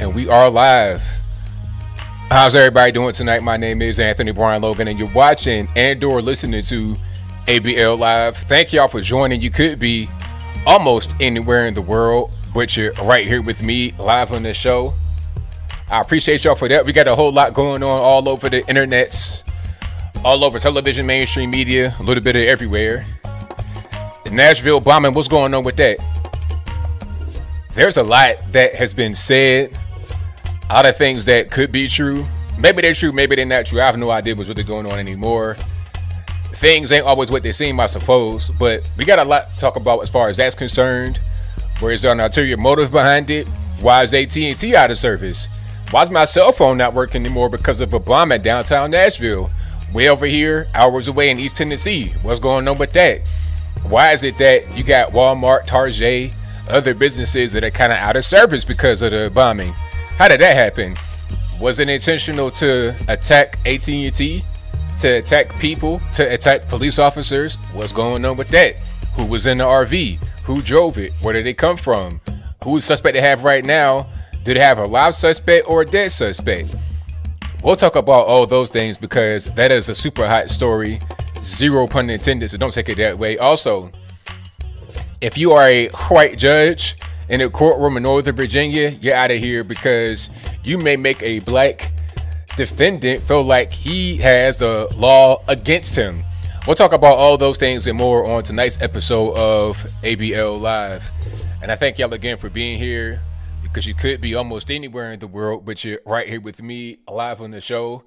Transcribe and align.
and 0.00 0.14
we 0.14 0.26
are 0.28 0.48
live. 0.48 1.02
How's 2.30 2.54
everybody 2.54 2.90
doing 2.90 3.12
tonight? 3.12 3.42
My 3.42 3.58
name 3.58 3.82
is 3.82 4.00
Anthony 4.00 4.32
Brian 4.32 4.62
Logan, 4.62 4.88
and 4.88 4.98
you're 4.98 5.12
watching 5.12 5.68
and 5.76 6.02
or 6.02 6.22
listening 6.22 6.62
to 6.64 6.96
ABL 7.46 7.98
Live. 7.98 8.34
Thank 8.34 8.72
y'all 8.72 8.88
for 8.88 9.02
joining. 9.02 9.42
You 9.42 9.50
could 9.50 9.78
be 9.78 10.08
almost 10.66 11.14
anywhere 11.20 11.66
in 11.66 11.74
the 11.74 11.82
world, 11.82 12.30
but 12.54 12.78
you're 12.78 12.92
right 12.94 13.26
here 13.26 13.42
with 13.42 13.62
me 13.62 13.92
live 13.98 14.32
on 14.32 14.42
the 14.42 14.54
show. 14.54 14.94
I 15.90 16.00
appreciate 16.00 16.44
y'all 16.44 16.54
for 16.54 16.68
that. 16.68 16.86
We 16.86 16.94
got 16.94 17.06
a 17.06 17.14
whole 17.14 17.32
lot 17.32 17.52
going 17.52 17.82
on 17.82 18.00
all 18.00 18.26
over 18.26 18.48
the 18.48 18.62
internets, 18.62 19.42
all 20.24 20.44
over 20.44 20.58
television, 20.58 21.04
mainstream 21.04 21.50
media, 21.50 21.94
a 21.98 22.02
little 22.02 22.22
bit 22.22 22.36
of 22.36 22.42
everywhere. 22.42 23.04
The 24.24 24.30
Nashville 24.30 24.80
bombing, 24.80 25.12
what's 25.12 25.28
going 25.28 25.52
on 25.52 25.62
with 25.62 25.76
that? 25.76 25.98
There's 27.74 27.98
a 27.98 28.02
lot 28.02 28.36
that 28.52 28.74
has 28.74 28.94
been 28.94 29.14
said, 29.14 29.78
lot 30.74 30.86
of 30.86 30.96
things 30.96 31.24
that 31.24 31.50
could 31.50 31.72
be 31.72 31.88
true. 31.88 32.26
Maybe 32.58 32.82
they're 32.82 32.94
true, 32.94 33.12
maybe 33.12 33.36
they're 33.36 33.44
not 33.44 33.66
true. 33.66 33.80
I 33.80 33.86
have 33.86 33.98
no 33.98 34.10
idea 34.10 34.34
what's 34.34 34.48
really 34.48 34.62
going 34.62 34.86
on 34.86 34.98
anymore. 34.98 35.56
Things 36.54 36.92
ain't 36.92 37.06
always 37.06 37.30
what 37.30 37.42
they 37.42 37.52
seem, 37.52 37.80
I 37.80 37.86
suppose, 37.86 38.50
but 38.50 38.88
we 38.96 39.04
got 39.04 39.18
a 39.18 39.24
lot 39.24 39.50
to 39.52 39.58
talk 39.58 39.76
about 39.76 40.02
as 40.02 40.10
far 40.10 40.28
as 40.28 40.36
that's 40.36 40.54
concerned. 40.54 41.20
Where 41.80 41.92
is 41.92 42.02
there 42.02 42.12
an 42.12 42.20
ulterior 42.20 42.56
motive 42.56 42.90
behind 42.90 43.30
it? 43.30 43.48
Why 43.80 44.02
is 44.02 44.12
AT&T 44.12 44.76
out 44.76 44.90
of 44.90 44.98
service? 44.98 45.48
Why 45.90 46.02
is 46.02 46.10
my 46.10 46.24
cell 46.24 46.52
phone 46.52 46.76
not 46.76 46.94
working 46.94 47.24
anymore 47.24 47.48
because 47.48 47.80
of 47.80 47.94
a 47.94 47.98
bomb 47.98 48.30
at 48.30 48.42
downtown 48.42 48.90
Nashville? 48.90 49.50
Way 49.92 50.08
over 50.08 50.26
here, 50.26 50.68
hours 50.74 51.08
away 51.08 51.30
in 51.30 51.40
East 51.40 51.56
Tennessee. 51.56 52.12
What's 52.22 52.38
going 52.38 52.68
on 52.68 52.78
with 52.78 52.92
that? 52.92 53.26
Why 53.88 54.12
is 54.12 54.22
it 54.22 54.38
that 54.38 54.76
you 54.76 54.84
got 54.84 55.12
Walmart, 55.12 55.64
Target, 55.64 56.32
other 56.68 56.94
businesses 56.94 57.54
that 57.54 57.64
are 57.64 57.70
kind 57.70 57.90
of 57.90 57.98
out 57.98 58.16
of 58.16 58.24
service 58.24 58.64
because 58.64 59.02
of 59.02 59.10
the 59.10 59.32
bombing? 59.34 59.74
How 60.20 60.28
did 60.28 60.40
that 60.40 60.54
happen? 60.54 60.96
Was 61.58 61.78
it 61.78 61.88
intentional 61.88 62.50
to 62.50 62.94
attack 63.08 63.58
AT&T, 63.64 64.44
to 65.00 65.08
attack 65.08 65.58
people, 65.58 65.98
to 66.12 66.30
attack 66.30 66.68
police 66.68 66.98
officers? 66.98 67.56
What's 67.72 67.94
going 67.94 68.26
on 68.26 68.36
with 68.36 68.48
that? 68.48 68.76
Who 69.16 69.24
was 69.24 69.46
in 69.46 69.56
the 69.56 69.64
RV? 69.64 70.18
Who 70.44 70.60
drove 70.60 70.98
it? 70.98 71.14
Where 71.22 71.32
did 71.32 71.46
it 71.46 71.56
come 71.56 71.78
from? 71.78 72.20
Who's 72.64 72.84
suspect 72.84 73.14
they 73.14 73.22
have 73.22 73.44
right 73.44 73.64
now? 73.64 74.08
Did 74.44 74.58
they 74.58 74.60
have 74.60 74.78
a 74.78 74.84
live 74.84 75.14
suspect 75.14 75.66
or 75.66 75.80
a 75.80 75.86
dead 75.86 76.12
suspect? 76.12 76.76
We'll 77.64 77.76
talk 77.76 77.96
about 77.96 78.26
all 78.26 78.46
those 78.46 78.68
things 78.68 78.98
because 78.98 79.46
that 79.54 79.72
is 79.72 79.88
a 79.88 79.94
super 79.94 80.28
hot 80.28 80.50
story. 80.50 80.98
Zero 81.42 81.86
pun 81.86 82.10
intended, 82.10 82.50
so 82.50 82.58
don't 82.58 82.74
take 82.74 82.90
it 82.90 82.98
that 82.98 83.18
way. 83.18 83.38
Also, 83.38 83.90
if 85.22 85.38
you 85.38 85.52
are 85.52 85.66
a 85.66 85.88
white 86.10 86.36
judge 86.36 86.98
in 87.30 87.40
a 87.40 87.48
courtroom 87.48 87.96
in 87.96 88.02
Northern 88.02 88.34
Virginia, 88.34 88.88
you're 89.00 89.14
out 89.14 89.30
of 89.30 89.38
here 89.38 89.62
because 89.62 90.28
you 90.64 90.76
may 90.76 90.96
make 90.96 91.22
a 91.22 91.38
black 91.38 91.92
defendant 92.56 93.22
feel 93.22 93.44
like 93.44 93.72
he 93.72 94.16
has 94.16 94.60
a 94.60 94.88
law 94.96 95.40
against 95.46 95.94
him. 95.94 96.24
We'll 96.66 96.74
talk 96.74 96.92
about 96.92 97.16
all 97.16 97.38
those 97.38 97.56
things 97.56 97.86
and 97.86 97.96
more 97.96 98.26
on 98.26 98.42
tonight's 98.42 98.82
episode 98.82 99.36
of 99.36 99.76
ABL 100.02 100.60
Live. 100.60 101.08
And 101.62 101.70
I 101.70 101.76
thank 101.76 102.00
y'all 102.00 102.12
again 102.12 102.36
for 102.36 102.50
being 102.50 102.80
here 102.80 103.22
because 103.62 103.86
you 103.86 103.94
could 103.94 104.20
be 104.20 104.34
almost 104.34 104.68
anywhere 104.68 105.12
in 105.12 105.20
the 105.20 105.28
world, 105.28 105.64
but 105.64 105.84
you're 105.84 106.00
right 106.04 106.28
here 106.28 106.40
with 106.40 106.60
me 106.60 106.98
live 107.08 107.40
on 107.40 107.52
the 107.52 107.60
show. 107.60 108.02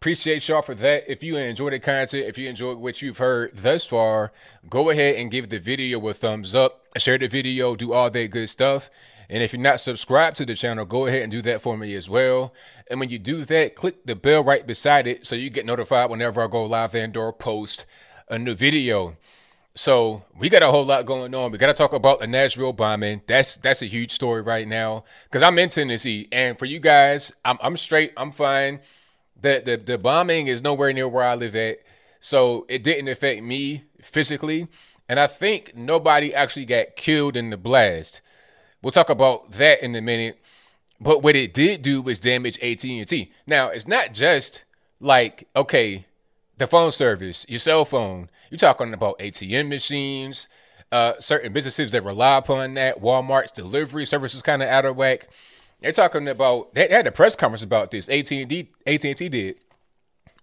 Appreciate 0.00 0.46
y'all 0.46 0.62
for 0.62 0.76
that. 0.76 1.10
If 1.10 1.24
you 1.24 1.36
enjoyed 1.36 1.72
the 1.72 1.80
content, 1.80 2.28
if 2.28 2.38
you 2.38 2.48
enjoyed 2.48 2.78
what 2.78 3.02
you've 3.02 3.18
heard 3.18 3.56
thus 3.56 3.84
far, 3.84 4.30
go 4.70 4.90
ahead 4.90 5.16
and 5.16 5.28
give 5.28 5.48
the 5.48 5.58
video 5.58 6.06
a 6.06 6.14
thumbs 6.14 6.54
up, 6.54 6.86
share 6.96 7.18
the 7.18 7.26
video, 7.26 7.74
do 7.74 7.92
all 7.92 8.08
that 8.08 8.30
good 8.30 8.48
stuff. 8.48 8.90
And 9.28 9.42
if 9.42 9.52
you're 9.52 9.60
not 9.60 9.80
subscribed 9.80 10.36
to 10.36 10.46
the 10.46 10.54
channel, 10.54 10.84
go 10.84 11.06
ahead 11.06 11.22
and 11.22 11.32
do 11.32 11.42
that 11.42 11.62
for 11.62 11.76
me 11.76 11.96
as 11.96 12.08
well. 12.08 12.54
And 12.88 13.00
when 13.00 13.08
you 13.08 13.18
do 13.18 13.44
that, 13.46 13.74
click 13.74 14.06
the 14.06 14.14
bell 14.14 14.44
right 14.44 14.64
beside 14.64 15.08
it 15.08 15.26
so 15.26 15.34
you 15.34 15.50
get 15.50 15.66
notified 15.66 16.10
whenever 16.10 16.44
I 16.44 16.46
go 16.46 16.64
live 16.64 16.94
and 16.94 17.16
or 17.16 17.32
post 17.32 17.84
a 18.28 18.38
new 18.38 18.54
video. 18.54 19.16
So 19.74 20.22
we 20.38 20.48
got 20.48 20.62
a 20.62 20.70
whole 20.70 20.84
lot 20.84 21.06
going 21.06 21.34
on. 21.34 21.50
We 21.50 21.58
got 21.58 21.68
to 21.68 21.74
talk 21.74 21.92
about 21.92 22.20
the 22.20 22.28
Nashville 22.28 22.72
bombing. 22.72 23.22
That's 23.26 23.56
that's 23.56 23.82
a 23.82 23.86
huge 23.86 24.12
story 24.12 24.42
right 24.42 24.66
now 24.66 25.02
because 25.24 25.42
I'm 25.42 25.58
in 25.58 25.68
Tennessee, 25.68 26.28
and 26.30 26.58
for 26.58 26.66
you 26.66 26.78
guys, 26.78 27.32
I'm 27.44 27.58
I'm 27.60 27.76
straight. 27.76 28.12
I'm 28.16 28.32
fine. 28.32 28.80
The, 29.40 29.62
the 29.64 29.76
the 29.76 29.98
bombing 29.98 30.48
is 30.48 30.62
nowhere 30.62 30.92
near 30.92 31.08
where 31.08 31.24
I 31.24 31.34
live 31.34 31.54
at, 31.54 31.78
so 32.20 32.66
it 32.68 32.82
didn't 32.82 33.08
affect 33.08 33.42
me 33.42 33.84
physically, 34.02 34.68
and 35.08 35.20
I 35.20 35.26
think 35.26 35.76
nobody 35.76 36.34
actually 36.34 36.64
got 36.64 36.96
killed 36.96 37.36
in 37.36 37.50
the 37.50 37.56
blast. 37.56 38.20
We'll 38.82 38.92
talk 38.92 39.10
about 39.10 39.52
that 39.52 39.82
in 39.82 39.94
a 39.94 40.00
minute. 40.00 40.40
But 41.00 41.22
what 41.22 41.36
it 41.36 41.54
did 41.54 41.82
do 41.82 42.02
was 42.02 42.18
damage 42.18 42.58
AT&T. 42.58 43.32
Now 43.46 43.68
it's 43.68 43.86
not 43.86 44.12
just 44.12 44.64
like 45.00 45.48
okay, 45.54 46.06
the 46.56 46.66
phone 46.66 46.92
service, 46.92 47.46
your 47.48 47.60
cell 47.60 47.84
phone. 47.84 48.28
You're 48.50 48.58
talking 48.58 48.92
about 48.92 49.18
ATM 49.18 49.68
machines, 49.68 50.48
uh, 50.90 51.14
certain 51.20 51.52
businesses 51.52 51.92
that 51.92 52.04
rely 52.04 52.38
upon 52.38 52.74
that. 52.74 53.00
Walmart's 53.00 53.52
delivery 53.52 54.06
services 54.06 54.42
kind 54.42 54.62
of 54.62 54.68
out 54.68 54.84
of 54.84 54.96
whack. 54.96 55.28
They're 55.80 55.92
talking 55.92 56.26
about 56.28 56.74
they 56.74 56.88
had 56.88 57.06
a 57.06 57.12
press 57.12 57.36
conference 57.36 57.62
about 57.62 57.90
this. 57.90 58.08
AT&T 58.08 58.70
AT&T 58.86 59.28
did, 59.28 59.56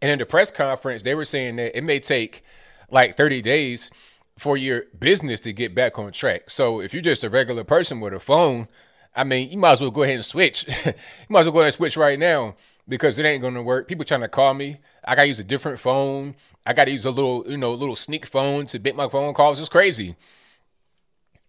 and 0.02 0.12
in 0.12 0.20
the 0.20 0.26
press 0.26 0.52
conference 0.52 1.02
they 1.02 1.16
were 1.16 1.26
saying 1.26 1.58
that 1.58 1.78
it 1.78 1.84
may 1.84 2.00
take 2.00 2.44
like 2.90 3.18
30 3.18 3.42
days 3.42 3.92
for 4.38 4.58
your 4.58 4.84
business 5.00 5.40
to 5.42 5.54
get 5.54 5.74
back 5.74 5.98
on 5.98 6.12
track. 6.12 6.50
So 6.50 6.82
if 6.82 6.94
you're 6.94 7.02
just 7.02 7.24
a 7.24 7.30
regular 7.30 7.64
person 7.64 8.00
with 8.00 8.14
a 8.14 8.20
phone, 8.20 8.68
I 9.16 9.24
mean, 9.24 9.50
you 9.50 9.58
might 9.58 9.74
as 9.74 9.82
well 9.82 9.92
go 9.92 10.04
ahead 10.04 10.16
and 10.16 10.26
switch. 10.26 10.68
you 10.86 10.94
might 11.30 11.42
as 11.42 11.46
well 11.46 11.54
go 11.54 11.60
ahead 11.60 11.68
and 11.68 11.74
switch 11.74 11.96
right 11.96 12.20
now 12.20 12.56
because 12.88 13.18
it 13.18 13.26
ain't 13.26 13.42
gonna 13.42 13.64
work. 13.64 13.88
People 13.88 14.06
trying 14.06 14.22
to 14.22 14.28
call 14.28 14.54
me. 14.54 14.78
I 15.06 15.16
gotta 15.16 15.28
use 15.28 15.40
a 15.40 15.44
different 15.44 15.80
phone. 15.80 16.36
I 16.66 16.74
gotta 16.74 16.92
use 16.92 17.06
a 17.06 17.12
little, 17.12 17.46
you 17.48 17.58
know, 17.58 17.74
little 17.74 17.96
sneak 17.96 18.26
phone 18.26 18.66
to 18.68 18.80
make 18.80 18.96
my 18.96 19.08
phone 19.08 19.34
calls. 19.34 19.60
It's 19.60 19.70
crazy. 19.70 20.16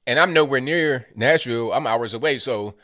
And 0.07 0.21
I'm 0.21 0.33
nowhere 0.33 0.61
near 0.61 1.09
Nashville. 1.17 1.73
I'm 1.73 1.87
hours 1.87 2.15
away. 2.15 2.39
So, 2.39 2.75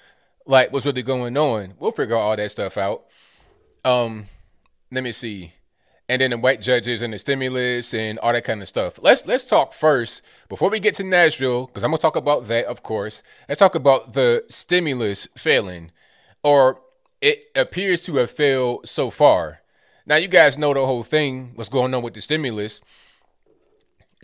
like, 0.47 0.73
what's 0.73 0.87
really 0.87 1.03
going 1.03 1.37
on? 1.37 1.75
We'll 1.79 1.93
figure 1.93 2.17
all 2.17 2.37
that 2.37 2.51
stuff 2.51 2.77
out. 2.77 3.05
Um, 3.85 4.27
let 4.91 5.05
me 5.05 5.13
see. 5.13 5.53
And 6.09 6.21
then 6.21 6.31
the 6.31 6.39
white 6.39 6.61
judges 6.61 7.01
and 7.01 7.13
the 7.15 7.19
stimulus 7.19 7.95
and 7.95 8.19
all 8.19 8.33
that 8.33 8.45
kind 8.45 8.61
of 8.61 8.69
stuff. 8.69 8.99
Let's 9.01 9.27
let's 9.27 9.45
talk 9.45 9.73
first 9.73 10.23
before 10.49 10.69
we 10.69 10.81
get 10.81 10.95
to 10.95 11.05
Nashville, 11.05 11.67
because 11.67 11.83
I'm 11.83 11.91
gonna 11.91 11.99
talk 11.99 12.17
about 12.17 12.47
that, 12.47 12.67
of 12.67 12.83
course. 12.83 13.23
Let's 13.49 13.61
talk 13.61 13.75
about 13.75 14.13
the 14.13 14.45
stimulus 14.49 15.29
failing, 15.37 15.91
or 16.43 16.81
it 17.21 17.47
appears 17.55 18.03
to 18.03 18.17
have 18.17 18.31
failed 18.31 18.89
so 18.89 19.11
far. 19.11 19.61
Now, 20.05 20.17
you 20.17 20.29
guys 20.29 20.59
know 20.59 20.75
the 20.75 20.85
whole 20.85 21.05
thing, 21.05 21.53
what's 21.55 21.71
going 21.71 21.95
on 21.95 22.03
with 22.03 22.15
the 22.15 22.21
stimulus. 22.21 22.81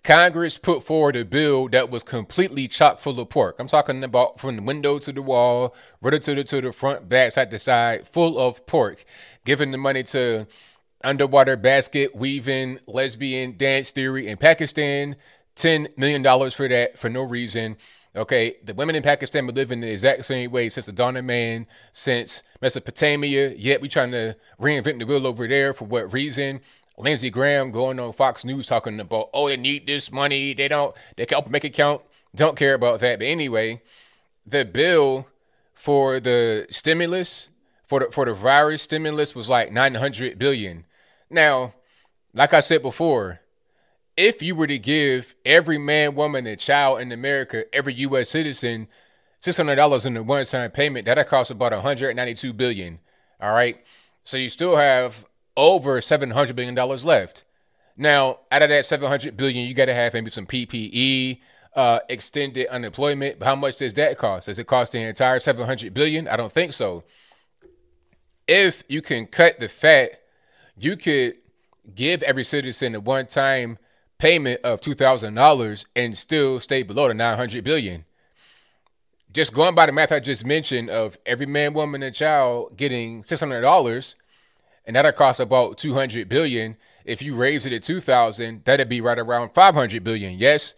Congress 0.05 0.59
put 0.59 0.83
forward 0.83 1.17
a 1.17 1.25
bill 1.25 1.69
that 1.69 1.91
was 1.91 2.03
completely 2.03 2.69
chock 2.69 2.99
full 2.99 3.19
of 3.21 3.29
pork. 3.29 3.57
I'm 3.59 3.67
talking 3.67 4.03
about 4.05 4.39
from 4.39 4.57
the 4.57 4.63
window 4.63 4.99
to 4.99 5.13
the 5.13 5.23
wall, 5.23 5.75
right 6.01 6.21
to 6.23 6.35
the 6.35 6.45
to 6.45 6.61
the 6.61 6.73
front, 6.73 7.09
back 7.09 7.33
side 7.33 7.51
to 7.51 7.59
side, 7.59 8.07
full 8.07 8.39
of 8.39 8.67
pork. 8.67 9.05
Giving 9.45 9.71
the 9.71 9.79
money 9.79 10.03
to 10.05 10.47
underwater 11.03 11.57
basket 11.57 12.15
weaving, 12.15 12.79
lesbian 12.87 13.57
dance 13.57 13.91
theory 13.91 14.29
in 14.29 14.37
Pakistan, 14.37 15.17
$10 15.57 15.99
million 15.99 16.23
for 16.51 16.69
that 16.69 16.99
for 16.99 17.09
no 17.11 17.23
reason. 17.23 17.77
Okay, 18.17 18.57
the 18.65 18.75
women 18.75 18.97
in 18.97 19.03
Pakistan 19.03 19.47
been 19.47 19.55
living 19.55 19.81
the 19.81 19.91
exact 19.91 20.25
same 20.25 20.51
way 20.51 20.69
since 20.69 20.87
the 20.87 20.93
dawn 20.93 21.17
of 21.17 21.25
man, 21.25 21.67
since 21.93 22.43
Mesopotamia. 22.61 23.51
Yet 23.57 23.81
we 23.81 23.89
trying 23.89 24.13
to 24.13 24.37
reinvent 24.61 24.99
the 24.99 25.07
wheel 25.07 25.27
over 25.27 25.47
there. 25.47 25.73
For 25.73 25.85
what 25.85 26.13
reason? 26.13 26.61
Lindsey 26.99 27.31
Graham 27.31 27.71
going 27.71 28.01
on 28.01 28.13
Fox 28.13 28.45
News 28.45 28.67
talking 28.67 28.99
about, 28.99 29.31
oh, 29.33 29.49
they 29.49 29.57
need 29.57 29.87
this 29.87 30.13
money. 30.13 30.55
They 30.55 30.69
don't. 30.69 30.95
They 31.17 31.27
can 31.27 31.37
help 31.37 31.51
make 31.51 31.65
it 31.65 31.75
count. 31.75 32.03
Don't 32.35 32.57
care 32.57 32.75
about 32.75 33.01
that. 33.01 33.21
But 33.21 33.27
anyway, 33.27 33.83
the 34.47 34.65
bill 34.65 35.29
for 35.75 36.19
the 36.21 36.67
stimulus 36.71 37.49
for 37.87 38.01
the 38.01 38.11
for 38.11 38.27
the 38.27 38.35
virus 38.35 38.83
stimulus 38.83 39.35
was 39.35 39.49
like 39.49 39.73
900 39.73 40.39
billion. 40.39 40.85
Now, 41.31 41.75
like 42.35 42.53
I 42.53 42.61
said 42.61 42.83
before, 42.83 43.41
if 44.17 44.43
you 44.43 44.55
were 44.55 44.67
to 44.67 44.79
give 44.79 45.35
every 45.45 45.79
man, 45.79 46.15
woman, 46.15 46.47
and 46.47 46.59
child 46.59 47.01
in 47.01 47.13
America, 47.13 47.65
every 47.73 47.95
U.S. 47.95 48.31
citizen, 48.31 48.89
six 49.41 49.57
hundred 49.57 49.77
dollars 49.77 50.05
in 50.05 50.17
a 50.17 50.23
one-time 50.23 50.71
payment, 50.73 51.07
that'll 51.07 51.25
cost 51.25 51.51
about 51.51 51.73
one 51.73 51.81
hundred 51.81 52.15
ninety-two 52.17 52.53
billion. 52.53 52.99
All 53.41 53.53
right, 53.53 53.79
so 54.25 54.37
you 54.37 54.51
still 54.51 54.77
have 54.77 55.25
over 55.59 56.01
seven 56.01 56.31
hundred 56.31 56.57
billion 56.57 56.75
dollars 56.75 57.05
left. 57.05 57.45
Now, 57.99 58.41
out 58.51 58.63
of 58.63 58.71
that 58.71 58.87
seven 58.87 59.09
hundred 59.09 59.37
billion, 59.37 59.69
you 59.69 59.75
got 59.75 59.87
to 59.87 59.95
have 59.95 60.15
maybe 60.15 60.31
some 60.31 60.47
PPE, 60.47 61.41
uh, 61.77 62.01
extended 62.09 62.69
unemployment. 62.69 63.43
How 63.43 63.57
much 63.57 63.77
does 63.77 63.93
that 63.95 64.17
cost? 64.19 64.47
Does 64.47 64.59
it 64.59 64.67
cost 64.69 64.93
the 64.93 65.01
entire 65.01 65.41
seven 65.41 65.67
hundred 65.67 65.93
billion? 65.95 66.29
I 66.29 66.37
don't 66.37 66.53
think 66.53 66.73
so. 66.73 67.05
If 68.47 68.85
you 68.89 69.03
can 69.03 69.27
cut 69.27 69.61
the 69.61 69.69
fat, 69.69 70.23
you 70.79 70.97
could 70.97 71.35
give 71.95 72.23
every 72.23 72.45
citizen 72.45 72.95
a 72.95 73.01
one-time 73.01 73.79
payment 74.19 74.61
of 74.63 74.81
$2,000 74.81 75.87
and 75.97 76.17
still 76.19 76.61
stay 76.61 76.83
below 76.83 77.09
the 77.09 77.15
900 77.15 77.65
billion. 77.65 78.05
just 79.33 79.53
going 79.55 79.75
by 79.75 79.87
the 79.87 79.93
math 79.93 80.13
I 80.13 80.21
just 80.21 80.47
mentioned 80.47 80.91
of 80.91 81.19
every 81.27 81.47
man, 81.47 81.75
woman, 81.75 82.03
and 82.03 82.15
child 82.15 82.77
getting 82.77 83.23
six 83.23 83.41
hundred 83.41 83.61
dollars, 83.61 84.15
and 84.89 84.97
that'll 84.97 85.13
cost 85.13 85.39
about 85.39 85.77
two 85.77 85.93
hundred 85.93 86.31
billion. 86.31 86.77
If 87.05 87.21
you 87.21 87.37
raise 87.37 87.67
it 87.67 87.75
at 87.75 87.83
two 87.83 88.01
thousand, 88.01 88.65
that'd 88.65 88.89
be 88.89 89.03
right 89.03 89.19
around 89.19 89.51
five 89.51 89.75
hundred 89.75 90.03
billion. 90.03 90.39
Yes, 90.39 90.73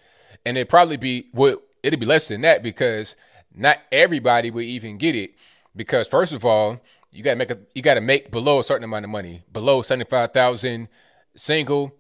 and 0.45 0.59
it'd 0.59 0.69
probably 0.69 0.97
be 0.97 1.29
what 1.33 1.63
it'd 1.85 2.01
be 2.01 2.07
less 2.07 2.27
than 2.29 2.41
that 2.41 2.63
because 2.63 3.15
not 3.55 3.79
everybody 3.91 4.51
would 4.51 4.65
even 4.65 4.99
get 4.99 5.15
it. 5.15 5.35
Because 5.77 6.09
first 6.09 6.33
of 6.33 6.45
all, 6.45 6.81
you 7.13 7.23
gotta 7.23 7.37
make 7.37 7.53
a 7.53 7.59
you 7.73 7.83
gotta 7.83 8.01
make 8.01 8.33
below 8.33 8.59
a 8.59 8.65
certain 8.65 8.83
amount 8.83 9.05
of 9.05 9.11
money, 9.13 9.45
below 9.53 9.81
seventy 9.81 10.11
five 10.11 10.33
thousand 10.33 10.89
single, 11.37 11.95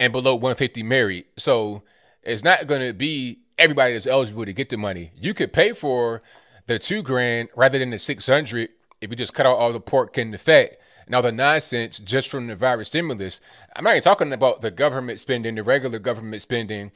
and 0.00 0.12
below 0.12 0.34
one 0.34 0.56
fifty 0.56 0.82
married. 0.82 1.26
So 1.36 1.84
it's 2.24 2.42
not 2.42 2.66
gonna 2.66 2.92
be 2.92 3.38
everybody 3.56 3.92
that's 3.92 4.08
eligible 4.08 4.44
to 4.44 4.52
get 4.52 4.68
the 4.68 4.76
money. 4.76 5.12
You 5.16 5.32
could 5.32 5.52
pay 5.52 5.72
for 5.74 6.22
the 6.66 6.80
two 6.80 7.04
grand 7.04 7.50
rather 7.54 7.78
than 7.78 7.90
the 7.90 7.98
six 7.98 8.26
hundred 8.26 8.70
if 9.00 9.10
you 9.10 9.16
just 9.16 9.32
cut 9.32 9.46
out 9.46 9.58
all 9.58 9.72
the 9.72 9.78
pork 9.78 10.18
and 10.18 10.34
the 10.34 10.38
fat 10.38 10.80
all 11.14 11.22
the 11.22 11.32
nonsense 11.32 11.98
just 11.98 12.28
from 12.28 12.46
the 12.46 12.56
virus 12.56 12.88
stimulus. 12.88 13.40
I'm 13.74 13.84
not 13.84 13.90
even 13.90 14.02
talking 14.02 14.32
about 14.32 14.60
the 14.60 14.70
government 14.70 15.20
spending, 15.20 15.54
the 15.54 15.62
regular 15.62 15.98
government 15.98 16.42
spending, 16.42 16.90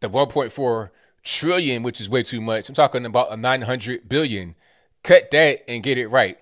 the 0.00 0.10
1.4 0.10 0.90
trillion, 1.22 1.82
which 1.82 2.00
is 2.00 2.08
way 2.08 2.22
too 2.22 2.40
much. 2.40 2.68
I'm 2.68 2.74
talking 2.74 3.06
about 3.06 3.32
a 3.32 3.36
900 3.36 4.08
billion. 4.08 4.54
Cut 5.02 5.30
that 5.30 5.62
and 5.68 5.82
get 5.82 5.98
it 5.98 6.08
right. 6.08 6.38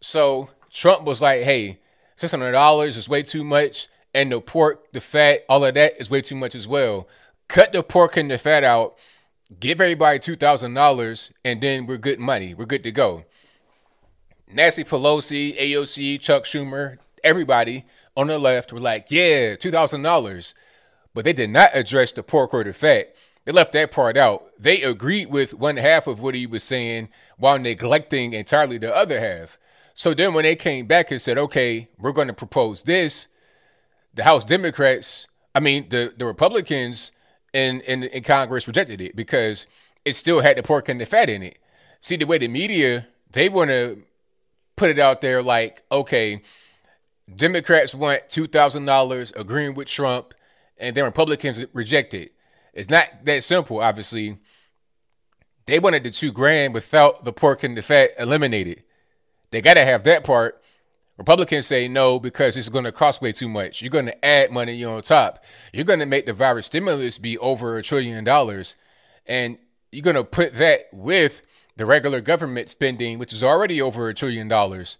So 0.00 0.50
Trump 0.70 1.04
was 1.04 1.22
like, 1.22 1.42
hey, 1.42 1.78
$600 2.18 2.86
is 2.88 3.08
way 3.08 3.22
too 3.22 3.44
much. 3.44 3.88
And 4.14 4.32
the 4.32 4.40
pork, 4.40 4.92
the 4.92 5.00
fat, 5.00 5.44
all 5.48 5.64
of 5.64 5.74
that 5.74 6.00
is 6.00 6.10
way 6.10 6.20
too 6.20 6.34
much 6.34 6.54
as 6.54 6.66
well. 6.66 7.08
Cut 7.48 7.72
the 7.72 7.82
pork 7.82 8.16
and 8.16 8.30
the 8.30 8.38
fat 8.38 8.64
out. 8.64 8.98
Give 9.58 9.80
everybody 9.80 10.18
$2,000 10.18 11.30
and 11.44 11.60
then 11.60 11.86
we're 11.86 11.96
good 11.96 12.18
money. 12.18 12.54
We're 12.54 12.66
good 12.66 12.84
to 12.84 12.92
go. 12.92 13.24
Nancy 14.50 14.84
Pelosi, 14.84 15.58
AOC, 15.58 16.20
Chuck 16.20 16.44
Schumer, 16.44 16.98
everybody 17.22 17.84
on 18.16 18.28
the 18.28 18.38
left 18.38 18.72
were 18.72 18.80
like, 18.80 19.10
yeah, 19.10 19.56
$2,000. 19.56 20.54
But 21.14 21.24
they 21.24 21.32
did 21.32 21.50
not 21.50 21.70
address 21.74 22.12
the 22.12 22.22
pork 22.22 22.54
or 22.54 22.64
the 22.64 22.72
fat. 22.72 23.14
They 23.44 23.52
left 23.52 23.72
that 23.72 23.90
part 23.90 24.16
out. 24.16 24.50
They 24.58 24.82
agreed 24.82 25.30
with 25.30 25.54
one 25.54 25.76
half 25.76 26.06
of 26.06 26.20
what 26.20 26.34
he 26.34 26.46
was 26.46 26.64
saying 26.64 27.08
while 27.38 27.58
neglecting 27.58 28.32
entirely 28.32 28.78
the 28.78 28.94
other 28.94 29.20
half. 29.20 29.58
So 29.94 30.14
then 30.14 30.34
when 30.34 30.44
they 30.44 30.56
came 30.56 30.86
back 30.86 31.10
and 31.10 31.20
said, 31.20 31.38
okay, 31.38 31.88
we're 31.98 32.12
going 32.12 32.28
to 32.28 32.34
propose 32.34 32.82
this, 32.82 33.26
the 34.14 34.24
House 34.24 34.44
Democrats, 34.44 35.26
I 35.54 35.60
mean, 35.60 35.88
the, 35.88 36.12
the 36.16 36.26
Republicans 36.26 37.12
in, 37.52 37.80
in, 37.80 38.04
in 38.04 38.22
Congress 38.22 38.66
rejected 38.66 39.00
it 39.00 39.16
because 39.16 39.66
it 40.04 40.14
still 40.14 40.40
had 40.40 40.56
the 40.56 40.62
pork 40.62 40.88
and 40.88 41.00
the 41.00 41.06
fat 41.06 41.28
in 41.28 41.42
it. 41.42 41.58
See, 42.00 42.16
the 42.16 42.26
way 42.26 42.38
the 42.38 42.48
media, 42.48 43.08
they 43.32 43.48
want 43.48 43.70
to 43.70 44.02
put 44.78 44.90
it 44.90 44.98
out 44.98 45.20
there 45.20 45.42
like, 45.42 45.82
okay, 45.90 46.42
Democrats 47.34 47.94
want 47.94 48.28
$2,000 48.28 49.36
agreeing 49.36 49.74
with 49.74 49.88
Trump, 49.88 50.34
and 50.78 50.96
then 50.96 51.04
Republicans 51.04 51.62
reject 51.72 52.14
it. 52.14 52.32
It's 52.72 52.88
not 52.88 53.24
that 53.24 53.42
simple, 53.42 53.80
obviously. 53.80 54.38
They 55.66 55.78
wanted 55.78 56.04
the 56.04 56.10
two 56.10 56.32
grand 56.32 56.72
without 56.72 57.24
the 57.24 57.32
pork 57.32 57.62
and 57.62 57.76
the 57.76 57.82
fat 57.82 58.12
eliminated. 58.18 58.84
They 59.50 59.60
got 59.60 59.74
to 59.74 59.84
have 59.84 60.04
that 60.04 60.24
part. 60.24 60.62
Republicans 61.18 61.66
say 61.66 61.88
no 61.88 62.20
because 62.20 62.56
it's 62.56 62.68
going 62.68 62.84
to 62.84 62.92
cost 62.92 63.20
way 63.20 63.32
too 63.32 63.48
much. 63.48 63.82
You're 63.82 63.90
going 63.90 64.06
to 64.06 64.24
add 64.24 64.52
money 64.52 64.82
on 64.84 65.02
top. 65.02 65.44
You're 65.72 65.84
going 65.84 65.98
to 65.98 66.06
make 66.06 66.26
the 66.26 66.32
virus 66.32 66.66
stimulus 66.66 67.18
be 67.18 67.36
over 67.38 67.76
a 67.76 67.82
trillion 67.82 68.22
dollars. 68.22 68.76
And 69.26 69.58
you're 69.90 70.02
going 70.02 70.16
to 70.16 70.24
put 70.24 70.54
that 70.54 70.88
with 70.92 71.42
the 71.78 71.86
regular 71.86 72.20
government 72.20 72.68
spending, 72.68 73.18
which 73.18 73.32
is 73.32 73.44
already 73.44 73.80
over 73.80 74.08
a 74.08 74.14
trillion 74.14 74.48
dollars. 74.48 74.98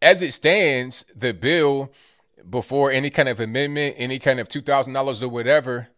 As 0.00 0.22
it 0.22 0.32
stands, 0.32 1.04
the 1.14 1.34
bill 1.34 1.92
before 2.48 2.90
any 2.90 3.10
kind 3.10 3.28
of 3.28 3.38
amendment, 3.38 3.96
any 3.98 4.18
kind 4.18 4.40
of 4.40 4.48
$2,000 4.48 5.22
or 5.22 5.28
whatever, 5.28 5.88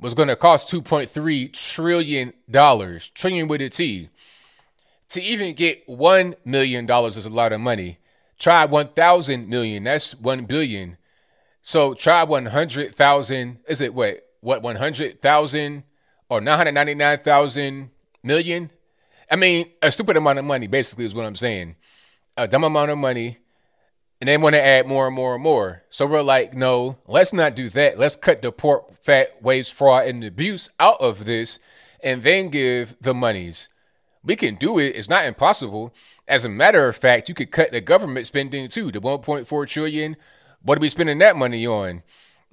was 0.00 0.14
going 0.14 0.28
to 0.28 0.36
cost 0.36 0.68
2.3 0.72 1.52
trillion 1.52 2.32
dollars, 2.50 3.08
trillion 3.10 3.46
with 3.46 3.60
a 3.60 3.68
T. 3.68 4.08
To 5.08 5.22
even 5.22 5.54
get 5.54 5.86
1 5.86 6.36
million 6.44 6.86
dollars 6.86 7.18
is 7.18 7.26
a 7.26 7.30
lot 7.30 7.52
of 7.52 7.60
money. 7.60 7.98
Try 8.38 8.64
1,000 8.64 9.48
million, 9.48 9.84
that's 9.84 10.14
1 10.14 10.46
billion. 10.46 10.96
So 11.60 11.92
try 11.92 12.24
100,000, 12.24 13.58
is 13.68 13.80
it 13.82 13.94
what? 13.94 14.26
What 14.40 14.62
100,000 14.62 15.82
or 16.30 16.40
999,000 16.40 17.90
million? 18.22 18.70
I 19.34 19.36
mean, 19.36 19.68
a 19.82 19.90
stupid 19.90 20.16
amount 20.16 20.38
of 20.38 20.44
money 20.44 20.68
basically 20.68 21.06
is 21.06 21.12
what 21.12 21.26
I'm 21.26 21.34
saying. 21.34 21.74
A 22.36 22.46
dumb 22.46 22.62
amount 22.62 22.92
of 22.92 22.98
money 22.98 23.38
and 24.20 24.28
they 24.28 24.36
want 24.36 24.54
to 24.54 24.62
add 24.62 24.86
more 24.86 25.08
and 25.08 25.16
more 25.16 25.34
and 25.34 25.42
more. 25.42 25.82
So 25.90 26.06
we're 26.06 26.22
like, 26.22 26.54
no, 26.54 26.98
let's 27.08 27.32
not 27.32 27.56
do 27.56 27.68
that. 27.70 27.98
Let's 27.98 28.14
cut 28.14 28.42
the 28.42 28.52
pork, 28.52 28.96
fat, 29.02 29.42
waste, 29.42 29.74
fraud, 29.74 30.06
and 30.06 30.22
abuse 30.22 30.70
out 30.78 31.00
of 31.00 31.24
this 31.24 31.58
and 32.00 32.22
then 32.22 32.48
give 32.48 32.94
the 33.00 33.12
monies. 33.12 33.68
We 34.22 34.36
can 34.36 34.54
do 34.54 34.78
it. 34.78 34.94
It's 34.94 35.08
not 35.08 35.24
impossible. 35.24 35.92
As 36.28 36.44
a 36.44 36.48
matter 36.48 36.88
of 36.88 36.94
fact, 36.94 37.28
you 37.28 37.34
could 37.34 37.50
cut 37.50 37.72
the 37.72 37.80
government 37.80 38.28
spending 38.28 38.68
too. 38.68 38.92
The 38.92 39.00
1.4 39.00 39.66
trillion. 39.66 40.16
What 40.62 40.78
are 40.78 40.80
we 40.80 40.90
spending 40.90 41.18
that 41.18 41.34
money 41.34 41.66
on? 41.66 42.04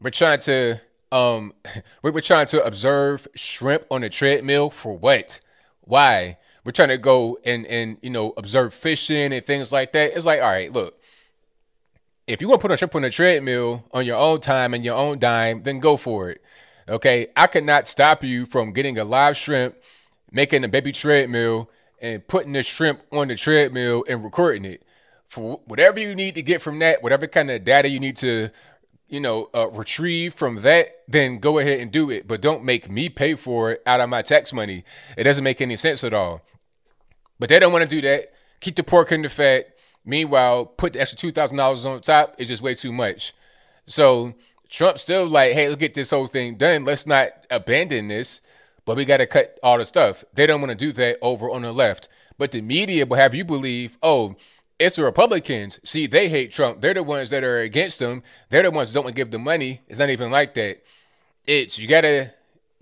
We're 0.02 0.10
trying 0.10 0.40
to 0.40 0.82
um 1.12 1.54
we're 2.02 2.22
trying 2.22 2.48
to 2.48 2.66
observe 2.66 3.28
shrimp 3.36 3.86
on 3.92 4.04
a 4.04 4.10
treadmill 4.10 4.72
for 4.72 4.98
what? 4.98 5.42
Why? 5.82 6.38
We're 6.64 6.72
trying 6.72 6.90
to 6.90 6.98
go 6.98 7.40
and 7.44 7.66
and 7.66 7.98
you 8.02 8.10
know 8.10 8.34
observe 8.38 8.74
fishing 8.74 9.34
and 9.34 9.46
things 9.46 9.72
like 9.72 9.94
that. 9.94 10.16
It's 10.16 10.26
like, 10.26 10.42
all 10.42 10.50
right, 10.50 10.72
look, 10.72 11.02
if 12.28 12.42
you 12.42 12.48
want 12.48 12.62
to 12.62 12.68
put 12.68 12.74
a 12.74 12.78
shrimp 12.78 12.96
on 12.96 13.04
a 13.04 13.10
treadmill 13.10 13.86
on 13.92 14.06
your 14.06 14.18
own 14.18 14.40
time 14.40 14.74
and 14.74 14.86
your 14.86 14.96
own 14.96 15.20
dime, 15.20 15.64
then 15.64 15.80
go 15.80 15.98
for 15.98 16.30
it. 16.30 16.42
Okay, 16.88 17.28
I 17.36 17.48
cannot 17.48 17.88
stop 17.88 18.24
you 18.24 18.46
from 18.46 18.74
getting 18.74 18.98
a 18.98 19.04
live 19.04 19.38
shrimp, 19.38 19.76
making 20.32 20.64
a 20.64 20.68
baby 20.68 20.92
treadmill, 20.92 21.70
and 22.02 22.28
putting 22.28 22.54
the 22.54 22.64
shrimp 22.64 23.02
on 23.12 23.28
the 23.28 23.36
treadmill 23.36 24.04
and 24.08 24.24
recording 24.24 24.66
it. 24.66 24.84
For 25.28 25.62
whatever 25.66 26.00
you 26.00 26.14
need 26.14 26.36
to 26.36 26.42
get 26.42 26.62
from 26.62 26.80
that, 26.80 27.02
whatever 27.02 27.28
kind 27.28 27.50
of 27.50 27.64
data 27.64 27.88
you 27.88 28.00
need 28.00 28.18
to, 28.18 28.50
you 29.08 29.20
know, 29.20 29.50
uh, 29.54 29.70
retrieve 29.70 30.34
from 30.34 30.62
that, 30.64 31.04
then 31.08 31.40
go 31.40 31.60
ahead 31.60 31.80
and 31.80 31.92
do 31.92 32.10
it. 32.10 32.28
But 32.28 32.42
don't 32.42 32.64
make 32.64 32.90
me 32.90 33.08
pay 33.10 33.36
for 33.36 33.72
it 33.72 33.84
out 33.86 34.02
of 34.02 34.10
my 34.10 34.22
tax 34.22 34.52
money. 34.52 34.84
It 35.18 35.24
doesn't 35.24 35.44
make 35.44 35.62
any 35.62 35.78
sense 35.78 36.04
at 36.04 36.14
all. 36.14 36.42
But 37.42 37.50
they 37.50 37.60
don't 37.60 37.74
want 37.74 37.84
to 37.84 37.90
do 37.90 38.00
that. 38.08 38.32
Keep 38.62 38.78
the 38.78 38.84
pork 38.84 39.12
in 39.12 39.24
the 39.24 39.30
fat 39.30 39.76
Meanwhile, 40.04 40.66
put 40.66 40.94
the 40.94 41.02
extra 41.02 41.18
two 41.18 41.32
thousand 41.32 41.58
dollars 41.58 41.86
on 41.86 42.02
top 42.02 42.36
is 42.40 42.48
just 42.48 42.64
way 42.64 42.74
too 42.76 42.92
much. 42.92 43.34
So 43.86 44.34
Trump's 44.70 45.04
still 45.04 45.28
like, 45.28 45.54
hey, 45.54 45.68
let's 45.68 45.80
get 45.80 45.94
this 45.94 46.10
whole 46.10 46.28
thing 46.28 46.56
done. 46.56 46.86
Let's 46.86 47.06
not 47.06 47.32
abandon 47.52 48.08
this, 48.08 48.42
but 48.86 48.98
we 48.98 49.06
got 49.06 49.18
to 49.18 49.28
cut 49.28 49.60
all 49.62 49.78
the 49.78 49.86
stuff. 49.86 50.24
They 50.34 50.48
don't 50.48 50.62
want 50.62 50.72
to 50.72 50.78
do 50.78 50.92
that 50.94 51.18
over 51.22 51.50
on 51.52 51.62
the 51.62 51.72
left. 51.72 52.10
But 52.38 52.52
the 52.52 52.62
media 52.62 53.06
will 53.06 53.18
have 53.18 53.36
you 53.36 53.46
believe, 53.46 53.98
oh, 54.02 54.36
it's 54.80 54.96
the 54.96 55.04
Republicans. 55.04 55.80
See, 55.84 56.08
they 56.08 56.30
hate 56.30 56.52
Trump. 56.52 56.82
They're 56.82 56.96
the 56.96 57.04
ones 57.04 57.30
that 57.30 57.44
are 57.44 57.60
against 57.60 58.02
him. 58.02 58.24
They're 58.50 58.64
the 58.64 58.72
ones 58.72 58.90
that 58.90 58.96
don't 58.96 59.04
want 59.04 59.16
to 59.16 59.20
give 59.20 59.30
the 59.30 59.38
money. 59.38 59.82
It's 59.88 60.00
not 60.00 60.10
even 60.10 60.32
like 60.32 60.56
that. 60.56 60.82
It's 61.46 61.78
you 61.78 61.88
got 61.88 62.02
to 62.02 62.34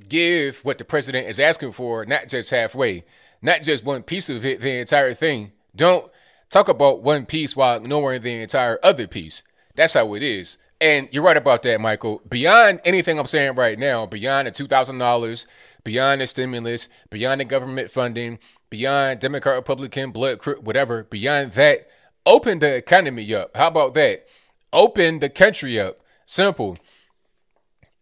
give 0.08 0.60
what 0.64 0.78
the 0.78 0.86
president 0.86 1.28
is 1.28 1.40
asking 1.40 1.74
for, 1.74 2.06
not 2.06 2.30
just 2.30 2.52
halfway, 2.52 3.04
not 3.42 3.64
just 3.64 3.86
one 3.86 4.04
piece 4.04 4.30
of 4.30 4.46
it, 4.46 4.62
the 4.62 4.80
entire 4.80 5.14
thing. 5.14 5.52
Don't 5.76 6.12
talk 6.50 6.68
about 6.68 7.02
one 7.02 7.26
piece 7.26 7.56
while 7.56 7.78
ignoring 7.78 8.22
the 8.22 8.42
entire 8.42 8.80
other 8.84 9.08
piece. 9.08 9.44
That's 9.76 9.94
how 9.94 10.14
it 10.14 10.24
is. 10.24 10.58
And 10.82 11.10
you're 11.12 11.24
right 11.24 11.38
about 11.38 11.64
that, 11.64 11.82
Michael. 11.82 12.22
Beyond 12.30 12.82
anything 12.86 13.20
I'm 13.20 13.26
saying 13.26 13.56
right 13.56 13.78
now, 13.78 14.06
beyond 14.06 14.48
the 14.48 14.52
$2,000, 14.52 15.46
beyond 15.84 16.22
the 16.22 16.28
stimulus, 16.28 16.88
beyond 17.10 17.42
the 17.42 17.46
government 17.46 17.92
funding, 17.92 18.40
beyond 18.70 19.20
Democrat, 19.20 19.56
Republican, 19.56 20.12
blood, 20.12 20.40
whatever, 20.62 21.04
beyond 21.04 21.52
that, 21.54 21.90
open 22.26 22.60
the 22.60 22.76
economy 22.76 23.34
up. 23.34 23.56
How 23.58 23.68
about 23.68 23.94
that? 23.96 24.26
Open 24.72 25.20
the 25.20 25.30
country 25.30 25.80
up. 25.80 26.00
Simple. 26.26 26.78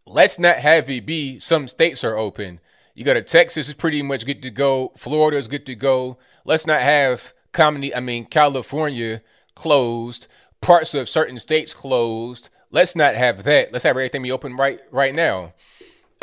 Let's 0.06 0.38
not 0.38 0.58
have 0.58 0.90
it 0.90 1.06
be 1.06 1.40
some 1.40 1.68
states 1.68 2.04
are 2.04 2.18
open. 2.18 2.60
You 2.98 3.04
got 3.04 3.14
to 3.14 3.22
Texas 3.22 3.70
is 3.70 3.76
pretty 3.76 4.02
much 4.02 4.26
good 4.26 4.42
to 4.42 4.50
go. 4.50 4.92
Florida 4.98 5.38
is 5.38 5.48
good 5.48 5.68
to 5.68 5.76
go. 5.76 6.18
Let's 6.46 6.66
not 6.66 6.82
have 6.82 7.32
comedy, 7.52 7.94
I 7.94 8.00
mean, 8.00 8.26
California 8.26 9.22
closed, 9.54 10.26
parts 10.62 10.96
of 10.96 11.08
certain 11.08 11.38
states 11.38 11.76
closed. 11.76 12.50
Let's 12.72 12.96
not 12.96 13.14
have 13.14 13.44
that. 13.44 13.72
Let's 13.72 13.84
have 13.84 13.92
everything 13.92 14.24
be 14.24 14.32
open 14.32 14.56
right 14.56 14.80
right 14.90 15.14
now. 15.14 15.54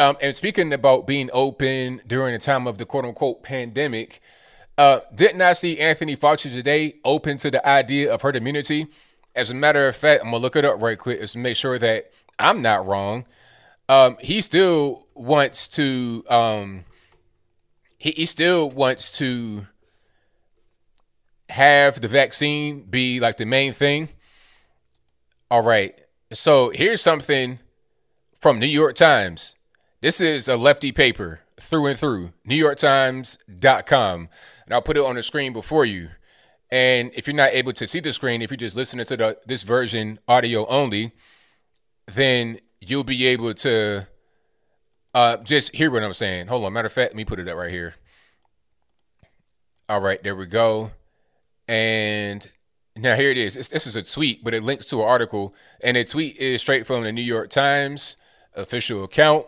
Um, 0.01 0.17
and 0.21 0.35
speaking 0.35 0.73
about 0.73 1.07
being 1.07 1.31
open 1.33 2.03
during 2.09 2.33
the 2.33 2.41
time 2.41 2.67
of 2.67 2.79
the 2.79 2.87
quote 2.87 3.05
unquote 3.05 3.45
pandemic, 3.45 4.21
uh, 4.77 4.99
didn't 5.15 5.43
I 5.43 5.53
see 5.53 5.79
Anthony 5.79 6.17
Fauci 6.17 6.51
today 6.51 6.97
open 7.05 7.37
to 7.37 7.53
the 7.53 7.65
idea 7.65 8.13
of 8.13 8.23
herd 8.23 8.35
immunity? 8.35 8.89
As 9.37 9.49
a 9.49 9.55
matter 9.55 9.87
of 9.87 9.95
fact, 9.95 10.25
I'm 10.25 10.33
gonna 10.33 10.43
look 10.43 10.57
it 10.57 10.65
up 10.65 10.83
right 10.83 10.99
quick 10.99 11.21
just 11.21 11.35
to 11.35 11.39
make 11.39 11.57
sure 11.57 11.79
that 11.79 12.11
I'm 12.37 12.63
not 12.63 12.85
wrong. 12.85 13.27
Um, 13.89 14.17
he 14.21 14.41
still 14.41 15.04
wants 15.15 15.69
to 15.69 16.25
um, 16.29 16.85
he, 17.99 18.13
he 18.13 18.27
still 18.27 18.71
wants 18.71 19.17
to 19.19 19.67
have 21.51 22.01
the 22.01 22.09
vaccine 22.09 22.83
be 22.83 23.21
like 23.21 23.37
the 23.37 23.47
main 23.47 23.73
thing. 23.73 24.09
All 25.51 25.63
right. 25.63 26.01
So 26.33 26.71
here's 26.71 27.01
something 27.01 27.61
from 28.41 28.59
New 28.59 28.67
York 28.67 28.97
Times. 28.97 29.55
This 30.01 30.21
is 30.21 30.49
a 30.49 30.57
lefty 30.57 30.93
paper 30.93 31.41
through 31.61 31.87
and 31.87 31.99
through, 31.99 32.33
new 32.45 32.55
york 32.55 32.79
NewYorkTimes.com. 32.79 34.29
And 34.65 34.75
I'll 34.75 34.83
put 34.83 34.97
it 34.97 35.05
on 35.05 35.15
the 35.15 35.23
screen 35.23 35.53
before 35.53 35.85
you. 35.85 36.11
And 36.71 37.11
if 37.15 37.27
you're 37.27 37.37
not 37.37 37.53
able 37.53 37.73
to 37.73 37.87
see 37.87 38.01
the 38.01 38.13
screen, 38.13 38.43
if 38.43 38.51
you're 38.51 38.57
just 38.57 38.77
listening 38.77 39.07
to 39.07 39.17
the, 39.17 39.39
this 39.47 39.63
version 39.63 40.19
audio 40.27 40.67
only, 40.67 41.13
then 42.07 42.59
you'll 42.81 43.05
be 43.05 43.27
able 43.27 43.55
to 43.55 44.09
uh, 45.15 45.37
just 45.39 45.75
hear 45.75 45.91
what 45.91 46.03
I'm 46.03 46.13
saying. 46.13 46.49
Hold 46.49 46.65
on. 46.65 46.73
Matter 46.73 46.87
of 46.87 46.93
fact, 46.93 47.13
let 47.13 47.17
me 47.17 47.25
put 47.25 47.39
it 47.39 47.49
up 47.49 47.57
right 47.57 47.71
here. 47.71 47.95
All 49.89 50.01
right, 50.01 50.23
there 50.23 50.35
we 50.35 50.47
go. 50.47 50.91
And 51.69 52.51
now 52.97 53.15
here 53.15 53.31
it 53.31 53.39
is. 53.39 53.57
It's, 53.57 53.69
this 53.69 53.87
is 53.87 53.97
a 53.97 54.03
tweet, 54.03 54.43
but 54.43 54.55
it 54.55 54.63
links 54.63 54.87
to 54.87 55.03
an 55.03 55.09
article, 55.09 55.55
and 55.83 55.97
the 55.97 56.05
tweet 56.05 56.37
is 56.39 56.61
straight 56.61 56.87
from 56.87 57.03
the 57.03 57.13
New 57.13 57.23
York 57.23 57.51
Times 57.51 58.17
official 58.55 59.05
account. 59.05 59.47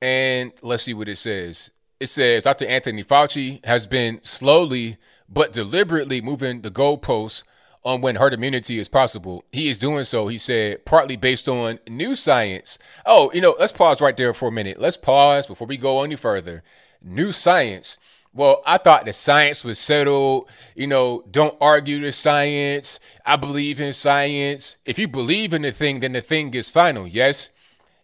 And 0.00 0.52
let's 0.62 0.84
see 0.84 0.94
what 0.94 1.08
it 1.08 1.16
says. 1.16 1.70
It 2.00 2.06
says 2.06 2.44
Dr. 2.44 2.66
Anthony 2.66 3.02
Fauci 3.02 3.64
has 3.64 3.86
been 3.86 4.22
slowly 4.22 4.96
but 5.28 5.52
deliberately 5.52 6.20
moving 6.20 6.62
the 6.62 6.70
goalposts 6.70 7.42
on 7.88 8.02
when 8.02 8.16
herd 8.16 8.34
immunity 8.34 8.78
is 8.78 8.86
possible. 8.86 9.46
He 9.50 9.70
is 9.70 9.78
doing 9.78 10.04
so, 10.04 10.28
he 10.28 10.36
said, 10.36 10.84
partly 10.84 11.16
based 11.16 11.48
on 11.48 11.78
new 11.88 12.14
science. 12.14 12.78
Oh, 13.06 13.30
you 13.32 13.40
know, 13.40 13.56
let's 13.58 13.72
pause 13.72 14.02
right 14.02 14.14
there 14.14 14.34
for 14.34 14.50
a 14.50 14.52
minute. 14.52 14.78
Let's 14.78 14.98
pause 14.98 15.46
before 15.46 15.66
we 15.66 15.78
go 15.78 16.02
any 16.02 16.14
further. 16.14 16.62
New 17.02 17.32
science. 17.32 17.96
Well, 18.34 18.62
I 18.66 18.76
thought 18.76 19.06
the 19.06 19.14
science 19.14 19.64
was 19.64 19.78
settled. 19.78 20.50
You 20.74 20.86
know, 20.86 21.24
don't 21.30 21.56
argue 21.62 21.98
the 22.02 22.12
science. 22.12 23.00
I 23.24 23.36
believe 23.36 23.80
in 23.80 23.94
science. 23.94 24.76
If 24.84 24.98
you 24.98 25.08
believe 25.08 25.54
in 25.54 25.62
the 25.62 25.72
thing, 25.72 26.00
then 26.00 26.12
the 26.12 26.20
thing 26.20 26.52
is 26.52 26.68
final, 26.68 27.06
yes? 27.06 27.48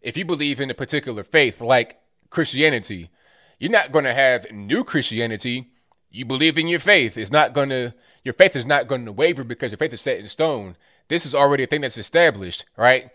If 0.01 0.17
you 0.17 0.25
believe 0.25 0.63
in 0.63 0.71
a 0.71 0.75
particular 0.75 1.25
faith, 1.25 1.61
like 1.61 2.01
Christianity, 2.31 3.11
you're 3.59 3.71
not 3.71 3.93
going 3.93 4.07
to 4.07 4.15
have 4.15 4.51
new 4.51 4.83
Christianity. 4.83 5.73
You 6.11 6.25
believe 6.25 6.57
in 6.57 6.69
your 6.69 6.81
faith. 6.81 7.19
It's 7.19 7.31
not 7.31 7.53
going 7.53 7.69
to 7.69 7.93
your 8.25 8.35
faith 8.35 8.57
is 8.57 8.67
not 8.67 8.89
going 8.89 9.05
to 9.05 9.13
waver 9.13 9.45
because 9.45 9.71
your 9.71 9.79
faith 9.79 9.93
is 9.93 10.01
set 10.01 10.19
in 10.19 10.29
stone. 10.29 10.77
This 11.09 11.27
is 11.27 11.35
already 11.35 11.65
a 11.65 11.67
thing 11.67 11.83
that's 11.83 11.99
established, 11.99 12.65
right? 12.77 13.11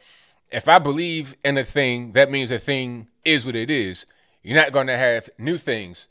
If 0.51 0.67
I 0.67 0.79
believe 0.79 1.35
in 1.43 1.57
a 1.57 1.63
thing, 1.63 2.13
that 2.13 2.31
means 2.31 2.51
a 2.51 2.59
thing 2.59 3.07
is 3.25 3.45
what 3.45 3.55
it 3.55 3.69
is. 3.69 4.05
You're 4.43 4.55
not 4.55 4.71
going 4.71 4.87
to 4.87 4.97
have 4.97 5.29
new 5.37 5.57
things, 5.57 6.07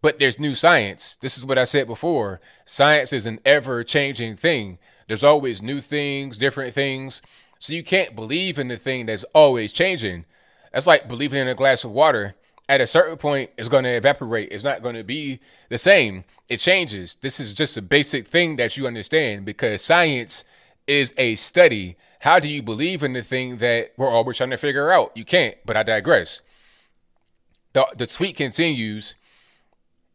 but 0.00 0.18
there's 0.18 0.40
new 0.40 0.54
science. 0.54 1.16
This 1.20 1.36
is 1.36 1.44
what 1.44 1.58
I 1.58 1.64
said 1.64 1.86
before. 1.86 2.40
Science 2.64 3.12
is 3.12 3.26
an 3.26 3.40
ever 3.44 3.84
changing 3.84 4.36
thing. 4.36 4.78
There's 5.08 5.24
always 5.24 5.60
new 5.60 5.80
things, 5.80 6.36
different 6.36 6.74
things. 6.74 7.22
So 7.58 7.72
you 7.72 7.82
can't 7.82 8.14
believe 8.14 8.58
in 8.58 8.68
the 8.68 8.76
thing 8.76 9.06
that's 9.06 9.24
always 9.34 9.72
changing. 9.72 10.24
That's 10.72 10.86
like 10.86 11.08
believing 11.08 11.40
in 11.40 11.48
a 11.48 11.54
glass 11.54 11.84
of 11.84 11.90
water 11.90 12.34
at 12.68 12.80
a 12.80 12.86
certain 12.86 13.16
point 13.16 13.50
it's 13.56 13.68
going 13.68 13.84
to 13.84 13.90
evaporate. 13.90 14.50
It's 14.50 14.64
not 14.64 14.82
going 14.82 14.96
to 14.96 15.04
be 15.04 15.40
the 15.68 15.78
same. 15.78 16.24
It 16.48 16.58
changes. 16.58 17.16
This 17.20 17.40
is 17.40 17.54
just 17.54 17.76
a 17.76 17.82
basic 17.82 18.26
thing 18.26 18.56
that 18.56 18.76
you 18.76 18.86
understand 18.86 19.44
because 19.44 19.82
science 19.82 20.44
is 20.86 21.14
a 21.16 21.34
study. 21.36 21.96
How 22.20 22.38
do 22.38 22.48
you 22.48 22.62
believe 22.62 23.02
in 23.02 23.12
the 23.12 23.22
thing 23.22 23.58
that 23.58 23.92
we're 23.96 24.10
always 24.10 24.36
trying 24.36 24.50
to 24.50 24.56
figure 24.56 24.90
out? 24.90 25.12
You 25.14 25.24
can't 25.24 25.56
but 25.64 25.76
i 25.76 25.82
digress. 25.82 26.40
The, 27.72 27.86
the 27.96 28.06
tweet 28.06 28.36
continues. 28.36 29.14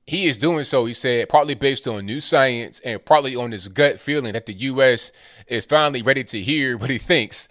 He 0.07 0.25
is 0.25 0.37
doing 0.37 0.63
so 0.63 0.85
he 0.85 0.93
said 0.93 1.29
partly 1.29 1.53
based 1.53 1.87
on 1.87 2.05
new 2.05 2.19
science 2.19 2.79
and 2.81 3.03
partly 3.05 3.35
on 3.35 3.51
his 3.51 3.67
gut 3.67 3.99
feeling 3.99 4.33
that 4.33 4.45
the 4.45 4.53
us 4.53 5.11
is 5.47 5.65
finally 5.65 6.01
ready 6.01 6.23
to 6.25 6.41
hear 6.41 6.77
what 6.77 6.89
he 6.89 6.97
thinks. 6.97 7.47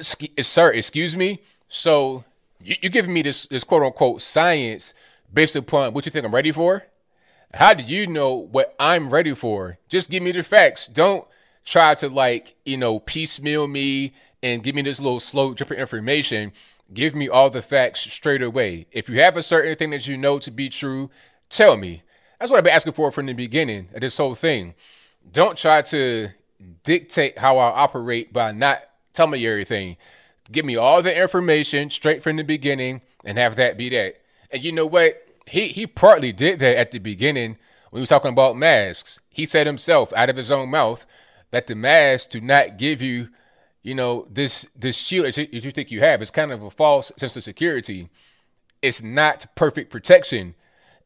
Sir 0.00 0.72
excuse 0.72 1.16
me. 1.16 1.42
So 1.68 2.24
you, 2.62 2.76
are 2.84 2.88
giving 2.88 3.12
me 3.12 3.22
this 3.22 3.46
this 3.46 3.64
quote 3.64 3.82
unquote 3.82 4.22
science 4.22 4.94
based 5.32 5.56
upon 5.56 5.92
what 5.92 6.06
you 6.06 6.12
think 6.12 6.24
I'm 6.24 6.34
ready 6.34 6.52
for. 6.52 6.84
How 7.54 7.74
do 7.74 7.82
you 7.82 8.06
know 8.06 8.34
what 8.34 8.74
I'm 8.78 9.10
ready 9.10 9.34
for? 9.34 9.78
Just 9.88 10.10
give 10.10 10.22
me 10.22 10.32
the 10.32 10.42
facts. 10.42 10.86
Don't 10.86 11.26
try 11.64 11.94
to 11.96 12.08
like 12.08 12.54
you 12.64 12.76
know 12.76 13.00
piecemeal 13.00 13.66
me 13.66 14.14
and 14.42 14.62
give 14.62 14.74
me 14.74 14.82
this 14.82 15.00
little 15.00 15.20
slow 15.20 15.54
dripping 15.54 15.78
information. 15.78 16.52
Give 16.92 17.14
me 17.14 17.28
all 17.28 17.50
the 17.50 17.62
facts 17.62 18.00
straight 18.00 18.42
away. 18.42 18.86
If 18.90 19.08
you 19.08 19.20
have 19.20 19.36
a 19.36 19.42
certain 19.42 19.76
thing 19.76 19.90
that 19.90 20.06
you 20.06 20.16
know 20.16 20.38
to 20.40 20.50
be 20.50 20.68
true, 20.68 21.10
tell 21.48 21.76
me. 21.76 22.02
That's 22.38 22.50
what 22.50 22.58
I've 22.58 22.64
been 22.64 22.72
asking 22.72 22.94
for 22.94 23.12
from 23.12 23.26
the 23.26 23.32
beginning 23.32 23.88
of 23.94 24.00
this 24.00 24.16
whole 24.16 24.34
thing. 24.34 24.74
Don't 25.30 25.56
try 25.58 25.82
to 25.82 26.30
dictate 26.82 27.38
how 27.38 27.58
I 27.58 27.82
operate 27.82 28.32
by 28.32 28.52
not 28.52 28.82
telling 29.12 29.32
me 29.32 29.46
everything. 29.46 29.96
Give 30.50 30.64
me 30.64 30.76
all 30.76 31.02
the 31.02 31.16
information 31.16 31.90
straight 31.90 32.22
from 32.22 32.36
the 32.36 32.44
beginning 32.44 33.02
and 33.24 33.38
have 33.38 33.56
that 33.56 33.76
be 33.76 33.88
that. 33.90 34.20
And 34.50 34.62
you 34.62 34.72
know 34.72 34.86
what? 34.86 35.26
He 35.46 35.68
he 35.68 35.86
partly 35.86 36.32
did 36.32 36.58
that 36.60 36.76
at 36.76 36.90
the 36.90 36.98
beginning 36.98 37.56
when 37.90 37.98
he 37.98 38.02
was 38.02 38.08
talking 38.08 38.32
about 38.32 38.56
masks. 38.56 39.20
He 39.30 39.46
said 39.46 39.66
himself 39.66 40.12
out 40.14 40.30
of 40.30 40.36
his 40.36 40.50
own 40.50 40.70
mouth 40.70 41.06
that 41.50 41.66
the 41.66 41.74
masks 41.74 42.26
do 42.26 42.40
not 42.40 42.78
give 42.78 43.02
you, 43.02 43.28
you 43.82 43.94
know, 43.94 44.26
this 44.30 44.66
this 44.76 44.96
shield 44.96 45.32
that 45.32 45.52
you 45.52 45.70
think 45.70 45.90
you 45.90 46.00
have. 46.00 46.22
It's 46.22 46.30
kind 46.30 46.52
of 46.52 46.62
a 46.62 46.70
false 46.70 47.12
sense 47.16 47.36
of 47.36 47.42
security. 47.42 48.08
It's 48.82 49.02
not 49.02 49.46
perfect 49.54 49.90
protection. 49.90 50.54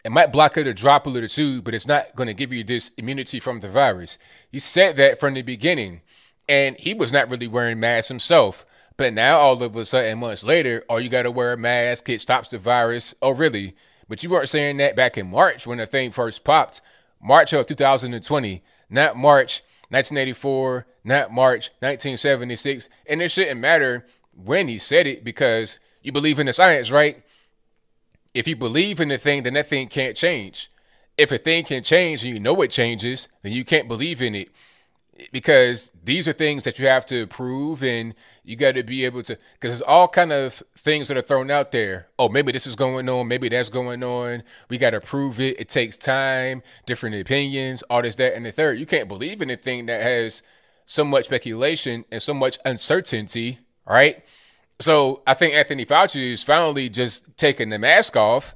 It 0.04 0.12
might 0.12 0.32
block 0.32 0.58
it 0.58 0.66
a 0.66 0.74
droplet 0.74 1.24
or 1.24 1.28
two, 1.28 1.62
but 1.62 1.74
it's 1.74 1.86
not 1.86 2.14
going 2.14 2.26
to 2.26 2.34
give 2.34 2.52
you 2.52 2.62
this 2.62 2.90
immunity 2.98 3.40
from 3.40 3.60
the 3.60 3.70
virus. 3.70 4.18
He 4.52 4.58
said 4.58 4.96
that 4.96 5.18
from 5.18 5.32
the 5.32 5.40
beginning, 5.42 6.02
and 6.46 6.76
he 6.76 6.92
was 6.92 7.10
not 7.10 7.30
really 7.30 7.48
wearing 7.48 7.80
masks 7.80 8.08
himself. 8.08 8.66
But 8.96 9.12
now 9.12 9.38
all 9.38 9.60
of 9.60 9.76
a 9.76 9.84
sudden, 9.84 10.18
months 10.18 10.44
later, 10.44 10.84
oh, 10.88 10.98
you 10.98 11.08
got 11.08 11.22
to 11.22 11.30
wear 11.30 11.52
a 11.52 11.56
mask. 11.56 12.08
It 12.08 12.20
stops 12.20 12.50
the 12.50 12.58
virus. 12.58 13.14
Oh, 13.20 13.30
really? 13.30 13.74
But 14.08 14.22
you 14.22 14.30
weren't 14.30 14.48
saying 14.48 14.76
that 14.76 14.94
back 14.94 15.18
in 15.18 15.30
March 15.30 15.66
when 15.66 15.78
the 15.78 15.86
thing 15.86 16.12
first 16.12 16.44
popped. 16.44 16.80
March 17.20 17.52
of 17.52 17.66
2020, 17.66 18.62
not 18.90 19.16
March 19.16 19.62
1984, 19.88 20.86
not 21.02 21.32
March 21.32 21.70
1976. 21.80 22.88
And 23.06 23.22
it 23.22 23.30
shouldn't 23.30 23.60
matter 23.60 24.06
when 24.32 24.68
he 24.68 24.78
said 24.78 25.06
it 25.06 25.24
because 25.24 25.78
you 26.02 26.12
believe 26.12 26.38
in 26.38 26.46
the 26.46 26.52
science, 26.52 26.90
right? 26.90 27.22
If 28.34 28.46
you 28.46 28.56
believe 28.56 29.00
in 29.00 29.08
the 29.08 29.18
thing, 29.18 29.42
then 29.42 29.54
that 29.54 29.68
thing 29.68 29.88
can't 29.88 30.16
change. 30.16 30.70
If 31.16 31.32
a 31.32 31.38
thing 31.38 31.64
can 31.64 31.82
change 31.82 32.24
and 32.24 32.34
you 32.34 32.40
know 32.40 32.60
it 32.62 32.70
changes, 32.70 33.28
then 33.42 33.52
you 33.52 33.64
can't 33.64 33.88
believe 33.88 34.20
in 34.20 34.34
it 34.34 34.50
because 35.32 35.90
these 36.02 36.26
are 36.26 36.32
things 36.32 36.64
that 36.64 36.78
you 36.78 36.86
have 36.86 37.06
to 37.06 37.26
prove 37.26 37.82
and 37.82 38.14
you 38.42 38.56
got 38.56 38.74
to 38.74 38.82
be 38.82 39.04
able 39.04 39.22
to 39.22 39.38
because 39.54 39.78
there's 39.78 39.82
all 39.82 40.08
kind 40.08 40.32
of 40.32 40.62
things 40.76 41.08
that 41.08 41.16
are 41.16 41.22
thrown 41.22 41.50
out 41.50 41.72
there. 41.72 42.08
Oh 42.18 42.28
maybe 42.28 42.52
this 42.52 42.66
is 42.66 42.76
going 42.76 43.08
on 43.08 43.28
maybe 43.28 43.48
that's 43.48 43.68
going 43.70 44.02
on. 44.02 44.42
We 44.68 44.78
got 44.78 44.90
to 44.90 45.00
prove 45.00 45.40
it. 45.40 45.58
It 45.60 45.68
takes 45.68 45.96
time 45.96 46.62
different 46.86 47.16
opinions 47.16 47.82
all 47.84 48.02
this 48.02 48.16
that 48.16 48.34
and 48.34 48.44
the 48.44 48.52
third. 48.52 48.78
You 48.78 48.86
can't 48.86 49.08
believe 49.08 49.40
anything 49.40 49.86
that 49.86 50.02
has 50.02 50.42
so 50.86 51.04
much 51.04 51.26
speculation 51.26 52.04
and 52.10 52.22
so 52.22 52.34
much 52.34 52.58
uncertainty 52.64 53.60
right? 53.86 54.24
So 54.80 55.22
i 55.26 55.34
think 55.34 55.54
anthony 55.54 55.86
fauci 55.86 56.32
is 56.32 56.42
finally 56.42 56.88
just 56.88 57.36
taking 57.38 57.68
the 57.68 57.78
mask 57.78 58.16
off 58.16 58.54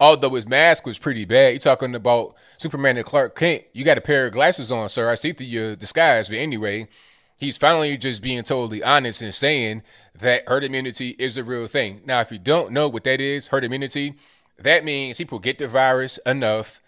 although 0.00 0.34
his 0.34 0.48
mask 0.48 0.86
was 0.86 0.98
pretty 0.98 1.24
bad. 1.24 1.52
You're 1.52 1.58
talking 1.60 1.94
about 1.94 2.34
Superman 2.58 2.96
and 2.96 3.06
Clark 3.06 3.36
Kent. 3.36 3.64
You 3.72 3.84
got 3.84 3.98
a 3.98 4.02
pair 4.02 4.26
of 4.26 4.32
glasses 4.32 4.70
on, 4.70 4.88
sir. 4.88 5.10
I 5.10 5.14
see 5.14 5.32
through 5.32 5.46
your 5.46 5.76
disguise. 5.76 6.28
But 6.28 6.38
anyway, 6.38 6.88
he's 7.36 7.58
finally 7.58 7.96
just 7.96 8.22
being 8.22 8.42
totally 8.42 8.82
honest 8.82 9.22
and 9.22 9.34
saying 9.34 9.82
that 10.18 10.48
herd 10.48 10.64
immunity 10.64 11.10
is 11.18 11.36
a 11.36 11.44
real 11.44 11.66
thing. 11.66 12.00
Now, 12.04 12.20
if 12.20 12.32
you 12.32 12.38
don't 12.38 12.72
know 12.72 12.88
what 12.88 13.04
that 13.04 13.20
is, 13.20 13.48
herd 13.48 13.64
immunity, 13.64 14.14
that 14.58 14.84
means 14.84 15.18
people 15.18 15.38
get 15.38 15.58
the 15.58 15.68
virus 15.68 16.18
enough 16.26 16.80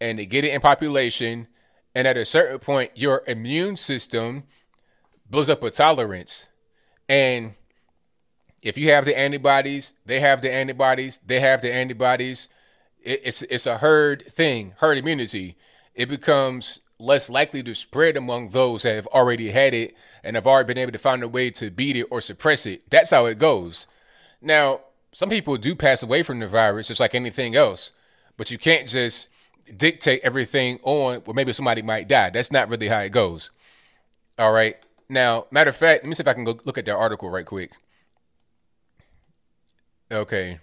and 0.00 0.18
they 0.18 0.26
get 0.26 0.44
it 0.44 0.52
in 0.52 0.60
population. 0.60 1.48
And 1.94 2.06
at 2.06 2.16
a 2.16 2.24
certain 2.24 2.58
point, 2.58 2.92
your 2.94 3.22
immune 3.26 3.76
system 3.76 4.44
builds 5.30 5.48
up 5.48 5.62
a 5.62 5.70
tolerance. 5.70 6.46
And 7.08 7.54
if 8.62 8.76
you 8.76 8.90
have 8.90 9.04
the 9.04 9.18
antibodies, 9.18 9.94
they 10.04 10.20
have 10.20 10.42
the 10.42 10.52
antibodies, 10.52 11.20
they 11.24 11.40
have 11.40 11.62
the 11.62 11.72
antibodies. 11.72 12.48
It, 13.06 13.22
it's 13.24 13.42
it's 13.42 13.66
a 13.66 13.78
herd 13.78 14.26
thing, 14.26 14.74
herd 14.78 14.98
immunity. 14.98 15.56
It 15.94 16.08
becomes 16.08 16.80
less 16.98 17.30
likely 17.30 17.62
to 17.62 17.74
spread 17.74 18.16
among 18.16 18.50
those 18.50 18.82
that 18.82 18.96
have 18.96 19.06
already 19.08 19.50
had 19.50 19.74
it 19.74 19.94
and 20.24 20.34
have 20.34 20.46
already 20.46 20.66
been 20.66 20.78
able 20.78 20.92
to 20.92 20.98
find 20.98 21.22
a 21.22 21.28
way 21.28 21.50
to 21.50 21.70
beat 21.70 21.96
it 21.96 22.06
or 22.10 22.20
suppress 22.20 22.66
it. 22.66 22.88
That's 22.90 23.10
how 23.10 23.26
it 23.26 23.38
goes. 23.38 23.86
Now, 24.40 24.80
some 25.12 25.30
people 25.30 25.56
do 25.56 25.74
pass 25.74 26.02
away 26.02 26.22
from 26.22 26.40
the 26.40 26.48
virus, 26.48 26.88
just 26.88 27.00
like 27.00 27.14
anything 27.14 27.54
else, 27.54 27.92
but 28.36 28.50
you 28.50 28.58
can't 28.58 28.88
just 28.88 29.28
dictate 29.74 30.20
everything 30.22 30.78
on 30.82 31.22
well, 31.24 31.34
maybe 31.34 31.52
somebody 31.52 31.82
might 31.82 32.08
die. 32.08 32.30
That's 32.30 32.52
not 32.52 32.68
really 32.68 32.88
how 32.88 33.00
it 33.00 33.10
goes. 33.10 33.50
All 34.38 34.52
right. 34.52 34.76
Now, 35.08 35.46
matter 35.50 35.70
of 35.70 35.76
fact, 35.76 36.02
let 36.02 36.08
me 36.08 36.14
see 36.14 36.22
if 36.22 36.28
I 36.28 36.34
can 36.34 36.44
go 36.44 36.58
look 36.64 36.78
at 36.78 36.84
that 36.84 36.96
article 36.96 37.30
right 37.30 37.46
quick. 37.46 37.72
Okay. 40.10 40.58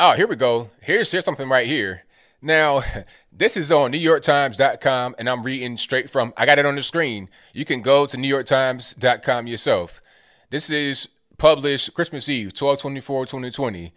Oh, 0.00 0.12
here 0.12 0.28
we 0.28 0.36
go. 0.36 0.70
Here's 0.80 1.10
here's 1.10 1.24
something 1.24 1.48
right 1.48 1.66
here. 1.66 2.04
Now, 2.40 2.82
this 3.32 3.56
is 3.56 3.72
on 3.72 3.92
NewYorkTimes.com, 3.92 5.16
and 5.18 5.28
I'm 5.28 5.42
reading 5.42 5.76
straight 5.76 6.08
from, 6.08 6.32
I 6.36 6.46
got 6.46 6.60
it 6.60 6.66
on 6.66 6.76
the 6.76 6.84
screen. 6.84 7.28
You 7.52 7.64
can 7.64 7.82
go 7.82 8.06
to 8.06 8.16
NewYorkTimes.com 8.16 9.48
yourself. 9.48 10.00
This 10.50 10.70
is 10.70 11.08
published 11.36 11.94
Christmas 11.94 12.28
Eve, 12.28 12.54
12 12.54 12.78
24 12.78 13.26
2020. 13.26 13.92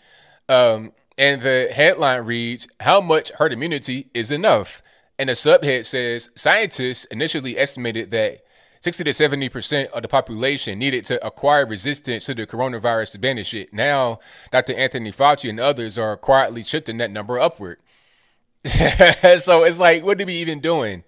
Um, 0.49 0.91
and 1.19 1.41
the 1.43 1.69
headline 1.71 2.21
reads, 2.21 2.67
How 2.79 2.99
much 2.99 3.31
herd 3.33 3.53
immunity 3.53 4.07
is 4.15 4.31
enough? 4.31 4.81
And 5.19 5.29
the 5.29 5.33
subhead 5.33 5.85
says, 5.85 6.31
Scientists 6.33 7.05
initially 7.05 7.59
estimated 7.59 8.09
that 8.09 8.43
60 8.81 9.03
to 9.03 9.09
70% 9.11 9.87
of 9.87 10.01
the 10.01 10.07
population 10.07 10.79
needed 10.79 11.05
to 11.05 11.25
acquire 11.25 11.67
resistance 11.67 12.25
to 12.25 12.33
the 12.33 12.47
coronavirus 12.47 13.11
to 13.11 13.19
banish 13.19 13.53
it. 13.53 13.71
Now, 13.71 14.17
Dr. 14.51 14.73
Anthony 14.73 15.11
Fauci 15.11 15.49
and 15.49 15.59
others 15.59 15.99
are 15.99 16.17
quietly 16.17 16.63
shifting 16.63 16.97
that 16.97 17.11
number 17.11 17.39
upward. 17.39 17.77
so 18.65 19.63
it's 19.63 19.79
like, 19.79 20.03
what 20.03 20.19
are 20.19 20.25
we 20.25 20.33
even 20.33 20.59
doing? 20.59 21.03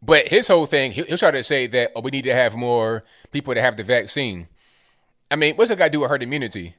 But 0.00 0.28
his 0.28 0.48
whole 0.48 0.66
thing, 0.66 0.92
he'll, 0.92 1.18
try 1.18 1.32
to 1.32 1.44
say 1.44 1.66
that 1.68 1.92
oh, 1.94 2.00
we 2.00 2.10
need 2.10 2.24
to 2.24 2.34
have 2.34 2.56
more 2.56 3.02
people 3.32 3.54
to 3.54 3.60
have 3.60 3.76
the 3.76 3.84
vaccine. 3.84 4.48
I 5.30 5.36
mean, 5.36 5.56
what's 5.56 5.70
it 5.70 5.78
got 5.78 5.86
to 5.86 5.90
do 5.90 6.00
with 6.00 6.10
herd 6.10 6.22
immunity? 6.22 6.76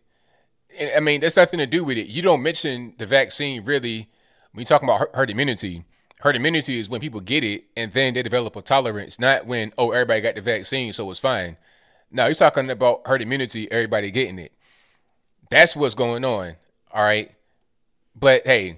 I 0.95 1.01
mean, 1.01 1.21
there's 1.21 1.37
nothing 1.37 1.59
to 1.59 1.65
do 1.65 1.83
with 1.83 1.97
it. 1.97 2.07
You 2.07 2.21
don't 2.21 2.41
mention 2.41 2.95
the 2.97 3.05
vaccine 3.05 3.63
really 3.63 4.09
when 4.51 4.61
you're 4.61 4.65
talking 4.65 4.87
about 4.87 5.13
herd 5.13 5.29
immunity. 5.29 5.83
Herd 6.23 6.37
immunity 6.37 6.79
is 6.79 6.87
when 6.89 7.01
people 7.01 7.19
get 7.19 7.43
it 7.43 7.65
and 7.75 7.91
then 7.91 8.13
they 8.13 8.23
develop 8.23 8.55
a 8.55 8.61
tolerance, 8.61 9.19
not 9.19 9.45
when, 9.45 9.73
oh, 9.77 9.91
everybody 9.91 10.21
got 10.21 10.35
the 10.35 10.41
vaccine, 10.41 10.93
so 10.93 11.11
it's 11.11 11.19
fine. 11.19 11.57
Now, 12.09 12.27
you're 12.27 12.35
talking 12.35 12.69
about 12.69 13.01
herd 13.05 13.21
immunity, 13.21 13.69
everybody 13.69 14.09
getting 14.09 14.39
it. 14.39 14.53
That's 15.49 15.75
what's 15.75 15.95
going 15.95 16.23
on. 16.23 16.55
All 16.93 17.03
right. 17.03 17.29
But 18.15 18.47
hey, 18.47 18.77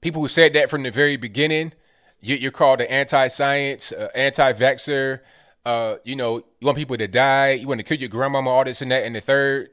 people 0.00 0.22
who 0.22 0.28
said 0.28 0.54
that 0.54 0.70
from 0.70 0.84
the 0.84 0.90
very 0.90 1.18
beginning, 1.18 1.74
you, 2.22 2.48
are 2.48 2.50
called 2.50 2.80
an 2.80 2.86
anti-science, 2.86 3.92
uh, 3.92 4.08
anti-vaxxer. 4.14 5.20
Uh, 5.66 5.96
you 6.02 6.16
know, 6.16 6.38
you 6.60 6.64
want 6.64 6.78
people 6.78 6.96
to 6.96 7.08
die. 7.08 7.50
You 7.50 7.68
want 7.68 7.80
to 7.80 7.84
kill 7.84 7.98
your 7.98 8.08
grandmama, 8.08 8.48
all 8.48 8.64
this 8.64 8.80
and 8.80 8.90
that, 8.90 9.04
and 9.04 9.14
the 9.14 9.20
third. 9.20 9.68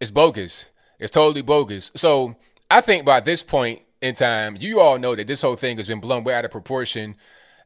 It's 0.00 0.10
bogus. 0.10 0.66
It's 0.98 1.12
totally 1.12 1.42
bogus. 1.42 1.92
So 1.94 2.34
I 2.68 2.80
think 2.80 3.04
by 3.04 3.20
this 3.20 3.44
point, 3.44 3.82
in 4.00 4.14
time, 4.14 4.56
you 4.60 4.80
all 4.80 4.98
know 4.98 5.14
that 5.14 5.26
this 5.26 5.42
whole 5.42 5.56
thing 5.56 5.76
has 5.78 5.88
been 5.88 6.00
blown 6.00 6.24
way 6.24 6.34
out 6.34 6.44
of 6.44 6.50
proportion. 6.50 7.16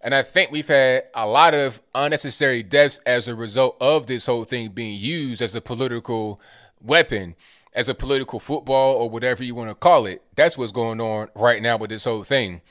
And 0.01 0.15
I 0.15 0.23
think 0.23 0.51
we've 0.51 0.69
had 0.69 1.05
a 1.15 1.27
lot 1.27 1.53
of 1.53 1.83
unnecessary 1.95 2.63
deaths 2.63 3.01
as 3.05 3.29
a 3.29 3.35
result 3.35 3.77
of 3.81 4.07
this 4.07 4.27
whole 4.27 4.45
thing 4.45 4.71
being 4.71 4.99
used 4.99 5.43
as 5.43 5.55
a 5.55 5.61
political 5.61 6.41
weapon, 6.81 7.37
as 7.75 7.89
a 7.89 7.95
political 7.95 8.41
football 8.41 8.95
or 8.95 9.11
whatever 9.11 9.45
you 9.45 9.55
want 9.55 9.69
to 9.69 9.75
call 9.75 10.07
it. 10.07 10.23
That's 10.37 10.57
what's 10.57 10.73
going 10.73 11.01
on 11.01 11.29
right 11.35 11.61
now 11.61 11.77
with 11.77 11.91
this 11.91 12.05
whole 12.05 12.25
thing. 12.25 12.63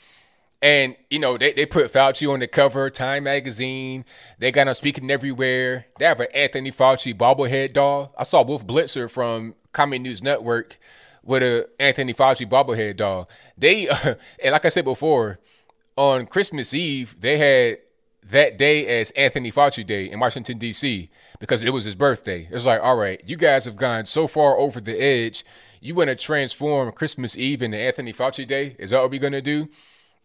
And, 0.61 0.95
you 1.09 1.19
know, 1.19 1.37
they, 1.37 1.53
they 1.53 1.65
put 1.65 1.93
Fauci 1.93 2.31
on 2.31 2.39
the 2.39 2.47
cover, 2.47 2.89
Time 2.89 3.23
Magazine. 3.23 4.03
They 4.39 4.51
got 4.51 4.67
him 4.67 4.73
speaking 4.73 5.09
everywhere. 5.09 5.85
They 5.99 6.05
have 6.05 6.19
an 6.19 6.27
Anthony 6.33 6.71
Fauci 6.71 7.13
bobblehead 7.15 7.73
doll. 7.73 8.13
I 8.17 8.23
saw 8.23 8.43
Wolf 8.43 8.67
Blitzer 8.67 9.09
from 9.09 9.55
Comedy 9.71 9.99
News 9.99 10.21
Network 10.21 10.77
with 11.23 11.43
a 11.43 11.67
Anthony 11.79 12.13
Fauci 12.13 12.47
bobblehead 12.47 12.97
doll. 12.97 13.29
They 13.57 13.87
uh, 13.89 14.15
and 14.43 14.53
like 14.53 14.65
I 14.65 14.69
said 14.69 14.85
before, 14.85 15.39
on 15.95 16.25
Christmas 16.25 16.73
Eve 16.73 17.19
they 17.19 17.37
had 17.37 17.79
that 18.23 18.57
day 18.57 18.85
as 18.99 19.11
Anthony 19.11 19.51
Fauci 19.51 19.85
Day 19.85 20.09
in 20.09 20.19
Washington 20.19 20.57
D.C. 20.57 21.09
because 21.39 21.63
it 21.63 21.71
was 21.71 21.85
his 21.85 21.95
birthday. 21.95 22.43
It 22.43 22.53
was 22.53 22.65
like, 22.65 22.81
all 22.83 22.95
right, 22.95 23.21
you 23.25 23.37
guys 23.37 23.65
have 23.65 23.75
gone 23.75 24.05
so 24.05 24.27
far 24.27 24.57
over 24.57 24.79
the 24.79 25.01
edge. 25.01 25.43
You 25.81 25.95
want 25.95 26.09
to 26.09 26.15
transform 26.15 26.91
Christmas 26.91 27.37
Eve 27.37 27.61
into 27.61 27.77
Anthony 27.77 28.13
Fauci 28.13 28.45
Day? 28.45 28.75
Is 28.77 28.91
that 28.91 29.01
what 29.01 29.11
we're 29.11 29.19
gonna 29.19 29.41
do? 29.41 29.69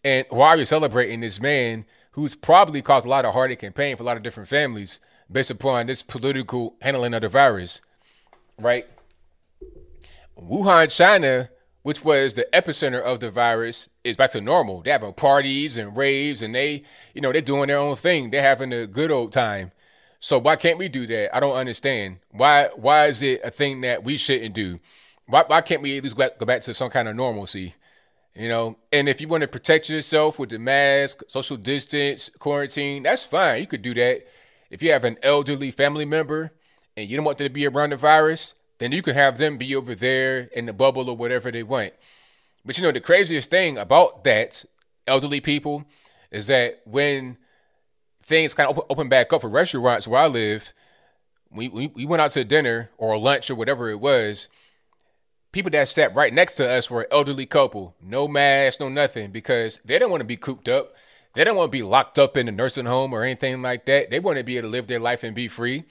And 0.03 0.27
why 0.29 0.49
are 0.49 0.57
you 0.59 0.67
celebrating 0.67 1.21
this 1.21 1.41
man 1.41 1.87
who's 2.13 2.37
probably 2.37 2.83
caused 2.83 3.07
a 3.07 3.09
lot 3.09 3.25
of 3.25 3.33
heartache 3.33 3.63
and 3.63 3.75
pain 3.75 3.97
for 3.97 4.03
a 4.03 4.07
lot 4.07 4.17
of 4.17 4.23
different 4.23 4.49
families 4.49 5.01
based 5.31 5.51
upon 5.51 5.87
this 5.87 6.03
political 6.03 6.75
handling 6.83 7.15
of 7.15 7.23
the 7.23 7.29
virus, 7.29 7.81
right? 8.59 8.87
Wuhan, 10.39 10.95
China, 10.95 11.51
which 11.83 12.05
was 12.05 12.35
the 12.35 12.47
epicenter 12.53 13.01
of 13.01 13.21
the 13.21 13.31
virus, 13.31 13.89
is 14.03 14.17
back 14.17 14.31
to 14.31 14.41
normal. 14.41 14.83
They're 14.83 14.95
having 14.95 15.13
parties 15.13 15.77
and 15.77 15.97
raves, 15.97 16.43
and 16.43 16.55
they, 16.55 16.83
you 17.15 17.21
know, 17.21 17.33
they're 17.33 17.43
doing 17.43 17.69
their 17.69 17.79
own 17.79 17.97
thing. 17.97 18.31
They're 18.31 18.43
having 18.43 18.73
a 18.73 18.87
good 18.87 19.11
old 19.11 19.33
time. 19.33 19.73
So 20.21 20.39
why 20.39 20.57
can't 20.57 20.79
we 20.79 20.89
do 20.89 21.07
that? 21.07 21.37
I 21.37 21.41
don't 21.41 21.55
understand. 21.55 22.19
Why 22.31 22.71
why 22.77 23.07
is 23.07 23.21
it 23.23 23.43
a 23.45 23.51
thing 23.51 23.83
that 23.83 24.05
we 24.05 24.17
shouldn't 24.17 24.55
do? 24.55 24.81
Why 25.27 25.45
why 25.47 25.61
can't 25.61 25.83
we 25.83 25.99
at 25.99 26.05
least 26.05 26.17
go 26.17 26.47
back 26.47 26.63
to 26.63 26.73
some 26.73 26.89
kind 26.89 27.09
of 27.09 27.15
normalcy? 27.15 27.75
You 28.35 28.49
know, 28.49 28.79
and 28.91 29.09
if 29.09 29.21
you 29.21 29.29
want 29.29 29.43
to 29.43 29.49
protect 29.49 29.91
yourself 29.91 30.39
with 30.39 30.49
the 30.49 30.59
mask, 30.59 31.23
social 31.29 31.57
distance, 31.57 32.31
quarantine, 32.39 33.03
that's 33.03 33.25
fine. 33.25 33.61
You 33.61 33.67
could 33.67 33.83
do 33.83 33.95
that. 33.95 34.27
If 34.71 34.83
you 34.83 34.91
have 34.93 35.05
an 35.05 35.19
elderly 35.23 35.71
family 35.71 36.05
member 36.05 36.53
and 36.97 37.09
you 37.09 37.17
don't 37.17 37.25
want 37.25 37.39
them 37.39 37.47
to 37.47 37.53
be 37.53 37.67
around 37.67 37.91
the 37.91 37.97
virus, 37.97 38.55
then 38.79 38.93
you 38.93 39.03
can 39.03 39.15
have 39.15 39.39
them 39.39 39.57
be 39.57 39.75
over 39.75 39.95
there 39.95 40.49
in 40.53 40.67
the 40.67 40.73
bubble 40.73 41.09
or 41.09 41.17
whatever 41.17 41.51
they 41.51 41.63
want. 41.63 41.93
But 42.65 42.77
you 42.77 42.83
know, 42.83 42.93
the 42.93 43.01
craziest 43.01 43.51
thing 43.51 43.79
about 43.79 44.25
that, 44.25 44.65
elderly 45.07 45.41
people, 45.41 45.85
is 46.31 46.47
that 46.49 46.81
when 46.85 47.37
things 48.23 48.55
kind 48.55 48.71
of 48.71 48.81
open 48.89 49.09
back 49.09 49.33
up 49.33 49.43
for 49.43 49.49
restaurants 49.49 50.09
where 50.09 50.23
I 50.23 50.27
live, 50.27 50.73
we, 51.51 51.69
we, 51.69 51.89
we 51.89 52.07
went 52.07 52.23
out 52.23 52.33
to 52.33 52.45
dinner 52.45 52.91
or 52.97 53.17
lunch 53.19 53.51
or 53.51 53.55
whatever 53.55 53.91
it 53.91 54.01
was. 54.01 54.49
People 55.53 55.71
that 55.71 55.89
sat 55.89 56.15
right 56.17 56.33
next 56.33 56.55
to 56.55 56.69
us 56.69 56.91
were 56.91 57.03
an 57.03 57.09
elderly 57.13 57.47
couple, 57.47 57.95
no 58.03 58.27
mask, 58.27 58.81
no 58.81 58.89
nothing, 58.89 59.31
because 59.31 59.79
they 59.85 59.95
didn't 59.95 60.11
want 60.11 60.23
to 60.23 60.27
be 60.27 60.37
cooped 60.37 60.69
up. 60.69 60.95
They 61.35 61.45
don't 61.45 61.57
want 61.57 61.69
to 61.69 61.77
be 61.77 61.83
locked 61.83 62.19
up 62.19 62.37
in 62.37 62.49
a 62.49 62.53
nursing 62.53 62.87
home 62.87 63.13
or 63.13 63.23
anything 63.23 63.63
like 63.63 63.85
that. 63.85 64.11
They 64.11 64.19
want 64.19 64.39
to 64.39 64.45
be 64.45 64.57
able 64.57 64.69
to 64.69 64.73
live 64.73 64.89
their 64.89 64.99
life 64.99 65.23
and 65.23 65.35
be 65.35 65.47
free. 65.47 65.85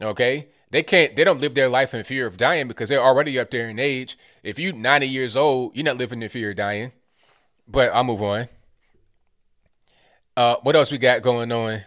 Okay 0.00 0.48
they 0.70 0.82
can't 0.82 1.16
they 1.16 1.24
don't 1.24 1.40
live 1.40 1.54
their 1.54 1.68
life 1.68 1.94
in 1.94 2.04
fear 2.04 2.26
of 2.26 2.36
dying 2.36 2.68
because 2.68 2.88
they're 2.88 3.02
already 3.02 3.38
up 3.38 3.50
there 3.50 3.68
in 3.68 3.78
age. 3.78 4.16
If 4.42 4.58
you 4.58 4.72
90 4.72 5.08
years 5.08 5.36
old, 5.36 5.74
you're 5.74 5.84
not 5.84 5.98
living 5.98 6.22
in 6.22 6.28
fear 6.28 6.50
of 6.50 6.56
dying. 6.56 6.92
But 7.66 7.92
I'll 7.92 8.04
move 8.04 8.22
on. 8.22 8.48
Uh, 10.36 10.56
what 10.62 10.76
else 10.76 10.90
we 10.90 10.98
got 10.98 11.22
going 11.22 11.52
on? 11.52 11.82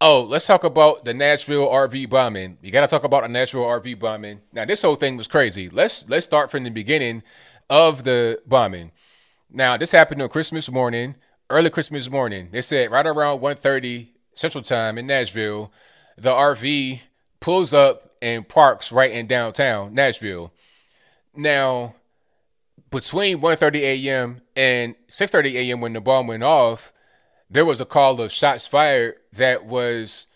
Oh, 0.00 0.22
let's 0.22 0.46
talk 0.46 0.64
about 0.64 1.04
the 1.04 1.14
Nashville 1.14 1.68
RV 1.68 2.10
bombing. 2.10 2.58
You 2.60 2.70
got 2.70 2.80
to 2.80 2.86
talk 2.86 3.04
about 3.04 3.22
the 3.22 3.28
Nashville 3.28 3.64
RV 3.64 3.98
bombing. 3.98 4.40
Now, 4.52 4.64
this 4.64 4.82
whole 4.82 4.96
thing 4.96 5.16
was 5.16 5.28
crazy. 5.28 5.68
Let's 5.70 6.08
let's 6.08 6.26
start 6.26 6.50
from 6.50 6.64
the 6.64 6.70
beginning 6.70 7.22
of 7.70 8.04
the 8.04 8.40
bombing. 8.46 8.92
Now, 9.50 9.76
this 9.76 9.92
happened 9.92 10.20
on 10.20 10.28
Christmas 10.28 10.70
morning, 10.70 11.14
early 11.48 11.70
Christmas 11.70 12.10
morning. 12.10 12.48
They 12.50 12.60
said 12.60 12.90
right 12.90 13.06
around 13.06 13.40
1:30 13.40 14.08
Central 14.34 14.64
Time 14.64 14.98
in 14.98 15.06
Nashville, 15.06 15.72
the 16.18 16.32
RV 16.32 17.00
pulls 17.44 17.74
up 17.74 18.10
and 18.22 18.48
parks 18.48 18.90
right 18.90 19.10
in 19.10 19.26
downtown 19.26 19.92
Nashville. 19.92 20.50
Now, 21.36 21.94
between 22.90 23.42
1:30 23.42 23.80
a.m. 23.82 24.40
and 24.56 24.94
6:30 25.10 25.52
a.m. 25.56 25.82
when 25.82 25.92
the 25.92 26.00
bomb 26.00 26.26
went 26.26 26.42
off, 26.42 26.90
there 27.50 27.66
was 27.66 27.82
a 27.82 27.84
call 27.84 28.18
of 28.22 28.32
shots 28.32 28.66
fired 28.66 29.16
that 29.34 29.66
was 29.66 30.26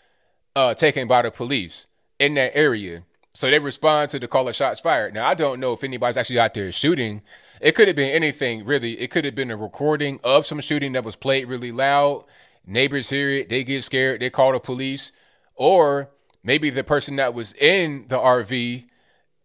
uh, 0.54 0.74
taken 0.74 1.08
by 1.08 1.22
the 1.22 1.30
police 1.30 1.86
in 2.18 2.34
that 2.34 2.54
area. 2.54 3.04
So 3.32 3.48
they 3.48 3.58
respond 3.58 4.10
to 4.10 4.18
the 4.18 4.28
call 4.28 4.46
of 4.46 4.54
shots 4.54 4.80
fired. 4.80 5.14
Now 5.14 5.26
I 5.26 5.32
don't 5.32 5.60
know 5.60 5.72
if 5.72 5.82
anybody's 5.82 6.18
actually 6.18 6.40
out 6.40 6.52
there 6.52 6.70
shooting. 6.72 7.22
It 7.62 7.74
could 7.74 7.88
have 7.88 7.96
been 7.96 8.12
anything 8.12 8.66
really. 8.66 9.00
It 9.00 9.10
could 9.10 9.24
have 9.24 9.34
been 9.34 9.50
a 9.50 9.56
recording 9.56 10.20
of 10.22 10.44
some 10.44 10.60
shooting 10.60 10.92
that 10.92 11.04
was 11.04 11.16
played 11.16 11.48
really 11.48 11.72
loud. 11.72 12.26
Neighbors 12.66 13.08
hear 13.08 13.30
it, 13.30 13.48
they 13.48 13.64
get 13.64 13.82
scared, 13.82 14.20
they 14.20 14.28
call 14.28 14.52
the 14.52 14.60
police, 14.60 15.10
or 15.54 16.10
maybe 16.42 16.70
the 16.70 16.84
person 16.84 17.16
that 17.16 17.34
was 17.34 17.52
in 17.54 18.06
the 18.08 18.18
RV, 18.18 18.84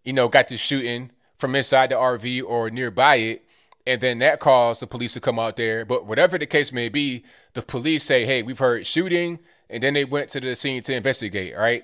you 0.04 0.14
know, 0.14 0.28
got 0.28 0.48
to 0.50 0.58
shooting 0.58 1.12
from 1.38 1.56
inside 1.56 1.90
the 1.90 1.96
RV 1.96 2.44
or 2.46 2.70
nearby 2.70 3.16
it. 3.16 3.46
And 3.86 4.00
then 4.00 4.20
that 4.20 4.40
caused 4.40 4.82
the 4.82 4.88
police 4.88 5.14
to 5.14 5.20
come 5.20 5.40
out 5.40 5.58
there. 5.58 5.86
But 5.86 6.06
whatever 6.06 6.38
the 6.38 6.46
case 6.46 6.72
may 6.72 6.88
be, 6.90 7.26
the 7.54 7.62
police 7.62 8.04
say, 8.04 8.26
hey, 8.26 8.42
we've 8.42 8.60
heard 8.60 8.88
shooting. 8.88 9.40
And 9.70 9.84
then 9.84 9.94
they 9.94 10.06
went 10.06 10.30
to 10.30 10.40
the 10.40 10.56
scene 10.56 10.82
to 10.84 10.96
investigate, 10.96 11.58
right? 11.58 11.84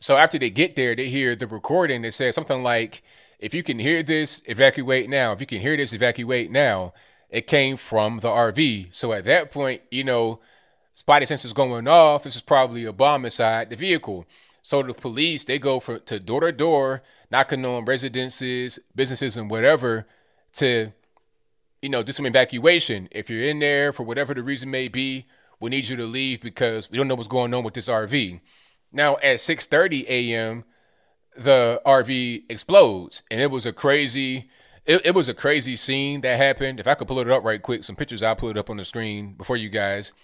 So 0.00 0.16
after 0.16 0.38
they 0.38 0.50
get 0.50 0.76
there, 0.76 0.94
they 0.94 1.08
hear 1.08 1.36
the 1.36 1.46
recording 1.46 2.02
that 2.02 2.14
says 2.14 2.34
something 2.34 2.62
like, 2.62 3.02
if 3.38 3.52
you 3.52 3.62
can 3.62 3.78
hear 3.78 4.02
this, 4.02 4.40
evacuate 4.46 5.10
now. 5.10 5.32
If 5.32 5.40
you 5.40 5.46
can 5.46 5.60
hear 5.60 5.76
this, 5.76 5.92
evacuate 5.92 6.50
now. 6.50 6.94
It 7.28 7.46
came 7.46 7.76
from 7.76 8.20
the 8.20 8.28
RV. 8.28 8.94
So 8.94 9.12
at 9.12 9.24
that 9.24 9.50
point, 9.50 9.82
you 9.90 10.04
know, 10.04 10.40
spotty 10.96 11.26
sensors 11.26 11.54
going 11.54 11.86
off. 11.86 12.24
This 12.24 12.34
is 12.34 12.42
probably 12.42 12.84
a 12.84 12.92
bomb 12.92 13.24
inside 13.24 13.70
the 13.70 13.76
vehicle. 13.76 14.26
So 14.62 14.82
the 14.82 14.94
police 14.94 15.44
they 15.44 15.60
go 15.60 15.78
for 15.78 15.98
to 16.00 16.18
door 16.18 16.40
to 16.40 16.50
door, 16.50 17.02
knocking 17.30 17.64
on 17.64 17.84
residences, 17.84 18.80
businesses, 18.96 19.36
and 19.36 19.48
whatever 19.48 20.06
to, 20.54 20.92
you 21.80 21.88
know, 21.88 22.02
do 22.02 22.10
some 22.10 22.26
evacuation. 22.26 23.08
If 23.12 23.30
you're 23.30 23.44
in 23.44 23.60
there 23.60 23.92
for 23.92 24.02
whatever 24.02 24.34
the 24.34 24.42
reason 24.42 24.70
may 24.70 24.88
be, 24.88 25.26
we 25.60 25.70
need 25.70 25.88
you 25.88 25.96
to 25.96 26.04
leave 26.04 26.40
because 26.40 26.90
we 26.90 26.98
don't 26.98 27.06
know 27.06 27.14
what's 27.14 27.28
going 27.28 27.54
on 27.54 27.62
with 27.62 27.74
this 27.74 27.88
RV. 27.88 28.40
Now 28.90 29.16
at 29.18 29.36
6:30 29.36 30.06
a.m., 30.08 30.64
the 31.36 31.80
RV 31.84 32.44
explodes, 32.48 33.22
and 33.30 33.40
it 33.40 33.50
was 33.50 33.66
a 33.66 33.72
crazy. 33.72 34.48
it, 34.86 35.04
it 35.04 35.14
was 35.14 35.28
a 35.28 35.34
crazy 35.34 35.76
scene 35.76 36.22
that 36.22 36.38
happened. 36.38 36.80
If 36.80 36.88
I 36.88 36.94
could 36.94 37.06
pull 37.06 37.20
it 37.20 37.30
up 37.30 37.44
right 37.44 37.60
quick, 37.60 37.84
some 37.84 37.96
pictures 37.96 38.22
I'll 38.22 38.34
pull 38.34 38.48
it 38.48 38.56
up 38.56 38.70
on 38.70 38.78
the 38.78 38.84
screen 38.84 39.34
before 39.34 39.58
you 39.58 39.68
guys. 39.68 40.14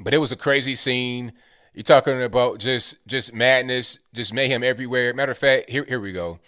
But 0.00 0.14
it 0.14 0.18
was 0.18 0.32
a 0.32 0.36
crazy 0.36 0.74
scene. 0.74 1.32
You're 1.74 1.84
talking 1.84 2.20
about 2.22 2.58
just 2.58 2.96
just 3.06 3.32
madness, 3.32 3.98
just 4.12 4.34
mayhem 4.34 4.64
everywhere. 4.64 5.14
Matter 5.14 5.32
of 5.32 5.38
fact, 5.38 5.70
here 5.70 5.84
here 5.84 6.00
we 6.00 6.12
go. 6.12 6.40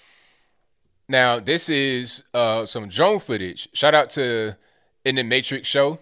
Now 1.08 1.38
this 1.38 1.68
is 1.68 2.24
uh, 2.32 2.66
some 2.66 2.88
drone 2.88 3.20
footage. 3.20 3.68
Shout 3.74 3.94
out 3.94 4.10
to 4.10 4.56
in 5.04 5.16
the 5.16 5.22
Matrix 5.22 5.68
show. 5.68 5.98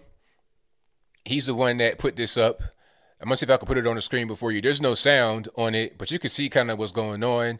He's 1.25 1.45
the 1.45 1.53
one 1.53 1.77
that 1.77 1.99
put 1.99 2.15
this 2.15 2.37
up. 2.37 2.61
I'm 3.19 3.27
gonna 3.27 3.37
see 3.37 3.45
if 3.45 3.49
I 3.51 3.57
can 3.57 3.67
put 3.67 3.77
it 3.77 3.85
on 3.85 3.95
the 3.95 4.01
screen 4.01 4.27
before 4.27 4.51
you. 4.51 4.61
There's 4.61 4.81
no 4.81 4.95
sound 4.95 5.49
on 5.55 5.75
it, 5.75 5.97
but 5.97 6.09
you 6.09 6.17
can 6.17 6.29
see 6.31 6.49
kind 6.49 6.71
of 6.71 6.79
what's 6.79 6.91
going 6.91 7.23
on. 7.23 7.59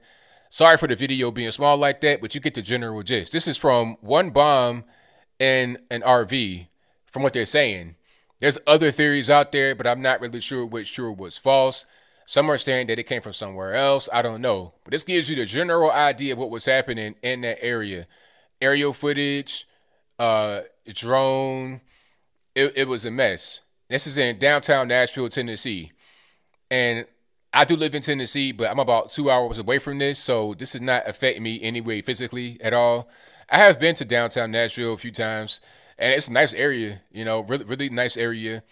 Sorry 0.50 0.78
for 0.78 0.88
the 0.88 0.96
video 0.96 1.32
being 1.32 1.52
small 1.52 1.78
like 1.78 2.02
that, 2.02 2.22
but 2.22 2.34
you 2.34 2.42
get 2.42 2.56
the 2.56 2.62
general 2.62 3.04
gist. 3.04 3.32
This 3.32 3.48
is 3.48 3.58
from 3.58 3.98
one 4.02 4.32
bomb 4.32 4.84
and 5.40 5.78
an 5.92 6.02
RV, 6.02 6.68
from 7.06 7.24
what 7.24 7.34
they're 7.34 7.46
saying. 7.46 7.96
There's 8.42 8.58
other 8.66 8.92
theories 8.92 9.30
out 9.30 9.52
there, 9.52 9.76
but 9.76 9.86
I'm 9.88 10.02
not 10.02 10.20
really 10.20 10.42
sure 10.42 10.66
which 10.66 10.94
true 10.94 11.14
was 11.14 11.38
false. 11.38 11.86
Some 12.26 12.50
are 12.50 12.58
saying 12.58 12.88
that 12.88 12.98
it 12.98 13.04
came 13.04 13.22
from 13.22 13.34
somewhere 13.34 13.76
else. 13.76 14.10
I 14.12 14.22
don't 14.24 14.42
know. 14.42 14.74
But 14.84 14.92
this 14.92 15.04
gives 15.04 15.30
you 15.30 15.36
the 15.36 15.46
general 15.46 15.92
idea 15.92 16.34
of 16.34 16.40
what 16.40 16.50
was 16.50 16.66
happening 16.66 17.16
in 17.22 17.42
that 17.42 17.64
area. 17.64 18.08
Aerial 18.60 18.94
footage, 18.94 19.68
uh, 20.18 20.62
drone. 20.88 21.82
It, 22.56 22.74
it 22.76 22.88
was 22.88 23.06
a 23.06 23.12
mess. 23.12 23.62
This 23.90 24.08
is 24.08 24.18
in 24.18 24.40
downtown 24.40 24.88
Nashville, 24.88 25.30
Tennessee. 25.30 25.92
And 26.72 27.06
I 27.54 27.64
do 27.66 27.76
live 27.76 27.94
in 27.94 28.02
Tennessee, 28.02 28.52
but 28.54 28.72
I'm 28.72 28.80
about 28.80 29.12
two 29.12 29.30
hours 29.30 29.60
away 29.60 29.78
from 29.78 30.00
this, 30.00 30.18
so 30.18 30.56
this 30.58 30.74
is 30.74 30.82
not 30.82 31.04
affecting 31.06 31.44
me 31.44 31.62
anyway 31.62 32.02
physically 32.02 32.58
at 32.62 32.74
all. 32.74 33.10
I 33.50 33.58
have 33.58 33.80
been 33.80 33.94
to 33.96 34.06
downtown 34.06 34.52
Nashville 34.52 34.94
a 34.94 34.98
few 34.98 35.12
times, 35.12 35.60
and 36.02 36.14
it's 36.14 36.28
a 36.28 36.34
nice 36.34 36.54
area, 36.54 37.02
you 37.12 37.24
know, 37.24 37.42
really, 37.42 37.64
really 37.64 37.90
nice 37.90 38.18
area. 38.18 38.64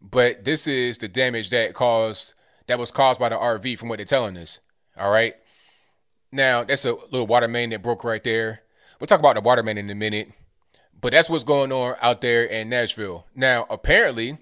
But 0.00 0.44
this 0.44 0.66
is 0.66 0.96
the 0.98 1.08
damage 1.08 1.50
that 1.50 1.74
caused 1.74 2.32
that 2.66 2.78
was 2.78 2.90
caused 2.90 3.20
by 3.20 3.28
the 3.28 3.36
RV, 3.36 3.78
from 3.78 3.88
what 3.88 3.98
they're 3.98 4.06
telling 4.06 4.36
us. 4.36 4.60
All 4.96 5.12
right. 5.12 5.34
Now 6.32 6.64
that's 6.64 6.84
a 6.84 6.94
little 6.94 7.26
water 7.26 7.48
main 7.48 7.70
that 7.70 7.82
broke 7.82 8.02
right 8.02 8.24
there. 8.24 8.62
We'll 8.98 9.06
talk 9.06 9.20
about 9.20 9.34
the 9.34 9.42
water 9.42 9.62
main 9.62 9.78
in 9.78 9.90
a 9.90 9.94
minute, 9.94 10.32
but 10.98 11.12
that's 11.12 11.28
what's 11.28 11.44
going 11.44 11.70
on 11.70 11.96
out 12.00 12.22
there 12.22 12.44
in 12.44 12.68
Nashville. 12.68 13.26
Now, 13.34 13.66
apparently, 13.70 14.38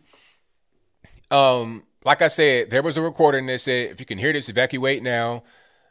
um, 1.31 1.85
like 2.05 2.23
I 2.23 2.29
said, 2.29 2.71
there 2.71 2.83
was 2.83 2.97
a 2.97 3.03
recording 3.03 3.47
that 3.47 3.61
said, 3.61 3.91
if 3.91 4.01
you 4.01 4.07
can 4.07 4.19
hear 4.19 4.33
this, 4.33 4.49
evacuate 4.49 5.03
now. 5.03 5.43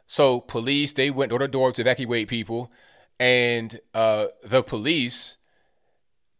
So 0.06 0.40
police, 0.40 0.92
they 0.92 1.10
went 1.10 1.30
door 1.30 1.38
to 1.38 1.48
door 1.48 1.72
to 1.72 1.80
evacuate 1.80 2.28
people. 2.28 2.70
And 3.18 3.80
uh, 3.94 4.26
the 4.42 4.62
police 4.62 5.38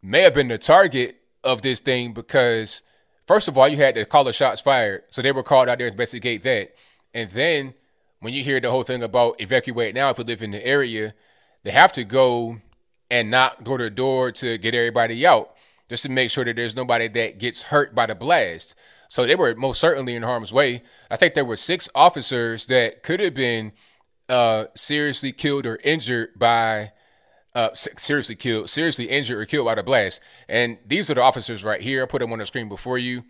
may 0.01 0.21
have 0.21 0.33
been 0.33 0.47
the 0.47 0.57
target 0.57 1.17
of 1.43 1.61
this 1.61 1.79
thing 1.79 2.13
because, 2.13 2.83
first 3.27 3.47
of 3.47 3.57
all, 3.57 3.67
you 3.67 3.77
had 3.77 3.95
to 3.95 4.05
call 4.05 4.23
the 4.23 4.33
shots 4.33 4.61
fired. 4.61 5.03
So 5.09 5.21
they 5.21 5.31
were 5.31 5.43
called 5.43 5.69
out 5.69 5.77
there 5.79 5.89
to 5.89 5.93
investigate 5.93 6.43
that. 6.43 6.75
And 7.13 7.29
then 7.31 7.73
when 8.19 8.33
you 8.33 8.43
hear 8.43 8.59
the 8.59 8.69
whole 8.69 8.83
thing 8.83 9.03
about 9.03 9.41
evacuate 9.41 9.95
now, 9.95 10.09
if 10.09 10.17
you 10.17 10.23
live 10.23 10.41
in 10.41 10.51
the 10.51 10.65
area, 10.65 11.13
they 11.63 11.71
have 11.71 11.91
to 11.93 12.03
go 12.03 12.59
and 13.09 13.31
knock 13.31 13.63
door 13.63 13.77
to 13.77 13.89
door 13.89 14.31
to 14.31 14.57
get 14.57 14.75
everybody 14.75 15.25
out 15.25 15.55
just 15.89 16.03
to 16.03 16.09
make 16.09 16.29
sure 16.29 16.45
that 16.45 16.55
there's 16.55 16.75
nobody 16.75 17.07
that 17.07 17.39
gets 17.39 17.63
hurt 17.63 17.95
by 17.95 18.05
the 18.05 18.15
blast. 18.15 18.75
So 19.07 19.25
they 19.25 19.35
were 19.35 19.55
most 19.55 19.81
certainly 19.81 20.15
in 20.15 20.21
harm's 20.21 20.53
way. 20.53 20.83
I 21.09 21.17
think 21.17 21.33
there 21.33 21.45
were 21.45 21.57
six 21.57 21.89
officers 21.95 22.67
that 22.67 23.01
could 23.01 23.19
have 23.19 23.33
been 23.33 23.71
uh, 24.29 24.65
seriously 24.75 25.31
killed 25.31 25.65
or 25.65 25.79
injured 25.83 26.37
by 26.37 26.91
uh, 27.55 27.69
seriously 27.73 28.35
killed, 28.35 28.69
seriously 28.69 29.09
injured 29.09 29.39
or 29.39 29.45
killed 29.45 29.65
by 29.65 29.75
the 29.75 29.83
blast. 29.83 30.21
And 30.47 30.77
these 30.85 31.09
are 31.09 31.15
the 31.15 31.23
officers 31.23 31.63
right 31.63 31.81
here. 31.81 32.03
I 32.03 32.05
put 32.05 32.19
them 32.19 32.31
on 32.31 32.39
the 32.39 32.45
screen 32.45 32.69
before 32.69 32.97
you. 32.97 33.23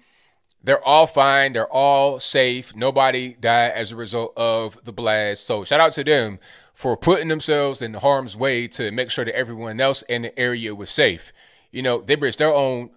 They're 0.61 0.83
all 0.85 1.07
fine. 1.07 1.53
They're 1.53 1.71
all 1.71 2.19
safe. 2.19 2.75
Nobody 2.75 3.33
died 3.33 3.71
as 3.71 3.91
a 3.91 3.95
result 3.95 4.33
of 4.35 4.83
the 4.83 4.91
blast. 4.91 5.45
So 5.45 5.63
shout 5.63 5.79
out 5.79 5.93
to 5.93 6.03
them 6.03 6.39
for 6.73 6.97
putting 6.97 7.29
themselves 7.29 7.81
in 7.81 7.93
harm's 7.93 8.35
way 8.35 8.67
to 8.69 8.91
make 8.91 9.09
sure 9.09 9.25
that 9.25 9.35
everyone 9.35 9.79
else 9.79 10.01
in 10.03 10.23
the 10.23 10.37
area 10.37 10.75
was 10.75 10.89
safe. 10.89 11.31
You 11.71 11.81
know, 11.81 12.01
they 12.01 12.15
risked 12.15 12.39
their 12.39 12.53
own 12.53 12.91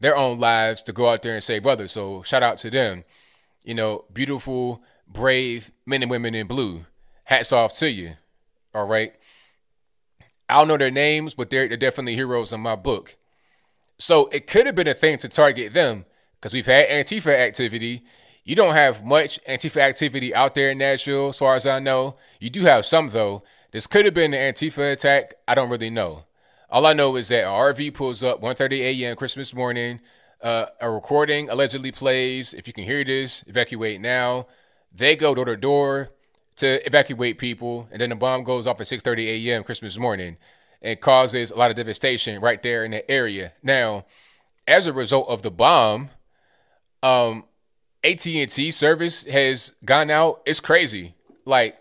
their 0.00 0.16
own 0.16 0.38
lives 0.38 0.82
to 0.82 0.92
go 0.92 1.08
out 1.08 1.22
there 1.22 1.34
and 1.34 1.42
save 1.42 1.66
others. 1.66 1.92
So 1.92 2.22
shout 2.22 2.42
out 2.42 2.58
to 2.58 2.70
them. 2.70 3.04
You 3.62 3.74
know, 3.74 4.04
beautiful, 4.12 4.82
brave 5.08 5.70
men 5.86 6.02
and 6.02 6.10
women 6.10 6.34
in 6.34 6.46
blue. 6.46 6.84
Hats 7.24 7.52
off 7.52 7.72
to 7.74 7.90
you. 7.90 8.14
All 8.74 8.86
right. 8.86 9.14
I 10.48 10.58
don't 10.58 10.68
know 10.68 10.76
their 10.76 10.90
names, 10.90 11.34
but 11.34 11.50
they're, 11.50 11.68
they're 11.68 11.76
definitely 11.76 12.14
heroes 12.14 12.52
in 12.52 12.60
my 12.60 12.76
book. 12.76 13.16
So 13.98 14.26
it 14.28 14.46
could 14.46 14.66
have 14.66 14.74
been 14.74 14.88
a 14.88 14.94
thing 14.94 15.18
to 15.18 15.28
target 15.28 15.72
them 15.72 16.04
because 16.36 16.52
we've 16.52 16.66
had 16.66 16.88
Antifa 16.88 17.34
activity. 17.34 18.04
You 18.44 18.54
don't 18.54 18.74
have 18.74 19.04
much 19.04 19.40
Antifa 19.48 19.80
activity 19.80 20.34
out 20.34 20.54
there 20.54 20.70
in 20.70 20.78
Nashville, 20.78 21.28
as 21.28 21.38
far 21.38 21.56
as 21.56 21.66
I 21.66 21.78
know. 21.78 22.16
You 22.40 22.50
do 22.50 22.62
have 22.62 22.84
some, 22.84 23.08
though. 23.08 23.42
This 23.72 23.86
could 23.86 24.04
have 24.04 24.14
been 24.14 24.34
an 24.34 24.52
Antifa 24.52 24.92
attack. 24.92 25.34
I 25.48 25.54
don't 25.54 25.70
really 25.70 25.90
know. 25.90 26.24
All 26.70 26.86
I 26.86 26.92
know 26.92 27.16
is 27.16 27.28
that 27.28 27.44
an 27.44 27.50
RV 27.50 27.94
pulls 27.94 28.22
up 28.22 28.40
1:30 28.42 28.80
a.m. 28.80 29.16
Christmas 29.16 29.54
morning. 29.54 30.00
Uh, 30.42 30.66
a 30.80 30.90
recording 30.90 31.48
allegedly 31.48 31.92
plays. 31.92 32.52
If 32.52 32.66
you 32.66 32.72
can 32.72 32.84
hear 32.84 33.02
this, 33.04 33.44
evacuate 33.46 34.00
now. 34.00 34.46
They 34.92 35.16
go 35.16 35.34
door 35.34 35.46
to 35.46 35.56
door 35.56 36.10
to 36.56 36.84
evacuate 36.86 37.38
people, 37.38 37.88
and 37.90 38.00
then 38.00 38.10
the 38.10 38.16
bomb 38.16 38.44
goes 38.44 38.66
off 38.66 38.80
at 38.80 38.86
6:30 38.86 39.48
a.m. 39.48 39.64
Christmas 39.64 39.98
morning 39.98 40.36
and 40.82 41.00
causes 41.00 41.50
a 41.50 41.56
lot 41.56 41.70
of 41.70 41.76
devastation 41.76 42.40
right 42.40 42.62
there 42.62 42.84
in 42.84 42.90
that 42.90 43.10
area. 43.10 43.52
Now, 43.62 44.04
as 44.68 44.86
a 44.86 44.92
result 44.92 45.28
of 45.28 45.42
the 45.42 45.50
bomb, 45.50 46.10
um, 47.02 47.44
AT&T 48.02 48.70
service 48.70 49.24
has 49.24 49.72
gone 49.84 50.10
out. 50.10 50.42
It's 50.44 50.60
crazy. 50.60 51.14
Like 51.46 51.76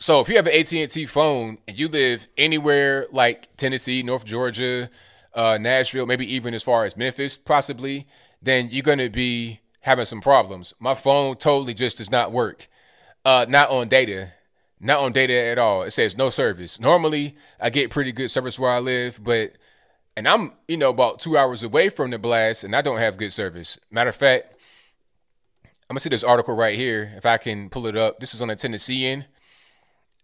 so 0.00 0.20
if 0.20 0.28
you 0.28 0.36
have 0.36 0.46
an 0.46 0.54
AT&T 0.54 1.06
phone 1.06 1.58
and 1.66 1.76
you 1.76 1.88
live 1.88 2.28
anywhere 2.36 3.06
like 3.10 3.54
Tennessee, 3.56 4.04
North 4.04 4.24
Georgia, 4.24 4.90
uh, 5.34 5.58
Nashville, 5.60 6.06
maybe 6.06 6.32
even 6.32 6.54
as 6.54 6.62
far 6.62 6.84
as 6.84 6.96
Memphis, 6.96 7.36
possibly, 7.36 8.06
then 8.40 8.68
you're 8.70 8.96
to 8.96 9.10
be 9.10 9.58
having 9.80 10.04
some 10.04 10.20
problems. 10.20 10.72
My 10.78 10.94
phone 10.94 11.34
totally 11.34 11.74
just 11.74 11.96
does 11.96 12.12
not 12.12 12.30
work. 12.30 12.68
Uh, 13.28 13.44
not 13.46 13.68
on 13.68 13.88
data. 13.88 14.32
Not 14.80 15.00
on 15.00 15.12
data 15.12 15.34
at 15.34 15.58
all. 15.58 15.82
It 15.82 15.90
says 15.90 16.16
no 16.16 16.30
service. 16.30 16.80
Normally, 16.80 17.36
I 17.60 17.68
get 17.68 17.90
pretty 17.90 18.10
good 18.10 18.30
service 18.30 18.58
where 18.58 18.70
I 18.70 18.78
live, 18.78 19.22
but 19.22 19.52
and 20.16 20.26
I'm, 20.26 20.52
you 20.66 20.78
know, 20.78 20.88
about 20.88 21.20
two 21.20 21.36
hours 21.36 21.62
away 21.62 21.90
from 21.90 22.10
the 22.10 22.18
blast, 22.18 22.64
and 22.64 22.74
I 22.74 22.80
don't 22.80 22.96
have 22.96 23.18
good 23.18 23.34
service. 23.34 23.78
Matter 23.90 24.08
of 24.08 24.16
fact, 24.16 24.54
I'm 25.64 25.70
gonna 25.90 26.00
see 26.00 26.08
this 26.08 26.24
article 26.24 26.56
right 26.56 26.74
here 26.74 27.12
if 27.16 27.26
I 27.26 27.36
can 27.36 27.68
pull 27.68 27.86
it 27.86 27.98
up. 27.98 28.18
This 28.18 28.32
is 28.32 28.40
on 28.40 28.48
the 28.48 28.56
Tennessean 28.56 29.26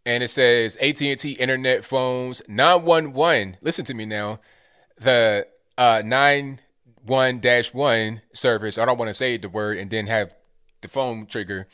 and 0.07 0.23
it 0.23 0.29
says 0.29 0.79
AT&T 0.81 1.33
internet 1.33 1.85
phones 1.85 2.41
911. 2.49 3.59
Listen 3.61 3.85
to 3.85 3.93
me 3.93 4.07
now. 4.07 4.41
The 4.97 5.47
uh 5.77 6.01
91-1 6.05 8.23
service. 8.33 8.79
I 8.79 8.87
don't 8.87 8.99
want 8.99 9.11
to 9.11 9.15
say 9.15 9.37
the 9.37 9.51
word 9.51 9.77
and 9.77 9.91
then 9.91 10.07
have 10.07 10.35
the 10.81 10.89
phone 10.89 11.27
trigger, 11.27 11.69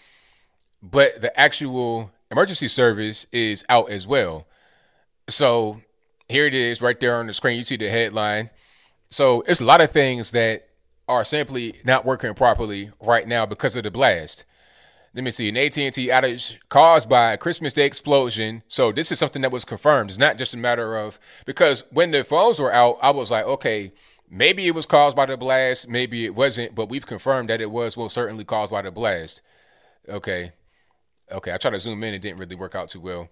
but 0.83 1.21
the 1.21 1.39
actual 1.39 2.11
emergency 2.31 2.69
service 2.69 3.27
is 3.33 3.65
out 3.69 3.91
as 3.91 4.07
well. 4.07 4.47
So 5.29 5.81
here 6.29 6.47
it 6.47 6.55
is 6.55 6.81
right 6.81 6.99
there 6.99 7.17
on 7.17 7.27
the 7.27 7.33
screen. 7.33 7.59
You 7.59 7.65
see 7.65 7.77
the 7.77 7.89
headline. 7.89 8.51
So 9.11 9.43
it's 9.43 9.61
a 9.61 9.65
lot 9.65 9.81
of 9.81 9.91
things 9.91 10.31
that 10.33 10.69
are 11.09 11.25
simply 11.25 11.75
not 11.85 12.05
working 12.05 12.35
properly 12.35 12.91
right 13.01 13.27
now 13.27 13.47
because 13.47 13.75
of 13.77 13.83
the 13.83 13.91
blast 13.91 14.45
let 15.15 15.25
me 15.25 15.31
see, 15.33 15.49
an 15.49 15.57
AT&T 15.57 16.09
outage 16.09 16.59
caused 16.69 17.09
by 17.09 17.33
a 17.33 17.39
Christmas 17.39 17.73
Day 17.73 17.85
explosion. 17.85 18.63
So 18.69 18.93
this 18.93 19.11
is 19.11 19.19
something 19.19 19.43
that 19.43 19.51
was 19.51 19.65
confirmed. 19.65 20.11
It's 20.11 20.19
not 20.19 20.39
just 20.39 20.55
a 20.55 20.57
matter 20.57 20.97
of 20.97 21.19
because 21.47 21.83
when 21.91 22.13
the 22.13 22.23
phones 22.23 22.61
were 22.61 22.73
out, 22.73 22.99
I 23.03 23.11
was 23.11 23.31
like, 23.31 23.45
okay, 23.45 23.93
maybe 24.31 24.69
it 24.69 24.75
was 24.75 24.87
caused 24.87 25.17
by 25.17 25.27
the 25.27 25.37
blast, 25.37 25.89
maybe 25.89 26.25
it 26.25 26.35
wasn't, 26.35 26.77
but 26.77 26.89
we've 26.89 27.07
confirmed 27.07 27.51
that 27.51 27.61
it 27.61 27.73
was 27.73 27.97
well 27.97 28.09
certainly 28.09 28.45
caused 28.45 28.71
by 28.71 28.83
the 28.83 28.93
blast. 28.93 29.43
Okay. 30.09 30.53
Okay, 31.33 31.53
I 31.53 31.57
tried 31.57 31.73
to 31.73 31.81
zoom 31.81 32.03
in, 32.05 32.15
it 32.15 32.23
didn't 32.23 32.39
really 32.39 32.57
work 32.57 32.75
out 32.75 32.89
too 32.89 33.01
well. 33.01 33.29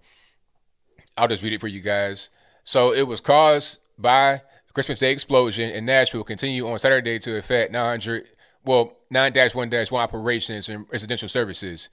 I'll 1.17 1.27
just 1.27 1.43
read 1.43 1.53
it 1.53 1.61
for 1.61 1.67
you 1.67 1.81
guys. 1.81 2.29
So 2.63 2.93
it 2.93 3.07
was 3.07 3.19
caused 3.21 3.79
by 3.97 4.41
Christmas 4.73 4.99
Day 4.99 5.11
explosion 5.11 5.69
in 5.69 5.85
Nashville 5.85 6.23
continue 6.23 6.67
on 6.69 6.79
Saturday 6.79 7.19
to 7.19 7.37
affect 7.37 7.71
900 7.71 8.27
well, 8.65 8.97
9-1-1 9.11 9.93
operations 9.93 10.69
and 10.69 10.85
residential 10.91 11.29
services. 11.29 11.89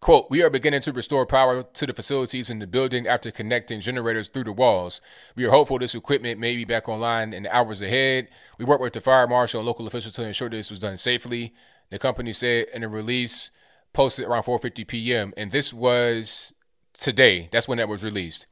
Quote, 0.00 0.26
we 0.28 0.42
are 0.42 0.50
beginning 0.50 0.80
to 0.82 0.92
restore 0.92 1.24
power 1.24 1.62
to 1.62 1.86
the 1.86 1.94
facilities 1.94 2.50
in 2.50 2.58
the 2.58 2.66
building 2.66 3.06
after 3.06 3.30
connecting 3.30 3.80
generators 3.80 4.28
through 4.28 4.44
the 4.44 4.52
walls. 4.52 5.00
We 5.34 5.46
are 5.46 5.50
hopeful 5.50 5.78
this 5.78 5.94
equipment 5.94 6.38
may 6.38 6.54
be 6.54 6.64
back 6.64 6.88
online 6.88 7.32
in 7.32 7.44
the 7.44 7.54
hours 7.54 7.80
ahead. 7.80 8.28
We 8.58 8.64
worked 8.64 8.82
with 8.82 8.92
the 8.92 9.00
fire 9.00 9.26
marshal 9.26 9.60
and 9.60 9.66
local 9.66 9.86
officials 9.86 10.14
to 10.14 10.26
ensure 10.26 10.50
this 10.50 10.70
was 10.70 10.80
done 10.80 10.96
safely. 10.96 11.54
The 11.90 11.98
company 11.98 12.32
said 12.32 12.66
in 12.74 12.82
a 12.82 12.88
release 12.88 13.50
posted 13.96 14.26
around 14.26 14.42
4:50 14.42 14.86
p.m. 14.86 15.32
and 15.38 15.50
this 15.50 15.72
was 15.72 16.52
today. 16.92 17.48
That's 17.50 17.66
when 17.66 17.78
that 17.78 17.88
was 17.88 18.04
released. 18.04 18.46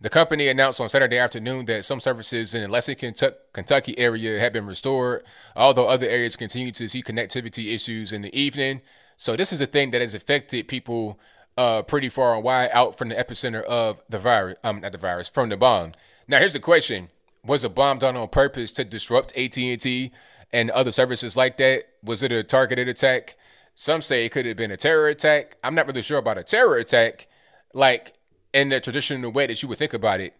The 0.00 0.08
company 0.08 0.46
announced 0.46 0.80
on 0.80 0.88
Saturday 0.88 1.18
afternoon 1.18 1.64
that 1.64 1.84
some 1.84 1.98
services 1.98 2.54
in 2.54 2.62
the 2.62 2.68
Lexington, 2.68 3.14
Kentucky 3.52 3.98
area 3.98 4.38
have 4.38 4.52
been 4.52 4.66
restored, 4.66 5.24
although 5.56 5.88
other 5.88 6.06
areas 6.06 6.36
continue 6.36 6.70
to 6.72 6.88
see 6.88 7.02
connectivity 7.02 7.74
issues 7.74 8.12
in 8.12 8.22
the 8.22 8.38
evening. 8.38 8.82
So 9.16 9.34
this 9.34 9.52
is 9.52 9.60
a 9.60 9.66
thing 9.66 9.90
that 9.90 10.00
has 10.00 10.14
affected 10.14 10.68
people 10.68 11.18
uh, 11.56 11.82
pretty 11.82 12.08
far 12.08 12.36
and 12.36 12.44
wide 12.44 12.70
out 12.72 12.96
from 12.96 13.08
the 13.08 13.16
epicenter 13.16 13.62
of 13.64 14.00
the 14.08 14.20
virus. 14.20 14.58
Um, 14.62 14.80
not 14.80 14.92
the 14.92 14.98
virus, 14.98 15.28
from 15.28 15.48
the 15.48 15.56
bomb. 15.56 15.92
Now 16.28 16.38
here's 16.38 16.52
the 16.52 16.60
question: 16.60 17.08
Was 17.44 17.64
a 17.64 17.68
bomb 17.68 17.98
done 17.98 18.16
on 18.16 18.28
purpose 18.28 18.70
to 18.72 18.84
disrupt 18.84 19.36
AT 19.36 19.58
and 19.58 19.80
T 19.80 20.12
and 20.52 20.70
other 20.70 20.92
services 20.92 21.36
like 21.36 21.56
that? 21.56 21.88
Was 22.04 22.22
it 22.22 22.30
a 22.30 22.44
targeted 22.44 22.86
attack? 22.86 23.34
Some 23.76 24.02
say 24.02 24.24
it 24.24 24.32
could 24.32 24.46
have 24.46 24.56
been 24.56 24.72
a 24.72 24.76
terror 24.76 25.06
attack. 25.06 25.56
I'm 25.62 25.74
not 25.74 25.86
really 25.86 26.02
sure 26.02 26.18
about 26.18 26.38
a 26.38 26.42
terror 26.42 26.76
attack. 26.76 27.28
Like 27.72 28.14
in 28.56 28.70
the 28.70 28.80
traditional 28.80 29.30
way 29.30 29.46
that 29.46 29.62
you 29.62 29.68
would 29.68 29.76
think 29.76 29.92
about 29.92 30.18
it. 30.18 30.34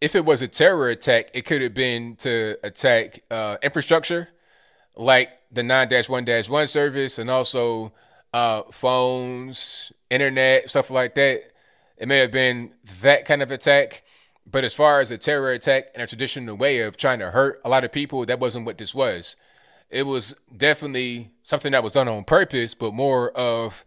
If 0.00 0.14
it 0.14 0.24
was 0.24 0.40
a 0.40 0.46
terror 0.46 0.88
attack, 0.88 1.30
it 1.34 1.44
could 1.44 1.60
have 1.62 1.74
been 1.74 2.14
to 2.16 2.56
attack 2.62 3.24
uh, 3.28 3.56
infrastructure, 3.60 4.28
like 4.94 5.30
the 5.50 5.64
9 5.64 5.88
1 6.06 6.26
1 6.26 6.66
service, 6.68 7.18
and 7.18 7.28
also 7.28 7.92
uh, 8.32 8.62
phones, 8.70 9.92
internet, 10.10 10.70
stuff 10.70 10.90
like 10.90 11.16
that. 11.16 11.42
It 11.96 12.06
may 12.06 12.18
have 12.18 12.30
been 12.30 12.72
that 13.00 13.24
kind 13.24 13.42
of 13.42 13.50
attack. 13.50 14.04
But 14.48 14.62
as 14.62 14.74
far 14.74 15.00
as 15.00 15.10
a 15.10 15.18
terror 15.18 15.50
attack 15.50 15.88
in 15.96 16.00
a 16.00 16.06
traditional 16.06 16.56
way 16.56 16.78
of 16.80 16.96
trying 16.96 17.18
to 17.18 17.32
hurt 17.32 17.60
a 17.64 17.68
lot 17.68 17.82
of 17.82 17.90
people, 17.90 18.24
that 18.26 18.38
wasn't 18.38 18.64
what 18.64 18.78
this 18.78 18.94
was. 18.94 19.34
It 19.90 20.04
was 20.04 20.34
definitely 20.56 21.30
something 21.42 21.72
that 21.72 21.82
was 21.82 21.92
done 21.92 22.08
on 22.08 22.24
purpose, 22.24 22.74
but 22.74 22.92
more 22.92 23.30
of 23.30 23.84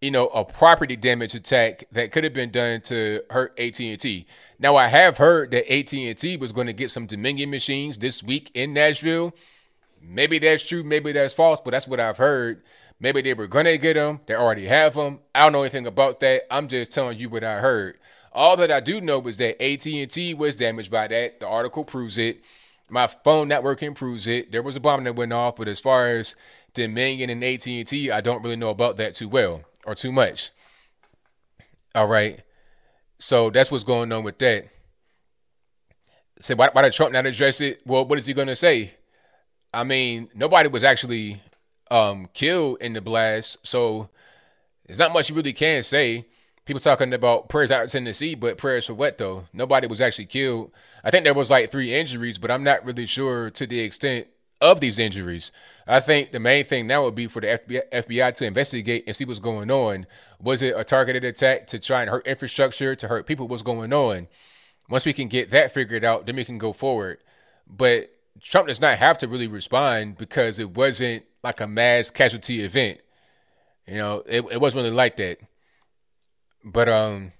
you 0.00 0.10
know, 0.10 0.28
a 0.28 0.44
property 0.44 0.96
damage 0.96 1.34
attack 1.34 1.84
that 1.92 2.10
could 2.10 2.24
have 2.24 2.32
been 2.32 2.50
done 2.50 2.80
to 2.80 3.22
hurt 3.30 3.58
AT&T. 3.60 4.26
Now, 4.58 4.76
I 4.76 4.86
have 4.86 5.18
heard 5.18 5.50
that 5.50 5.70
AT&T 5.70 6.36
was 6.38 6.52
going 6.52 6.66
to 6.68 6.72
get 6.72 6.90
some 6.90 7.06
Dominion 7.06 7.50
machines 7.50 7.98
this 7.98 8.22
week 8.22 8.50
in 8.54 8.72
Nashville. 8.72 9.34
Maybe 10.00 10.38
that's 10.38 10.66
true, 10.66 10.82
maybe 10.82 11.12
that's 11.12 11.34
false, 11.34 11.60
but 11.60 11.72
that's 11.72 11.86
what 11.86 12.00
I've 12.00 12.16
heard. 12.16 12.62
Maybe 12.98 13.20
they 13.20 13.34
were 13.34 13.46
going 13.46 13.66
to 13.66 13.76
get 13.76 13.94
them. 13.94 14.20
They 14.26 14.34
already 14.34 14.66
have 14.66 14.94
them. 14.94 15.20
I 15.34 15.44
don't 15.44 15.52
know 15.52 15.62
anything 15.62 15.86
about 15.86 16.20
that. 16.20 16.42
I'm 16.50 16.68
just 16.68 16.92
telling 16.92 17.18
you 17.18 17.28
what 17.28 17.44
I 17.44 17.60
heard. 17.60 17.98
All 18.32 18.56
that 18.56 18.70
I 18.70 18.80
do 18.80 19.00
know 19.00 19.20
is 19.26 19.36
that 19.38 19.62
AT&T 19.62 20.34
was 20.34 20.56
damaged 20.56 20.90
by 20.90 21.08
that. 21.08 21.40
The 21.40 21.48
article 21.48 21.84
proves 21.84 22.16
it. 22.16 22.42
My 22.90 23.06
phone 23.06 23.48
network 23.48 23.82
improves 23.82 24.26
it. 24.26 24.52
There 24.52 24.62
was 24.62 24.76
a 24.76 24.80
bomb 24.80 25.04
that 25.04 25.16
went 25.16 25.32
off, 25.32 25.56
but 25.56 25.68
as 25.68 25.80
far 25.80 26.08
as 26.08 26.34
Dominion 26.74 27.30
and 27.30 27.42
AT&T, 27.42 28.10
I 28.10 28.20
don't 28.20 28.42
really 28.42 28.56
know 28.56 28.70
about 28.70 28.96
that 28.98 29.14
too 29.14 29.28
well 29.28 29.62
or 29.84 29.94
too 29.94 30.12
much. 30.12 30.50
All 31.94 32.06
right. 32.06 32.42
So 33.18 33.50
that's 33.50 33.70
what's 33.70 33.84
going 33.84 34.12
on 34.12 34.24
with 34.24 34.38
that. 34.38 34.68
Say, 36.40 36.54
why, 36.54 36.70
why 36.72 36.82
did 36.82 36.92
Trump 36.92 37.12
not 37.12 37.26
address 37.26 37.60
it? 37.60 37.82
Well, 37.84 38.04
what 38.04 38.18
is 38.18 38.26
he 38.26 38.32
going 38.32 38.48
to 38.48 38.56
say? 38.56 38.92
I 39.74 39.84
mean, 39.84 40.28
nobody 40.34 40.68
was 40.68 40.82
actually 40.82 41.42
um, 41.90 42.28
killed 42.32 42.80
in 42.80 42.94
the 42.94 43.00
blast, 43.00 43.58
so 43.62 44.08
there's 44.86 44.98
not 44.98 45.12
much 45.12 45.28
you 45.28 45.36
really 45.36 45.52
can 45.52 45.82
say. 45.82 46.26
People 46.64 46.80
talking 46.80 47.12
about 47.12 47.48
prayers 47.48 47.70
out 47.70 47.84
of 47.84 47.90
Tennessee, 47.90 48.34
but 48.34 48.58
prayers 48.58 48.86
for 48.86 48.94
what 48.94 49.18
though? 49.18 49.44
Nobody 49.52 49.86
was 49.86 50.00
actually 50.00 50.26
killed. 50.26 50.72
I 51.04 51.10
think 51.10 51.24
there 51.24 51.34
was 51.34 51.50
like 51.50 51.70
three 51.70 51.94
injuries, 51.94 52.38
but 52.38 52.50
I'm 52.50 52.64
not 52.64 52.84
really 52.84 53.06
sure 53.06 53.50
to 53.50 53.66
the 53.66 53.80
extent 53.80 54.26
of 54.60 54.80
these 54.80 54.98
injuries. 54.98 55.52
I 55.86 56.00
think 56.00 56.32
the 56.32 56.38
main 56.38 56.64
thing 56.64 56.86
now 56.86 57.04
would 57.04 57.14
be 57.14 57.26
for 57.26 57.40
the 57.40 57.46
FBI, 57.46 57.82
FBI, 57.90 58.34
to 58.34 58.46
investigate 58.46 59.04
and 59.06 59.16
see 59.16 59.24
what's 59.24 59.40
going 59.40 59.70
on. 59.70 60.06
Was 60.40 60.62
it 60.62 60.74
a 60.76 60.84
targeted 60.84 61.24
attack 61.24 61.66
to 61.68 61.78
try 61.78 62.02
and 62.02 62.10
hurt 62.10 62.26
infrastructure, 62.26 62.94
to 62.94 63.08
hurt 63.08 63.26
people? 63.26 63.48
What's 63.48 63.62
going 63.62 63.92
on? 63.92 64.28
Once 64.88 65.06
we 65.06 65.12
can 65.12 65.28
get 65.28 65.50
that 65.50 65.72
figured 65.72 66.04
out, 66.04 66.26
then 66.26 66.36
we 66.36 66.44
can 66.44 66.58
go 66.58 66.72
forward. 66.72 67.18
But 67.66 68.10
Trump 68.42 68.68
does 68.68 68.80
not 68.80 68.98
have 68.98 69.18
to 69.18 69.28
really 69.28 69.48
respond 69.48 70.18
because 70.18 70.58
it 70.58 70.76
wasn't 70.76 71.24
like 71.42 71.60
a 71.60 71.66
mass 71.66 72.10
casualty 72.10 72.62
event. 72.62 73.00
You 73.86 73.96
know, 73.96 74.22
it, 74.26 74.44
it 74.50 74.60
wasn't 74.60 74.84
really 74.84 74.94
like 74.94 75.16
that. 75.16 75.38
But 76.64 76.88
um, 76.88 77.32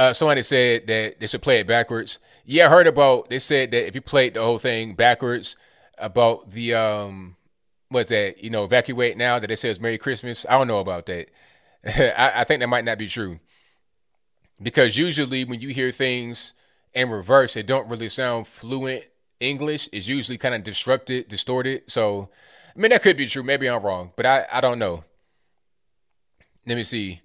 uh, 0.00 0.12
somebody 0.14 0.42
said 0.42 0.86
that 0.86 1.20
they 1.20 1.26
should 1.26 1.42
play 1.42 1.60
it 1.60 1.66
backwards. 1.66 2.18
Yeah, 2.44 2.66
I 2.66 2.68
heard 2.70 2.86
about. 2.86 3.28
They 3.28 3.38
said 3.38 3.70
that 3.72 3.86
if 3.86 3.94
you 3.94 4.00
played 4.00 4.34
the 4.34 4.42
whole 4.42 4.58
thing 4.58 4.94
backwards, 4.94 5.56
about 5.98 6.50
the 6.50 6.74
um, 6.74 7.36
what's 7.90 8.08
that? 8.08 8.42
You 8.42 8.48
know, 8.48 8.64
evacuate 8.64 9.18
now. 9.18 9.38
That 9.38 9.50
it 9.50 9.58
says 9.58 9.78
Merry 9.78 9.98
Christmas. 9.98 10.46
I 10.48 10.52
don't 10.52 10.68
know 10.68 10.80
about 10.80 11.04
that. 11.06 11.30
I, 11.84 12.40
I 12.40 12.44
think 12.44 12.60
that 12.60 12.68
might 12.68 12.84
not 12.86 12.96
be 12.96 13.08
true 13.08 13.40
because 14.62 14.96
usually 14.96 15.44
when 15.44 15.60
you 15.60 15.68
hear 15.68 15.90
things 15.90 16.54
in 16.94 17.10
reverse, 17.10 17.54
it 17.54 17.66
don't 17.66 17.88
really 17.88 18.08
sound 18.08 18.46
fluent 18.46 19.04
English. 19.38 19.88
It's 19.92 20.08
usually 20.08 20.38
kind 20.38 20.54
of 20.54 20.64
disrupted, 20.64 21.28
distorted. 21.28 21.82
So, 21.88 22.30
I 22.74 22.78
mean, 22.80 22.90
that 22.90 23.02
could 23.02 23.16
be 23.18 23.26
true. 23.26 23.42
Maybe 23.42 23.68
I'm 23.68 23.82
wrong, 23.82 24.12
but 24.16 24.24
I 24.24 24.46
I 24.50 24.62
don't 24.62 24.78
know. 24.78 25.04
Let 26.66 26.76
me 26.76 26.84
see. 26.84 27.20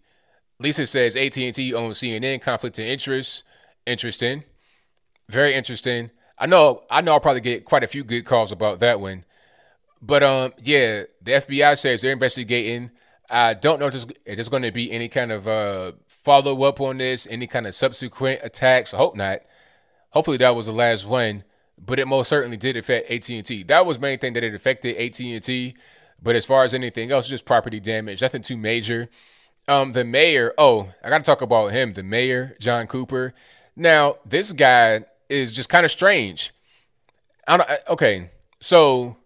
Lisa 0.60 0.88
says 0.88 1.16
AT&T 1.16 1.74
owns 1.74 2.00
CNN. 2.00 2.42
Conflict 2.42 2.80
of 2.80 2.86
interest. 2.86 3.44
Interesting. 3.86 4.44
Very 5.30 5.54
interesting. 5.54 6.12
I 6.38 6.46
know. 6.46 6.84
I 6.90 7.02
know. 7.02 7.14
I'll 7.14 7.20
probably 7.20 7.42
get 7.42 7.66
quite 7.66 7.84
a 7.84 7.88
few 7.88 8.04
good 8.04 8.26
calls 8.26 8.52
about 8.52 8.80
that 8.80 9.00
one. 9.00 9.26
But 10.02 10.24
um, 10.24 10.54
yeah, 10.62 11.04
the 11.22 11.32
FBI 11.32 11.78
says 11.78 12.02
they're 12.02 12.12
investigating. 12.12 12.92
I 13.30 13.54
don't 13.56 13.80
know 13.80 13.88
if 13.88 13.92
there's, 13.94 14.06
if 14.26 14.36
there's 14.36 14.50
going 14.50 14.64
to 14.64 14.72
be 14.72 14.92
any 14.92 15.08
kind 15.08 15.32
of 15.32 15.48
uh, 15.48 15.94
follow 16.08 16.64
up 16.64 16.80
on 16.80 17.00
this, 17.00 17.28
any 17.30 17.48
kind 17.48 17.66
of 17.66 17.74
subsequent 17.74 18.42
attacks. 18.44 18.94
I 18.94 18.98
hope 18.98 19.16
not. 19.16 19.42
Hopefully 20.12 20.38
that 20.38 20.56
was 20.56 20.68
the 20.68 20.72
last 20.72 21.06
one. 21.06 21.44
But 21.78 22.00
it 22.00 22.08
most 22.08 22.30
certainly 22.30 22.56
did 22.56 22.78
affect 22.78 23.12
AT&T. 23.12 23.64
That 23.64 23.86
was 23.86 24.00
main 24.00 24.18
thing 24.18 24.34
that 24.34 24.44
it 24.44 24.56
affected 24.56 24.96
AT&T. 24.96 25.76
But 26.22 26.36
as 26.36 26.46
far 26.46 26.64
as 26.64 26.74
anything 26.74 27.12
else, 27.12 27.28
just 27.28 27.46
property 27.46 27.80
damage. 27.80 28.22
Nothing 28.22 28.42
too 28.42 28.58
major. 28.58 29.10
Um, 29.68 29.94
the 29.94 30.04
mayor. 30.04 30.54
Oh, 30.58 30.90
I 31.04 31.10
got 31.10 31.20
to 31.20 31.24
talk 31.24 31.42
about 31.42 31.72
him. 31.72 31.94
The 31.94 32.04
mayor, 32.04 32.56
John 32.60 32.88
Cooper. 32.88 33.34
Now, 33.76 34.18
this 34.26 34.52
guy 34.52 35.06
is 35.30 35.52
just 35.52 35.70
kind 35.70 35.86
of 35.86 35.92
strange. 35.92 36.54
I 37.48 37.58
don't, 37.58 37.70
okay, 37.90 38.32
so 38.60 39.18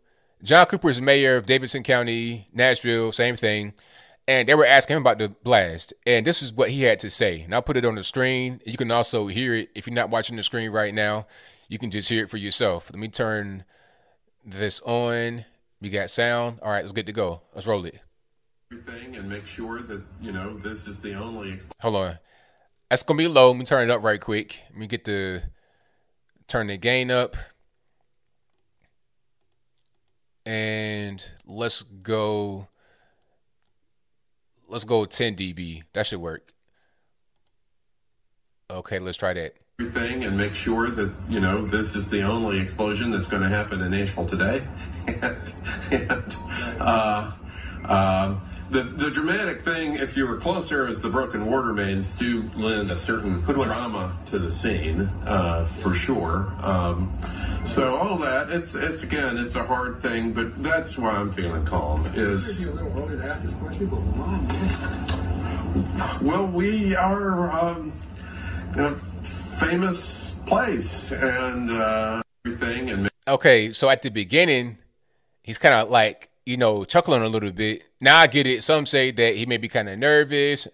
John 0.43 0.65
Cooper 0.65 0.89
is 0.89 1.01
mayor 1.01 1.37
of 1.37 1.45
Davidson 1.45 1.83
County, 1.83 2.47
Nashville, 2.53 3.11
same 3.11 3.35
thing. 3.35 3.73
And 4.27 4.47
they 4.47 4.55
were 4.55 4.65
asking 4.65 4.97
him 4.97 5.03
about 5.03 5.17
the 5.17 5.29
blast. 5.29 5.93
And 6.05 6.25
this 6.25 6.41
is 6.41 6.53
what 6.53 6.69
he 6.69 6.83
had 6.83 6.99
to 6.99 7.09
say. 7.09 7.41
And 7.41 7.53
I'll 7.53 7.63
put 7.63 7.77
it 7.77 7.85
on 7.85 7.95
the 7.95 8.03
screen. 8.03 8.61
You 8.63 8.77
can 8.77 8.91
also 8.91 9.27
hear 9.27 9.55
it 9.55 9.69
if 9.73 9.87
you're 9.87 9.95
not 9.95 10.11
watching 10.11 10.35
the 10.35 10.43
screen 10.43 10.69
right 10.69 10.93
now. 10.93 11.25
You 11.67 11.79
can 11.79 11.89
just 11.89 12.09
hear 12.09 12.25
it 12.25 12.29
for 12.29 12.37
yourself. 12.37 12.91
Let 12.91 12.99
me 12.99 13.07
turn 13.07 13.65
this 14.45 14.79
on. 14.81 15.45
We 15.81 15.89
got 15.89 16.11
sound. 16.11 16.59
All 16.61 16.71
right, 16.71 16.81
let's 16.81 16.91
get 16.91 17.07
to 17.07 17.11
go. 17.11 17.41
Let's 17.53 17.65
roll 17.65 17.85
it 17.85 17.99
everything 18.71 19.15
and 19.15 19.27
make 19.27 19.47
sure 19.47 19.79
that 19.81 20.01
you 20.21 20.31
know 20.31 20.57
this 20.59 20.85
is 20.87 20.99
the 20.99 21.13
only. 21.15 21.59
Hold 21.81 21.95
on, 21.95 22.19
that's 22.89 23.03
gonna 23.03 23.17
be 23.17 23.27
low. 23.27 23.49
Let 23.49 23.57
me 23.57 23.65
turn 23.65 23.89
it 23.89 23.91
up 23.91 24.03
right 24.03 24.21
quick. 24.21 24.59
Let 24.69 24.77
me 24.77 24.87
get 24.87 25.05
the 25.05 25.43
turn 26.47 26.67
the 26.67 26.77
gain 26.77 27.09
up, 27.11 27.35
and 30.45 31.23
let's 31.45 31.81
go. 31.81 32.67
Let's 34.67 34.85
go 34.85 35.03
10 35.05 35.35
dB. 35.35 35.81
That 35.93 36.05
should 36.05 36.21
work. 36.21 36.53
Okay, 38.69 38.99
let's 38.99 39.17
try 39.17 39.33
that. 39.33 39.53
Everything 39.79 40.25
and 40.25 40.37
make 40.37 40.53
sure 40.53 40.91
that 40.91 41.11
you 41.27 41.39
know 41.39 41.65
this 41.65 41.95
is 41.95 42.07
the 42.09 42.21
only 42.21 42.59
explosion 42.59 43.09
that's 43.09 43.27
going 43.27 43.41
to 43.41 43.49
happen 43.49 43.81
in 43.81 43.89
Nashville 43.89 44.27
today, 44.27 44.67
and, 45.07 45.53
and 45.91 46.35
uh, 46.79 47.31
uh, 47.85 48.39
the, 48.69 48.83
the 48.83 49.09
dramatic 49.09 49.63
thing, 49.65 49.95
if 49.95 50.15
you 50.15 50.27
were 50.27 50.37
closer, 50.37 50.87
is 50.87 50.99
the 50.99 51.09
broken 51.09 51.45
water 51.45 51.73
mains 51.73 52.11
do 52.13 52.49
lend 52.55 52.91
a 52.91 52.95
certain 52.95 53.41
drama 53.41 54.17
to 54.27 54.37
the 54.37 54.51
scene, 54.51 55.01
uh, 55.25 55.65
for 55.65 55.93
sure. 55.93 56.53
Um, 56.61 57.17
so 57.65 57.95
all 57.95 58.17
that, 58.19 58.51
it's 58.51 58.75
it's 58.75 59.03
again, 59.03 59.37
it's 59.37 59.55
a 59.55 59.65
hard 59.65 60.01
thing, 60.01 60.33
but 60.33 60.61
that's 60.61 60.97
why 60.97 61.11
I'm 61.11 61.31
feeling 61.33 61.65
calm. 61.65 62.05
Is 62.15 62.65
well, 66.21 66.47
we 66.47 66.95
are 66.95 67.51
um, 67.51 67.93
a 68.75 68.95
famous 69.59 70.35
place 70.45 71.11
and 71.11 71.71
uh, 71.71 72.21
everything, 72.45 72.91
and 72.91 73.09
okay. 73.27 73.71
So 73.71 73.89
at 73.89 74.03
the 74.03 74.11
beginning, 74.11 74.77
he's 75.43 75.57
kind 75.57 75.73
of 75.73 75.89
like 75.89 76.28
you 76.49 76.57
know, 76.57 76.83
chuckling 76.83 77.21
a 77.21 77.27
little 77.27 77.51
bit. 77.51 77.83
Now 78.01 78.17
I 78.17 78.25
get 78.25 78.47
it. 78.47 78.63
Some 78.63 78.87
say 78.87 79.11
that 79.11 79.35
he 79.35 79.45
may 79.45 79.57
be 79.57 79.67
kind 79.67 79.87
of 79.87 79.99
nervous. 79.99 80.67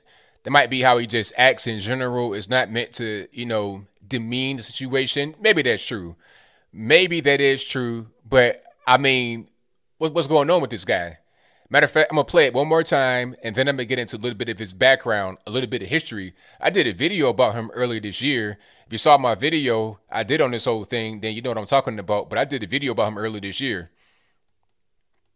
That 0.44 0.52
might 0.52 0.70
be 0.70 0.82
how 0.82 0.98
he 1.00 1.06
just 1.06 1.34
acts 1.38 1.68
in 1.68 1.82
general. 1.82 2.34
It's 2.34 2.48
not 2.48 2.72
meant 2.72 2.94
to, 2.94 3.28
you 3.34 3.46
know, 3.46 3.86
demean 4.08 4.56
the 4.56 4.64
situation. 4.64 5.36
Maybe 5.38 5.64
that's 5.64 5.86
true. 5.86 6.16
Maybe 6.72 7.20
that 7.20 7.42
is 7.42 7.62
true. 7.62 8.08
But 8.26 8.64
I 8.88 8.98
mean, 8.98 9.50
what, 9.98 10.14
what's 10.14 10.30
going 10.30 10.50
on 10.50 10.62
with 10.62 10.70
this 10.70 10.86
guy? 10.86 11.18
Matter 11.70 11.86
of 11.86 11.92
fact, 11.92 12.10
I'm 12.10 12.16
gonna 12.16 12.24
play 12.24 12.46
it 12.46 12.54
one 12.54 12.70
more 12.70 12.84
time, 12.84 13.36
and 13.44 13.54
then 13.54 13.68
I'm 13.68 13.76
gonna 13.76 13.84
get 13.84 14.00
into 14.00 14.16
a 14.16 14.20
little 14.20 14.38
bit 14.38 14.48
of 14.48 14.58
his 14.58 14.72
background, 14.72 15.40
a 15.46 15.52
little 15.52 15.70
bit 15.70 15.82
of 15.82 15.90
history. 15.90 16.36
I 16.62 16.70
did 16.70 16.88
a 16.88 16.94
video 16.94 17.28
about 17.28 17.56
him 17.56 17.70
earlier 17.74 18.00
this 18.00 18.22
year. 18.22 18.60
If 18.86 18.94
you 18.94 18.98
saw 18.98 19.18
my 19.18 19.36
video 19.36 20.00
I 20.10 20.24
did 20.24 20.40
on 20.40 20.52
this 20.52 20.64
whole 20.64 20.86
thing, 20.86 21.20
then 21.20 21.34
you 21.34 21.42
know 21.42 21.50
what 21.50 21.58
I'm 21.58 21.66
talking 21.66 22.00
about. 22.00 22.30
But 22.30 22.40
I 22.40 22.46
did 22.46 22.64
a 22.64 22.68
video 22.68 22.94
about 22.94 23.10
him 23.10 23.18
earlier 23.18 23.42
this 23.42 23.60
year. 23.60 23.90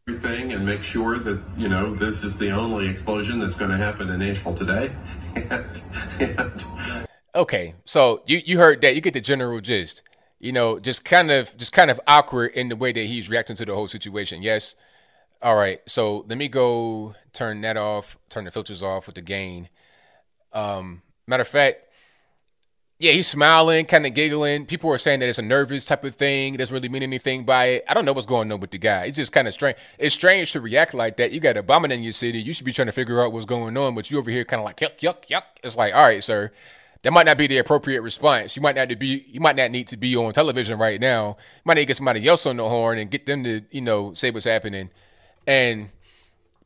Everything 0.10 0.54
and 0.54 0.66
make 0.66 0.82
sure 0.82 1.20
that 1.20 1.40
you 1.56 1.70
know 1.70 1.94
this 1.94 2.24
is 2.24 2.36
the 2.38 2.50
only 2.50 2.90
explosion 2.90 3.38
that's 3.38 3.54
going 3.54 3.70
to 3.70 3.78
happen 3.78 4.10
in 4.10 4.18
Nashville 4.18 4.56
today. 4.56 4.92
okay, 7.36 7.76
so 7.86 8.24
you 8.26 8.42
you 8.44 8.58
heard 8.58 8.82
that. 8.82 8.96
You 8.96 9.02
get 9.02 9.14
the 9.14 9.22
general 9.22 9.62
gist. 9.62 10.02
You 10.40 10.52
know, 10.52 10.80
just 10.80 11.06
kind 11.06 11.30
of 11.30 11.56
just 11.58 11.74
kind 11.74 11.92
of 11.92 12.00
awkward 12.08 12.54
in 12.54 12.70
the 12.70 12.76
way 12.76 12.92
that 12.92 13.04
he's 13.06 13.30
reacting 13.30 13.56
to 13.58 13.66
the 13.66 13.76
whole 13.76 13.88
situation. 13.88 14.42
Yes. 14.42 14.76
All 15.44 15.56
right, 15.56 15.80
so 15.86 16.26
let 16.28 16.40
me 16.40 16.48
go 16.48 17.14
turn 17.32 17.62
that 17.62 17.78
off, 17.78 18.18
turn 18.30 18.46
the 18.46 18.52
filters 18.52 18.82
off 18.82 19.06
with 19.06 19.14
the 19.14 19.22
gain. 19.22 19.70
Um, 20.54 21.04
matter 21.28 21.42
of 21.42 21.48
fact, 21.48 21.84
yeah, 23.02 23.14
he's 23.14 23.28
smiling, 23.28 23.86
kind 23.86 24.06
of 24.06 24.14
giggling. 24.14 24.66
People 24.66 24.92
are 24.92 24.98
saying 24.98 25.22
that 25.22 25.30
it's 25.30 25.40
a 25.40 25.42
nervous 25.42 25.86
type 25.86 26.04
of 26.04 26.16
thing. 26.16 26.54
It 26.54 26.58
doesn't 26.58 26.74
really 26.74 26.90
mean 26.90 27.02
anything 27.02 27.46
by 27.46 27.66
it. 27.66 27.86
I 27.88 27.94
don't 27.94 28.04
know 28.04 28.12
what's 28.12 28.26
going 28.26 28.52
on 28.52 28.60
with 28.60 28.72
the 28.72 28.78
guy. 28.78 29.06
It's 29.06 29.16
just 29.16 29.32
kind 29.32 29.48
of 29.48 29.54
strange. 29.54 29.78
It's 29.98 30.14
strange 30.14 30.52
to 30.52 30.60
react 30.60 30.94
like 30.94 31.16
that. 31.16 31.32
You 31.32 31.40
got 31.40 31.56
a 31.56 31.64
bombing 31.64 31.92
in 31.92 32.04
your 32.04 32.12
city. 32.12 32.42
You 32.42 32.52
should 32.52 32.66
be 32.66 32.74
trying 32.74 32.88
to 32.88 32.92
figure 32.92 33.24
out 33.24 33.32
what's 33.32 33.46
going 33.46 33.78
on, 33.78 33.96
but 33.96 34.12
you 34.12 34.18
over 34.18 34.30
here 34.30 34.44
kind 34.44 34.60
of 34.60 34.66
like 34.66 34.78
yuck, 34.78 35.00
yuck, 35.00 35.28
yuck. 35.30 35.44
It's 35.64 35.78
like, 35.78 35.94
all 35.94 36.04
right, 36.04 36.22
sir, 36.22 36.52
that 37.04 37.14
might 37.14 37.26
not 37.26 37.38
be 37.38 37.48
the 37.48 37.60
appropriate 37.60 38.02
response. 38.02 38.58
You 38.58 38.62
might 38.62 38.76
not 38.76 38.90
be. 39.00 39.26
You 39.30 39.40
might 39.40 39.56
not 39.56 39.72
need 39.72 39.88
to 39.88 39.98
be 39.98 40.18
on 40.18 40.34
television 40.34 40.78
right 40.78 41.00
now. 41.00 41.38
You 41.40 41.62
might 41.64 41.76
need 41.76 41.84
to 41.84 41.88
get 41.88 41.98
somebody 41.98 42.28
else 42.28 42.46
on 42.46 42.58
the 42.58 42.68
horn 42.68 42.98
and 42.98 43.10
get 43.10 43.26
them 43.26 43.46
to, 43.46 43.62
you 43.72 43.80
know, 43.80 44.14
say 44.14 44.30
what's 44.30 44.46
happening. 44.46 44.90
And 45.48 45.90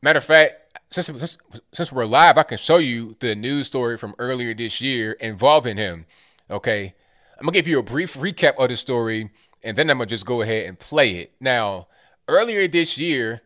matter 0.02 0.18
of 0.18 0.24
fact, 0.24 0.63
since, 0.90 1.06
since, 1.06 1.38
since 1.72 1.92
we're 1.92 2.04
live, 2.04 2.38
I 2.38 2.42
can 2.42 2.58
show 2.58 2.78
you 2.78 3.16
the 3.20 3.34
news 3.34 3.66
story 3.66 3.96
from 3.96 4.14
earlier 4.18 4.54
this 4.54 4.80
year 4.80 5.12
involving 5.12 5.76
him. 5.76 6.06
Okay. 6.50 6.94
I'm 7.38 7.46
to 7.46 7.52
give 7.52 7.66
you 7.66 7.78
a 7.78 7.82
brief 7.82 8.14
recap 8.14 8.56
of 8.58 8.68
the 8.68 8.76
story 8.76 9.30
and 9.62 9.76
then 9.76 9.90
I'm 9.90 9.98
to 9.98 10.06
just 10.06 10.26
go 10.26 10.42
ahead 10.42 10.66
and 10.66 10.78
play 10.78 11.16
it. 11.16 11.32
Now, 11.40 11.88
earlier 12.28 12.68
this 12.68 12.98
year, 12.98 13.40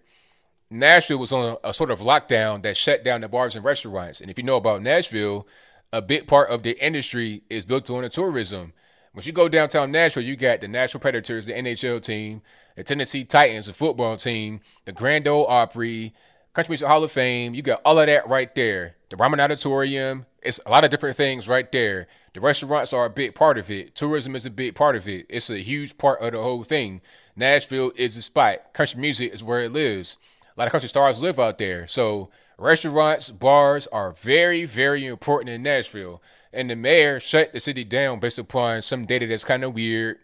Nashville 0.71 1.19
was 1.19 1.33
on 1.33 1.57
a, 1.65 1.69
a, 1.69 1.73
sort 1.73 1.91
of 1.91 2.01
lockdown 2.01 2.63
that 2.63 2.77
shut 2.77 3.03
down 3.03 3.23
the 3.23 3.29
bars 3.29 3.57
and 3.57 3.65
restaurants. 3.65 4.21
And 4.21 4.31
if 4.31 4.37
you 4.37 4.45
know 4.45 4.57
about 4.57 4.83
Nashville, 4.83 5.47
a 5.93 6.03
big 6.03 6.27
part 6.27 6.51
of 6.51 6.63
the 6.63 6.79
industry 6.85 7.43
is 7.49 7.65
built 7.65 7.89
on 7.89 8.03
the 8.03 8.09
tourism. 8.09 8.75
Once 9.15 9.27
you 9.27 9.33
go 9.33 9.49
downtown 9.49 9.91
Nashville, 9.91 10.23
you 10.23 10.37
got 10.37 10.61
the 10.61 10.69
Nashville 10.69 11.01
Predators, 11.01 11.47
the 11.47 11.55
NHL 11.55 12.03
team, 12.03 12.43
the 12.77 12.85
Tennessee 12.85 13.25
Titans, 13.25 13.67
the 13.67 13.73
football 13.73 14.17
team, 14.17 14.61
the 14.85 14.93
Grand 14.93 15.27
Ole 15.27 15.47
Opry, 15.47 16.13
Country 16.59 16.73
Music 16.73 16.89
Hall 16.89 17.05
of 17.05 17.13
Fame. 17.13 17.55
You 17.55 17.63
got 17.63 17.81
all 17.85 18.01
of 18.01 18.09
that 18.09 18.27
right 18.27 18.53
there. 18.53 18.97
The 19.11 19.17
Ryman 19.17 19.39
Auditorium. 19.39 20.27
It's 20.43 20.59
a 20.67 20.71
lot 20.71 20.83
of 20.83 20.91
different 20.91 21.17
things 21.17 21.47
right 21.47 21.71
there. 21.71 22.09
The 22.35 22.41
restaurants 22.41 22.93
are 22.93 23.05
a 23.05 23.11
big 23.11 23.37
part 23.37 23.59
of 23.59 23.71
it. 23.71 23.95
Tourism 23.95 24.35
is 24.35 24.45
a 24.45 24.51
big 24.51 24.75
part 24.75 24.97
of 24.97 25.07
it. 25.07 25.27
It's 25.29 25.51
a 25.51 25.59
huge 25.59 25.97
part 25.99 26.21
of 26.21 26.33
the 26.33 26.43
whole 26.43 26.65
thing. 26.65 27.01
Nashville 27.37 27.93
is 27.95 28.17
the 28.17 28.23
spot. 28.23 28.73
Country 28.73 29.01
music 29.01 29.33
is 29.33 29.45
where 29.45 29.63
it 29.63 29.71
lives. 29.71 30.19
A 30.57 30.59
lot 30.59 30.67
of 30.67 30.73
country 30.73 30.89
stars 30.89 31.23
live 31.23 31.39
out 31.39 31.59
there. 31.59 31.87
So 31.87 32.29
restaurants, 32.59 33.31
bars 33.31 33.87
are 33.93 34.11
very, 34.11 34.65
very 34.65 35.07
important 35.07 35.51
in 35.51 35.63
Nashville. 35.63 36.21
And 36.53 36.71
the 36.71 36.75
mayor 36.75 37.21
shut 37.21 37.53
the 37.53 37.61
city 37.61 37.85
down 37.85 38.19
based 38.19 38.37
upon 38.37 38.83
some 38.83 39.07
data 39.07 39.29
that's 39.29 39.45
kind 39.45 39.63
of 39.63 39.75
weird 39.75 40.19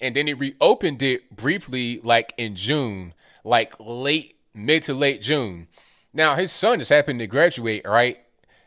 and 0.00 0.16
then 0.16 0.26
he 0.26 0.34
reopened 0.34 1.02
it 1.02 1.34
briefly 1.34 2.00
like 2.02 2.34
in 2.36 2.56
June, 2.56 3.14
like 3.44 3.74
late 3.78 4.33
mid 4.54 4.82
to 4.84 4.94
late 4.94 5.20
June. 5.20 5.68
Now 6.12 6.36
his 6.36 6.52
son 6.52 6.78
just 6.78 6.90
happened 6.90 7.18
to 7.18 7.26
graduate, 7.26 7.86
right? 7.86 8.20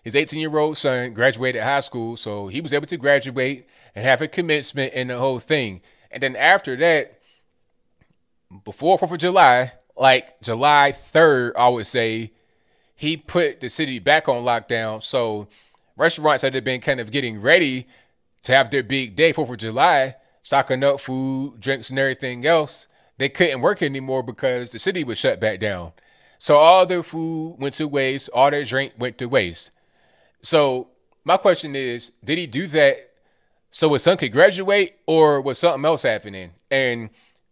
His 0.04 0.15
18 0.15 0.39
year 0.39 0.58
old 0.58 0.78
son 0.78 1.13
graduated 1.13 1.63
high 1.63 1.80
school, 1.80 2.17
so 2.17 2.47
he 2.47 2.62
was 2.62 2.73
able 2.73 2.88
to 2.88 2.97
graduate 2.97 3.67
and 3.95 4.06
have 4.06 4.21
a 4.21 4.28
commencement 4.28 4.93
and 4.95 5.10
the 5.10 5.17
whole 5.17 5.39
thing. 5.39 5.82
And 6.12 6.21
then 6.21 6.36
after 6.36 6.76
that, 6.78 7.19
before 8.63 8.97
4th 8.97 9.12
of 9.12 9.17
July, 9.17 9.73
like 9.97 10.39
July 10.41 10.93
3rd, 10.93 11.54
I 11.58 11.67
would 11.69 11.88
say, 11.88 12.32
he 12.95 13.17
put 13.17 13.60
the 13.60 13.69
city 13.69 14.00
back 14.00 14.28
on 14.28 14.43
lockdown. 14.43 15.04
So 15.04 15.47
restaurants 15.95 16.43
had 16.43 16.63
been 16.63 16.82
kind 16.82 17.00
of 17.00 17.12
getting 17.12 17.41
ready 17.41 17.88
to 18.43 18.52
have 18.54 18.71
their 18.71 18.84
big 18.84 19.15
day, 19.15 19.34
4th 19.34 19.50
of 19.52 19.58
July, 19.58 20.15
stocking 20.41 20.84
up 20.84 21.00
food, 21.00 21.60
drinks, 21.60 21.89
and 21.89 22.00
everything 22.00 22.45
else, 22.45 22.88
they 23.17 23.30
couldn't 23.30 23.62
work 23.62 23.82
anymore 23.82 24.23
because 24.23 24.71
the 24.71 24.80
city 24.80 25.03
was 25.03 25.17
shut 25.17 25.39
back 25.39 25.60
down. 25.60 25.93
So 26.39 26.58
all 26.58 26.86
their 26.86 27.03
food 27.03 27.56
went 27.60 27.73
to 27.75 27.88
waste, 27.88 28.30
all 28.34 28.51
their 28.51 28.63
drink 28.63 28.93
went 28.97 29.17
to 29.17 29.27
waste. 29.27 29.71
So 30.41 30.89
my 31.23 31.38
question 31.38 31.75
is, 31.75 32.12
did 32.23 32.38
he 32.38 32.47
do 32.47 32.67
that 32.67 33.12
so 33.71 33.91
his 33.93 34.03
son 34.03 34.17
could 34.17 34.32
graduate, 34.32 34.95
or 35.06 35.41
was 35.41 35.60
something 35.60 35.84
else 35.84 36.03
happening? 36.03 36.51
And 36.71 37.10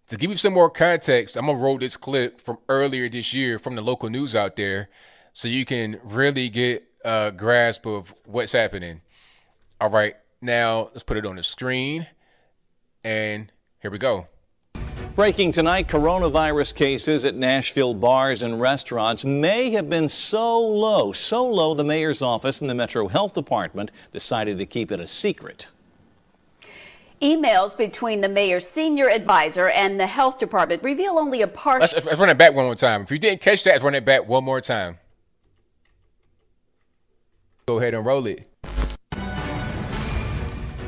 to 0.07 0.17
give 0.17 0.29
you 0.29 0.37
some 0.37 0.53
more 0.53 0.69
context, 0.69 1.35
I'm 1.35 1.47
gonna 1.47 1.57
roll 1.57 1.77
this 1.77 1.97
clip 1.97 2.39
from 2.39 2.57
earlier 2.69 3.09
this 3.09 3.33
year 3.33 3.59
from 3.59 3.75
the 3.75 3.81
local 3.81 4.09
news 4.09 4.35
out 4.35 4.55
there, 4.55 4.89
so 5.33 5.47
you 5.47 5.65
can 5.65 5.99
really 6.03 6.47
get 6.49 6.83
a 7.03 7.33
grasp 7.35 7.85
of 7.85 8.13
what's 8.25 8.53
happening. 8.53 9.01
All 9.81 9.89
right, 9.89 10.15
now 10.41 10.89
let's 10.93 11.03
put 11.03 11.17
it 11.17 11.25
on 11.25 11.35
the 11.35 11.43
screen. 11.43 12.07
And 13.03 13.51
here 13.81 13.91
we 13.91 13.97
go. 13.97 14.27
Breaking 15.15 15.53
tonight, 15.53 15.87
coronavirus 15.87 16.75
cases 16.75 17.23
at 17.23 17.35
Nashville 17.35 17.93
bars 17.93 18.43
and 18.43 18.59
restaurants 18.59 19.23
may 19.23 19.69
have 19.69 19.89
been 19.89 20.09
so 20.09 20.59
low, 20.59 21.13
so 21.13 21.47
low 21.47 21.73
the 21.73 21.85
mayor's 21.85 22.21
office 22.21 22.59
and 22.59 22.69
the 22.69 22.75
Metro 22.75 23.07
Health 23.07 23.33
Department 23.33 23.93
decided 24.11 24.57
to 24.57 24.65
keep 24.65 24.91
it 24.91 24.99
a 24.99 25.07
secret. 25.07 25.69
Emails 27.21 27.77
between 27.77 28.19
the 28.19 28.27
mayor's 28.27 28.67
senior 28.67 29.09
advisor 29.09 29.69
and 29.69 29.97
the 29.97 30.05
health 30.05 30.37
department 30.37 30.83
reveal 30.83 31.17
only 31.17 31.41
a 31.41 31.47
partial. 31.47 31.79
Let's, 31.79 32.05
let's 32.05 32.19
run 32.19 32.29
it 32.29 32.37
back 32.37 32.53
one 32.53 32.65
more 32.65 32.75
time. 32.75 33.03
If 33.03 33.11
you 33.11 33.17
didn't 33.17 33.39
catch 33.39 33.63
that, 33.63 33.71
let's 33.71 33.83
run 33.85 33.95
it 33.95 34.03
back 34.03 34.27
one 34.27 34.43
more 34.43 34.59
time. 34.59 34.97
Go 37.67 37.79
ahead 37.79 37.93
and 37.93 38.05
roll 38.05 38.27
it. 38.27 38.49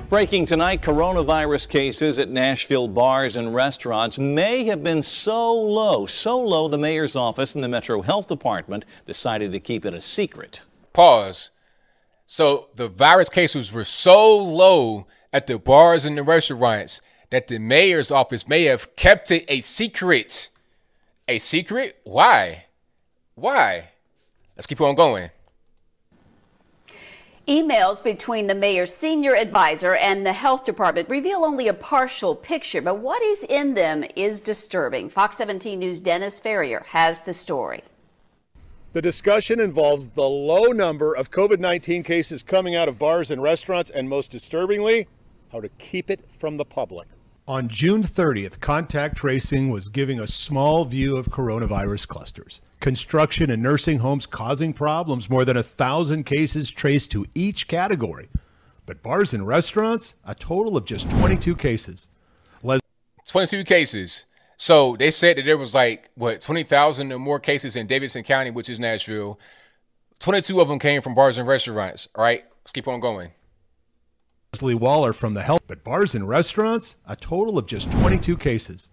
Breaking 0.09 0.45
tonight, 0.45 0.83
coronavirus 0.83 1.67
cases 1.67 2.17
at 2.17 2.29
Nashville 2.29 2.87
bars 2.87 3.35
and 3.35 3.53
restaurants 3.53 4.17
may 4.17 4.63
have 4.63 4.81
been 4.81 5.01
so 5.01 5.53
low, 5.53 6.05
so 6.05 6.39
low 6.39 6.69
the 6.69 6.77
mayor's 6.77 7.17
office 7.17 7.55
and 7.55 7.61
the 7.61 7.67
Metro 7.67 8.01
Health 8.01 8.29
Department 8.29 8.85
decided 9.05 9.51
to 9.51 9.59
keep 9.59 9.83
it 9.83 9.93
a 9.93 9.99
secret. 9.99 10.61
Pause. 10.93 11.51
So 12.25 12.69
the 12.73 12.87
virus 12.87 13.27
cases 13.27 13.73
were 13.73 13.83
so 13.83 14.37
low 14.37 15.07
at 15.33 15.45
the 15.45 15.59
bars 15.59 16.05
and 16.05 16.17
the 16.17 16.23
restaurants 16.23 17.01
that 17.29 17.49
the 17.49 17.59
mayor's 17.59 18.09
office 18.09 18.47
may 18.47 18.63
have 18.63 18.95
kept 18.95 19.29
it 19.29 19.43
a 19.49 19.59
secret. 19.59 20.47
A 21.27 21.37
secret? 21.37 21.99
Why? 22.05 22.67
Why? 23.35 23.89
Let's 24.55 24.67
keep 24.67 24.79
on 24.79 24.95
going. 24.95 25.31
Emails 27.47 28.03
between 28.03 28.47
the 28.47 28.55
mayor's 28.55 28.93
senior 28.93 29.33
advisor 29.33 29.95
and 29.95 30.25
the 30.25 30.33
health 30.33 30.65
department 30.65 31.07
reveal 31.07 31.45
only 31.45 31.69
a 31.69 31.73
partial 31.73 32.35
picture, 32.35 32.81
but 32.81 32.99
what 32.99 33.23
is 33.23 33.45
in 33.45 33.73
them 33.73 34.03
is 34.17 34.41
disturbing. 34.41 35.07
Fox 35.07 35.37
17 35.37 35.79
News' 35.79 36.01
Dennis 36.01 36.41
Ferrier 36.41 36.83
has 36.89 37.21
the 37.21 37.33
story. 37.33 37.85
The 38.91 39.01
discussion 39.01 39.61
involves 39.61 40.09
the 40.09 40.27
low 40.27 40.73
number 40.73 41.13
of 41.13 41.31
COVID 41.31 41.59
19 41.59 42.03
cases 42.03 42.43
coming 42.43 42.75
out 42.75 42.89
of 42.89 42.99
bars 42.99 43.31
and 43.31 43.41
restaurants, 43.41 43.89
and 43.91 44.09
most 44.09 44.29
disturbingly, 44.29 45.07
how 45.53 45.61
to 45.61 45.69
keep 45.69 46.09
it 46.09 46.25
from 46.37 46.57
the 46.57 46.65
public. 46.65 47.07
On 47.49 47.69
June 47.69 48.03
30th, 48.03 48.59
contact 48.59 49.15
tracing 49.15 49.69
was 49.69 49.87
giving 49.87 50.19
a 50.19 50.27
small 50.27 50.83
view 50.83 51.15
of 51.15 51.27
coronavirus 51.29 52.05
clusters. 52.05 52.59
Construction 52.81 53.49
and 53.49 53.63
nursing 53.63 53.99
homes 53.99 54.25
causing 54.25 54.73
problems, 54.73 55.29
more 55.29 55.45
than 55.45 55.55
a 55.55 55.63
thousand 55.63 56.25
cases 56.25 56.69
traced 56.69 57.09
to 57.11 57.25
each 57.33 57.69
category. 57.69 58.27
But 58.85 59.01
bars 59.01 59.33
and 59.33 59.47
restaurants, 59.47 60.15
a 60.25 60.35
total 60.35 60.75
of 60.75 60.83
just 60.83 61.09
22 61.09 61.55
cases. 61.55 62.07
Les- 62.63 62.81
22 63.25 63.63
cases. 63.63 64.25
So 64.57 64.97
they 64.97 65.09
said 65.09 65.37
that 65.37 65.45
there 65.45 65.57
was 65.57 65.73
like, 65.73 66.09
what, 66.15 66.41
20,000 66.41 67.13
or 67.13 67.17
more 67.17 67.39
cases 67.39 67.77
in 67.77 67.87
Davidson 67.87 68.23
County, 68.23 68.51
which 68.51 68.67
is 68.67 68.77
Nashville. 68.77 69.39
22 70.19 70.59
of 70.59 70.67
them 70.67 70.79
came 70.79 71.01
from 71.01 71.15
bars 71.15 71.37
and 71.37 71.47
restaurants. 71.47 72.09
All 72.13 72.25
right, 72.25 72.43
let's 72.65 72.73
keep 72.73 72.89
on 72.89 72.99
going. 72.99 73.31
Leslie 74.57 74.73
Waller 74.73 75.13
from 75.13 75.35
the 75.35 75.43
health, 75.43 75.61
but 75.67 75.83
bars 75.83 76.15
and 76.15 76.27
restaurants, 76.27 76.95
a 77.05 77.15
total 77.15 77.59
of 77.59 77.67
just 77.67 77.91
22 77.91 78.35
cases. 78.37 78.89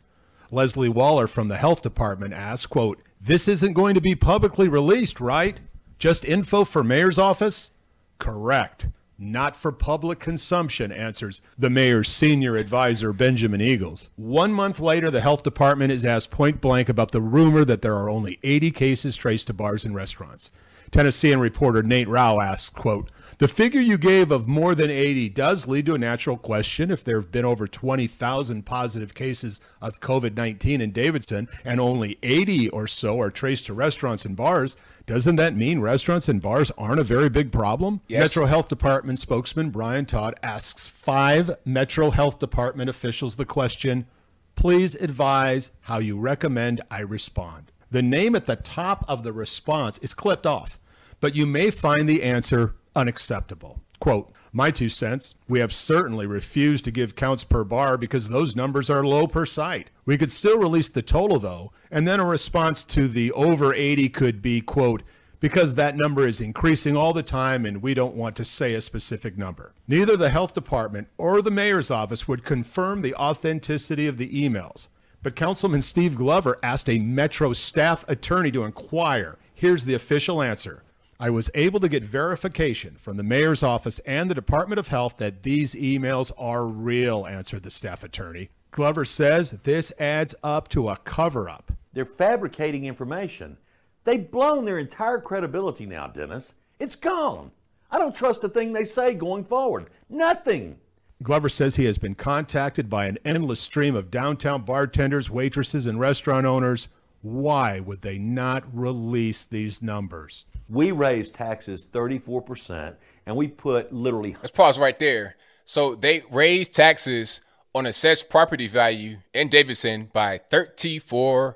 Leslie 0.51 0.91
Waller 0.91 1.27
from 1.27 1.49
the 1.49 1.57
health 1.57 1.81
department 1.81 2.35
asked, 2.35 2.69
quote, 2.69 3.01
this 3.19 3.49
isn't 3.49 3.73
going 3.73 3.95
to 3.95 4.01
be 4.03 4.15
publicly 4.15 4.69
released, 4.69 5.21
right? 5.21 5.63
Just 5.99 6.27
info 6.27 6.65
for 6.65 6.85
mayor's 6.85 7.19
office? 7.19 7.71
Correct. 8.19 8.89
not 9.19 9.55
for 9.57 9.71
public 9.73 10.19
consumption, 10.19 10.91
answers 10.93 11.41
the 11.57 11.71
mayor's 11.71 12.09
senior 12.09 12.57
advisor, 12.57 13.13
Benjamin 13.13 13.61
Eagles. 13.61 14.11
One 14.17 14.53
month 14.53 14.81
later, 14.81 15.11
the 15.11 15.21
health 15.21 15.43
department 15.43 15.93
is 15.93 16.05
asked 16.05 16.31
point 16.31 16.61
blank 16.61 16.89
about 16.89 17.13
the 17.13 17.21
rumor 17.21 17.65
that 17.65 17.81
there 17.81 17.95
are 17.95 18.11
only 18.11 18.39
80 18.43 18.71
cases 18.73 19.17
traced 19.17 19.47
to 19.47 19.55
bars 19.55 19.85
and 19.85 19.95
restaurants. 19.95 20.51
Tennessean 20.95 21.41
reporter 21.41 21.83
Nate 21.83 22.07
Rau 22.07 22.39
asks, 22.39 22.71
quote, 22.71 23.11
the 23.39 23.49
figure 23.49 23.81
you 23.81 23.99
gave 23.99 24.31
of 24.31 24.47
more 24.47 24.77
than 24.77 24.91
80 24.91 25.29
does 25.31 25.67
lead 25.67 25.87
to 25.87 25.97
a 25.97 25.99
natural 25.99 26.37
question. 26.37 26.93
If 26.93 27.03
there 27.03 27.17
have 27.17 27.33
been 27.33 27.45
over 27.45 27.67
20,000 27.67 28.65
positive 28.65 29.13
cases 29.13 29.59
of 29.83 29.99
COVID 29.99 30.37
19 30.37 30.81
in 30.81 30.93
Davidson 30.93 31.49
and 31.65 31.81
only 31.81 32.17
80 32.23 32.69
or 32.69 32.87
so 32.87 33.19
are 33.19 33.33
traced 33.33 33.67
to 33.67 33.75
restaurants 33.75 34.25
and 34.25 34.37
bars, 34.37 34.77
doesn't 35.05 35.35
that 35.35 35.57
mean 35.57 35.81
restaurants 35.81 36.29
and 36.29 36.41
bars 36.41 36.71
aren't 36.79 37.01
a 37.01 37.05
very 37.05 37.29
big 37.29 37.51
problem? 37.51 38.01
Yes. 38.07 38.21
Metro 38.21 38.47
Health 38.47 38.69
Department 38.69 39.19
spokesman 39.19 39.71
Brian 39.71 40.07
Todd 40.07 40.39
asks 40.45 40.89
five 40.89 41.51
Metro 41.65 42.11
Health 42.11 42.39
Department 42.39 42.89
officials 42.89 43.35
the 43.35 43.45
question 43.45 44.07
please 44.55 44.95
advise 44.95 45.73
how 45.81 45.99
you 45.99 46.21
recommend 46.21 46.83
I 46.89 47.01
respond. 47.01 47.73
The 47.91 48.03
name 48.03 48.35
at 48.35 48.47
the 48.47 48.57
top 48.57 49.05
of 49.09 49.25
the 49.25 49.33
response 49.33 49.99
is 49.99 50.15
clipped 50.15 50.47
off, 50.47 50.79
but 51.25 51.35
you 51.35 51.47
may 51.47 51.71
find 51.71 52.07
the 52.07 52.23
answer 52.23 52.75
unacceptable. 52.95 53.81
Quote, 53.99 54.31
my 54.53 54.71
two 54.71 54.91
cents, 54.91 55.37
we 55.49 55.59
have 55.59 55.73
certainly 55.73 56.27
refused 56.27 56.85
to 56.85 56.91
give 56.91 57.17
counts 57.17 57.45
per 57.45 57.65
bar 57.65 57.97
because 57.97 58.29
those 58.29 58.55
numbers 58.55 58.91
are 58.91 59.03
low 59.03 59.27
per 59.27 59.47
site. 59.47 59.91
We 60.05 60.19
could 60.19 60.31
still 60.31 60.59
release 60.59 60.91
the 60.91 61.01
total 61.01 61.39
though, 61.39 61.73
and 61.91 62.07
then 62.07 62.21
a 62.21 62.27
response 62.27 62.85
to 62.85 63.09
the 63.09 63.33
over 63.33 63.73
80 63.73 64.11
could 64.11 64.43
be, 64.43 64.61
quote, 64.61 65.03
because 65.41 65.77
that 65.77 65.97
number 65.97 66.27
is 66.27 66.43
increasing 66.43 66.95
all 66.95 67.15
the 67.15 67.23
time 67.23 67.65
and 67.65 67.81
we 67.81 67.95
don't 67.95 68.17
want 68.17 68.37
to 68.37 68.45
say 68.45 68.75
a 68.75 68.83
specific 68.83 69.39
number. 69.39 69.73
Neither 69.89 70.19
the 70.19 70.29
health 70.29 70.53
department 70.53 71.09
or 71.17 71.41
the 71.41 71.51
mayor's 71.51 71.91
office 71.91 72.29
would 72.29 72.45
confirm 72.45 73.01
the 73.01 73.15
authenticity 73.15 74.07
of 74.07 74.19
the 74.19 74.29
emails. 74.29 74.89
But 75.23 75.37
Councilman 75.37 75.81
Steve 75.81 76.17
Glover 76.17 76.59
asked 76.63 76.91
a 76.91 76.99
Metro 76.99 77.55
staff 77.55 78.05
attorney 78.09 78.51
to 78.51 78.65
inquire. 78.65 79.39
Here's 79.55 79.87
the 79.87 79.95
official 79.95 80.43
answer. 80.43 80.84
I 81.25 81.31
was 81.31 81.51
able 81.55 81.81
to 81.81 81.89
get 81.89 82.03
verification 82.05 82.97
from 82.99 83.17
the 83.17 83.23
mayor's 83.23 83.63
office 83.63 83.99
and 84.01 84.29
the 84.29 84.35
Department 84.35 84.79
of 84.79 84.89
Health 84.89 85.17
that 85.17 85.43
these 85.43 85.75
emails 85.75 86.31
are 86.37 86.67
real, 86.67 87.27
answered 87.27 87.63
the 87.63 87.71
staff 87.71 88.05
attorney. 88.05 88.51
Glover 88.73 89.07
says 89.07 89.53
this 89.63 89.91
adds 89.99 90.35
up 90.43 90.69
to 90.69 90.91
a 90.91 90.99
cover 90.99 91.49
up. 91.49 91.73
They're 91.95 92.05
fabricating 92.05 92.85
information. 92.85 93.57
They've 94.05 94.31
blown 94.31 94.67
their 94.67 94.79
entire 94.79 95.19
credibility 95.19 95.87
now, 95.87 96.09
Dennis. 96.09 96.53
It's 96.79 96.95
gone. 96.95 97.53
I 97.91 97.97
don't 97.97 98.15
trust 98.15 98.45
a 98.45 98.51
thing 98.51 98.75
they 98.75 98.85
say 98.85 99.15
going 99.15 99.47
forward. 99.47 99.89
Nothing. 100.11 100.79
Glover 101.23 101.49
says 101.49 101.77
he 101.77 101.87
has 101.87 101.97
been 101.97 102.17
contacted 102.17 102.91
by 102.91 103.07
an 103.07 103.17
endless 103.25 103.61
stream 103.61 103.97
of 103.97 104.11
downtown 104.11 104.61
bartenders, 104.61 105.31
waitresses, 105.31 105.87
and 105.87 105.99
restaurant 105.99 106.45
owners. 106.45 106.89
Why 107.23 107.81
would 107.81 108.03
they 108.03 108.19
not 108.19 108.65
release 108.77 109.47
these 109.47 109.81
numbers? 109.81 110.45
We 110.69 110.91
raised 110.91 111.35
taxes 111.35 111.87
34% 111.93 112.95
and 113.27 113.37
we 113.37 113.49
put 113.49 113.93
literally 113.93 114.37
let's 114.43 114.51
pause 114.51 114.79
right 114.79 114.99
there. 114.99 115.37
So 115.65 115.95
they 115.95 116.23
raised 116.31 116.75
taxes 116.75 117.41
on 117.75 117.87
assessed 117.87 118.31
property 118.31 118.69
value 118.69 119.19
in 119.33 119.49
davidson 119.49 120.09
by 120.13 120.41
34% 120.51 121.55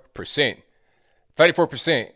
34% 1.37 2.11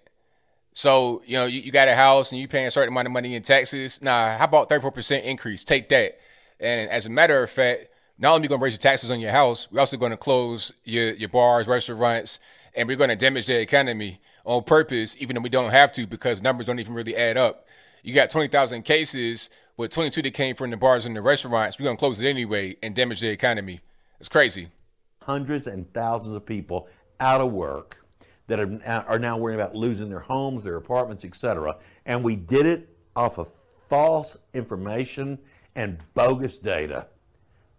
so 0.74 1.22
you 1.24 1.34
know 1.34 1.46
you, 1.46 1.60
you 1.60 1.70
got 1.70 1.88
a 1.88 1.94
house 1.94 2.32
and 2.32 2.40
you 2.40 2.48
paying 2.48 2.66
a 2.66 2.70
certain 2.70 2.88
amount 2.88 3.06
of 3.06 3.12
money 3.12 3.34
in 3.34 3.42
taxes. 3.42 4.00
Nah 4.02 4.36
how 4.36 4.44
about 4.44 4.68
34% 4.68 5.22
increase? 5.22 5.62
Take 5.62 5.88
that. 5.90 6.18
And 6.58 6.90
as 6.90 7.06
a 7.06 7.10
matter 7.10 7.42
of 7.42 7.50
fact 7.50 7.88
not 8.18 8.34
only 8.34 8.48
going 8.48 8.60
to 8.60 8.64
raise 8.64 8.74
your 8.74 8.78
taxes 8.78 9.10
on 9.10 9.20
your 9.20 9.30
house 9.30 9.70
we're 9.70 9.80
also 9.80 9.96
going 9.96 10.10
to 10.10 10.16
close 10.16 10.72
your, 10.84 11.12
your 11.14 11.28
bars 11.28 11.68
restaurants 11.68 12.38
and 12.74 12.88
we're 12.88 12.96
going 12.96 13.10
to 13.10 13.16
damage 13.16 13.46
the 13.46 13.60
economy 13.60 14.20
on 14.44 14.64
purpose, 14.64 15.16
even 15.20 15.34
though 15.34 15.42
we 15.42 15.48
don't 15.48 15.70
have 15.70 15.92
to 15.92 16.06
because 16.06 16.42
numbers 16.42 16.66
don't 16.66 16.80
even 16.80 16.94
really 16.94 17.16
add 17.16 17.36
up. 17.36 17.66
You 18.02 18.14
got 18.14 18.30
20,000 18.30 18.82
cases 18.82 19.48
with 19.76 19.90
22 19.92 20.22
that 20.22 20.34
came 20.34 20.56
from 20.56 20.70
the 20.70 20.76
bars 20.76 21.06
and 21.06 21.14
the 21.14 21.22
restaurants. 21.22 21.78
We're 21.78 21.84
going 21.84 21.96
to 21.96 22.00
close 22.00 22.20
it 22.20 22.28
anyway 22.28 22.76
and 22.82 22.94
damage 22.94 23.20
the 23.20 23.30
economy. 23.30 23.80
It's 24.18 24.28
crazy. 24.28 24.68
Hundreds 25.22 25.66
and 25.66 25.92
thousands 25.92 26.34
of 26.34 26.44
people 26.44 26.88
out 27.20 27.40
of 27.40 27.52
work 27.52 28.04
that 28.48 28.58
are 28.58 29.04
are 29.06 29.18
now 29.18 29.36
worrying 29.36 29.60
about 29.60 29.74
losing 29.74 30.08
their 30.08 30.20
homes, 30.20 30.64
their 30.64 30.76
apartments, 30.76 31.24
etc. 31.24 31.76
And 32.04 32.24
we 32.24 32.36
did 32.36 32.66
it 32.66 32.88
off 33.14 33.38
of 33.38 33.48
false 33.88 34.36
information 34.52 35.38
and 35.74 35.98
bogus 36.14 36.58
data. 36.58 37.06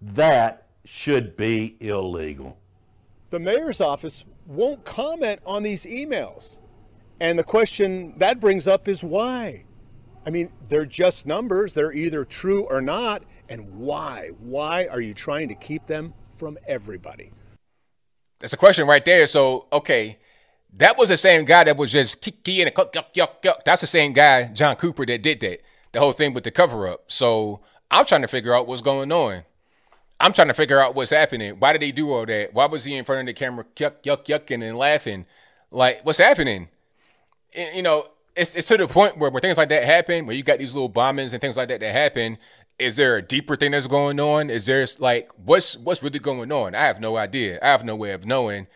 That 0.01 0.67
should 0.85 1.35
be 1.35 1.77
illegal. 1.79 2.57
The 3.29 3.39
mayor's 3.39 3.81
office 3.81 4.23
won't 4.45 4.83
comment 4.85 5.41
on 5.45 5.63
these 5.63 5.85
emails. 5.85 6.57
And 7.19 7.37
the 7.37 7.43
question 7.43 8.13
that 8.17 8.39
brings 8.39 8.67
up 8.67 8.87
is 8.87 9.03
why? 9.03 9.63
I 10.25 10.29
mean, 10.29 10.51
they're 10.69 10.85
just 10.85 11.25
numbers. 11.25 11.73
They're 11.73 11.93
either 11.93 12.25
true 12.25 12.63
or 12.63 12.81
not. 12.81 13.23
And 13.49 13.79
why? 13.79 14.29
Why 14.39 14.87
are 14.87 15.01
you 15.01 15.13
trying 15.13 15.49
to 15.49 15.55
keep 15.55 15.85
them 15.87 16.13
from 16.37 16.57
everybody? 16.67 17.31
That's 18.39 18.53
a 18.53 18.57
question 18.57 18.87
right 18.87 19.03
there. 19.05 19.27
So, 19.27 19.67
okay, 19.71 20.17
that 20.73 20.97
was 20.97 21.09
the 21.09 21.17
same 21.17 21.45
guy 21.45 21.63
that 21.65 21.77
was 21.77 21.91
just 21.91 22.21
kicking 22.21 22.61
and 22.61 22.73
yuck, 22.73 22.91
yuck, 22.91 23.41
yuck. 23.43 23.63
That's 23.63 23.81
the 23.81 23.87
same 23.87 24.13
guy, 24.13 24.45
John 24.45 24.75
Cooper, 24.75 25.05
that 25.05 25.21
did 25.21 25.39
that. 25.41 25.61
The 25.91 25.99
whole 25.99 26.13
thing 26.13 26.33
with 26.33 26.43
the 26.43 26.51
cover 26.51 26.87
up. 26.87 27.11
So 27.11 27.61
I'm 27.91 28.05
trying 28.05 28.23
to 28.23 28.27
figure 28.27 28.55
out 28.55 28.67
what's 28.67 28.81
going 28.81 29.11
on. 29.11 29.43
I'm 30.23 30.31
trying 30.31 30.47
to 30.47 30.53
figure 30.53 30.79
out 30.79 30.95
what's 30.95 31.11
happening. 31.11 31.55
Why 31.59 31.73
did 31.73 31.81
he 31.81 31.91
do 31.91 32.13
all 32.13 32.25
that? 32.25 32.53
Why 32.53 32.65
was 32.65 32.85
he 32.85 32.95
in 32.95 33.03
front 33.03 33.19
of 33.19 33.25
the 33.25 33.33
camera, 33.33 33.65
yuck, 33.75 34.03
yuck, 34.03 34.23
yucking 34.23 34.63
and 34.63 34.77
laughing? 34.77 35.25
Like, 35.69 35.99
what's 36.05 36.17
happening? 36.17 36.69
And, 37.53 37.75
you 37.75 37.81
know, 37.83 38.07
it's, 38.33 38.55
it's 38.55 38.69
to 38.69 38.77
the 38.77 38.87
point 38.87 39.17
where, 39.17 39.29
where 39.29 39.41
things 39.41 39.57
like 39.57 39.67
that 39.67 39.83
happen, 39.83 40.25
where 40.25 40.33
you 40.33 40.41
got 40.41 40.59
these 40.59 40.75
little 40.75 40.89
bombings 40.89 41.33
and 41.33 41.41
things 41.41 41.57
like 41.57 41.67
that 41.67 41.81
that 41.81 41.91
happen. 41.91 42.37
Is 42.79 42.95
there 42.95 43.17
a 43.17 43.21
deeper 43.21 43.57
thing 43.57 43.71
that's 43.71 43.87
going 43.87 44.17
on? 44.21 44.49
Is 44.49 44.65
there 44.65 44.87
like 44.97 45.29
what's 45.43 45.75
what's 45.75 46.01
really 46.01 46.19
going 46.19 46.53
on? 46.53 46.73
I 46.73 46.85
have 46.85 47.01
no 47.01 47.17
idea. 47.17 47.59
I 47.61 47.67
have 47.67 47.83
no 47.83 47.95
way 47.95 48.13
of 48.13 48.25
knowing. 48.25 48.67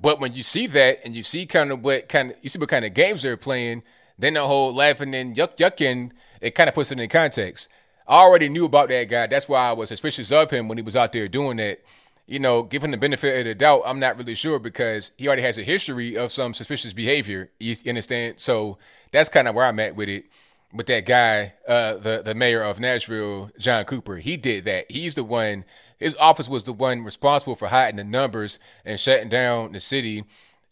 But 0.00 0.20
when 0.20 0.32
you 0.32 0.42
see 0.42 0.66
that 0.68 1.00
and 1.04 1.14
you 1.14 1.22
see 1.22 1.44
kind 1.44 1.70
of 1.70 1.84
what 1.84 2.08
kind 2.08 2.30
of 2.30 2.38
you 2.40 2.48
see 2.48 2.58
what 2.58 2.70
kind 2.70 2.84
of 2.84 2.94
games 2.94 3.22
they're 3.22 3.36
playing, 3.36 3.82
then 4.18 4.34
the 4.34 4.46
whole 4.46 4.74
laughing 4.74 5.14
and 5.14 5.36
yuck 5.36 5.58
yucking, 5.58 6.12
it 6.40 6.54
kind 6.54 6.68
of 6.68 6.74
puts 6.74 6.90
it 6.90 6.98
in 6.98 7.08
context. 7.10 7.68
I 8.06 8.18
already 8.18 8.48
knew 8.48 8.66
about 8.66 8.88
that 8.90 9.08
guy. 9.08 9.26
That's 9.26 9.48
why 9.48 9.68
I 9.68 9.72
was 9.72 9.88
suspicious 9.88 10.30
of 10.30 10.50
him 10.50 10.68
when 10.68 10.78
he 10.78 10.82
was 10.82 10.96
out 10.96 11.12
there 11.12 11.28
doing 11.28 11.56
that. 11.56 11.80
You 12.26 12.38
know, 12.38 12.62
given 12.62 12.90
the 12.90 12.96
benefit 12.96 13.38
of 13.38 13.44
the 13.44 13.54
doubt, 13.54 13.82
I'm 13.84 13.98
not 14.00 14.16
really 14.16 14.34
sure 14.34 14.58
because 14.58 15.10
he 15.18 15.26
already 15.26 15.42
has 15.42 15.58
a 15.58 15.62
history 15.62 16.16
of 16.16 16.32
some 16.32 16.54
suspicious 16.54 16.94
behavior. 16.94 17.50
You 17.58 17.76
understand? 17.86 18.40
So 18.40 18.78
that's 19.10 19.28
kind 19.28 19.46
of 19.46 19.54
where 19.54 19.66
I'm 19.66 19.78
at 19.80 19.94
with 19.94 20.08
it. 20.08 20.26
With 20.72 20.86
that 20.86 21.06
guy, 21.06 21.54
uh, 21.68 21.98
the 21.98 22.22
the 22.24 22.34
mayor 22.34 22.60
of 22.62 22.80
Nashville, 22.80 23.50
John 23.58 23.84
Cooper, 23.84 24.16
he 24.16 24.36
did 24.36 24.64
that. 24.64 24.90
He's 24.90 25.14
the 25.14 25.22
one. 25.22 25.64
His 25.98 26.16
office 26.16 26.48
was 26.48 26.64
the 26.64 26.72
one 26.72 27.04
responsible 27.04 27.54
for 27.54 27.68
hiding 27.68 27.96
the 27.96 28.04
numbers 28.04 28.58
and 28.84 28.98
shutting 28.98 29.28
down 29.28 29.70
the 29.70 29.78
city. 29.78 30.24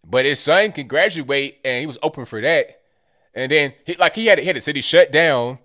But 0.05 0.25
his 0.25 0.41
son 0.41 0.73
can 0.73 0.89
graduate, 0.89 1.61
and 1.65 1.81
he 1.81 1.87
was 1.87 1.99
open 2.03 2.25
for 2.25 2.41
that. 2.41 2.81
And 3.33 3.53
then, 3.53 3.75
he, 3.87 3.95
like 3.95 4.17
he 4.17 4.27
had, 4.27 4.41
he 4.41 4.47
had 4.47 4.57
the 4.57 4.61
city 4.61 4.81
shut 4.81 5.13
down 5.13 5.59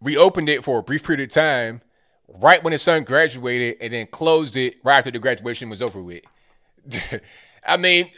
reopened 0.00 0.48
it 0.48 0.64
for 0.64 0.78
a 0.78 0.82
brief 0.82 1.04
period 1.04 1.28
of 1.28 1.32
time 1.32 1.82
right 2.28 2.62
when 2.62 2.72
his 2.72 2.82
son 2.82 3.04
graduated 3.04 3.76
and 3.80 3.92
then 3.92 4.06
closed 4.06 4.56
it 4.56 4.76
right 4.84 4.98
after 4.98 5.10
the 5.10 5.18
graduation 5.18 5.70
was 5.70 5.82
over 5.82 6.02
with. 6.02 6.22
I 7.66 7.76
mean, 7.76 8.10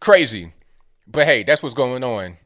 crazy. 0.00 0.52
But 1.06 1.26
hey, 1.26 1.42
that's 1.42 1.62
what's 1.62 1.74
going 1.74 2.04
on. 2.04 2.36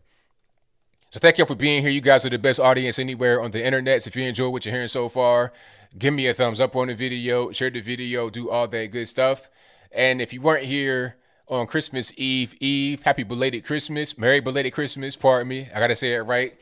So 1.10 1.20
thank 1.20 1.38
you 1.38 1.46
for 1.46 1.54
being 1.54 1.82
here. 1.82 1.90
You 1.90 2.00
guys 2.00 2.26
are 2.26 2.30
the 2.30 2.38
best 2.38 2.58
audience 2.58 2.98
anywhere 2.98 3.40
on 3.40 3.52
the 3.52 3.64
internet. 3.64 4.02
So 4.02 4.08
if 4.08 4.16
you 4.16 4.24
enjoy 4.24 4.48
what 4.48 4.64
you're 4.64 4.74
hearing 4.74 4.88
so 4.88 5.08
far, 5.08 5.52
give 5.96 6.12
me 6.12 6.26
a 6.26 6.34
thumbs 6.34 6.58
up 6.58 6.74
on 6.74 6.88
the 6.88 6.94
video, 6.94 7.52
share 7.52 7.70
the 7.70 7.80
video, 7.80 8.30
do 8.30 8.50
all 8.50 8.66
that 8.66 8.90
good 8.90 9.08
stuff. 9.08 9.48
And 9.92 10.20
if 10.20 10.32
you 10.32 10.40
weren't 10.40 10.64
here 10.64 11.16
on 11.46 11.66
Christmas 11.66 12.12
Eve 12.16 12.56
Eve, 12.58 13.02
happy 13.02 13.22
belated 13.22 13.64
Christmas, 13.64 14.18
Merry 14.18 14.40
belated 14.40 14.72
Christmas, 14.72 15.14
pardon 15.14 15.46
me. 15.46 15.68
I 15.72 15.78
gotta 15.78 15.94
say 15.94 16.14
it 16.14 16.22
right. 16.22 16.58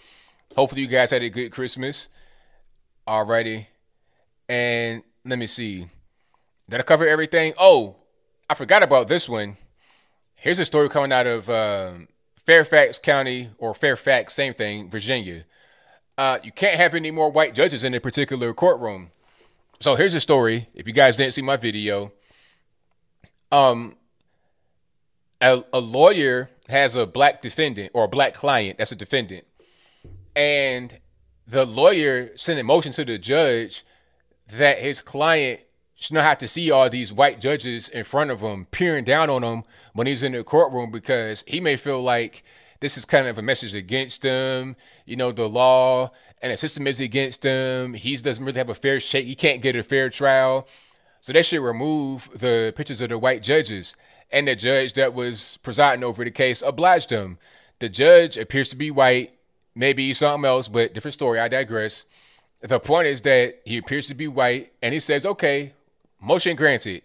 Hopefully, 0.57 0.83
you 0.83 0.89
guys 0.89 1.11
had 1.11 1.23
a 1.23 1.31
good 1.31 1.51
Christmas 1.51 2.09
already. 3.07 3.69
And 4.49 5.03
let 5.25 5.39
me 5.39 5.47
see. 5.47 5.89
Did 6.69 6.81
I 6.81 6.83
cover 6.83 7.07
everything? 7.07 7.55
Oh, 7.59 7.97
I 8.49 8.55
forgot 8.55 8.83
about 8.83 9.09
this 9.09 9.29
one. 9.29 9.57
Here's 10.35 10.59
a 10.59 10.65
story 10.65 10.89
coming 10.89 11.13
out 11.13 11.27
of 11.27 11.49
um, 11.49 12.09
Fairfax 12.37 12.99
County 12.99 13.51
or 13.59 13.75
Fairfax, 13.75 14.35
same 14.35 14.55
thing, 14.55 14.91
Virginia. 14.91 15.45
Uh, 16.19 16.39
you 16.43 16.53
can't 16.53 16.77
have 16.77 16.95
any 16.95 17.11
more 17.11 17.31
white 17.31 17.55
judges 17.55 17.85
in 17.85 17.95
a 17.95 18.01
particular 18.01 18.53
courtroom. 18.53 19.11
So 19.81 19.95
here's 19.95 20.15
a 20.15 20.21
story. 20.21 20.69
If 20.75 20.87
you 20.87 20.93
guys 20.93 21.17
didn't 21.17 21.35
see 21.35 21.43
my 21.43 21.57
video, 21.57 22.13
um, 23.51 23.97
a, 25.41 25.65
a 25.73 25.81
lawyer 25.81 26.51
has 26.69 26.95
a 26.97 27.07
black 27.07 27.43
defendant 27.43 27.91
or 27.95 28.05
a 28.05 28.09
black 28.09 28.35
client 28.35 28.79
that's 28.79 28.93
a 28.93 28.97
defendant 28.97 29.45
and 30.35 30.99
the 31.47 31.65
lawyer 31.65 32.37
sent 32.37 32.61
a 32.61 32.63
motion 32.65 32.93
to 32.93 33.05
the 33.05 33.19
judge 33.19 33.85
that 34.47 34.79
his 34.79 35.03
client 35.03 35.61
should 35.95 36.15
not 36.15 36.25
have 36.25 36.39
to 36.39 36.49
see 36.49 36.71
all 36.71 36.91
these 36.91 37.13
white 37.13 37.41
judges 37.41 37.89
in 37.89 38.05
front 38.05 38.31
of 38.31 38.41
him 38.41 38.67
peering 38.71 39.05
down 39.05 39.31
on 39.31 39.43
him 39.43 39.63
when 39.93 40.07
he's 40.07 40.23
in 40.23 40.33
the 40.33 40.43
courtroom 40.43 40.91
because 40.91 41.45
he 41.47 41.61
may 41.61 41.77
feel 41.77 42.03
like 42.03 42.43
this 42.81 42.97
is 42.97 43.05
kind 43.05 43.29
of 43.29 43.39
a 43.39 43.43
message 43.43 43.75
against 43.75 44.25
him, 44.25 44.75
you 45.07 45.15
know, 45.15 45.31
the 45.31 45.49
law 45.49 46.11
and 46.43 46.53
the 46.53 46.57
system 46.57 46.89
is 46.89 46.99
against 46.99 47.45
him. 47.45 47.95
He 47.95 48.17
doesn't 48.17 48.45
really 48.45 48.59
have 48.59 48.69
a 48.69 48.75
fair 48.75 48.99
shake. 48.99 49.27
He 49.27 49.37
can't 49.37 49.63
get 49.63 49.77
a 49.77 49.83
fair 49.85 50.11
trial. 50.11 50.67
So 51.21 51.33
they 51.33 51.43
should 51.43 51.61
remove 51.61 52.29
the 52.35 52.75
pictures 52.77 53.01
of 53.01 53.11
the 53.11 53.19
white 53.19 53.45
judges. 53.45 53.95
And 54.33 54.49
the 54.49 54.57
judge 54.57 54.95
that 54.95 55.15
was 55.15 55.59
presiding 55.63 56.03
over 56.03 56.25
the 56.25 56.33
case 56.33 56.61
obliged 56.61 57.11
him. 57.11 57.39
The 57.79 57.89
judge 57.89 58.37
appears 58.37 58.69
to 58.71 58.77
be 58.77 58.91
white, 58.91 59.33
maybe 59.75 60.13
something 60.15 60.47
else, 60.47 60.69
but 60.69 60.95
different 60.95 61.15
story. 61.15 61.39
I 61.41 61.49
digress. 61.49 62.05
The 62.61 62.79
point 62.79 63.09
is 63.09 63.23
that 63.23 63.61
he 63.65 63.79
appears 63.79 64.07
to 64.09 64.15
be 64.15 64.29
white, 64.29 64.73
and 64.83 64.95
he 64.95 65.01
says, 65.01 65.27
okay, 65.27 65.75
motion 66.21 66.57
granted. 66.57 67.03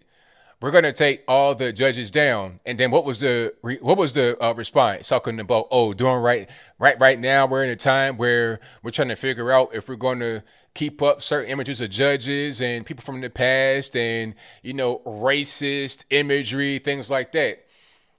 We're 0.60 0.72
gonna 0.72 0.92
take 0.92 1.22
all 1.28 1.54
the 1.54 1.72
judges 1.72 2.10
down, 2.10 2.58
and 2.66 2.78
then 2.78 2.90
what 2.90 3.04
was 3.04 3.20
the 3.20 3.54
what 3.80 3.96
was 3.96 4.14
the 4.14 4.36
uh, 4.42 4.54
response? 4.54 5.06
Talking 5.06 5.38
about 5.38 5.68
oh, 5.70 5.94
doing 5.94 6.16
right, 6.16 6.50
right, 6.80 6.98
right 6.98 7.18
now. 7.18 7.46
We're 7.46 7.62
in 7.62 7.70
a 7.70 7.76
time 7.76 8.16
where 8.16 8.58
we're 8.82 8.90
trying 8.90 9.08
to 9.08 9.14
figure 9.14 9.52
out 9.52 9.72
if 9.72 9.88
we're 9.88 9.94
going 9.94 10.18
to 10.18 10.42
keep 10.74 11.00
up 11.00 11.22
certain 11.22 11.48
images 11.48 11.80
of 11.80 11.90
judges 11.90 12.60
and 12.60 12.84
people 12.84 13.04
from 13.04 13.20
the 13.20 13.30
past, 13.30 13.94
and 13.94 14.34
you 14.62 14.72
know, 14.72 14.98
racist 15.06 16.04
imagery, 16.10 16.80
things 16.80 17.08
like 17.08 17.30
that. 17.32 17.64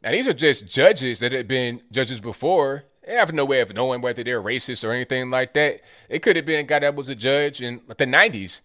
Now 0.01 0.11
these 0.11 0.27
are 0.27 0.33
just 0.33 0.65
judges 0.65 1.19
that 1.19 1.33
had 1.33 1.47
been 1.47 1.81
judges 1.91 2.21
before. 2.21 2.85
They 3.09 3.15
have 3.15 3.33
no 3.33 3.43
way 3.43 3.61
of 3.61 3.73
knowing 3.73 4.01
whether 4.01 4.23
they're 4.23 4.39
racist 4.41 4.87
or 4.87 4.91
anything 4.91 5.31
like 5.31 5.53
that. 5.55 5.81
It 6.09 6.21
could 6.21 6.35
have 6.35 6.45
been 6.45 6.59
a 6.59 6.63
guy 6.63 6.77
that 6.77 6.93
was 6.93 7.09
a 7.09 7.15
judge 7.15 7.59
in 7.59 7.81
the 7.87 7.95
90s 7.95 8.61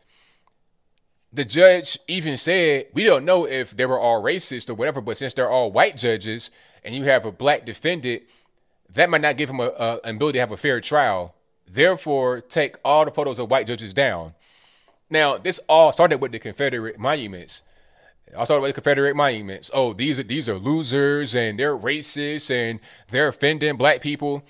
the 1.35 1.45
judge 1.45 1.99
even 2.07 2.37
said, 2.37 2.87
we 2.95 3.03
don't 3.03 3.25
know 3.25 3.45
if 3.45 3.77
they 3.77 3.85
were 3.85 3.99
all 3.99 4.23
racist 4.23 4.71
or 4.71 4.75
whatever, 4.75 5.01
but 5.01 5.17
since 5.17 5.33
they're 5.33 5.51
all 5.51 5.73
white 5.73 5.97
judges 5.97 6.51
and 6.85 6.95
you 6.95 7.03
have 7.05 7.27
a 7.27 7.33
black 7.33 7.67
defendant, 7.67 8.23
that 8.91 9.11
might 9.11 9.21
not 9.21 9.37
give 9.37 9.51
him 9.51 9.59
a, 9.59 9.67
a, 9.77 10.01
an 10.05 10.15
ability 10.17 10.37
to 10.37 10.41
have 10.41 10.53
a 10.53 10.57
fair 10.57 10.81
trial. 10.81 11.35
Therefore, 11.67 12.41
take 12.41 12.77
all 12.85 13.05
the 13.05 13.11
photos 13.11 13.41
of 13.41 13.51
white 13.51 13.67
judges 13.67 13.93
down. 13.93 14.35
Now, 15.11 15.37
this 15.37 15.59
all 15.69 15.93
started 15.93 16.21
with 16.21 16.31
the 16.31 16.39
Confederate 16.39 17.01
monuments. 17.01 17.63
All 18.37 18.45
started 18.45 18.63
with 18.63 18.75
the 18.75 18.81
Confederate 18.81 19.15
monuments. 19.15 19.71
Oh, 19.73 19.93
these 19.93 20.19
are 20.19 20.25
these 20.25 20.49
are 20.49 20.59
losers 20.59 21.35
and 21.35 21.59
they're 21.59 21.77
racist 21.77 22.51
and 22.51 22.81
they're 23.09 23.29
offending 23.29 23.77
black 23.77 24.01
people. 24.01 24.45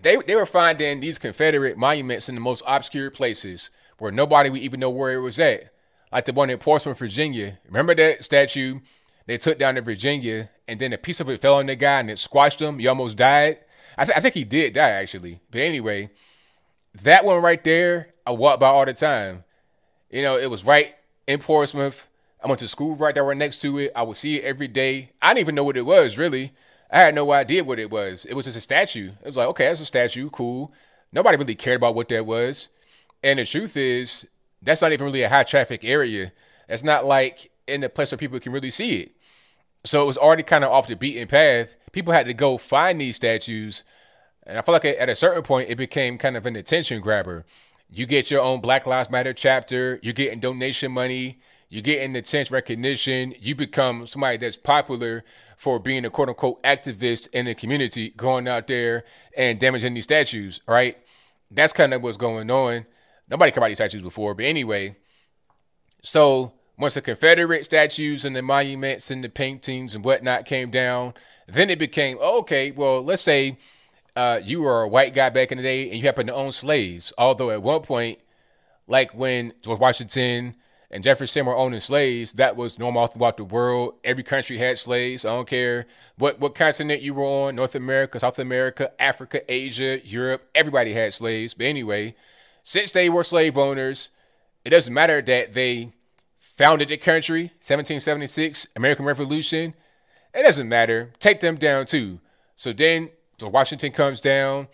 They 0.00 0.16
they 0.16 0.36
were 0.36 0.46
finding 0.46 1.00
these 1.00 1.18
Confederate 1.18 1.76
monuments 1.76 2.28
in 2.28 2.34
the 2.34 2.40
most 2.40 2.62
obscure 2.66 3.10
places 3.10 3.70
where 3.98 4.12
nobody 4.12 4.50
would 4.50 4.60
even 4.60 4.80
know 4.80 4.90
where 4.90 5.14
it 5.14 5.20
was 5.20 5.38
at 5.38 5.72
like 6.12 6.24
the 6.24 6.32
one 6.32 6.50
in 6.50 6.58
Portsmouth, 6.58 6.98
Virginia. 6.98 7.58
Remember 7.66 7.94
that 7.94 8.24
statue 8.24 8.80
they 9.26 9.38
took 9.38 9.58
down 9.58 9.76
in 9.76 9.84
Virginia, 9.84 10.50
and 10.68 10.80
then 10.80 10.92
a 10.92 10.98
piece 10.98 11.20
of 11.20 11.28
it 11.28 11.40
fell 11.40 11.56
on 11.56 11.66
the 11.66 11.76
guy 11.76 12.00
and 12.00 12.10
it 12.10 12.18
squashed 12.18 12.62
him. 12.62 12.78
He 12.78 12.86
almost 12.86 13.16
died. 13.16 13.58
I, 13.98 14.04
th- 14.04 14.16
I 14.16 14.20
think 14.20 14.34
he 14.34 14.44
did 14.44 14.74
die 14.74 14.90
actually. 14.90 15.40
But 15.50 15.62
anyway, 15.62 16.10
that 17.02 17.24
one 17.24 17.42
right 17.42 17.62
there, 17.62 18.14
I 18.24 18.30
walk 18.30 18.60
by 18.60 18.68
all 18.68 18.84
the 18.84 18.92
time. 18.92 19.44
You 20.10 20.22
know, 20.22 20.38
it 20.38 20.50
was 20.50 20.64
right 20.64 20.94
in 21.26 21.40
Portsmouth. 21.40 22.08
I 22.46 22.48
went 22.48 22.60
to 22.60 22.68
school 22.68 22.94
right 22.94 23.12
there 23.12 23.24
right 23.24 23.36
next 23.36 23.60
to 23.62 23.76
it. 23.78 23.90
I 23.96 24.04
would 24.04 24.16
see 24.16 24.36
it 24.36 24.44
every 24.44 24.68
day. 24.68 25.10
I 25.20 25.30
didn't 25.30 25.40
even 25.40 25.54
know 25.56 25.64
what 25.64 25.76
it 25.76 25.84
was 25.84 26.16
really. 26.16 26.52
I 26.92 27.00
had 27.00 27.16
no 27.16 27.32
idea 27.32 27.64
what 27.64 27.80
it 27.80 27.90
was. 27.90 28.24
It 28.24 28.34
was 28.34 28.44
just 28.44 28.56
a 28.56 28.60
statue. 28.60 29.10
It 29.20 29.26
was 29.26 29.36
like, 29.36 29.48
okay, 29.48 29.66
that's 29.66 29.80
a 29.80 29.84
statue, 29.84 30.30
cool. 30.30 30.72
Nobody 31.10 31.36
really 31.38 31.56
cared 31.56 31.78
about 31.78 31.96
what 31.96 32.08
that 32.10 32.24
was. 32.24 32.68
And 33.24 33.40
the 33.40 33.44
truth 33.44 33.76
is, 33.76 34.28
that's 34.62 34.80
not 34.80 34.92
even 34.92 35.06
really 35.06 35.22
a 35.22 35.28
high 35.28 35.42
traffic 35.42 35.84
area. 35.84 36.30
It's 36.68 36.84
not 36.84 37.04
like 37.04 37.50
in 37.66 37.82
a 37.82 37.88
place 37.88 38.12
where 38.12 38.18
people 38.18 38.38
can 38.38 38.52
really 38.52 38.70
see 38.70 39.00
it. 39.00 39.16
So 39.84 40.04
it 40.04 40.06
was 40.06 40.16
already 40.16 40.44
kind 40.44 40.62
of 40.62 40.70
off 40.70 40.86
the 40.86 40.94
beaten 40.94 41.26
path. 41.26 41.74
People 41.90 42.12
had 42.12 42.26
to 42.26 42.34
go 42.34 42.58
find 42.58 43.00
these 43.00 43.16
statues. 43.16 43.82
And 44.46 44.56
I 44.56 44.62
feel 44.62 44.72
like 44.72 44.84
at 44.84 45.08
a 45.08 45.16
certain 45.16 45.42
point, 45.42 45.68
it 45.68 45.78
became 45.78 46.16
kind 46.16 46.36
of 46.36 46.46
an 46.46 46.54
attention 46.54 47.00
grabber. 47.00 47.44
You 47.90 48.06
get 48.06 48.30
your 48.30 48.40
own 48.40 48.60
Black 48.60 48.86
Lives 48.86 49.10
Matter 49.10 49.32
chapter, 49.32 49.98
you're 50.00 50.12
getting 50.12 50.38
donation 50.38 50.92
money, 50.92 51.40
you're 51.68 51.82
getting 51.82 52.14
attention 52.14 52.54
recognition, 52.54 53.34
you 53.40 53.54
become 53.54 54.06
somebody 54.06 54.36
that's 54.36 54.56
popular 54.56 55.24
for 55.56 55.78
being 55.78 56.04
a 56.04 56.10
quote 56.10 56.28
unquote 56.28 56.62
activist 56.62 57.28
in 57.32 57.46
the 57.46 57.54
community, 57.54 58.10
going 58.10 58.46
out 58.46 58.66
there 58.66 59.04
and 59.36 59.58
damaging 59.58 59.94
these 59.94 60.04
statues, 60.04 60.60
right? 60.68 60.96
That's 61.50 61.72
kind 61.72 61.92
of 61.92 62.02
what's 62.02 62.16
going 62.16 62.50
on. 62.50 62.86
Nobody 63.28 63.50
cared 63.50 63.58
about 63.58 63.68
these 63.68 63.78
statues 63.78 64.02
before, 64.02 64.34
but 64.34 64.44
anyway. 64.44 64.96
So 66.02 66.52
once 66.78 66.94
the 66.94 67.02
Confederate 67.02 67.64
statues 67.64 68.24
and 68.24 68.36
the 68.36 68.42
monuments 68.42 69.10
and 69.10 69.24
the 69.24 69.28
paintings 69.28 69.94
and 69.94 70.04
whatnot 70.04 70.44
came 70.44 70.70
down, 70.70 71.14
then 71.48 71.70
it 71.70 71.78
became 71.78 72.18
okay. 72.18 72.70
Well, 72.70 73.02
let's 73.02 73.22
say 73.22 73.58
uh, 74.14 74.40
you 74.44 74.62
were 74.62 74.82
a 74.82 74.88
white 74.88 75.14
guy 75.14 75.30
back 75.30 75.50
in 75.50 75.58
the 75.58 75.64
day 75.64 75.90
and 75.90 75.96
you 75.96 76.02
happen 76.02 76.26
to 76.28 76.34
own 76.34 76.52
slaves. 76.52 77.12
Although 77.18 77.50
at 77.50 77.62
one 77.62 77.82
point, 77.82 78.18
like 78.86 79.12
when 79.14 79.52
George 79.62 79.80
Washington 79.80 80.54
and 80.90 81.02
Jefferson 81.02 81.46
were 81.46 81.56
owning 81.56 81.80
slaves, 81.80 82.34
that 82.34 82.56
was 82.56 82.78
normal 82.78 83.06
throughout 83.06 83.36
the 83.36 83.44
world. 83.44 83.94
Every 84.04 84.22
country 84.22 84.58
had 84.58 84.78
slaves. 84.78 85.24
I 85.24 85.30
don't 85.30 85.48
care 85.48 85.86
what 86.16 86.38
what 86.38 86.54
continent 86.54 87.02
you 87.02 87.14
were 87.14 87.24
on, 87.24 87.56
North 87.56 87.74
America, 87.74 88.20
South 88.20 88.38
America, 88.38 88.92
Africa, 89.00 89.40
Asia, 89.48 90.00
Europe. 90.06 90.48
Everybody 90.54 90.92
had 90.92 91.12
slaves. 91.12 91.54
But 91.54 91.66
anyway, 91.66 92.14
since 92.62 92.90
they 92.90 93.08
were 93.08 93.24
slave 93.24 93.58
owners, 93.58 94.10
it 94.64 94.70
doesn't 94.70 94.94
matter 94.94 95.20
that 95.22 95.52
they 95.54 95.92
founded 96.36 96.88
the 96.88 96.96
country, 96.96 97.52
1776, 97.58 98.68
American 98.76 99.04
Revolution. 99.04 99.74
It 100.32 100.42
doesn't 100.42 100.68
matter. 100.68 101.12
Take 101.18 101.40
them 101.40 101.56
down 101.56 101.86
too. 101.86 102.20
So 102.56 102.72
then 102.72 103.10
Washington 103.40 103.92
comes 103.92 104.20
down, 104.20 104.68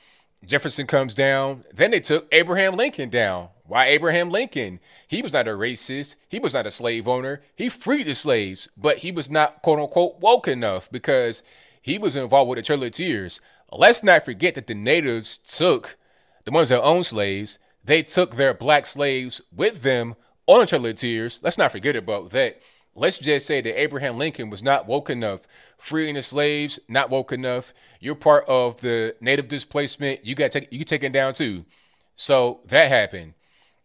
Jefferson 0.45 0.87
comes 0.87 1.15
down. 1.15 1.65
Then 1.73 1.91
they 1.91 2.01
took 2.01 2.27
Abraham 2.33 2.75
Lincoln 2.75 3.11
down. 3.11 3.49
Why 3.65 3.87
Abraham 3.87 4.31
Lincoln? 4.31 4.81
He 5.07 5.23
was 5.23 5.33
not 5.33 5.49
a 5.49 5.53
racist. 5.53 6.17
He 6.29 6.39
was 6.39 6.55
not 6.55 6.67
a 6.67 6.71
slave 6.71 7.07
owner. 7.07 7.41
He 7.55 7.69
freed 7.69 8.07
the 8.07 8.15
slaves, 8.15 8.69
but 8.77 8.99
he 8.99 9.13
was 9.13 9.31
not 9.31 9.63
quote 9.63 9.79
unquote 9.79 10.21
woke 10.21 10.49
enough 10.49 10.91
because 10.91 11.43
he 11.81 11.99
was 11.99 12.17
involved 12.17 12.49
with 12.49 12.57
the 12.57 12.63
Trail 12.63 12.83
of 12.83 12.91
Tears. 12.93 13.41
Let's 13.71 14.03
not 14.03 14.25
forget 14.25 14.55
that 14.57 14.67
the 14.67 14.75
natives 14.75 15.39
took 15.39 15.97
the 16.45 16.51
ones 16.51 16.69
that 16.71 16.83
owned 16.83 17.07
slaves 17.07 17.59
they 17.85 18.03
took 18.03 18.37
their 18.37 18.55
black 18.55 18.87
slaves 18.87 19.41
with 19.55 19.83
them 19.83 20.15
on 20.47 20.61
the 20.61 20.67
Trail 20.67 20.87
of 20.87 20.95
Tears. 20.97 21.41
Let's 21.43 21.59
not 21.59 21.73
forget 21.73 21.97
about 21.97 22.31
that. 22.31 22.63
Let's 22.95 23.19
just 23.19 23.47
say 23.47 23.61
that 23.61 23.81
Abraham 23.81 24.19
Lincoln 24.19 24.51
was 24.51 24.63
not 24.63 24.87
woke 24.87 25.09
enough. 25.11 25.47
Freeing 25.79 26.15
the 26.15 26.23
slaves, 26.23 26.79
not 26.89 27.11
woke 27.11 27.33
enough. 27.33 27.73
You're 28.01 28.15
part 28.15 28.45
of 28.47 28.81
the 28.81 29.17
native 29.21 29.49
displacement. 29.49 30.25
You 30.25 30.35
got 30.35 30.53
take, 30.53 30.73
you 30.73 30.85
taken 30.85 31.11
down 31.11 31.35
too. 31.35 31.65
So 32.17 32.61
that 32.67 32.89
happened. 32.89 33.35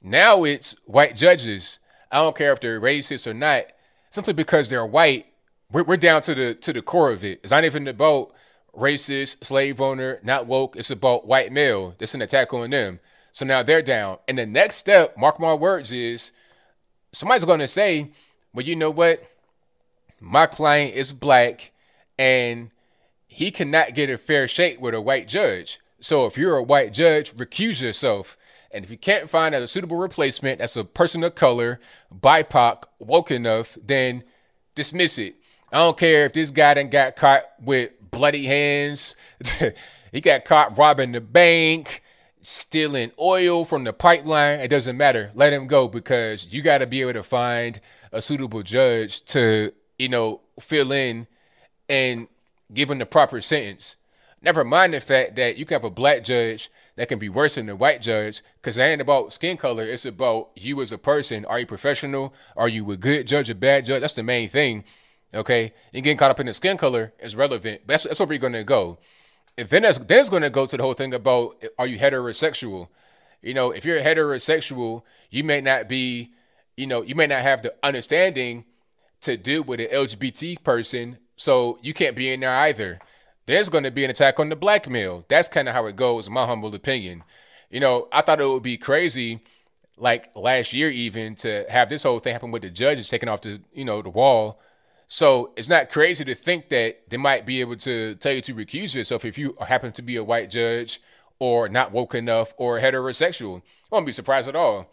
Now 0.07 0.45
it's 0.45 0.73
white 0.85 1.17
judges. 1.17 1.79
I 2.09 2.19
don't 2.19 2.35
care 2.35 2.53
if 2.53 2.61
they're 2.61 2.79
racist 2.79 3.27
or 3.27 3.33
not. 3.33 3.65
Simply 4.09 4.31
because 4.31 4.69
they're 4.69 4.85
white, 4.85 5.25
we're, 5.69 5.83
we're 5.83 5.97
down 5.97 6.21
to 6.21 6.33
the 6.33 6.53
to 6.55 6.71
the 6.71 6.81
core 6.81 7.11
of 7.11 7.25
it. 7.25 7.41
It's 7.43 7.51
not 7.51 7.65
even 7.65 7.87
about 7.89 8.31
racist, 8.73 9.43
slave 9.43 9.81
owner, 9.81 10.19
not 10.23 10.45
woke. 10.47 10.77
It's 10.77 10.91
about 10.91 11.27
white 11.27 11.51
male. 11.51 11.93
It's 11.99 12.13
an 12.13 12.21
attack 12.21 12.53
on 12.53 12.69
them. 12.69 13.01
So 13.33 13.45
now 13.45 13.63
they're 13.63 13.81
down. 13.81 14.19
And 14.29 14.37
the 14.37 14.45
next 14.45 14.77
step, 14.77 15.17
mark 15.17 15.41
my 15.41 15.53
words, 15.53 15.91
is 15.91 16.31
somebody's 17.11 17.43
going 17.43 17.59
to 17.59 17.67
say, 17.67 18.11
well, 18.53 18.65
you 18.65 18.77
know 18.77 18.91
what? 18.91 19.21
My 20.21 20.45
client 20.45 20.95
is 20.95 21.11
black 21.11 21.71
and 22.17 22.71
he 23.27 23.51
cannot 23.51 23.93
get 23.93 24.09
a 24.09 24.17
fair 24.17 24.47
shake 24.47 24.79
with 24.79 24.95
a 24.95 25.01
white 25.01 25.27
judge. 25.27 25.79
So 25.99 26.25
if 26.25 26.37
you're 26.37 26.55
a 26.55 26.63
white 26.63 26.93
judge, 26.93 27.35
recuse 27.35 27.81
yourself. 27.81 28.37
And 28.72 28.84
if 28.84 28.91
you 28.91 28.97
can't 28.97 29.30
find 29.30 29.55
a 29.55 29.68
suitable 29.68 29.97
replacement 29.97 30.59
that's 30.59 30.76
a 30.76 30.84
person 30.84 31.24
of 31.24 31.36
color, 31.36 31.80
BIPOC, 32.13 32.84
woke 32.99 33.32
enough, 33.32 33.78
then 33.84 34.24
dismiss 34.76 35.18
it. 35.18 35.36
I 35.72 35.80
don't 35.80 35.97
care 35.97 36.26
if 36.26 36.34
this 36.34 36.51
guy 36.51 36.74
done 36.76 36.89
got 36.89 37.15
caught 37.15 37.43
with 37.61 37.91
bloody 38.11 38.45
hands. 38.45 39.15
he 40.11 40.22
got 40.22 40.45
caught 40.45 40.78
robbing 40.78 41.11
the 41.11 41.22
bank 41.22 42.03
stealing 42.47 43.11
oil 43.20 43.65
from 43.65 43.84
the 43.84 43.91
pipeline, 43.91 44.61
it 44.61 44.70
doesn't 44.70 44.95
matter. 44.95 45.32
Let 45.34 45.51
him 45.51 45.68
go 45.68 45.89
because 45.89 46.47
you 46.49 46.61
got 46.61 46.78
to 46.78 46.88
be 46.88 47.01
able 47.01 47.13
to 47.13 47.24
find 47.24 47.82
a 48.13 48.22
suitable 48.22 48.63
judge 48.63 49.26
to, 49.26 49.74
you 49.99 50.07
know, 50.07 50.39
fill 50.57 50.93
in 50.93 51.28
and 51.89 52.30
give 52.74 52.89
him 52.89 52.99
the 52.99 53.05
proper 53.05 53.41
sentence. 53.41 53.97
Never 54.41 54.63
mind 54.63 54.93
the 54.93 55.01
fact 55.01 55.36
that 55.36 55.57
you 55.57 55.65
can 55.65 55.76
have 55.76 55.84
a 55.84 55.89
black 55.89 56.24
judge 56.24 56.72
that 56.97 57.07
can 57.07 57.19
be 57.19 57.29
worse 57.29 57.55
than 57.55 57.69
a 57.69 57.75
white 57.75 58.01
judge 58.01 58.43
because 58.55 58.77
it 58.77 58.81
ain't 58.81 59.01
about 59.01 59.31
skin 59.31 59.55
color. 59.55 59.83
It's 59.83 60.05
about 60.05 60.49
you 60.55 60.81
as 60.81 60.91
a 60.91 60.97
person. 60.97 61.45
Are 61.45 61.59
you 61.59 61.65
professional? 61.65 62.33
Are 62.57 62.67
you 62.67 62.91
a 62.91 62.97
good 62.97 63.27
judge, 63.27 63.49
a 63.49 63.55
bad 63.55 63.85
judge? 63.85 64.01
That's 64.01 64.15
the 64.15 64.23
main 64.23 64.49
thing. 64.49 64.83
Okay. 65.33 65.73
And 65.93 66.03
getting 66.03 66.17
caught 66.17 66.31
up 66.31 66.39
in 66.39 66.47
the 66.47 66.53
skin 66.53 66.77
color 66.77 67.13
is 67.19 67.35
relevant. 67.35 67.81
That's, 67.87 68.03
that's 68.03 68.19
where 68.19 68.27
we're 68.27 68.39
going 68.39 68.53
to 68.53 68.63
go 68.63 68.97
And 69.57 69.69
then 69.69 69.83
that's 69.83 69.97
then 69.99 70.19
it's 70.19 70.29
going 70.29 70.43
to 70.43 70.49
go 70.49 70.65
to 70.65 70.77
the 70.77 70.83
whole 70.83 70.93
thing 70.93 71.13
about 71.13 71.63
are 71.77 71.87
you 71.87 71.99
heterosexual? 71.99 72.89
You 73.41 73.53
know, 73.53 73.71
if 73.71 73.85
you're 73.85 74.01
heterosexual, 74.01 75.03
you 75.29 75.43
may 75.43 75.61
not 75.61 75.87
be, 75.87 76.33
you 76.75 76.87
know, 76.87 77.03
you 77.03 77.15
may 77.15 77.27
not 77.27 77.41
have 77.41 77.61
the 77.61 77.73
understanding 77.83 78.65
to 79.21 79.37
deal 79.37 79.63
with 79.63 79.79
an 79.79 79.87
LGBT 79.87 80.63
person, 80.63 81.17
so 81.35 81.77
you 81.81 81.93
can't 81.93 82.15
be 82.15 82.31
in 82.31 82.39
there 82.39 82.55
either. 82.55 82.99
There's 83.47 83.69
going 83.69 83.85
to 83.85 83.91
be 83.91 84.03
an 84.03 84.11
attack 84.11 84.39
on 84.39 84.49
the 84.49 84.55
black 84.55 84.89
male. 84.89 85.25
That's 85.29 85.47
kind 85.47 85.67
of 85.67 85.73
how 85.73 85.85
it 85.87 85.95
goes, 85.95 86.27
in 86.27 86.33
my 86.33 86.45
humble 86.45 86.75
opinion. 86.75 87.23
You 87.71 87.79
know, 87.79 88.07
I 88.11 88.21
thought 88.21 88.41
it 88.41 88.47
would 88.47 88.61
be 88.61 88.77
crazy, 88.77 89.39
like 89.97 90.29
last 90.35 90.73
year 90.73 90.89
even, 90.91 91.33
to 91.35 91.65
have 91.69 91.89
this 91.89 92.03
whole 92.03 92.19
thing 92.19 92.33
happen 92.33 92.51
with 92.51 92.61
the 92.61 92.69
judges 92.69 93.07
taking 93.09 93.29
off 93.29 93.41
the, 93.41 93.61
you 93.73 93.85
know, 93.85 94.01
the 94.01 94.09
wall. 94.09 94.59
So 95.07 95.53
it's 95.55 95.69
not 95.69 95.89
crazy 95.89 96.25
to 96.25 96.35
think 96.35 96.67
that 96.69 97.09
they 97.09 97.15
might 97.15 97.45
be 97.45 97.61
able 97.61 97.77
to 97.77 98.15
tell 98.15 98.33
you 98.33 98.41
to 98.41 98.53
recuse 98.53 98.93
yourself 98.93 99.23
if 99.23 99.37
you 99.37 99.55
happen 99.65 99.93
to 99.93 100.01
be 100.01 100.17
a 100.17 100.23
white 100.23 100.49
judge 100.49 101.01
or 101.39 101.69
not 101.69 101.93
woke 101.93 102.15
enough 102.15 102.53
or 102.57 102.79
heterosexual. 102.79 103.59
I 103.59 103.61
won't 103.91 104.05
be 104.05 104.11
surprised 104.11 104.49
at 104.49 104.55
all. 104.57 104.91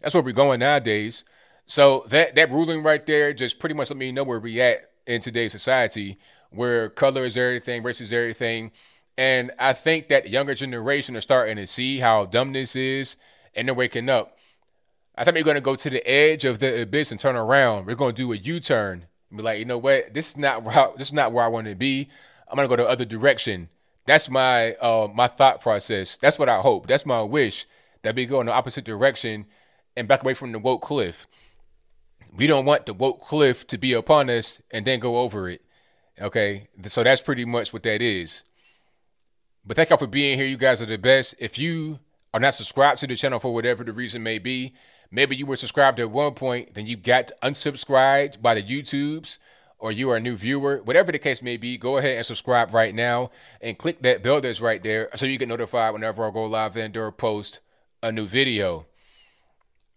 That's 0.00 0.14
where 0.14 0.22
we're 0.22 0.32
going 0.32 0.60
nowadays. 0.60 1.24
So 1.66 2.04
that 2.08 2.36
that 2.36 2.52
ruling 2.52 2.84
right 2.84 3.04
there 3.04 3.32
just 3.32 3.58
pretty 3.58 3.74
much 3.74 3.90
let 3.90 3.96
me 3.96 4.12
know 4.12 4.22
where 4.22 4.38
we 4.38 4.60
at 4.60 4.92
in 5.06 5.20
today's 5.20 5.50
society, 5.52 6.18
where 6.56 6.88
color 6.88 7.24
is 7.24 7.36
everything, 7.36 7.82
race 7.82 8.00
is 8.00 8.12
everything. 8.12 8.72
And 9.18 9.50
I 9.58 9.72
think 9.72 10.08
that 10.08 10.28
younger 10.28 10.54
generation 10.54 11.16
are 11.16 11.22
starting 11.22 11.56
to 11.56 11.66
see 11.66 11.98
how 11.98 12.26
dumb 12.26 12.52
this 12.52 12.76
is 12.76 13.16
and 13.54 13.68
they're 13.68 13.74
waking 13.74 14.08
up. 14.08 14.36
I 15.16 15.24
think 15.24 15.36
we're 15.36 15.44
going 15.44 15.54
to 15.54 15.62
go 15.62 15.76
to 15.76 15.90
the 15.90 16.06
edge 16.06 16.44
of 16.44 16.58
the 16.58 16.82
abyss 16.82 17.10
and 17.10 17.18
turn 17.18 17.36
around. 17.36 17.86
We're 17.86 17.94
going 17.94 18.14
to 18.14 18.22
do 18.22 18.32
a 18.32 18.36
U-turn 18.36 19.06
and 19.30 19.36
be 19.36 19.42
like, 19.42 19.58
you 19.58 19.64
know 19.64 19.78
what? 19.78 20.12
This 20.12 20.30
is 20.30 20.36
not 20.36 20.62
where 20.62 20.76
I, 20.76 20.88
this 20.98 21.08
is 21.08 21.12
not 21.14 21.32
where 21.32 21.44
I 21.44 21.48
want 21.48 21.66
to 21.68 21.74
be. 21.74 22.08
I'm 22.48 22.56
going 22.56 22.68
to 22.68 22.76
go 22.76 22.82
the 22.82 22.88
other 22.88 23.06
direction. 23.06 23.70
That's 24.04 24.30
my 24.30 24.74
uh, 24.74 25.08
my 25.12 25.26
thought 25.26 25.60
process. 25.60 26.16
That's 26.16 26.38
what 26.38 26.48
I 26.48 26.60
hope. 26.60 26.86
That's 26.86 27.06
my 27.06 27.22
wish 27.22 27.66
that 28.02 28.14
we 28.14 28.26
go 28.26 28.40
in 28.40 28.46
the 28.46 28.52
opposite 28.52 28.84
direction 28.84 29.46
and 29.96 30.06
back 30.06 30.22
away 30.22 30.34
from 30.34 30.52
the 30.52 30.58
woke 30.58 30.82
cliff. 30.82 31.26
We 32.36 32.46
don't 32.46 32.66
want 32.66 32.86
the 32.86 32.94
woke 32.94 33.22
cliff 33.22 33.66
to 33.68 33.78
be 33.78 33.94
upon 33.94 34.28
us 34.28 34.60
and 34.70 34.84
then 34.84 35.00
go 35.00 35.18
over 35.18 35.48
it. 35.48 35.62
Okay, 36.20 36.68
so 36.86 37.02
that's 37.02 37.20
pretty 37.20 37.44
much 37.44 37.72
what 37.72 37.82
that 37.82 38.00
is. 38.00 38.42
But 39.66 39.76
thank 39.76 39.90
y'all 39.90 39.98
for 39.98 40.06
being 40.06 40.38
here. 40.38 40.46
You 40.46 40.56
guys 40.56 40.80
are 40.80 40.86
the 40.86 40.96
best. 40.96 41.34
If 41.38 41.58
you 41.58 41.98
are 42.32 42.40
not 42.40 42.54
subscribed 42.54 43.00
to 43.00 43.06
the 43.06 43.16
channel 43.16 43.38
for 43.38 43.52
whatever 43.52 43.84
the 43.84 43.92
reason 43.92 44.22
may 44.22 44.38
be, 44.38 44.74
maybe 45.10 45.36
you 45.36 45.44
were 45.44 45.56
subscribed 45.56 46.00
at 46.00 46.10
one 46.10 46.34
point, 46.34 46.74
then 46.74 46.86
you 46.86 46.96
got 46.96 47.32
unsubscribed 47.42 48.40
by 48.40 48.54
the 48.54 48.62
YouTubes 48.62 49.38
or 49.78 49.92
you 49.92 50.10
are 50.10 50.16
a 50.16 50.20
new 50.20 50.36
viewer, 50.36 50.80
whatever 50.84 51.12
the 51.12 51.18
case 51.18 51.42
may 51.42 51.56
be, 51.56 51.76
go 51.76 51.98
ahead 51.98 52.16
and 52.16 52.24
subscribe 52.24 52.72
right 52.72 52.94
now 52.94 53.30
and 53.60 53.76
click 53.76 54.00
that 54.02 54.22
bell 54.22 54.40
that's 54.40 54.60
right 54.60 54.82
there 54.82 55.10
so 55.14 55.26
you 55.26 55.36
get 55.36 55.48
notified 55.48 55.92
whenever 55.92 56.24
I 56.26 56.30
go 56.30 56.44
live 56.44 56.76
and 56.76 56.96
or 56.96 57.12
post 57.12 57.60
a 58.02 58.10
new 58.10 58.26
video. 58.26 58.86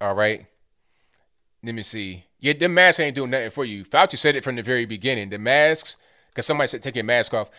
All 0.02 0.16
right. 0.16 0.46
Let 1.64 1.76
me 1.76 1.84
see. 1.84 2.26
Yeah, 2.40 2.54
the 2.54 2.70
masks 2.70 3.00
ain't 3.00 3.16
doing 3.16 3.32
nothing 3.32 3.52
for 3.52 3.66
you. 3.66 3.84
Fauci 3.84 4.18
said 4.18 4.36
it 4.36 4.44
from 4.44 4.56
the 4.56 4.64
very 4.64 4.86
beginning. 4.86 5.30
The 5.30 5.40
masks, 5.40 5.98
because 6.30 6.46
somebody 6.46 6.70
said 6.70 6.82
take 6.82 6.96
your 6.96 7.04
mask 7.04 7.34
off. 7.34 7.50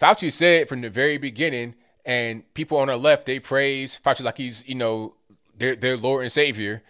Fauci 0.00 0.32
said 0.32 0.68
from 0.68 0.80
the 0.80 0.90
very 0.90 1.18
beginning, 1.18 1.74
and 2.04 2.52
people 2.54 2.78
on 2.78 2.88
the 2.88 2.96
left 2.96 3.26
they 3.26 3.38
praise 3.38 3.98
Fauci 4.02 4.22
like 4.22 4.38
he's 4.38 4.66
you 4.66 4.74
know 4.74 5.14
their 5.56 5.74
their 5.74 5.96
Lord 5.96 6.22
and 6.22 6.32
Savior. 6.32 6.82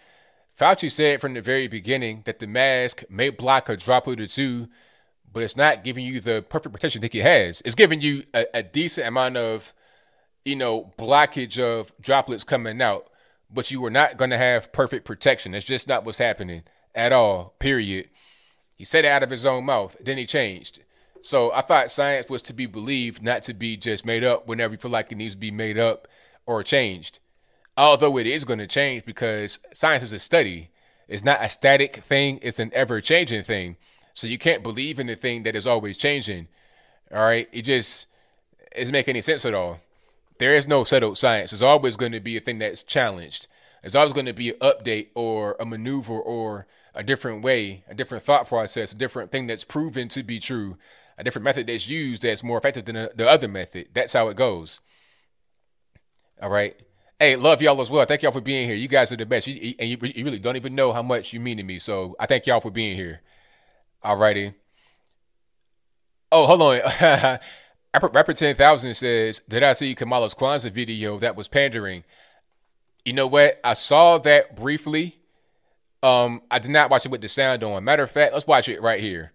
Fauci 0.59 0.91
said 0.91 1.21
from 1.21 1.33
the 1.33 1.41
very 1.41 1.67
beginning 1.67 2.23
that 2.25 2.39
the 2.39 2.47
mask 2.47 3.03
may 3.09 3.29
block 3.29 3.69
a 3.69 3.77
droplet 3.77 4.19
or 4.19 4.27
two, 4.27 4.67
but 5.31 5.41
it's 5.41 5.55
not 5.55 5.85
giving 5.85 6.03
you 6.03 6.19
the 6.19 6.43
perfect 6.49 6.73
protection 6.73 7.01
that 7.01 7.15
it 7.15 7.21
has. 7.21 7.61
It's 7.63 7.75
giving 7.75 8.01
you 8.01 8.23
a, 8.33 8.45
a 8.53 8.63
decent 8.63 9.07
amount 9.07 9.37
of, 9.37 9.73
you 10.43 10.57
know, 10.57 10.91
blockage 10.97 11.57
of 11.57 11.93
droplets 12.01 12.43
coming 12.43 12.81
out, 12.81 13.09
but 13.49 13.71
you 13.71 13.83
are 13.85 13.89
not 13.89 14.17
going 14.17 14.31
to 14.31 14.37
have 14.37 14.73
perfect 14.73 15.05
protection. 15.05 15.53
It's 15.53 15.65
just 15.65 15.87
not 15.87 16.03
what's 16.03 16.17
happening 16.17 16.63
at 16.93 17.13
all, 17.13 17.53
period. 17.59 18.09
He 18.75 18.83
said 18.83 19.05
it 19.05 19.09
out 19.09 19.23
of 19.23 19.29
his 19.29 19.45
own 19.45 19.63
mouth, 19.65 19.95
then 20.01 20.17
he 20.17 20.25
changed. 20.25 20.81
So 21.21 21.51
I 21.51 21.61
thought 21.61 21.91
science 21.91 22.29
was 22.29 22.41
to 22.43 22.53
be 22.53 22.65
believed, 22.65 23.21
not 23.21 23.43
to 23.43 23.53
be 23.53 23.77
just 23.77 24.05
made 24.05 24.23
up 24.23 24.47
whenever 24.47 24.73
you 24.73 24.77
feel 24.77 24.91
like 24.91 25.11
it 25.11 25.17
needs 25.17 25.35
to 25.35 25.39
be 25.39 25.51
made 25.51 25.77
up 25.77 26.07
or 26.45 26.63
changed 26.63 27.19
although 27.79 28.17
it 28.17 28.27
is 28.27 28.43
going 28.43 28.59
to 28.59 28.67
change 28.67 29.05
because 29.05 29.59
science 29.73 30.03
is 30.03 30.11
a 30.11 30.19
study. 30.19 30.69
It's 31.07 31.23
not 31.23 31.41
a 31.41 31.49
static 31.49 31.95
thing, 31.95 32.39
it's 32.41 32.59
an 32.59 32.71
ever 32.75 32.99
changing 32.99 33.43
thing. 33.43 33.77
So 34.13 34.27
you 34.27 34.37
can't 34.37 34.61
believe 34.61 34.99
in 34.99 35.09
a 35.09 35.15
thing 35.15 35.43
that 35.43 35.55
is 35.55 35.65
always 35.65 35.95
changing. 35.95 36.49
All 37.11 37.21
right. 37.21 37.47
It 37.53 37.61
just 37.61 38.07
doesn't 38.75 38.91
make 38.91 39.07
any 39.07 39.21
sense 39.21 39.45
at 39.45 39.53
all. 39.53 39.79
There 40.39 40.55
is 40.55 40.67
no 40.67 40.83
settled 40.83 41.17
science. 41.17 41.51
There's 41.51 41.61
always 41.61 41.95
going 41.95 42.11
to 42.11 42.19
be 42.19 42.35
a 42.35 42.41
thing 42.41 42.59
that's 42.59 42.83
challenged. 42.83 43.47
There's 43.81 43.95
always 43.95 44.11
going 44.11 44.25
to 44.25 44.33
be 44.33 44.49
an 44.49 44.59
update 44.59 45.07
or 45.15 45.55
a 45.57 45.65
maneuver 45.65 46.19
or 46.19 46.67
a 46.93 47.01
different 47.01 47.43
way, 47.43 47.85
a 47.87 47.95
different 47.95 48.25
thought 48.25 48.47
process, 48.47 48.91
a 48.91 48.97
different 48.97 49.31
thing 49.31 49.47
that's 49.47 49.63
proven 49.63 50.09
to 50.09 50.21
be 50.21 50.39
true, 50.39 50.77
a 51.19 51.23
different 51.23 51.43
method 51.43 51.67
that's 51.67 51.89
used 51.89 52.21
that's 52.21 52.43
more 52.43 52.57
effective 52.57 52.85
than 52.85 53.09
the 53.13 53.29
other 53.29 53.47
method. 53.47 53.89
That's 53.93 54.13
how 54.13 54.29
it 54.29 54.37
goes. 54.37 54.79
All 56.41 56.49
right. 56.49 56.81
Hey, 57.19 57.35
love 57.35 57.61
y'all 57.61 57.81
as 57.81 57.91
well. 57.91 58.05
Thank 58.05 58.23
y'all 58.23 58.31
for 58.31 58.39
being 58.39 58.65
here. 58.65 58.77
You 58.77 58.87
guys 58.87 59.11
are 59.11 59.17
the 59.17 59.25
best. 59.25 59.45
You, 59.45 59.75
and 59.77 59.89
you, 59.89 59.97
you, 60.15 60.23
really 60.23 60.39
don't 60.39 60.55
even 60.55 60.73
know 60.73 60.93
how 60.93 61.03
much 61.03 61.33
you 61.33 61.41
mean 61.41 61.57
to 61.57 61.63
me. 61.63 61.77
So 61.77 62.15
I 62.17 62.25
thank 62.25 62.47
y'all 62.47 62.61
for 62.61 62.71
being 62.71 62.95
here. 62.95 63.19
Alrighty. 64.03 64.53
Oh, 66.31 66.47
hold 66.47 66.61
on. 66.61 67.39
Rapper 68.13 68.33
10,000 68.33 68.95
says, 68.95 69.41
Did 69.49 69.63
I 69.63 69.73
see 69.73 69.95
Kamala's 69.95 70.33
Kwanzaa 70.33 70.71
video 70.71 71.19
that 71.19 71.35
was 71.35 71.49
pandering? 71.49 72.05
You 73.03 73.11
know 73.11 73.27
what? 73.27 73.59
I 73.65 73.73
saw 73.73 74.17
that 74.19 74.55
briefly. 74.55 75.17
Um, 76.01 76.41
I 76.49 76.59
did 76.59 76.71
not 76.71 76.89
watch 76.89 77.05
it 77.05 77.11
with 77.11 77.19
the 77.19 77.27
sound 77.27 77.61
on. 77.63 77.83
Matter 77.83 78.03
of 78.03 78.11
fact, 78.11 78.33
let's 78.33 78.47
watch 78.47 78.69
it 78.69 78.81
right 78.81 79.01
here. 79.01 79.33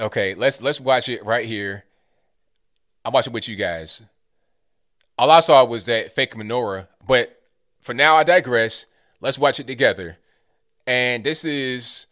Okay, 0.00 0.34
let's 0.34 0.62
let's 0.62 0.80
watch 0.80 1.08
it 1.08 1.24
right 1.24 1.46
here. 1.46 1.84
I'll 3.04 3.12
watch 3.12 3.26
it 3.26 3.32
with 3.32 3.48
you 3.48 3.56
guys 3.56 4.02
all 5.18 5.30
I 5.30 5.40
saw 5.40 5.64
was 5.64 5.86
that 5.86 6.12
fake 6.12 6.34
menorah. 6.34 6.86
But 7.06 7.42
for 7.80 7.92
now, 7.92 8.16
I 8.16 8.22
digress. 8.22 8.86
Let's 9.20 9.38
watch 9.38 9.58
it 9.58 9.66
together. 9.66 10.18
And 10.86 11.24
this 11.24 11.44
is 11.44 12.06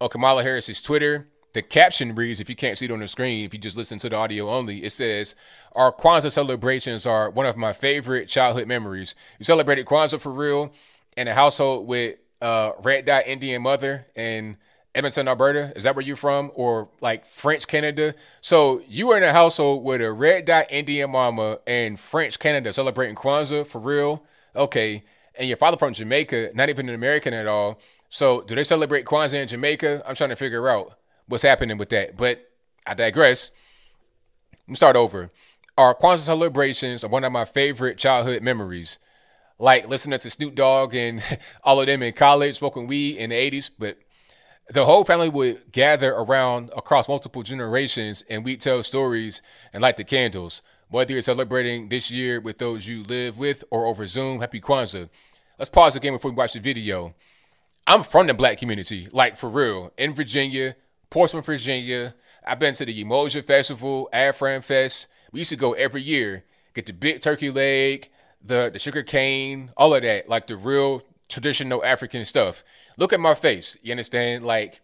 on 0.00 0.08
Kamala 0.08 0.42
Harris's 0.42 0.80
Twitter. 0.80 1.28
The 1.52 1.62
caption 1.62 2.14
reads, 2.14 2.40
if 2.40 2.48
you 2.48 2.56
can't 2.56 2.78
see 2.78 2.86
it 2.86 2.92
on 2.92 3.00
the 3.00 3.08
screen, 3.08 3.44
if 3.44 3.52
you 3.52 3.60
just 3.60 3.76
listen 3.76 3.98
to 3.98 4.08
the 4.08 4.16
audio 4.16 4.48
only, 4.48 4.84
it 4.84 4.90
says, 4.90 5.34
Our 5.72 5.92
Kwanzaa 5.92 6.30
celebrations 6.30 7.06
are 7.06 7.28
one 7.28 7.44
of 7.44 7.56
my 7.56 7.72
favorite 7.72 8.28
childhood 8.28 8.68
memories. 8.68 9.14
You 9.38 9.44
celebrated 9.44 9.84
Kwanzaa 9.84 10.20
for 10.20 10.32
real 10.32 10.72
in 11.16 11.26
a 11.26 11.34
household 11.34 11.88
with 11.88 12.16
uh, 12.40 12.72
red 12.82 13.04
dot 13.04 13.26
Indian 13.26 13.62
mother 13.62 14.06
and 14.14 14.56
Edmonton, 14.94 15.28
Alberta? 15.28 15.72
Is 15.76 15.84
that 15.84 15.94
where 15.94 16.04
you're 16.04 16.16
from? 16.16 16.50
Or 16.54 16.88
like 17.00 17.24
French 17.24 17.66
Canada? 17.66 18.14
So 18.40 18.82
you 18.88 19.08
were 19.08 19.16
in 19.16 19.22
a 19.22 19.32
household 19.32 19.84
with 19.84 20.02
a 20.02 20.12
red 20.12 20.44
dot 20.44 20.66
Indian 20.70 21.10
mama 21.10 21.58
and 21.66 21.98
French 21.98 22.38
Canada 22.38 22.72
celebrating 22.72 23.14
Kwanzaa 23.14 23.66
for 23.66 23.80
real? 23.80 24.24
Okay. 24.56 25.04
And 25.38 25.48
your 25.48 25.56
father 25.56 25.76
from 25.76 25.92
Jamaica, 25.92 26.50
not 26.54 26.68
even 26.68 26.88
an 26.88 26.94
American 26.94 27.32
at 27.32 27.46
all. 27.46 27.80
So 28.08 28.42
do 28.42 28.56
they 28.56 28.64
celebrate 28.64 29.04
Kwanzaa 29.04 29.42
in 29.42 29.48
Jamaica? 29.48 30.02
I'm 30.06 30.16
trying 30.16 30.30
to 30.30 30.36
figure 30.36 30.68
out 30.68 30.98
what's 31.26 31.44
happening 31.44 31.78
with 31.78 31.90
that. 31.90 32.16
But 32.16 32.50
I 32.84 32.94
digress. 32.94 33.52
Let 34.52 34.68
me 34.68 34.74
start 34.74 34.96
over. 34.96 35.30
Our 35.78 35.94
Kwanzaa 35.94 36.26
celebrations 36.26 37.04
are 37.04 37.08
one 37.08 37.22
of 37.22 37.30
my 37.30 37.44
favorite 37.44 37.96
childhood 37.96 38.42
memories. 38.42 38.98
Like 39.56 39.88
listening 39.88 40.18
to 40.18 40.30
Snoop 40.30 40.56
Dogg 40.56 40.94
and 40.94 41.22
all 41.62 41.80
of 41.80 41.86
them 41.86 42.02
in 42.02 42.12
college, 42.12 42.58
smoking 42.58 42.88
weed 42.88 43.18
in 43.18 43.30
the 43.30 43.36
80s. 43.36 43.70
But 43.78 43.98
the 44.72 44.84
whole 44.84 45.04
family 45.04 45.28
would 45.28 45.72
gather 45.72 46.12
around 46.12 46.70
across 46.76 47.08
multiple 47.08 47.42
generations 47.42 48.22
and 48.30 48.44
we'd 48.44 48.60
tell 48.60 48.82
stories 48.84 49.42
and 49.72 49.82
light 49.82 49.96
the 49.96 50.04
candles. 50.04 50.62
Whether 50.88 51.12
you're 51.12 51.22
celebrating 51.22 51.88
this 51.88 52.10
year 52.10 52.40
with 52.40 52.58
those 52.58 52.86
you 52.86 53.02
live 53.02 53.36
with 53.36 53.64
or 53.70 53.86
over 53.86 54.06
Zoom, 54.06 54.40
happy 54.40 54.60
Kwanzaa. 54.60 55.08
Let's 55.58 55.68
pause 55.68 55.94
the 55.94 56.00
game 56.00 56.14
before 56.14 56.30
we 56.30 56.36
watch 56.36 56.52
the 56.52 56.60
video. 56.60 57.14
I'm 57.86 58.04
from 58.04 58.28
the 58.28 58.34
black 58.34 58.58
community, 58.58 59.08
like 59.10 59.36
for 59.36 59.50
real, 59.50 59.92
in 59.98 60.14
Virginia, 60.14 60.76
Portsmouth, 61.10 61.46
Virginia. 61.46 62.14
I've 62.44 62.60
been 62.60 62.74
to 62.74 62.84
the 62.84 63.04
Umoja 63.04 63.44
Festival, 63.44 64.08
Afram 64.12 64.62
Fest. 64.62 65.08
We 65.32 65.40
used 65.40 65.50
to 65.50 65.56
go 65.56 65.72
every 65.72 66.02
year, 66.02 66.44
get 66.74 66.86
the 66.86 66.92
big 66.92 67.20
turkey 67.20 67.50
leg, 67.50 68.08
the, 68.40 68.70
the 68.72 68.78
sugar 68.78 69.02
cane, 69.02 69.72
all 69.76 69.94
of 69.94 70.02
that, 70.02 70.28
like 70.28 70.46
the 70.46 70.56
real 70.56 71.02
traditional 71.28 71.84
African 71.84 72.24
stuff. 72.24 72.62
Look 73.00 73.14
at 73.14 73.18
my 73.18 73.34
face. 73.34 73.78
You 73.82 73.92
understand? 73.92 74.44
Like, 74.44 74.82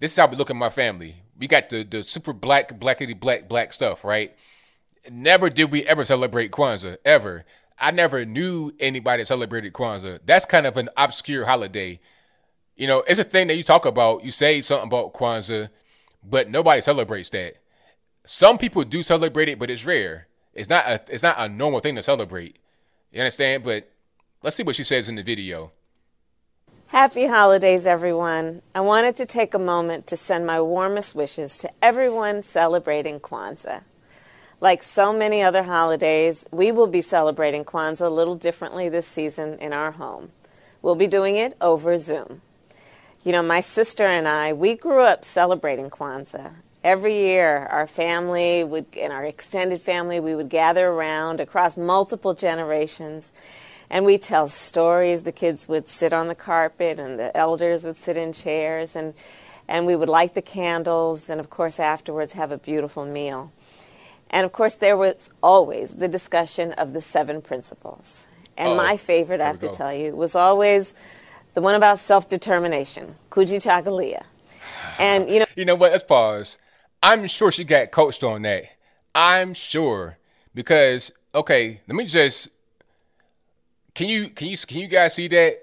this 0.00 0.12
is 0.12 0.16
how 0.16 0.26
we 0.26 0.34
look 0.34 0.48
at 0.48 0.56
my 0.56 0.70
family. 0.70 1.16
We 1.38 1.46
got 1.46 1.68
the 1.68 1.84
the 1.84 2.02
super 2.02 2.32
black, 2.32 2.80
blackity 2.80 3.18
black, 3.20 3.50
black 3.50 3.74
stuff, 3.74 4.02
right? 4.02 4.34
Never 5.10 5.50
did 5.50 5.70
we 5.70 5.84
ever 5.84 6.06
celebrate 6.06 6.50
Kwanzaa, 6.52 6.96
ever. 7.04 7.44
I 7.78 7.90
never 7.90 8.24
knew 8.24 8.72
anybody 8.80 9.22
that 9.22 9.26
celebrated 9.26 9.74
Kwanzaa. 9.74 10.20
That's 10.24 10.46
kind 10.46 10.66
of 10.66 10.78
an 10.78 10.88
obscure 10.96 11.44
holiday. 11.44 12.00
You 12.76 12.86
know, 12.86 13.04
it's 13.06 13.20
a 13.20 13.24
thing 13.24 13.48
that 13.48 13.56
you 13.56 13.62
talk 13.62 13.84
about. 13.84 14.24
You 14.24 14.30
say 14.30 14.62
something 14.62 14.88
about 14.88 15.12
Kwanzaa, 15.12 15.68
but 16.26 16.48
nobody 16.48 16.80
celebrates 16.80 17.28
that. 17.30 17.56
Some 18.24 18.56
people 18.56 18.84
do 18.84 19.02
celebrate 19.02 19.50
it, 19.50 19.58
but 19.58 19.68
it's 19.68 19.84
rare. 19.84 20.28
It's 20.54 20.70
not 20.70 20.86
a 20.86 21.02
it's 21.10 21.22
not 21.22 21.36
a 21.38 21.50
normal 21.50 21.80
thing 21.80 21.96
to 21.96 22.02
celebrate. 22.02 22.58
You 23.12 23.20
understand? 23.20 23.64
But 23.64 23.90
Let's 24.44 24.56
see 24.56 24.62
what 24.62 24.76
she 24.76 24.84
says 24.84 25.08
in 25.08 25.14
the 25.14 25.22
video. 25.22 25.72
Happy 26.94 27.26
holidays, 27.26 27.88
everyone. 27.88 28.62
I 28.72 28.80
wanted 28.80 29.16
to 29.16 29.26
take 29.26 29.52
a 29.52 29.58
moment 29.58 30.06
to 30.06 30.16
send 30.16 30.46
my 30.46 30.60
warmest 30.60 31.12
wishes 31.12 31.58
to 31.58 31.70
everyone 31.82 32.40
celebrating 32.40 33.18
Kwanzaa. 33.18 33.82
Like 34.60 34.84
so 34.84 35.12
many 35.12 35.42
other 35.42 35.64
holidays, 35.64 36.46
we 36.52 36.70
will 36.70 36.86
be 36.86 37.00
celebrating 37.00 37.64
Kwanzaa 37.64 38.06
a 38.06 38.08
little 38.08 38.36
differently 38.36 38.88
this 38.88 39.08
season 39.08 39.58
in 39.58 39.72
our 39.72 39.90
home. 39.90 40.30
We'll 40.82 40.94
be 40.94 41.08
doing 41.08 41.34
it 41.34 41.56
over 41.60 41.98
Zoom. 41.98 42.42
You 43.24 43.32
know, 43.32 43.42
my 43.42 43.60
sister 43.60 44.04
and 44.04 44.28
I, 44.28 44.52
we 44.52 44.76
grew 44.76 45.02
up 45.02 45.24
celebrating 45.24 45.90
Kwanzaa. 45.90 46.52
Every 46.84 47.16
year, 47.16 47.66
our 47.72 47.88
family 47.88 48.62
would, 48.62 48.86
and 48.96 49.12
our 49.12 49.24
extended 49.24 49.80
family, 49.80 50.20
we 50.20 50.36
would 50.36 50.48
gather 50.48 50.86
around 50.86 51.40
across 51.40 51.76
multiple 51.76 52.34
generations 52.34 53.32
and 53.94 54.04
we 54.04 54.18
tell 54.18 54.48
stories. 54.48 55.22
The 55.22 55.32
kids 55.32 55.68
would 55.68 55.88
sit 55.88 56.12
on 56.12 56.26
the 56.26 56.34
carpet, 56.34 56.98
and 56.98 57.18
the 57.18 57.34
elders 57.34 57.84
would 57.84 57.96
sit 57.96 58.16
in 58.16 58.32
chairs, 58.32 58.96
and 58.96 59.14
and 59.68 59.86
we 59.86 59.96
would 59.96 60.08
light 60.10 60.34
the 60.34 60.42
candles, 60.42 61.30
and 61.30 61.40
of 61.40 61.48
course 61.48 61.80
afterwards 61.80 62.34
have 62.34 62.50
a 62.50 62.58
beautiful 62.58 63.06
meal. 63.06 63.52
And 64.30 64.44
of 64.44 64.52
course, 64.52 64.74
there 64.74 64.96
was 64.96 65.30
always 65.42 65.94
the 65.94 66.08
discussion 66.08 66.72
of 66.72 66.92
the 66.92 67.00
seven 67.00 67.40
principles. 67.40 68.26
And 68.56 68.70
Uh-oh. 68.70 68.76
my 68.76 68.96
favorite, 68.96 69.40
I 69.40 69.46
have 69.46 69.60
to 69.60 69.68
tell 69.68 69.92
you, 69.92 70.14
was 70.14 70.34
always 70.34 70.94
the 71.54 71.60
one 71.60 71.76
about 71.76 72.00
self 72.00 72.28
determination, 72.28 73.14
Kujichagulia. 73.30 74.24
And 74.98 75.28
you 75.28 75.40
know, 75.40 75.46
you 75.56 75.64
know 75.64 75.76
what? 75.76 75.92
Let's 75.92 76.04
pause. 76.04 76.58
I'm 77.02 77.26
sure 77.26 77.52
she 77.52 77.64
got 77.64 77.90
coached 77.92 78.24
on 78.24 78.42
that. 78.42 78.64
I'm 79.14 79.54
sure 79.54 80.18
because 80.52 81.12
okay, 81.34 81.80
let 81.88 81.96
me 81.96 82.06
just 82.06 82.48
can 83.94 84.08
you 84.08 84.28
can 84.28 84.48
you 84.48 84.56
can 84.56 84.78
you 84.78 84.88
guys 84.88 85.14
see 85.14 85.28
that? 85.28 85.60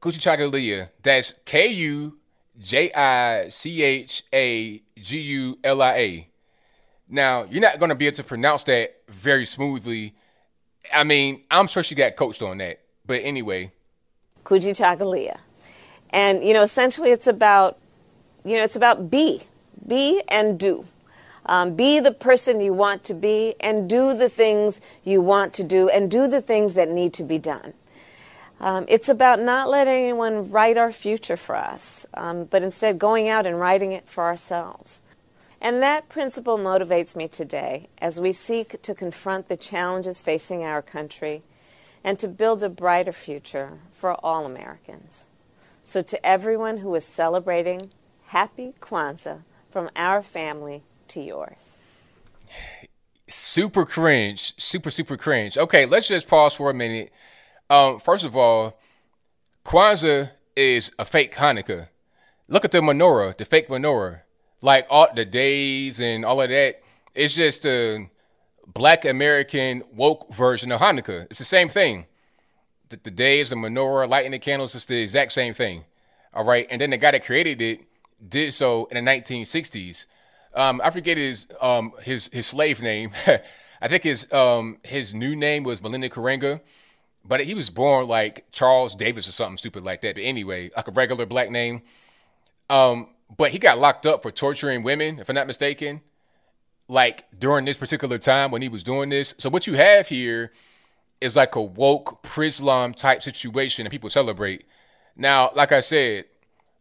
Kujichagulia. 0.00 0.90
That's 1.02 1.34
K 1.44 1.66
U 1.68 2.18
J 2.58 2.92
I 2.92 3.48
C 3.48 3.82
H 3.82 4.24
A 4.32 4.82
G 4.98 5.20
U 5.20 5.58
L 5.64 5.82
I 5.82 5.92
A. 5.94 6.28
Now, 7.08 7.44
you're 7.44 7.62
not 7.62 7.78
going 7.78 7.90
to 7.90 7.94
be 7.94 8.06
able 8.06 8.16
to 8.16 8.24
pronounce 8.24 8.64
that 8.64 8.96
very 9.08 9.46
smoothly. 9.46 10.14
I 10.92 11.04
mean, 11.04 11.42
I'm 11.50 11.68
sure 11.68 11.82
she 11.82 11.94
got 11.94 12.16
coached 12.16 12.42
on 12.42 12.58
that. 12.58 12.80
But 13.06 13.20
anyway. 13.22 13.72
Kujichagulia. 14.44 15.38
And, 16.10 16.42
you 16.42 16.52
know, 16.52 16.62
essentially 16.62 17.10
it's 17.10 17.26
about, 17.26 17.78
you 18.44 18.56
know, 18.56 18.64
it's 18.64 18.76
about 18.76 19.10
be. 19.10 19.42
Be 19.86 20.22
and 20.28 20.58
do. 20.58 20.84
Um, 21.46 21.76
be 21.76 22.00
the 22.00 22.12
person 22.12 22.60
you 22.60 22.72
want 22.72 23.04
to 23.04 23.14
be 23.14 23.54
and 23.60 23.88
do 23.88 24.16
the 24.16 24.28
things 24.28 24.80
you 25.04 25.20
want 25.20 25.54
to 25.54 25.64
do 25.64 25.88
and 25.88 26.10
do 26.10 26.28
the 26.28 26.42
things 26.42 26.74
that 26.74 26.90
need 26.90 27.12
to 27.14 27.22
be 27.22 27.38
done. 27.38 27.72
Um, 28.58 28.84
it's 28.88 29.08
about 29.08 29.40
not 29.40 29.68
letting 29.68 29.94
anyone 29.94 30.50
write 30.50 30.76
our 30.76 30.90
future 30.90 31.36
for 31.36 31.54
us, 31.54 32.06
um, 32.14 32.44
but 32.44 32.62
instead 32.62 32.98
going 32.98 33.28
out 33.28 33.46
and 33.46 33.60
writing 33.60 33.92
it 33.92 34.08
for 34.08 34.24
ourselves. 34.24 35.02
And 35.60 35.82
that 35.82 36.08
principle 36.08 36.58
motivates 36.58 37.14
me 37.14 37.28
today 37.28 37.88
as 37.98 38.20
we 38.20 38.32
seek 38.32 38.80
to 38.82 38.94
confront 38.94 39.48
the 39.48 39.56
challenges 39.56 40.20
facing 40.20 40.62
our 40.62 40.82
country 40.82 41.42
and 42.02 42.18
to 42.18 42.28
build 42.28 42.62
a 42.62 42.68
brighter 42.68 43.12
future 43.12 43.78
for 43.90 44.14
all 44.24 44.46
Americans. 44.46 45.26
So, 45.82 46.02
to 46.02 46.26
everyone 46.26 46.78
who 46.78 46.94
is 46.94 47.04
celebrating, 47.04 47.90
happy 48.26 48.74
Kwanzaa 48.80 49.42
from 49.70 49.90
our 49.96 50.22
family 50.22 50.82
to 51.08 51.20
yours. 51.20 51.80
Super 53.28 53.84
cringe. 53.84 54.54
Super, 54.58 54.90
super 54.90 55.16
cringe. 55.16 55.58
Okay, 55.58 55.86
let's 55.86 56.08
just 56.08 56.28
pause 56.28 56.54
for 56.54 56.70
a 56.70 56.74
minute. 56.74 57.12
Um, 57.68 57.98
first 57.98 58.24
of 58.24 58.36
all, 58.36 58.78
Kwanzaa 59.64 60.30
is 60.54 60.92
a 60.98 61.04
fake 61.04 61.34
Hanukkah. 61.34 61.88
Look 62.48 62.64
at 62.64 62.70
the 62.70 62.80
menorah, 62.80 63.36
the 63.36 63.44
fake 63.44 63.68
menorah. 63.68 64.20
Like 64.62 64.86
all 64.88 65.08
the 65.14 65.24
days 65.24 66.00
and 66.00 66.24
all 66.24 66.40
of 66.40 66.50
that. 66.50 66.82
It's 67.14 67.34
just 67.34 67.66
a 67.66 68.08
black 68.66 69.04
American 69.04 69.82
woke 69.92 70.32
version 70.32 70.70
of 70.70 70.80
Hanukkah. 70.80 71.24
It's 71.24 71.38
the 71.38 71.44
same 71.44 71.68
thing. 71.68 72.06
The, 72.88 72.98
the 73.02 73.10
days, 73.10 73.50
the 73.50 73.56
menorah, 73.56 74.08
lighting 74.08 74.30
the 74.30 74.38
candles, 74.38 74.74
it's 74.74 74.84
the 74.84 75.02
exact 75.02 75.32
same 75.32 75.54
thing. 75.54 75.84
All 76.32 76.44
right. 76.44 76.66
And 76.70 76.80
then 76.80 76.90
the 76.90 76.96
guy 76.96 77.10
that 77.10 77.24
created 77.24 77.60
it 77.60 77.80
did 78.26 78.54
so 78.54 78.86
in 78.86 79.04
the 79.04 79.10
1960s. 79.10 80.06
Um, 80.56 80.80
I 80.82 80.90
forget 80.90 81.18
his 81.18 81.46
um, 81.60 81.92
his 82.02 82.28
his 82.32 82.46
slave 82.46 82.82
name. 82.82 83.12
I 83.80 83.88
think 83.88 84.04
his 84.04 84.32
um, 84.32 84.78
his 84.82 85.14
new 85.14 85.36
name 85.36 85.62
was 85.62 85.80
Maulana 85.80 86.10
Karenga, 86.10 86.60
but 87.24 87.40
he 87.40 87.54
was 87.54 87.68
born 87.68 88.08
like 88.08 88.50
Charles 88.50 88.94
Davis 88.94 89.28
or 89.28 89.32
something 89.32 89.58
stupid 89.58 89.84
like 89.84 90.00
that. 90.00 90.14
But 90.14 90.24
anyway, 90.24 90.70
like 90.74 90.88
a 90.88 90.92
regular 90.92 91.26
black 91.26 91.50
name. 91.50 91.82
Um, 92.70 93.10
but 93.36 93.50
he 93.50 93.58
got 93.58 93.78
locked 93.78 94.06
up 94.06 94.22
for 94.22 94.30
torturing 94.30 94.82
women, 94.82 95.18
if 95.18 95.28
I'm 95.28 95.34
not 95.34 95.46
mistaken, 95.46 96.00
like 96.88 97.24
during 97.38 97.64
this 97.64 97.76
particular 97.76 98.18
time 98.18 98.50
when 98.50 98.62
he 98.62 98.68
was 98.68 98.82
doing 98.82 99.10
this. 99.10 99.34
So 99.38 99.50
what 99.50 99.66
you 99.66 99.74
have 99.74 100.08
here 100.08 100.52
is 101.20 101.36
like 101.36 101.54
a 101.54 101.62
woke 101.62 102.22
Prislam 102.22 102.94
type 102.94 103.22
situation 103.22 103.84
and 103.84 103.90
people 103.90 104.10
celebrate. 104.10 104.64
Now, 105.16 105.50
like 105.54 105.72
I 105.72 105.80
said, 105.80 106.26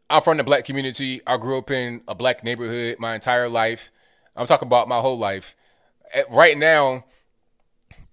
I'm 0.09 0.21
from 0.21 0.37
the 0.37 0.43
black 0.43 0.65
community. 0.65 1.21
I 1.25 1.37
grew 1.37 1.57
up 1.57 1.71
in 1.71 2.01
a 2.07 2.13
black 2.13 2.43
neighborhood 2.43 2.97
my 2.99 3.15
entire 3.15 3.49
life. 3.49 3.91
I'm 4.35 4.45
talking 4.45 4.67
about 4.67 4.87
my 4.87 4.99
whole 4.99 5.17
life. 5.17 5.55
At, 6.13 6.29
right 6.31 6.57
now, 6.57 7.05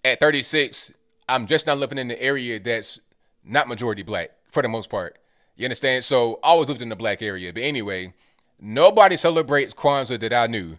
at 0.04 0.20
36, 0.20 0.92
I'm 1.28 1.46
just 1.46 1.66
not 1.66 1.78
living 1.78 1.98
in 1.98 2.08
the 2.08 2.20
area 2.20 2.58
that's 2.58 2.98
not 3.44 3.68
majority 3.68 4.02
black 4.02 4.30
for 4.50 4.62
the 4.62 4.68
most 4.68 4.88
part. 4.88 5.18
You 5.56 5.66
understand? 5.66 6.04
So 6.04 6.40
I 6.42 6.48
always 6.48 6.68
lived 6.68 6.82
in 6.82 6.88
the 6.88 6.96
black 6.96 7.20
area. 7.20 7.52
But 7.52 7.62
anyway, 7.62 8.14
nobody 8.58 9.16
celebrates 9.16 9.74
Kwanzaa 9.74 10.18
that 10.20 10.32
I 10.32 10.46
knew. 10.46 10.78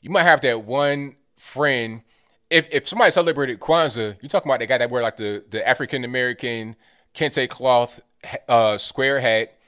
You 0.00 0.10
might 0.10 0.22
have 0.22 0.40
that 0.42 0.64
one 0.64 1.16
friend. 1.36 2.02
If 2.48 2.68
if 2.70 2.88
somebody 2.88 3.10
celebrated 3.10 3.60
Kwanzaa, 3.60 4.16
you're 4.20 4.28
talking 4.28 4.50
about 4.50 4.60
the 4.60 4.66
guy 4.66 4.78
that 4.78 4.90
wear 4.90 5.02
like 5.02 5.18
the, 5.18 5.44
the 5.50 5.66
African 5.66 6.04
American 6.04 6.76
kente 7.14 7.48
cloth 7.48 8.00
uh, 8.48 8.78
square 8.78 9.20
hat 9.20 9.58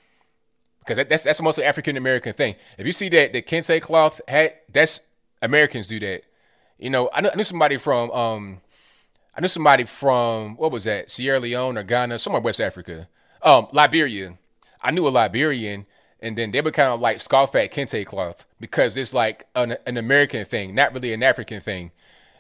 because 0.86 0.98
that, 0.98 1.08
that's 1.08 1.24
that's 1.24 1.42
mostly 1.42 1.64
African 1.64 1.96
American 1.96 2.32
thing. 2.32 2.54
If 2.78 2.86
you 2.86 2.92
see 2.92 3.08
that 3.08 3.32
the 3.32 3.42
kente 3.42 3.80
cloth 3.82 4.20
hat, 4.28 4.62
that's 4.72 5.00
Americans 5.42 5.88
do 5.88 5.98
that. 6.00 6.22
You 6.78 6.90
know, 6.90 7.10
I 7.12 7.22
knew, 7.22 7.30
I 7.32 7.34
knew 7.34 7.44
somebody 7.44 7.76
from 7.76 8.10
um, 8.12 8.60
I 9.34 9.40
knew 9.40 9.48
somebody 9.48 9.84
from 9.84 10.56
what 10.56 10.70
was 10.70 10.84
that 10.84 11.10
Sierra 11.10 11.40
Leone 11.40 11.76
or 11.76 11.82
Ghana, 11.82 12.20
somewhere 12.20 12.40
West 12.40 12.60
Africa, 12.60 13.08
um, 13.42 13.66
Liberia. 13.72 14.38
I 14.80 14.92
knew 14.92 15.08
a 15.08 15.10
Liberian, 15.10 15.86
and 16.20 16.38
then 16.38 16.52
they 16.52 16.60
would 16.60 16.74
kind 16.74 16.92
of 16.92 17.00
like 17.00 17.20
scoff 17.20 17.54
at 17.56 17.72
kente 17.72 18.06
cloth 18.06 18.46
because 18.60 18.96
it's 18.96 19.12
like 19.12 19.46
an, 19.56 19.76
an 19.86 19.96
American 19.96 20.44
thing, 20.44 20.74
not 20.74 20.94
really 20.94 21.12
an 21.12 21.22
African 21.22 21.60
thing. 21.60 21.90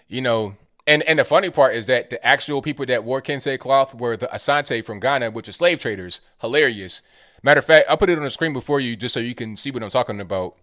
You 0.06 0.20
know, 0.20 0.56
and 0.86 1.02
and 1.02 1.18
the 1.18 1.24
funny 1.24 1.50
part 1.50 1.74
is 1.74 1.88
that 1.88 2.10
the 2.10 2.24
actual 2.24 2.62
people 2.62 2.86
that 2.86 3.02
wore 3.02 3.20
kente 3.20 3.58
cloth 3.58 3.92
were 3.92 4.16
the 4.16 4.28
Asante 4.28 4.84
from 4.84 5.00
Ghana, 5.00 5.32
which 5.32 5.48
are 5.48 5.52
slave 5.52 5.80
traders. 5.80 6.20
Hilarious. 6.40 7.02
Matter 7.46 7.60
of 7.60 7.64
fact, 7.64 7.86
I'll 7.88 7.96
put 7.96 8.10
it 8.10 8.18
on 8.18 8.24
the 8.24 8.30
screen 8.30 8.52
before 8.52 8.80
you 8.80 8.96
just 8.96 9.14
so 9.14 9.20
you 9.20 9.32
can 9.32 9.54
see 9.54 9.70
what 9.70 9.80
I'm 9.80 9.88
talking 9.88 10.20
about. 10.20 10.56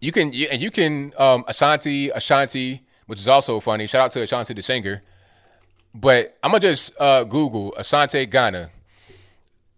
You 0.00 0.10
can 0.10 0.34
and 0.34 0.60
you 0.60 0.68
can 0.68 1.12
um, 1.16 1.44
Ashanti 1.46 2.10
Ashanti, 2.10 2.82
which 3.06 3.20
is 3.20 3.28
also 3.28 3.60
funny. 3.60 3.86
Shout 3.86 4.00
out 4.02 4.10
to 4.10 4.22
Ashanti 4.22 4.52
the 4.52 4.62
singer. 4.62 5.04
But 5.94 6.36
I'm 6.42 6.50
gonna 6.50 6.58
just 6.58 6.92
uh, 6.98 7.22
Google 7.22 7.72
Asante 7.78 8.28
Ghana, 8.28 8.70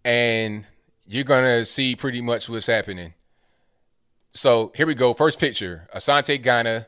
and 0.03 0.65
you're 1.05 1.25
gonna 1.25 1.63
see 1.63 1.95
pretty 1.95 2.21
much 2.21 2.49
what's 2.49 2.65
happening. 2.65 3.13
So 4.33 4.71
here 4.75 4.87
we 4.87 4.95
go. 4.95 5.13
First 5.13 5.39
picture, 5.39 5.87
Asante 5.93 6.41
Ghana, 6.41 6.87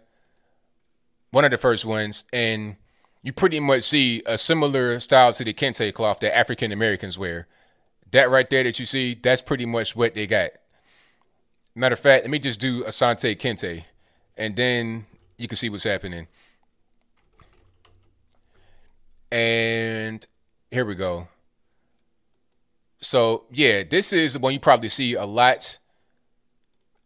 one 1.30 1.46
of 1.46 1.52
the 1.52 1.60
first 1.60 1.86
ones, 1.86 2.26
and 2.34 2.78
you 3.22 3.34
pretty 3.34 3.60
much 3.60 3.84
see 3.84 4.24
a 4.26 4.36
similar 4.36 5.00
style 5.00 5.32
to 5.34 5.44
the 5.44 5.54
kente 5.54 5.94
cloth 5.94 6.22
that 6.22 6.36
African 6.36 6.72
Americans 6.72 7.20
wear. 7.20 7.48
That 8.16 8.30
right 8.30 8.50
there 8.50 8.64
that 8.64 8.80
you 8.80 8.86
see, 8.86 9.14
that's 9.14 9.42
pretty 9.42 9.66
much 9.66 9.94
what 9.94 10.14
they 10.14 10.26
got. 10.26 10.52
Matter 11.76 11.96
of 11.96 12.00
fact, 12.00 12.24
let 12.24 12.32
me 12.32 12.40
just 12.40 12.62
do 12.62 12.82
Asante 12.86 13.36
Kente, 13.36 13.84
and 14.38 14.56
then 14.56 15.06
you 15.38 15.50
can 15.50 15.58
see 15.58 15.68
what's 15.68 15.84
happening. 15.84 16.28
And 19.30 20.26
here 20.72 20.86
we 20.86 20.96
go. 20.96 21.28
So 23.02 23.44
yeah, 23.52 23.84
this 23.84 24.14
is 24.14 24.38
one 24.38 24.54
you 24.54 24.62
probably 24.62 24.88
see 24.88 25.16
a 25.16 25.26
lot. 25.26 25.78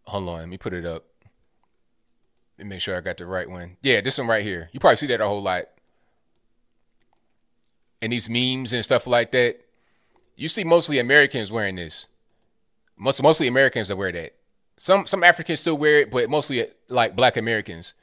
Hold 0.04 0.30
on, 0.30 0.38
let 0.42 0.48
me 0.48 0.60
put 0.60 0.74
it 0.74 0.86
up. 0.86 1.06
Let 2.60 2.66
me 2.68 2.76
make 2.76 2.82
sure 2.82 2.96
I 2.96 3.02
got 3.02 3.18
the 3.18 3.26
right 3.26 3.50
one. 3.50 3.78
Yeah, 3.82 4.02
this 4.02 4.20
one 4.20 4.28
right 4.28 4.44
here. 4.44 4.70
You 4.72 4.80
probably 4.80 4.98
see 4.98 5.08
that 5.08 5.22
a 5.22 5.28
whole 5.28 5.42
lot. 5.42 5.70
And 8.00 8.14
these 8.14 8.30
memes 8.30 8.74
and 8.74 8.84
stuff 8.84 9.08
like 9.08 9.32
that 9.32 9.66
you 10.40 10.48
see 10.48 10.64
mostly 10.64 11.00
Americans 11.00 11.52
wearing 11.52 11.76
this. 11.76 12.08
Most 12.98 13.22
mostly 13.22 13.48
Americans 13.48 13.90
that 13.90 13.98
wear 13.98 14.12
that. 14.12 14.36
Some 14.78 15.06
some 15.06 15.24
Africans 15.24 15.60
still 15.60 15.78
wear 15.78 16.00
it, 16.00 16.12
but 16.12 16.30
mostly 16.30 16.66
like 16.88 17.16
Black 17.16 17.36
Americans. 17.36 17.94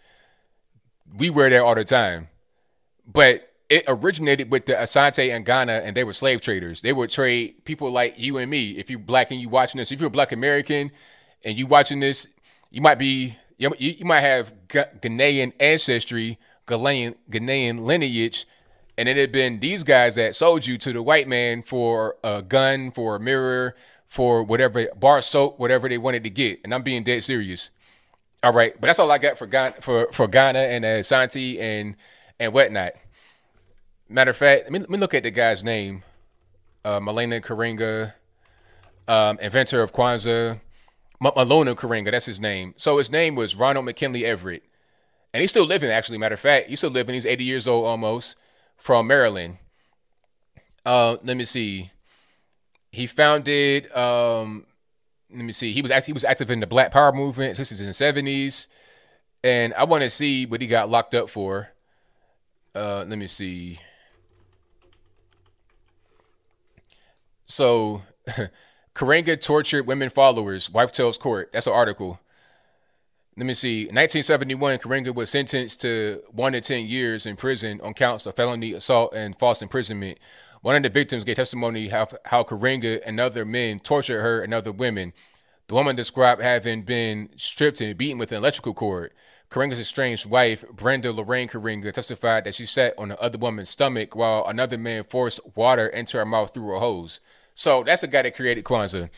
We 1.16 1.30
wear 1.30 1.48
that 1.48 1.62
all 1.62 1.74
the 1.74 1.84
time. 1.84 2.28
But 3.06 3.52
it 3.68 3.84
originated 3.88 4.50
with 4.50 4.66
the 4.66 4.74
Asante 4.74 5.34
and 5.34 5.44
Ghana, 5.44 5.72
and 5.84 5.96
they 5.96 6.04
were 6.04 6.12
slave 6.12 6.40
traders. 6.40 6.82
They 6.82 6.92
would 6.92 7.10
trade 7.10 7.64
people 7.64 7.90
like 7.90 8.18
you 8.18 8.38
and 8.38 8.50
me. 8.50 8.72
If 8.72 8.90
you're 8.90 8.98
black 8.98 9.30
and 9.30 9.40
you 9.40 9.48
watching 9.48 9.78
this, 9.78 9.90
if 9.90 10.00
you're 10.00 10.08
a 10.08 10.10
black 10.10 10.32
American 10.32 10.92
and 11.44 11.58
you 11.58 11.66
watching 11.66 12.00
this, 12.00 12.28
you 12.70 12.82
might 12.82 12.98
be 12.98 13.36
you, 13.56 13.70
you 13.78 14.04
might 14.04 14.20
have 14.20 14.52
Ghanaian 14.68 15.52
ancestry, 15.58 16.38
Ghanaian 16.66 17.16
Ghanaian 17.30 17.84
lineage, 17.84 18.46
and 18.98 19.08
it 19.08 19.16
had 19.16 19.30
been 19.30 19.60
these 19.60 19.82
guys 19.82 20.14
that 20.14 20.34
sold 20.34 20.66
you 20.66 20.78
to 20.78 20.92
the 20.92 21.02
white 21.02 21.28
man 21.28 21.62
for 21.62 22.16
a 22.24 22.42
gun, 22.42 22.90
for 22.90 23.16
a 23.16 23.20
mirror, 23.20 23.74
for 24.06 24.42
whatever 24.42 24.86
bar 24.96 25.20
soap, 25.20 25.58
whatever 25.58 25.88
they 25.88 25.98
wanted 25.98 26.24
to 26.24 26.30
get. 26.30 26.60
And 26.64 26.74
I'm 26.74 26.82
being 26.82 27.02
dead 27.02 27.22
serious. 27.22 27.70
All 28.42 28.52
right, 28.52 28.74
but 28.80 28.86
that's 28.86 28.98
all 28.98 29.10
I 29.10 29.18
got 29.18 29.38
for 29.38 29.46
Ghana, 29.46 29.76
for 29.80 30.08
for 30.12 30.28
Ghana 30.28 30.58
and 30.58 30.84
uh, 30.84 31.02
Santi 31.02 31.60
and 31.60 31.96
and 32.38 32.52
whatnot. 32.52 32.92
Matter 34.08 34.30
of 34.30 34.36
fact, 34.36 34.64
let 34.64 34.72
me, 34.72 34.78
let 34.78 34.90
me 34.90 34.98
look 34.98 35.14
at 35.14 35.24
the 35.24 35.30
guy's 35.30 35.64
name. 35.64 36.02
Uh, 36.84 37.00
Maulana 37.00 37.40
Karenga, 37.40 38.14
um, 39.08 39.38
inventor 39.40 39.82
of 39.82 39.92
Kwanzaa. 39.92 40.60
M- 41.20 41.32
Maulana 41.32 41.74
Karenga, 41.74 42.12
that's 42.12 42.26
his 42.26 42.38
name. 42.38 42.74
So 42.76 42.98
his 42.98 43.10
name 43.10 43.34
was 43.34 43.56
Ronald 43.56 43.84
McKinley 43.84 44.24
Everett. 44.24 44.62
And 45.34 45.40
he's 45.40 45.50
still 45.50 45.64
living, 45.64 45.90
actually. 45.90 46.18
Matter 46.18 46.34
of 46.34 46.40
fact, 46.40 46.68
he's 46.68 46.78
still 46.78 46.90
living. 46.90 47.14
He's 47.14 47.26
80 47.26 47.42
years 47.42 47.66
old 47.66 47.84
almost 47.84 48.36
from 48.76 49.06
Maryland. 49.06 49.58
Uh, 50.84 51.16
let 51.22 51.36
me 51.36 51.44
see. 51.44 51.90
He 52.92 53.06
founded, 53.06 53.94
um, 53.94 54.66
let 55.30 55.44
me 55.44 55.52
see. 55.52 55.72
He 55.72 55.82
was 55.82 55.90
act- 55.90 56.06
he 56.06 56.12
was 56.12 56.24
active 56.24 56.50
in 56.50 56.60
the 56.60 56.66
Black 56.66 56.92
Power 56.92 57.12
movement. 57.12 57.58
This 57.58 57.72
is 57.72 57.80
in 57.80 57.86
the 57.86 57.92
70s. 57.92 58.68
And 59.42 59.74
I 59.74 59.84
want 59.84 60.02
to 60.02 60.10
see 60.10 60.46
what 60.46 60.60
he 60.60 60.66
got 60.66 60.88
locked 60.88 61.14
up 61.14 61.28
for. 61.28 61.70
Uh, 62.74 63.04
let 63.08 63.18
me 63.18 63.26
see. 63.26 63.80
So, 67.46 68.02
Karenga 68.94 69.40
tortured 69.40 69.86
women 69.86 70.08
followers. 70.08 70.70
Wife 70.70 70.92
tells 70.92 71.18
court. 71.18 71.50
That's 71.52 71.66
an 71.66 71.72
article. 71.72 72.20
Let 73.38 73.44
me 73.44 73.52
see. 73.52 73.80
1971, 73.80 74.78
Karenga 74.78 75.14
was 75.14 75.28
sentenced 75.28 75.82
to 75.82 76.22
one 76.30 76.52
to 76.52 76.62
10 76.62 76.86
years 76.86 77.26
in 77.26 77.36
prison 77.36 77.82
on 77.82 77.92
counts 77.92 78.24
of 78.24 78.34
felony 78.34 78.72
assault 78.72 79.12
and 79.14 79.38
false 79.38 79.60
imprisonment. 79.60 80.18
One 80.62 80.74
of 80.74 80.82
the 80.82 80.88
victims 80.88 81.22
gave 81.22 81.36
testimony 81.36 81.88
how, 81.88 82.08
how 82.24 82.44
Karenga 82.44 83.02
and 83.04 83.20
other 83.20 83.44
men 83.44 83.78
tortured 83.80 84.22
her 84.22 84.40
and 84.40 84.54
other 84.54 84.72
women. 84.72 85.12
The 85.68 85.74
woman 85.74 85.96
described 85.96 86.40
having 86.40 86.80
been 86.82 87.28
stripped 87.36 87.82
and 87.82 87.98
beaten 87.98 88.16
with 88.16 88.32
an 88.32 88.38
electrical 88.38 88.72
cord. 88.72 89.12
Karenga's 89.50 89.80
estranged 89.80 90.24
wife, 90.24 90.64
Brenda 90.70 91.12
Lorraine 91.12 91.48
Karenga, 91.48 91.92
testified 91.92 92.44
that 92.44 92.54
she 92.54 92.64
sat 92.64 92.94
on 92.96 93.08
the 93.08 93.20
other 93.20 93.36
woman's 93.36 93.68
stomach 93.68 94.16
while 94.16 94.46
another 94.46 94.78
man 94.78 95.04
forced 95.04 95.40
water 95.54 95.86
into 95.88 96.16
her 96.16 96.24
mouth 96.24 96.54
through 96.54 96.74
a 96.74 96.80
hose. 96.80 97.20
So 97.54 97.82
that's 97.82 98.02
a 98.02 98.08
guy 98.08 98.22
that 98.22 98.34
created 98.34 98.64
Kwanzaa. 98.64 99.10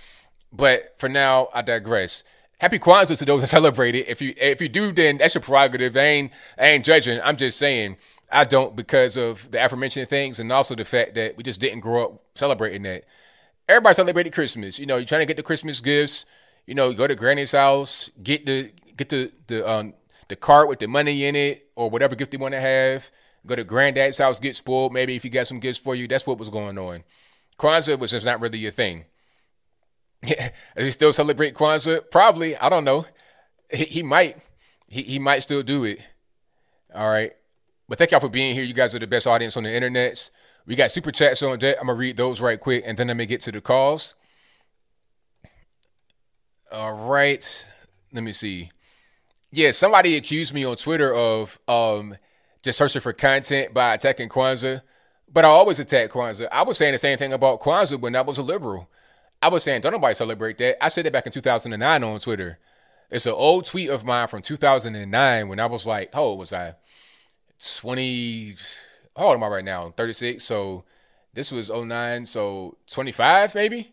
But 0.53 0.99
for 0.99 1.09
now, 1.09 1.51
I 1.55 1.63
digress. 1.63 2.25
Happy 2.61 2.79
Kwanzaa 2.79 3.17
to 3.17 3.25
those 3.25 3.43
that 3.43 3.47
celebrate 3.49 3.95
it. 3.95 4.09
If 4.09 4.21
you 4.21 4.35
if 4.37 4.61
you 4.61 4.69
do, 4.69 4.93
then 4.93 5.19
that's 5.19 5.35
your 5.35 5.43
prerogative. 5.43 5.97
I 5.97 6.01
ain't 6.01 6.33
I 6.59 6.67
ain't 6.69 6.85
judging. 6.85 7.21
I'm 7.23 7.37
just 7.37 7.59
saying 7.59 7.97
I 8.31 8.45
don't 8.45 8.75
because 8.75 9.17
of 9.17 9.51
the 9.51 9.65
aforementioned 9.65 10.09
things 10.09 10.41
and 10.41 10.51
also 10.51 10.75
the 10.75 10.85
fact 10.85 11.15
that 11.15 11.37
we 11.37 11.45
just 11.45 11.61
didn't 11.61 11.81
grow 11.81 12.05
up 12.05 12.23
celebrating 12.35 12.83
that. 12.83 13.05
Everybody 13.69 13.95
celebrated 13.95 14.33
Christmas. 14.33 14.79
You 14.79 14.87
know, 14.87 14.97
you're 14.97 15.07
trying 15.07 15.21
to 15.21 15.27
get 15.27 15.37
the 15.37 15.43
Christmas 15.43 15.81
gifts. 15.81 16.25
You 16.67 16.75
know, 16.75 16.91
you 16.91 16.97
go 16.97 17.07
to 17.07 17.15
Granny's 17.15 17.53
house, 17.53 18.11
get 18.23 18.45
the 18.45 18.73
get 18.97 19.09
the 19.11 19.31
the 19.47 19.69
um 19.69 19.95
the 20.27 20.37
cart 20.37 20.69
with 20.69 20.81
the 20.81 20.89
money 20.89 21.25
in 21.25 21.37
it 21.37 21.71
or 21.77 21.89
whatever 21.89 22.15
gift 22.17 22.33
they 22.33 22.37
want 22.39 22.53
to 22.53 22.61
have. 22.61 23.11
Go 23.47 23.55
to 23.55 23.65
granddad's 23.65 24.19
house, 24.19 24.39
get 24.39 24.57
spoiled. 24.57 24.93
Maybe 24.93 25.17
if 25.17 25.25
you 25.25 25.31
got 25.31 25.47
some 25.47 25.61
gifts 25.61 25.79
for 25.79 25.95
you, 25.95 26.07
that's 26.07 26.27
what 26.27 26.39
was 26.39 26.51
going 26.51 26.77
on. 26.77 27.05
Kwanzaa 27.59 27.99
was 27.99 28.11
just 28.11 28.27
not 28.27 28.41
really 28.41 28.59
your 28.59 28.73
thing. 28.73 29.05
Does 30.27 30.45
he 30.77 30.91
still 30.91 31.13
celebrate 31.13 31.55
Kwanzaa? 31.55 32.11
Probably. 32.11 32.57
I 32.57 32.69
don't 32.69 32.85
know. 32.85 33.07
He, 33.71 33.85
he 33.85 34.03
might. 34.03 34.39
He, 34.89 35.03
he 35.03 35.19
might 35.19 35.41
still 35.41 35.63
do 35.63 35.85
it. 35.85 36.01
All 36.95 37.11
right. 37.11 37.33
But 37.89 37.99
thank 37.99 38.11
y'all 38.11 38.21
for 38.21 38.29
being 38.29 38.55
here. 38.55 38.65
You 38.65 38.75
guys 38.75 38.95
are 38.95 38.99
the 38.99 39.07
best 39.07 39.27
audience 39.27 39.57
on 39.57 39.63
the 39.63 39.73
internet. 39.73 40.31
We 40.67 40.77
got 40.77 40.91
super 40.91 41.11
chats 41.11 41.43
on 41.43 41.59
deck. 41.59 41.77
I'm 41.81 41.87
gonna 41.87 41.99
read 41.99 42.17
those 42.17 42.41
right 42.41 42.61
quick, 42.61 42.85
and 42.87 42.99
then 42.99 43.09
I'm 43.09 43.17
gonna 43.17 43.27
get 43.27 43.41
to 43.43 43.53
the 43.53 43.61
calls. 43.61 44.15
All 46.71 46.93
right. 46.93 47.69
Let 48.13 48.23
me 48.23 48.33
see. 48.33 48.71
Yeah, 49.51 49.71
somebody 49.71 50.17
accused 50.17 50.53
me 50.53 50.65
on 50.65 50.77
Twitter 50.77 51.15
of 51.15 51.59
um 51.69 52.17
just 52.63 52.77
searching 52.77 53.01
for 53.01 53.15
content 53.15 53.73
by 53.73 53.95
attacking 53.95 54.29
Kwanzaa. 54.29 54.83
But 55.33 55.45
I 55.45 55.49
always 55.49 55.79
attack 55.79 56.11
Kwanzaa. 56.11 56.49
I 56.53 56.63
was 56.63 56.77
saying 56.77 56.93
the 56.93 56.99
same 56.99 57.17
thing 57.17 57.33
about 57.33 57.61
Kwanzaa 57.61 58.01
when 58.01 58.15
I 58.15 58.21
was 58.21 58.37
a 58.37 58.43
liberal. 58.43 58.91
I 59.41 59.49
was 59.49 59.63
saying, 59.63 59.83
don't 59.83 59.93
nobody 59.93 60.15
celebrate 60.15 60.59
that. 60.59 60.83
I 60.85 60.89
said 60.89 61.07
it 61.07 61.13
back 61.13 61.27
in 61.27 61.33
2009 61.33 62.05
on 62.05 62.21
Twitter. 62.21 62.59
It's 63.11 63.27
an 63.27 63.33
old 63.33 63.65
tweet 63.67 63.89
of 63.89 64.05
mine 64.05 64.29
from 64.29 64.43
2009 64.43 65.49
when 65.49 65.61
I 65.61 65.67
was 65.67 65.87
like, 65.87 66.13
how 66.13 66.25
old 66.25 66.39
was 66.39 66.53
I? 66.53 66.75
20, 67.77 68.57
how 69.17 69.27
old 69.27 69.37
am 69.37 69.45
I 69.45 69.49
right 69.49 69.65
now? 69.65 69.93
36. 69.97 70.45
So 70.45 70.85
this 71.33 71.53
was 71.53 71.71
09. 71.71 72.27
So 72.27 72.77
25 72.89 73.55
maybe? 73.55 73.93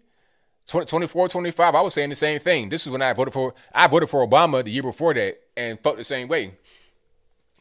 20, 0.67 0.87
24, 0.87 1.29
25. 1.29 1.75
I 1.75 1.81
was 1.81 1.93
saying 1.93 2.09
the 2.09 2.15
same 2.15 2.39
thing. 2.39 2.69
This 2.69 2.85
is 2.85 2.89
when 2.91 3.01
I 3.01 3.13
voted 3.13 3.33
for, 3.33 3.53
I 3.73 3.87
voted 3.87 4.09
for 4.09 4.27
Obama 4.27 4.63
the 4.63 4.71
year 4.71 4.83
before 4.83 5.13
that 5.13 5.35
and 5.55 5.79
felt 5.79 5.97
the 5.97 6.03
same 6.03 6.27
way. 6.27 6.57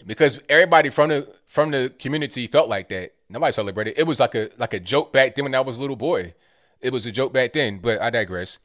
Because 0.06 0.40
everybody 0.48 0.88
from 0.88 1.10
the 1.10 1.34
from 1.46 1.70
the 1.70 1.92
community 1.98 2.46
felt 2.46 2.68
like 2.68 2.88
that. 2.88 3.12
Nobody 3.28 3.52
celebrated. 3.52 3.94
It 3.96 4.04
was 4.04 4.20
like 4.20 4.34
a 4.34 4.50
like 4.58 4.74
a 4.74 4.80
joke 4.80 5.12
back 5.12 5.34
then 5.34 5.44
when 5.44 5.54
I 5.54 5.60
was 5.60 5.78
a 5.78 5.80
little 5.80 5.96
boy. 5.96 6.34
It 6.80 6.92
was 6.92 7.06
a 7.06 7.12
joke 7.12 7.32
back 7.32 7.52
then, 7.52 7.78
but 7.78 8.00
I 8.00 8.10
digress. 8.10 8.58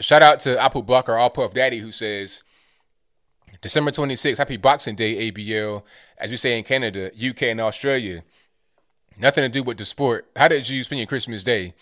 Shout 0.00 0.22
out 0.22 0.40
to 0.40 0.62
Apple 0.62 0.82
Bucker, 0.82 1.16
All 1.16 1.30
Puff 1.30 1.54
Daddy, 1.54 1.78
who 1.78 1.90
says 1.90 2.42
December 3.60 3.90
26th, 3.90 4.38
happy 4.38 4.56
Boxing 4.56 4.94
Day, 4.94 5.30
ABL, 5.30 5.82
as 6.18 6.30
we 6.30 6.36
say 6.36 6.58
in 6.58 6.64
Canada, 6.64 7.10
UK, 7.14 7.44
and 7.44 7.60
Australia. 7.60 8.22
Nothing 9.18 9.42
to 9.44 9.48
do 9.48 9.62
with 9.62 9.78
the 9.78 9.84
sport. 9.84 10.26
How 10.36 10.48
did 10.48 10.68
you 10.68 10.84
spend 10.84 10.98
your 10.98 11.06
Christmas 11.06 11.42
day? 11.42 11.74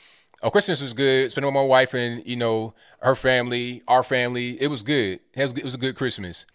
Oh, 0.43 0.51
Christmas 0.51 0.81
was 0.81 0.93
good. 0.93 1.31
Spending 1.31 1.49
with 1.49 1.55
my 1.55 1.67
wife 1.67 1.95
and, 1.95 2.25
you 2.27 2.37
know, 2.37 2.75
her 3.01 3.15
family, 3.15 3.83
our 3.89 4.03
family. 4.03 4.61
It 4.61 4.69
was 4.69 4.83
good. 4.83 5.21
It 5.33 5.43
was, 5.43 5.53
it 5.53 5.65
was 5.65 5.75
a 5.75 5.79
good 5.79 5.97
Christmas. 5.97 6.47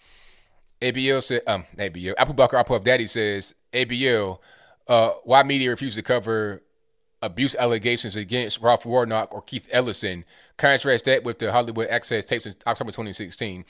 ABL 0.82 1.22
said, 1.22 1.42
um, 1.48 1.66
ABL, 1.78 2.14
Apple 2.18 2.34
Bucker, 2.34 2.56
Apple 2.56 2.78
Puff 2.78 2.86
Daddy 2.86 3.08
says, 3.08 3.56
ABL, 3.74 4.40
uh, 4.88 5.10
why 5.24 5.44
media 5.44 5.70
refused 5.70 5.98
to 5.98 6.02
cover 6.02 6.64
abuse 7.22 7.56
allegations 7.56 8.16
against 8.16 8.62
Ralph 8.62 8.86
Warnock 8.86 9.34
or 9.34 9.42
Keith 9.42 9.68
Ellison. 9.72 10.26
Contrast 10.58 11.06
that 11.06 11.24
with 11.24 11.40
the 11.40 11.52
Hollywood 11.52 11.88
Access 11.90 12.26
tapes 12.26 12.46
in 12.46 12.56
October 12.66 12.92
2016. 12.92 13.66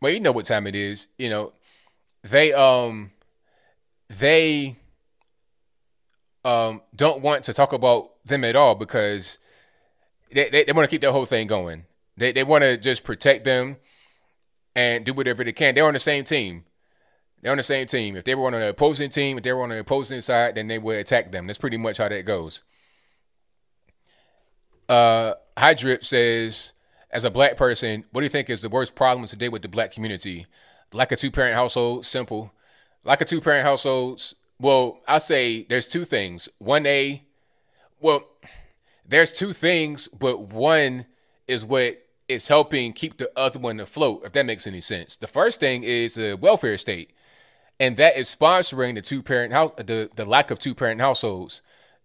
Well, 0.00 0.12
you 0.12 0.20
know 0.20 0.32
what 0.32 0.44
time 0.44 0.66
it 0.66 0.74
is. 0.74 1.08
You 1.18 1.30
know, 1.30 1.52
they 2.22 2.52
um 2.52 3.10
they 4.08 4.76
um 6.44 6.82
don't 6.94 7.22
want 7.22 7.44
to 7.44 7.52
talk 7.52 7.72
about 7.72 8.10
them 8.24 8.44
at 8.44 8.56
all 8.56 8.74
because 8.74 9.38
they, 10.30 10.48
they, 10.50 10.64
they 10.64 10.72
want 10.72 10.88
to 10.88 10.90
keep 10.90 11.00
the 11.00 11.12
whole 11.12 11.26
thing 11.26 11.46
going. 11.46 11.84
They 12.16 12.32
they 12.32 12.44
want 12.44 12.62
to 12.62 12.76
just 12.76 13.04
protect 13.04 13.44
them 13.44 13.76
and 14.74 15.04
do 15.04 15.12
whatever 15.12 15.42
they 15.42 15.52
can. 15.52 15.74
They're 15.74 15.86
on 15.86 15.94
the 15.94 16.00
same 16.00 16.24
team. 16.24 16.64
They're 17.42 17.52
on 17.52 17.58
the 17.58 17.62
same 17.62 17.86
team. 17.86 18.16
If 18.16 18.24
they 18.24 18.34
were 18.34 18.46
on 18.46 18.54
an 18.54 18.62
opposing 18.62 19.10
team, 19.10 19.38
if 19.38 19.44
they 19.44 19.52
were 19.52 19.62
on 19.62 19.68
the 19.68 19.78
opposing 19.78 20.20
side, 20.20 20.56
then 20.56 20.66
they 20.66 20.78
would 20.78 20.98
attack 20.98 21.30
them. 21.30 21.46
That's 21.46 21.58
pretty 21.58 21.76
much 21.76 21.98
how 21.98 22.08
that 22.08 22.24
goes. 22.24 22.62
Uh, 24.88 25.34
Hydrip 25.56 26.04
says, 26.04 26.72
as 27.10 27.24
a 27.24 27.30
black 27.30 27.56
person, 27.56 28.04
what 28.12 28.20
do 28.20 28.24
you 28.24 28.30
think 28.30 28.50
is 28.50 28.62
the 28.62 28.68
worst 28.68 28.94
problem 28.94 29.26
today 29.26 29.48
with 29.48 29.62
the 29.62 29.68
black 29.68 29.92
community? 29.92 30.46
Like 30.92 31.12
a 31.12 31.16
two 31.16 31.30
parent 31.30 31.54
household, 31.54 32.06
simple. 32.06 32.52
Like 33.04 33.20
a 33.20 33.24
two 33.24 33.40
parent 33.40 33.64
households, 33.64 34.34
well, 34.60 35.00
I'll 35.06 35.20
say 35.20 35.62
there's 35.62 35.86
two 35.86 36.04
things. 36.04 36.48
One 36.58 36.86
A, 36.86 37.22
well, 38.00 38.28
there's 39.06 39.32
two 39.32 39.52
things, 39.52 40.08
but 40.08 40.40
one 40.40 41.06
is 41.46 41.64
what 41.64 42.04
is 42.28 42.48
helping 42.48 42.92
keep 42.92 43.16
the 43.16 43.30
other 43.36 43.58
one 43.58 43.80
afloat, 43.80 44.22
if 44.24 44.32
that 44.32 44.44
makes 44.44 44.66
any 44.66 44.80
sense. 44.80 45.16
The 45.16 45.26
first 45.26 45.60
thing 45.60 45.82
is 45.82 46.14
the 46.14 46.34
welfare 46.34 46.76
state, 46.76 47.10
and 47.80 47.96
that 47.96 48.18
is 48.18 48.34
sponsoring 48.34 48.94
the 48.94 49.02
two 49.02 49.22
parent 49.22 49.52
house, 49.52 49.72
the, 49.76 50.10
the 50.14 50.24
lack 50.24 50.50
of 50.50 50.58
two 50.58 50.74
parent 50.74 51.00
households. 51.00 51.62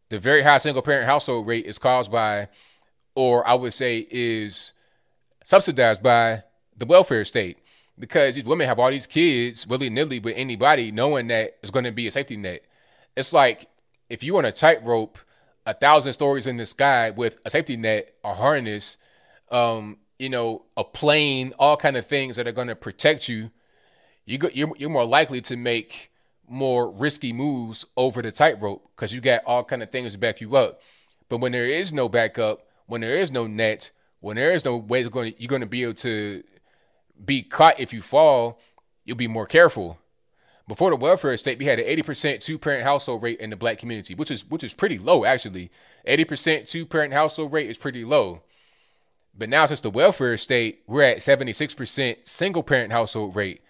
The 0.10 0.20
very 0.20 0.44
high 0.44 0.60
single 0.60 0.82
parent 0.82 1.06
household 1.06 1.48
rate 1.48 1.66
is 1.66 1.80
caused 1.80 2.12
by 2.12 2.48
or 3.16 3.48
I 3.48 3.54
would 3.54 3.74
say 3.74 4.08
is 4.10 4.74
subsidized 5.44 6.02
by 6.02 6.44
the 6.76 6.86
welfare 6.86 7.26
state 7.26 7.58
because 8.00 8.36
these 8.36 8.46
women 8.46 8.68
have 8.68 8.80
all 8.80 8.90
these 8.90 9.06
kids 9.06 9.68
willy 9.68 9.90
nilly 9.90 10.20
with 10.20 10.36
anybody 10.36 10.92
knowing 10.92 11.28
that 11.28 11.58
it's 11.62 11.72
going 11.72 11.86
to 11.86 11.92
be 11.92 12.08
a 12.08 12.12
safety 12.12 12.38
net. 12.38 12.64
It's 13.16 13.34
like 13.34 13.68
if 14.10 14.24
you 14.24 14.34
want 14.34 14.48
a 14.48 14.52
tightrope 14.52 15.20
a 15.66 15.74
thousand 15.74 16.14
stories 16.14 16.48
in 16.48 16.58
the 16.58 16.66
sky 16.66 17.10
with 17.10 17.40
a 17.46 17.50
safety 17.50 17.78
net, 17.78 18.14
a 18.24 18.34
harness, 18.34 18.98
um, 19.52 19.98
you 20.20 20.30
know, 20.30 20.64
a 20.76 20.84
plane, 20.84 21.54
all 21.58 21.78
kind 21.78 21.98
of 21.98 22.06
things 22.06 22.36
that 22.36 22.48
are 22.48 22.52
going 22.52 22.68
to 22.68 22.76
protect 22.76 23.30
you. 23.30 23.52
You 24.26 24.38
go, 24.38 24.50
you're, 24.54 24.72
you're 24.78 24.90
more 24.90 25.06
likely 25.06 25.42
to 25.42 25.58
make 25.58 26.12
more 26.48 26.90
risky 26.90 27.34
moves 27.34 27.86
over 27.98 28.22
the 28.22 28.32
tightrope 28.32 28.90
because 28.96 29.14
you 29.14 29.22
got 29.22 29.44
all 29.46 29.64
kind 29.64 29.82
of 29.84 29.92
things 29.92 30.14
to 30.14 30.20
back 30.20 30.42
you 30.42 30.56
up. 30.56 30.82
But 31.30 31.38
when 31.38 31.52
there 31.52 31.66
is 31.66 31.94
no 31.94 32.10
backup, 32.10 32.68
when 32.94 33.02
there 33.02 33.18
is 33.18 33.32
no 33.32 33.48
net, 33.48 33.90
when 34.20 34.36
there 34.36 34.52
is 34.52 34.64
no 34.64 34.78
way 34.78 35.02
going 35.10 35.34
you're 35.40 35.48
going 35.48 35.62
to 35.64 35.68
be 35.68 35.82
able 35.82 35.96
to 35.96 36.44
be 37.26 37.42
caught 37.42 37.80
if 37.80 37.92
you 37.92 38.04
fall, 38.04 38.60
you'll 39.04 39.18
be 39.18 39.28
more 39.28 39.48
careful. 39.48 39.98
Before 40.68 40.92
the 40.92 40.96
welfare 40.96 41.36
state, 41.38 41.58
we 41.58 41.66
had 41.66 41.80
an 41.80 41.88
80% 41.88 42.40
two-parent 42.40 42.84
household 42.84 43.24
rate 43.24 43.40
in 43.40 43.50
the 43.50 43.56
black 43.56 43.80
community, 43.80 44.14
which 44.14 44.30
is 44.30 44.48
which 44.48 44.64
is 44.64 44.76
pretty 44.76 45.00
low 45.00 45.26
actually. 45.26 45.72
80% 46.08 46.70
two-parent 46.70 47.14
household 47.14 47.52
rate 47.52 47.68
is 47.68 47.80
pretty 47.80 48.06
low. 48.06 48.44
But 49.36 49.50
now 49.50 49.66
since 49.66 49.82
the 49.82 49.90
welfare 49.90 50.38
state, 50.38 50.84
we're 50.86 51.02
at 51.02 51.18
76% 51.18 52.28
single-parent 52.28 52.92
household 52.92 53.36
rate. 53.36 53.62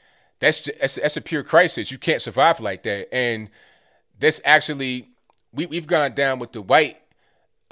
That's, 0.41 0.59
just, 0.59 0.80
that's 0.82 0.95
that's 0.95 1.15
a 1.15 1.21
pure 1.21 1.43
crisis. 1.43 1.91
You 1.91 1.97
can't 1.97 2.21
survive 2.21 2.59
like 2.59 2.84
that. 2.84 3.07
And 3.15 3.49
this 4.19 4.41
actually 4.43 5.13
we 5.53 5.65
we've 5.65 5.88
gone 5.88 6.11
down 6.11 6.39
with 6.39 6.51
the 6.51 6.61
white 6.61 6.97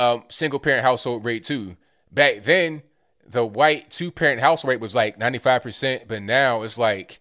um, 0.02 0.24
single-parent 0.30 0.84
household 0.84 1.24
rate 1.24 1.44
too. 1.44 1.78
Back 2.12 2.44
then, 2.44 2.82
the 3.26 3.46
white 3.46 3.92
two-parent 3.92 4.42
household 4.42 4.72
rate 4.72 4.82
was 4.82 4.96
like 4.96 5.20
95%, 5.20 6.08
but 6.08 6.24
now 6.24 6.64
it's 6.64 6.80
like 6.80 7.20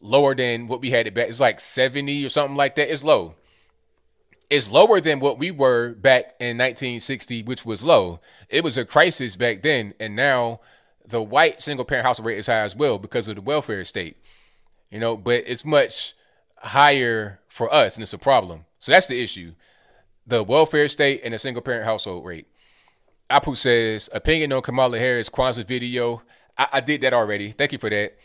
lower 0.00 0.34
than 0.34 0.66
what 0.66 0.80
we 0.80 0.90
had 0.90 1.06
it 1.06 1.14
back. 1.14 1.28
It's 1.28 1.40
like 1.40 1.60
70 1.60 2.26
or 2.26 2.28
something 2.28 2.56
like 2.56 2.74
that. 2.74 2.92
It's 2.92 3.04
low. 3.04 3.36
It's 4.50 4.68
lower 4.68 5.00
than 5.00 5.20
what 5.20 5.38
we 5.38 5.52
were 5.52 5.94
back 5.94 6.34
in 6.40 6.58
1960, 6.58 7.44
which 7.44 7.64
was 7.64 7.84
low. 7.84 8.20
It 8.48 8.64
was 8.64 8.76
a 8.76 8.84
crisis 8.84 9.36
back 9.36 9.62
then, 9.62 9.94
and 10.00 10.16
now 10.16 10.60
the 11.06 11.22
white 11.22 11.62
single 11.62 11.84
parent 11.84 12.06
household 12.06 12.26
rate 12.26 12.38
is 12.38 12.48
high 12.48 12.58
as 12.58 12.74
well 12.74 12.98
because 12.98 13.28
of 13.28 13.36
the 13.36 13.42
welfare 13.42 13.84
state. 13.84 14.16
You 14.90 14.98
know, 14.98 15.16
but 15.16 15.44
it's 15.46 15.64
much 15.64 16.14
higher 16.58 17.40
for 17.48 17.72
us, 17.72 17.96
and 17.96 18.02
it's 18.02 18.12
a 18.12 18.18
problem. 18.18 18.64
So 18.80 18.92
that's 18.92 19.06
the 19.06 19.20
issue. 19.22 19.54
The 20.26 20.42
welfare 20.42 20.88
state 20.88 21.20
and 21.22 21.34
the 21.34 21.38
single 21.38 21.62
parent 21.62 21.84
household 21.84 22.24
rate. 22.24 22.48
Apu 23.30 23.56
says, 23.56 24.08
opinion 24.12 24.52
on 24.52 24.62
Kamala 24.62 24.98
Harris 24.98 25.28
Kwanzaa 25.28 25.64
video. 25.64 26.22
I, 26.58 26.68
I 26.74 26.80
did 26.80 27.00
that 27.02 27.14
already. 27.14 27.52
Thank 27.52 27.72
you 27.72 27.78
for 27.78 27.90
that. 27.90 28.16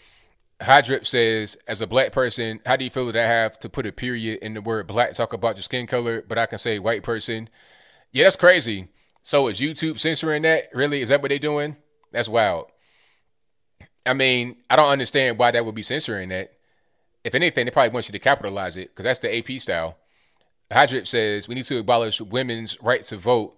Hydrip 0.61 1.05
says, 1.05 1.57
as 1.67 1.81
a 1.81 1.87
black 1.87 2.11
person, 2.11 2.59
how 2.65 2.75
do 2.75 2.83
you 2.83 2.89
feel 2.89 3.07
that 3.07 3.15
I 3.15 3.27
have 3.27 3.57
to 3.59 3.69
put 3.69 3.85
a 3.85 3.91
period 3.91 4.39
in 4.41 4.53
the 4.53 4.61
word 4.61 4.87
black, 4.87 5.13
talk 5.13 5.33
about 5.33 5.55
your 5.55 5.63
skin 5.63 5.87
color, 5.87 6.23
but 6.27 6.37
I 6.37 6.45
can 6.45 6.59
say 6.59 6.79
white 6.79 7.03
person? 7.03 7.49
Yeah, 8.11 8.25
that's 8.25 8.35
crazy. 8.35 8.87
So 9.23 9.47
is 9.47 9.59
YouTube 9.59 9.99
censoring 9.99 10.43
that? 10.43 10.69
Really? 10.73 11.01
Is 11.01 11.09
that 11.09 11.21
what 11.21 11.29
they're 11.29 11.39
doing? 11.39 11.77
That's 12.11 12.29
wild. 12.29 12.67
I 14.05 14.13
mean, 14.13 14.57
I 14.69 14.75
don't 14.75 14.89
understand 14.89 15.37
why 15.37 15.51
that 15.51 15.65
would 15.65 15.75
be 15.75 15.83
censoring 15.83 16.29
that. 16.29 16.53
If 17.23 17.35
anything, 17.35 17.65
they 17.65 17.71
probably 17.71 17.91
want 17.91 18.07
you 18.07 18.13
to 18.13 18.19
capitalize 18.19 18.77
it 18.77 18.89
because 18.89 19.03
that's 19.03 19.19
the 19.19 19.35
AP 19.35 19.61
style. 19.61 19.97
Hydrip 20.71 21.05
says, 21.05 21.47
we 21.47 21.55
need 21.55 21.65
to 21.65 21.79
abolish 21.79 22.21
women's 22.21 22.81
right 22.81 23.03
to 23.03 23.17
vote. 23.17 23.57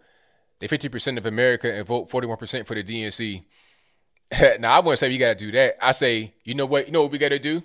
They 0.59 0.67
50% 0.67 1.17
of 1.17 1.25
America 1.25 1.71
and 1.71 1.85
vote 1.85 2.09
41% 2.09 2.65
for 2.65 2.75
the 2.75 2.83
DNC. 2.83 3.43
now 4.59 4.77
I 4.77 4.79
wouldn't 4.79 4.99
say 4.99 5.09
you 5.09 5.19
got 5.19 5.37
to 5.37 5.45
do 5.45 5.51
that. 5.51 5.83
I 5.85 5.91
say, 5.91 6.33
you 6.43 6.55
know 6.55 6.65
what? 6.65 6.87
You 6.87 6.93
know 6.93 7.03
what 7.03 7.11
we 7.11 7.17
got 7.17 7.29
to 7.29 7.39
do? 7.39 7.61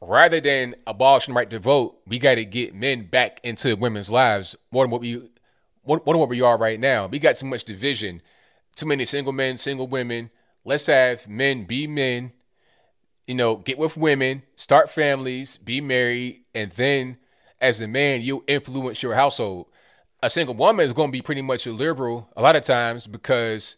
Rather 0.00 0.40
than 0.40 0.74
abolishing 0.86 1.34
right 1.34 1.50
to 1.50 1.58
vote, 1.58 1.98
we 2.06 2.18
got 2.18 2.36
to 2.36 2.44
get 2.44 2.74
men 2.74 3.04
back 3.04 3.40
into 3.42 3.76
women's 3.76 4.10
lives 4.10 4.54
more 4.70 4.84
than 4.84 4.90
what 4.90 5.00
we 5.00 5.16
more, 5.86 6.00
more 6.04 6.14
than 6.14 6.20
what 6.20 6.28
we 6.28 6.40
are 6.40 6.56
right 6.56 6.78
now. 6.78 7.06
We 7.06 7.18
got 7.18 7.36
too 7.36 7.46
much 7.46 7.64
division, 7.64 8.22
too 8.76 8.86
many 8.86 9.04
single 9.04 9.32
men, 9.32 9.56
single 9.56 9.88
women. 9.88 10.30
Let's 10.64 10.86
have 10.86 11.28
men 11.28 11.64
be 11.64 11.86
men. 11.86 12.32
You 13.26 13.34
know, 13.34 13.56
get 13.56 13.76
with 13.76 13.96
women, 13.96 14.42
start 14.56 14.88
families, 14.88 15.56
be 15.58 15.80
married, 15.80 16.44
and 16.54 16.70
then 16.72 17.18
as 17.60 17.80
a 17.80 17.88
man, 17.88 18.22
you 18.22 18.44
influence 18.46 19.02
your 19.02 19.14
household. 19.14 19.66
A 20.22 20.30
single 20.30 20.54
woman 20.54 20.86
is 20.86 20.92
going 20.92 21.08
to 21.08 21.12
be 21.12 21.22
pretty 21.22 21.42
much 21.42 21.66
a 21.66 21.72
liberal 21.72 22.28
a 22.36 22.42
lot 22.42 22.56
of 22.56 22.62
times 22.62 23.06
because 23.06 23.76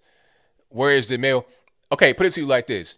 whereas 0.68 1.08
the 1.08 1.18
male 1.18 1.46
okay, 1.92 2.14
put 2.14 2.26
it 2.26 2.32
to 2.32 2.40
you 2.40 2.46
like 2.46 2.66
this: 2.66 2.96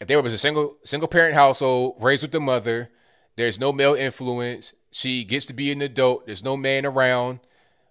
if 0.00 0.08
there 0.08 0.20
was 0.20 0.32
a 0.32 0.38
single 0.38 0.76
single 0.84 1.08
parent 1.08 1.34
household 1.34 1.96
raised 1.98 2.22
with 2.22 2.32
the 2.32 2.40
mother, 2.40 2.90
there's 3.36 3.60
no 3.60 3.72
male 3.72 3.94
influence. 3.94 4.74
She 4.90 5.24
gets 5.24 5.46
to 5.46 5.54
be 5.54 5.70
an 5.70 5.82
adult. 5.82 6.26
There's 6.26 6.44
no 6.44 6.56
man 6.56 6.84
around. 6.84 7.40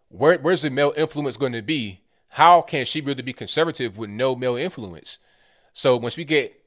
Where, 0.09 0.37
where's 0.37 0.61
the 0.61 0.69
male 0.69 0.93
influence 0.95 1.37
going 1.37 1.51
to 1.53 1.61
be? 1.61 2.01
How 2.29 2.61
can 2.61 2.85
she 2.85 3.01
really 3.01 3.21
be 3.21 3.33
conservative 3.33 3.97
with 3.97 4.09
no 4.09 4.35
male 4.35 4.55
influence? 4.55 5.19
So 5.73 5.97
once 5.97 6.17
we 6.17 6.23
get 6.23 6.61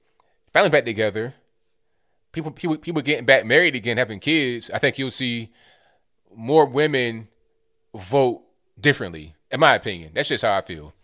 family 0.52 0.70
back 0.70 0.84
together, 0.84 1.34
people 2.32 2.50
people 2.50 2.76
people 2.76 3.02
getting 3.02 3.24
back 3.24 3.44
married 3.44 3.74
again, 3.74 3.96
having 3.96 4.20
kids, 4.20 4.70
I 4.70 4.78
think 4.78 4.98
you'll 4.98 5.10
see 5.10 5.50
more 6.34 6.64
women 6.64 7.28
vote 7.94 8.42
differently. 8.80 9.34
In 9.50 9.60
my 9.60 9.74
opinion, 9.74 10.12
that's 10.14 10.28
just 10.28 10.44
how 10.44 10.56
I 10.56 10.60
feel. 10.60 10.94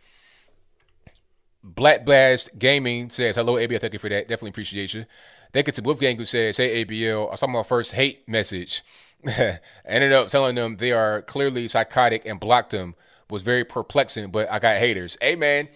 Black 1.63 2.05
Blast 2.05 2.57
Gaming 2.59 3.11
says, 3.11 3.35
hello, 3.35 3.55
ABL. 3.55 3.81
Thank 3.81 3.93
you 3.93 3.99
for 3.99 4.09
that. 4.09 4.29
Definitely 4.29 4.51
appreciate 4.51 4.95
you. 4.95 5.05
Thank 5.53 5.67
you 5.67 5.73
to 5.73 5.83
Wolfgang 5.83 6.17
who 6.17 6.25
says, 6.25 6.57
hey, 6.59 6.85
ABL. 6.85 7.33
I 7.33 7.35
saw 7.35 7.49
my 7.49 7.65
first 7.65 7.93
hate 7.93 8.29
message. 8.29 8.85
I 9.27 9.59
ended 9.85 10.13
up 10.13 10.29
telling 10.29 10.55
them 10.55 10.77
they 10.77 10.93
are 10.93 11.23
clearly 11.23 11.67
psychotic 11.67 12.25
and 12.25 12.39
blocked 12.39 12.71
them. 12.71 12.95
Was 13.29 13.43
very 13.43 13.65
perplexing, 13.65 14.31
but 14.31 14.49
I 14.49 14.61
got 14.61 14.77
haters. 14.77 15.19
Hey, 15.21 15.35
man, 15.35 15.69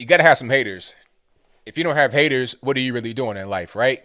you 0.00 0.06
got 0.06 0.16
to 0.16 0.24
have 0.24 0.38
some 0.38 0.50
haters. 0.50 0.96
If 1.64 1.78
you 1.78 1.84
don't 1.84 1.94
have 1.94 2.12
haters, 2.12 2.56
what 2.60 2.76
are 2.76 2.80
you 2.80 2.92
really 2.92 3.14
doing 3.14 3.36
in 3.36 3.48
life, 3.48 3.76
right? 3.76 4.02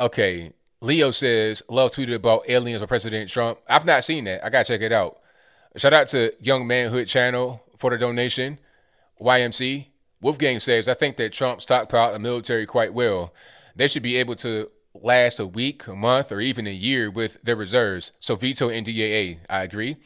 Okay. 0.00 0.52
Leo 0.80 1.10
says, 1.10 1.62
love 1.68 1.90
tweeted 1.90 2.14
about 2.14 2.48
aliens 2.48 2.82
or 2.82 2.86
President 2.86 3.28
Trump. 3.28 3.58
I've 3.68 3.84
not 3.84 4.04
seen 4.04 4.24
that. 4.24 4.44
I 4.44 4.48
got 4.48 4.66
to 4.66 4.72
check 4.72 4.80
it 4.80 4.92
out. 4.92 5.18
Shout 5.76 5.92
out 5.92 6.06
to 6.08 6.32
Young 6.40 6.66
Manhood 6.66 7.08
Channel 7.08 7.62
for 7.76 7.90
the 7.90 7.98
donation. 7.98 8.58
YMC, 9.20 9.86
Wolfgang 10.20 10.60
says, 10.60 10.88
I 10.88 10.94
think 10.94 11.16
that 11.16 11.32
Trump 11.32 11.60
stockpiled 11.60 12.12
the 12.12 12.20
military 12.20 12.64
quite 12.64 12.94
well. 12.94 13.34
They 13.74 13.88
should 13.88 14.04
be 14.04 14.16
able 14.16 14.36
to 14.36 14.70
last 14.94 15.40
a 15.40 15.46
week, 15.46 15.86
a 15.88 15.94
month, 15.94 16.30
or 16.30 16.40
even 16.40 16.66
a 16.66 16.72
year 16.72 17.10
with 17.10 17.42
their 17.42 17.56
reserves. 17.56 18.12
So 18.20 18.36
veto 18.36 18.68
NDAA. 18.68 19.38
I 19.50 19.62
agree. 19.62 19.96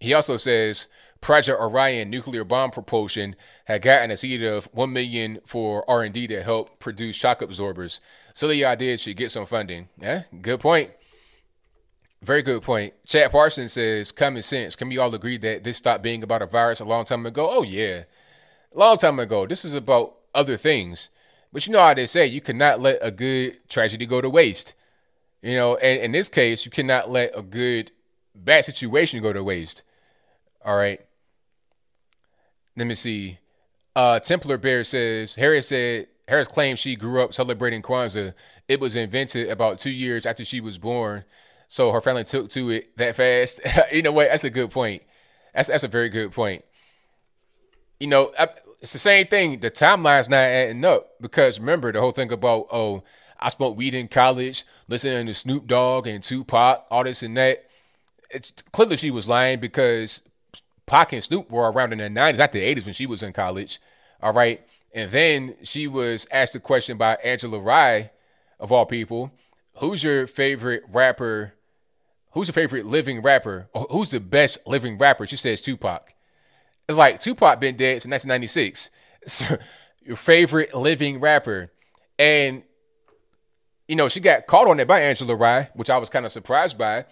He 0.00 0.14
also 0.14 0.36
says 0.36 0.88
Project 1.20 1.60
Orion 1.60 2.10
nuclear 2.10 2.44
bomb 2.44 2.70
propulsion 2.70 3.34
had 3.64 3.82
gotten 3.82 4.10
a 4.10 4.16
seed 4.16 4.42
of 4.42 4.66
one 4.72 4.92
million 4.92 5.40
for 5.46 5.88
R 5.90 6.04
and 6.04 6.14
D 6.14 6.26
to 6.28 6.42
help 6.42 6.78
produce 6.78 7.16
shock 7.16 7.42
absorbers. 7.42 8.00
So 8.38 8.46
the 8.46 8.64
idea 8.66 8.96
should 8.96 9.16
get 9.16 9.32
some 9.32 9.46
funding. 9.46 9.88
Yeah, 10.00 10.22
good 10.40 10.60
point. 10.60 10.92
Very 12.22 12.40
good 12.40 12.62
point. 12.62 12.94
Chad 13.04 13.32
Parsons 13.32 13.72
says 13.72 14.12
common 14.12 14.42
sense. 14.42 14.76
Can 14.76 14.88
we 14.88 14.96
all 14.96 15.12
agree 15.12 15.38
that 15.38 15.64
this 15.64 15.78
stopped 15.78 16.04
being 16.04 16.22
about 16.22 16.42
a 16.42 16.46
virus 16.46 16.78
a 16.78 16.84
long 16.84 17.04
time 17.04 17.26
ago? 17.26 17.48
Oh 17.50 17.64
yeah 17.64 18.04
A 18.72 18.78
long 18.78 18.96
time 18.96 19.18
ago. 19.18 19.44
This 19.44 19.64
is 19.64 19.74
about 19.74 20.14
other 20.36 20.56
things. 20.56 21.08
But 21.52 21.66
you 21.66 21.72
know 21.72 21.80
how 21.80 21.94
they 21.94 22.06
say 22.06 22.28
you 22.28 22.40
cannot 22.40 22.78
let 22.78 23.00
a 23.02 23.10
good 23.10 23.58
tragedy 23.68 24.06
go 24.06 24.20
to 24.20 24.30
waste. 24.30 24.72
You 25.42 25.56
know, 25.56 25.74
and 25.78 26.00
in 26.00 26.12
this 26.12 26.28
case, 26.28 26.64
you 26.64 26.70
cannot 26.70 27.10
let 27.10 27.36
a 27.36 27.42
good 27.42 27.90
bad 28.36 28.64
situation 28.64 29.20
go 29.20 29.32
to 29.32 29.42
waste. 29.42 29.82
All 30.64 30.76
right. 30.76 31.00
Let 32.76 32.86
me 32.86 32.94
see. 32.94 33.38
Uh 33.96 34.20
Templar 34.20 34.58
Bear 34.58 34.84
says 34.84 35.34
Harris 35.34 35.66
said 35.66 36.06
Harris 36.28 36.48
claims 36.48 36.78
she 36.78 36.94
grew 36.94 37.22
up 37.22 37.34
celebrating 37.34 37.82
Kwanzaa. 37.82 38.34
It 38.68 38.80
was 38.80 38.94
invented 38.94 39.48
about 39.48 39.78
two 39.78 39.90
years 39.90 40.26
after 40.26 40.44
she 40.44 40.60
was 40.60 40.78
born. 40.78 41.24
So 41.66 41.92
her 41.92 42.00
family 42.00 42.24
took 42.24 42.48
to 42.50 42.70
it 42.70 42.96
that 42.96 43.16
fast. 43.16 43.60
you 43.92 44.02
know 44.02 44.12
what? 44.12 44.28
That's 44.28 44.44
a 44.44 44.50
good 44.50 44.70
point. 44.70 45.02
That's 45.54 45.68
that's 45.68 45.84
a 45.84 45.88
very 45.88 46.08
good 46.08 46.32
point 46.32 46.64
you 48.00 48.06
know, 48.06 48.32
it's 48.80 48.92
the 48.92 48.98
same 48.98 49.26
thing. 49.26 49.60
The 49.60 49.70
timeline's 49.70 50.28
not 50.28 50.36
adding 50.36 50.84
up 50.84 51.20
because 51.20 51.58
remember 51.58 51.92
the 51.92 52.00
whole 52.00 52.12
thing 52.12 52.32
about 52.32 52.68
oh, 52.70 53.02
I 53.40 53.48
smoked 53.50 53.76
weed 53.76 53.94
in 53.94 54.08
college, 54.08 54.64
listening 54.88 55.26
to 55.26 55.34
Snoop 55.34 55.66
Dogg 55.66 56.06
and 56.06 56.22
Tupac, 56.22 56.84
all 56.90 57.04
this 57.04 57.22
and 57.22 57.36
that. 57.36 57.64
It's 58.30 58.52
clearly 58.72 58.96
she 58.96 59.10
was 59.10 59.28
lying 59.28 59.58
because 59.58 60.22
Pac 60.86 61.12
and 61.12 61.24
Snoop 61.24 61.50
were 61.50 61.70
around 61.70 61.92
in 61.92 61.98
the 61.98 62.10
nineties, 62.10 62.38
not 62.38 62.52
the 62.52 62.60
eighties 62.60 62.84
when 62.84 62.94
she 62.94 63.06
was 63.06 63.22
in 63.22 63.32
college. 63.32 63.80
All 64.22 64.32
right, 64.32 64.60
and 64.98 65.12
then 65.12 65.54
she 65.62 65.86
was 65.86 66.26
asked 66.32 66.56
a 66.56 66.60
question 66.60 66.98
by 66.98 67.14
Angela 67.22 67.60
Rye, 67.60 68.10
of 68.58 68.72
all 68.72 68.84
people, 68.84 69.30
who's 69.74 70.02
your 70.02 70.26
favorite 70.26 70.82
rapper? 70.92 71.54
Who's 72.32 72.48
your 72.48 72.52
favorite 72.54 72.84
living 72.84 73.22
rapper? 73.22 73.68
Or 73.72 73.82
who's 73.90 74.10
the 74.10 74.18
best 74.18 74.58
living 74.66 74.98
rapper? 74.98 75.24
She 75.24 75.36
says 75.36 75.60
Tupac. 75.60 76.14
It's 76.88 76.98
like 76.98 77.20
Tupac 77.20 77.60
been 77.60 77.76
dead 77.76 78.02
since 78.02 78.24
1996. 78.26 78.90
So, 79.26 79.58
your 80.02 80.16
favorite 80.16 80.74
living 80.74 81.20
rapper. 81.20 81.70
And, 82.18 82.64
you 83.86 83.94
know, 83.94 84.08
she 84.08 84.18
got 84.18 84.48
called 84.48 84.66
on 84.66 84.80
it 84.80 84.88
by 84.88 85.00
Angela 85.00 85.36
Rye, 85.36 85.70
which 85.74 85.90
I 85.90 85.98
was 85.98 86.10
kind 86.10 86.26
of 86.26 86.32
surprised 86.32 86.76
by. 86.76 87.04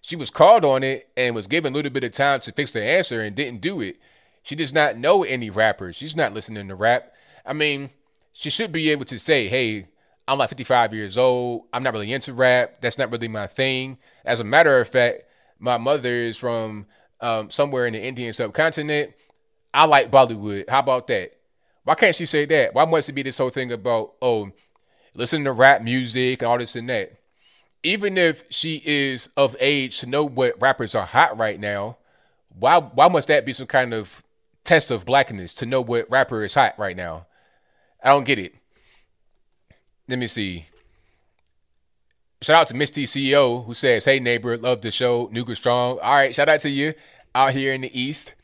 She 0.00 0.16
was 0.16 0.30
called 0.30 0.64
on 0.64 0.82
it 0.82 1.10
and 1.14 1.34
was 1.34 1.46
given 1.46 1.74
a 1.74 1.76
little 1.76 1.92
bit 1.92 2.04
of 2.04 2.12
time 2.12 2.40
to 2.40 2.52
fix 2.52 2.70
the 2.70 2.82
answer 2.82 3.20
and 3.20 3.36
didn't 3.36 3.60
do 3.60 3.82
it. 3.82 3.98
She 4.42 4.56
does 4.56 4.72
not 4.72 4.96
know 4.96 5.24
any 5.24 5.50
rappers. 5.50 5.96
She's 5.96 6.16
not 6.16 6.32
listening 6.32 6.68
to 6.68 6.74
rap. 6.74 7.12
I 7.48 7.54
mean, 7.54 7.90
she 8.32 8.50
should 8.50 8.70
be 8.70 8.90
able 8.90 9.06
to 9.06 9.18
say, 9.18 9.48
hey, 9.48 9.88
I'm 10.28 10.38
like 10.38 10.50
55 10.50 10.92
years 10.92 11.16
old. 11.16 11.64
I'm 11.72 11.82
not 11.82 11.94
really 11.94 12.12
into 12.12 12.34
rap. 12.34 12.82
That's 12.82 12.98
not 12.98 13.10
really 13.10 13.28
my 13.28 13.46
thing. 13.46 13.96
As 14.24 14.40
a 14.40 14.44
matter 14.44 14.78
of 14.78 14.88
fact, 14.88 15.24
my 15.58 15.78
mother 15.78 16.12
is 16.12 16.36
from 16.36 16.86
um, 17.22 17.50
somewhere 17.50 17.86
in 17.86 17.94
the 17.94 18.02
Indian 18.02 18.34
subcontinent. 18.34 19.14
I 19.72 19.86
like 19.86 20.10
Bollywood. 20.10 20.68
How 20.68 20.80
about 20.80 21.06
that? 21.06 21.32
Why 21.84 21.94
can't 21.94 22.14
she 22.14 22.26
say 22.26 22.44
that? 22.44 22.74
Why 22.74 22.84
must 22.84 23.08
it 23.08 23.14
be 23.14 23.22
this 23.22 23.38
whole 23.38 23.48
thing 23.48 23.72
about, 23.72 24.12
oh, 24.20 24.50
listen 25.14 25.44
to 25.44 25.52
rap 25.52 25.80
music 25.80 26.42
and 26.42 26.50
all 26.50 26.58
this 26.58 26.76
and 26.76 26.90
that? 26.90 27.12
Even 27.82 28.18
if 28.18 28.44
she 28.50 28.82
is 28.84 29.30
of 29.36 29.56
age 29.58 30.00
to 30.00 30.06
know 30.06 30.24
what 30.24 30.60
rappers 30.60 30.94
are 30.94 31.06
hot 31.06 31.38
right 31.38 31.58
now, 31.58 31.96
why 32.50 32.78
why 32.78 33.08
must 33.08 33.28
that 33.28 33.46
be 33.46 33.52
some 33.54 33.68
kind 33.68 33.94
of 33.94 34.22
test 34.64 34.90
of 34.90 35.06
blackness 35.06 35.54
to 35.54 35.64
know 35.64 35.80
what 35.80 36.10
rapper 36.10 36.44
is 36.44 36.54
hot 36.54 36.74
right 36.78 36.96
now? 36.96 37.26
I 38.02 38.10
don't 38.10 38.24
get 38.24 38.38
it. 38.38 38.54
Let 40.08 40.18
me 40.18 40.26
see. 40.26 40.66
Shout 42.40 42.56
out 42.56 42.66
to 42.68 42.76
Misty 42.76 43.04
CEO 43.04 43.64
who 43.64 43.74
says, 43.74 44.04
Hey 44.04 44.20
neighbor, 44.20 44.56
love 44.56 44.80
the 44.80 44.90
show. 44.90 45.28
Nooga 45.28 45.56
Strong. 45.56 45.98
All 45.98 46.14
right, 46.14 46.34
shout 46.34 46.48
out 46.48 46.60
to 46.60 46.70
you 46.70 46.94
out 47.34 47.52
here 47.52 47.72
in 47.72 47.80
the 47.80 48.00
East. 48.00 48.34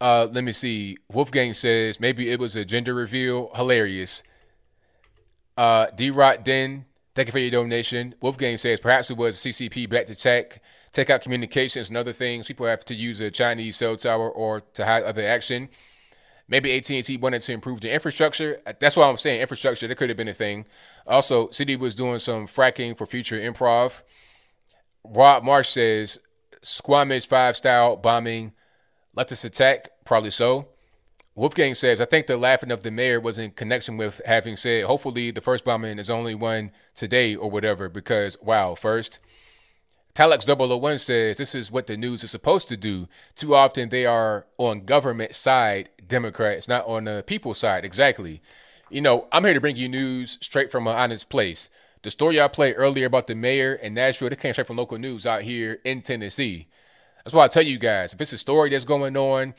Uh, 0.00 0.28
let 0.30 0.44
me 0.44 0.52
see. 0.52 0.98
Wolfgang 1.10 1.54
says 1.54 1.98
maybe 1.98 2.30
it 2.30 2.38
was 2.38 2.54
a 2.54 2.64
gender 2.64 2.94
reveal. 2.94 3.50
Hilarious. 3.54 4.22
Uh, 5.56 5.86
D 5.96 6.10
Rot 6.10 6.44
Den, 6.44 6.84
thank 7.14 7.28
you 7.28 7.32
for 7.32 7.38
your 7.38 7.50
donation. 7.50 8.14
Wolfgang 8.20 8.58
says 8.58 8.78
perhaps 8.78 9.10
it 9.10 9.16
was 9.16 9.36
CCP 9.36 9.88
back 9.88 10.04
to 10.06 10.14
check, 10.14 10.62
take 10.92 11.08
out 11.08 11.22
communications 11.22 11.88
and 11.88 11.96
other 11.96 12.12
things. 12.12 12.46
People 12.46 12.66
have 12.66 12.84
to 12.84 12.94
use 12.94 13.20
a 13.20 13.30
Chinese 13.30 13.76
cell 13.76 13.96
tower 13.96 14.30
or 14.30 14.60
to 14.74 14.84
hide 14.84 15.04
other 15.04 15.26
action. 15.26 15.70
Maybe 16.48 16.76
AT&T 16.76 17.16
wanted 17.16 17.40
to 17.42 17.52
improve 17.52 17.80
the 17.80 17.92
infrastructure. 17.92 18.60
Uh, 18.66 18.72
that's 18.78 18.96
why 18.96 19.08
I'm 19.08 19.16
saying 19.16 19.40
infrastructure. 19.40 19.88
That 19.88 19.96
could 19.96 20.10
have 20.10 20.16
been 20.16 20.28
a 20.28 20.34
thing. 20.34 20.66
Also, 21.06 21.50
City 21.50 21.76
was 21.76 21.94
doing 21.94 22.20
some 22.20 22.46
fracking 22.46 22.96
for 22.96 23.06
future 23.06 23.38
improv. 23.38 24.02
Rob 25.04 25.42
Marsh 25.42 25.70
says 25.70 26.18
Squamish 26.62 27.28
five 27.28 27.56
style 27.56 27.96
bombing 27.96 28.52
let 29.16 29.32
us 29.32 29.44
attack, 29.44 29.88
probably 30.04 30.30
so. 30.30 30.68
Wolfgang 31.34 31.74
says, 31.74 32.00
I 32.00 32.04
think 32.04 32.26
the 32.26 32.36
laughing 32.36 32.70
of 32.70 32.82
the 32.82 32.90
mayor 32.90 33.18
was 33.18 33.38
in 33.38 33.50
connection 33.50 33.96
with 33.96 34.20
having 34.26 34.56
said, 34.56 34.84
hopefully 34.84 35.30
the 35.30 35.40
first 35.40 35.64
bombing 35.64 35.98
is 35.98 36.10
only 36.10 36.34
one 36.34 36.70
today 36.94 37.34
or 37.34 37.50
whatever, 37.50 37.88
because, 37.88 38.36
wow, 38.42 38.74
first. 38.74 39.18
Telex 40.14 40.46
001 40.46 40.98
says, 40.98 41.36
this 41.36 41.54
is 41.54 41.70
what 41.70 41.86
the 41.86 41.96
news 41.96 42.24
is 42.24 42.30
supposed 42.30 42.68
to 42.68 42.76
do. 42.76 43.08
Too 43.34 43.54
often 43.54 43.88
they 43.88 44.06
are 44.06 44.46
on 44.56 44.84
government 44.84 45.34
side 45.34 45.90
Democrats, 46.06 46.68
not 46.68 46.86
on 46.86 47.04
the 47.04 47.24
people 47.26 47.54
side. 47.54 47.84
Exactly. 47.84 48.40
You 48.90 49.00
know, 49.00 49.26
I'm 49.32 49.44
here 49.44 49.54
to 49.54 49.60
bring 49.60 49.76
you 49.76 49.88
news 49.88 50.38
straight 50.40 50.70
from 50.70 50.86
an 50.86 50.96
honest 50.96 51.28
place. 51.28 51.68
The 52.02 52.10
story 52.10 52.40
I 52.40 52.48
played 52.48 52.74
earlier 52.76 53.06
about 53.06 53.26
the 53.26 53.34
mayor 53.34 53.74
in 53.74 53.94
Nashville, 53.94 54.28
it 54.28 54.38
came 54.38 54.52
straight 54.52 54.66
from 54.66 54.76
local 54.76 54.98
news 54.98 55.26
out 55.26 55.42
here 55.42 55.80
in 55.84 56.02
Tennessee. 56.02 56.68
That's 57.24 57.34
why 57.34 57.44
I 57.44 57.48
tell 57.48 57.64
you 57.64 57.78
guys, 57.78 58.14
if 58.14 58.20
it's 58.20 58.32
a 58.32 58.38
story 58.38 58.70
that's 58.70 58.84
going 58.84 59.16
on, 59.16 59.54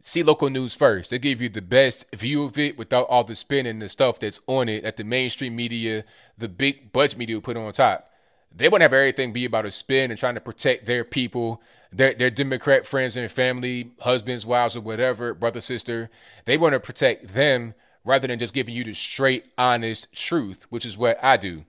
see 0.00 0.22
local 0.22 0.50
news 0.50 0.74
first. 0.74 1.10
They 1.10 1.18
give 1.18 1.42
you 1.42 1.48
the 1.48 1.62
best 1.62 2.14
view 2.14 2.44
of 2.44 2.58
it 2.58 2.78
without 2.78 3.08
all 3.08 3.24
the 3.24 3.34
spin 3.34 3.66
and 3.66 3.82
the 3.82 3.88
stuff 3.88 4.20
that's 4.20 4.40
on 4.46 4.68
it 4.68 4.84
that 4.84 4.96
the 4.96 5.02
mainstream 5.02 5.56
media, 5.56 6.04
the 6.38 6.48
big 6.48 6.92
budget 6.92 7.18
media 7.18 7.40
put 7.40 7.56
on 7.56 7.72
top. 7.72 8.08
They 8.54 8.68
want 8.68 8.80
to 8.80 8.84
have 8.84 8.92
everything 8.92 9.32
be 9.32 9.44
about 9.44 9.66
a 9.66 9.70
spin 9.70 10.10
and 10.10 10.20
trying 10.20 10.34
to 10.34 10.40
protect 10.40 10.86
their 10.86 11.04
people, 11.04 11.62
their 11.92 12.14
their 12.14 12.30
Democrat 12.30 12.86
friends 12.86 13.16
and 13.16 13.30
family, 13.30 13.90
husbands, 14.00 14.46
wives, 14.46 14.76
or 14.76 14.80
whatever, 14.80 15.34
brother, 15.34 15.60
sister. 15.60 16.10
They 16.44 16.56
want 16.56 16.72
to 16.72 16.80
protect 16.80 17.34
them 17.34 17.74
rather 18.04 18.26
than 18.26 18.38
just 18.38 18.54
giving 18.54 18.74
you 18.74 18.84
the 18.84 18.94
straight, 18.94 19.46
honest 19.56 20.12
truth, 20.12 20.66
which 20.70 20.84
is 20.84 20.96
what 20.96 21.22
I 21.22 21.36
do. 21.36 21.64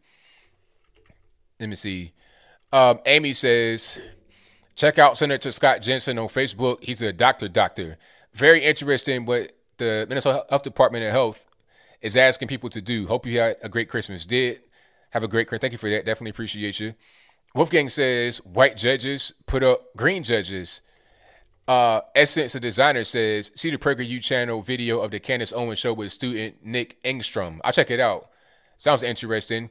Let 1.59 1.69
me 1.69 1.75
see. 1.75 2.11
Um, 2.71 2.99
Amy 3.05 3.33
says, 3.33 3.99
Check 4.75 4.97
out 4.97 5.17
Senator 5.17 5.51
Scott 5.51 5.81
Jensen 5.81 6.17
on 6.17 6.27
Facebook. 6.27 6.83
He's 6.83 7.01
a 7.01 7.13
doctor, 7.13 7.47
doctor. 7.47 7.97
Very 8.33 8.63
interesting 8.63 9.25
what 9.25 9.51
the 9.77 10.07
Minnesota 10.09 10.45
Health 10.49 10.63
Department 10.63 11.05
of 11.05 11.11
Health 11.11 11.47
is 12.01 12.17
asking 12.17 12.47
people 12.47 12.69
to 12.71 12.81
do. 12.81 13.05
Hope 13.05 13.27
you 13.27 13.39
had 13.39 13.57
a 13.61 13.69
great 13.69 13.87
Christmas. 13.87 14.25
Did 14.25 14.61
have 15.11 15.23
a 15.23 15.27
great 15.27 15.47
Christmas. 15.47 15.61
Thank 15.61 15.73
you 15.73 15.77
for 15.77 15.89
that. 15.89 16.05
Definitely 16.05 16.31
appreciate 16.31 16.79
you. 16.79 16.95
Wolfgang 17.55 17.89
says 17.89 18.37
white 18.39 18.77
judges 18.77 19.33
put 19.45 19.63
up 19.63 19.95
green 19.95 20.23
judges. 20.23 20.81
Uh, 21.67 22.01
Essence, 22.15 22.53
the 22.53 22.59
designer, 22.59 23.03
says 23.03 23.51
see 23.55 23.69
the 23.69 23.77
Prager 23.77 24.05
U 24.05 24.19
channel 24.19 24.61
video 24.61 24.99
of 24.99 25.11
the 25.11 25.19
Candace 25.19 25.53
Owens 25.53 25.79
show 25.79 25.93
with 25.93 26.11
student 26.11 26.65
Nick 26.65 27.01
Engstrom. 27.03 27.59
I'll 27.63 27.71
check 27.71 27.91
it 27.91 27.99
out. 27.99 28.29
Sounds 28.77 29.03
interesting. 29.03 29.69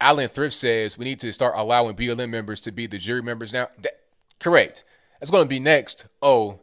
Alan 0.00 0.28
Thrift 0.28 0.54
says 0.54 0.98
we 0.98 1.04
need 1.04 1.18
to 1.20 1.32
start 1.32 1.54
allowing 1.56 1.96
BLM 1.96 2.28
members 2.28 2.60
to 2.62 2.72
be 2.72 2.86
the 2.86 2.98
jury 2.98 3.22
members 3.22 3.52
now. 3.52 3.68
That, 3.78 4.00
Correct. 4.38 4.84
That's 5.18 5.30
going 5.30 5.44
to 5.44 5.48
be 5.48 5.60
next. 5.60 6.04
Oh, 6.20 6.60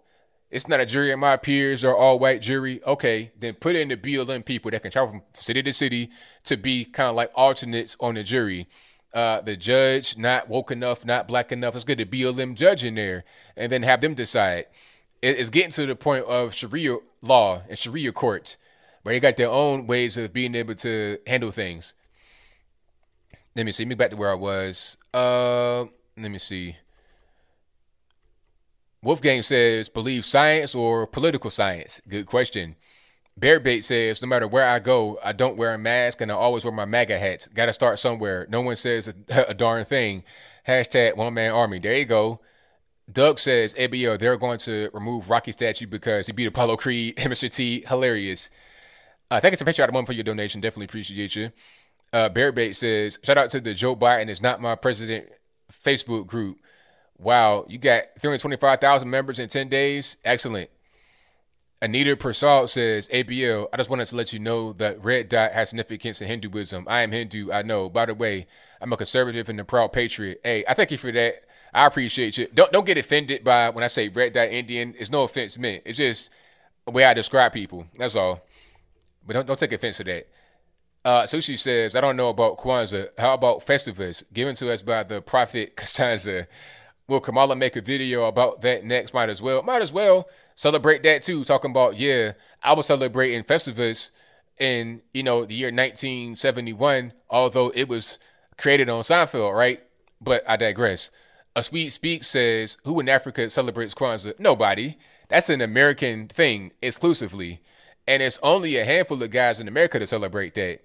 it's 0.52 0.68
not 0.68 0.80
a 0.80 0.86
jury 0.86 1.16
my 1.16 1.38
peers 1.38 1.84
or 1.84 1.96
all 1.96 2.20
white 2.20 2.42
jury. 2.42 2.80
Okay, 2.86 3.32
then 3.40 3.56
put 3.56 3.76
in 3.76 3.88
the 3.88 3.98
BLM 3.98 4.46
people 4.46 4.70
that 4.70 4.84
can 4.84 4.92
travel 4.92 5.10
from 5.12 5.22
city 5.34 5.64
to 5.64 5.74
city 5.74 6.12
to 6.44 6.58
be 6.58 6.86
kind 6.86 7.10
of 7.10 7.16
like 7.16 7.32
alternates 7.34 7.96
on 8.00 8.14
the 8.16 8.24
jury. 8.24 8.68
Uh, 9.14 9.42
the 9.42 9.58
judge 9.58 10.18
not 10.18 10.48
woke 10.48 10.72
enough, 10.72 11.06
not 11.06 11.28
black 11.28 11.52
enough. 11.52 11.74
Let's 11.74 11.84
get 11.84 11.98
the 11.98 12.06
BLM 12.06 12.56
judge 12.56 12.84
in 12.84 12.96
there 12.96 13.26
and 13.58 13.72
then 13.72 13.84
have 13.84 14.02
them 14.02 14.14
decide. 14.14 14.66
It's 15.22 15.50
getting 15.50 15.72
to 15.72 15.86
the 15.86 15.96
point 15.96 16.26
of 16.26 16.54
Sharia 16.54 16.98
law 17.22 17.62
and 17.68 17.78
Sharia 17.78 18.12
courts 18.12 18.58
where 19.04 19.14
they 19.14 19.20
got 19.20 19.38
their 19.38 19.50
own 19.50 19.88
ways 19.88 20.18
of 20.18 20.34
being 20.34 20.56
able 20.56 20.76
to 20.76 21.18
handle 21.28 21.52
things. 21.52 21.94
Let 23.56 23.66
me 23.66 23.72
see. 23.72 23.84
Let 23.84 23.90
me 23.90 23.96
back 23.96 24.12
to 24.12 24.16
where 24.16 24.32
I 24.32 24.36
was. 24.36 24.98
Uh, 25.14 25.86
let 26.18 26.32
me 26.32 26.38
see. 26.38 26.78
Wolfgang 29.04 29.42
says, 29.42 29.90
believe 29.90 30.26
science 30.26 30.76
or 30.76 31.08
political 31.08 31.50
science? 31.50 32.00
Good 32.08 32.28
question. 32.28 32.76
Bearbait 33.40 33.84
says, 33.84 34.22
no 34.22 34.28
matter 34.28 34.48
where 34.48 34.68
I 34.68 34.80
go, 34.80 35.20
I 35.24 35.32
don't 35.32 35.58
wear 35.58 35.74
a 35.74 35.78
mask 35.78 36.22
and 36.22 36.32
I 36.32 36.36
always 36.36 36.64
wear 36.64 36.74
my 36.74 36.86
MAGA 36.86 37.18
hats. 37.18 37.48
Got 37.48 37.68
to 37.68 37.74
start 37.74 37.98
somewhere. 38.00 38.46
No 38.50 38.62
one 38.62 38.76
says 38.76 39.08
a, 39.08 39.16
a 39.50 39.54
darn 39.54 39.86
thing. 39.86 40.24
Hashtag 40.68 41.16
one 41.16 41.34
man 41.34 41.52
army. 41.54 41.80
There 41.80 41.98
you 41.98 42.06
go. 42.06 42.40
Doug 43.12 43.40
says, 43.40 43.74
ABL, 43.76 44.20
they're 44.20 44.38
going 44.38 44.60
to 44.60 44.90
remove 44.94 45.30
Rocky 45.30 45.52
statue 45.52 45.88
because 45.88 46.28
he 46.28 46.34
beat 46.34 46.46
Apollo 46.46 46.78
Creed. 46.78 47.16
Mr. 47.18 47.54
T, 47.54 47.84
hilarious. 47.88 48.50
Uh, 49.30 49.40
thank 49.40 49.60
you 49.60 49.84
out 49.84 49.90
of 49.90 49.96
one 49.96 50.06
for 50.06 50.14
your 50.14 50.24
donation. 50.24 50.62
Definitely 50.62 50.86
appreciate 50.86 51.36
you. 51.36 51.52
Uh, 52.14 52.30
Bearbait 52.30 52.76
says, 52.76 53.18
shout 53.24 53.38
out 53.38 53.50
to 53.52 53.62
the 53.62 53.74
Joe 53.74 53.96
Biden 53.96 54.28
is 54.28 54.42
not 54.42 54.62
my 54.62 54.76
president 54.76 55.30
Facebook 55.72 56.28
group. 56.28 56.60
Wow, 57.18 57.66
you 57.70 57.78
got 57.78 58.04
325,000 58.20 59.10
members 59.10 59.40
in 59.40 59.48
10 59.48 59.70
days. 59.70 60.18
Excellent. 60.26 60.70
Anita 61.84 62.16
Prasad 62.16 62.70
says, 62.70 63.10
ABL, 63.10 63.68
I 63.74 63.78
just 63.78 63.90
wanted 63.90 64.06
to 64.06 64.16
let 64.16 64.32
you 64.32 64.38
know 64.38 64.72
that 64.74 65.04
red 65.04 65.30
dot 65.30 65.52
has 65.54 65.70
significance 65.70 66.22
in 66.22 66.28
Hinduism. 66.28 66.86
I 66.88 67.02
am 67.02 67.12
Hindu, 67.12 67.52
I 67.52 67.64
know. 67.64 67.90
By 67.90 68.06
the 68.06 68.14
way, 68.14 68.46
I'm 68.80 68.94
a 68.94 68.98
conservative 68.98 69.50
and 69.50 69.60
a 69.60 69.66
proud 69.66 69.92
patriot. 69.92 70.42
Hey, 70.44 70.64
I 70.68 70.76
thank 70.76 70.92
you 70.92 70.98
for 70.98 71.12
that. 71.12 71.44
I 71.74 71.88
appreciate 71.88 72.38
you. 72.38 72.48
Don't 72.54 72.72
don't 72.72 72.86
get 72.86 73.00
offended 73.00 73.44
by 73.44 73.72
when 73.72 73.84
I 73.84 73.88
say 73.88 74.10
red 74.10 74.34
dot 74.34 74.50
Indian. 74.50 74.94
It's 75.00 75.10
no 75.10 75.24
offense 75.24 75.58
meant. 75.58 75.82
It's 75.86 75.98
just 75.98 76.30
the 76.86 76.92
way 76.92 77.04
I 77.04 77.16
describe 77.16 77.54
people. 77.54 77.88
That's 77.98 78.16
all. 78.16 78.46
But 79.26 79.34
don't 79.34 79.48
don't 79.48 79.58
take 79.58 79.72
offense 79.72 79.98
to 79.98 80.04
that. 80.04 80.28
Uh, 81.04 81.24
Sushi 81.24 81.58
says, 81.58 81.96
I 81.96 82.02
don't 82.02 82.18
know 82.18 82.30
about 82.30 82.60
Kwanzaa. 82.60 83.08
How 83.18 83.34
about 83.34 83.66
Festivus 83.66 84.24
given 84.32 84.54
to 84.56 84.72
us 84.72 84.84
by 84.84 85.02
the 85.02 85.20
Prophet 85.20 85.76
Costanza? 85.76 86.48
Will 87.08 87.20
Kamala 87.20 87.56
make 87.56 87.76
a 87.76 87.82
video 87.82 88.26
about 88.26 88.62
that 88.62 88.86
next? 88.86 89.14
Might 89.14 89.30
as 89.30 89.42
well. 89.42 89.64
Might 89.64 89.82
as 89.82 89.92
well 89.92 90.30
celebrate 90.62 91.02
that 91.04 91.24
too. 91.24 91.44
Talking 91.44 91.72
about, 91.72 91.98
yeah, 91.98 92.34
I 92.62 92.74
was 92.74 92.86
celebrating 92.86 93.44
Festivus 93.44 94.12
in, 94.60 95.02
you 95.12 95.24
know, 95.24 95.44
the 95.44 95.56
year 95.56 95.70
1971, 95.70 97.14
although 97.30 97.72
it 97.74 97.88
was 97.88 98.20
created 98.58 98.88
on 98.88 99.02
Seinfeld, 99.02 99.56
right? 99.56 99.82
But 100.22 100.44
I 100.48 100.58
digress. 100.58 101.10
A 101.56 101.64
Sweet 101.64 101.90
Speak 101.90 102.24
says, 102.24 102.78
Who 102.86 103.00
in 103.00 103.10
Africa 103.10 103.50
celebrates 103.50 103.96
Kwanzaa? 103.96 104.40
Nobody. 104.40 104.98
That's 105.30 105.50
an 105.50 105.62
American 105.62 106.28
thing 106.28 106.74
exclusively. 106.82 107.62
And 108.08 108.22
it's 108.22 108.40
only 108.44 108.78
a 108.78 108.86
handful 108.86 109.22
of 109.22 109.32
guys 109.32 109.60
in 109.60 109.68
America 109.68 109.98
to 109.98 110.06
celebrate 110.06 110.54
that. 110.54 110.82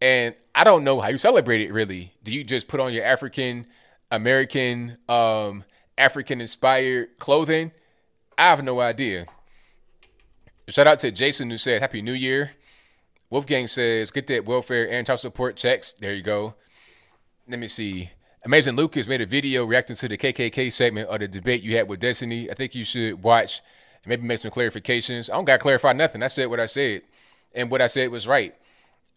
And 0.00 0.34
I 0.54 0.64
don't 0.64 0.84
know 0.84 1.00
how 1.00 1.08
you 1.08 1.18
celebrate 1.18 1.60
it 1.60 1.72
really. 1.72 2.14
Do 2.22 2.32
you 2.32 2.44
just 2.44 2.66
put 2.66 2.80
on 2.80 2.94
your 2.94 3.04
African 3.04 3.66
American 4.10 4.96
um, 5.08 5.64
African 5.98 6.40
inspired 6.40 7.18
clothing? 7.18 7.72
I 8.38 8.42
have 8.44 8.62
no 8.62 8.80
idea. 8.80 9.26
Shout 10.68 10.86
out 10.86 11.00
to 11.00 11.10
Jason 11.10 11.50
who 11.50 11.58
said 11.58 11.80
Happy 11.82 12.00
New 12.00 12.12
Year. 12.12 12.52
Wolfgang 13.30 13.66
says, 13.66 14.12
get 14.12 14.28
that 14.28 14.46
welfare 14.46 14.88
and 14.88 15.04
child 15.04 15.18
support 15.18 15.56
checks. 15.56 15.92
There 15.92 16.14
you 16.14 16.22
go. 16.22 16.54
Let 17.48 17.58
me 17.58 17.66
see. 17.66 18.10
Amazing 18.44 18.76
Lucas 18.76 19.08
made 19.08 19.20
a 19.20 19.26
video 19.26 19.64
reacting 19.64 19.96
to 19.96 20.08
the 20.08 20.16
KKK 20.16 20.72
segment 20.72 21.08
of 21.08 21.18
the 21.18 21.26
debate 21.26 21.62
you 21.62 21.76
had 21.76 21.88
with 21.88 21.98
Destiny. 21.98 22.48
I 22.48 22.54
think 22.54 22.76
you 22.76 22.84
should 22.84 23.22
watch 23.24 23.60
and 24.04 24.10
maybe 24.10 24.26
make 24.26 24.38
some 24.38 24.52
clarifications. 24.52 25.28
I 25.28 25.34
don't 25.34 25.44
got 25.44 25.54
to 25.54 25.62
clarify 25.62 25.92
nothing. 25.92 26.22
I 26.22 26.28
said 26.28 26.46
what 26.46 26.60
I 26.60 26.66
said, 26.66 27.02
and 27.52 27.70
what 27.70 27.82
I 27.82 27.88
said 27.88 28.10
was 28.10 28.28
right. 28.28 28.54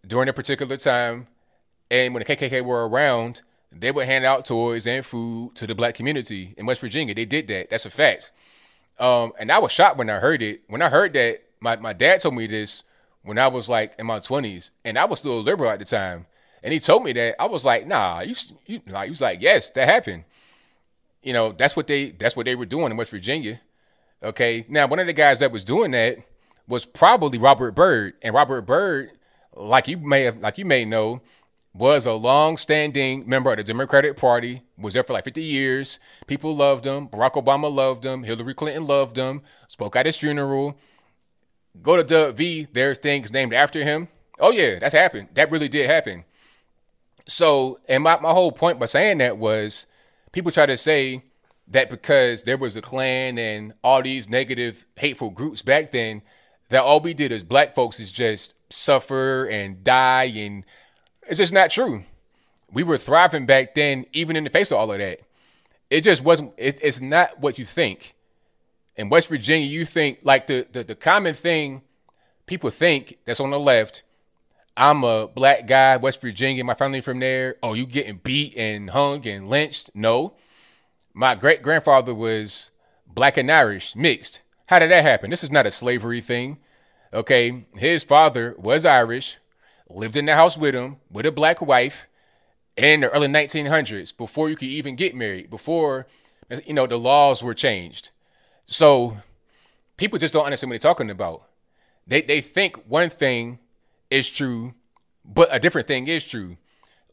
during 0.06 0.30
a 0.30 0.34
particular 0.34 0.78
time, 0.78 1.28
and 1.90 2.14
when 2.14 2.24
the 2.26 2.36
KKK 2.36 2.64
were 2.64 2.88
around, 2.88 3.44
they 3.72 3.92
would 3.92 4.06
hand 4.06 4.26
out 4.26 4.46
toys 4.46 4.88
and 4.88 5.06
food 5.06 5.56
to 5.56 5.68
the 5.68 5.76
black 5.76 5.96
community 5.96 6.54
in 6.58 6.66
West 6.66 6.82
Virginia. 6.82 7.14
They 7.14 7.26
did 7.26 7.48
that. 7.48 7.70
That's 7.70 7.86
a 7.86 7.90
fact. 7.90 8.32
Um, 9.02 9.34
and 9.40 9.52
I 9.52 9.58
was 9.58 9.72
shocked 9.72 9.98
when 9.98 10.10
I 10.12 10.20
heard 10.20 10.44
it. 10.44 10.62
When 10.68 10.82
I 10.82 10.90
heard 10.90 11.14
that, 11.14 11.42
my, 11.60 11.76
my 11.76 11.92
dad 11.92 12.22
told 12.22 12.36
me 12.36 12.46
this 12.46 12.84
when 13.24 13.40
I 13.40 13.48
was 13.48 13.68
like 13.68 13.96
in 13.98 14.06
my 14.06 14.20
20s, 14.20 14.70
and 14.86 14.98
I 14.98 15.06
was 15.06 15.20
still 15.20 15.40
a 15.40 15.42
liberal 15.42 15.72
at 15.72 15.80
the 15.80 15.86
time. 15.86 16.28
And 16.64 16.72
he 16.72 16.80
told 16.80 17.04
me 17.04 17.12
that 17.14 17.42
I 17.42 17.48
was 17.48 17.66
like, 17.66 17.88
nah, 17.88 18.22
you, 18.22 18.36
you 18.68 18.82
like, 18.88 19.06
he 19.06 19.10
was 19.10 19.22
like, 19.22 19.42
yes, 19.42 19.72
that 19.72 19.88
happened. 19.88 20.26
You 21.24 21.34
know, 21.34 21.52
that's 21.52 21.76
what 21.76 21.88
they 21.88 22.12
that's 22.12 22.36
what 22.36 22.46
they 22.46 22.56
were 22.56 22.66
doing 22.66 22.92
in 22.92 22.98
West 22.98 23.12
Virginia. 23.12 23.60
Okay. 24.24 24.66
Now, 24.70 24.88
one 24.88 25.00
of 25.00 25.08
the 25.08 25.14
guys 25.14 25.40
that 25.40 25.52
was 25.52 25.64
doing 25.64 25.92
that 25.92 26.20
was 26.68 26.86
probably 26.86 27.40
Robert 27.40 27.74
Byrd. 27.74 28.14
And 28.22 28.36
Robert 28.36 28.62
Byrd, 28.62 29.12
like 29.56 29.88
you 29.88 29.98
may 29.98 30.22
have 30.22 30.38
like 30.38 30.58
you 30.60 30.66
may 30.66 30.86
know, 30.86 31.22
was 31.74 32.06
a 32.06 32.14
long-standing 32.14 33.28
member 33.28 33.52
of 33.52 33.58
the 33.58 33.64
Democratic 33.64 34.18
Party, 34.18 34.62
was 34.78 34.94
there 34.94 35.04
for 35.04 35.14
like 35.14 35.24
50 35.24 35.42
years. 35.42 36.00
People 36.28 36.56
loved 36.56 36.86
him. 36.86 37.08
Barack 37.08 37.34
Obama 37.34 37.74
loved 37.74 38.06
him. 38.06 38.24
Hillary 38.24 38.54
Clinton 38.54 38.86
loved 38.86 39.18
him. 39.18 39.42
Spoke 39.68 39.96
at 39.96 40.06
his 40.06 40.18
funeral. 40.18 40.78
Go 41.82 41.96
to 41.96 42.04
Doug 42.04 42.36
V, 42.36 42.68
there's 42.74 42.98
things 42.98 43.32
named 43.32 43.54
after 43.54 43.84
him. 43.84 44.10
Oh 44.40 44.52
yeah, 44.52 44.80
that's 44.80 44.94
happened. 44.94 45.30
That 45.36 45.52
really 45.52 45.70
did 45.70 45.86
happen. 45.86 46.26
So, 47.28 47.80
and 47.88 48.04
my, 48.04 48.20
my 48.20 48.32
whole 48.32 48.52
point 48.52 48.80
by 48.80 48.88
saying 48.88 49.20
that 49.20 49.38
was 49.38 49.86
people 50.34 50.52
try 50.52 50.66
to 50.66 50.76
say 50.76 51.24
that 51.68 51.90
because 51.90 52.44
there 52.44 52.58
was 52.58 52.76
a 52.76 52.82
Klan 52.82 53.38
and 53.38 53.74
all 53.84 54.02
these 54.02 54.28
negative, 54.28 54.86
hateful 54.98 55.30
groups 55.30 55.62
back 55.62 55.92
then, 55.92 56.22
that 56.70 56.84
all 56.84 57.00
we 57.00 57.14
did 57.14 57.32
as 57.32 57.44
black 57.44 57.76
folks 57.76 58.00
is 58.00 58.12
just 58.12 58.56
suffer 58.72 59.46
and 59.46 59.84
die 59.84 60.32
and 60.36 60.66
it's 61.32 61.38
just 61.38 61.54
not 61.54 61.70
true. 61.70 62.04
We 62.74 62.84
were 62.84 62.98
thriving 62.98 63.46
back 63.46 63.74
then, 63.74 64.06
even 64.12 64.36
in 64.36 64.44
the 64.44 64.50
face 64.50 64.70
of 64.70 64.78
all 64.78 64.92
of 64.92 65.00
that. 65.00 65.22
It 65.90 66.02
just 66.02 66.26
wasn't, 66.26 66.54
it, 66.58 66.78
it's 66.84 67.00
not 67.00 67.40
what 67.40 67.58
you 67.58 67.64
think. 67.64 68.16
In 68.98 69.08
West 69.08 69.30
Virginia, 69.30 69.66
you 69.66 69.86
think 69.86 70.20
like 70.24 70.48
the, 70.48 70.68
the, 70.70 70.84
the 70.84 70.94
common 70.94 71.34
thing 71.34 71.84
people 72.48 72.70
think 72.70 73.18
that's 73.24 73.40
on 73.40 73.50
the 73.50 73.60
left. 73.60 74.04
I'm 74.76 75.06
a 75.06 75.30
black 75.30 75.68
guy, 75.68 75.96
West 75.96 76.20
Virginia, 76.20 76.66
my 76.66 76.74
family 76.74 77.00
from 77.00 77.20
there. 77.20 77.56
Oh, 77.64 77.76
you 77.76 77.86
getting 77.86 78.20
beat 78.22 78.58
and 78.58 78.90
hung 78.90 79.26
and 79.26 79.50
lynched? 79.50 79.92
No. 79.94 80.36
My 81.14 81.34
great 81.36 81.62
grandfather 81.62 82.14
was 82.14 82.72
black 83.08 83.38
and 83.38 83.50
Irish, 83.50 83.96
mixed. 83.96 84.42
How 84.66 84.80
did 84.80 84.92
that 84.92 85.04
happen? 85.04 85.30
This 85.30 85.46
is 85.46 85.52
not 85.52 85.66
a 85.66 85.72
slavery 85.72 86.20
thing. 86.20 86.58
Okay. 87.14 87.68
His 87.76 88.04
father 88.04 88.54
was 88.58 88.86
Irish, 88.86 89.38
lived 89.96 90.16
in 90.16 90.26
the 90.26 90.36
house 90.36 90.58
with 90.58 90.76
him 90.76 90.98
with 91.12 91.26
a 91.26 91.32
black 91.32 91.62
wife 91.62 92.08
in 92.78 93.02
the 93.02 93.10
early 93.10 93.28
1900s 93.28 94.16
before 94.16 94.50
you 94.50 94.56
could 94.56 94.68
even 94.68 94.96
get 94.96 95.16
married, 95.16 95.50
before, 95.50 96.08
you 96.66 96.74
know, 96.74 96.88
the 96.88 96.98
laws 96.98 97.44
were 97.44 97.54
changed. 97.54 98.12
So 98.66 99.18
people 99.98 100.18
just 100.18 100.34
don't 100.34 100.46
understand 100.46 100.70
what 100.70 100.82
they're 100.82 100.90
talking 100.90 101.10
about. 101.10 101.44
They, 102.08 102.22
they 102.22 102.42
think 102.42 102.78
one 102.88 103.10
thing 103.10 103.60
is 104.10 104.30
true, 104.30 104.74
but 105.24 105.50
a 105.52 105.60
different 105.60 105.88
thing 105.88 106.08
is 106.08 106.28
true. 106.28 106.58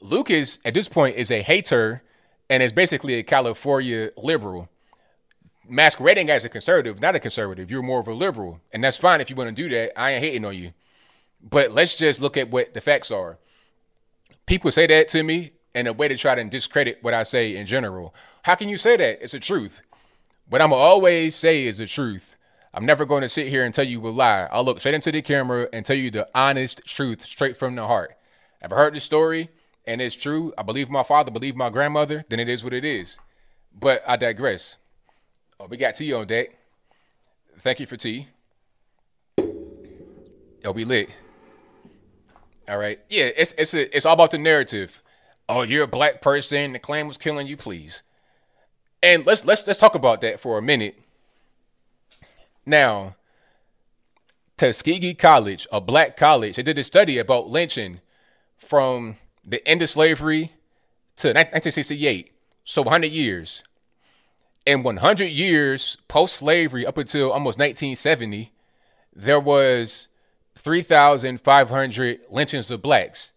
Lucas, 0.01 0.59
at 0.65 0.75
this 0.75 0.89
point, 0.89 1.17
is 1.17 1.31
a 1.31 1.43
hater 1.43 2.03
and 2.49 2.63
is 2.63 2.73
basically 2.73 3.15
a 3.15 3.23
California 3.23 4.11
liberal 4.17 4.69
masquerading 5.69 6.31
as 6.31 6.45
a 6.45 6.49
conservative, 6.49 7.01
not 7.01 7.15
a 7.15 7.21
conservative. 7.21 7.71
You're 7.71 7.83
more 7.83 8.01
of 8.01 8.09
a 8.09 8.15
liberal, 8.15 8.61
and 8.73 8.83
that's 8.83 8.97
fine 8.97 9.21
if 9.21 9.29
you 9.29 9.37
want 9.37 9.55
to 9.55 9.55
do 9.55 9.69
that. 9.69 9.99
I 10.01 10.13
ain't 10.13 10.25
hating 10.25 10.45
on 10.45 10.57
you. 10.57 10.73
But 11.43 11.73
let's 11.73 11.95
just 11.95 12.21
look 12.21 12.37
at 12.37 12.51
what 12.51 12.75
the 12.75 12.81
facts 12.81 13.11
are. 13.11 13.39
People 14.47 14.73
say 14.73 14.87
that 14.87 15.09
to 15.09 15.23
me 15.23 15.53
in 15.75 15.87
a 15.87 15.93
way 15.93 16.09
to 16.09 16.17
try 16.17 16.35
to 16.35 16.45
discredit 16.45 16.99
what 17.03 17.15
I 17.15 17.23
say 17.23 17.57
in 17.57 17.67
general. 17.67 18.15
How 18.43 18.55
can 18.55 18.69
you 18.69 18.77
say 18.77 18.97
that? 18.97 19.23
It's 19.23 19.35
a 19.35 19.41
truth. 19.41 19.83
What 20.49 20.63
I'm 20.63 20.73
always 20.73 21.35
say 21.35 21.65
is 21.65 21.79
the 21.79 21.87
truth. 21.87 22.37
I'm 22.73 22.87
never 22.87 23.05
going 23.05 23.23
to 23.23 23.29
sit 23.29 23.49
here 23.49 23.65
and 23.65 23.75
tell 23.75 23.87
you 23.87 24.07
a 24.07 24.09
lie. 24.09 24.49
I'll 24.51 24.65
look 24.65 24.81
straight 24.81 24.95
into 24.95 25.13
the 25.13 25.23
camera 25.23 25.69
and 25.73 25.85
tell 25.85 25.97
you 25.97 26.11
the 26.11 26.29
honest 26.35 26.83
truth 26.85 27.25
straight 27.25 27.57
from 27.57 27.75
the 27.75 27.87
heart. 27.87 28.17
I've 28.63 28.71
heard 28.71 28.95
the 28.95 29.01
story 29.01 29.51
and 29.87 30.03
it's 30.03 30.17
true. 30.17 30.53
I 30.59 30.63
believe 30.63 30.91
my 30.91 31.03
father, 31.03 31.31
believe 31.31 31.57
my 31.57 31.71
grandmother, 31.71 32.25
then 32.29 32.41
it 32.41 32.49
is 32.49 32.63
what 32.63 32.73
it 32.73 32.85
is. 32.85 33.19
But 33.79 34.03
I 34.07 34.17
digress. 34.17 34.77
Oh, 35.59 35.67
we 35.67 35.77
got 35.77 35.95
tea 35.95 36.13
on 36.13 36.27
deck. 36.27 36.51
Thank 37.59 37.81
you 37.81 37.87
for 37.87 37.97
tea. 37.97 38.29
It'll 39.37 40.75
be 40.75 40.85
lit. 40.85 41.11
All 42.69 42.79
right. 42.79 43.01
Yeah, 43.09 43.31
it's 43.37 43.55
it's 43.57 43.73
a, 43.75 43.97
it's 43.97 44.05
all 44.05 44.15
about 44.15 44.31
the 44.31 44.39
narrative. 44.39 45.03
Oh, 45.49 45.63
you're 45.63 45.85
a 45.85 45.89
black 45.89 46.21
person. 46.21 46.75
The 46.75 46.79
Klan 46.79 47.09
was 47.09 47.17
killing 47.17 47.47
you. 47.47 47.57
Please. 47.57 48.03
And 49.03 49.25
let's 49.25 49.45
let's 49.45 49.67
let's 49.67 49.79
talk 49.79 49.95
about 49.95 50.21
that 50.21 50.39
for 50.41 50.59
a 50.59 50.63
minute. 50.63 51.01
Now, 52.67 53.17
Tuskegee 54.59 55.15
College, 55.15 55.67
a 55.73 55.81
black 55.81 56.17
college, 56.17 56.57
they 56.57 56.63
did 56.63 56.77
a 56.77 56.85
study 56.85 57.17
about 57.17 57.49
lynching 57.49 58.01
from 58.59 59.17
the 59.43 59.67
end 59.67 59.81
of 59.81 59.89
slavery 59.89 60.53
to 61.17 61.29
1968. 61.29 62.33
So 62.65 62.83
100 62.83 63.07
years. 63.11 63.63
In 64.67 64.83
100 64.83 65.25
years 65.27 65.97
post 66.09 66.37
slavery 66.37 66.85
up 66.85 66.99
until 66.99 67.33
almost 67.33 67.59
1970, 67.59 68.53
there 69.15 69.41
was 69.41 70.09
3,500 70.59 72.21
lynchings 72.31 72.71
of 72.71 72.83
blacks. 72.83 73.33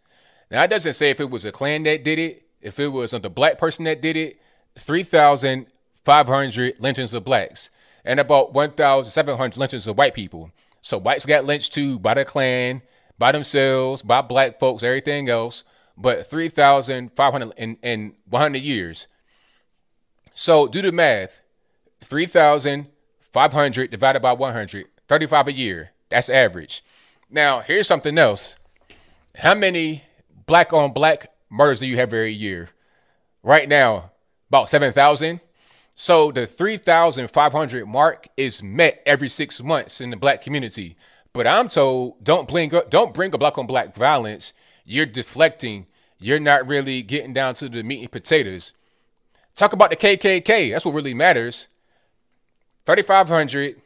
Now, 0.49 0.61
that 0.61 0.71
doesn't 0.71 0.93
say 0.93 1.11
if 1.11 1.19
it 1.19 1.29
was 1.29 1.45
a 1.45 1.51
Klan 1.51 1.83
that 1.83 2.03
did 2.03 2.17
it, 2.17 2.47
if 2.61 2.79
it 2.79 2.87
was 2.87 3.13
a 3.13 3.19
black 3.19 3.59
person 3.59 3.85
that 3.85 4.01
did 4.01 4.17
it, 4.17 4.41
3,500 4.75 6.79
lynchings 6.79 7.13
of 7.13 7.23
blacks, 7.23 7.69
and 8.03 8.19
about 8.19 8.53
1,700 8.53 9.55
lynchings 9.55 9.85
of 9.85 9.97
white 9.97 10.15
people. 10.15 10.49
So 10.81 10.97
whites 10.97 11.27
got 11.27 11.45
lynched 11.45 11.73
too 11.73 11.99
by 11.99 12.15
the 12.15 12.25
Klan, 12.25 12.81
by 13.19 13.31
themselves, 13.31 14.01
by 14.01 14.21
black 14.21 14.59
folks, 14.59 14.81
everything 14.81 15.29
else, 15.29 15.63
but 15.95 16.25
3,500 16.25 17.53
in, 17.55 17.77
in 17.83 18.13
100 18.29 18.57
years. 18.57 19.07
So 20.33 20.67
do 20.67 20.81
the 20.81 20.91
math 20.91 21.41
3,500 22.01 23.91
divided 23.91 24.21
by 24.23 24.33
100, 24.33 24.87
35 25.07 25.47
a 25.47 25.53
year. 25.53 25.91
That's 26.09 26.29
average. 26.29 26.83
Now, 27.33 27.61
here's 27.61 27.87
something 27.87 28.17
else. 28.17 28.57
How 29.35 29.55
many 29.55 30.03
black 30.45 30.73
on 30.73 30.91
black 30.91 31.31
murders 31.49 31.79
do 31.79 31.87
you 31.87 31.95
have 31.95 32.13
every 32.13 32.33
year? 32.33 32.69
Right 33.41 33.69
now, 33.69 34.11
about 34.49 34.69
7,000. 34.69 35.39
So 35.95 36.33
the 36.33 36.45
3,500 36.45 37.87
mark 37.87 38.27
is 38.35 38.61
met 38.61 39.01
every 39.05 39.29
six 39.29 39.63
months 39.63 40.01
in 40.01 40.09
the 40.09 40.17
black 40.17 40.41
community. 40.41 40.97
But 41.31 41.47
I'm 41.47 41.69
told 41.69 42.21
don't 42.21 42.49
bring 42.49 42.69
don't 42.89 43.13
bring 43.13 43.33
a 43.33 43.37
black 43.37 43.57
on 43.57 43.65
black 43.65 43.95
violence. 43.95 44.51
You're 44.83 45.05
deflecting. 45.05 45.85
You're 46.19 46.39
not 46.39 46.67
really 46.67 47.01
getting 47.01 47.31
down 47.31 47.53
to 47.55 47.69
the 47.69 47.81
meat 47.81 48.01
and 48.01 48.11
potatoes. 48.11 48.73
Talk 49.55 49.71
about 49.71 49.89
the 49.89 49.95
KKK. 49.95 50.71
That's 50.71 50.83
what 50.83 50.93
really 50.93 51.13
matters. 51.13 51.67
3,500 52.85 53.81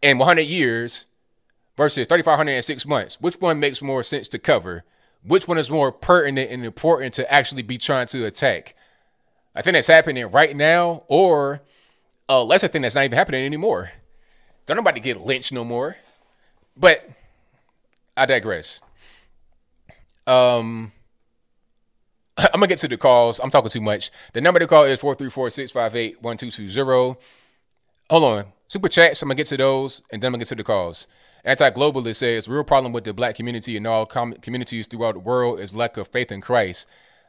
in 0.00 0.18
100 0.18 0.42
years 0.42 1.06
versus 1.76 2.06
3,500 2.06 2.52
in 2.52 2.62
six 2.62 2.86
months? 2.86 3.20
Which 3.20 3.40
one 3.40 3.60
makes 3.60 3.82
more 3.82 4.02
sense 4.02 4.28
to 4.28 4.38
cover? 4.38 4.84
Which 5.22 5.48
one 5.48 5.58
is 5.58 5.70
more 5.70 5.90
pertinent 5.90 6.50
and 6.50 6.64
important 6.64 7.14
to 7.14 7.32
actually 7.32 7.62
be 7.62 7.78
trying 7.78 8.06
to 8.08 8.26
attack? 8.26 8.74
I 9.54 9.62
think 9.62 9.74
that's 9.74 9.86
happening 9.86 10.30
right 10.30 10.56
now, 10.56 11.04
or 11.08 11.62
a 12.28 12.42
lesser 12.42 12.68
thing 12.68 12.82
that's 12.82 12.94
not 12.94 13.04
even 13.04 13.16
happening 13.16 13.44
anymore. 13.44 13.92
Don't 14.66 14.76
nobody 14.76 15.00
get 15.00 15.20
lynched 15.20 15.52
no 15.52 15.64
more. 15.64 15.96
But 16.76 17.08
I 18.16 18.26
digress. 18.26 18.80
Um, 20.26 20.92
I'm 22.38 22.46
gonna 22.54 22.66
get 22.66 22.78
to 22.78 22.88
the 22.88 22.96
calls. 22.96 23.38
I'm 23.38 23.50
talking 23.50 23.70
too 23.70 23.80
much. 23.80 24.10
The 24.32 24.40
number 24.40 24.58
to 24.60 24.66
call 24.66 24.84
is 24.84 25.00
434-658-1220. 25.00 27.16
Hold 28.10 28.24
on. 28.24 28.46
Super 28.68 28.88
chats. 28.88 29.22
I'm 29.22 29.28
gonna 29.28 29.36
get 29.36 29.46
to 29.48 29.56
those, 29.56 30.02
and 30.10 30.22
then 30.22 30.28
I'm 30.28 30.32
gonna 30.32 30.40
get 30.40 30.48
to 30.48 30.56
the 30.56 30.64
calls. 30.64 31.06
Anti-globalist 31.44 32.16
says 32.16 32.48
real 32.48 32.64
problem 32.64 32.92
with 32.92 33.04
the 33.04 33.12
black 33.12 33.34
community 33.34 33.76
and 33.76 33.86
all 33.86 34.06
com- 34.06 34.34
communities 34.34 34.86
throughout 34.86 35.12
the 35.12 35.20
world 35.20 35.60
is 35.60 35.74
lack 35.74 35.96
of 35.96 36.08
faith 36.08 36.32
in 36.32 36.40
Christ. 36.40 36.86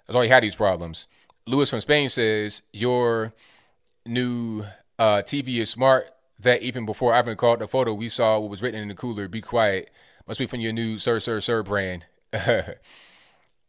That's 0.07 0.15
why 0.15 0.23
he 0.23 0.29
had 0.29 0.43
these 0.43 0.55
problems. 0.55 1.07
Lewis 1.47 1.69
from 1.69 1.81
Spain 1.81 2.09
says 2.09 2.61
your 2.71 3.33
new 4.05 4.63
uh, 4.97 5.21
TV 5.23 5.59
is 5.59 5.69
smart. 5.69 6.09
That 6.39 6.61
even 6.61 6.85
before 6.85 7.13
I 7.13 7.19
even 7.19 7.37
called 7.37 7.59
the 7.59 7.67
photo, 7.67 7.93
we 7.93 8.09
saw 8.09 8.39
what 8.39 8.49
was 8.49 8.61
written 8.61 8.81
in 8.81 8.89
the 8.89 8.93
cooler. 8.93 9.27
Be 9.29 9.39
quiet. 9.41 9.89
Must 10.27 10.39
be 10.39 10.45
from 10.45 10.59
your 10.59 10.73
new 10.73 10.99
Sir 10.99 11.19
Sir 11.21 11.39
Sir 11.39 11.63
brand. 11.63 12.05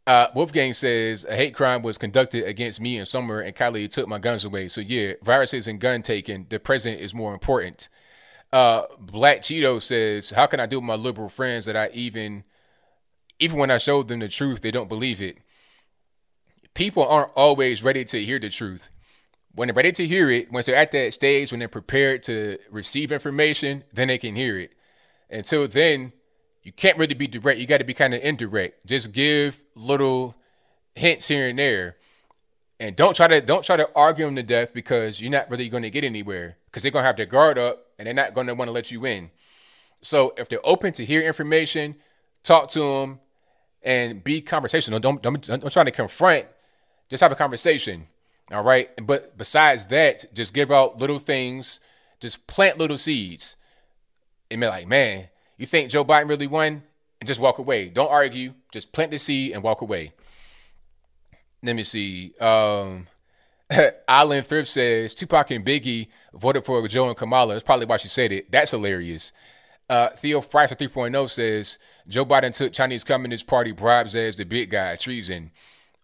uh, 0.07 0.27
Wolfgang 0.35 0.73
says 0.73 1.25
a 1.25 1.35
hate 1.35 1.53
crime 1.53 1.81
was 1.81 1.97
conducted 1.97 2.43
against 2.43 2.81
me 2.81 2.97
in 2.97 3.05
summer, 3.05 3.39
and 3.39 3.55
Kylie 3.55 3.89
took 3.89 4.09
my 4.09 4.19
guns 4.19 4.43
away. 4.43 4.67
So 4.67 4.81
yeah, 4.81 5.13
viruses 5.23 5.67
and 5.67 5.79
gun 5.79 6.01
taking. 6.01 6.45
The 6.49 6.59
present 6.59 6.99
is 6.99 7.13
more 7.13 7.33
important. 7.33 7.87
Uh, 8.57 8.87
Black 8.99 9.43
Cheeto 9.43 9.79
says, 9.79 10.31
"How 10.31 10.47
can 10.47 10.59
I 10.59 10.65
do 10.65 10.79
with 10.79 10.87
my 10.87 10.95
liberal 10.95 11.29
friends 11.29 11.67
that 11.67 11.75
I 11.75 11.91
even 11.93 12.43
even 13.37 13.59
when 13.59 13.69
I 13.69 13.77
showed 13.77 14.07
them 14.07 14.17
the 14.17 14.27
truth, 14.27 14.61
they 14.61 14.71
don't 14.71 14.89
believe 14.89 15.21
it. 15.21 15.37
People 16.73 17.05
aren't 17.07 17.29
always 17.35 17.83
ready 17.83 18.03
to 18.05 18.19
hear 18.19 18.39
the 18.39 18.49
truth. 18.49 18.89
When 19.53 19.67
they're 19.67 19.75
ready 19.75 19.91
to 19.91 20.07
hear 20.07 20.31
it, 20.31 20.51
once 20.51 20.65
they're 20.65 20.75
at 20.75 20.89
that 20.93 21.13
stage, 21.13 21.51
when 21.51 21.59
they're 21.59 21.67
prepared 21.67 22.23
to 22.23 22.57
receive 22.71 23.11
information, 23.11 23.83
then 23.93 24.07
they 24.07 24.17
can 24.17 24.35
hear 24.35 24.57
it. 24.57 24.73
Until 25.29 25.67
then, 25.67 26.11
you 26.63 26.71
can't 26.71 26.97
really 26.97 27.13
be 27.13 27.27
direct. 27.27 27.59
You 27.59 27.67
got 27.67 27.77
to 27.77 27.83
be 27.83 27.93
kind 27.93 28.15
of 28.15 28.23
indirect. 28.23 28.87
Just 28.87 29.11
give 29.11 29.63
little 29.75 30.35
hints 30.95 31.27
here 31.27 31.47
and 31.47 31.59
there, 31.59 31.97
and 32.79 32.95
don't 32.95 33.15
try 33.15 33.27
to 33.27 33.39
don't 33.39 33.63
try 33.63 33.77
to 33.77 33.87
argue 33.95 34.25
them 34.25 34.35
to 34.35 34.41
death 34.41 34.73
because 34.73 35.21
you're 35.21 35.29
not 35.29 35.47
really 35.51 35.69
going 35.69 35.83
to 35.83 35.91
get 35.91 36.03
anywhere 36.03 36.57
because 36.65 36.81
they're 36.81 36.91
going 36.91 37.03
to 37.03 37.07
have 37.07 37.17
their 37.17 37.27
guard 37.27 37.59
up 37.59 37.86
and 37.97 38.05
they're 38.05 38.13
not 38.13 38.33
going 38.33 38.47
to 38.47 38.55
want 38.55 38.67
to 38.69 38.73
let 38.73 38.91
you 38.91 39.05
in. 39.05 39.31
So 40.01 40.33
if 40.37 40.49
they're 40.49 40.65
open 40.65 40.93
to 40.93 41.05
hear 41.05 41.21
information, 41.21 41.95
talk 42.43 42.69
to 42.69 42.79
them 42.79 43.19
and 43.83 44.23
be 44.23 44.41
conversational. 44.41 44.99
Don't 44.99 45.21
don't, 45.21 45.45
don't 45.45 45.71
try 45.71 45.83
to 45.83 45.91
confront. 45.91 46.45
Just 47.09 47.21
have 47.21 47.31
a 47.31 47.35
conversation. 47.35 48.07
All 48.51 48.63
right. 48.63 48.89
But 49.05 49.37
besides 49.37 49.87
that, 49.87 50.33
just 50.33 50.53
give 50.53 50.71
out 50.71 50.99
little 50.99 51.19
things. 51.19 51.79
Just 52.19 52.47
plant 52.47 52.77
little 52.77 52.97
seeds. 52.97 53.55
And 54.49 54.61
be 54.61 54.67
like, 54.67 54.87
man, 54.87 55.29
you 55.57 55.65
think 55.65 55.89
Joe 55.89 56.05
Biden 56.05 56.29
really 56.29 56.47
won? 56.47 56.83
And 57.19 57.27
just 57.27 57.39
walk 57.39 57.57
away. 57.57 57.89
Don't 57.89 58.11
argue. 58.11 58.53
Just 58.71 58.91
plant 58.91 59.11
the 59.11 59.17
seed 59.17 59.51
and 59.51 59.63
walk 59.63 59.81
away. 59.81 60.13
Let 61.63 61.75
me 61.75 61.83
see. 61.83 62.33
Um, 62.39 63.07
Alan 64.07 64.43
Thrift 64.43 64.69
says 64.69 65.13
Tupac 65.13 65.51
and 65.51 65.65
Biggie 65.65 66.07
voted 66.33 66.65
for 66.65 66.87
Joe 66.87 67.07
and 67.07 67.17
Kamala. 67.17 67.53
That's 67.53 67.63
probably 67.63 67.85
why 67.85 67.97
she 67.97 68.07
said 68.07 68.31
it. 68.31 68.51
That's 68.51 68.71
hilarious. 68.71 69.31
Uh, 69.89 70.09
Theo 70.09 70.41
Fraser 70.41 70.75
3.0 70.75 71.29
says 71.29 71.77
Joe 72.07 72.25
Biden 72.25 72.55
took 72.55 72.73
Chinese 72.73 73.03
Communist 73.03 73.47
Party 73.47 73.71
bribes 73.71 74.15
as 74.15 74.35
the 74.35 74.45
big 74.45 74.69
guy, 74.69 74.95
treason. 74.95 75.51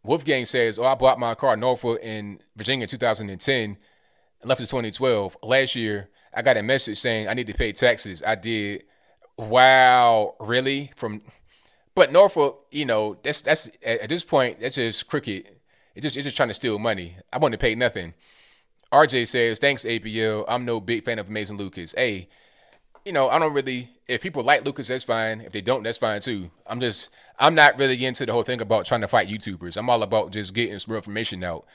Wolfgang 0.03 0.45
says, 0.45 0.79
Oh, 0.79 0.85
I 0.85 0.95
bought 0.95 1.19
my 1.19 1.35
car 1.35 1.53
in 1.53 1.61
Norfolk 1.61 1.99
in 2.01 2.39
Virginia 2.55 2.83
in 2.83 2.89
2010 2.89 3.63
and 3.63 3.77
left 4.49 4.61
in 4.61 4.67
2012. 4.67 5.37
Last 5.43 5.75
year, 5.75 6.09
I 6.33 6.41
got 6.41 6.57
a 6.57 6.63
message 6.63 6.97
saying 6.99 7.27
I 7.27 7.33
need 7.33 7.47
to 7.47 7.53
pay 7.53 7.71
taxes. 7.71 8.23
I 8.25 8.35
did. 8.35 8.83
Wow, 9.37 10.35
really? 10.39 10.91
From 10.95 11.21
but 11.95 12.11
Norfolk, 12.11 12.65
you 12.71 12.85
know, 12.85 13.17
that's 13.21 13.41
that's 13.41 13.69
at 13.85 14.09
this 14.09 14.23
point, 14.23 14.59
that's 14.59 14.75
just 14.75 15.07
crooked. 15.07 15.47
It 15.95 16.01
just 16.01 16.17
it's 16.17 16.25
just 16.25 16.37
trying 16.37 16.49
to 16.49 16.55
steal 16.55 16.79
money. 16.79 17.17
I 17.31 17.37
want 17.37 17.51
to 17.53 17.57
pay 17.57 17.75
nothing. 17.75 18.13
RJ 18.91 19.27
says, 19.27 19.59
Thanks, 19.59 19.85
ABL. 19.85 20.45
I'm 20.47 20.65
no 20.65 20.79
big 20.79 21.03
fan 21.03 21.19
of 21.19 21.27
Amazing 21.27 21.57
Lucas. 21.57 21.93
Hey, 21.97 22.29
you 23.03 23.11
know, 23.11 23.29
I 23.29 23.39
don't 23.39 23.53
really. 23.53 23.89
If 24.07 24.21
people 24.21 24.43
like 24.43 24.63
Lucas, 24.65 24.89
that's 24.89 25.03
fine. 25.03 25.41
If 25.41 25.51
they 25.51 25.61
don't, 25.61 25.81
that's 25.83 25.97
fine 25.97 26.21
too. 26.21 26.51
I'm 26.67 26.79
just, 26.79 27.11
I'm 27.39 27.55
not 27.55 27.79
really 27.79 28.05
into 28.05 28.25
the 28.25 28.33
whole 28.33 28.43
thing 28.43 28.61
about 28.61 28.85
trying 28.85 29.01
to 29.01 29.07
fight 29.07 29.27
YouTubers. 29.29 29.77
I'm 29.77 29.89
all 29.89 30.03
about 30.03 30.31
just 30.31 30.53
getting 30.53 30.77
some 30.77 30.93
information 30.95 31.43
out. 31.43 31.65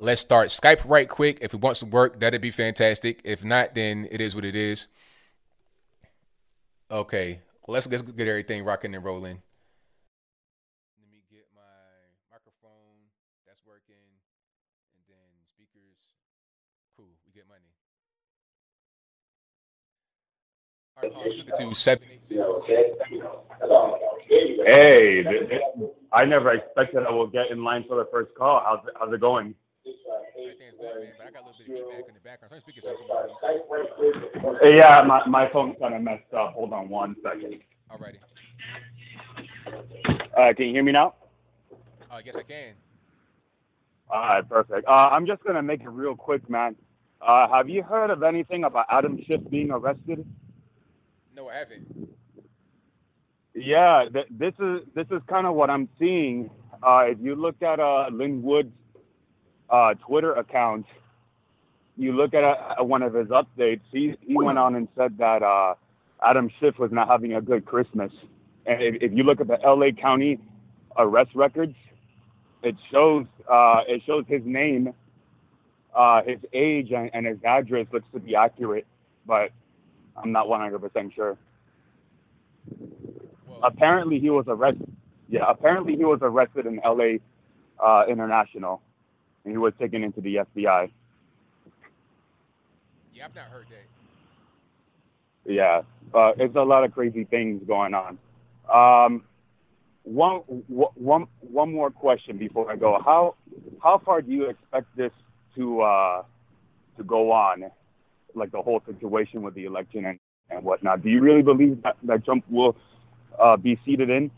Let's 0.00 0.20
start 0.20 0.50
Skype 0.50 0.88
right 0.88 1.08
quick. 1.08 1.38
If 1.40 1.54
it 1.54 1.60
wants 1.60 1.80
to 1.80 1.86
work, 1.86 2.20
that'd 2.20 2.40
be 2.40 2.52
fantastic. 2.52 3.20
If 3.24 3.42
not, 3.42 3.74
then 3.74 4.06
it 4.12 4.20
is 4.20 4.32
what 4.32 4.44
it 4.44 4.54
is. 4.54 4.86
Okay, 6.88 7.40
let's, 7.66 7.88
let's 7.88 8.02
get 8.02 8.28
everything 8.28 8.62
rocking 8.62 8.94
and 8.94 9.04
rolling. 9.04 9.42
Let 11.00 11.10
me 11.10 11.18
get 11.28 11.46
my 11.52 11.60
microphone. 12.30 13.10
That's 13.44 13.60
working. 13.66 13.98
And 14.94 15.02
then 15.08 15.34
speakers. 15.50 15.98
Cool. 16.96 17.08
We 17.26 17.32
get 17.32 17.48
money. 17.48 17.66
Hey, 24.64 25.24
I 26.12 26.24
never 26.24 26.52
expected 26.52 27.02
I 27.04 27.10
will 27.10 27.26
get 27.26 27.50
in 27.50 27.64
line 27.64 27.84
for 27.88 27.96
the 27.96 28.06
first 28.12 28.30
call. 28.36 28.62
How's 28.64 28.86
how's 28.98 29.12
it 29.12 29.20
going? 29.20 29.54
Yeah, 34.62 35.02
my, 35.06 35.26
my 35.26 35.50
phone's 35.52 35.76
kind 35.80 35.94
of 35.94 36.02
messed 36.02 36.32
up. 36.36 36.54
Hold 36.54 36.72
on 36.72 36.88
one 36.88 37.16
second. 37.22 37.60
Alrighty. 37.90 38.18
Uh, 40.36 40.54
can 40.54 40.66
you 40.66 40.72
hear 40.72 40.82
me 40.84 40.92
now? 40.92 41.14
Uh, 42.10 42.20
yes, 42.24 42.36
I 42.36 42.42
can. 42.42 42.74
All 44.10 44.20
right, 44.20 44.48
perfect. 44.48 44.86
Uh, 44.88 44.90
I'm 44.90 45.26
just 45.26 45.42
gonna 45.44 45.62
make 45.62 45.82
it 45.82 45.90
real 45.90 46.16
quick, 46.16 46.48
man. 46.48 46.76
Uh, 47.20 47.48
have 47.48 47.68
you 47.68 47.82
heard 47.82 48.10
of 48.10 48.22
anything 48.22 48.64
about 48.64 48.86
Adam 48.90 49.18
Schiff 49.26 49.40
being 49.50 49.70
arrested? 49.70 50.24
No, 51.34 51.48
I 51.48 51.56
haven't. 51.56 52.08
Yeah, 53.54 54.04
th- 54.12 54.28
this 54.30 54.54
is 54.60 54.80
this 54.94 55.06
is 55.10 55.20
kind 55.28 55.46
of 55.46 55.54
what 55.54 55.68
I'm 55.68 55.88
seeing. 55.98 56.50
Uh, 56.82 57.04
if 57.08 57.18
you 57.20 57.34
look 57.34 57.60
at 57.62 57.80
uh, 57.80 58.06
Lin 58.12 58.42
Wood's 58.42 58.72
uh, 59.70 59.94
Twitter 59.94 60.34
account, 60.34 60.86
you 61.96 62.12
look 62.12 62.34
at 62.34 62.44
uh, 62.44 62.84
one 62.84 63.02
of 63.02 63.14
his 63.14 63.28
updates. 63.28 63.80
He 63.90 64.14
he 64.20 64.36
went 64.36 64.58
on 64.58 64.76
and 64.76 64.88
said 64.96 65.18
that 65.18 65.42
uh, 65.42 65.74
Adam 66.22 66.50
Schiff 66.60 66.78
was 66.78 66.92
not 66.92 67.08
having 67.08 67.34
a 67.34 67.40
good 67.40 67.64
Christmas. 67.64 68.12
And 68.66 68.82
if, 68.82 69.02
if 69.02 69.12
you 69.12 69.24
look 69.24 69.40
at 69.40 69.48
the 69.48 69.60
L.A. 69.64 69.92
County 69.92 70.38
arrest 70.96 71.30
records, 71.34 71.74
it 72.62 72.76
shows 72.90 73.26
uh, 73.50 73.82
it 73.86 74.02
shows 74.06 74.24
his 74.28 74.42
name, 74.44 74.92
uh, 75.94 76.22
his 76.22 76.38
age, 76.52 76.92
and, 76.92 77.10
and 77.14 77.26
his 77.26 77.38
address 77.44 77.86
looks 77.92 78.06
to 78.12 78.20
be 78.20 78.34
accurate, 78.34 78.86
but 79.26 79.50
I'm 80.16 80.32
not 80.32 80.46
100% 80.46 81.14
sure. 81.14 81.36
Well, 83.46 83.60
apparently 83.62 84.18
he 84.18 84.30
was 84.30 84.44
arrested. 84.48 84.92
Yeah, 85.28 85.44
apparently 85.48 85.96
he 85.96 86.04
was 86.04 86.20
arrested 86.22 86.66
in 86.66 86.80
L.A. 86.84 87.20
Uh, 87.82 88.04
International, 88.08 88.82
and 89.48 89.54
he 89.54 89.58
was 89.58 89.72
taken 89.80 90.04
into 90.04 90.20
the 90.20 90.36
FBI. 90.36 90.90
Yeah, 93.14 93.24
I've 93.24 93.34
not 93.34 93.46
heard 93.46 93.66
that. 93.70 95.50
Yeah, 95.50 95.82
uh, 96.12 96.32
it's 96.36 96.54
a 96.54 96.62
lot 96.62 96.84
of 96.84 96.92
crazy 96.92 97.24
things 97.24 97.62
going 97.66 97.94
on. 97.94 98.18
Um, 98.72 99.24
one, 100.02 100.40
one, 100.68 101.26
one 101.40 101.72
more 101.72 101.90
question 101.90 102.36
before 102.36 102.70
I 102.70 102.76
go. 102.76 103.00
How, 103.02 103.36
how 103.82 103.98
far 104.04 104.20
do 104.20 104.30
you 104.30 104.50
expect 104.50 104.94
this 104.96 105.12
to 105.56 105.80
uh, 105.80 106.22
to 106.98 107.04
go 107.04 107.32
on? 107.32 107.70
like 108.34 108.52
the 108.52 108.62
whole 108.62 108.82
situation 108.86 109.42
with 109.42 109.54
the 109.54 109.64
election 109.64 110.04
and, 110.04 110.18
and 110.50 110.62
whatnot. 110.62 111.02
Do 111.02 111.10
you 111.10 111.20
really 111.20 111.42
believe 111.42 111.82
that, 111.82 111.96
that 112.04 112.24
Trump 112.24 112.44
will 112.48 112.76
uh, 113.38 113.56
be 113.56 113.78
seated 113.84 114.10
in? 114.10 114.30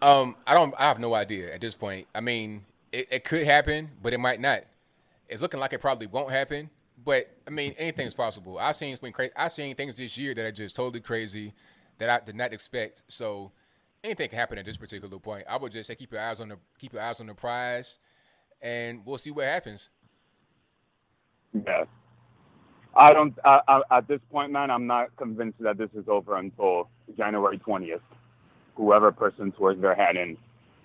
Um, 0.00 0.36
I 0.46 0.54
don't. 0.54 0.72
I 0.78 0.84
have 0.84 1.00
no 1.00 1.14
idea 1.14 1.52
at 1.52 1.60
this 1.60 1.74
point. 1.74 2.06
I 2.14 2.20
mean, 2.20 2.64
it, 2.92 3.08
it 3.10 3.24
could 3.24 3.44
happen, 3.44 3.90
but 4.02 4.12
it 4.12 4.18
might 4.18 4.40
not. 4.40 4.62
It's 5.28 5.42
looking 5.42 5.60
like 5.60 5.72
it 5.72 5.80
probably 5.80 6.06
won't 6.06 6.30
happen. 6.30 6.70
But 7.04 7.30
I 7.46 7.50
mean, 7.50 7.74
anything's 7.78 8.14
possible. 8.14 8.58
I've 8.58 8.76
seen. 8.76 8.96
I've 9.36 9.52
seen 9.52 9.74
things 9.76 9.96
this 9.96 10.18
year 10.18 10.34
that 10.34 10.44
are 10.44 10.52
just 10.52 10.74
totally 10.74 11.00
crazy 11.00 11.54
that 11.98 12.10
I 12.10 12.24
did 12.24 12.34
not 12.34 12.52
expect. 12.52 13.04
So 13.08 13.52
anything 14.02 14.28
can 14.28 14.38
happen 14.38 14.58
at 14.58 14.64
this 14.64 14.76
particular 14.76 15.18
point. 15.18 15.44
I 15.48 15.56
would 15.56 15.72
just 15.72 15.86
say 15.86 15.94
keep 15.94 16.12
your 16.12 16.20
eyes 16.20 16.40
on 16.40 16.48
the 16.48 16.56
keep 16.78 16.92
your 16.92 17.02
eyes 17.02 17.20
on 17.20 17.26
the 17.26 17.34
prize, 17.34 18.00
and 18.60 19.02
we'll 19.04 19.18
see 19.18 19.30
what 19.30 19.44
happens. 19.44 19.90
Yeah, 21.52 21.84
I 22.96 23.12
don't. 23.12 23.34
I, 23.44 23.60
I, 23.68 23.98
at 23.98 24.08
this 24.08 24.20
point, 24.30 24.52
man, 24.52 24.70
I'm 24.70 24.86
not 24.86 25.14
convinced 25.16 25.58
that 25.60 25.78
this 25.78 25.90
is 25.94 26.08
over 26.08 26.36
until 26.36 26.88
January 27.16 27.58
20th. 27.58 28.00
Whoever 28.76 29.12
person 29.12 29.52
swears 29.56 29.80
their 29.80 29.94
hand 29.94 30.18
in 30.18 30.36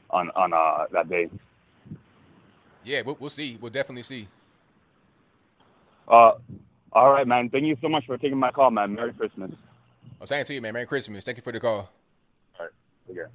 on 0.09 0.29
on 0.35 0.53
uh, 0.53 0.85
that 0.91 1.09
day. 1.09 1.29
Yeah, 2.83 3.01
we'll, 3.05 3.17
we'll 3.19 3.29
see. 3.29 3.57
We'll 3.59 3.71
definitely 3.71 4.03
see. 4.03 4.27
Uh, 6.07 6.33
all 6.91 7.11
right, 7.11 7.27
man. 7.27 7.49
Thank 7.49 7.65
you 7.65 7.77
so 7.81 7.89
much 7.89 8.05
for 8.05 8.17
taking 8.17 8.37
my 8.37 8.51
call, 8.51 8.71
man. 8.71 8.93
Merry 8.95 9.13
Christmas. 9.13 9.51
Oh, 10.21 10.25
same 10.25 10.43
to 10.45 10.53
you, 10.53 10.61
man. 10.61 10.73
Merry 10.73 10.85
Christmas. 10.85 11.23
Thank 11.23 11.37
you 11.37 11.43
for 11.43 11.51
the 11.51 11.59
call. 11.59 11.89
All 12.59 12.65
right. 12.65 12.69
Take 13.07 13.15
care. 13.15 13.29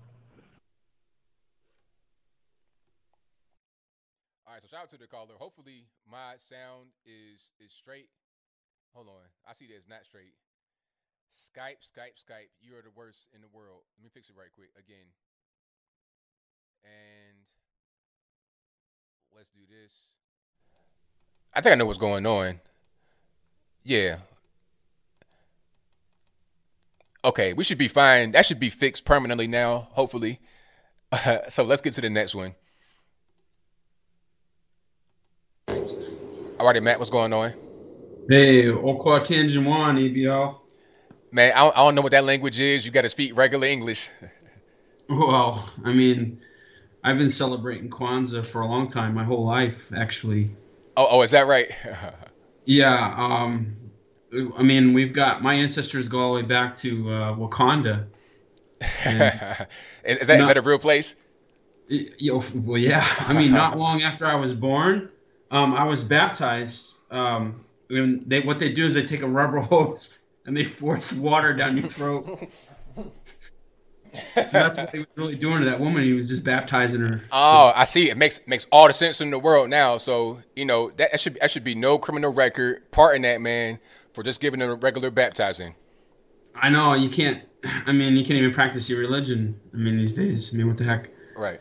All 4.46 4.54
right, 4.54 4.62
so 4.62 4.68
shout 4.68 4.82
out 4.82 4.88
to 4.90 4.98
the 4.98 5.06
caller. 5.06 5.34
Hopefully 5.38 5.86
my 6.10 6.34
sound 6.36 6.92
is 7.06 7.52
is 7.60 7.72
straight. 7.72 8.08
Hold 8.94 9.08
on. 9.08 9.26
I 9.48 9.52
see 9.54 9.66
that's 9.70 9.88
not 9.88 10.04
straight. 10.04 10.34
Skype, 11.30 11.84
Skype, 11.84 12.16
Skype. 12.16 12.50
You 12.60 12.74
are 12.76 12.82
the 12.82 12.94
worst 12.96 13.28
in 13.34 13.40
the 13.40 13.52
world. 13.52 13.84
Let 13.96 14.04
me 14.04 14.10
fix 14.12 14.30
it 14.30 14.36
right 14.36 14.50
quick 14.54 14.70
again. 14.78 15.12
And 16.84 17.38
let's 19.39 19.51
do 19.51 19.60
this. 19.70 19.93
I 21.55 21.60
think 21.60 21.73
I 21.73 21.77
know 21.77 21.86
what's 21.86 21.98
going 21.98 22.27
on. 22.27 22.60
Yeah. 23.85 24.16
Okay, 27.24 27.52
we 27.52 27.62
should 27.62 27.78
be 27.78 27.86
fine. 27.86 28.32
That 28.32 28.47
should 28.47 28.59
be 28.59 28.69
fixed 28.69 29.05
permanently 29.05 29.47
now, 29.47 29.89
hopefully. 29.93 30.40
so 31.48 31.62
let's 31.62 31.81
get 31.81 31.93
to 31.94 32.01
the 32.01 32.10
next 32.10 32.35
one. 32.35 32.56
All 35.69 36.66
righty, 36.66 36.81
Matt, 36.81 36.98
what's 36.98 37.10
going 37.10 37.32
on? 37.32 37.51
Hey, 38.28 38.65
Okwa 38.65 39.20
Tanjimwan, 39.20 40.12
ABL. 40.12 40.59
Man, 41.31 41.52
I 41.55 41.60
don't, 41.60 41.78
I 41.78 41.85
don't 41.85 41.94
know 41.94 42.02
what 42.02 42.10
that 42.10 42.24
language 42.24 42.59
is. 42.59 42.85
You 42.85 42.90
got 42.90 43.02
to 43.02 43.10
speak 43.10 43.36
regular 43.36 43.66
English. 43.69 44.10
Well, 45.10 45.66
I 45.86 45.94
mean, 45.94 46.39
I've 47.02 47.18
been 47.18 47.30
celebrating 47.30 47.90
Kwanzaa 47.90 48.46
for 48.46 48.60
a 48.60 48.66
long 48.66 48.88
time, 48.88 49.14
my 49.14 49.24
whole 49.24 49.44
life, 49.44 49.92
actually. 49.94 50.56
Oh, 50.96 51.06
oh, 51.10 51.22
is 51.22 51.30
that 51.30 51.46
right? 51.46 51.70
yeah. 52.64 53.14
Um, 53.16 53.76
I 54.56 54.62
mean, 54.62 54.92
we've 54.92 55.12
got 55.12 55.42
my 55.42 55.54
ancestors 55.54 56.08
go 56.08 56.18
all 56.18 56.34
the 56.34 56.42
way 56.42 56.46
back 56.46 56.74
to 56.76 57.10
uh, 57.10 57.34
Wakanda. 57.34 58.06
is, 58.80 58.86
that, 59.18 59.68
not, 60.04 60.20
is 60.20 60.26
that 60.28 60.56
a 60.56 60.62
real 60.62 60.78
place? 60.78 61.16
You 61.88 62.42
well, 62.54 62.76
yeah. 62.76 63.06
I 63.20 63.32
mean, 63.32 63.52
not 63.52 63.78
long 63.78 64.02
after 64.02 64.26
I 64.26 64.34
was 64.34 64.52
born, 64.52 65.08
um, 65.50 65.74
I 65.74 65.84
was 65.84 66.02
baptized. 66.02 66.94
Um, 67.10 67.64
when 67.88 68.24
they 68.26 68.40
what 68.40 68.58
they 68.58 68.72
do 68.72 68.84
is 68.84 68.94
they 68.94 69.06
take 69.06 69.22
a 69.22 69.28
rubber 69.28 69.60
hose 69.60 70.18
and 70.44 70.54
they 70.56 70.64
force 70.64 71.12
water 71.14 71.54
down 71.54 71.78
your 71.78 71.88
throat. 71.88 72.50
So 74.34 74.58
that's 74.58 74.78
what 74.78 74.90
he 74.90 74.98
was 74.98 75.06
really 75.16 75.34
doing 75.34 75.60
to 75.60 75.64
that 75.66 75.80
woman. 75.80 76.02
He 76.02 76.12
was 76.12 76.28
just 76.28 76.44
baptizing 76.44 77.00
her. 77.00 77.22
Oh, 77.32 77.72
I 77.74 77.84
see. 77.84 78.10
It 78.10 78.16
makes 78.16 78.40
makes 78.46 78.66
all 78.70 78.86
the 78.86 78.92
sense 78.92 79.20
in 79.20 79.30
the 79.30 79.38
world 79.38 79.70
now. 79.70 79.98
So 79.98 80.42
you 80.56 80.64
know 80.64 80.90
that, 80.96 81.12
that 81.12 81.20
should 81.20 81.38
that 81.40 81.50
should 81.50 81.64
be 81.64 81.74
no 81.74 81.98
criminal 81.98 82.32
record. 82.32 82.90
part 82.90 83.16
in 83.16 83.22
that 83.22 83.40
man 83.40 83.78
for 84.12 84.22
just 84.22 84.40
giving 84.40 84.60
them 84.60 84.70
a 84.70 84.74
regular 84.74 85.10
baptizing. 85.10 85.74
I 86.54 86.70
know 86.70 86.94
you 86.94 87.08
can't. 87.08 87.42
I 87.86 87.92
mean, 87.92 88.16
you 88.16 88.24
can't 88.24 88.38
even 88.38 88.52
practice 88.52 88.88
your 88.88 89.00
religion. 89.00 89.60
I 89.74 89.76
mean, 89.76 89.96
these 89.96 90.14
days. 90.14 90.52
I 90.52 90.56
mean, 90.56 90.68
what 90.68 90.76
the 90.76 90.84
heck? 90.84 91.10
Right. 91.36 91.60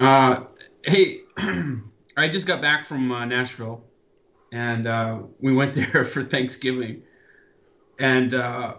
Uh, 0.00 0.44
hey, 0.84 1.18
I 2.16 2.28
just 2.28 2.46
got 2.46 2.60
back 2.60 2.82
from 2.82 3.10
uh, 3.10 3.24
Nashville, 3.24 3.84
and 4.52 4.86
uh, 4.86 5.20
we 5.40 5.52
went 5.52 5.74
there 5.92 6.04
for 6.04 6.22
Thanksgiving, 6.22 7.02
and 7.98 8.34
uh, 8.34 8.74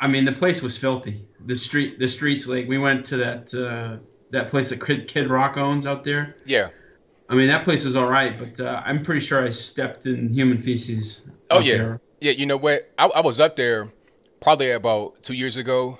I 0.00 0.08
mean, 0.08 0.24
the 0.24 0.32
place 0.32 0.62
was 0.62 0.78
filthy. 0.78 1.26
The 1.46 1.56
street, 1.56 1.98
the 1.98 2.08
streets, 2.08 2.46
like 2.46 2.68
we 2.68 2.78
went 2.78 3.06
to 3.06 3.16
that 3.16 3.54
uh, 3.54 3.98
that 4.30 4.48
place 4.48 4.70
that 4.70 4.84
Kid, 4.84 5.08
Kid 5.08 5.30
Rock 5.30 5.56
owns 5.56 5.86
out 5.86 6.04
there. 6.04 6.34
Yeah. 6.44 6.68
I 7.28 7.34
mean, 7.34 7.46
that 7.48 7.62
place 7.62 7.84
was 7.84 7.94
all 7.94 8.08
right, 8.08 8.36
but 8.36 8.58
uh, 8.58 8.82
I'm 8.84 9.02
pretty 9.02 9.20
sure 9.20 9.44
I 9.44 9.50
stepped 9.50 10.06
in 10.06 10.28
human 10.28 10.58
feces. 10.58 11.22
Oh 11.50 11.60
yeah, 11.60 11.76
there. 11.76 12.00
yeah. 12.20 12.32
You 12.32 12.46
know 12.46 12.56
what? 12.56 12.90
I, 12.98 13.06
I 13.06 13.20
was 13.20 13.38
up 13.38 13.54
there 13.54 13.92
probably 14.40 14.72
about 14.72 15.22
two 15.22 15.34
years 15.34 15.56
ago, 15.56 15.98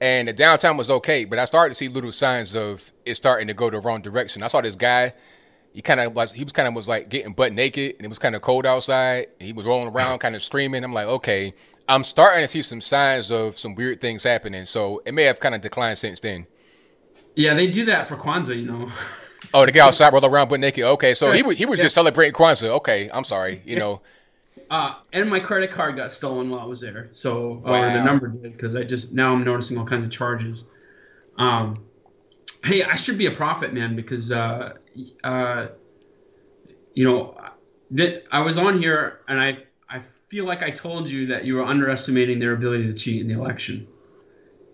and 0.00 0.26
the 0.26 0.32
downtown 0.32 0.76
was 0.76 0.90
okay, 0.90 1.24
but 1.24 1.38
I 1.38 1.44
started 1.44 1.70
to 1.70 1.74
see 1.76 1.88
little 1.88 2.10
signs 2.10 2.56
of 2.56 2.92
it 3.04 3.14
starting 3.14 3.46
to 3.46 3.54
go 3.54 3.70
the 3.70 3.78
wrong 3.78 4.02
direction. 4.02 4.42
I 4.42 4.48
saw 4.48 4.60
this 4.60 4.74
guy. 4.74 5.14
He 5.72 5.82
kind 5.82 6.00
of 6.00 6.16
was. 6.16 6.32
He 6.32 6.42
was 6.42 6.52
kind 6.52 6.66
of 6.66 6.74
was 6.74 6.88
like 6.88 7.10
getting 7.10 7.32
butt 7.32 7.52
naked, 7.52 7.96
and 7.96 8.04
it 8.04 8.08
was 8.08 8.18
kind 8.18 8.34
of 8.34 8.42
cold 8.42 8.66
outside. 8.66 9.28
he 9.38 9.52
was 9.52 9.66
rolling 9.66 9.94
around, 9.94 10.18
kind 10.18 10.34
of 10.34 10.42
screaming. 10.42 10.82
I'm 10.82 10.92
like, 10.92 11.06
okay, 11.06 11.54
I'm 11.88 12.04
starting 12.04 12.42
to 12.42 12.48
see 12.48 12.62
some 12.62 12.80
signs 12.80 13.30
of 13.30 13.58
some 13.58 13.74
weird 13.74 14.00
things 14.00 14.24
happening. 14.24 14.66
So 14.66 15.02
it 15.06 15.14
may 15.14 15.24
have 15.24 15.40
kind 15.40 15.54
of 15.54 15.60
declined 15.60 15.98
since 15.98 16.20
then. 16.20 16.46
Yeah, 17.34 17.54
they 17.54 17.70
do 17.70 17.84
that 17.86 18.08
for 18.08 18.16
Kwanzaa, 18.16 18.58
you 18.58 18.66
know. 18.66 18.90
Oh, 19.54 19.64
the 19.64 19.72
guy 19.72 19.86
outside 19.86 20.12
roll 20.12 20.24
around 20.24 20.48
butt 20.48 20.60
naked. 20.60 20.84
Okay, 20.84 21.14
so 21.14 21.32
he 21.32 21.42
was 21.42 21.56
he 21.56 21.66
was 21.66 21.78
yeah. 21.78 21.84
just 21.84 21.94
celebrating 21.94 22.34
Kwanzaa. 22.34 22.68
Okay, 22.68 23.10
I'm 23.12 23.24
sorry. 23.24 23.62
You 23.64 23.76
know. 23.76 24.02
Uh, 24.68 24.94
and 25.12 25.30
my 25.30 25.38
credit 25.38 25.70
card 25.70 25.96
got 25.96 26.10
stolen 26.10 26.50
while 26.50 26.60
I 26.60 26.64
was 26.64 26.80
there. 26.80 27.10
So 27.12 27.62
wow. 27.64 27.82
or 27.82 27.92
the 27.92 28.02
number 28.02 28.28
did 28.28 28.52
because 28.52 28.74
I 28.74 28.82
just 28.82 29.14
now 29.14 29.32
I'm 29.32 29.44
noticing 29.44 29.78
all 29.78 29.84
kinds 29.84 30.04
of 30.04 30.10
charges. 30.10 30.66
Um, 31.38 31.84
hey, 32.64 32.82
I 32.82 32.96
should 32.96 33.18
be 33.18 33.26
a 33.26 33.30
prophet, 33.30 33.72
man, 33.72 33.94
because 33.94 34.32
uh, 34.32 34.74
uh, 35.22 35.68
you 36.94 37.04
know 37.04 37.38
that 37.92 38.24
I 38.32 38.40
was 38.42 38.58
on 38.58 38.80
here 38.80 39.20
and 39.28 39.40
I 39.40 39.58
feel 40.28 40.44
like 40.44 40.62
I 40.62 40.70
told 40.70 41.08
you 41.08 41.26
that 41.28 41.44
you 41.44 41.56
were 41.56 41.64
underestimating 41.64 42.38
their 42.38 42.52
ability 42.52 42.86
to 42.86 42.94
cheat 42.94 43.20
in 43.20 43.28
the 43.28 43.34
election, 43.34 43.86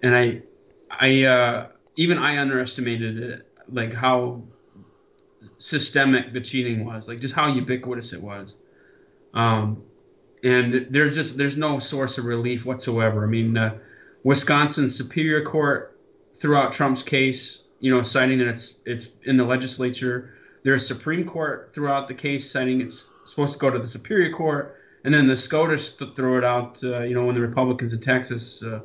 and 0.02 0.14
I, 0.14 0.42
I 0.90 1.24
uh, 1.24 1.68
even 1.96 2.18
I 2.18 2.38
underestimated 2.38 3.18
it, 3.18 3.48
like 3.68 3.92
how 3.92 4.42
systemic 5.58 6.32
the 6.32 6.40
cheating 6.40 6.84
was, 6.84 7.08
like 7.08 7.20
just 7.20 7.34
how 7.34 7.48
ubiquitous 7.48 8.12
it 8.12 8.22
was. 8.22 8.56
Um, 9.34 9.82
and 10.42 10.86
there's 10.90 11.14
just 11.14 11.38
there's 11.38 11.56
no 11.56 11.78
source 11.78 12.18
of 12.18 12.24
relief 12.24 12.64
whatsoever. 12.66 13.24
I 13.24 13.28
mean, 13.28 13.56
uh, 13.56 13.78
Wisconsin 14.24 14.88
Superior 14.88 15.42
Court 15.44 15.98
threw 16.34 16.56
out 16.56 16.72
Trump's 16.72 17.02
case, 17.02 17.64
you 17.80 17.94
know, 17.94 18.02
citing 18.02 18.38
that 18.38 18.48
it's 18.48 18.80
it's 18.84 19.08
in 19.24 19.36
the 19.36 19.44
legislature. 19.44 20.34
There's 20.64 20.86
Supreme 20.86 21.24
Court 21.24 21.72
threw 21.74 21.88
out 21.88 22.08
the 22.08 22.14
case, 22.14 22.50
citing 22.50 22.80
it's 22.80 23.12
supposed 23.24 23.54
to 23.54 23.58
go 23.58 23.70
to 23.70 23.78
the 23.78 23.88
Superior 23.88 24.32
Court 24.32 24.76
and 25.04 25.12
then 25.12 25.26
the 25.26 25.36
SCOTUS 25.36 25.92
throw 26.14 26.38
it 26.38 26.44
out. 26.44 26.82
Uh, 26.82 27.00
you 27.00 27.14
know, 27.14 27.24
when 27.24 27.34
the 27.34 27.40
Republicans 27.40 27.92
in 27.92 28.00
Texas. 28.00 28.62
Uh, 28.62 28.80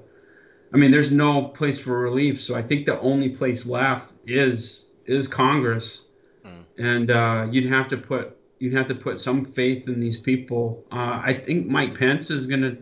I 0.74 0.78
mean, 0.78 0.92
there's 0.92 1.12
no 1.12 1.44
place 1.44 1.80
for 1.80 1.98
relief. 1.98 2.42
So 2.42 2.56
I 2.56 2.62
think 2.62 2.86
the 2.86 3.00
only 3.00 3.30
place 3.30 3.66
left 3.68 4.16
is 4.26 4.92
is 5.06 5.28
Congress, 5.28 6.06
mm. 6.46 6.66
and 6.78 7.10
uh, 7.10 7.48
you'd 7.50 7.72
have 7.72 7.88
to 7.90 7.98
put 7.98 8.38
you'd 8.60 8.74
have 8.74 8.88
to 8.88 8.96
put 8.96 9.20
some 9.20 9.46
faith 9.46 9.88
in 9.88 10.00
these 10.00 10.20
people. 10.20 10.84
Uh, 10.92 11.22
I 11.24 11.34
think 11.34 11.68
Mike 11.68 11.98
Pence 11.98 12.30
is 12.32 12.48
going 12.48 12.62
to 12.62 12.78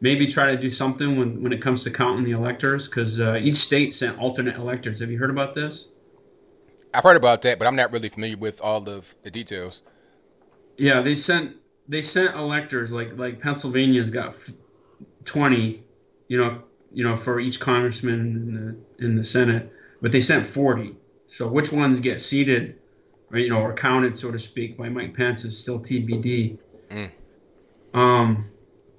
maybe 0.00 0.26
try 0.26 0.54
to 0.54 0.60
do 0.60 0.70
something 0.70 1.18
when 1.18 1.42
when 1.42 1.52
it 1.52 1.60
comes 1.60 1.84
to 1.84 1.90
counting 1.90 2.24
the 2.24 2.32
electors 2.32 2.88
because 2.88 3.20
uh, 3.20 3.38
each 3.40 3.56
state 3.56 3.92
sent 3.92 4.18
alternate 4.18 4.56
electors. 4.56 5.00
Have 5.00 5.10
you 5.10 5.18
heard 5.18 5.30
about 5.30 5.54
this? 5.54 5.90
I've 6.94 7.04
heard 7.04 7.16
about 7.16 7.42
that, 7.42 7.58
but 7.58 7.66
I'm 7.66 7.76
not 7.76 7.92
really 7.92 8.08
familiar 8.08 8.36
with 8.36 8.60
all 8.60 8.88
of 8.88 9.14
the 9.22 9.30
details. 9.30 9.82
Yeah, 10.76 11.00
they 11.00 11.14
sent 11.14 11.56
they 11.88 12.02
sent 12.02 12.34
electors 12.34 12.92
like 12.92 13.16
like 13.18 13.40
Pennsylvania's 13.40 14.10
got 14.10 14.36
twenty, 15.24 15.82
you 16.28 16.38
know, 16.38 16.62
you 16.92 17.04
know 17.04 17.16
for 17.16 17.40
each 17.40 17.60
congressman 17.60 18.20
in 18.20 18.54
the 18.98 19.04
in 19.06 19.16
the 19.16 19.24
Senate, 19.24 19.72
but 20.00 20.12
they 20.12 20.20
sent 20.20 20.46
forty. 20.46 20.96
So 21.26 21.48
which 21.48 21.72
ones 21.72 22.00
get 22.00 22.20
seated, 22.20 22.78
or 23.30 23.38
you 23.38 23.48
know, 23.48 23.60
or 23.60 23.74
counted 23.74 24.16
so 24.16 24.30
to 24.30 24.38
speak 24.38 24.76
by 24.76 24.88
Mike 24.88 25.14
Pence 25.14 25.44
is 25.44 25.58
still 25.58 25.80
TBD. 25.80 26.58
Mm. 26.90 27.10
Um, 27.94 28.44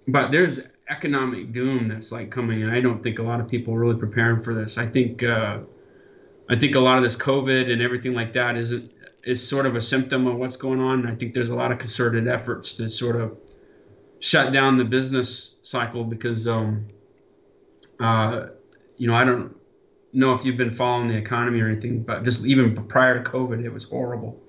but 0.08 0.32
there's 0.32 0.62
economic 0.90 1.52
doom 1.52 1.88
that's 1.88 2.12
like 2.12 2.32
coming, 2.32 2.64
and 2.64 2.72
I 2.72 2.82
don't 2.82 3.02
think 3.02 3.20
a 3.20 3.24
lot 3.24 3.40
of 3.40 3.48
people 3.48 3.74
are 3.74 3.80
really 3.80 4.00
preparing 4.00 4.42
for 4.42 4.54
this. 4.54 4.78
I 4.78 4.88
think. 4.88 5.24
Uh, 5.24 5.60
I 6.50 6.56
think 6.56 6.76
a 6.76 6.80
lot 6.80 6.98
of 6.98 7.04
this 7.04 7.16
COVID 7.16 7.72
and 7.72 7.82
everything 7.82 8.14
like 8.14 8.34
that 8.34 8.58
isn't 8.58 8.92
is 9.24 9.48
sort 9.48 9.66
of 9.66 9.76
a 9.76 9.82
symptom 9.82 10.28
of 10.28 10.36
what's 10.36 10.58
going 10.58 10.82
on. 10.82 11.08
I 11.08 11.16
think 11.16 11.34
there's 11.34 11.50
a 11.50 11.56
lot 11.56 11.72
of 11.72 11.80
concerted 11.80 12.28
efforts 12.28 12.74
to 12.76 12.90
sort 12.90 13.16
of 13.16 13.38
shut 14.20 14.54
down 14.54 14.78
the 14.78 14.86
business 14.86 15.58
cycle 15.64 16.04
because, 16.04 16.48
um, 16.48 16.88
uh, 18.00 18.48
you 18.98 19.08
know, 19.08 19.16
I 19.16 19.24
don't 19.24 19.56
know 20.12 20.34
if 20.34 20.46
you've 20.46 20.58
been 20.58 20.72
following 20.72 21.08
the 21.08 21.18
economy 21.18 21.62
or 21.62 21.68
anything, 21.68 22.04
but 22.04 22.24
just 22.24 22.46
even 22.46 22.76
prior 22.88 23.22
to 23.22 23.30
COVID, 23.30 23.64
it 23.64 23.70
was 23.70 23.86
horrible. 23.86 24.40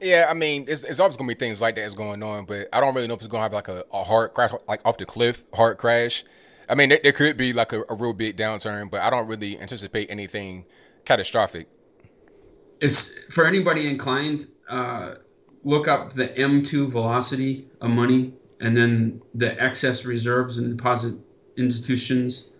Yeah, 0.00 0.26
I 0.28 0.34
mean, 0.34 0.66
it's, 0.68 0.84
it's 0.84 1.00
always 1.00 1.16
gonna 1.16 1.28
be 1.28 1.34
things 1.34 1.62
like 1.62 1.76
that 1.76 1.84
is 1.84 1.94
going 1.94 2.22
on, 2.22 2.44
but 2.44 2.68
I 2.72 2.80
don't 2.80 2.94
really 2.94 3.08
know 3.08 3.14
if 3.14 3.20
it's 3.20 3.28
gonna 3.28 3.42
have 3.42 3.54
like 3.54 3.68
a, 3.68 3.84
a 3.92 4.04
hard 4.04 4.34
crash, 4.34 4.50
like 4.68 4.80
off 4.84 4.98
the 4.98 5.06
cliff, 5.06 5.44
hard 5.54 5.78
crash. 5.78 6.24
I 6.68 6.74
mean, 6.74 6.90
there, 6.90 7.00
there 7.02 7.12
could 7.12 7.36
be 7.38 7.52
like 7.54 7.72
a, 7.72 7.84
a 7.88 7.94
real 7.94 8.12
big 8.12 8.36
downturn, 8.36 8.90
but 8.90 9.00
I 9.00 9.08
don't 9.08 9.26
really 9.26 9.58
anticipate 9.58 10.10
anything 10.10 10.66
catastrophic 11.04 11.68
it's 12.84 13.18
for 13.32 13.46
anybody 13.46 13.88
inclined. 13.88 14.46
Uh, 14.68 15.14
look 15.64 15.88
up 15.88 16.12
the 16.12 16.28
M2 16.28 16.90
velocity 16.90 17.66
of 17.80 17.90
money, 17.90 18.34
and 18.60 18.76
then 18.76 19.22
the 19.34 19.60
excess 19.62 20.04
reserves 20.04 20.58
and 20.58 20.76
deposit 20.76 21.14
institutions, 21.56 22.50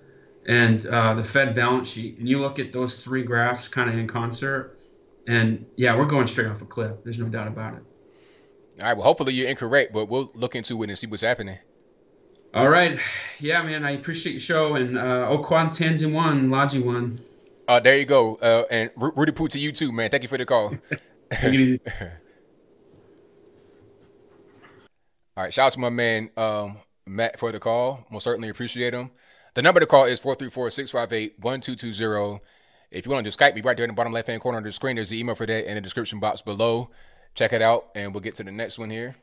and 0.46 0.86
uh, 0.86 1.14
the 1.14 1.24
Fed 1.24 1.54
balance 1.54 1.90
sheet, 1.90 2.18
and 2.18 2.28
you 2.28 2.40
look 2.40 2.58
at 2.58 2.72
those 2.72 3.02
three 3.02 3.22
graphs 3.22 3.68
kind 3.68 3.90
of 3.90 3.98
in 3.98 4.06
concert, 4.06 4.78
and 5.26 5.66
yeah, 5.76 5.94
we're 5.96 6.06
going 6.06 6.26
straight 6.26 6.48
off 6.48 6.62
a 6.62 6.66
cliff. 6.66 6.92
There's 7.04 7.18
no 7.18 7.28
doubt 7.28 7.48
about 7.48 7.74
it. 7.74 7.82
All 8.82 8.88
right. 8.88 8.96
Well, 8.96 9.04
hopefully 9.04 9.34
you're 9.34 9.48
incorrect, 9.48 9.92
but 9.92 10.06
we'll 10.06 10.30
look 10.34 10.56
into 10.56 10.82
it 10.82 10.88
and 10.88 10.98
see 10.98 11.06
what's 11.06 11.22
happening. 11.22 11.58
All 12.54 12.68
right. 12.68 12.98
Yeah, 13.40 13.62
man. 13.62 13.84
I 13.84 13.92
appreciate 13.92 14.32
your 14.32 14.40
show 14.40 14.74
and 14.74 14.96
uh, 14.98 15.28
Okwan 15.28 15.68
Tanzin 15.68 16.12
one, 16.12 16.48
Laji 16.48 16.84
one. 16.84 17.20
Uh, 17.66 17.80
there 17.80 17.96
you 17.96 18.04
go. 18.04 18.36
Uh, 18.36 18.64
and 18.70 18.90
Rudy 18.96 19.32
Poo 19.32 19.48
to 19.48 19.58
you 19.58 19.72
too, 19.72 19.90
man. 19.92 20.10
Thank 20.10 20.22
you 20.22 20.28
for 20.28 20.38
the 20.38 20.46
call. 20.46 20.74
It. 21.42 21.80
All 25.36 25.42
right, 25.42 25.52
shout 25.52 25.66
out 25.66 25.72
to 25.72 25.80
my 25.80 25.90
man 25.90 26.30
um, 26.36 26.76
Matt 27.06 27.40
for 27.40 27.50
the 27.50 27.58
call. 27.58 28.06
Most 28.08 28.22
certainly 28.22 28.50
appreciate 28.50 28.94
him. 28.94 29.10
The 29.54 29.62
number 29.62 29.80
to 29.80 29.86
call 29.86 30.04
is 30.04 30.20
434-658-1220. 30.20 32.38
If 32.92 33.04
you 33.04 33.12
want 33.12 33.24
to 33.24 33.30
do 33.30 33.36
Skype 33.36 33.56
me 33.56 33.60
right 33.60 33.76
there 33.76 33.82
in 33.82 33.90
the 33.90 33.94
bottom 33.94 34.12
left 34.12 34.28
hand 34.28 34.40
corner 34.40 34.58
of 34.58 34.64
the 34.64 34.70
screen, 34.70 34.94
there's 34.94 35.08
the 35.08 35.18
email 35.18 35.34
for 35.34 35.46
that 35.46 35.68
in 35.68 35.74
the 35.74 35.80
description 35.80 36.20
box 36.20 36.40
below. 36.40 36.90
Check 37.34 37.52
it 37.52 37.62
out, 37.62 37.86
and 37.96 38.14
we'll 38.14 38.20
get 38.20 38.36
to 38.36 38.44
the 38.44 38.52
next 38.52 38.78
one 38.78 38.90
here. 38.90 39.16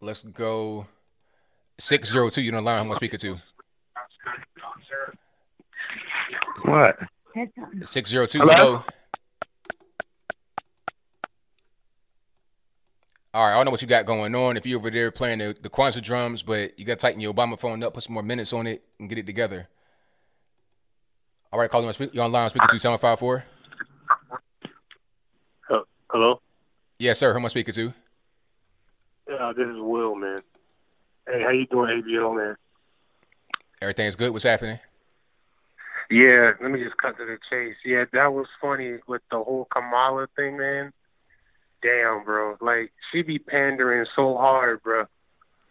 Let's 0.00 0.22
go 0.22 0.86
602. 1.80 2.40
You 2.40 2.52
know, 2.52 2.60
line 2.60 2.84
who 2.84 2.90
I'm 2.90 2.96
speaking 2.96 3.18
to. 3.18 3.40
What? 6.62 6.98
Six 7.84 8.10
zero 8.10 8.26
two. 8.26 8.40
Hello. 8.40 8.84
All 13.34 13.46
right, 13.46 13.52
I 13.52 13.56
don't 13.56 13.66
know 13.66 13.70
what 13.70 13.82
you 13.82 13.88
got 13.88 14.06
going 14.06 14.34
on. 14.34 14.56
If 14.56 14.66
you're 14.66 14.78
over 14.78 14.90
there 14.90 15.10
playing 15.10 15.38
the, 15.38 15.56
the 15.60 15.68
Kwanzaa 15.68 16.02
drums, 16.02 16.42
but 16.42 16.76
you 16.78 16.84
got 16.84 16.98
to 16.98 17.02
tighten 17.02 17.20
your 17.20 17.32
Obama 17.32 17.60
phone 17.60 17.82
up, 17.82 17.94
put 17.94 18.02
some 18.02 18.14
more 18.14 18.22
minutes 18.22 18.52
on 18.52 18.66
it, 18.66 18.82
and 18.98 19.08
get 19.08 19.18
it 19.18 19.26
together. 19.26 19.68
All 21.52 21.60
right, 21.60 21.70
calling 21.70 21.94
you 22.12 22.20
online, 22.20 22.50
speaking 22.50 22.68
to 22.68 22.78
754. 22.78 23.44
Hello? 26.10 26.40
Yes, 26.98 27.18
sir. 27.18 27.32
Who 27.32 27.38
am 27.38 27.44
I 27.44 27.48
speaking 27.48 27.74
to? 27.74 27.92
Yeah, 29.28 29.52
this 29.54 29.68
is 29.68 29.76
Will, 29.76 30.14
man. 30.14 30.38
Hey, 31.28 31.42
how 31.42 31.50
you 31.50 31.66
doing, 31.66 32.02
ABL, 32.02 32.34
man? 32.34 32.56
Everything's 33.82 34.16
good. 34.16 34.32
What's 34.32 34.44
happening? 34.44 34.78
Yeah, 36.10 36.52
let 36.62 36.70
me 36.70 36.82
just 36.82 36.96
cut 36.96 37.18
to 37.18 37.26
the 37.26 37.38
chase. 37.50 37.76
Yeah, 37.84 38.04
that 38.12 38.32
was 38.32 38.46
funny 38.60 38.98
with 39.06 39.22
the 39.30 39.36
whole 39.36 39.66
Kamala 39.70 40.26
thing, 40.36 40.56
man. 40.56 40.92
Damn, 41.82 42.24
bro. 42.24 42.56
Like, 42.60 42.92
she 43.12 43.22
be 43.22 43.38
pandering 43.38 44.06
so 44.16 44.36
hard, 44.36 44.82
bro. 44.82 45.04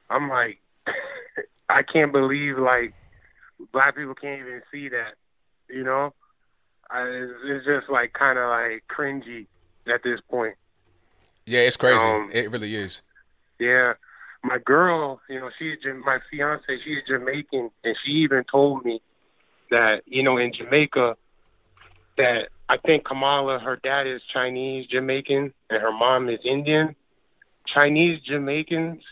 I'm 0.09 0.29
like, 0.29 0.59
I 1.69 1.81
can't 1.81 2.11
believe, 2.11 2.57
like, 2.59 2.93
black 3.73 3.95
people 3.95 4.13
can't 4.13 4.41
even 4.41 4.61
see 4.71 4.89
that, 4.89 5.15
you 5.69 5.83
know? 5.83 6.13
I, 6.89 7.01
it's 7.45 7.65
just, 7.65 7.89
like, 7.89 8.13
kind 8.13 8.37
of, 8.37 8.49
like, 8.49 8.83
cringy 8.89 9.47
at 9.91 10.03
this 10.03 10.19
point. 10.29 10.55
Yeah, 11.47 11.61
it's 11.61 11.77
crazy. 11.77 12.05
Um, 12.05 12.29
it 12.31 12.51
really 12.51 12.75
is. 12.75 13.01
Yeah. 13.59 13.93
My 14.43 14.59
girl, 14.59 15.19
you 15.29 15.39
know, 15.39 15.49
she's 15.57 15.77
my 16.05 16.19
fiance. 16.29 16.63
She's 16.85 17.03
Jamaican, 17.07 17.71
and 17.83 17.95
she 18.05 18.11
even 18.11 18.43
told 18.49 18.85
me 18.85 19.01
that 19.71 20.01
you 20.05 20.23
know 20.23 20.37
in 20.37 20.51
Jamaica 20.53 21.15
that 22.17 22.49
I 22.69 22.77
think 22.77 23.05
Kamala, 23.05 23.59
her 23.59 23.77
dad 23.81 24.07
is 24.07 24.21
Chinese 24.33 24.87
Jamaican, 24.87 25.53
and 25.69 25.81
her 25.81 25.91
mom 25.91 26.29
is 26.29 26.39
Indian. 26.43 26.95
Chinese 27.73 28.19
Jamaicans, 28.21 29.03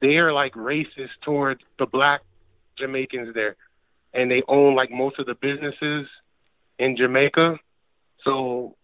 they 0.00 0.16
are 0.16 0.32
like 0.32 0.52
racist 0.54 1.10
towards 1.24 1.60
the 1.78 1.86
black 1.86 2.20
Jamaicans 2.78 3.34
there, 3.34 3.56
and 4.12 4.30
they 4.30 4.42
own 4.48 4.74
like 4.74 4.90
most 4.90 5.18
of 5.18 5.26
the 5.26 5.34
businesses 5.34 6.06
in 6.78 6.96
Jamaica. 6.96 7.58
So 8.24 8.76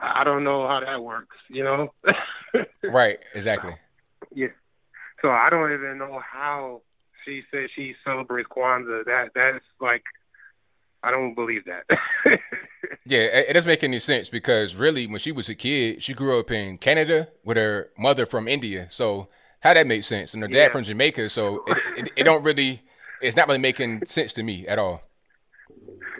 I 0.00 0.24
don't 0.24 0.44
know 0.44 0.66
how 0.66 0.80
that 0.84 1.02
works, 1.02 1.36
you 1.48 1.64
know? 1.64 1.92
right, 2.82 3.18
exactly. 3.34 3.74
Yeah. 4.34 4.48
So 5.20 5.30
I 5.30 5.48
don't 5.50 5.72
even 5.72 5.98
know 5.98 6.20
how 6.20 6.82
she 7.24 7.42
says 7.50 7.70
she 7.74 7.94
celebrates 8.04 8.48
Kwanzaa. 8.48 9.04
That 9.04 9.30
that's 9.34 9.64
like 9.80 10.02
I 11.02 11.10
don't 11.10 11.34
believe 11.34 11.64
that. 11.64 11.84
yeah, 13.06 13.20
it 13.20 13.52
doesn't 13.52 13.68
make 13.68 13.82
any 13.82 13.98
sense 13.98 14.30
because 14.30 14.76
really, 14.76 15.06
when 15.06 15.18
she 15.18 15.32
was 15.32 15.48
a 15.48 15.54
kid, 15.54 16.02
she 16.02 16.14
grew 16.14 16.38
up 16.38 16.50
in 16.50 16.78
Canada 16.78 17.28
with 17.44 17.56
her 17.56 17.90
mother 17.98 18.26
from 18.26 18.46
India. 18.48 18.86
So 18.90 19.28
how 19.60 19.74
that 19.74 19.86
makes 19.86 20.06
sense, 20.06 20.34
and 20.34 20.42
her 20.42 20.48
dad 20.48 20.64
yeah. 20.64 20.68
from 20.70 20.84
Jamaica. 20.84 21.30
So 21.30 21.64
it, 21.66 21.78
it, 21.96 22.12
it 22.16 22.24
don't 22.24 22.42
really, 22.42 22.82
it's 23.20 23.36
not 23.36 23.48
really 23.48 23.58
making 23.58 24.04
sense 24.04 24.32
to 24.34 24.42
me 24.42 24.66
at 24.66 24.78
all. 24.78 25.02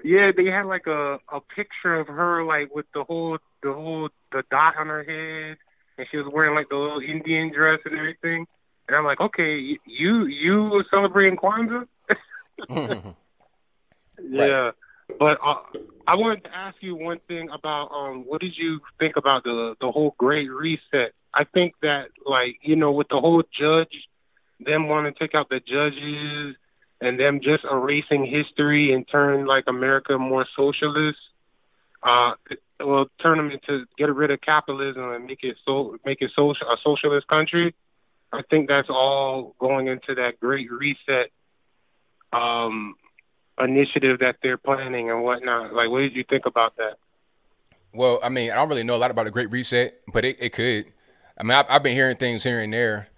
Yeah, 0.05 0.33
they 0.37 0.47
had 0.47 0.67
like 0.67 0.87
a 0.87 1.19
a 1.33 1.41
picture 1.55 1.95
of 1.95 2.09
her 2.09 2.45
like 2.45 2.75
with 2.75 2.87
the 2.95 3.05
whole 3.05 3.39
the 3.63 3.73
whole 3.73 4.09
the 4.33 4.43
dot 4.51 4.77
on 4.77 4.89
her 4.89 5.05
head, 5.05 5.59
and 5.99 6.07
she 6.11 6.17
was 6.17 6.27
wearing 6.33 6.57
like 6.57 6.69
the 6.69 6.77
little 6.77 7.01
Indian 7.01 7.53
dress 7.53 7.79
and 7.85 7.97
everything. 7.97 8.47
And 8.89 8.97
I'm 8.97 9.05
like, 9.05 9.21
okay, 9.21 9.79
you 9.87 10.27
you 10.27 10.65
were 10.65 10.85
celebrating 10.91 11.39
Kwanzaa? 11.39 11.87
yeah, 14.31 14.71
but 15.19 15.39
uh, 15.45 15.61
I 16.07 16.17
wanted 16.17 16.45
to 16.45 16.55
ask 16.55 16.77
you 16.81 16.95
one 16.95 17.21
thing 17.29 17.49
about 17.51 17.89
um, 17.93 18.25
what 18.27 18.41
did 18.41 18.57
you 18.57 18.81
think 18.99 19.17
about 19.17 19.45
the 19.45 19.75
the 19.81 19.91
whole 19.91 20.15
Great 20.19 20.49
Reset? 20.49 21.13
I 21.35 21.45
think 21.45 21.75
that 21.83 22.09
like 22.27 22.57
you 22.63 22.77
know 22.77 22.93
with 22.93 23.09
the 23.09 23.21
whole 23.21 23.43
judge, 23.59 24.09
them 24.61 24.89
wanting 24.89 25.13
to 25.15 25.19
take 25.19 25.35
out 25.35 25.49
the 25.49 25.61
judges 25.61 26.57
and 27.01 27.19
them 27.19 27.41
just 27.43 27.65
erasing 27.65 28.25
history 28.27 28.93
and 28.93 29.07
turn 29.09 29.47
like 29.47 29.65
America 29.67 30.19
more 30.19 30.47
socialist. 30.57 31.19
Uh, 32.03 32.33
well, 32.81 33.07
turn 33.21 33.39
them 33.39 33.51
into 33.51 33.87
get 33.97 34.13
rid 34.15 34.31
of 34.31 34.41
capitalism 34.41 35.11
and 35.13 35.27
make 35.27 35.43
it 35.43 35.57
so 35.65 35.97
make 36.05 36.21
it 36.21 36.31
social 36.35 36.67
a 36.69 36.77
socialist 36.83 37.27
country. 37.29 37.75
I 38.33 38.43
think 38.49 38.69
that's 38.69 38.89
all 38.89 39.55
going 39.59 39.89
into 39.89 40.15
that 40.17 40.41
Great 40.41 40.71
Reset 40.71 41.31
um, 42.33 42.95
initiative 43.59 44.21
that 44.21 44.37
they're 44.43 44.57
planning 44.57 45.11
and 45.11 45.23
whatnot. 45.23 45.73
Like, 45.75 45.91
what 45.91 46.01
did 46.01 46.15
you 46.15 46.25
think 46.29 46.47
about 46.47 46.77
that? 46.77 46.97
Well, 47.95 48.21
I 48.23 48.29
mean, 48.29 48.51
I 48.51 48.57
don't 48.57 48.69
really 48.69 48.85
know 48.85 48.97
a 48.97 48.99
lot 48.99 49.11
about 49.11 49.27
the 49.27 49.31
Great 49.31 49.51
Reset, 49.51 50.01
but 50.13 50.25
it, 50.25 50.39
it 50.41 50.53
could. 50.53 50.87
I 51.39 51.43
mean, 51.43 51.53
I've, 51.53 51.67
I've 51.69 51.83
been 51.83 51.95
hearing 51.95 52.17
things 52.17 52.43
here 52.43 52.61
and 52.61 52.73
there. 52.73 53.09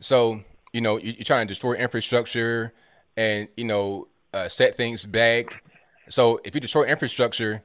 So, 0.00 0.42
you 0.72 0.80
know, 0.80 0.96
you, 0.96 1.14
are 1.20 1.24
trying 1.24 1.46
to 1.46 1.50
destroy 1.50 1.74
infrastructure 1.74 2.72
and, 3.16 3.48
you 3.56 3.64
know, 3.64 4.08
uh, 4.32 4.48
set 4.48 4.76
things 4.76 5.04
back. 5.04 5.62
So, 6.08 6.40
if 6.44 6.54
you 6.54 6.60
destroy 6.60 6.84
infrastructure, 6.84 7.62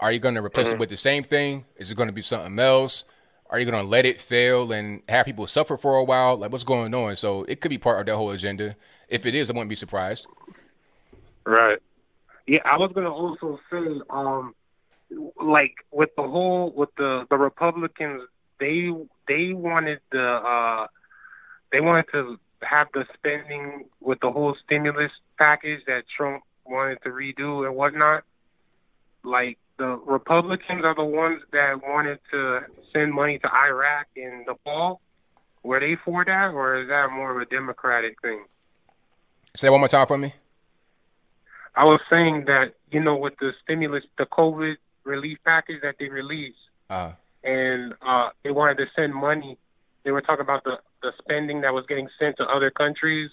are 0.00 0.12
you 0.12 0.18
going 0.18 0.34
to 0.34 0.44
replace 0.44 0.66
mm-hmm. 0.66 0.76
it 0.76 0.80
with 0.80 0.88
the 0.88 0.96
same 0.96 1.22
thing? 1.22 1.64
Is 1.76 1.90
it 1.90 1.96
going 1.96 2.08
to 2.08 2.14
be 2.14 2.22
something 2.22 2.58
else? 2.58 3.04
Are 3.50 3.58
you 3.58 3.64
going 3.64 3.82
to 3.82 3.88
let 3.88 4.04
it 4.04 4.20
fail 4.20 4.72
and 4.72 5.02
have 5.08 5.24
people 5.24 5.46
suffer 5.46 5.76
for 5.76 5.96
a 5.96 6.04
while? 6.04 6.36
Like, 6.36 6.50
what's 6.50 6.64
going 6.64 6.92
on? 6.94 7.14
So, 7.16 7.44
it 7.44 7.60
could 7.60 7.70
be 7.70 7.78
part 7.78 8.00
of 8.00 8.06
that 8.06 8.16
whole 8.16 8.30
agenda. 8.30 8.76
If 9.08 9.24
it 9.24 9.34
is, 9.34 9.50
I 9.50 9.52
wouldn't 9.52 9.70
be 9.70 9.76
surprised. 9.76 10.26
Right. 11.46 11.78
Yeah, 12.46 12.60
I 12.64 12.78
was 12.78 12.92
going 12.94 13.04
to 13.04 13.10
also 13.10 13.60
say, 13.70 14.00
um, 14.10 14.54
like 15.42 15.74
with 15.90 16.10
the 16.16 16.22
whole 16.22 16.72
with 16.74 16.90
the 16.96 17.26
the 17.30 17.36
Republicans, 17.36 18.22
they 18.60 18.90
they 19.26 19.52
wanted 19.52 20.00
the 20.12 20.24
uh, 20.24 20.86
they 21.72 21.80
wanted 21.80 22.06
to 22.12 22.38
have 22.62 22.88
the 22.92 23.04
spending 23.14 23.84
with 24.00 24.18
the 24.20 24.30
whole 24.30 24.56
stimulus 24.64 25.12
package 25.38 25.80
that 25.86 26.04
Trump 26.16 26.42
wanted 26.64 27.02
to 27.02 27.10
redo 27.10 27.66
and 27.66 27.76
whatnot. 27.76 28.24
Like 29.24 29.58
the 29.78 30.00
Republicans 30.06 30.84
are 30.84 30.94
the 30.94 31.04
ones 31.04 31.42
that 31.52 31.80
wanted 31.82 32.18
to 32.30 32.60
send 32.92 33.12
money 33.12 33.38
to 33.38 33.48
Iraq 33.48 34.06
in 34.16 34.44
the 34.46 34.54
fall. 34.64 35.00
Were 35.62 35.80
they 35.80 35.96
for 36.04 36.24
that, 36.24 36.52
or 36.54 36.80
is 36.82 36.88
that 36.88 37.10
more 37.12 37.30
of 37.34 37.42
a 37.42 37.50
Democratic 37.50 38.20
thing? 38.22 38.44
Say 39.54 39.68
one 39.68 39.80
more 39.80 39.88
time 39.88 40.06
for 40.06 40.18
me. 40.18 40.32
I 41.78 41.84
was 41.84 42.00
saying 42.10 42.46
that 42.46 42.74
you 42.90 42.98
know 42.98 43.14
with 43.16 43.34
the 43.38 43.52
stimulus, 43.62 44.02
the 44.18 44.26
COVID 44.26 44.74
relief 45.04 45.38
package 45.44 45.80
that 45.82 45.94
they 46.00 46.08
released, 46.08 46.58
uh-huh. 46.90 47.12
and 47.44 47.94
uh, 48.02 48.30
they 48.42 48.50
wanted 48.50 48.78
to 48.78 48.86
send 48.96 49.14
money. 49.14 49.56
They 50.02 50.10
were 50.10 50.20
talking 50.20 50.42
about 50.42 50.64
the 50.64 50.78
the 51.02 51.12
spending 51.22 51.60
that 51.60 51.72
was 51.72 51.84
getting 51.88 52.08
sent 52.18 52.36
to 52.38 52.44
other 52.44 52.72
countries, 52.72 53.30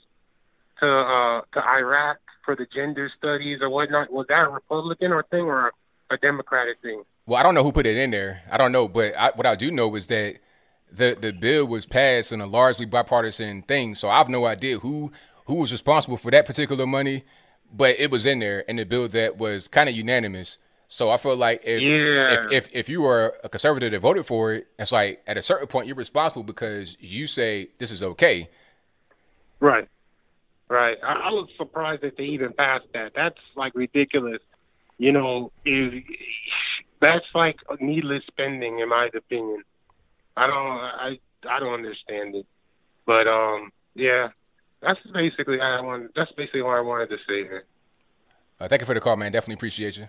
to 0.80 0.88
uh, 0.88 1.42
to 1.54 1.68
Iraq 1.68 2.18
for 2.46 2.56
the 2.56 2.68
gender 2.72 3.12
studies 3.18 3.60
or 3.64 3.70
whatnot. 3.72 4.14
Was 4.14 4.28
that 4.30 4.46
a 4.46 4.50
Republican 4.50 5.12
or 5.12 5.24
thing 5.24 5.46
or 5.46 5.72
a 6.12 6.18
Democratic 6.18 6.80
thing? 6.84 7.02
Well, 7.26 7.40
I 7.40 7.44
don't 7.44 7.56
know 7.56 7.64
who 7.64 7.72
put 7.72 7.88
it 7.88 7.98
in 7.98 8.12
there. 8.12 8.44
I 8.52 8.58
don't 8.58 8.72
know, 8.72 8.88
but 8.88 9.18
I, 9.18 9.32
what 9.32 9.48
I 9.48 9.56
do 9.56 9.72
know 9.72 9.96
is 9.96 10.06
that 10.08 10.38
the 10.92 11.18
the 11.20 11.34
bill 11.34 11.66
was 11.66 11.88
passed 11.88 12.32
in 12.32 12.42
a 12.42 12.46
largely 12.46 12.86
bipartisan 12.86 13.64
thing. 13.64 13.96
So 13.96 14.08
I 14.08 14.20
have 14.20 14.30
no 14.30 14.46
idea 14.46 14.78
who 14.78 15.12
who 15.46 15.56
was 15.56 15.72
responsible 15.72 16.18
for 16.18 16.30
that 16.30 16.46
particular 16.46 16.86
money, 16.86 17.24
but 17.76 18.00
it 18.00 18.12
was 18.12 18.26
in 18.26 18.40
there 18.40 18.64
and 18.68 18.80
the 18.80 18.86
bill 18.86 19.08
that 19.08 19.38
was 19.38 19.68
kind 19.68 19.90
of 19.90 19.96
unanimous. 19.96 20.58
So 20.88 21.10
I 21.10 21.18
feel 21.18 21.36
like 21.36 21.62
if, 21.64 21.82
yeah. 21.82 22.46
if, 22.46 22.52
if 22.52 22.76
if 22.76 22.90
you 22.90 23.02
were 23.02 23.36
a 23.44 23.50
conservative 23.50 23.92
that 23.92 24.00
voted 24.00 24.26
for 24.26 24.54
it, 24.54 24.68
it's 24.78 24.92
like 24.92 25.24
at 25.26 25.38
a 25.38 25.42
certain 25.42 25.68
point 25.68 25.88
you're 25.88 25.96
responsible 25.96 26.44
because 26.44 26.96
you 27.00 27.28
say 27.28 27.70
this 27.80 27.92
is 27.92 28.04
okay. 28.04 28.50
Right, 29.60 29.88
right. 30.70 30.98
I, 31.04 31.14
I 31.14 31.30
was 31.30 31.50
surprised 31.58 32.04
that 32.04 32.18
they 32.18 32.26
even 32.26 32.54
passed 32.54 32.86
that. 32.94 33.14
That's 33.16 33.40
like 33.56 33.74
ridiculous 33.74 34.42
you 34.98 35.12
know, 35.12 35.52
is 35.66 35.94
that's 37.02 37.26
like 37.34 37.58
needless 37.80 38.24
spending, 38.28 38.80
in 38.80 38.90
my 38.90 39.10
opinion. 39.14 39.64
I 40.38 40.48
don't, 40.48 40.56
I, 40.56 41.20
I 41.50 41.60
don't 41.60 41.74
understand 41.74 42.36
it, 42.36 42.46
but 43.06 43.28
um, 43.28 43.72
yeah, 43.94 44.30
that's 44.86 45.00
basically 45.14 45.60
I 45.60 45.82
want. 45.82 46.12
That's 46.16 46.32
basically 46.34 46.62
what 46.62 46.78
I 46.78 46.82
wanted 46.82 47.10
to 47.10 47.18
say 47.28 47.44
here. 47.44 47.66
Uh, 48.60 48.68
thank 48.68 48.82
you 48.82 48.86
for 48.86 48.94
the 48.94 49.02
call, 49.02 49.18
man. 49.18 49.32
Definitely 49.32 49.56
appreciate 49.56 49.98
you. 49.98 50.08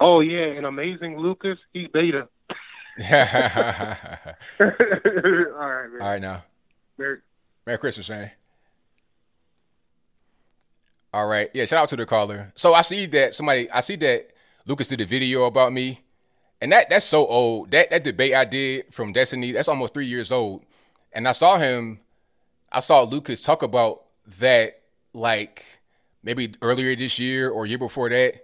Oh 0.00 0.20
yeah, 0.20 0.46
and 0.46 0.66
amazing 0.66 1.18
Lucas, 1.18 1.58
he's 1.72 1.88
beta. 1.88 2.28
All 3.00 4.66
right, 4.66 5.90
man. 5.90 6.02
All 6.02 6.08
right 6.08 6.20
now. 6.20 6.44
Merry, 6.98 7.18
Merry 7.66 7.78
Christmas, 7.78 8.08
man. 8.08 8.30
All 11.12 11.26
right. 11.26 11.50
Yeah, 11.54 11.64
shout 11.64 11.82
out 11.82 11.88
to 11.90 11.96
the 11.96 12.06
caller. 12.06 12.52
So 12.54 12.74
I 12.74 12.82
see 12.82 13.06
that 13.06 13.34
somebody 13.34 13.70
I 13.70 13.80
see 13.80 13.96
that 13.96 14.30
Lucas 14.66 14.88
did 14.88 15.00
a 15.00 15.04
video 15.04 15.44
about 15.44 15.72
me. 15.72 16.00
And 16.60 16.70
that 16.72 16.90
that's 16.90 17.06
so 17.06 17.26
old. 17.26 17.70
That 17.70 17.90
that 17.90 18.04
debate 18.04 18.34
I 18.34 18.44
did 18.44 18.92
from 18.92 19.12
Destiny, 19.12 19.52
that's 19.52 19.68
almost 19.68 19.94
three 19.94 20.06
years 20.06 20.30
old. 20.30 20.64
And 21.12 21.26
I 21.26 21.32
saw 21.32 21.56
him, 21.58 22.00
I 22.72 22.80
saw 22.80 23.02
Lucas 23.02 23.40
talk 23.40 23.62
about 23.62 24.02
that 24.38 24.80
like 25.12 25.64
maybe 26.22 26.54
earlier 26.62 26.94
this 26.94 27.18
year 27.18 27.50
or 27.50 27.66
year 27.66 27.78
before 27.78 28.08
that. 28.10 28.34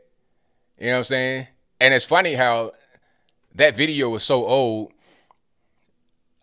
You 0.79 0.87
know 0.87 0.93
what 0.93 0.99
I'm 0.99 1.05
saying? 1.05 1.47
And 1.81 1.95
it's 1.95 2.05
funny 2.05 2.35
how 2.35 2.73
that 3.55 3.77
video 3.77 4.11
was 4.11 4.23
so 4.23 4.45
old. 4.45 4.93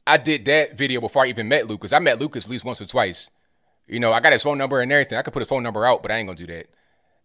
I 0.06 0.18
did 0.18 0.46
that 0.46 0.78
video 0.78 1.02
before 1.02 1.24
I 1.24 1.28
even 1.28 1.48
met 1.48 1.68
Lucas. 1.68 1.94
I 1.94 2.00
met 2.00 2.20
Lucas 2.20 2.46
at 2.46 2.52
least 2.52 2.66
once 2.66 2.82
or 2.82 2.86
twice. 2.86 3.30
You 3.88 4.00
know, 4.00 4.14
I 4.14 4.20
got 4.20 4.34
his 4.34 4.44
phone 4.44 4.58
number 4.58 4.80
and 4.80 4.92
everything. 4.92 5.18
I 5.18 5.22
could 5.22 5.34
put 5.34 5.42
his 5.42 5.50
phone 5.50 5.64
number 5.64 5.86
out, 5.86 6.02
but 6.02 6.12
I 6.12 6.18
ain't 6.18 6.28
gonna 6.28 6.38
do 6.38 6.48
that. 6.48 6.68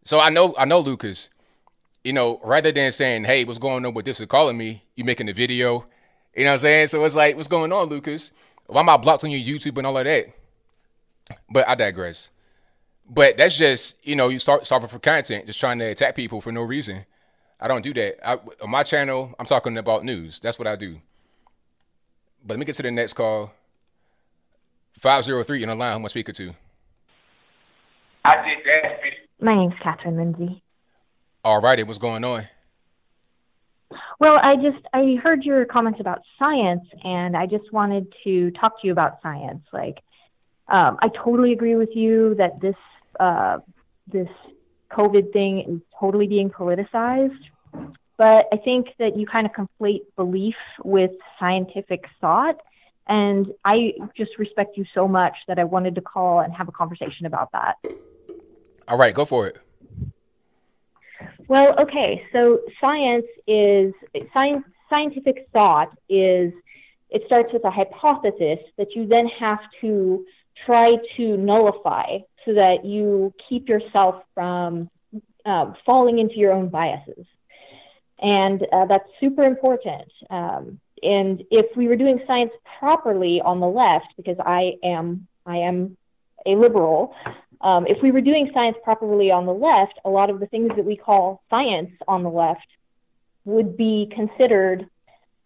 So 0.04 0.20
I 0.20 0.30
know 0.30 0.54
I 0.58 0.64
know 0.64 0.80
Lucas. 0.80 1.28
You 2.04 2.12
know, 2.12 2.40
rather 2.42 2.72
than 2.72 2.92
saying, 2.92 3.24
"Hey, 3.24 3.44
what's 3.44 3.58
going 3.58 3.84
on 3.84 3.94
with 3.94 4.04
this?" 4.04 4.20
or 4.20 4.26
calling 4.26 4.56
me, 4.56 4.84
you 4.94 5.04
making 5.04 5.28
a 5.28 5.32
video. 5.32 5.86
You 6.34 6.44
know 6.44 6.50
what 6.50 6.54
I'm 6.54 6.58
saying? 6.60 6.88
So 6.88 7.04
it's 7.04 7.14
like, 7.14 7.36
what's 7.36 7.48
going 7.48 7.72
on, 7.72 7.88
Lucas? 7.88 8.30
Why 8.66 8.80
am 8.80 8.88
I 8.88 8.96
blocked 8.96 9.24
on 9.24 9.30
your 9.30 9.40
YouTube 9.40 9.76
and 9.78 9.86
all 9.86 9.98
of 9.98 10.04
that? 10.04 10.26
But 11.50 11.68
I 11.68 11.74
digress. 11.74 12.30
But 13.08 13.36
that's 13.36 13.56
just, 13.56 13.96
you 14.06 14.16
know, 14.16 14.28
you 14.28 14.38
start 14.38 14.66
starving 14.66 14.88
for 14.88 14.98
content, 14.98 15.46
just 15.46 15.60
trying 15.60 15.78
to 15.78 15.86
attack 15.86 16.14
people 16.14 16.40
for 16.40 16.52
no 16.52 16.62
reason. 16.62 17.06
I 17.60 17.66
don't 17.66 17.82
do 17.82 17.94
that. 17.94 18.28
I, 18.28 18.38
on 18.62 18.70
my 18.70 18.82
channel, 18.82 19.34
I'm 19.38 19.46
talking 19.46 19.76
about 19.78 20.04
news. 20.04 20.40
That's 20.40 20.58
what 20.58 20.68
I 20.68 20.76
do. 20.76 21.00
But 22.44 22.54
let 22.54 22.60
me 22.60 22.66
get 22.66 22.76
to 22.76 22.82
the 22.82 22.90
next 22.90 23.14
call. 23.14 23.52
503 24.98 25.62
in 25.62 25.68
the 25.68 25.74
line. 25.74 25.92
Who 25.92 25.98
am 26.00 26.04
I 26.04 26.08
speaking 26.08 26.34
to? 26.34 26.54
I 28.24 28.36
did 28.44 28.58
that. 28.64 29.44
My 29.44 29.54
name's 29.54 29.74
Catherine 29.82 30.16
Lindsay. 30.16 30.62
All 31.44 31.60
righty. 31.60 31.82
What's 31.82 31.98
going 31.98 32.24
on? 32.24 32.44
Well, 34.20 34.38
I 34.42 34.56
just 34.56 34.84
I 34.92 35.16
heard 35.22 35.44
your 35.44 35.64
comments 35.64 36.00
about 36.00 36.20
science, 36.38 36.84
and 37.04 37.36
I 37.36 37.46
just 37.46 37.72
wanted 37.72 38.12
to 38.24 38.50
talk 38.52 38.80
to 38.80 38.86
you 38.86 38.92
about 38.92 39.22
science. 39.22 39.62
Like, 39.72 39.98
um, 40.68 40.98
I 41.00 41.08
totally 41.08 41.52
agree 41.52 41.76
with 41.76 41.94
you 41.94 42.34
that 42.36 42.60
this 42.60 42.76
uh, 43.18 43.58
this 44.06 44.28
COVID 44.92 45.32
thing 45.32 45.60
is 45.60 45.80
totally 45.98 46.26
being 46.26 46.50
politicized, 46.50 47.38
but 48.16 48.46
I 48.52 48.56
think 48.62 48.88
that 48.98 49.16
you 49.16 49.26
kind 49.26 49.46
of 49.46 49.52
conflate 49.52 50.02
belief 50.16 50.56
with 50.84 51.12
scientific 51.38 52.04
thought. 52.20 52.60
And 53.06 53.46
I 53.64 53.94
just 54.14 54.38
respect 54.38 54.76
you 54.76 54.84
so 54.92 55.08
much 55.08 55.34
that 55.46 55.58
I 55.58 55.64
wanted 55.64 55.94
to 55.94 56.02
call 56.02 56.40
and 56.40 56.52
have 56.52 56.68
a 56.68 56.72
conversation 56.72 57.24
about 57.24 57.50
that. 57.52 57.76
All 58.86 58.98
right, 58.98 59.14
go 59.14 59.24
for 59.24 59.46
it. 59.46 59.58
Well, 61.48 61.74
okay. 61.80 62.22
So 62.32 62.60
science 62.80 63.26
is 63.46 63.94
science. 64.32 64.64
Scientific 64.90 65.48
thought 65.52 65.90
is 66.08 66.50
it 67.10 67.22
starts 67.26 67.52
with 67.52 67.62
a 67.64 67.70
hypothesis 67.70 68.58
that 68.78 68.94
you 68.94 69.06
then 69.06 69.26
have 69.38 69.58
to 69.82 70.24
try 70.64 70.96
to 71.16 71.36
nullify 71.36 72.18
so 72.44 72.54
that 72.54 72.84
you 72.84 73.32
keep 73.48 73.68
yourself 73.68 74.22
from 74.34 74.90
um, 75.44 75.74
falling 75.84 76.18
into 76.18 76.36
your 76.36 76.52
own 76.52 76.68
biases. 76.68 77.26
And 78.20 78.66
uh, 78.72 78.86
that's 78.86 79.08
super 79.20 79.44
important. 79.44 80.10
Um, 80.30 80.80
and 81.02 81.44
if 81.50 81.76
we 81.76 81.88
were 81.88 81.96
doing 81.96 82.20
science 82.26 82.52
properly 82.78 83.40
on 83.40 83.60
the 83.60 83.66
left, 83.66 84.06
because 84.16 84.36
I 84.44 84.72
am 84.82 85.28
I 85.46 85.58
am 85.58 85.96
a 86.44 86.50
liberal, 86.50 87.14
um, 87.60 87.86
if 87.86 88.02
we 88.02 88.10
were 88.10 88.20
doing 88.20 88.50
science 88.52 88.76
properly 88.84 89.30
on 89.30 89.46
the 89.46 89.52
left, 89.52 89.98
a 90.04 90.10
lot 90.10 90.30
of 90.30 90.40
the 90.40 90.46
things 90.46 90.70
that 90.76 90.84
we 90.84 90.96
call 90.96 91.42
science 91.50 91.90
on 92.06 92.22
the 92.22 92.28
left 92.28 92.66
would 93.44 93.76
be 93.76 94.10
considered 94.14 94.88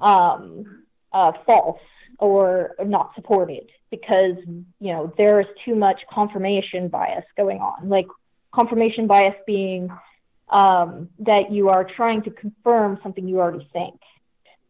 um, 0.00 0.84
uh, 1.12 1.32
false 1.46 1.80
or 2.18 2.74
not 2.84 3.12
supported 3.14 3.70
because 3.90 4.36
you 4.46 4.92
know 4.92 5.12
there 5.16 5.40
is 5.40 5.46
too 5.64 5.74
much 5.74 6.00
confirmation 6.10 6.88
bias 6.88 7.24
going 7.36 7.58
on. 7.58 7.88
Like 7.88 8.06
confirmation 8.52 9.06
bias 9.06 9.34
being 9.46 9.90
um, 10.48 11.08
that 11.20 11.50
you 11.50 11.68
are 11.70 11.84
trying 11.84 12.22
to 12.22 12.30
confirm 12.30 12.98
something 13.02 13.26
you 13.26 13.40
already 13.40 13.68
think. 13.72 13.98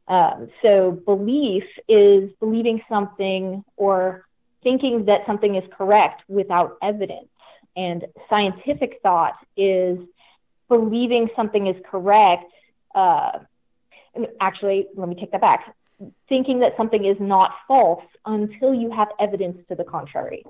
Um, 0.09 0.48
so 0.62 0.93
belief 1.05 1.64
is 1.89 2.31
believing 2.40 2.81
something 2.89 3.64
or 3.77 4.24
thinking 4.62 5.06
that 5.06 5.20
something 5.27 5.56
is 5.56 5.64
correct 5.77 6.23
without 6.28 6.77
evidence. 6.82 7.28
And 7.77 8.06
scientific 8.28 9.01
thought 9.02 9.35
is 9.56 9.98
believing 10.69 11.28
something 11.35 11.66
is 11.66 11.77
correct. 11.90 12.52
Uh, 12.94 13.39
actually, 14.40 14.86
let 14.94 15.09
me 15.09 15.14
take 15.14 15.32
that 15.32 15.40
back. 15.40 15.74
Thinking 16.28 16.60
that 16.60 16.76
something 16.76 17.04
is 17.04 17.16
not 17.20 17.52
false 17.68 18.04
until 18.26 18.74
you 18.74 18.90
have 18.90 19.08
evidence 19.20 19.56
to 19.68 19.74
the 19.74 19.84
contrary. 19.84 20.44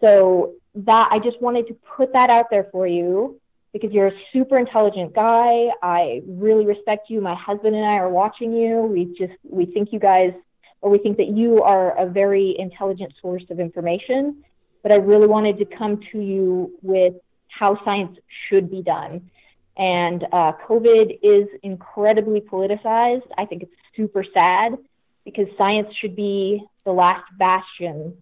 So 0.00 0.54
that 0.74 1.08
I 1.10 1.18
just 1.18 1.40
wanted 1.40 1.68
to 1.68 1.76
put 1.96 2.12
that 2.12 2.30
out 2.30 2.46
there 2.50 2.66
for 2.72 2.86
you 2.86 3.40
because 3.72 3.92
you're 3.92 4.08
a 4.08 4.18
super 4.32 4.58
intelligent 4.58 5.14
guy. 5.14 5.68
I 5.82 6.22
really 6.26 6.66
respect 6.66 7.08
you. 7.08 7.20
My 7.20 7.34
husband 7.34 7.74
and 7.74 7.84
I 7.84 7.96
are 7.96 8.10
watching 8.10 8.52
you. 8.52 8.82
We 8.82 9.06
just 9.18 9.38
we 9.48 9.66
think 9.66 9.92
you 9.92 9.98
guys 9.98 10.32
or 10.80 10.90
we 10.90 10.98
think 10.98 11.16
that 11.18 11.28
you 11.28 11.62
are 11.62 11.96
a 11.98 12.06
very 12.06 12.56
intelligent 12.58 13.14
source 13.22 13.44
of 13.50 13.60
information. 13.60 14.44
But 14.82 14.92
I 14.92 14.96
really 14.96 15.28
wanted 15.28 15.58
to 15.58 15.64
come 15.64 16.00
to 16.10 16.20
you 16.20 16.76
with 16.82 17.14
how 17.48 17.82
science 17.84 18.18
should 18.48 18.70
be 18.70 18.82
done. 18.82 19.30
And 19.76 20.24
uh, 20.32 20.52
COVID 20.68 21.18
is 21.22 21.48
incredibly 21.62 22.40
politicized. 22.40 23.26
I 23.38 23.46
think 23.46 23.62
it's 23.62 23.72
super 23.96 24.24
sad 24.34 24.76
because 25.24 25.46
science 25.56 25.88
should 26.00 26.14
be 26.14 26.62
the 26.84 26.92
last 26.92 27.24
bastion 27.38 28.16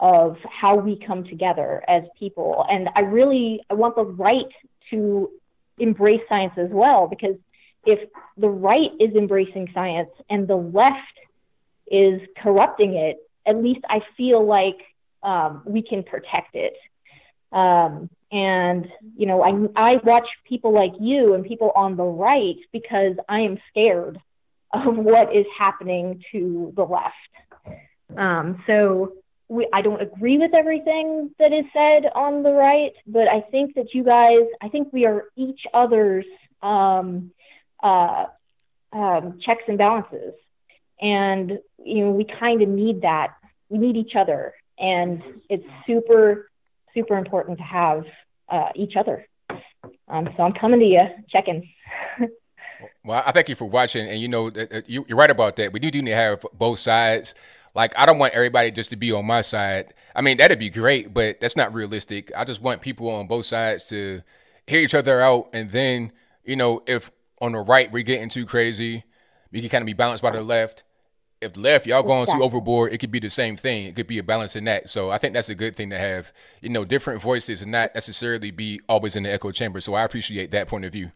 of 0.00 0.36
how 0.44 0.76
we 0.76 0.98
come 1.06 1.24
together 1.24 1.82
as 1.88 2.04
people. 2.18 2.64
And 2.68 2.88
I 2.94 3.00
really 3.00 3.60
I 3.70 3.74
want 3.74 3.96
the 3.96 4.04
right 4.04 4.46
to 4.90 5.30
embrace 5.78 6.20
science 6.28 6.54
as 6.56 6.70
well 6.70 7.06
because 7.06 7.36
if 7.84 8.08
the 8.36 8.48
right 8.48 8.90
is 9.00 9.14
embracing 9.14 9.68
science 9.72 10.10
and 10.28 10.46
the 10.46 10.56
left 10.56 10.96
is 11.90 12.20
corrupting 12.36 12.94
it, 12.94 13.18
at 13.46 13.56
least 13.56 13.80
I 13.88 14.00
feel 14.16 14.44
like 14.44 14.78
um, 15.22 15.62
we 15.64 15.82
can 15.82 16.02
protect 16.02 16.54
it. 16.54 16.74
Um, 17.50 18.10
and 18.30 18.86
you 19.16 19.26
know, 19.26 19.42
I 19.42 19.92
I 19.92 19.96
watch 20.04 20.26
people 20.48 20.72
like 20.72 20.92
you 21.00 21.34
and 21.34 21.44
people 21.44 21.72
on 21.74 21.96
the 21.96 22.04
right 22.04 22.56
because 22.72 23.16
I 23.28 23.40
am 23.40 23.58
scared 23.70 24.18
of 24.72 24.96
what 24.96 25.34
is 25.34 25.46
happening 25.58 26.22
to 26.32 26.72
the 26.76 26.82
left. 26.82 27.14
Um, 28.16 28.62
so 28.66 29.14
we, 29.48 29.66
I 29.72 29.80
don't 29.82 30.00
agree 30.00 30.38
with 30.38 30.54
everything 30.54 31.30
that 31.38 31.52
is 31.52 31.64
said 31.72 32.10
on 32.14 32.42
the 32.42 32.52
right, 32.52 32.92
but 33.06 33.28
I 33.28 33.40
think 33.40 33.74
that 33.74 33.94
you 33.94 34.04
guys, 34.04 34.46
I 34.60 34.68
think 34.68 34.92
we 34.92 35.06
are 35.06 35.24
each 35.36 35.60
other's 35.72 36.26
um, 36.62 37.30
uh, 37.82 38.26
um, 38.92 39.38
checks 39.44 39.62
and 39.68 39.78
balances, 39.78 40.34
and 41.00 41.58
you 41.82 42.04
know 42.04 42.10
we 42.10 42.24
kind 42.24 42.62
of 42.62 42.68
need 42.68 43.02
that. 43.02 43.34
We 43.68 43.78
need 43.78 43.96
each 43.96 44.16
other, 44.16 44.54
and 44.78 45.22
it's 45.48 45.66
super, 45.86 46.47
super 46.98 47.16
important 47.16 47.58
to 47.58 47.64
have 47.64 48.04
uh, 48.48 48.68
each 48.74 48.94
other. 48.96 49.26
Um, 50.08 50.28
so 50.36 50.42
I'm 50.42 50.52
coming 50.52 50.80
to 50.80 50.86
you, 50.86 51.02
checking. 51.30 51.68
well, 53.04 53.22
I 53.24 53.32
thank 53.32 53.48
you 53.48 53.54
for 53.54 53.66
watching, 53.66 54.08
and 54.08 54.18
you 54.18 54.28
know 54.28 54.50
you're 54.86 55.04
right 55.10 55.30
about 55.30 55.56
that. 55.56 55.72
We 55.72 55.80
do 55.80 55.90
need 55.90 56.06
to 56.06 56.14
have 56.14 56.44
both 56.54 56.78
sides 56.78 57.34
like 57.74 57.96
I 57.96 58.06
don't 58.06 58.18
want 58.18 58.34
everybody 58.34 58.70
just 58.70 58.90
to 58.90 58.96
be 58.96 59.12
on 59.12 59.26
my 59.26 59.40
side. 59.40 59.94
I 60.14 60.20
mean, 60.20 60.38
that'd 60.38 60.58
be 60.58 60.70
great, 60.70 61.14
but 61.14 61.40
that's 61.40 61.56
not 61.56 61.72
realistic. 61.72 62.32
I 62.36 62.44
just 62.44 62.60
want 62.60 62.80
people 62.80 63.08
on 63.10 63.26
both 63.26 63.44
sides 63.44 63.88
to 63.90 64.22
hear 64.66 64.80
each 64.80 64.94
other 64.94 65.20
out 65.20 65.50
and 65.52 65.70
then, 65.70 66.12
you 66.44 66.56
know, 66.56 66.82
if 66.86 67.10
on 67.40 67.52
the 67.52 67.58
right 67.58 67.90
we're 67.92 68.02
getting 68.02 68.28
too 68.28 68.46
crazy, 68.46 69.04
we 69.52 69.60
can 69.60 69.68
kind 69.68 69.82
of 69.82 69.86
be 69.86 69.92
balanced 69.92 70.22
by 70.22 70.32
the 70.32 70.42
left. 70.42 70.82
If 71.40 71.56
left 71.56 71.86
y'all 71.86 72.02
going 72.02 72.26
too 72.26 72.42
overboard, 72.42 72.92
it 72.92 72.98
could 72.98 73.12
be 73.12 73.20
the 73.20 73.30
same 73.30 73.56
thing. 73.56 73.86
It 73.86 73.94
could 73.94 74.08
be 74.08 74.18
a 74.18 74.24
balance 74.24 74.56
in 74.56 74.64
that. 74.64 74.90
So 74.90 75.10
I 75.10 75.18
think 75.18 75.34
that's 75.34 75.48
a 75.48 75.54
good 75.54 75.76
thing 75.76 75.90
to 75.90 75.98
have, 75.98 76.32
you 76.60 76.68
know, 76.68 76.84
different 76.84 77.22
voices 77.22 77.62
and 77.62 77.70
not 77.70 77.94
necessarily 77.94 78.50
be 78.50 78.80
always 78.88 79.14
in 79.14 79.22
the 79.22 79.32
echo 79.32 79.52
chamber. 79.52 79.80
So 79.80 79.94
I 79.94 80.02
appreciate 80.02 80.50
that 80.50 80.66
point 80.66 80.84
of 80.84 80.92
view. 80.92 81.12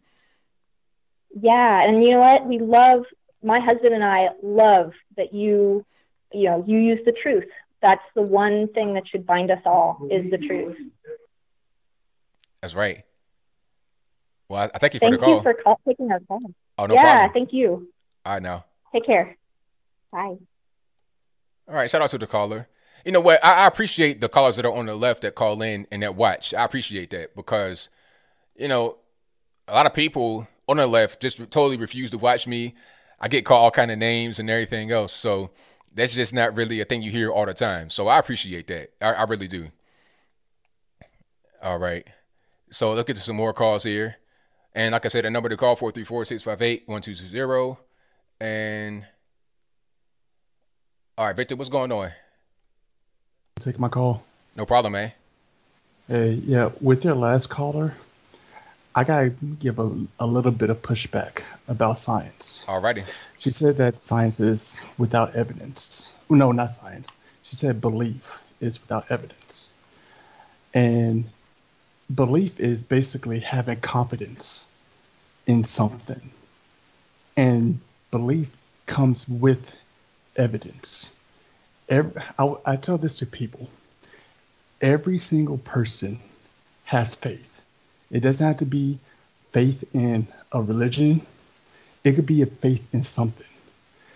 Yeah, 1.35 1.83
and 1.83 2.05
you 2.05 2.11
know 2.11 2.21
what? 2.21 2.47
We 2.47 2.61
love 2.61 3.05
my 3.43 3.59
husband 3.59 3.95
and 3.95 4.05
I 4.05 4.29
love 4.43 4.93
that 5.17 5.35
you 5.35 5.85
you 6.33 6.45
know, 6.45 6.65
you 6.67 6.79
use 6.79 7.01
the 7.05 7.13
truth. 7.23 7.49
That's 7.81 8.03
the 8.15 8.23
one 8.23 8.69
thing 8.69 8.95
that 8.95 9.07
should 9.09 9.27
bind 9.27 9.51
us 9.51 9.61
all 9.65 10.09
is 10.11 10.31
the 10.31 10.39
truth. 10.39 10.77
That's 12.61 12.75
right. 12.75 13.03
Well, 14.49 14.71
I 14.73 14.79
thank 14.79 14.95
you 14.95 15.01
for 15.01 15.07
thank 15.07 15.15
the 15.15 15.19
call. 15.19 15.43
Thank 15.43 15.45
you 15.45 15.53
for 15.53 15.63
call, 15.63 15.81
taking 15.87 16.13
our 16.13 16.21
call. 16.21 16.41
Oh, 16.79 16.87
no 16.87 16.95
yeah, 16.95 17.03
problem. 17.03 17.33
thank 17.33 17.53
you. 17.53 17.89
All 18.25 18.35
right, 18.35 18.43
now. 18.43 18.65
Take 18.93 19.07
care. 19.07 19.37
Bye. 20.13 20.37
All 21.69 21.75
right, 21.75 21.91
shout 21.91 22.03
out 22.03 22.11
to 22.11 22.19
the 22.19 22.27
caller. 22.27 22.69
You 23.05 23.13
know 23.13 23.21
what? 23.21 23.45
I, 23.45 23.65
I 23.65 23.67
appreciate 23.67 24.21
the 24.21 24.29
callers 24.29 24.57
that 24.57 24.67
are 24.67 24.73
on 24.73 24.87
the 24.87 24.95
left 24.95 25.23
that 25.23 25.35
call 25.35 25.61
in 25.63 25.87
and 25.91 26.03
that 26.03 26.15
watch. 26.15 26.55
I 26.55 26.65
appreciate 26.65 27.11
that 27.11 27.35
because, 27.35 27.89
you 28.55 28.69
know, 28.69 28.99
a 29.67 29.75
lot 29.75 29.87
of 29.87 29.95
people 29.95 30.47
on 30.69 30.77
the 30.77 30.87
left 30.87 31.21
just 31.21 31.39
totally 31.39 31.77
refuse 31.77 32.11
to 32.11 32.19
watch 32.19 32.47
me. 32.47 32.75
I 33.21 33.29
get 33.29 33.45
called 33.45 33.65
all 33.65 33.71
kind 33.71 33.91
of 33.91 33.99
names 33.99 34.39
and 34.39 34.51
everything 34.51 34.91
else. 34.91 35.13
So 35.13 35.51
that's 35.95 36.15
just 36.15 36.35
not 36.35 36.57
really 36.57 36.81
a 36.81 36.85
thing 36.85 37.03
you 37.03 37.11
hear 37.11 37.31
all 37.31 37.47
the 37.47 37.55
time. 37.55 37.91
So 37.91 38.09
I 38.09 38.19
appreciate 38.19 38.67
that. 38.69 38.91
I, 39.01 39.15
I 39.15 39.25
really 39.25 39.49
do. 39.49 39.69
All 41.63 41.79
right. 41.79 42.07
So 42.71 42.93
let's 42.93 43.07
get 43.07 43.17
to 43.17 43.23
some 43.23 43.37
more 43.37 43.53
calls 43.53 43.85
here. 43.85 44.17
And 44.75 44.93
like 44.93 45.05
I 45.05 45.09
said, 45.09 45.25
the 45.25 45.31
number 45.31 45.49
to 45.49 45.57
call 45.57 45.77
434-658-1220. 45.77 47.79
And 48.41 49.07
All 51.19 51.27
right, 51.27 51.37
Victor, 51.37 51.57
what's 51.57 51.69
going 51.69 51.93
on? 51.93 52.11
Take 53.61 53.79
my 53.79 53.91
call. 53.91 54.23
No 54.57 54.65
problem, 54.65 54.95
man. 54.95 55.13
Hey, 56.09 56.33
yeah, 56.33 56.71
with 56.81 57.05
your 57.05 57.15
last 57.15 57.51
caller, 57.51 57.95
I 58.95 59.05
gotta 59.05 59.29
give 59.29 59.79
a, 59.79 59.91
a 60.19 60.27
little 60.27 60.51
bit 60.51 60.71
of 60.71 60.81
pushback 60.81 61.43
about 61.69 61.99
science. 61.99 62.65
Alrighty. 62.67 63.05
She 63.37 63.51
said 63.51 63.77
that 63.77 64.01
science 64.01 64.41
is 64.41 64.83
without 64.97 65.35
evidence. 65.35 66.15
No, 66.31 66.51
not 66.51 66.71
science. 66.75 67.19
She 67.43 67.57
said 67.57 67.83
belief 67.83 68.39
is 68.61 68.81
without 68.81 69.05
evidence. 69.11 69.75
And 70.73 71.25
belief 72.13 72.59
is 72.59 72.83
basically 72.83 73.41
having 73.41 73.81
confidence 73.81 74.67
in 75.47 75.65
something. 75.65 76.31
And 77.37 77.81
belief 78.11 78.49
comes 78.87 79.29
with 79.29 79.77
evidence. 80.37 81.13
Every, 81.89 82.23
I, 82.39 82.55
I 82.65 82.77
tell 82.77 82.99
this 82.99 83.19
to 83.19 83.27
people 83.27 83.69
every 84.81 85.19
single 85.19 85.59
person 85.59 86.19
has 86.85 87.15
faith. 87.15 87.49
It 88.11 88.21
doesn't 88.21 88.45
have 88.45 88.59
to 88.59 88.67
be 88.67 88.99
faith 89.53 89.85
in 89.95 90.27
a 90.51 90.61
religion, 90.61 91.25
it 92.05 92.13
could 92.13 92.27
be 92.27 92.43
a 92.43 92.47
faith 92.47 92.87
in 92.93 93.05
something. 93.05 93.47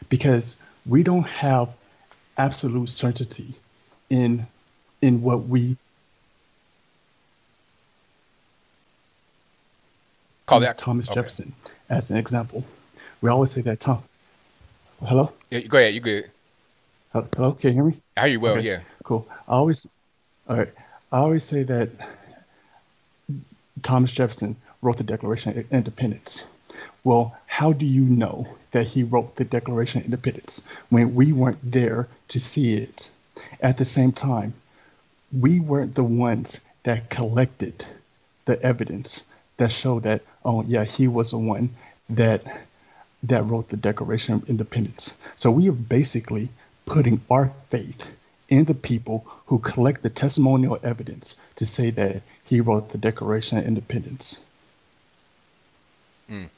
Because 0.08 0.56
we 0.84 1.02
don't 1.02 1.26
have 1.26 1.70
absolute 2.36 2.90
certainty 2.90 3.54
in 4.10 4.46
in 5.00 5.22
what 5.22 5.46
we 5.46 5.76
call 10.46 10.60
that 10.60 10.78
Thomas 10.78 11.08
okay. 11.08 11.14
Jefferson 11.14 11.54
as 11.88 12.10
an 12.10 12.16
example. 12.16 12.64
We 13.20 13.30
always 13.30 13.50
say 13.50 13.62
that 13.62 13.80
Tom. 13.80 14.02
Hello. 15.04 15.32
Yeah, 15.50 15.60
go 15.60 15.78
ahead. 15.78 15.94
You 15.94 16.00
good? 16.00 16.30
Hello. 17.12 17.52
Can 17.52 17.68
you 17.70 17.74
hear 17.74 17.84
me? 17.84 17.96
I 18.16 18.20
hear 18.22 18.32
you 18.32 18.40
well. 18.40 18.56
Okay, 18.56 18.66
Yeah. 18.66 18.80
Cool. 19.04 19.26
I 19.46 19.52
always, 19.52 19.86
all 20.48 20.56
right. 20.56 20.72
I 21.12 21.18
always 21.18 21.44
say 21.44 21.62
that 21.64 21.90
Thomas 23.82 24.12
Jefferson 24.12 24.56
wrote 24.82 24.96
the 24.96 25.04
Declaration 25.04 25.58
of 25.58 25.72
Independence. 25.72 26.44
Well, 27.04 27.36
how 27.46 27.72
do 27.72 27.86
you 27.86 28.02
know 28.02 28.48
that 28.72 28.86
he 28.86 29.02
wrote 29.02 29.36
the 29.36 29.44
Declaration 29.44 30.00
of 30.00 30.06
Independence 30.06 30.62
when 30.88 31.14
we 31.14 31.32
weren't 31.32 31.58
there 31.62 32.08
to 32.28 32.40
see 32.40 32.74
it? 32.74 33.08
At 33.60 33.78
the 33.78 33.84
same 33.84 34.12
time, 34.12 34.54
we 35.32 35.60
weren't 35.60 35.94
the 35.94 36.04
ones 36.04 36.58
that 36.84 37.10
collected 37.10 37.84
the 38.46 38.60
evidence 38.62 39.22
that 39.58 39.72
showed 39.72 40.04
that, 40.04 40.22
oh 40.44 40.62
yeah, 40.66 40.84
he 40.84 41.06
was 41.06 41.30
the 41.30 41.38
one 41.38 41.70
that 42.10 42.44
that 43.22 43.46
wrote 43.46 43.68
the 43.68 43.76
Declaration 43.76 44.34
of 44.34 44.48
Independence. 44.48 45.12
So 45.34 45.50
we 45.50 45.68
are 45.68 45.72
basically 45.72 46.48
putting 46.84 47.20
our 47.30 47.52
faith 47.70 48.06
in 48.48 48.64
the 48.64 48.74
people 48.74 49.26
who 49.46 49.58
collect 49.58 50.02
the 50.02 50.10
testimonial 50.10 50.78
evidence 50.82 51.36
to 51.56 51.66
say 51.66 51.90
that 51.90 52.22
he 52.44 52.60
wrote 52.60 52.90
the 52.90 52.98
Declaration 52.98 53.58
of 53.58 53.64
Independence. 53.64 54.40
Mm. 56.30 56.48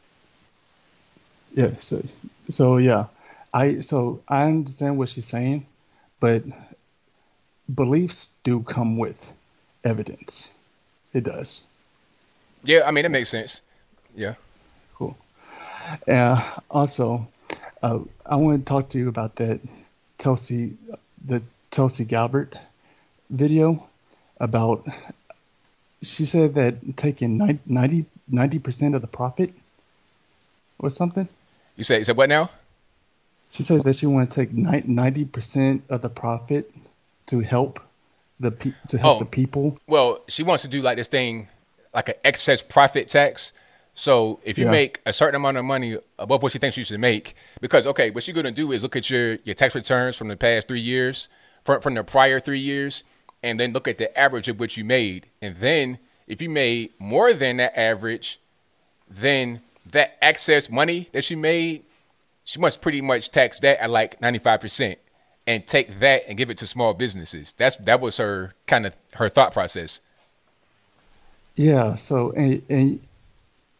Yeah, 1.54 1.70
so 1.80 2.04
so 2.50 2.76
yeah. 2.76 3.06
I 3.52 3.80
so 3.80 4.20
I 4.28 4.44
understand 4.44 4.98
what 4.98 5.08
she's 5.08 5.26
saying, 5.26 5.66
but 6.20 6.42
beliefs 7.72 8.30
do 8.44 8.60
come 8.62 8.98
with 8.98 9.32
evidence. 9.84 10.48
It 11.14 11.24
does. 11.24 11.64
Yeah, 12.64 12.82
I 12.86 12.90
mean 12.90 13.06
it 13.06 13.10
makes 13.10 13.30
sense. 13.30 13.62
Yeah. 14.14 14.34
Uh, 16.06 16.42
also, 16.70 17.26
uh, 17.82 17.98
I 18.26 18.36
want 18.36 18.64
to 18.64 18.68
talk 18.68 18.88
to 18.90 18.98
you 18.98 19.08
about 19.08 19.36
that 19.36 19.60
Tulsi, 20.18 20.74
the 21.26 21.42
Tulsi 21.70 22.04
Gabbard 22.04 22.58
video 23.30 23.86
about. 24.40 24.86
She 26.02 26.24
said 26.24 26.54
that 26.54 26.96
taking 26.96 27.38
90 27.66 28.58
percent 28.60 28.94
of 28.94 29.00
the 29.00 29.08
profit 29.08 29.52
or 30.78 30.90
something. 30.90 31.28
You 31.76 31.84
said 31.84 31.98
you 31.98 32.04
said 32.04 32.16
what 32.16 32.28
now? 32.28 32.50
She 33.50 33.62
said 33.62 33.82
that 33.82 33.96
she 33.96 34.06
want 34.06 34.30
to 34.30 34.34
take 34.44 34.52
ninety 34.52 35.24
percent 35.24 35.82
of 35.88 36.02
the 36.02 36.08
profit 36.08 36.70
to 37.26 37.40
help 37.40 37.80
the 38.38 38.50
pe- 38.50 38.74
to 38.88 38.98
help 38.98 39.16
Oh. 39.16 39.20
the 39.20 39.26
people. 39.30 39.78
Well, 39.86 40.20
she 40.28 40.42
wants 40.42 40.62
to 40.62 40.68
do 40.68 40.82
like 40.82 40.96
this 40.96 41.08
thing, 41.08 41.48
like 41.94 42.10
an 42.10 42.14
excess 42.24 42.62
profit 42.62 43.08
tax. 43.08 43.52
So 43.98 44.38
if 44.44 44.58
you 44.58 44.66
Yeah. 44.66 44.70
make 44.70 45.00
a 45.06 45.12
certain 45.12 45.34
amount 45.34 45.56
of 45.56 45.64
money 45.64 45.98
above 46.20 46.40
what 46.44 46.52
she 46.52 46.60
thinks 46.60 46.76
you 46.76 46.84
should 46.84 47.00
make, 47.00 47.34
because 47.60 47.84
okay, 47.84 48.10
what 48.10 48.22
she's 48.22 48.34
gonna 48.34 48.52
do 48.52 48.70
is 48.70 48.84
look 48.84 48.94
at 48.94 49.10
your 49.10 49.38
your 49.42 49.56
tax 49.56 49.74
returns 49.74 50.14
from 50.14 50.28
the 50.28 50.36
past 50.36 50.68
three 50.68 50.78
years, 50.78 51.26
from 51.64 51.80
from 51.80 51.94
the 51.94 52.04
prior 52.04 52.38
three 52.38 52.60
years, 52.60 53.02
and 53.42 53.58
then 53.58 53.72
look 53.72 53.88
at 53.88 53.98
the 53.98 54.16
average 54.16 54.46
of 54.48 54.60
what 54.60 54.76
you 54.76 54.84
made, 54.84 55.26
and 55.42 55.56
then 55.56 55.98
if 56.28 56.40
you 56.40 56.48
made 56.48 56.92
more 57.00 57.32
than 57.32 57.56
that 57.56 57.76
average, 57.76 58.38
then 59.10 59.62
that 59.84 60.16
excess 60.22 60.70
money 60.70 61.08
that 61.12 61.28
you 61.28 61.36
made, 61.36 61.82
she 62.44 62.60
must 62.60 62.80
pretty 62.80 63.00
much 63.00 63.32
tax 63.32 63.58
that 63.58 63.82
at 63.82 63.90
like 63.90 64.20
ninety 64.20 64.38
five 64.38 64.60
percent, 64.60 65.00
and 65.44 65.66
take 65.66 65.98
that 65.98 66.22
and 66.28 66.38
give 66.38 66.50
it 66.50 66.58
to 66.58 66.68
small 66.68 66.94
businesses. 66.94 67.52
That's 67.56 67.74
that 67.78 68.00
was 68.00 68.18
her 68.18 68.52
kind 68.68 68.86
of 68.86 68.96
her 69.14 69.28
thought 69.28 69.52
process. 69.52 70.00
Yeah. 71.56 71.96
So 71.96 72.30
and, 72.30 72.62
and 72.68 73.00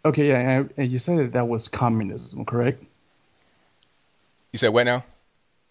okay, 0.04 0.28
yeah, 0.28 0.64
and, 0.76 0.90
you 0.90 0.98
said 0.98 1.18
that 1.18 1.32
that 1.32 1.48
was 1.48 1.68
communism, 1.68 2.44
correct? 2.44 2.82
You 4.52 4.58
said 4.58 4.68
what 4.68 4.84
now? 4.84 5.04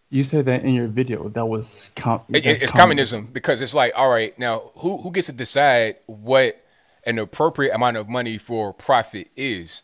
You 0.09 0.23
said 0.23 0.45
that 0.45 0.63
in 0.63 0.73
your 0.73 0.87
video. 0.87 1.27
That 1.29 1.45
was 1.45 1.91
com- 1.95 2.23
It, 2.29 2.45
it's 2.45 2.71
communism 2.71 3.27
because 3.33 3.61
it's 3.61 3.73
like, 3.73 3.91
all 3.95 4.09
right, 4.09 4.37
now 4.39 4.71
who 4.75 4.97
who 4.97 5.11
gets 5.11 5.27
to 5.27 5.33
decide 5.33 5.97
what 6.05 6.63
an 7.05 7.19
appropriate 7.19 7.73
amount 7.73 7.97
of 7.97 8.07
money 8.07 8.37
for 8.37 8.73
profit 8.73 9.29
is? 9.35 9.83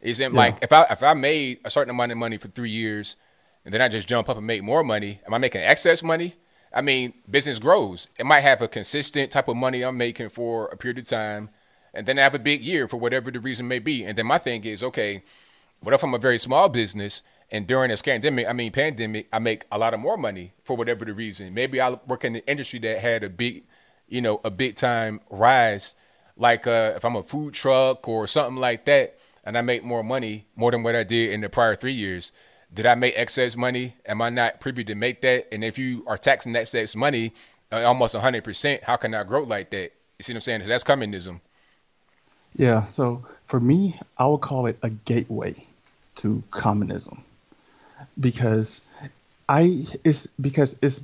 Is 0.00 0.20
it 0.20 0.30
Yeah. 0.32 0.38
like 0.38 0.58
if 0.62 0.72
I 0.72 0.82
if 0.90 1.02
I 1.02 1.14
made 1.14 1.58
a 1.64 1.70
certain 1.70 1.90
amount 1.90 2.12
of 2.12 2.18
money 2.18 2.36
for 2.36 2.48
three 2.48 2.70
years 2.70 3.16
and 3.64 3.74
then 3.74 3.80
I 3.80 3.88
just 3.88 4.06
jump 4.06 4.28
up 4.28 4.36
and 4.36 4.46
make 4.46 4.62
more 4.62 4.84
money, 4.84 5.20
am 5.26 5.34
I 5.34 5.38
making 5.38 5.62
excess 5.62 6.02
money? 6.02 6.34
I 6.72 6.80
mean, 6.80 7.14
business 7.28 7.58
grows. 7.58 8.08
It 8.18 8.26
might 8.26 8.40
have 8.40 8.60
a 8.60 8.68
consistent 8.68 9.30
type 9.32 9.48
of 9.48 9.56
money 9.56 9.82
I'm 9.82 9.96
making 9.96 10.28
for 10.28 10.66
a 10.66 10.76
period 10.76 10.98
of 10.98 11.06
time, 11.08 11.50
and 11.94 12.06
then 12.06 12.18
I 12.18 12.22
have 12.22 12.34
a 12.34 12.38
big 12.38 12.62
year 12.62 12.88
for 12.88 12.96
whatever 12.98 13.30
the 13.30 13.40
reason 13.40 13.68
may 13.68 13.78
be. 13.78 14.04
And 14.04 14.18
then 14.18 14.26
my 14.26 14.38
thing 14.38 14.64
is, 14.64 14.82
okay, 14.82 15.22
what 15.80 15.94
if 15.94 16.02
I'm 16.02 16.14
a 16.14 16.18
very 16.18 16.38
small 16.38 16.68
business 16.68 17.22
and 17.50 17.66
during 17.66 17.90
this 17.90 18.02
pandemic, 18.02 18.48
I 18.48 18.52
mean 18.52 18.72
pandemic, 18.72 19.28
I 19.32 19.38
make 19.38 19.64
a 19.70 19.78
lot 19.78 19.94
of 19.94 20.00
more 20.00 20.16
money 20.16 20.52
for 20.64 20.76
whatever 20.76 21.04
the 21.04 21.14
reason. 21.14 21.54
Maybe 21.54 21.80
I 21.80 21.90
work 22.06 22.24
in 22.24 22.32
the 22.32 22.46
industry 22.48 22.78
that 22.80 22.98
had 22.98 23.22
a 23.22 23.30
big, 23.30 23.64
you 24.08 24.20
know, 24.20 24.40
a 24.44 24.50
big 24.50 24.76
time 24.76 25.20
rise, 25.30 25.94
like 26.36 26.66
uh, 26.66 26.94
if 26.96 27.04
I'm 27.04 27.16
a 27.16 27.22
food 27.22 27.54
truck 27.54 28.08
or 28.08 28.26
something 28.26 28.56
like 28.56 28.86
that, 28.86 29.18
and 29.44 29.58
I 29.58 29.62
make 29.62 29.84
more 29.84 30.02
money, 30.02 30.46
more 30.56 30.70
than 30.70 30.82
what 30.82 30.96
I 30.96 31.04
did 31.04 31.30
in 31.30 31.42
the 31.42 31.48
prior 31.48 31.74
three 31.76 31.92
years. 31.92 32.32
Did 32.72 32.86
I 32.86 32.94
make 32.94 33.14
excess 33.16 33.56
money? 33.56 33.94
Am 34.06 34.20
I 34.20 34.30
not 34.30 34.60
privy 34.60 34.82
to 34.84 34.94
make 34.94 35.20
that? 35.20 35.46
And 35.52 35.62
if 35.62 35.78
you 35.78 36.02
are 36.06 36.18
taxing 36.18 36.56
excess 36.56 36.96
money 36.96 37.34
uh, 37.70 37.82
almost 37.84 38.16
100%, 38.16 38.82
how 38.82 38.96
can 38.96 39.14
I 39.14 39.22
grow 39.22 39.42
like 39.42 39.70
that? 39.70 39.92
You 40.18 40.22
see 40.22 40.32
what 40.32 40.38
I'm 40.38 40.40
saying? 40.40 40.62
So 40.62 40.68
that's 40.68 40.82
communism. 40.82 41.40
Yeah. 42.56 42.86
So 42.86 43.24
for 43.46 43.60
me, 43.60 43.98
I 44.18 44.26
would 44.26 44.40
call 44.40 44.66
it 44.66 44.78
a 44.82 44.90
gateway 44.90 45.54
to 46.16 46.42
communism 46.50 47.24
because 48.18 48.80
I 49.48 49.86
it's 50.04 50.26
because 50.40 50.76
it's 50.80 51.00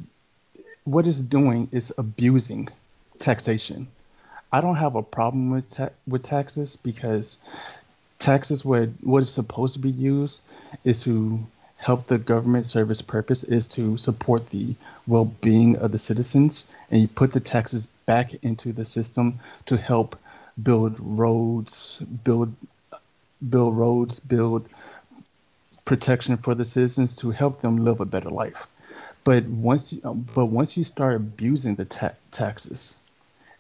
what 0.84 1.06
it's 1.06 1.18
doing 1.18 1.68
is 1.72 1.92
abusing 1.98 2.68
taxation. 3.18 3.88
I 4.52 4.60
don't 4.60 4.76
have 4.76 4.96
a 4.96 5.02
problem 5.02 5.50
with 5.50 5.70
ta- 5.70 5.90
with 6.06 6.22
taxes 6.22 6.76
because 6.76 7.38
taxes 8.18 8.64
what 8.64 8.88
what 9.02 9.22
is 9.22 9.32
supposed 9.32 9.74
to 9.74 9.80
be 9.80 9.90
used 9.90 10.42
is 10.84 11.02
to 11.04 11.40
help 11.76 12.06
the 12.06 12.18
government 12.18 12.66
serve 12.66 12.90
its 12.90 13.00
purpose 13.02 13.42
is 13.42 13.66
to 13.66 13.96
support 13.96 14.50
the 14.50 14.74
well-being 15.06 15.76
of 15.76 15.92
the 15.92 15.98
citizens 15.98 16.66
and 16.90 17.00
you 17.00 17.08
put 17.08 17.32
the 17.32 17.40
taxes 17.40 17.86
back 18.04 18.34
into 18.42 18.70
the 18.72 18.84
system 18.84 19.38
to 19.64 19.78
help 19.78 20.14
build 20.62 20.96
roads 20.98 22.02
build 22.24 22.54
build 23.48 23.76
roads 23.76 24.20
build 24.20 24.68
protection 25.84 26.36
for 26.36 26.54
the 26.54 26.64
citizens 26.64 27.16
to 27.16 27.30
help 27.30 27.62
them 27.62 27.84
live 27.84 28.00
a 28.00 28.04
better 28.04 28.30
life. 28.30 28.66
But 29.24 29.44
once 29.44 29.92
you, 29.92 30.00
but 30.34 30.46
once 30.46 30.76
you 30.76 30.84
start 30.84 31.16
abusing 31.16 31.74
the 31.74 31.84
ta- 31.84 32.14
taxes 32.30 32.96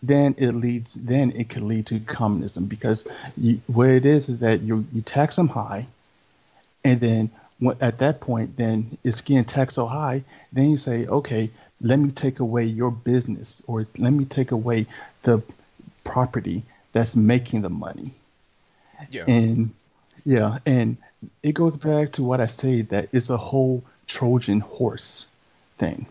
then 0.02 0.34
it 0.38 0.52
leads 0.52 0.94
then 0.94 1.30
it 1.32 1.48
could 1.48 1.62
lead 1.62 1.86
to 1.86 2.00
communism 2.00 2.64
because 2.64 3.06
you, 3.36 3.60
what 3.66 3.88
it 3.88 4.06
is 4.06 4.28
is 4.28 4.38
that 4.38 4.62
you 4.62 4.86
you 4.92 5.02
tax 5.02 5.36
them 5.36 5.48
high 5.48 5.86
and 6.84 7.00
then 7.00 7.30
at 7.80 7.98
that 7.98 8.20
point 8.20 8.56
then 8.56 8.96
it's 9.04 9.20
getting 9.20 9.44
taxed 9.44 9.74
so 9.74 9.86
high 9.86 10.22
then 10.52 10.70
you 10.70 10.76
say 10.76 11.06
okay 11.06 11.50
let 11.82 11.98
me 11.98 12.10
take 12.10 12.40
away 12.40 12.64
your 12.64 12.90
business 12.90 13.62
or 13.66 13.86
let 13.98 14.12
me 14.12 14.24
take 14.24 14.52
away 14.52 14.86
the 15.22 15.42
property 16.04 16.62
that's 16.92 17.14
making 17.16 17.62
the 17.62 17.70
money 17.70 18.10
Yeah. 19.10 19.24
and 19.26 19.70
yeah 20.24 20.58
and 20.66 20.96
it 21.42 21.52
goes 21.52 21.76
back 21.76 22.12
to 22.12 22.22
what 22.22 22.40
i 22.40 22.46
say 22.46 22.82
that 22.82 23.08
it's 23.12 23.30
a 23.30 23.36
whole 23.36 23.82
trojan 24.06 24.60
horse 24.60 25.26
thing, 25.78 26.06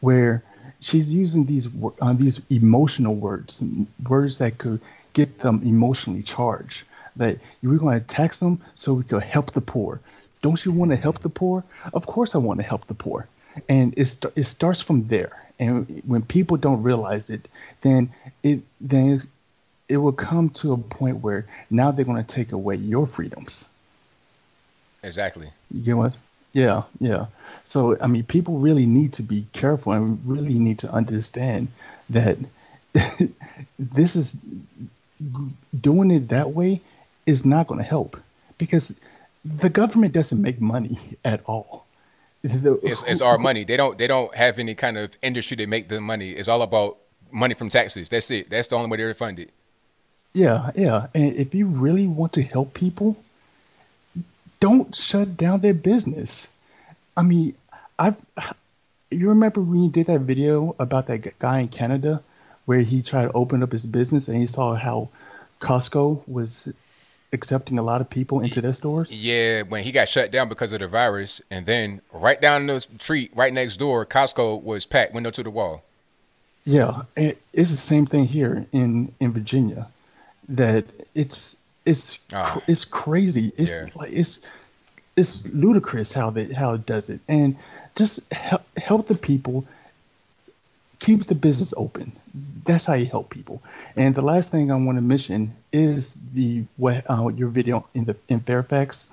where 0.00 0.42
she's 0.80 1.12
using 1.12 1.44
these 1.46 1.68
uh, 2.00 2.12
these 2.12 2.40
emotional 2.50 3.14
words, 3.14 3.62
words 4.08 4.38
that 4.38 4.58
could 4.58 4.80
get 5.12 5.38
them 5.40 5.62
emotionally 5.64 6.22
charged. 6.22 6.82
That 7.16 7.38
we're 7.62 7.78
going 7.78 8.00
to 8.00 8.06
tax 8.06 8.40
them 8.40 8.60
so 8.74 8.94
we 8.94 9.04
could 9.04 9.22
help 9.22 9.52
the 9.52 9.60
poor. 9.60 10.00
Don't 10.42 10.64
you 10.64 10.72
want 10.72 10.90
to 10.90 10.96
help 10.96 11.20
the 11.22 11.28
poor? 11.28 11.62
Of 11.92 12.06
course, 12.06 12.34
I 12.34 12.38
want 12.38 12.58
to 12.60 12.64
help 12.66 12.86
the 12.86 12.94
poor. 12.94 13.26
And 13.68 13.94
it 13.96 14.08
it 14.36 14.44
starts 14.44 14.80
from 14.80 15.06
there. 15.08 15.32
And 15.58 16.02
when 16.06 16.22
people 16.22 16.56
don't 16.56 16.82
realize 16.82 17.30
it, 17.30 17.48
then 17.82 18.10
it 18.42 18.60
then 18.80 19.22
it 19.90 19.96
will 19.96 20.12
come 20.12 20.50
to 20.50 20.72
a 20.72 20.78
point 20.78 21.16
where 21.16 21.46
now 21.68 21.90
they're 21.90 22.04
going 22.04 22.22
to 22.24 22.34
take 22.34 22.52
away 22.52 22.76
your 22.76 23.06
freedoms. 23.06 23.66
Exactly. 25.02 25.50
You 25.70 25.82
get 25.82 25.96
what? 25.96 26.16
Yeah, 26.52 26.82
yeah. 27.00 27.26
So 27.64 27.96
I 28.00 28.06
mean, 28.06 28.22
people 28.22 28.58
really 28.58 28.86
need 28.86 29.14
to 29.14 29.22
be 29.22 29.46
careful 29.52 29.92
and 29.92 30.20
really 30.24 30.58
need 30.58 30.78
to 30.80 30.92
understand 30.92 31.68
that 32.10 32.38
this 33.78 34.16
is 34.16 34.36
doing 35.78 36.10
it 36.10 36.28
that 36.28 36.52
way 36.52 36.80
is 37.26 37.44
not 37.44 37.66
going 37.66 37.78
to 37.78 37.84
help 37.84 38.16
because 38.58 38.94
the 39.44 39.68
government 39.68 40.12
doesn't 40.12 40.40
make 40.40 40.60
money 40.60 40.98
at 41.24 41.42
all. 41.46 41.86
it's, 42.42 43.02
it's 43.04 43.20
our 43.20 43.38
money. 43.38 43.64
They 43.64 43.76
don't 43.76 43.98
they 43.98 44.06
don't 44.06 44.34
have 44.34 44.58
any 44.58 44.74
kind 44.74 44.96
of 44.96 45.16
industry 45.20 45.56
to 45.56 45.66
make 45.66 45.88
the 45.88 46.00
money. 46.00 46.30
It's 46.30 46.48
all 46.48 46.62
about 46.62 46.98
money 47.32 47.54
from 47.54 47.68
taxes. 47.68 48.08
That's 48.08 48.30
it. 48.30 48.50
That's 48.50 48.68
the 48.68 48.76
only 48.76 48.90
way 48.90 48.96
they're 48.98 49.14
funded. 49.14 49.52
Yeah, 50.32 50.70
yeah. 50.74 51.06
And 51.14 51.34
if 51.34 51.54
you 51.54 51.66
really 51.66 52.06
want 52.06 52.34
to 52.34 52.42
help 52.42 52.74
people, 52.74 53.16
don't 54.60 54.94
shut 54.94 55.36
down 55.36 55.60
their 55.60 55.74
business. 55.74 56.48
I 57.16 57.22
mean, 57.22 57.54
I 57.98 58.14
you 59.10 59.28
remember 59.30 59.60
when 59.60 59.84
you 59.84 59.90
did 59.90 60.06
that 60.06 60.20
video 60.20 60.74
about 60.78 61.08
that 61.08 61.38
guy 61.38 61.60
in 61.60 61.68
Canada 61.68 62.22
where 62.64 62.80
he 62.80 63.02
tried 63.02 63.26
to 63.26 63.32
open 63.32 63.62
up 63.62 63.72
his 63.72 63.84
business 63.84 64.28
and 64.28 64.36
he 64.36 64.46
saw 64.46 64.74
how 64.74 65.08
Costco 65.60 66.22
was 66.28 66.72
accepting 67.32 67.78
a 67.78 67.82
lot 67.82 68.00
of 68.00 68.08
people 68.08 68.40
into 68.40 68.60
their 68.60 68.72
stores? 68.72 69.16
Yeah, 69.16 69.62
when 69.62 69.82
he 69.82 69.92
got 69.92 70.08
shut 70.08 70.30
down 70.30 70.48
because 70.48 70.72
of 70.72 70.80
the 70.80 70.86
virus, 70.86 71.40
and 71.50 71.66
then 71.66 72.00
right 72.12 72.40
down 72.40 72.66
the 72.66 72.80
street, 72.80 73.32
right 73.34 73.52
next 73.52 73.76
door, 73.76 74.06
Costco 74.06 74.62
was 74.62 74.86
packed, 74.86 75.12
window 75.12 75.30
to 75.30 75.42
the 75.42 75.50
wall. 75.50 75.84
Yeah, 76.64 77.02
it's 77.16 77.70
the 77.70 77.76
same 77.76 78.06
thing 78.06 78.26
here 78.26 78.66
in 78.72 79.12
in 79.18 79.32
Virginia. 79.32 79.88
That 80.50 80.84
it's 81.14 81.56
it's 81.86 82.18
oh. 82.32 82.62
it's 82.66 82.84
crazy. 82.84 83.52
It's 83.56 83.80
yeah. 83.80 83.86
like 83.94 84.12
it's 84.12 84.40
it's 85.16 85.44
ludicrous 85.46 86.12
how 86.12 86.30
they 86.30 86.52
how 86.52 86.74
it 86.74 86.86
does 86.86 87.10
it, 87.10 87.20
and 87.28 87.56
just 87.96 88.32
help 88.32 88.62
help 88.76 89.08
the 89.08 89.16
people 89.16 89.64
keep 90.98 91.24
the 91.24 91.34
business 91.34 91.74
open. 91.76 92.12
That's 92.64 92.84
how 92.84 92.94
you 92.94 93.06
help 93.06 93.30
people. 93.30 93.60
And 93.96 94.14
the 94.14 94.22
last 94.22 94.50
thing 94.50 94.70
I 94.70 94.76
want 94.76 94.98
to 94.98 95.02
mention 95.02 95.54
is 95.72 96.14
the 96.32 96.64
uh, 96.82 97.28
your 97.34 97.48
video 97.48 97.86
in 97.94 98.04
the 98.04 98.16
in 98.28 98.40
Fairfax, 98.40 99.06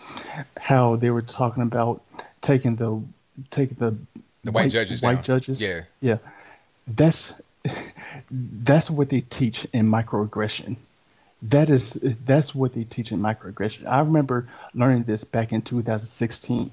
how 0.59 0.97
they 0.97 1.09
were 1.09 1.22
talking 1.22 1.64
about 1.64 2.01
taking 2.41 2.76
the 2.76 3.01
taking 3.49 3.77
the 3.77 3.97
the 4.43 4.51
white, 4.51 4.65
white 4.65 4.72
judges 4.72 5.01
white 5.01 5.15
down. 5.15 5.23
judges. 5.23 5.61
Yeah, 5.61 5.81
yeah. 6.01 6.18
That's 6.88 7.34
that's 8.31 8.89
what 8.89 9.09
they 9.09 9.22
teach 9.22 9.65
in 9.73 9.89
microaggression 9.89 10.76
that 11.43 11.69
is 11.69 11.93
that's 12.26 12.55
what 12.55 12.73
they 12.73 12.84
teach 12.84 13.11
in 13.11 13.19
microaggression. 13.19 13.85
I 13.85 13.99
remember 13.99 14.47
learning 14.73 15.03
this 15.03 15.23
back 15.23 15.51
in 15.51 15.61
2016 15.61 16.72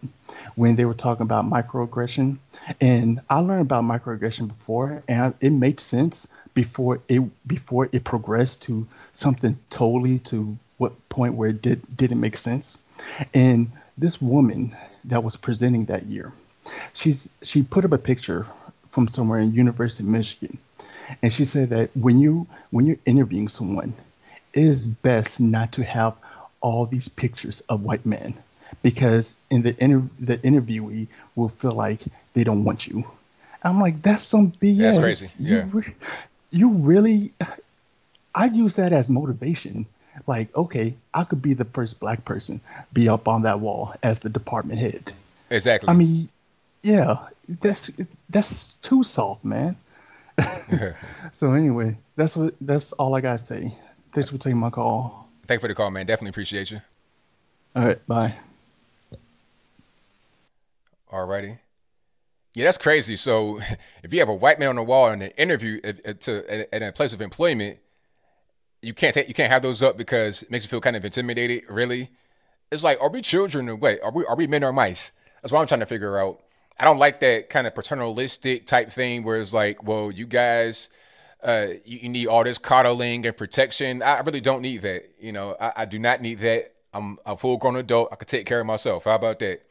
when 0.55 0.77
they 0.77 0.87
were 0.87 0.95
talking 0.95 1.23
about 1.23 1.45
microaggression, 1.45 2.39
and 2.81 3.21
I 3.29 3.41
learned 3.41 3.63
about 3.63 3.85
microaggression 3.85 4.49
before, 4.49 5.03
and 5.07 5.35
it 5.41 5.51
made 5.51 5.81
sense 5.81 6.27
before 6.55 7.01
it 7.09 7.23
before 7.47 7.89
it 7.93 8.05
progressed 8.05 8.63
to 8.63 8.87
something 9.13 9.59
totally 9.69 10.21
to 10.21 10.57
what 10.79 11.09
point 11.09 11.35
where 11.35 11.51
it 11.51 11.61
did 11.61 11.83
didn't 11.95 12.21
make 12.21 12.39
sense. 12.39 12.79
And 13.35 13.71
this 13.99 14.21
woman 14.21 14.75
that 15.05 15.23
was 15.23 15.37
presenting 15.37 15.87
that 15.87 16.07
year, 16.07 16.33
she's 16.95 17.29
she 17.43 17.63
put 17.63 17.85
up 17.85 17.93
a 17.93 17.99
picture 17.99 18.47
from 18.93 19.09
somewhere 19.09 19.41
in 19.41 19.53
University 19.53 20.05
of 20.05 20.09
Michigan, 20.09 20.57
and 21.21 21.31
she 21.31 21.45
said 21.45 21.69
that 21.69 21.95
when 21.95 22.19
you 22.19 22.47
when 22.71 22.87
you're 22.87 22.97
interviewing 23.05 23.49
someone 23.49 23.93
is 24.55 24.87
best 24.87 25.41
not 25.41 25.73
to 25.73 25.85
have 25.85 26.15
all 26.61 26.87
these 26.87 27.09
pictures 27.09 27.61
of 27.69 27.83
white 27.83 28.07
men 28.07 28.35
because 28.83 29.35
in 29.51 29.63
the 29.63 29.77
inter- 29.83 30.09
the 30.19 30.39
interviewee 30.39 31.09
will 31.37 31.51
feel 31.51 31.73
like 31.73 32.01
they 32.33 32.45
don't 32.45 32.65
want 32.65 32.87
you. 32.87 33.05
I'm 33.63 33.81
like, 33.81 34.03
that's 34.03 34.23
some 34.23 34.53
BS. 34.53 34.79
That's 34.79 34.99
crazy. 34.99 35.37
Yeah. 35.39 35.65
You, 35.65 35.71
re- 35.73 35.95
you 36.51 36.69
really, 36.71 37.33
I 38.35 38.47
use 38.47 38.77
that 38.77 38.93
as 38.93 39.09
motivation. 39.09 39.87
Like, 40.27 40.55
okay, 40.55 40.95
I 41.13 41.25
could 41.25 41.43
be 41.43 41.55
the 41.55 41.65
first 41.65 41.99
black 41.99 42.25
person 42.25 42.61
be 42.93 43.09
up 43.09 43.27
on 43.27 43.43
that 43.43 43.61
wall 43.61 43.95
as 44.03 44.21
the 44.21 44.29
department 44.29 44.79
head. 44.79 45.13
Exactly. 45.51 45.89
I 45.89 45.95
mean, 45.95 46.29
yeah, 46.83 47.19
that's 47.49 47.91
that's 48.31 48.75
too 48.75 49.03
soft, 49.03 49.45
man. 49.45 49.77
so 51.33 51.53
anyway, 51.53 51.97
that's 52.17 52.37
what 52.37 52.55
that's 52.61 52.93
all 52.93 53.15
I 53.15 53.21
gotta 53.21 53.39
say. 53.39 53.75
Thanks 54.15 54.31
for 54.31 54.39
taking 54.39 54.59
my 54.59 54.71
call. 54.71 55.29
Thank 55.49 55.59
you 55.59 55.63
for 55.63 55.69
the 55.69 55.75
call, 55.75 55.91
man. 55.91 56.07
Definitely 56.07 56.31
appreciate 56.31 56.71
you. 56.71 56.81
All 57.75 57.85
right, 57.85 58.07
bye. 58.07 58.33
Alrighty. 61.13 61.59
Yeah, 62.55 62.67
that's 62.67 62.79
crazy. 62.79 63.17
So, 63.17 63.59
if 64.05 64.13
you 64.15 64.21
have 64.21 64.29
a 64.29 64.35
white 64.35 64.61
man 64.61 64.69
on 64.69 64.77
the 64.77 64.85
wall 64.85 65.11
in 65.11 65.21
an 65.21 65.33
interview 65.33 65.81
uh, 65.83 65.89
uh, 65.89 65.93
at, 66.05 66.21
to, 66.23 66.75
at 66.75 66.83
a 66.83 66.93
place 66.93 67.13
of 67.13 67.21
employment, 67.21 67.81
you 68.83 68.95
can't 68.95 69.15
take, 69.15 69.27
you 69.27 69.35
can't 69.35 69.51
have 69.51 69.63
those 69.63 69.83
up 69.83 69.97
because 69.97 70.45
it 70.45 70.51
makes 70.51 70.65
you 70.65 70.69
feel 70.69 70.81
kind 70.81 70.95
of 70.95 71.05
intimidated. 71.05 71.65
Really, 71.69 72.11
it's 72.71 72.85
like, 72.85 73.01
are 73.01 73.11
we 73.11 73.21
children 73.21 73.69
or 73.69 73.75
what? 73.75 74.01
Are 74.01 74.13
we 74.13 74.25
are 74.27 74.37
we 74.37 74.47
men 74.47 74.63
or 74.63 74.73
mice? 74.73 75.11
That's 75.43 75.51
what 75.51 75.61
I'm 75.61 75.67
trying 75.67 75.81
to 75.81 75.87
figure 75.87 76.21
out. 76.21 76.41
I 76.79 76.85
don't 76.85 76.99
like 76.99 77.19
that 77.21 77.51
kind 77.51 77.67
of 77.67 77.75
paternalistic 77.75 78.67
type 78.67 78.93
thing 78.93 79.25
where 79.25 79.41
it's 79.41 79.53
like, 79.53 79.83
well, 79.83 80.13
you 80.13 80.27
guys 80.27 80.89
uh, 81.45 81.67
you, 81.85 81.99
you, 82.03 82.09
need 82.09 82.27
all 82.27 82.43
this 82.43 82.59
coddling 82.59 83.27
and 83.27 83.37
protection. 83.37 84.03
I 84.03 84.21
really 84.21 84.41
don't 84.41 84.63
need 84.63 84.83
that. 84.83 85.11
You 85.21 85.33
know, 85.33 85.57
I, 85.61 85.73
I 85.77 85.85
do 85.85 85.99
not 85.99 86.23
need 86.23 86.39
that. 86.41 86.75
I'm 86.93 87.19
a 87.27 87.37
full 87.37 87.59
grown 87.59 87.77
adult. 87.77 88.09
I 88.13 88.17
can 88.17 88.27
take 88.27 88.47
care 88.47 88.61
of 88.61 88.67
myself. 88.67 89.05
How 89.05 89.17
about 89.17 89.39
that? 89.41 89.63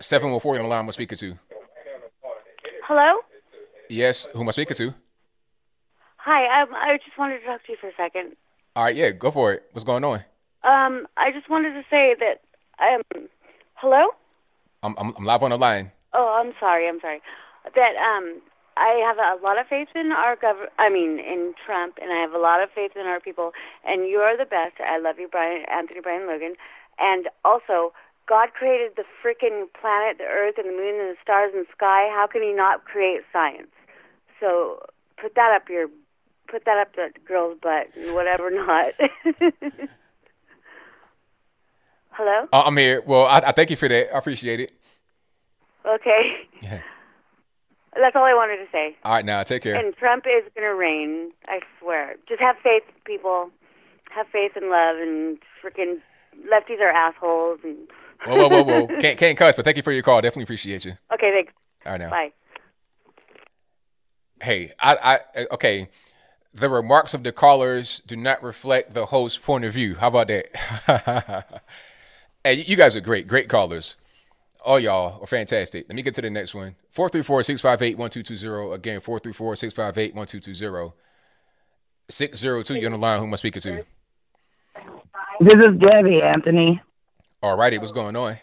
714 0.00 0.60
on 0.60 0.64
the 0.64 0.68
line, 0.68 0.84
I'm 0.84 0.92
speaking 0.92 1.18
to. 1.18 1.38
Hello? 2.84 3.20
Yes, 3.88 4.26
who 4.32 4.40
am 4.40 4.48
I 4.48 4.52
speaking 4.52 4.76
to? 4.76 4.94
Hi, 6.18 6.62
um, 6.62 6.68
I 6.74 6.98
just 7.04 7.18
wanted 7.18 7.40
to 7.40 7.46
talk 7.46 7.64
to 7.66 7.72
you 7.72 7.78
for 7.80 7.88
a 7.88 7.92
second. 7.96 8.36
All 8.74 8.84
right, 8.84 8.96
yeah, 8.96 9.10
go 9.10 9.30
for 9.30 9.52
it. 9.52 9.64
What's 9.72 9.84
going 9.84 10.04
on? 10.04 10.24
Um, 10.64 11.06
I 11.16 11.30
just 11.32 11.48
wanted 11.48 11.72
to 11.74 11.82
say 11.88 12.14
that, 12.18 12.40
um, 12.80 13.28
hello? 13.74 14.08
I'm, 14.82 14.94
I'm, 14.98 15.14
I'm 15.16 15.24
live 15.24 15.42
on 15.42 15.50
the 15.50 15.58
line. 15.58 15.92
Oh, 16.12 16.40
I'm 16.40 16.52
sorry, 16.58 16.88
I'm 16.88 17.00
sorry. 17.00 17.20
That, 17.74 17.96
um, 17.96 18.40
I 18.76 19.00
have 19.06 19.16
a 19.18 19.42
lot 19.42 19.58
of 19.58 19.66
faith 19.66 19.88
in 19.94 20.12
our 20.12 20.36
government. 20.36 20.72
I 20.78 20.90
mean, 20.90 21.18
in 21.18 21.54
Trump, 21.64 21.98
and 22.00 22.12
I 22.12 22.20
have 22.20 22.32
a 22.32 22.38
lot 22.38 22.62
of 22.62 22.70
faith 22.70 22.92
in 22.94 23.06
our 23.06 23.20
people. 23.20 23.52
And 23.84 24.06
you 24.08 24.18
are 24.18 24.36
the 24.36 24.44
best. 24.44 24.74
I 24.80 24.98
love 24.98 25.18
you, 25.18 25.28
Brian, 25.28 25.64
Anthony 25.70 26.00
Brian 26.00 26.26
Logan. 26.26 26.56
And 26.98 27.28
also, 27.44 27.92
God 28.28 28.52
created 28.52 28.92
the 28.96 29.04
freaking 29.22 29.66
planet, 29.80 30.18
the 30.18 30.24
Earth, 30.24 30.56
and 30.58 30.66
the 30.68 30.72
Moon, 30.72 31.00
and 31.00 31.10
the 31.10 31.16
stars 31.22 31.52
and 31.54 31.64
the 31.64 31.70
sky. 31.74 32.10
How 32.12 32.26
can 32.30 32.42
He 32.42 32.52
not 32.52 32.84
create 32.84 33.22
science? 33.32 33.72
So 34.40 34.84
put 35.16 35.34
that 35.36 35.52
up 35.54 35.70
your, 35.70 35.88
put 36.46 36.66
that 36.66 36.76
up 36.76 36.94
the 36.96 37.10
girl's 37.26 37.58
butt, 37.62 37.88
and 37.96 38.14
whatever 38.14 38.50
not. 38.50 38.92
Hello. 42.10 42.48
Uh, 42.52 42.62
I'm 42.64 42.76
here. 42.76 43.02
Well, 43.06 43.26
I, 43.26 43.38
I 43.38 43.52
thank 43.52 43.70
you 43.70 43.76
for 43.76 43.88
that. 43.88 44.14
I 44.14 44.18
appreciate 44.18 44.60
it. 44.60 44.72
Okay. 45.86 46.48
Yeah. 46.60 46.80
That's 48.00 48.14
all 48.16 48.24
I 48.24 48.34
wanted 48.34 48.58
to 48.58 48.70
say. 48.70 48.96
All 49.04 49.14
right, 49.14 49.24
now 49.24 49.42
take 49.42 49.62
care. 49.62 49.74
And 49.74 49.94
Trump 49.96 50.24
is 50.26 50.44
going 50.54 50.66
to 50.66 50.74
reign. 50.74 51.30
I 51.48 51.60
swear. 51.80 52.16
Just 52.28 52.40
have 52.40 52.56
faith, 52.62 52.82
people. 53.04 53.50
Have 54.10 54.26
faith 54.28 54.52
and 54.56 54.70
love, 54.70 54.96
and 54.96 55.38
freaking 55.62 56.00
lefties 56.50 56.80
are 56.80 56.90
assholes. 56.90 57.60
And 57.62 57.76
whoa, 58.24 58.36
whoa, 58.36 58.48
whoa, 58.48 58.62
whoa! 58.62 58.86
Can't 59.00 59.18
can't 59.18 59.36
cuss, 59.36 59.56
but 59.56 59.64
thank 59.64 59.76
you 59.76 59.82
for 59.82 59.92
your 59.92 60.02
call. 60.02 60.20
Definitely 60.20 60.44
appreciate 60.44 60.84
you. 60.84 60.96
Okay, 61.12 61.30
thanks. 61.32 61.52
All 61.84 61.92
right, 61.92 62.00
now. 62.00 62.10
Bye. 62.10 62.32
Hey, 64.42 64.72
I, 64.80 65.20
I, 65.34 65.46
okay. 65.52 65.88
The 66.52 66.70
remarks 66.70 67.12
of 67.12 67.22
the 67.22 67.32
callers 67.32 68.00
do 68.06 68.16
not 68.16 68.42
reflect 68.42 68.94
the 68.94 69.06
host's 69.06 69.36
point 69.36 69.66
of 69.66 69.74
view. 69.74 69.96
How 69.96 70.08
about 70.08 70.28
that? 70.28 71.62
hey, 72.44 72.54
you 72.62 72.76
guys 72.76 72.96
are 72.96 73.00
great, 73.00 73.26
great 73.26 73.50
callers. 73.50 73.94
All 74.66 74.80
y'all 74.80 75.20
are 75.20 75.26
fantastic. 75.28 75.86
Let 75.88 75.94
me 75.94 76.02
get 76.02 76.14
to 76.16 76.22
the 76.22 76.28
next 76.28 76.52
one. 76.52 76.74
434-658-1220. 76.92 78.74
Again, 78.74 79.00
434-658-1220. 79.00 80.92
602, 82.10 82.74
you're 82.74 82.86
on 82.86 82.92
the 82.92 82.98
line. 82.98 83.20
Who 83.20 83.26
am 83.26 83.32
I 83.32 83.36
speaking 83.36 83.62
to? 83.62 83.84
This 85.38 85.54
is 85.54 85.78
Debbie, 85.78 86.20
Anthony. 86.20 86.82
All 87.44 87.56
righty. 87.56 87.78
What's 87.78 87.92
going 87.92 88.16
on? 88.16 88.38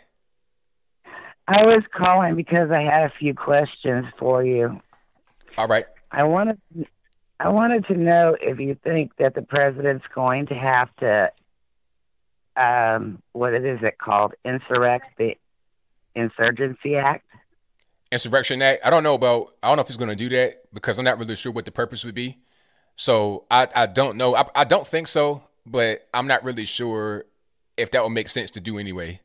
I 1.46 1.66
was 1.66 1.84
calling 1.94 2.36
because 2.36 2.72
I 2.72 2.84
had 2.84 3.04
a 3.04 3.12
few 3.20 3.34
questions 3.34 4.06
for 4.18 4.46
you. 4.46 4.80
All 5.58 5.68
right. 5.68 5.86
I 6.10 6.24
wanted 6.24 6.58
I 7.38 7.50
wanted 7.50 7.86
to 7.88 7.98
know 7.98 8.38
if 8.40 8.62
you 8.62 8.78
think 8.82 9.18
that 9.18 9.36
the 9.36 9.42
president's 9.42 10.06
going 10.16 10.46
to 10.48 10.54
have 10.54 10.88
to 10.98 11.32
um 12.56 13.22
what 13.34 13.54
is 13.54 13.80
it 13.82 13.98
called 13.98 14.34
insurrect 14.46 15.18
the 15.18 15.36
Insurgency 16.16 16.96
Act. 16.96 17.26
Insurrection 18.12 18.62
Act. 18.62 18.86
I 18.86 18.90
don't 18.90 19.04
know 19.04 19.16
about. 19.16 19.54
I 19.62 19.68
don't 19.70 19.78
know 19.78 19.82
if 19.82 19.88
he's 19.88 19.98
going 19.98 20.10
to 20.10 20.16
do 20.16 20.30
that 20.30 20.72
because 20.74 20.98
I'm 20.98 21.06
not 21.06 21.18
really 21.18 21.36
sure 21.36 21.52
what 21.52 21.66
the 21.66 21.72
purpose 21.72 22.06
would 22.06 22.16
be. 22.16 22.38
So 22.96 23.46
I 23.50 23.68
I 23.76 23.86
don't 23.88 24.18
know. 24.18 24.36
I 24.36 24.46
I 24.56 24.64
don't 24.64 24.86
think 24.86 25.08
so, 25.08 25.44
but 25.66 26.08
I'm 26.14 26.28
not 26.28 26.44
really 26.44 26.66
sure 26.66 27.26
if 27.78 27.92
that 27.92 28.04
would 28.04 28.12
make 28.12 28.30
sense 28.30 28.52
to 28.52 28.60
do 28.60 28.78
anyway. 28.78 29.20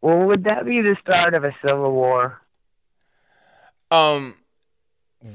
Well, 0.00 0.26
would 0.26 0.44
that 0.44 0.64
be 0.64 0.80
the 0.80 0.96
start 1.00 1.34
of 1.34 1.44
a 1.44 1.52
civil 1.60 1.90
war? 1.92 2.40
Um, 3.90 4.36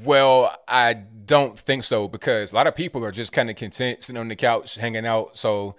well, 0.04 0.56
I 0.66 0.94
don't 0.94 1.58
think 1.58 1.84
so 1.84 2.08
because 2.08 2.52
a 2.52 2.54
lot 2.54 2.66
of 2.66 2.74
people 2.74 3.04
are 3.04 3.10
just 3.10 3.32
kind 3.32 3.50
of 3.50 3.56
content 3.56 4.02
sitting 4.02 4.18
on 4.18 4.28
the 4.28 4.36
couch 4.36 4.76
hanging 4.76 5.04
out. 5.04 5.36
So 5.36 5.76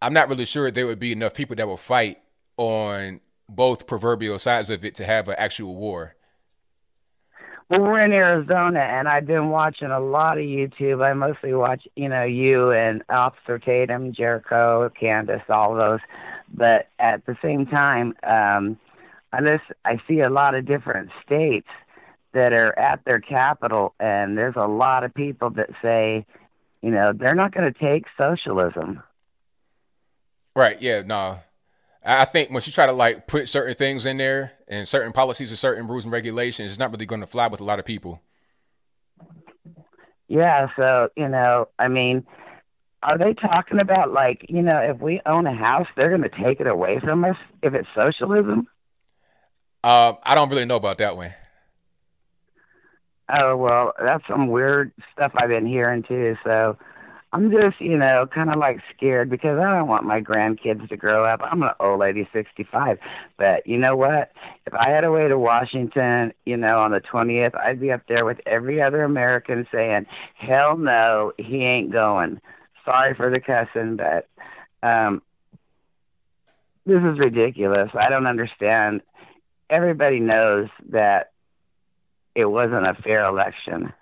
I'm 0.00 0.12
not 0.12 0.28
really 0.28 0.44
sure 0.44 0.70
there 0.70 0.86
would 0.86 0.98
be 0.98 1.12
enough 1.12 1.34
people 1.34 1.54
that 1.56 1.66
will 1.66 1.76
fight 1.76 2.18
on 2.56 3.20
both 3.54 3.86
proverbial 3.86 4.38
sides 4.38 4.70
of 4.70 4.84
it 4.84 4.94
to 4.96 5.04
have 5.04 5.28
an 5.28 5.34
actual 5.38 5.74
war. 5.74 6.16
Well, 7.72 7.80
we're 7.80 8.04
in 8.04 8.12
Arizona, 8.12 8.80
and 8.80 9.08
I've 9.08 9.26
been 9.26 9.48
watching 9.48 9.90
a 9.90 10.00
lot 10.00 10.36
of 10.36 10.44
YouTube. 10.44 11.02
I 11.02 11.14
mostly 11.14 11.54
watch, 11.54 11.88
you 11.96 12.08
know, 12.08 12.22
you 12.22 12.70
and 12.70 13.02
Officer 13.08 13.58
Tatum, 13.58 14.12
Jericho, 14.12 14.90
Candace, 14.90 15.40
all 15.48 15.74
those. 15.74 16.00
But 16.52 16.88
at 16.98 17.24
the 17.24 17.34
same 17.40 17.64
time, 17.64 18.14
um, 18.24 18.78
I 19.32 19.40
just 19.40 19.64
I 19.86 19.96
see 20.06 20.20
a 20.20 20.28
lot 20.28 20.54
of 20.54 20.66
different 20.66 21.10
states 21.24 21.68
that 22.34 22.52
are 22.52 22.78
at 22.78 23.04
their 23.06 23.20
capital, 23.20 23.94
and 23.98 24.36
there's 24.36 24.56
a 24.56 24.66
lot 24.66 25.04
of 25.04 25.14
people 25.14 25.48
that 25.50 25.70
say, 25.80 26.26
you 26.82 26.90
know, 26.90 27.14
they're 27.14 27.34
not 27.34 27.54
going 27.54 27.72
to 27.72 27.78
take 27.78 28.04
socialism. 28.18 29.02
Right. 30.54 30.80
Yeah. 30.82 31.02
No. 31.02 31.38
I 32.04 32.24
think 32.24 32.50
when 32.50 32.62
you 32.64 32.72
try 32.72 32.86
to 32.86 32.92
like 32.92 33.26
put 33.26 33.48
certain 33.48 33.74
things 33.74 34.06
in 34.06 34.16
there 34.16 34.52
and 34.66 34.88
certain 34.88 35.12
policies 35.12 35.50
and 35.50 35.58
certain 35.58 35.86
rules 35.86 36.04
and 36.04 36.12
regulations, 36.12 36.70
it's 36.70 36.78
not 36.78 36.90
really 36.90 37.06
going 37.06 37.20
to 37.20 37.26
fly 37.26 37.46
with 37.46 37.60
a 37.60 37.64
lot 37.64 37.78
of 37.78 37.84
people. 37.84 38.20
Yeah, 40.28 40.68
so 40.76 41.10
you 41.16 41.28
know, 41.28 41.68
I 41.78 41.88
mean, 41.88 42.26
are 43.02 43.18
they 43.18 43.34
talking 43.34 43.80
about 43.80 44.12
like 44.12 44.46
you 44.48 44.62
know, 44.62 44.78
if 44.78 44.98
we 45.00 45.20
own 45.26 45.46
a 45.46 45.54
house, 45.54 45.86
they're 45.96 46.08
going 46.16 46.28
to 46.28 46.42
take 46.42 46.60
it 46.60 46.66
away 46.66 46.98
from 47.00 47.24
us 47.24 47.36
if 47.62 47.74
it's 47.74 47.88
socialism? 47.94 48.66
Uh, 49.84 50.14
I 50.24 50.34
don't 50.34 50.48
really 50.48 50.64
know 50.64 50.76
about 50.76 50.98
that 50.98 51.16
one. 51.16 51.32
Oh 53.28 53.56
well, 53.56 53.92
that's 54.02 54.26
some 54.26 54.48
weird 54.48 54.92
stuff 55.12 55.32
I've 55.36 55.48
been 55.48 55.66
hearing 55.66 56.02
too. 56.02 56.36
So 56.44 56.76
I'm 57.34 57.50
just, 57.50 57.80
you 57.80 57.96
know, 57.96 58.26
kind 58.32 58.50
of 58.50 58.58
like 58.58 58.78
scared 58.94 59.30
because 59.30 59.58
I 59.58 59.78
don't 59.78 59.88
want 59.88 60.04
my 60.04 60.20
grandkids 60.20 60.86
to 60.90 60.96
grow 60.98 61.24
up. 61.24 61.40
I'm 61.42 61.62
an 61.62 61.70
old 61.80 62.00
lady, 62.00 62.28
65. 62.30 62.98
But 63.38 63.66
you 63.66 63.78
know 63.78 63.96
what? 63.96 64.32
If 64.66 64.74
I 64.74 64.90
had 64.90 65.04
a 65.04 65.10
way 65.10 65.28
to 65.28 65.38
Washington, 65.38 66.34
you 66.44 66.58
know, 66.58 66.80
on 66.80 66.90
the 66.90 67.00
20th, 67.00 67.56
I'd 67.56 67.80
be 67.80 67.90
up 67.90 68.02
there 68.06 68.26
with 68.26 68.38
every 68.44 68.82
other 68.82 69.02
American 69.02 69.66
saying, 69.72 70.04
hell 70.34 70.76
no, 70.76 71.32
he 71.38 71.64
ain't 71.64 71.90
going. 71.90 72.38
Sorry 72.84 73.14
for 73.14 73.30
the 73.30 73.40
cussing, 73.40 73.96
but 73.96 74.28
um, 74.86 75.22
this 76.84 77.00
is 77.02 77.18
ridiculous. 77.18 77.90
I 77.98 78.10
don't 78.10 78.26
understand. 78.26 79.00
Everybody 79.70 80.20
knows 80.20 80.68
that 80.90 81.32
it 82.34 82.44
wasn't 82.44 82.86
a 82.86 82.94
fair 83.02 83.24
election. 83.24 83.94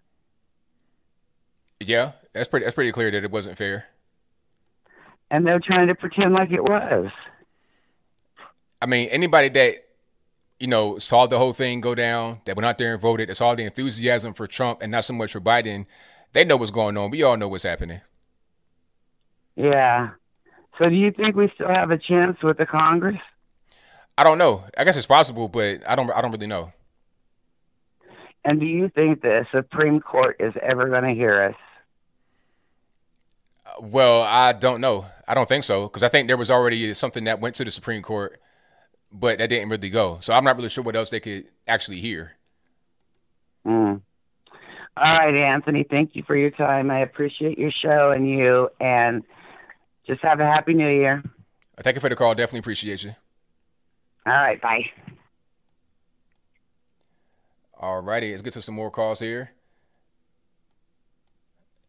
Yeah, 1.79 2.13
that's 2.33 2.49
pretty. 2.49 2.65
That's 2.65 2.75
pretty 2.75 2.93
clear 2.93 3.11
that 3.11 3.25
it 3.25 3.31
wasn't 3.31 3.59
fair. 3.59 3.87
And 5.31 5.47
they're 5.47 5.61
trying 5.61 5.89
to 5.89 5.95
pretend 5.95 6.33
like 6.35 6.51
it 6.51 6.63
was. 6.63 7.11
I 8.83 8.87
mean, 8.87 9.09
anybody 9.11 9.49
that 9.51 9.87
you 10.59 10.67
know 10.67 10.99
saw 10.99 11.27
the 11.27 11.39
whole 11.39 11.53
thing 11.53 11.81
go 11.81 11.95
down, 11.95 12.41
that 12.45 12.57
went 12.57 12.67
out 12.67 12.79
there 12.79 12.93
and 12.93 13.01
voted, 13.01 13.29
that 13.29 13.37
saw 13.37 13.55
the 13.55 13.65
enthusiasm 13.65 14.35
for 14.35 14.47
Trump 14.47 14.83
and 14.83 14.91
not 14.91 15.05
so 15.05 15.13
much 15.13 15.33
for 15.33 15.41
Biden, 15.41 15.87
they 16.33 16.45
know 16.45 16.57
what's 16.57 16.71
going 16.71 16.97
on. 16.97 17.11
We 17.11 17.23
all 17.23 17.37
know 17.37 17.49
what's 17.49 17.65
happening. 17.65 18.01
Yeah. 19.57 20.11
So, 20.79 20.89
do 20.89 20.95
you 20.95 21.13
think 21.13 21.37
we 21.37 21.51
still 21.55 21.69
have 21.69 21.91
a 21.91 21.99
chance 21.99 22.39
with 22.43 22.57
the 22.57 22.67
Congress? 22.67 23.19
I 24.17 24.25
don't 24.25 24.39
know. 24.39 24.65
I 24.77 24.85
guess 24.85 24.97
it's 24.97 25.07
possible, 25.07 25.49
but 25.49 25.83
I 25.89 25.95
don't. 25.95 26.11
I 26.11 26.23
don't 26.23 26.31
really 26.31 26.47
know. 26.47 26.73
And 28.45 28.59
do 28.59 28.67
you 28.67 28.89
think 28.89 29.21
the 29.21 29.47
Supreme 29.53 30.01
Court 30.01 30.37
is 30.41 30.55
ever 30.63 30.89
going 30.89 31.05
to 31.05 31.15
hear 31.15 31.43
us? 31.43 31.55
Well, 33.79 34.23
I 34.23 34.53
don't 34.53 34.81
know. 34.81 35.07
I 35.29 35.35
don't 35.35 35.49
think 35.49 35.65
so 35.65 35.87
because 35.87 36.03
I 36.03 36.09
think 36.09 36.27
there 36.27 36.37
was 36.37 36.51
already 36.51 36.93
something 36.95 37.25
that 37.25 37.41
went 37.41 37.55
to 37.57 37.65
the 37.65 37.71
Supreme 37.71 38.03
Court, 38.03 38.41
but 39.13 39.39
that 39.39 39.49
didn't 39.49 39.69
really 39.69 39.91
go. 39.91 40.19
So 40.21 40.33
I'm 40.33 40.45
not 40.45 40.57
really 40.57 40.69
sure 40.69 40.83
what 40.83 40.97
else 40.97 41.11
they 41.11 41.21
could 41.21 41.47
actually 41.69 42.01
hear. 42.01 42.33
Mm. 43.67 44.01
All 44.97 45.05
right, 45.05 45.35
Anthony. 45.35 45.85
Thank 45.89 46.17
you 46.17 46.23
for 46.27 46.37
your 46.37 46.51
time. 46.51 46.91
I 46.91 47.01
appreciate 47.01 47.59
your 47.59 47.71
show 47.71 48.11
and 48.11 48.29
you, 48.29 48.69
and 48.81 49.23
just 50.07 50.23
have 50.23 50.41
a 50.41 50.45
happy 50.45 50.75
New 50.75 50.89
Year. 50.89 51.23
Thank 51.81 51.97
you 51.97 52.01
for 52.01 52.09
the 52.09 52.17
call. 52.17 52.35
Definitely 52.35 52.61
appreciate 52.61 53.05
you. 53.05 53.15
All 54.27 54.33
right. 54.33 54.61
Bye. 54.61 54.91
All 57.79 58.03
righty. 58.03 58.31
Let's 58.31 58.43
get 58.43 58.53
to 58.55 58.63
some 58.63 58.75
more 58.75 58.91
calls 58.91 59.21
here. 59.21 59.53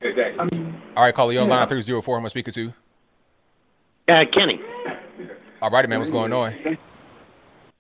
All 0.04 1.04
right, 1.04 1.14
caller, 1.14 1.34
you 1.34 1.40
on 1.40 1.50
line 1.50 1.68
304. 1.68 2.02
Who 2.02 2.20
am 2.20 2.26
I 2.26 2.30
speaking 2.30 2.54
to? 2.54 2.74
Uh, 4.08 4.24
Kenny. 4.34 4.60
All 5.62 5.70
righty, 5.70 5.88
man. 5.88 6.00
What's 6.00 6.10
going 6.10 6.34
on? 6.34 6.54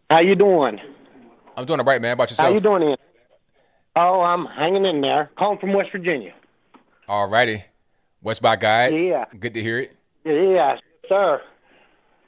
How 0.10 0.19
you 0.19 0.35
doing? 0.35 0.80
I'm 1.57 1.65
doing 1.65 1.80
all 1.80 1.85
right, 1.85 2.02
man. 2.02 2.10
How 2.10 2.14
about 2.14 2.30
yourself? 2.30 2.48
How 2.48 2.53
you 2.53 2.60
doing, 2.60 2.84
Ian? 2.84 2.98
Oh, 3.95 4.22
I'm 4.22 4.45
hanging 4.45 4.85
in 4.85 5.02
there. 5.02 5.31
Calling 5.38 5.57
from 5.57 5.73
West 5.73 5.89
Virginia. 5.91 6.34
All 7.07 7.27
righty. 7.27 7.64
West 8.22 8.41
by 8.41 8.56
God. 8.56 8.93
Yeah. 8.93 9.26
Good 9.38 9.56
to 9.56 9.61
hear 9.61 9.80
it. 9.80 9.95
Yeah, 10.23 10.77
sir. 11.10 11.41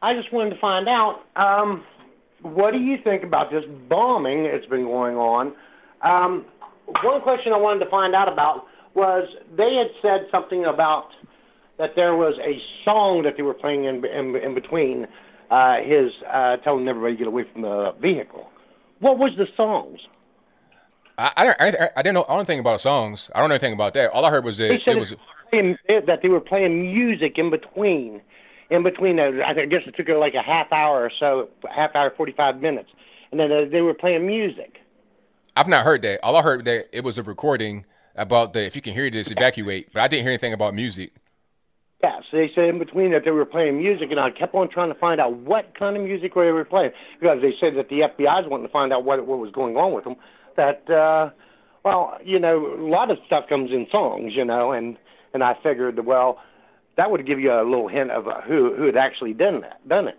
I 0.01 0.15
just 0.15 0.33
wanted 0.33 0.55
to 0.55 0.59
find 0.59 0.89
out, 0.89 1.21
um, 1.35 1.83
what 2.41 2.71
do 2.71 2.79
you 2.79 2.97
think 3.01 3.23
about 3.23 3.51
this 3.51 3.63
bombing 3.87 4.43
that's 4.43 4.65
been 4.65 4.85
going 4.85 5.15
on? 5.15 5.53
Um, 6.01 6.45
one 7.03 7.21
question 7.21 7.53
I 7.53 7.57
wanted 7.57 7.85
to 7.85 7.91
find 7.91 8.13
out 8.15 8.31
about 8.31 8.65
was 8.95 9.27
they 9.55 9.75
had 9.75 9.87
said 10.01 10.27
something 10.31 10.65
about 10.65 11.09
that 11.77 11.91
there 11.95 12.15
was 12.15 12.35
a 12.39 12.61
song 12.85 13.23
that 13.23 13.37
they 13.37 13.43
were 13.43 13.53
playing 13.53 13.85
in 13.85 14.05
in, 14.05 14.35
in 14.35 14.53
between 14.53 15.07
uh, 15.51 15.77
his 15.77 16.11
uh, 16.31 16.57
telling 16.57 16.87
everybody 16.87 17.13
to 17.13 17.17
get 17.17 17.27
away 17.27 17.45
from 17.51 17.61
the 17.63 17.93
vehicle. 17.99 18.49
What 18.99 19.17
was 19.17 19.31
the 19.37 19.47
songs? 19.57 19.99
I 21.17 21.31
I, 21.37 21.43
don't, 21.45 21.61
I, 21.61 21.89
I 21.97 22.01
didn't 22.01 22.15
know. 22.15 22.25
I 22.27 22.35
don't 22.35 22.45
think 22.45 22.61
about 22.61 22.81
songs. 22.81 23.29
I 23.35 23.39
don't 23.39 23.49
know 23.49 23.55
anything 23.55 23.73
about 23.73 23.93
that. 23.95 24.11
All 24.11 24.25
I 24.25 24.31
heard 24.31 24.45
was 24.45 24.57
that 24.59 24.81
They 24.85 24.91
it 24.91 24.99
was. 24.99 25.13
playing, 25.49 25.77
that 25.87 26.19
they 26.21 26.29
were 26.29 26.39
playing 26.39 26.93
music 26.93 27.37
in 27.37 27.49
between. 27.49 28.21
In 28.69 28.81
between, 28.81 29.19
uh, 29.19 29.29
I 29.45 29.53
guess 29.65 29.81
it 29.85 29.95
took 29.95 30.07
like 30.07 30.33
a 30.33 30.41
half 30.41 30.71
hour 30.71 31.03
or 31.03 31.11
so, 31.19 31.49
half 31.69 31.95
hour, 31.95 32.11
forty-five 32.17 32.59
minutes, 32.59 32.89
and 33.29 33.39
then 33.39 33.51
uh, 33.51 33.65
they 33.71 33.81
were 33.81 33.93
playing 33.93 34.25
music. 34.25 34.77
I've 35.55 35.67
not 35.67 35.83
heard 35.83 36.01
that. 36.03 36.19
All 36.23 36.35
I 36.35 36.41
heard 36.41 36.65
that 36.65 36.87
it 36.91 37.03
was 37.03 37.19
a 37.19 37.23
recording 37.23 37.85
about 38.15 38.53
the 38.53 38.65
if 38.65 38.75
you 38.75 38.81
can 38.81 38.93
hear 38.93 39.09
this, 39.09 39.31
evacuate. 39.31 39.91
But 39.93 40.01
I 40.01 40.07
didn't 40.07 40.23
hear 40.23 40.31
anything 40.31 40.53
about 40.53 40.73
music. 40.73 41.11
Yeah, 42.03 42.19
so 42.29 42.37
they 42.37 42.51
said 42.53 42.65
in 42.65 42.79
between 42.79 43.11
that 43.11 43.23
they 43.23 43.31
were 43.31 43.45
playing 43.45 43.77
music, 43.77 44.11
and 44.11 44.19
I 44.19 44.29
kept 44.29 44.53
on 44.53 44.69
trying 44.69 44.93
to 44.93 44.99
find 44.99 45.21
out 45.21 45.37
what 45.37 45.77
kind 45.79 45.95
of 45.95 46.03
music 46.03 46.33
they 46.35 46.51
were 46.51 46.65
playing 46.65 46.91
because 47.19 47.39
they 47.41 47.53
said 47.61 47.77
that 47.77 47.87
the 47.87 48.01
FBI's 48.01 48.49
wanting 48.49 48.67
to 48.67 48.71
find 48.73 48.91
out 48.91 49.05
what 49.05 49.25
what 49.25 49.39
was 49.39 49.51
going 49.51 49.77
on 49.77 49.93
with 49.93 50.03
them. 50.03 50.15
That 50.57 50.89
uh, 50.89 51.29
well, 51.83 52.17
you 52.23 52.39
know, 52.39 52.75
a 52.77 52.87
lot 52.87 53.09
of 53.09 53.17
stuff 53.25 53.45
comes 53.47 53.71
in 53.71 53.87
songs, 53.91 54.33
you 54.35 54.45
know, 54.45 54.71
and 54.71 54.97
and 55.33 55.43
I 55.43 55.55
figured, 55.63 56.05
well, 56.05 56.39
that 56.97 57.09
would 57.09 57.25
give 57.25 57.39
you 57.39 57.51
a 57.51 57.63
little 57.63 57.87
hint 57.87 58.11
of 58.11 58.27
uh, 58.27 58.41
who 58.41 58.75
who 58.75 58.85
had 58.85 58.97
actually 58.97 59.33
done 59.33 59.61
that, 59.61 59.87
done 59.87 60.07
it. 60.07 60.17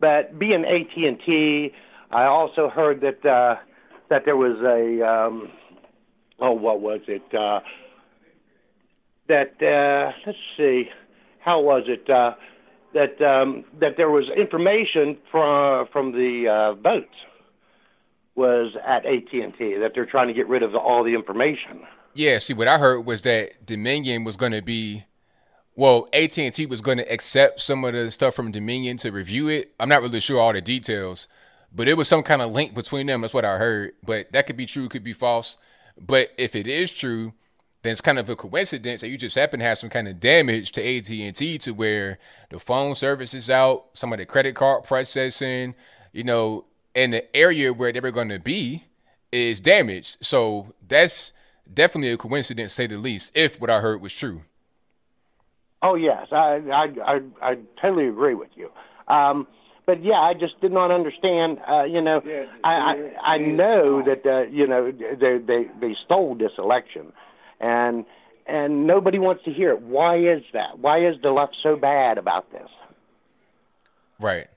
But 0.00 0.38
being 0.38 0.64
AT 0.64 0.96
and 0.96 1.18
T, 1.24 1.72
I 2.10 2.24
also 2.24 2.68
heard 2.68 3.00
that 3.00 3.24
uh, 3.24 3.56
that 4.10 4.24
there 4.24 4.36
was 4.36 4.58
a 4.62 5.06
um, 5.06 5.50
oh, 6.40 6.52
what 6.52 6.80
was 6.80 7.00
it? 7.06 7.22
Uh, 7.34 7.60
that 9.28 9.62
uh, 9.62 10.12
let's 10.26 10.38
see, 10.56 10.88
how 11.40 11.60
was 11.60 11.84
it? 11.86 12.08
Uh, 12.08 12.34
that 12.94 13.20
um, 13.22 13.64
that 13.80 13.96
there 13.96 14.10
was 14.10 14.24
information 14.36 15.18
from 15.30 15.86
from 15.92 16.12
the 16.12 16.48
uh, 16.48 16.74
boats 16.74 17.14
was 18.34 18.76
at 18.86 19.04
AT 19.04 19.32
and 19.32 19.52
T 19.52 19.74
that 19.74 19.92
they're 19.94 20.06
trying 20.06 20.28
to 20.28 20.32
get 20.32 20.48
rid 20.48 20.62
of 20.62 20.74
all 20.74 21.04
the 21.04 21.14
information. 21.14 21.80
Yeah. 22.14 22.38
See, 22.38 22.54
what 22.54 22.68
I 22.68 22.78
heard 22.78 23.00
was 23.00 23.22
that 23.22 23.66
Dominion 23.66 24.24
was 24.24 24.36
going 24.36 24.52
to 24.52 24.62
be. 24.62 25.04
Well, 25.74 26.08
AT 26.12 26.36
and 26.38 26.52
T 26.52 26.66
was 26.66 26.80
going 26.80 26.98
to 26.98 27.12
accept 27.12 27.60
some 27.60 27.84
of 27.84 27.92
the 27.92 28.10
stuff 28.10 28.34
from 28.34 28.50
Dominion 28.50 28.96
to 28.98 29.12
review 29.12 29.48
it. 29.48 29.72
I'm 29.78 29.88
not 29.88 30.02
really 30.02 30.18
sure 30.18 30.40
all 30.40 30.52
the 30.52 30.60
details, 30.60 31.28
but 31.72 31.86
it 31.86 31.96
was 31.96 32.08
some 32.08 32.24
kind 32.24 32.42
of 32.42 32.50
link 32.50 32.74
between 32.74 33.06
them. 33.06 33.20
That's 33.20 33.34
what 33.34 33.44
I 33.44 33.58
heard. 33.58 33.92
But 34.04 34.32
that 34.32 34.46
could 34.46 34.56
be 34.56 34.66
true, 34.66 34.88
could 34.88 35.04
be 35.04 35.12
false. 35.12 35.56
But 36.00 36.30
if 36.38 36.54
it 36.54 36.66
is 36.66 36.94
true, 36.94 37.32
then 37.82 37.92
it's 37.92 38.00
kind 38.00 38.18
of 38.18 38.28
a 38.28 38.36
coincidence 38.36 39.00
that 39.00 39.08
you 39.08 39.16
just 39.16 39.36
happen 39.36 39.60
to 39.60 39.66
have 39.66 39.78
some 39.78 39.90
kind 39.90 40.08
of 40.08 40.20
damage 40.20 40.72
to 40.72 40.96
AT&T 40.96 41.58
to 41.58 41.72
where 41.72 42.18
the 42.50 42.58
phone 42.58 42.94
service 42.94 43.34
is 43.34 43.50
out, 43.50 43.86
some 43.94 44.12
of 44.12 44.18
the 44.18 44.26
credit 44.26 44.54
card 44.54 44.84
processing, 44.84 45.74
you 46.12 46.24
know, 46.24 46.64
and 46.94 47.12
the 47.12 47.36
area 47.36 47.72
where 47.72 47.92
they 47.92 48.00
were 48.00 48.10
going 48.10 48.28
to 48.28 48.38
be 48.38 48.84
is 49.30 49.60
damaged. 49.60 50.18
So 50.20 50.74
that's 50.86 51.32
definitely 51.72 52.12
a 52.12 52.16
coincidence, 52.16 52.72
say 52.72 52.86
the 52.86 52.98
least, 52.98 53.32
if 53.36 53.60
what 53.60 53.70
I 53.70 53.80
heard 53.80 54.00
was 54.00 54.14
true. 54.14 54.42
Oh 55.80 55.94
yes, 55.94 56.26
I 56.32 56.60
I 56.72 56.88
I, 57.04 57.20
I 57.40 57.58
totally 57.80 58.08
agree 58.08 58.34
with 58.34 58.48
you. 58.56 58.70
Um, 59.06 59.46
but 59.88 60.04
yeah, 60.04 60.20
I 60.20 60.34
just 60.34 60.60
did 60.60 60.70
not 60.70 60.90
understand. 60.90 61.60
Uh, 61.66 61.84
you 61.84 62.02
know, 62.02 62.20
I 62.62 62.68
I, 62.68 63.32
I 63.32 63.38
know 63.38 64.02
that 64.04 64.20
uh, 64.26 64.42
you 64.42 64.66
know 64.66 64.92
they 64.92 65.38
they 65.38 65.66
they 65.80 65.96
stole 66.04 66.34
this 66.34 66.52
election, 66.58 67.10
and 67.58 68.04
and 68.46 68.86
nobody 68.86 69.18
wants 69.18 69.44
to 69.44 69.50
hear 69.50 69.70
it. 69.70 69.80
Why 69.80 70.18
is 70.18 70.42
that? 70.52 70.78
Why 70.78 71.06
is 71.06 71.14
the 71.22 71.30
left 71.30 71.56
so 71.62 71.74
bad 71.74 72.18
about 72.18 72.52
this? 72.52 72.68
Right. 74.20 74.48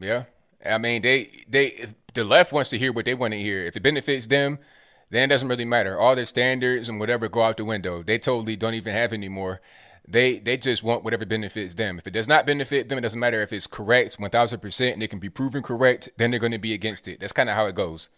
Yeah. 0.00 0.24
I 0.66 0.78
mean, 0.78 1.02
they 1.02 1.30
they 1.48 1.86
the 2.14 2.24
left 2.24 2.52
wants 2.52 2.68
to 2.70 2.78
hear 2.78 2.92
what 2.92 3.04
they 3.04 3.14
want 3.14 3.32
to 3.32 3.38
hear. 3.38 3.62
If 3.62 3.76
it 3.76 3.82
benefits 3.84 4.26
them, 4.26 4.58
then 5.08 5.22
it 5.22 5.28
doesn't 5.28 5.46
really 5.46 5.64
matter. 5.64 5.96
All 5.96 6.16
their 6.16 6.26
standards 6.26 6.88
and 6.88 6.98
whatever 6.98 7.28
go 7.28 7.42
out 7.42 7.58
the 7.58 7.64
window. 7.64 8.02
They 8.02 8.18
totally 8.18 8.56
don't 8.56 8.74
even 8.74 8.92
have 8.92 9.12
anymore. 9.12 9.60
They 10.06 10.38
they 10.38 10.56
just 10.56 10.82
want 10.82 11.02
whatever 11.02 11.24
benefits 11.24 11.74
them. 11.74 11.98
If 11.98 12.06
it 12.06 12.12
does 12.12 12.28
not 12.28 12.46
benefit 12.46 12.88
them, 12.88 12.98
it 12.98 13.02
doesn't 13.02 13.18
matter 13.18 13.40
if 13.40 13.52
it's 13.52 13.66
correct, 13.66 14.16
one 14.18 14.30
thousand 14.30 14.60
percent, 14.60 14.94
and 14.94 15.02
it 15.02 15.08
can 15.08 15.18
be 15.18 15.30
proven 15.30 15.62
correct. 15.62 16.10
Then 16.18 16.30
they're 16.30 16.40
going 16.40 16.52
to 16.52 16.58
be 16.58 16.74
against 16.74 17.08
it. 17.08 17.20
That's 17.20 17.32
kind 17.32 17.48
of 17.48 17.56
how 17.56 17.66
it 17.66 17.74
goes. 17.74 18.10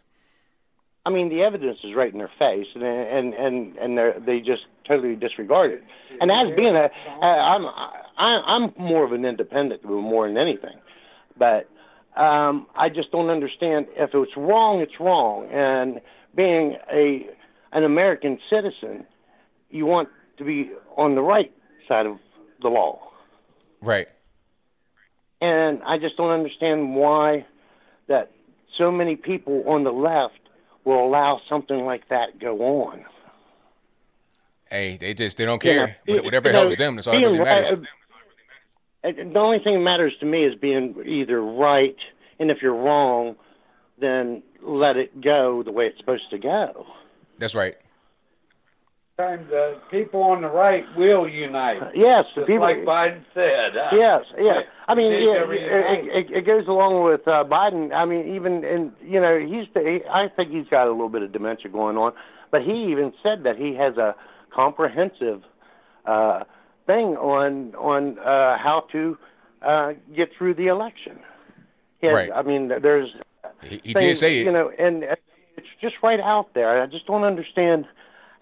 I 1.05 1.11
mean, 1.11 1.29
the 1.29 1.43
evidence 1.43 1.79
is 1.85 1.95
right 1.95 2.13
in 2.13 2.19
their 2.19 2.31
face, 2.39 2.67
and 2.75 2.83
and 2.83 3.35
and 3.35 3.77
and 3.77 4.27
they 4.27 4.41
just 4.41 4.63
totally 4.89 5.15
disregard 5.15 5.71
it. 5.71 5.85
And 6.21 6.33
as 6.33 6.57
being 6.57 6.75
a, 6.75 6.89
I'm 7.25 7.67
I'm 8.19 8.75
more 8.77 9.05
of 9.05 9.13
an 9.13 9.25
independent 9.25 9.85
more 9.85 10.27
than 10.27 10.37
anything, 10.37 10.77
but 11.39 11.69
um, 12.21 12.67
I 12.75 12.89
just 12.89 13.13
don't 13.13 13.31
understand 13.31 13.87
if 13.97 14.11
it's 14.13 14.37
wrong, 14.37 14.81
it's 14.81 14.99
wrong. 14.99 15.49
And 15.53 16.01
being 16.35 16.77
a 16.93 17.29
an 17.73 17.85
American 17.85 18.41
citizen, 18.51 19.07
you 19.71 19.87
want 19.87 20.09
to 20.39 20.45
be 20.45 20.73
on 20.97 21.15
the 21.15 21.23
right 21.23 21.53
side 21.89 22.07
of 22.07 22.19
the 22.63 22.69
law. 22.69 23.01
Right. 23.81 24.09
And 25.41 25.83
I 25.83 25.99
just 25.99 26.17
don't 26.17 26.31
understand 26.31 26.95
why 26.95 27.47
that 28.09 28.31
so 28.79 28.91
many 28.91 29.17
people 29.17 29.65
on 29.67 29.85
the 29.85 29.93
left 29.93 30.41
will 30.85 31.05
allow 31.05 31.41
something 31.49 31.85
like 31.85 32.09
that 32.09 32.39
go 32.39 32.85
on. 32.85 33.05
Hey, 34.71 34.97
they 34.97 35.15
just 35.15 35.37
they 35.37 35.45
don't 35.45 35.61
care. 35.61 35.97
Yeah. 36.07 36.23
Whatever 36.23 36.49
you 36.49 36.53
know, 36.53 36.61
helps 36.61 36.77
them, 36.77 36.97
that's 36.97 37.07
all 37.07 37.15
that 37.15 37.21
really 37.21 37.39
matters. 37.39 37.81
Uh, 39.05 39.13
the 39.13 39.39
only 39.39 39.59
thing 39.61 39.75
that 39.75 39.81
matters 39.81 40.15
to 40.19 40.27
me 40.27 40.45
is 40.45 40.55
being 40.55 40.97
either 41.07 41.41
right, 41.41 41.97
and 42.41 42.51
if 42.51 42.59
you're 42.61 42.75
wrong, 42.75 43.37
then 44.01 44.43
let 44.63 44.97
it 44.97 45.21
go 45.21 45.63
the 45.63 45.71
way 45.71 45.87
it's 45.87 45.99
supposed 45.99 46.29
to 46.31 46.39
go. 46.39 46.87
That's 47.39 47.55
right. 47.55 47.77
Sometimes 49.19 49.49
the 49.49 49.81
people 49.91 50.23
on 50.25 50.43
the 50.43 50.49
right 50.49 50.85
will 50.95 51.27
unite. 51.27 51.81
Yes, 51.95 52.27
Just 52.35 52.47
people, 52.47 52.61
like 52.61 52.85
Biden 52.85 53.25
said. 53.33 53.75
Uh, 53.75 53.89
yes, 53.97 54.25
yes. 54.37 54.65
I 54.87 54.95
mean, 54.95 55.11
yeah, 55.11 55.43
it, 55.49 56.27
it, 56.27 56.37
it 56.39 56.47
goes 56.47 56.69
along 56.69 57.03
with 57.03 57.27
uh, 57.27 57.43
Biden. 57.45 57.95
I 57.95 58.05
mean, 58.05 58.35
even 58.35 58.63
and 58.63 58.93
you 59.03 59.19
know, 59.19 59.39
he's. 59.39 59.69
He, 59.73 60.01
I 60.13 60.29
think 60.29 60.51
he's 60.51 60.69
got 60.69 60.87
a 60.87 60.91
little 60.91 61.09
bit 61.09 61.23
of 61.23 61.33
dementia 61.33 61.71
going 61.71 61.97
on, 61.97 62.13
but 62.51 62.61
he 62.61 62.89
even 62.91 63.15
said 63.23 63.45
that 63.45 63.57
he 63.57 63.75
has 63.77 63.97
a 63.97 64.15
comprehensive 64.55 65.43
uh, 66.05 66.45
thing 66.85 67.17
on 67.17 67.75
on 67.77 68.19
uh, 68.19 68.59
how 68.59 68.85
to 68.93 69.17
uh, 69.63 69.93
get 70.15 70.29
through 70.37 70.57
the 70.57 70.67
election. 70.67 71.19
Has, 72.03 72.13
right. 72.13 72.31
I 72.35 72.43
mean, 72.43 72.69
there's. 72.69 73.09
He, 73.63 73.81
he 73.83 73.95
did 73.95 74.19
say 74.19 74.41
it. 74.41 74.45
You 74.45 74.53
know, 74.53 74.71
and 74.79 75.05
it's 75.05 75.67
just 75.81 75.95
right 76.03 76.21
out 76.21 76.53
there. 76.53 76.83
I 76.83 76.85
just 76.85 77.07
don't 77.07 77.25
understand 77.25 77.87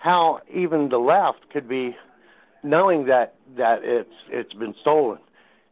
how 0.04 0.40
even 0.54 0.90
the 0.90 0.98
left 0.98 1.50
could 1.50 1.66
be 1.66 1.96
knowing 2.62 3.06
that 3.06 3.34
that 3.56 3.78
it's 3.82 4.12
it's 4.28 4.52
been 4.52 4.74
stolen. 4.82 5.18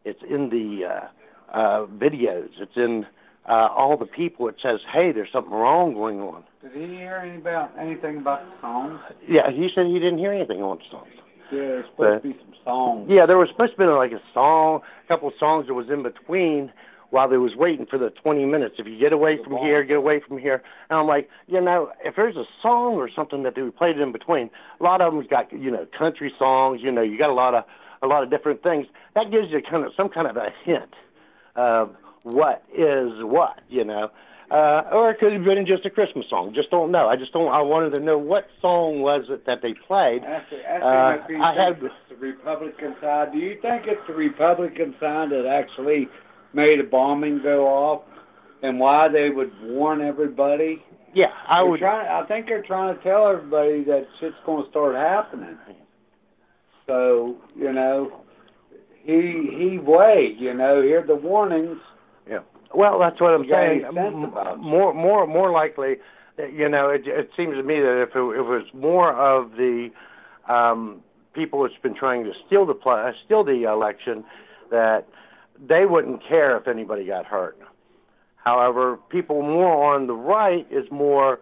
It's 0.07 0.21
in 0.29 0.49
the 0.49 0.89
uh, 0.89 1.57
uh, 1.57 1.87
videos. 1.87 2.49
It's 2.59 2.77
in 2.77 3.05
uh, 3.47 3.69
all 3.77 3.99
the 3.99 4.07
people. 4.07 4.49
It 4.49 4.57
says, 4.63 4.81
"Hey, 4.91 5.13
there's 5.13 5.29
something 5.33 5.53
wrong 5.53 5.93
going 5.93 6.21
on." 6.21 6.45
Did 6.63 6.73
he 6.73 6.97
hear 6.97 7.17
any 7.17 7.37
about 7.37 7.73
anything 7.79 8.19
about 8.19 8.45
the 8.47 8.53
songs? 8.63 9.01
Yeah, 9.29 9.51
he 9.51 9.69
said 9.75 9.87
he 9.87 9.99
didn't 9.99 10.19
hear 10.19 10.33
anything 10.33 10.63
on 10.63 10.79
the 10.79 10.85
songs. 10.91 11.13
Yeah, 11.53 11.59
there's 11.59 11.85
supposed 11.91 12.23
but, 12.23 12.29
to 12.29 12.35
be 12.35 12.41
some 12.41 12.55
songs. 12.65 13.11
Yeah, 13.11 13.27
there 13.27 13.37
was 13.37 13.49
supposed 13.53 13.73
to 13.73 13.79
be 13.79 13.85
like 13.85 14.13
a 14.13 14.23
song, 14.33 14.81
a 15.05 15.09
couple 15.09 15.29
of 15.29 15.35
songs 15.39 15.67
that 15.67 15.75
was 15.75 15.91
in 15.93 16.03
between 16.03 16.73
while 17.13 17.29
they 17.29 17.37
was 17.37 17.55
waiting 17.55 17.85
for 17.85 17.99
the 17.99 18.09
20 18.09 18.47
minutes. 18.47 18.77
If 18.79 18.87
you 18.87 18.99
get 18.99 19.13
away 19.13 19.39
from 19.45 19.59
here, 19.59 19.85
get 19.85 19.99
away 19.99 20.23
from 20.27 20.39
here. 20.39 20.63
And 20.89 20.99
I'm 20.99 21.07
like, 21.07 21.29
you 21.47 21.61
know, 21.61 21.93
if 22.03 22.17
there's 22.17 22.37
a 22.37 22.45
song 22.59 22.95
or 22.95 23.11
something 23.15 23.43
that 23.43 23.55
they 23.55 23.63
played 23.69 23.99
in 23.99 24.13
between, 24.13 24.49
a 24.81 24.83
lot 24.83 25.03
of 25.03 25.13
them's 25.13 25.27
got, 25.27 25.53
you 25.53 25.71
know, 25.71 25.87
country 25.97 26.33
songs, 26.39 26.81
you 26.83 26.91
know, 26.91 27.03
you 27.03 27.19
got 27.19 27.29
a 27.29 27.35
lot 27.35 27.55
of, 27.55 27.65
a 28.03 28.07
lot 28.07 28.23
of 28.23 28.31
different 28.31 28.63
things. 28.63 28.87
That 29.15 29.31
gives 29.31 29.51
you 29.51 29.61
kind 29.61 29.85
of 29.85 29.93
some 29.95 30.09
kind 30.09 30.27
of 30.27 30.39
a 30.39 30.49
hint 30.65 30.95
of 31.55 31.95
what 32.23 32.65
is 32.73 33.13
what, 33.21 33.61
you 33.69 33.85
know. 33.85 34.11
Uh, 34.51 34.89
or 34.91 35.11
it 35.11 35.19
could 35.19 35.33
have 35.35 35.45
been 35.45 35.67
just 35.67 35.85
a 35.85 35.91
Christmas 35.91 36.27
song. 36.31 36.53
Just 36.55 36.71
don't 36.71 36.91
know. 36.91 37.09
I 37.09 37.17
just 37.17 37.33
don't. 37.33 37.53
I 37.53 37.61
wanted 37.61 37.95
to 37.95 38.01
know 38.01 38.19
what 38.19 38.49
song 38.61 39.01
was 39.01 39.25
it 39.29 39.47
that 39.47 39.61
they 39.63 39.75
played. 39.87 40.23
That's, 40.23 40.45
that's 40.51 40.83
uh, 40.83 41.17
I 41.41 41.55
had 41.57 41.81
the 41.81 42.17
Republican 42.17 42.95
side. 43.01 43.33
Do 43.33 43.39
you 43.39 43.59
think 43.63 43.85
it's 43.87 44.07
the 44.07 44.13
Republican 44.13 44.95
side 45.01 45.31
that 45.31 45.47
actually 45.47 46.09
made 46.55 46.81
a 46.81 46.85
bombing 46.85 47.41
go 47.43 47.67
off 47.67 48.03
and 48.63 48.79
why 48.79 49.09
they 49.09 49.31
would 49.31 49.53
warn 49.63 50.01
everybody. 50.01 50.83
Yeah, 51.15 51.27
I 51.49 51.63
they're 51.63 51.71
would. 51.71 51.81
Trying, 51.81 52.09
I 52.09 52.27
think 52.27 52.47
they're 52.47 52.63
trying 52.63 52.97
to 52.97 53.03
tell 53.03 53.29
everybody 53.29 53.85
that 53.85 54.07
shit's 54.21 54.35
going 54.47 54.65
to 54.65 54.71
start 54.71 54.95
happening. 54.95 55.57
So 56.87 57.37
you 57.55 57.73
know, 57.73 58.23
he 59.05 59.49
he 59.59 59.79
wait. 59.79 60.37
You 60.39 60.55
know, 60.55 60.83
hear 60.83 61.05
the 61.07 61.15
warnings. 61.15 61.79
Yeah. 62.29 62.41
Well, 62.75 62.99
that's 62.99 63.21
what 63.21 63.35
I'm 63.35 63.47
saying. 63.51 63.85
About 63.85 64.59
more 64.59 64.95
more 64.95 65.27
more 65.27 65.51
likely, 65.53 65.97
you 66.39 66.69
know, 66.69 66.89
it, 66.89 67.03
it 67.07 67.31
seems 67.37 67.57
to 67.57 67.63
me 67.63 67.81
that 67.81 68.03
if 68.03 68.11
it, 68.11 68.13
if 68.15 68.17
it 68.17 68.43
was 68.43 68.67
more 68.73 69.13
of 69.13 69.53
the 69.53 69.91
um, 70.49 71.03
people 71.35 71.63
that's 71.63 71.75
been 71.83 71.95
trying 71.95 72.25
to 72.25 72.33
steal 72.47 72.65
the 72.65 72.75
play, 72.75 73.11
steal 73.25 73.45
the 73.45 73.65
election, 73.65 74.25
that 74.71 75.07
they 75.67 75.87
wouldn't 75.87 76.23
care 76.27 76.57
if 76.57 76.67
anybody 76.69 77.07
got 77.07 77.25
hurt. 77.27 77.59
However, 78.37 78.99
people 79.09 79.43
more 79.43 79.95
on 79.95 80.07
the 80.09 80.15
right 80.15 80.67
is 80.71 80.91
more 80.91 81.39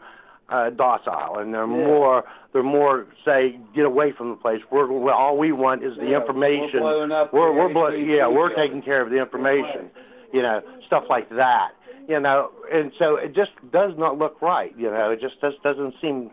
uh, 0.51 0.69
docile, 0.71 1.39
and 1.39 1.55
they're 1.55 1.61
Yeah. 1.63 1.87
more 1.87 2.25
they're 2.53 2.63
more 2.65 3.07
say 3.25 3.59
get 3.75 3.85
away 3.85 4.11
from 4.13 4.31
the 4.31 4.37
place. 4.37 4.61
We're, 4.71 4.87
we 4.91 5.11
all 5.11 5.39
we 5.39 5.53
want 5.53 5.85
is 5.85 5.97
the 5.97 6.07
Yeah, 6.07 6.17
information. 6.21 6.83
we're 6.83 6.93
blowing 7.07 7.13
up 7.13 7.33
We're, 7.33 7.53
we're 7.53 7.73
blow- 7.73 7.89
yeah, 7.91 8.27
we're 8.27 8.53
taking 8.57 8.83
care 8.83 9.01
of 9.01 9.11
the 9.11 9.19
information. 9.19 9.91
You 10.33 10.43
know, 10.43 10.61
stuff 10.87 11.05
like 11.09 11.29
that. 11.31 11.71
You 12.09 12.19
know, 12.19 12.51
and 12.73 12.91
so 12.99 13.15
it 13.17 13.35
just 13.35 13.53
does 13.73 13.93
not 13.97 14.19
look 14.19 14.43
right. 14.43 14.75
You 14.77 14.91
know, 14.91 15.11
it 15.11 15.21
just 15.21 15.41
just 15.41 15.63
doesn't 15.63 15.95
seem. 16.01 16.31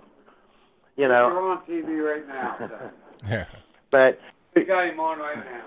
You 0.97 1.07
know, 1.07 1.27
You're 1.30 1.51
on 1.51 1.61
TV 1.68 2.03
right 2.03 2.27
now. 2.27 2.55
So. 2.59 2.91
Yeah. 3.30 3.45
but 3.91 4.19
we 4.55 4.64
got 4.65 4.88
him 4.88 4.99
on 4.99 5.19
right 5.19 5.38
now. 5.38 5.65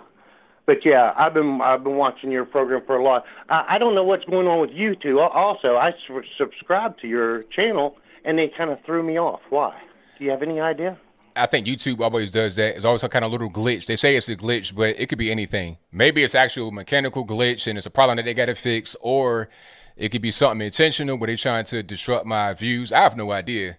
But 0.71 0.85
yeah, 0.85 1.13
I've 1.17 1.35
been 1.35 1.61
I've 1.61 1.83
been 1.83 1.97
watching 1.97 2.31
your 2.31 2.45
program 2.45 2.83
for 2.87 2.95
a 2.97 3.03
lot. 3.03 3.25
I, 3.49 3.65
I 3.75 3.79
don't 3.79 3.97
know 3.97 4.05
what's 4.05 4.25
going 4.27 4.47
on 4.47 4.61
with 4.61 4.71
you 4.71 4.95
two. 4.95 5.19
Al- 5.21 5.31
Also, 5.31 5.75
I 5.75 5.89
s- 5.89 6.25
subscribed 6.39 7.01
to 7.01 7.09
your 7.09 7.43
channel, 7.57 7.97
and 8.25 8.39
they 8.39 8.47
kind 8.57 8.71
of 8.71 8.79
threw 8.87 9.03
me 9.03 9.19
off. 9.19 9.41
Why? 9.51 9.75
Do 10.17 10.25
you 10.25 10.31
have 10.31 10.43
any 10.43 10.61
idea? 10.61 10.97
I 11.35 11.47
think 11.47 11.67
YouTube 11.67 12.01
always 12.01 12.31
does 12.31 12.55
that. 12.55 12.77
It's 12.77 12.85
always 12.85 13.01
some 13.01 13.11
kind 13.11 13.25
of 13.25 13.33
little 13.33 13.51
glitch. 13.51 13.87
They 13.87 13.97
say 13.97 14.15
it's 14.15 14.29
a 14.29 14.37
glitch, 14.37 14.73
but 14.73 14.91
it 15.01 15.09
could 15.09 15.19
be 15.19 15.33
anything. 15.33 15.79
Maybe 15.91 16.23
it's 16.23 16.37
actual 16.37 16.71
mechanical 16.71 17.27
glitch 17.27 17.67
and 17.67 17.77
it's 17.77 17.87
a 17.87 17.91
problem 17.91 18.17
that 18.19 18.25
they 18.27 18.35
got 18.35 18.47
to 18.47 18.55
fix, 18.55 18.95
or 19.01 19.49
it 19.97 20.11
could 20.11 20.23
be 20.23 20.31
something 20.31 20.65
intentional 20.65 21.17
where 21.19 21.27
they're 21.27 21.37
trying 21.37 21.65
to 21.65 21.83
disrupt 21.83 22.27
my 22.27 22.53
views. 22.53 22.93
I 22.93 23.01
have 23.01 23.17
no 23.17 23.33
idea. 23.33 23.77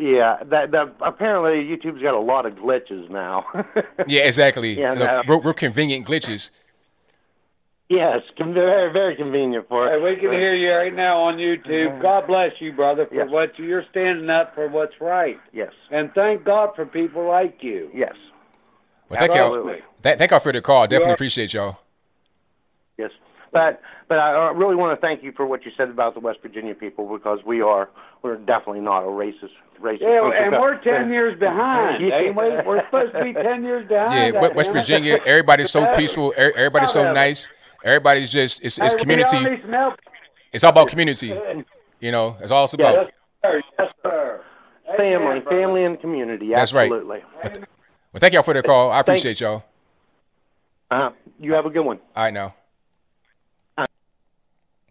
Yeah, 0.00 0.38
that, 0.46 0.70
that 0.72 0.94
apparently 1.00 1.64
YouTube's 1.64 2.02
got 2.02 2.14
a 2.14 2.20
lot 2.20 2.46
of 2.46 2.54
glitches 2.54 3.08
now. 3.10 3.44
Yeah, 4.06 4.22
exactly. 4.22 4.72
Yeah, 4.78 4.92
Look, 4.94 5.10
no. 5.10 5.22
real, 5.28 5.40
real 5.40 5.52
convenient 5.54 6.06
glitches. 6.06 6.50
yes, 7.88 8.20
very 8.38 8.92
very 8.92 9.14
convenient 9.16 9.68
for 9.68 9.88
Hey, 9.88 9.98
we 10.02 10.16
can 10.16 10.32
hear 10.32 10.54
you 10.54 10.72
right 10.72 10.94
now 10.94 11.18
on 11.22 11.36
YouTube. 11.36 11.66
Mm-hmm. 11.92 12.02
God 12.02 12.26
bless 12.26 12.52
you, 12.60 12.72
brother, 12.72 13.06
for 13.06 13.14
Yes. 13.14 13.28
what 13.30 13.58
you- 13.58 13.66
you're 13.66 13.84
standing 13.90 14.28
up 14.30 14.54
for 14.54 14.68
what's 14.68 15.00
right. 15.00 15.38
Yes. 15.52 15.72
And 15.90 16.12
thank 16.14 16.44
God 16.44 16.74
for 16.74 16.84
people 16.86 17.24
like 17.26 17.62
you. 17.62 17.90
Yes. 17.94 18.14
Well, 19.08 19.18
thank 19.20 19.34
y'all. 19.34 19.64
Th- 20.02 20.18
thank 20.18 20.30
y'all 20.30 20.40
for 20.40 20.52
the 20.52 20.62
call. 20.62 20.86
Definitely 20.86 21.10
are- 21.12 21.14
appreciate 21.14 21.52
y'all. 21.52 21.78
Yes. 22.98 23.10
But 23.52 23.80
but 24.08 24.18
I 24.18 24.50
really 24.52 24.74
want 24.76 24.98
to 24.98 25.00
thank 25.06 25.22
you 25.22 25.32
for 25.32 25.46
what 25.46 25.64
you 25.64 25.70
said 25.76 25.88
about 25.90 26.14
the 26.14 26.20
West 26.20 26.40
Virginia 26.42 26.74
people 26.74 27.06
because 27.06 27.40
we 27.44 27.60
are 27.62 27.88
we're 28.22 28.36
definitely 28.36 28.80
not 28.80 29.02
a 29.02 29.06
racist 29.06 29.50
racist. 29.80 30.00
Yeah, 30.00 30.30
and 30.44 30.52
we're 30.52 30.78
ten 30.82 31.10
years 31.12 31.38
behind, 31.38 32.06
Yeah. 32.06 32.18
ain't 32.18 32.36
we? 32.36 32.42
We're 32.66 32.84
supposed 32.86 33.12
to 33.14 33.24
be 33.24 33.32
ten 33.32 33.64
years 33.64 33.86
behind. 33.88 34.14
Yeah, 34.14 34.30
goddamn 34.40 34.56
West 34.56 34.70
it. 34.70 34.72
Virginia, 34.74 35.20
everybody's 35.26 35.70
so 35.70 35.92
peaceful. 35.94 36.32
er- 36.38 36.52
Everybody's 36.56 36.92
so 36.92 37.12
nice. 37.12 37.50
Everybody's 37.84 38.30
just 38.30 38.62
it's, 38.64 38.78
it's 38.78 38.94
community. 38.94 39.36
all 39.36 39.42
need 39.42 39.62
some 39.62 39.72
help. 39.72 39.94
It's 40.52 40.62
all 40.64 40.70
about 40.70 40.88
community. 40.88 41.36
You 42.00 42.12
know, 42.12 42.36
it's 42.40 42.50
all 42.52 42.64
it's 42.64 42.74
Yeah, 42.78 42.90
about. 42.90 43.06
yes, 43.06 43.12
sir. 43.42 43.62
Yes, 43.78 43.88
sir. 44.02 44.40
Family, 44.96 45.40
family, 45.48 45.84
and 45.84 46.00
community. 46.00 46.52
That's 46.54 46.72
right. 46.72 46.92
Absolutely. 46.92 47.22
Well, 48.12 48.20
thank 48.20 48.34
y'all 48.34 48.42
for 48.42 48.52
the 48.54 48.62
call. 48.62 48.90
I 48.90 49.00
appreciate 49.00 49.40
y'all. 49.40 49.64
Uh, 50.90 51.10
you 51.40 51.54
have 51.54 51.64
a 51.64 51.70
good 51.70 51.80
one. 51.84 51.98
All 52.14 52.24
right 52.24 52.34
now. 52.34 52.54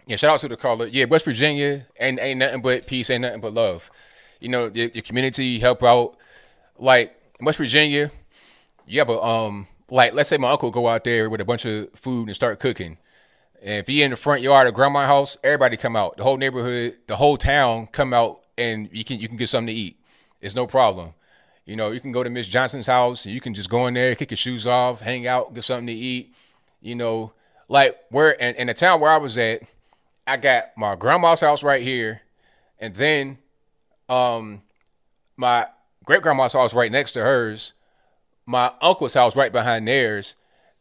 Yeah, 0.07 0.15
shout 0.15 0.33
out 0.33 0.39
to 0.41 0.47
the 0.47 0.57
caller. 0.57 0.87
Yeah, 0.87 1.05
West 1.05 1.25
Virginia 1.25 1.85
ain't 1.99 2.19
ain't 2.19 2.39
nothing 2.39 2.61
but 2.61 2.87
peace, 2.87 3.09
ain't 3.09 3.21
nothing 3.21 3.41
but 3.41 3.53
love. 3.53 3.89
You 4.39 4.49
know, 4.49 4.71
your, 4.73 4.87
your 4.87 5.03
community 5.03 5.59
help 5.59 5.83
out. 5.83 6.17
Like 6.77 7.15
West 7.39 7.57
Virginia, 7.57 8.11
you 8.87 8.99
have 8.99 9.09
a 9.09 9.21
um 9.21 9.67
like 9.89 10.13
let's 10.13 10.29
say 10.29 10.37
my 10.37 10.51
uncle 10.51 10.71
go 10.71 10.87
out 10.87 11.03
there 11.03 11.29
with 11.29 11.41
a 11.41 11.45
bunch 11.45 11.65
of 11.65 11.89
food 11.93 12.27
and 12.27 12.35
start 12.35 12.59
cooking. 12.59 12.97
And 13.61 13.79
if 13.79 13.87
he 13.87 14.01
in 14.01 14.09
the 14.09 14.17
front 14.17 14.41
yard 14.41 14.67
of 14.67 14.73
grandma's 14.73 15.05
house, 15.05 15.37
everybody 15.43 15.77
come 15.77 15.95
out. 15.95 16.17
The 16.17 16.23
whole 16.23 16.37
neighborhood, 16.37 16.97
the 17.05 17.15
whole 17.15 17.37
town 17.37 17.87
come 17.87 18.13
out 18.13 18.41
and 18.57 18.89
you 18.91 19.03
can 19.03 19.19
you 19.19 19.27
can 19.27 19.37
get 19.37 19.49
something 19.49 19.67
to 19.67 19.79
eat. 19.79 19.99
It's 20.41 20.55
no 20.55 20.65
problem. 20.65 21.13
You 21.65 21.75
know, 21.75 21.91
you 21.91 21.99
can 21.99 22.11
go 22.11 22.23
to 22.23 22.29
Miss 22.29 22.47
Johnson's 22.47 22.87
house 22.87 23.25
and 23.25 23.35
you 23.35 23.39
can 23.39 23.53
just 23.53 23.69
go 23.69 23.85
in 23.85 23.93
there, 23.93 24.15
kick 24.15 24.31
your 24.31 24.37
shoes 24.37 24.65
off, 24.65 25.01
hang 25.01 25.27
out, 25.27 25.53
get 25.53 25.63
something 25.63 25.87
to 25.87 25.93
eat. 25.93 26.33
You 26.81 26.95
know, 26.95 27.33
like 27.67 27.97
where 28.09 28.31
in, 28.31 28.55
in 28.55 28.67
the 28.67 28.73
town 28.73 28.99
where 28.99 29.11
I 29.11 29.17
was 29.17 29.37
at, 29.37 29.61
I 30.31 30.37
got 30.37 30.77
my 30.77 30.95
grandma's 30.95 31.41
house 31.41 31.61
right 31.61 31.83
here, 31.83 32.21
and 32.79 32.95
then 32.95 33.37
um 34.07 34.61
my 35.35 35.67
great 36.05 36.21
grandma's 36.21 36.53
house 36.53 36.73
right 36.73 36.89
next 36.89 37.11
to 37.13 37.19
hers, 37.19 37.73
my 38.45 38.71
uncle's 38.81 39.13
house 39.13 39.35
right 39.35 39.51
behind 39.51 39.89
theirs, 39.89 40.35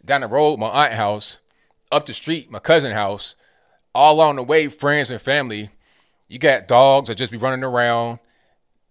down 0.04 0.20
the 0.20 0.28
road, 0.28 0.60
my 0.60 0.68
aunt 0.68 0.92
house, 0.92 1.38
up 1.90 2.06
the 2.06 2.14
street, 2.14 2.48
my 2.48 2.60
cousin 2.60 2.92
house, 2.92 3.34
all 3.92 4.14
along 4.14 4.36
the 4.36 4.44
way, 4.44 4.68
friends 4.68 5.10
and 5.10 5.20
family. 5.20 5.70
You 6.28 6.38
got 6.38 6.68
dogs 6.68 7.08
that 7.08 7.16
just 7.16 7.32
be 7.32 7.38
running 7.38 7.64
around, 7.64 8.20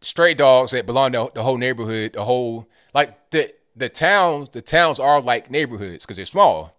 stray 0.01 0.33
dogs 0.33 0.71
that 0.71 0.85
belong 0.85 1.13
to 1.13 1.31
the 1.33 1.43
whole 1.43 1.57
neighborhood, 1.57 2.11
the 2.15 2.25
whole 2.25 2.67
like 2.93 3.29
the 3.29 3.53
the 3.77 3.87
towns, 3.87 4.49
the 4.49 4.61
towns 4.61 4.99
are 4.99 5.21
like 5.21 5.49
neighborhoods 5.49 6.03
because 6.03 6.17
they're 6.17 6.25
small. 6.25 6.77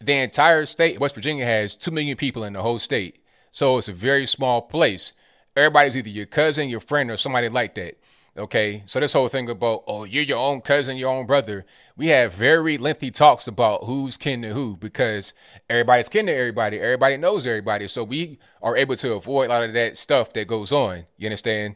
The 0.00 0.14
entire 0.14 0.64
state, 0.64 1.00
West 1.00 1.14
Virginia, 1.14 1.44
has 1.44 1.74
two 1.74 1.90
million 1.90 2.16
people 2.16 2.44
in 2.44 2.52
the 2.52 2.62
whole 2.62 2.78
state, 2.78 3.22
so 3.50 3.78
it's 3.78 3.88
a 3.88 3.92
very 3.92 4.26
small 4.26 4.62
place. 4.62 5.12
Everybody's 5.56 5.96
either 5.96 6.08
your 6.08 6.26
cousin, 6.26 6.68
your 6.68 6.80
friend, 6.80 7.10
or 7.10 7.16
somebody 7.16 7.48
like 7.48 7.74
that. 7.74 7.98
Okay, 8.36 8.84
so 8.86 9.00
this 9.00 9.14
whole 9.14 9.26
thing 9.26 9.50
about 9.50 9.82
oh 9.88 10.04
you're 10.04 10.22
your 10.22 10.38
own 10.38 10.60
cousin, 10.60 10.96
your 10.96 11.12
own 11.12 11.26
brother. 11.26 11.66
We 11.96 12.06
have 12.08 12.32
very 12.32 12.78
lengthy 12.78 13.10
talks 13.10 13.48
about 13.48 13.84
who's 13.84 14.16
kin 14.16 14.42
to 14.42 14.52
who 14.52 14.76
because 14.76 15.32
everybody's 15.68 16.08
kin 16.08 16.26
to 16.26 16.32
everybody. 16.32 16.78
Everybody 16.78 17.16
knows 17.16 17.44
everybody, 17.44 17.88
so 17.88 18.04
we 18.04 18.38
are 18.62 18.76
able 18.76 18.94
to 18.94 19.14
avoid 19.14 19.46
a 19.46 19.48
lot 19.48 19.64
of 19.64 19.72
that 19.72 19.98
stuff 19.98 20.32
that 20.34 20.46
goes 20.46 20.70
on. 20.70 21.06
You 21.16 21.26
understand? 21.26 21.74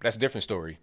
That's 0.00 0.16
a 0.16 0.18
different 0.18 0.44
story. 0.44 0.78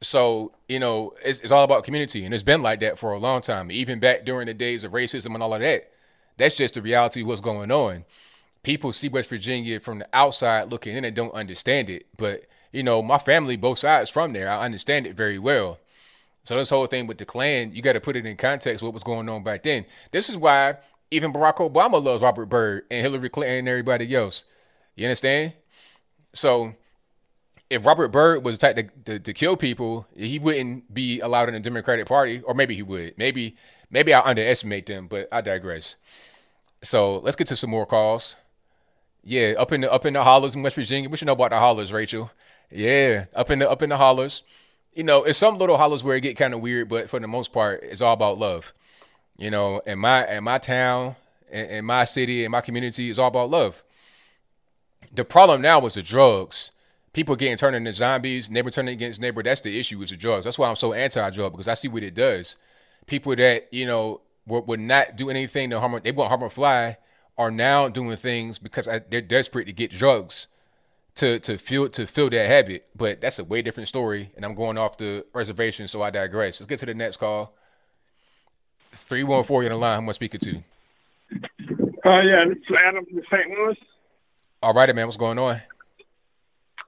So 0.00 0.52
you 0.68 0.78
know, 0.78 1.14
it's, 1.24 1.40
it's 1.40 1.50
all 1.50 1.64
about 1.64 1.82
community, 1.82 2.24
and 2.24 2.32
it's 2.32 2.44
been 2.44 2.62
like 2.62 2.78
that 2.78 3.00
for 3.00 3.10
a 3.10 3.18
long 3.18 3.40
time. 3.40 3.72
Even 3.72 3.98
back 3.98 4.24
during 4.24 4.46
the 4.46 4.54
days 4.54 4.84
of 4.84 4.92
racism 4.92 5.34
and 5.34 5.42
all 5.42 5.54
of 5.54 5.60
that. 5.60 5.90
That's 6.38 6.54
just 6.54 6.74
the 6.74 6.82
reality 6.82 7.22
of 7.22 7.28
what's 7.28 7.40
going 7.40 7.70
on. 7.70 8.04
People 8.62 8.92
see 8.92 9.08
West 9.08 9.28
Virginia 9.28 9.80
from 9.80 10.00
the 10.00 10.08
outside 10.12 10.68
looking 10.68 10.96
in 10.96 11.04
and 11.04 11.14
don't 11.14 11.34
understand 11.34 11.90
it. 11.90 12.06
But 12.16 12.44
you 12.72 12.82
know, 12.82 13.02
my 13.02 13.18
family, 13.18 13.56
both 13.56 13.78
sides 13.78 14.10
from 14.10 14.32
there, 14.32 14.48
I 14.48 14.64
understand 14.64 15.06
it 15.06 15.16
very 15.16 15.38
well. 15.38 15.78
So 16.44 16.56
this 16.56 16.70
whole 16.70 16.86
thing 16.86 17.06
with 17.06 17.18
the 17.18 17.24
Klan, 17.24 17.72
you 17.74 17.82
got 17.82 17.92
to 17.92 18.00
put 18.00 18.16
it 18.16 18.24
in 18.24 18.36
context 18.36 18.82
what 18.82 18.94
was 18.94 19.02
going 19.02 19.28
on 19.28 19.42
back 19.42 19.62
then. 19.62 19.84
This 20.10 20.28
is 20.28 20.36
why 20.36 20.76
even 21.10 21.32
Barack 21.32 21.56
Obama 21.56 22.02
loves 22.02 22.22
Robert 22.22 22.46
Byrd 22.46 22.84
and 22.90 23.02
Hillary 23.02 23.28
Clinton 23.28 23.58
and 23.58 23.68
everybody 23.68 24.14
else. 24.14 24.44
You 24.96 25.06
understand? 25.06 25.54
So 26.32 26.74
if 27.70 27.84
Robert 27.84 28.08
Byrd 28.08 28.44
was 28.44 28.58
the 28.58 28.72
type 28.72 28.76
to, 28.76 29.12
to, 29.12 29.18
to 29.18 29.32
kill 29.32 29.56
people, 29.56 30.06
he 30.16 30.38
wouldn't 30.38 30.92
be 30.92 31.20
allowed 31.20 31.48
in 31.48 31.54
the 31.54 31.60
Democratic 31.60 32.06
Party, 32.06 32.40
or 32.42 32.54
maybe 32.54 32.74
he 32.74 32.82
would. 32.82 33.16
Maybe 33.18 33.56
maybe 33.90 34.14
I 34.14 34.20
underestimate 34.20 34.86
them, 34.86 35.06
but 35.06 35.28
I 35.30 35.40
digress. 35.40 35.96
So 36.82 37.18
let's 37.18 37.36
get 37.36 37.46
to 37.48 37.56
some 37.56 37.70
more 37.70 37.86
calls. 37.86 38.36
Yeah, 39.24 39.54
up 39.58 39.72
in 39.72 39.82
the 39.82 39.92
up 39.92 40.06
in 40.06 40.14
the 40.14 40.22
hollers 40.22 40.54
in 40.54 40.62
West 40.62 40.76
Virginia. 40.76 41.08
What 41.08 41.20
you 41.20 41.26
know 41.26 41.32
about 41.32 41.50
the 41.50 41.58
hollers, 41.58 41.92
Rachel? 41.92 42.30
Yeah, 42.70 43.26
up 43.34 43.50
in 43.50 43.58
the 43.58 43.68
up 43.68 43.82
in 43.82 43.90
the 43.90 43.96
hollers. 43.96 44.42
You 44.94 45.04
know, 45.04 45.24
it's 45.24 45.38
some 45.38 45.58
little 45.58 45.76
hollers 45.76 46.02
where 46.02 46.16
it 46.16 46.22
get 46.22 46.36
kind 46.36 46.54
of 46.54 46.60
weird, 46.60 46.88
but 46.88 47.10
for 47.10 47.20
the 47.20 47.28
most 47.28 47.52
part, 47.52 47.82
it's 47.82 48.00
all 48.00 48.14
about 48.14 48.38
love. 48.38 48.72
You 49.36 49.50
know, 49.50 49.80
in 49.80 49.98
my 49.98 50.26
in 50.28 50.44
my 50.44 50.58
town, 50.58 51.16
in, 51.50 51.66
in 51.66 51.84
my 51.84 52.04
city, 52.04 52.44
in 52.44 52.50
my 52.50 52.60
community, 52.60 53.10
it's 53.10 53.18
all 53.18 53.28
about 53.28 53.50
love. 53.50 53.82
The 55.12 55.24
problem 55.24 55.62
now 55.62 55.84
is 55.86 55.94
the 55.94 56.02
drugs. 56.02 56.70
People 57.12 57.36
getting 57.36 57.56
turned 57.56 57.74
into 57.74 57.92
zombies, 57.92 58.50
neighbor 58.50 58.70
turning 58.70 58.94
against 58.94 59.20
neighbor. 59.20 59.42
That's 59.42 59.60
the 59.60 59.78
issue 59.78 59.98
with 59.98 60.10
the 60.10 60.16
drugs. 60.16 60.44
That's 60.44 60.58
why 60.58 60.68
I'm 60.68 60.76
so 60.76 60.92
anti-drug 60.92 61.52
because 61.52 61.68
I 61.68 61.74
see 61.74 61.88
what 61.88 62.02
it 62.02 62.14
does. 62.14 62.56
People 63.06 63.34
that 63.36 63.68
you 63.72 63.86
know 63.86 64.20
would, 64.48 64.66
would 64.66 64.80
not 64.80 65.16
do 65.16 65.30
anything 65.30 65.70
to 65.70 65.80
harm. 65.80 66.00
They 66.02 66.12
want 66.12 66.28
harm 66.28 66.42
or 66.42 66.50
fly 66.50 66.98
are 67.36 67.50
now 67.50 67.88
doing 67.88 68.16
things 68.16 68.58
because 68.58 68.88
I, 68.88 68.98
they're 68.98 69.20
desperate 69.20 69.66
to 69.66 69.72
get 69.72 69.92
drugs 69.92 70.48
to 71.16 71.38
to 71.40 71.58
fill 71.58 71.88
to 71.90 72.06
fill 72.06 72.30
that 72.30 72.46
habit. 72.48 72.86
But 72.96 73.20
that's 73.20 73.38
a 73.38 73.44
way 73.44 73.62
different 73.62 73.88
story, 73.88 74.30
and 74.36 74.44
I'm 74.44 74.54
going 74.54 74.78
off 74.78 74.96
the 74.96 75.24
reservation, 75.32 75.88
so 75.88 76.02
I 76.02 76.10
digress. 76.10 76.60
Let's 76.60 76.68
get 76.68 76.78
to 76.80 76.86
the 76.86 76.94
next 76.94 77.18
call. 77.18 77.54
Three 78.92 79.24
one 79.24 79.44
four 79.44 79.62
you're 79.62 79.72
on 79.72 79.78
the 79.78 79.86
line. 79.86 79.98
Who 79.98 80.04
am 80.04 80.08
I 80.08 80.12
speaking 80.12 80.40
to? 80.40 80.56
Uh, 82.04 82.20
yeah, 82.22 82.44
this 82.48 82.58
is 82.58 82.76
Adam 82.86 83.04
from 83.04 83.20
St. 83.30 83.50
Louis. 83.50 83.76
All 84.62 84.72
right, 84.72 84.94
man. 84.94 85.06
What's 85.06 85.16
going 85.16 85.38
on? 85.38 85.60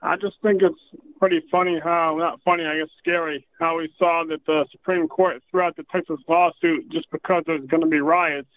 I 0.03 0.17
just 0.17 0.37
think 0.43 0.63
it's 0.63 1.03
pretty 1.21 1.43
funny 1.51 1.79
how, 1.79 2.17
not 2.19 2.41
funny, 2.43 2.65
I 2.65 2.79
guess 2.79 2.89
scary, 2.99 3.47
how 3.61 3.77
we 3.79 3.93
saw 3.99 4.25
that 4.29 4.45
the 4.47 4.65
Supreme 4.73 5.07
Court 5.07 5.43
threw 5.51 5.61
out 5.61 5.77
the 5.77 5.85
Texas 5.93 6.19
lawsuit 6.27 6.91
just 6.91 7.09
because 7.13 7.45
there's 7.47 7.65
going 7.67 7.83
to 7.83 7.87
be 7.87 8.01
riots 8.01 8.49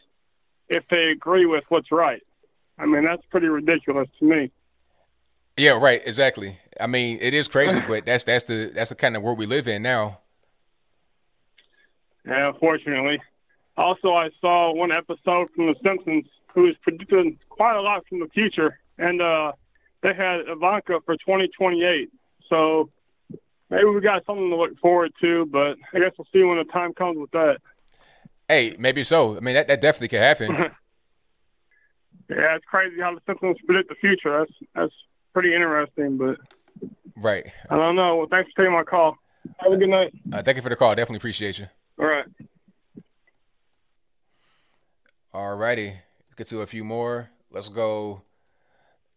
if 0.69 0.84
they 0.90 1.11
agree 1.11 1.45
with 1.45 1.65
what's 1.68 1.91
right. 1.91 2.23
I 2.80 2.85
mean, 2.85 3.06
that's 3.06 3.22
pretty 3.30 3.48
ridiculous 3.48 4.07
to 4.19 4.26
me. 4.26 4.52
Yeah, 5.57 5.77
right. 5.77 6.02
Exactly. 6.03 6.57
I 6.80 6.88
mean, 6.88 7.19
it 7.22 7.34
is 7.34 7.48
crazy, 7.48 7.80
but 7.88 8.06
that's 8.06 8.23
that's 8.23 8.45
the 8.45 8.72
that's 8.73 8.90
the 8.90 8.95
kind 8.95 9.15
of 9.15 9.22
world 9.22 9.38
we 9.38 9.45
live 9.45 9.68
in 9.68 9.84
now. 9.84 10.22
Yeah, 12.26 12.49
unfortunately. 12.49 13.22
Also, 13.77 14.14
I 14.14 14.30
saw 14.40 14.73
one 14.73 14.91
episode 14.91 15.49
from 15.56 15.68
The 15.68 15.76
Simpsons 15.84 16.26
who 16.56 16.64
was 16.64 16.76
predicting 16.81 17.38
quite 17.49 17.76
a 17.76 17.81
lot 17.81 18.07
from 18.07 18.19
the 18.19 18.27
future, 18.30 18.80
and 18.98 19.22
uh, 19.22 19.52
they 20.02 20.14
had 20.14 20.41
Ivanka 20.48 20.99
for 21.06 21.15
2028. 21.18 22.10
So 22.54 22.92
maybe 23.72 23.86
we 23.86 24.00
got 24.00 24.24
something 24.28 24.48
to 24.48 24.56
look 24.56 24.78
forward 24.80 25.12
to, 25.22 25.48
but 25.48 25.78
I 25.92 26.00
guess 26.00 26.12
we'll 26.18 26.28
see 26.32 26.44
when 26.44 26.60
the 26.60 26.66
time 26.72 26.94
comes 26.94 27.18
with 27.18 27.32
that. 27.32 27.58
Hey, 28.48 28.76
maybe 28.78 29.04
so. 29.04 29.36
I 29.36 29.40
mean, 29.40 29.56
that, 29.56 29.68
that 29.68 29.82
definitely 29.82 30.10
could 30.10 30.20
happen. 30.20 30.56
Yeah, 32.30 32.56
it's 32.56 32.66
crazy 32.66 33.00
how 33.00 33.14
the 33.14 33.22
Simpsons 33.28 33.58
predict 33.66 33.90
the 33.90 33.96
future. 33.96 34.40
That's 34.40 34.52
that's 34.74 34.94
pretty 35.34 35.54
interesting, 35.54 36.18
but 36.18 36.38
right. 37.18 37.46
I 37.70 37.76
don't 37.76 37.96
know. 37.96 38.16
Well, 38.16 38.28
thanks 38.32 38.50
for 38.56 38.64
taking 38.64 38.74
my 38.74 38.84
call. 38.84 39.18
Have 39.60 39.74
a 39.74 39.78
good 39.78 39.90
night. 39.90 40.14
Uh, 40.32 40.42
thank 40.42 40.56
you 40.56 40.64
for 40.64 40.70
the 40.70 40.76
call. 40.78 40.96
Definitely 40.96 41.18
appreciate 41.18 41.60
you. 41.60 41.68
All 42.00 42.06
right. 42.06 42.26
All 45.34 45.56
righty. 45.58 45.96
Get 46.38 46.48
to 46.48 46.62
a 46.62 46.66
few 46.66 46.86
more. 46.86 47.30
Let's 47.52 47.68
go. 47.68 48.22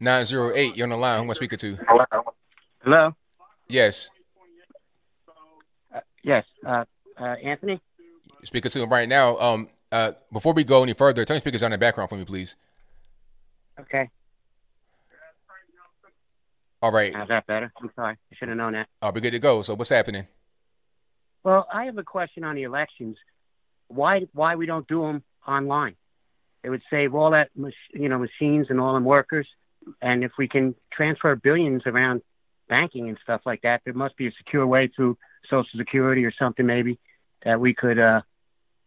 908, 0.01 0.77
you're 0.77 0.85
on 0.85 0.91
the 0.91 0.97
line. 0.97 1.19
Who 1.19 1.25
am 1.25 1.31
I 1.31 1.35
speaking 1.35 1.59
to? 1.59 1.79
Hello. 2.83 3.15
Yes. 3.69 4.11
Uh, 5.95 6.01
yes. 6.23 6.45
Uh, 6.65 6.85
uh, 7.19 7.25
Anthony. 7.43 7.81
Speaking 8.45 8.71
to 8.71 8.83
him 8.83 8.91
right 8.91 9.09
now. 9.09 9.37
Um. 9.39 9.69
Uh. 9.91 10.13
Before 10.33 10.53
we 10.53 10.65
go 10.65 10.83
any 10.83 10.95
further, 10.95 11.25
turn 11.25 11.41
speakers 11.41 11.63
on 11.63 11.73
in 11.73 11.79
the 11.79 11.85
background 11.85 12.11
for 12.11 12.17
me, 12.17 12.25
please. 12.25 12.57
Okay. 13.81 14.09
All 16.83 16.93
right. 16.93 17.15
How's 17.15 17.29
that 17.29 17.47
better? 17.47 17.73
I'm 17.81 17.91
sorry. 17.97 18.15
I 18.15 18.37
should 18.37 18.49
have 18.49 18.57
known 18.57 18.75
that. 18.75 18.87
I'll 19.03 19.13
be 19.13 19.21
good 19.21 19.33
to 19.33 19.39
go. 19.39 19.63
So 19.63 19.75
what's 19.75 19.91
happening? 19.91 20.27
Well, 21.43 21.67
I 21.73 21.85
have 21.87 21.99
a 21.99 22.05
question 22.05 22.45
on 22.45 22.55
the 22.55 22.65
elections. 22.65 23.17
Why 23.89 24.27
why 24.33 24.57
we 24.57 24.67
don't 24.67 24.87
do 24.87 25.03
them 25.03 25.23
online? 25.47 25.97
It 26.63 26.71
would 26.71 26.83
save 26.91 27.15
all 27.15 27.31
that 27.31 27.51
mach- 27.57 27.73
you 27.93 28.09
know 28.09 28.19
machines 28.19 28.67
and 28.69 28.81
all 28.81 28.95
them 28.95 29.05
workers. 29.05 29.47
And 30.03 30.25
if 30.25 30.33
we 30.37 30.49
can 30.49 30.75
transfer 30.93 31.35
billions 31.37 31.83
around 31.87 32.23
banking 32.69 33.09
and 33.09 33.19
stuff 33.23 33.43
like 33.47 33.63
that, 33.63 33.83
there 33.85 33.95
must 33.95 34.17
be 34.17 34.27
a 34.27 34.33
secure 34.39 34.67
way 34.67 34.89
through 34.95 35.17
Social 35.49 35.79
Security 35.79 36.25
or 36.25 36.33
something 36.39 36.67
maybe 36.67 36.99
that 37.45 37.61
we 37.61 37.75
could 37.75 37.99
uh, 37.99 38.23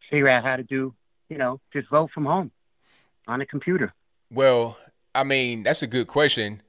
figure 0.09 0.29
out 0.29 0.43
how 0.43 0.55
to 0.55 0.63
do. 0.63 0.93
You 1.29 1.37
know, 1.37 1.59
just 1.71 1.89
vote 1.89 2.09
from 2.11 2.25
home. 2.25 2.51
on 3.27 3.39
a 3.41 3.45
computer? 3.45 3.93
Well, 4.31 4.77
I 5.13 5.23
mean, 5.23 5.63
that's 5.63 5.83
a 5.83 5.87
good 5.87 6.07
question. 6.07 6.61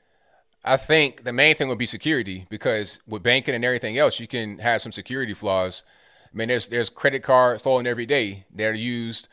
I 0.64 0.76
think 0.76 1.24
the 1.24 1.32
main 1.32 1.54
thing 1.54 1.68
would 1.68 1.78
be 1.78 1.86
security 1.86 2.46
because 2.50 3.00
with 3.06 3.22
banking 3.22 3.54
and 3.54 3.64
everything 3.64 3.96
else, 3.96 4.20
you 4.20 4.26
can 4.26 4.58
have 4.58 4.82
some 4.82 4.92
security 4.92 5.32
flaws. 5.32 5.84
I 6.32 6.36
mean, 6.36 6.48
there's 6.48 6.68
there's 6.68 6.90
credit 6.90 7.22
cards 7.22 7.62
stolen 7.62 7.86
every 7.86 8.06
day 8.06 8.44
that 8.54 8.66
are 8.66 8.74
used 8.74 9.28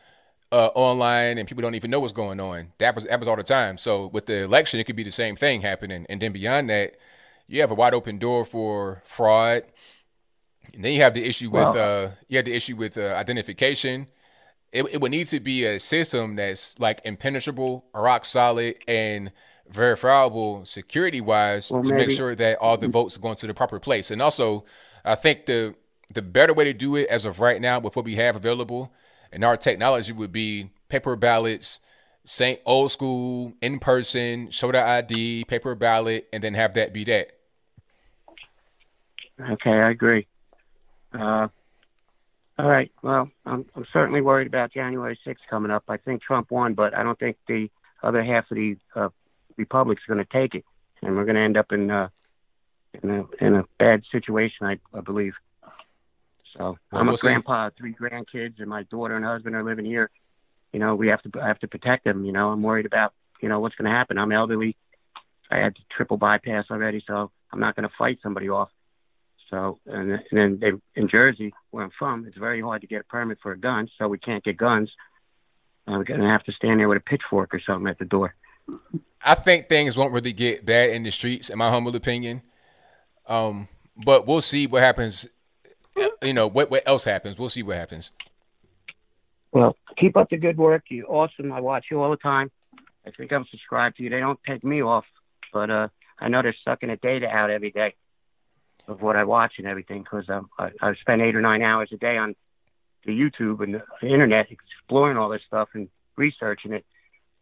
uh, 0.50 0.70
online, 0.74 1.36
and 1.36 1.46
people 1.46 1.62
don't 1.62 1.74
even 1.74 1.90
know 1.90 2.00
what's 2.00 2.14
going 2.14 2.40
on. 2.40 2.72
That 2.78 2.94
was 2.94 3.04
happens 3.04 3.28
all 3.28 3.36
the 3.36 3.42
time. 3.42 3.76
So 3.76 4.06
with 4.06 4.26
the 4.26 4.42
election, 4.42 4.80
it 4.80 4.84
could 4.84 4.96
be 4.96 5.02
the 5.02 5.10
same 5.10 5.36
thing 5.36 5.60
happening. 5.60 6.06
And 6.08 6.20
then 6.20 6.32
beyond 6.32 6.70
that, 6.70 6.94
you 7.48 7.60
have 7.60 7.70
a 7.70 7.74
wide 7.74 7.94
open 7.94 8.18
door 8.18 8.44
for 8.44 9.02
fraud. 9.04 9.64
And 10.74 10.84
then 10.84 10.92
you 10.92 11.00
have 11.02 11.14
the 11.14 11.24
issue 11.24 11.50
with 11.50 11.74
Well- 11.74 12.04
uh, 12.06 12.10
you 12.28 12.36
have 12.36 12.44
the 12.44 12.54
issue 12.54 12.76
with 12.76 12.96
uh, 12.96 13.14
identification. 13.16 14.06
It, 14.70 14.84
it 14.92 15.00
would 15.00 15.10
need 15.10 15.26
to 15.28 15.40
be 15.40 15.64
a 15.64 15.80
system 15.80 16.36
that's 16.36 16.78
like 16.78 17.00
impenetrable, 17.04 17.86
rock 17.94 18.26
solid, 18.26 18.76
and 18.86 19.32
verifiable 19.68 20.64
security 20.66 21.20
wise 21.20 21.70
Well, 21.70 21.82
to 21.82 21.94
make 21.94 22.10
sure 22.10 22.34
that 22.34 22.58
all 22.58 22.76
the 22.76 22.88
votes 22.88 23.16
are 23.16 23.20
going 23.20 23.36
to 23.36 23.46
the 23.46 23.54
proper 23.54 23.80
place. 23.80 24.10
And 24.10 24.20
also, 24.20 24.64
I 25.04 25.14
think 25.14 25.46
the 25.46 25.74
the 26.12 26.22
better 26.22 26.54
way 26.54 26.64
to 26.64 26.72
do 26.72 26.96
it 26.96 27.06
as 27.08 27.24
of 27.26 27.38
right 27.38 27.60
now 27.60 27.78
with 27.78 27.94
what 27.96 28.04
we 28.04 28.14
have 28.16 28.34
available 28.36 28.92
and 29.30 29.44
our 29.44 29.58
technology 29.58 30.10
would 30.12 30.32
be 30.32 30.70
paper 30.88 31.16
ballots, 31.16 31.80
same 32.24 32.56
old 32.64 32.90
school, 32.90 33.52
in 33.60 33.78
person, 33.78 34.50
show 34.50 34.72
the 34.72 34.82
ID, 34.82 35.44
paper 35.44 35.74
ballot, 35.74 36.26
and 36.32 36.42
then 36.42 36.54
have 36.54 36.72
that 36.74 36.94
be 36.94 37.04
that. 37.04 37.32
Okay, 39.40 39.70
I 39.70 39.90
agree. 39.90 40.26
Uh, 41.12 41.48
all 42.58 42.68
right. 42.68 42.90
Well, 43.02 43.30
I'm, 43.46 43.66
I'm 43.74 43.86
certainly 43.92 44.20
worried 44.20 44.48
about 44.48 44.72
January 44.72 45.18
6th 45.26 45.36
coming 45.48 45.70
up. 45.70 45.84
I 45.88 45.96
think 45.96 46.22
Trump 46.22 46.50
won, 46.50 46.74
but 46.74 46.94
I 46.94 47.02
don't 47.02 47.18
think 47.18 47.36
the 47.46 47.70
other 48.02 48.22
half 48.22 48.50
of 48.50 48.56
the 48.56 48.76
uh, 48.96 49.08
Republic's 49.56 50.02
going 50.08 50.18
to 50.18 50.24
take 50.32 50.54
it, 50.54 50.64
and 51.02 51.16
we're 51.16 51.24
going 51.24 51.36
to 51.36 51.42
end 51.42 51.56
up 51.56 51.72
in 51.72 51.90
uh, 51.90 52.08
in 53.02 53.10
a 53.10 53.24
in 53.44 53.54
a 53.54 53.64
bad 53.78 54.02
situation, 54.10 54.66
I, 54.66 54.78
I 54.92 55.00
believe. 55.00 55.34
So 56.56 56.78
Well, 56.90 57.00
I'm 57.00 57.06
we'll 57.06 57.14
a 57.14 57.18
see. 57.18 57.28
grandpa, 57.28 57.70
three 57.76 57.94
grandkids, 57.94 58.58
and 58.60 58.68
my 58.68 58.82
daughter 58.84 59.14
and 59.14 59.24
husband 59.24 59.54
are 59.54 59.62
living 59.62 59.84
here. 59.84 60.10
You 60.72 60.80
know, 60.80 60.94
we 60.96 61.08
have 61.08 61.22
to 61.22 61.30
I 61.40 61.46
have 61.48 61.60
to 61.60 61.68
protect 61.68 62.04
them. 62.04 62.24
You 62.24 62.32
know, 62.32 62.50
I'm 62.50 62.62
worried 62.62 62.86
about 62.86 63.12
you 63.40 63.48
know 63.48 63.60
what's 63.60 63.76
going 63.76 63.90
to 63.90 63.96
happen. 63.96 64.18
I'm 64.18 64.32
elderly. 64.32 64.76
I 65.50 65.58
had 65.58 65.76
triple 65.90 66.16
bypass 66.16 66.66
already, 66.70 67.02
so 67.06 67.30
I'm 67.52 67.60
not 67.60 67.76
going 67.76 67.88
to 67.88 67.94
fight 67.96 68.18
somebody 68.22 68.48
off. 68.48 68.70
So, 69.50 69.78
and, 69.86 70.12
and 70.12 70.22
then 70.30 70.58
they, 70.60 71.00
in 71.00 71.08
Jersey, 71.08 71.54
where 71.70 71.84
I'm 71.84 71.90
from, 71.98 72.26
it's 72.26 72.36
very 72.36 72.60
hard 72.60 72.82
to 72.82 72.86
get 72.86 73.00
a 73.00 73.04
permit 73.04 73.38
for 73.42 73.52
a 73.52 73.58
gun, 73.58 73.88
so 73.98 74.06
we 74.08 74.18
can't 74.18 74.44
get 74.44 74.56
guns. 74.56 74.90
Uh, 75.86 75.92
we're 75.92 76.04
going 76.04 76.20
to 76.20 76.26
have 76.26 76.44
to 76.44 76.52
stand 76.52 76.80
there 76.80 76.88
with 76.88 76.98
a 76.98 77.02
pitchfork 77.02 77.54
or 77.54 77.60
something 77.60 77.88
at 77.88 77.98
the 77.98 78.04
door. 78.04 78.34
I 79.24 79.34
think 79.34 79.68
things 79.68 79.96
won't 79.96 80.12
really 80.12 80.34
get 80.34 80.66
bad 80.66 80.90
in 80.90 81.02
the 81.02 81.10
streets, 81.10 81.48
in 81.48 81.56
my 81.56 81.70
humble 81.70 81.96
opinion. 81.96 82.42
Um, 83.26 83.68
but 83.96 84.26
we'll 84.26 84.42
see 84.42 84.66
what 84.66 84.82
happens. 84.82 85.26
You 86.22 86.32
know 86.32 86.46
what 86.46 86.70
what 86.70 86.86
else 86.86 87.04
happens? 87.04 87.38
We'll 87.38 87.48
see 87.48 87.62
what 87.62 87.76
happens. 87.76 88.12
Well, 89.50 89.74
keep 89.96 90.16
up 90.16 90.30
the 90.30 90.36
good 90.36 90.56
work. 90.58 90.84
You're 90.90 91.10
awesome. 91.10 91.50
I 91.50 91.60
watch 91.60 91.86
you 91.90 92.00
all 92.00 92.10
the 92.10 92.16
time. 92.16 92.50
I 93.06 93.10
think 93.10 93.32
I'm 93.32 93.46
subscribed 93.50 93.96
to 93.96 94.02
you. 94.02 94.10
They 94.10 94.20
don't 94.20 94.38
take 94.46 94.62
me 94.62 94.82
off, 94.82 95.06
but 95.52 95.70
uh, 95.70 95.88
I 96.20 96.28
know 96.28 96.42
they're 96.42 96.54
sucking 96.64 96.90
the 96.90 96.96
data 96.96 97.26
out 97.26 97.50
every 97.50 97.70
day 97.70 97.94
of 98.88 99.02
what 99.02 99.16
I 99.16 99.24
watch 99.24 99.54
and 99.58 99.66
everything 99.66 100.02
because 100.02 100.28
um, 100.28 100.48
I, 100.58 100.70
I 100.80 100.94
spend 101.00 101.22
eight 101.22 101.36
or 101.36 101.40
nine 101.42 101.62
hours 101.62 101.90
a 101.92 101.96
day 101.96 102.16
on 102.16 102.34
the 103.04 103.12
YouTube 103.12 103.62
and 103.62 103.74
the 103.74 104.08
internet 104.08 104.46
exploring 104.50 105.16
all 105.16 105.28
this 105.28 105.42
stuff 105.46 105.68
and 105.74 105.88
researching 106.16 106.72
it. 106.72 106.84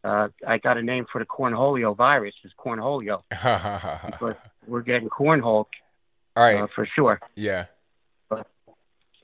Uh, 0.05 0.29
I 0.47 0.59
got 0.59 0.77
a 0.77 0.83
name 0.83 1.07
for 1.11 1.19
the 1.19 1.25
cornholio 1.25 1.97
virus. 1.97 2.35
It's 2.45 2.53
cornholio 2.55 3.23
because 3.31 4.35
we're 4.67 4.83
getting 4.83 5.09
cornhole 5.09 5.67
All 6.37 6.45
right. 6.45 6.57
uh, 6.63 6.67
for 6.75 6.87
sure. 6.95 7.21
Yeah. 7.35 7.67
But 8.29 8.47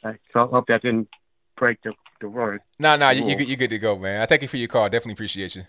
I 0.02 0.18
so 0.32 0.44
I 0.44 0.46
hope 0.46 0.66
that 0.68 0.82
didn't 0.82 1.08
break 1.56 1.82
the 1.82 1.92
the 2.20 2.28
word. 2.28 2.60
No, 2.78 2.96
no, 2.96 3.10
you, 3.10 3.28
you 3.28 3.36
good- 3.36 3.48
you 3.48 3.56
good 3.56 3.70
to 3.70 3.78
go, 3.78 3.98
man. 3.98 4.20
I 4.22 4.26
thank 4.26 4.42
you 4.42 4.48
for 4.48 4.56
your 4.56 4.68
call. 4.68 4.84
Definitely 4.84 5.14
appreciate 5.14 5.56
you. 5.56 5.64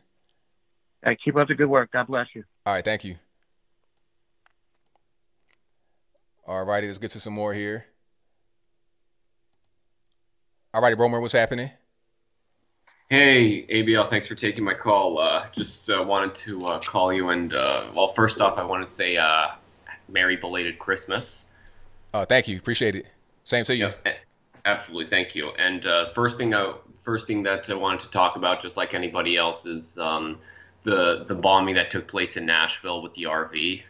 Hey, 1.03 1.17
keep 1.23 1.35
up 1.35 1.47
the 1.47 1.55
good 1.55 1.67
work. 1.67 1.91
God 1.91 2.07
bless 2.07 2.27
you. 2.33 2.43
All 2.65 2.73
right, 2.73 2.85
thank 2.85 3.03
you. 3.03 3.15
All 6.45 6.63
righty, 6.63 6.87
let's 6.87 6.99
get 6.99 7.11
to 7.11 7.19
some 7.19 7.33
more 7.33 7.53
here. 7.53 7.85
All 10.73 10.81
righty, 10.81 10.95
Romer, 10.95 11.21
what's 11.21 11.33
happening? 11.33 11.69
Hey, 13.09 13.65
ABL, 13.67 14.09
thanks 14.09 14.27
for 14.27 14.35
taking 14.35 14.63
my 14.63 14.73
call. 14.73 15.19
Uh, 15.19 15.45
just 15.51 15.89
uh, 15.89 16.03
wanted 16.03 16.35
to 16.35 16.59
uh, 16.61 16.79
call 16.79 17.13
you 17.13 17.29
and, 17.29 17.53
uh, 17.53 17.85
well, 17.93 18.07
first 18.07 18.41
off, 18.41 18.57
I 18.57 18.63
want 18.63 18.85
to 18.85 18.91
say 18.91 19.17
uh, 19.17 19.49
Merry 20.09 20.35
belated 20.35 20.79
Christmas. 20.79 21.45
Oh, 22.13 22.25
thank 22.25 22.47
you. 22.47 22.57
Appreciate 22.57 22.95
it. 22.95 23.05
Same 23.43 23.65
to 23.65 23.75
you. 23.75 23.91
A- 24.05 24.15
Absolutely, 24.65 25.09
thank 25.09 25.35
you. 25.35 25.51
And 25.59 25.85
uh, 25.85 26.11
first 26.13 26.37
thing, 26.37 26.53
I, 26.53 26.73
first 27.03 27.27
thing 27.27 27.43
that 27.43 27.69
I 27.69 27.73
wanted 27.73 27.99
to 28.01 28.11
talk 28.11 28.35
about, 28.37 28.61
just 28.61 28.77
like 28.77 28.93
anybody 28.93 29.35
else, 29.35 29.65
is 29.65 29.97
um, 29.97 30.39
the 30.83 31.25
the 31.27 31.35
bombing 31.35 31.75
that 31.75 31.91
took 31.91 32.07
place 32.07 32.37
in 32.37 32.45
Nashville 32.45 33.01
with 33.01 33.13
the 33.13 33.23
RV. 33.23 33.81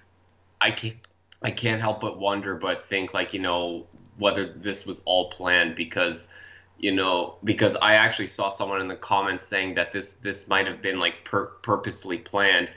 I 0.60 0.72
can't, 0.72 0.96
I 1.44 1.52
can't 1.52 1.82
help 1.82 2.02
but 2.02 2.18
wonder, 2.18 2.56
but 2.56 2.82
think 2.84 3.14
like 3.14 3.34
you 3.34 3.40
know 3.40 3.86
whether 4.18 4.46
this 4.46 4.86
was 4.86 5.02
all 5.06 5.30
planned 5.30 5.76
because 5.76 6.30
you 6.78 6.94
know 6.94 7.36
because 7.44 7.76
I 7.76 7.96
actually 7.96 8.28
saw 8.28 8.50
someone 8.50 8.82
in 8.82 8.88
the 8.88 8.96
comments 8.96 9.44
saying 9.44 9.76
that 9.76 9.92
this 9.92 10.14
this 10.14 10.48
might 10.48 10.68
have 10.68 10.82
been 10.82 11.00
like 11.00 11.26
pur- 11.26 11.52
purposely 11.62 12.18
planned 12.18 12.72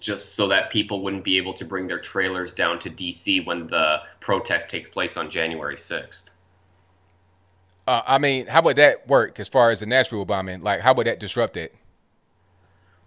just 0.00 0.36
so 0.36 0.48
that 0.48 0.70
people 0.70 1.02
wouldn't 1.02 1.24
be 1.24 1.38
able 1.38 1.54
to 1.54 1.64
bring 1.64 1.88
their 1.88 1.98
trailers 1.98 2.52
down 2.52 2.78
to 2.78 2.90
DC 2.90 3.44
when 3.44 3.66
the 3.66 4.00
protest 4.20 4.70
takes 4.70 4.88
place 4.88 5.16
on 5.16 5.28
January 5.28 5.74
6th. 5.74 6.24
Uh, 7.88 8.02
I 8.06 8.18
mean, 8.18 8.46
how 8.46 8.62
would 8.62 8.76
that 8.76 9.08
work 9.08 9.40
as 9.40 9.48
far 9.48 9.70
as 9.70 9.80
the 9.80 9.86
Nashville 9.86 10.24
bombing? 10.24 10.62
Like, 10.62 10.80
how 10.80 10.94
would 10.94 11.08
that 11.08 11.18
disrupt 11.18 11.56
it? 11.56 11.74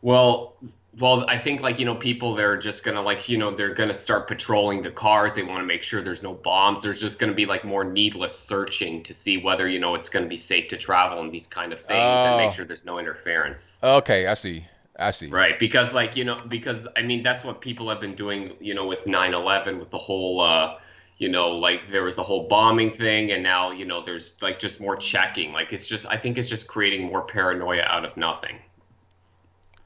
Well, 0.02 0.56
well, 1.00 1.26
I 1.30 1.38
think 1.38 1.62
like 1.62 1.78
you 1.80 1.86
know 1.86 1.96
people 1.96 2.36
they're 2.36 2.58
just 2.58 2.84
gonna 2.84 3.02
like 3.02 3.28
you 3.28 3.38
know 3.38 3.54
they're 3.56 3.74
gonna 3.74 3.94
start 3.94 4.28
patrolling 4.28 4.82
the 4.82 4.92
cars. 4.92 5.34
They 5.34 5.44
want 5.44 5.62
to 5.62 5.66
make 5.66 5.82
sure 5.82 6.02
there's 6.02 6.24
no 6.24 6.34
bombs. 6.34 6.84
There's 6.84 7.02
just 7.02 7.20
gonna 7.20 7.34
be 7.34 7.46
like 7.46 7.66
more 7.66 7.84
needless 7.84 8.38
searching 8.38 9.04
to 9.04 9.14
see 9.14 9.38
whether 9.38 9.68
you 9.68 9.80
know 9.80 9.96
it's 9.96 10.10
gonna 10.10 10.28
be 10.28 10.38
safe 10.38 10.70
to 10.70 10.78
travel 10.78 11.20
and 11.20 11.32
these 11.34 11.48
kind 11.48 11.74
of 11.74 11.82
things 11.82 12.24
and 12.24 12.36
Oh. 12.36 12.38
make 12.38 12.54
sure 12.54 12.66
there's 12.66 12.86
no 12.86 12.98
interference. 13.00 13.80
Okay, 13.84 14.28
I 14.28 14.34
see. 14.36 14.66
I 14.98 15.12
see. 15.12 15.28
Right, 15.28 15.60
because 15.60 15.94
like 15.94 16.16
you 16.16 16.24
know, 16.24 16.42
because 16.48 16.88
I 16.96 17.02
mean 17.02 17.22
that's 17.24 17.44
what 17.44 17.60
people 17.62 17.90
have 17.90 18.00
been 18.00 18.16
doing, 18.16 18.54
you 18.62 18.74
know, 18.74 18.88
with 18.88 19.06
9/11, 19.06 19.80
with 19.80 19.90
the 19.92 19.98
whole, 19.98 20.40
uh, 20.40 20.78
you 21.18 21.28
know, 21.30 21.50
like 21.52 21.88
there 21.88 22.04
was 22.04 22.16
the 22.16 22.24
whole 22.24 22.48
bombing 22.48 22.92
thing, 22.92 23.32
and 23.32 23.44
now 23.44 23.72
you 23.72 23.86
know 23.86 24.02
there's 24.06 24.42
like 24.42 24.60
just 24.60 24.80
more 24.80 24.96
checking. 24.96 25.52
Like 25.52 25.74
it's 25.74 25.88
just, 25.88 26.06
I 26.06 26.16
think 26.18 26.38
it's 26.38 26.50
just 26.50 26.68
creating 26.68 27.04
more 27.08 27.24
paranoia 27.24 27.82
out 27.84 28.06
of 28.06 28.16
nothing. 28.16 28.60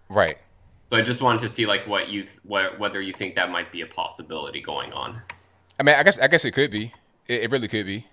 Right. 0.10 0.38
So 0.90 0.98
I 0.98 1.02
just 1.02 1.22
wanted 1.22 1.42
to 1.42 1.50
see 1.50 1.66
like 1.66 1.86
what 1.88 2.10
you, 2.10 2.24
th- 2.24 2.40
what, 2.44 2.80
whether 2.80 3.00
you 3.00 3.14
think 3.14 3.36
that 3.36 3.52
might 3.52 3.72
be 3.72 3.82
a 3.82 3.86
possibility 3.86 4.62
going 4.62 4.92
on. 4.94 5.22
I 5.80 5.84
mean, 5.84 5.96
I 5.96 6.04
guess 6.04 6.20
I 6.20 6.28
guess 6.28 6.46
it 6.46 6.52
could 6.52 6.72
be. 6.72 6.94
It, 7.28 7.44
it 7.44 7.52
really 7.52 7.68
could 7.68 7.86
be. 7.86 8.06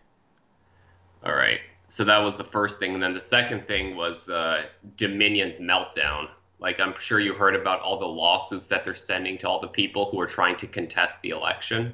All 1.24 1.34
right. 1.34 1.60
So 1.88 2.04
that 2.04 2.18
was 2.18 2.36
the 2.36 2.44
first 2.44 2.78
thing, 2.78 2.94
and 2.94 3.02
then 3.02 3.14
the 3.14 3.20
second 3.20 3.66
thing 3.66 3.96
was 3.96 4.28
uh, 4.28 4.64
Dominion's 4.96 5.60
meltdown. 5.60 6.28
Like 6.58 6.80
I'm 6.80 6.94
sure 6.98 7.20
you 7.20 7.34
heard 7.34 7.56
about 7.56 7.80
all 7.80 7.98
the 7.98 8.06
lawsuits 8.06 8.66
that 8.68 8.84
they're 8.84 8.94
sending 8.94 9.38
to 9.38 9.48
all 9.48 9.60
the 9.60 9.68
people 9.68 10.10
who 10.10 10.20
are 10.20 10.26
trying 10.26 10.56
to 10.56 10.66
contest 10.66 11.20
the 11.22 11.30
election. 11.30 11.92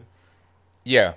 Yeah. 0.85 1.15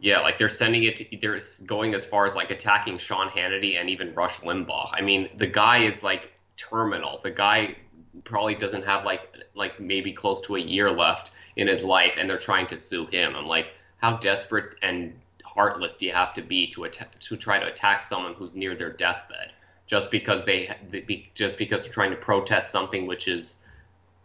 Yeah, 0.00 0.20
like 0.20 0.38
they're 0.38 0.48
sending 0.48 0.84
it. 0.84 0.96
To, 0.98 1.16
they're 1.20 1.40
going 1.66 1.94
as 1.94 2.04
far 2.04 2.26
as 2.26 2.36
like 2.36 2.50
attacking 2.50 2.98
Sean 2.98 3.28
Hannity 3.28 3.80
and 3.80 3.88
even 3.88 4.14
Rush 4.14 4.40
Limbaugh. 4.40 4.90
I 4.92 5.00
mean, 5.00 5.30
the 5.36 5.46
guy 5.46 5.84
is 5.84 6.02
like 6.02 6.32
terminal. 6.56 7.20
The 7.22 7.30
guy 7.30 7.76
probably 8.22 8.54
doesn't 8.54 8.84
have 8.84 9.04
like 9.04 9.22
like 9.54 9.80
maybe 9.80 10.12
close 10.12 10.40
to 10.42 10.56
a 10.56 10.60
year 10.60 10.90
left 10.90 11.32
in 11.56 11.66
his 11.66 11.82
life, 11.82 12.14
and 12.18 12.28
they're 12.28 12.38
trying 12.38 12.66
to 12.68 12.78
sue 12.78 13.06
him. 13.06 13.34
I'm 13.34 13.46
like, 13.46 13.66
how 13.98 14.16
desperate 14.18 14.76
and 14.82 15.14
heartless 15.44 15.96
do 15.96 16.06
you 16.06 16.12
have 16.12 16.34
to 16.34 16.42
be 16.42 16.66
to 16.68 16.84
attack 16.84 17.18
to 17.20 17.36
try 17.36 17.58
to 17.58 17.66
attack 17.66 18.02
someone 18.02 18.34
who's 18.34 18.56
near 18.56 18.74
their 18.74 18.90
deathbed 18.92 19.52
just 19.86 20.10
because 20.10 20.44
they 20.44 20.74
they- 20.90 21.28
just 21.34 21.58
because 21.58 21.84
they're 21.84 21.92
trying 21.92 22.10
to 22.10 22.16
protest 22.16 22.70
something 22.70 23.06
which 23.06 23.28
is 23.28 23.58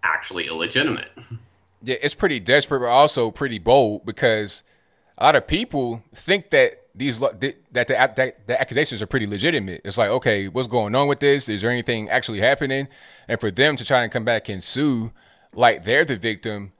actually 0.03 0.47
illegitimate. 0.47 1.09
Yeah, 1.81 1.95
it's 2.01 2.13
pretty 2.13 2.41
desperate, 2.41 2.79
but 2.81 2.87
also 2.87 3.31
pretty 3.31 3.57
bold 3.57 4.05
because 4.05 4.63
a 5.17 5.23
lot 5.23 5.37
of 5.37 5.47
people 5.47 6.03
think 6.13 6.49
that 6.49 6.78
these 6.99 7.19
that 7.19 7.39
the, 7.39 7.55
that 7.71 7.87
the 8.45 8.61
accusations 8.61 9.01
are 9.01 9.07
pretty 9.07 9.25
legitimate. 9.25 9.81
It's 9.83 9.97
like, 9.97 10.09
okay, 10.09 10.47
what's 10.47 10.67
going 10.67 10.93
on 10.93 11.07
with 11.07 11.19
this? 11.19 11.49
Is 11.49 11.61
there 11.61 11.71
anything 11.71 12.09
actually 12.09 12.41
happening? 12.41 12.87
And 13.27 13.39
for 13.39 13.49
them 13.49 13.75
to 13.77 13.85
try 13.85 14.03
and 14.03 14.11
come 14.11 14.25
back 14.25 14.49
and 14.49 14.61
sue 14.61 15.11
like 15.53 15.83
they're 15.83 16.05
the 16.05 16.17
victim, 16.17 16.73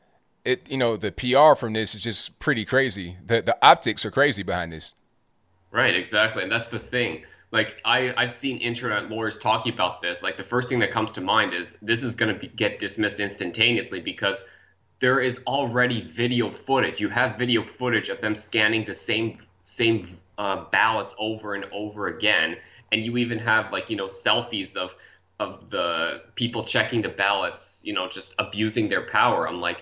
it 0.46 0.70
you 0.70 0.78
know 0.78 0.98
the 0.98 1.12
PR 1.12 1.58
from 1.58 1.74
this 1.74 1.96
is 1.96 2.02
just 2.02 2.38
pretty 2.40 2.66
crazy. 2.66 3.18
The 3.26 3.42
the 3.42 3.58
optics 3.66 4.06
are 4.06 4.12
crazy 4.12 4.44
behind 4.44 4.74
this. 4.74 4.94
Right, 5.72 5.96
exactly. 5.96 6.44
And 6.44 6.52
that's 6.52 6.70
the 6.70 6.80
thing. 6.80 7.24
like 7.52 7.78
I 7.86 8.14
I've 8.18 8.34
seen 8.34 8.58
internet 8.58 9.10
lawyers 9.10 9.40
talking 9.40 9.74
about 9.74 10.02
this. 10.02 10.22
Like 10.22 10.38
the 10.38 10.44
first 10.44 10.70
thing 10.70 10.80
that 10.80 10.92
comes 10.92 11.14
to 11.14 11.22
mind 11.22 11.54
is 11.54 11.78
this 11.82 12.04
is 12.04 12.16
going 12.16 12.38
to 12.38 12.48
get 12.48 12.80
dismissed 12.80 13.20
instantaneously 13.20 14.02
because 14.02 14.44
there 15.00 15.22
is 15.22 15.40
already 15.48 16.02
video 16.02 16.52
footage. 16.52 17.00
You 17.00 17.10
have 17.10 17.38
video 17.38 17.64
footage 17.64 18.10
of 18.10 18.20
them 18.22 18.36
scanning 18.36 18.84
the 18.84 18.94
same 18.94 19.40
same 19.62 20.18
uh, 20.38 20.66
ballots 20.72 21.16
over 21.20 21.54
and 21.56 21.66
over 21.72 22.08
again, 22.08 22.58
and 22.92 23.04
you 23.04 23.18
even 23.18 23.40
have 23.40 23.72
like 23.72 23.90
you 23.90 23.96
know 23.98 24.08
selfies 24.08 24.76
of 24.76 24.92
of 25.40 25.70
the 25.70 26.22
people 26.36 26.64
checking 26.66 27.02
the 27.02 27.10
ballots, 27.10 27.82
you 27.84 27.94
know, 27.94 28.10
just 28.10 28.36
abusing 28.40 28.90
their 28.90 29.08
power. 29.10 29.48
I'm 29.48 29.62
like, 29.62 29.82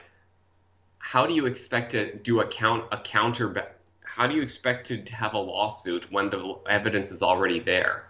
how 0.99 1.25
do 1.25 1.33
you 1.33 1.45
expect 1.47 1.91
to 1.93 2.15
do 2.17 2.41
a 2.41 2.47
count 2.47 2.85
a 2.91 2.97
counter? 2.99 3.67
How 4.03 4.27
do 4.27 4.35
you 4.35 4.41
expect 4.41 4.87
to 4.87 5.01
have 5.13 5.33
a 5.33 5.39
lawsuit 5.39 6.11
when 6.11 6.29
the 6.29 6.55
evidence 6.69 7.11
is 7.11 7.21
already 7.23 7.59
there, 7.59 8.07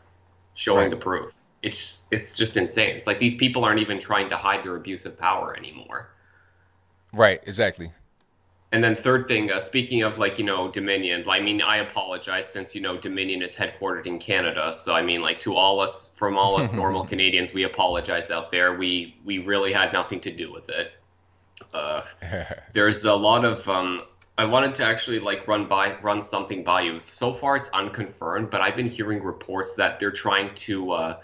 showing 0.53 0.89
Right. 0.89 0.91
the 0.91 0.97
proof? 0.97 1.33
It's 1.61 2.03
it's 2.11 2.35
just 2.37 2.57
insane. 2.57 2.95
It's 2.95 3.07
like 3.07 3.19
these 3.19 3.35
people 3.35 3.65
aren't 3.65 3.79
even 3.81 3.99
trying 3.99 4.29
to 4.29 4.37
hide 4.37 4.63
their 4.63 4.75
abuse 4.75 5.05
of 5.05 5.17
power 5.17 5.55
anymore. 5.55 6.09
Right, 7.13 7.41
exactly. 7.45 7.91
And 8.71 8.83
then 8.83 8.97
third 8.97 9.29
thing, 9.29 9.49
uh, 9.49 9.59
speaking 9.59 10.03
of 10.03 10.19
like 10.19 10.39
you 10.39 10.45
know 10.45 10.69
Dominion, 10.69 11.23
I 11.29 11.39
mean 11.39 11.61
I 11.61 11.77
apologize 11.77 12.51
since 12.51 12.75
you 12.75 12.81
know 12.81 12.97
Dominion 12.97 13.41
is 13.41 13.55
headquartered 13.55 14.05
in 14.05 14.19
Canada. 14.19 14.73
So 14.73 14.93
I 14.93 15.01
mean 15.01 15.21
like 15.21 15.39
to 15.41 15.55
all 15.55 15.79
us 15.79 16.11
from 16.15 16.37
all 16.37 16.59
us 16.59 16.73
normal 16.83 17.05
Canadians, 17.05 17.53
we 17.53 17.63
apologize 17.63 18.29
out 18.29 18.51
there. 18.51 18.75
We 18.75 19.15
we 19.23 19.37
really 19.39 19.71
had 19.71 19.93
nothing 19.93 20.19
to 20.21 20.31
do 20.35 20.51
with 20.51 20.69
it. 20.69 20.91
Uh, 21.73 22.03
there's 22.73 23.05
a 23.05 23.15
lot 23.15 23.45
of 23.45 23.67
um, 23.69 24.03
I 24.37 24.45
wanted 24.45 24.75
to 24.75 24.83
actually 24.83 25.19
like 25.19 25.47
run 25.47 25.67
by 25.67 25.97
run 26.01 26.21
something 26.21 26.65
by 26.65 26.81
you. 26.81 26.99
So 26.99 27.33
far 27.33 27.55
it's 27.55 27.69
unconfirmed, 27.69 28.49
but 28.49 28.59
I've 28.59 28.75
been 28.75 28.89
hearing 28.89 29.23
reports 29.23 29.75
that 29.75 29.99
they're 29.99 30.11
trying 30.11 30.53
to 30.55 30.91
uh, 30.91 31.19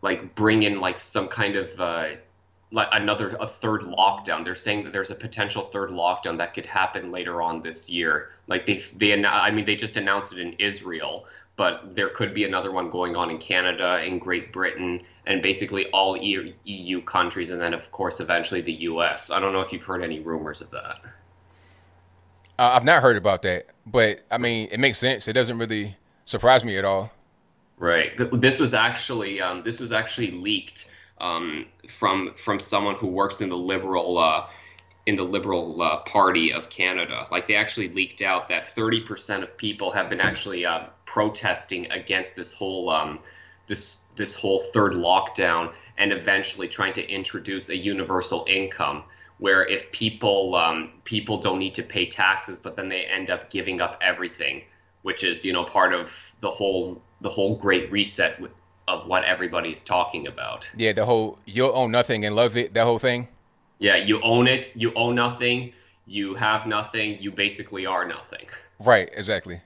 like 0.00 0.34
bring 0.34 0.62
in 0.62 0.80
like 0.80 0.98
some 0.98 1.28
kind 1.28 1.56
of 1.56 1.80
uh, 1.80 2.06
like 2.72 2.88
another 2.92 3.36
a 3.38 3.46
third 3.46 3.82
lockdown. 3.82 4.44
They're 4.44 4.54
saying 4.54 4.84
that 4.84 4.92
there's 4.92 5.10
a 5.10 5.14
potential 5.14 5.68
third 5.72 5.90
lockdown 5.90 6.38
that 6.38 6.54
could 6.54 6.66
happen 6.66 7.12
later 7.12 7.42
on 7.42 7.62
this 7.62 7.88
year. 7.88 8.30
Like 8.48 8.66
they 8.66 8.82
they 8.96 9.24
I 9.24 9.50
mean 9.50 9.66
they 9.66 9.76
just 9.76 9.96
announced 9.96 10.32
it 10.32 10.38
in 10.38 10.54
Israel, 10.54 11.26
but 11.56 11.94
there 11.94 12.08
could 12.08 12.32
be 12.32 12.44
another 12.44 12.72
one 12.72 12.90
going 12.90 13.14
on 13.14 13.30
in 13.30 13.38
Canada, 13.38 14.02
in 14.02 14.18
Great 14.18 14.52
Britain, 14.52 15.02
and 15.26 15.42
basically 15.42 15.86
all 15.90 16.16
EU 16.16 17.02
countries, 17.02 17.50
and 17.50 17.60
then 17.60 17.74
of 17.74 17.92
course 17.92 18.20
eventually 18.20 18.62
the 18.62 18.72
U.S. 18.72 19.30
I 19.30 19.38
don't 19.38 19.52
know 19.52 19.60
if 19.60 19.72
you've 19.72 19.82
heard 19.82 20.02
any 20.02 20.20
rumors 20.20 20.62
of 20.62 20.70
that. 20.70 20.96
Uh, 22.58 22.72
I've 22.74 22.84
not 22.84 23.02
heard 23.02 23.16
about 23.16 23.42
that, 23.42 23.66
but 23.86 24.22
I 24.30 24.38
mean, 24.38 24.68
it 24.72 24.80
makes 24.80 24.98
sense. 24.98 25.28
It 25.28 25.34
doesn't 25.34 25.58
really 25.58 25.96
surprise 26.24 26.64
me 26.64 26.78
at 26.78 26.84
all. 26.84 27.12
Right. 27.76 28.12
This 28.40 28.58
was 28.58 28.72
actually 28.72 29.42
um, 29.42 29.62
this 29.62 29.78
was 29.78 29.92
actually 29.92 30.30
leaked 30.30 30.88
um, 31.22 31.66
from 31.88 32.34
from 32.34 32.60
someone 32.60 32.96
who 32.96 33.06
works 33.06 33.40
in 33.40 33.48
the 33.48 33.56
liberal 33.56 34.18
uh, 34.18 34.46
in 35.06 35.16
the 35.16 35.22
liberal 35.22 35.80
uh, 35.80 35.98
party 35.98 36.52
of 36.52 36.68
Canada. 36.68 37.26
Like 37.30 37.48
they 37.48 37.54
actually 37.54 37.88
leaked 37.88 38.22
out 38.22 38.48
that 38.50 38.76
30% 38.76 39.42
of 39.42 39.56
people 39.56 39.90
have 39.92 40.08
been 40.10 40.20
actually 40.20 40.64
uh, 40.64 40.86
protesting 41.06 41.90
against 41.90 42.36
this 42.36 42.52
whole 42.52 42.90
um, 42.90 43.18
this 43.68 44.00
this 44.16 44.34
whole 44.34 44.60
third 44.60 44.92
lockdown 44.92 45.72
and 45.96 46.12
eventually 46.12 46.68
trying 46.68 46.92
to 46.94 47.08
introduce 47.08 47.68
a 47.68 47.76
universal 47.76 48.44
income 48.48 49.04
where 49.38 49.66
if 49.66 49.90
people 49.92 50.54
um, 50.54 50.92
people 51.04 51.38
don't 51.38 51.58
need 51.58 51.74
to 51.74 51.82
pay 51.82 52.06
taxes 52.06 52.58
but 52.58 52.76
then 52.76 52.88
they 52.88 53.04
end 53.04 53.30
up 53.30 53.50
giving 53.50 53.80
up 53.80 53.98
everything 54.02 54.62
which 55.02 55.24
is 55.24 55.44
you 55.44 55.52
know 55.52 55.64
part 55.64 55.92
of 55.92 56.32
the 56.40 56.50
whole 56.50 57.02
the 57.20 57.30
whole 57.30 57.56
great 57.56 57.90
reset 57.90 58.40
with, 58.40 58.52
of 58.88 59.06
what 59.06 59.24
everybody 59.24 59.70
is 59.70 59.84
talking 59.84 60.26
about 60.26 60.68
Yeah, 60.76 60.92
the 60.92 61.04
whole 61.06 61.38
you'll 61.46 61.72
own 61.74 61.90
nothing 61.92 62.24
and 62.24 62.34
love 62.36 62.56
it, 62.56 62.74
that 62.74 62.84
whole 62.84 62.98
thing. 62.98 63.28
yeah 63.78 63.96
you 63.96 64.20
own 64.22 64.46
it 64.46 64.72
you 64.74 64.92
own 64.94 65.14
nothing 65.14 65.72
you 66.06 66.34
have 66.34 66.66
nothing 66.66 67.16
you 67.20 67.30
basically 67.30 67.86
are 67.86 68.06
nothing 68.06 68.46
Right, 68.80 69.08
exactly. 69.16 69.60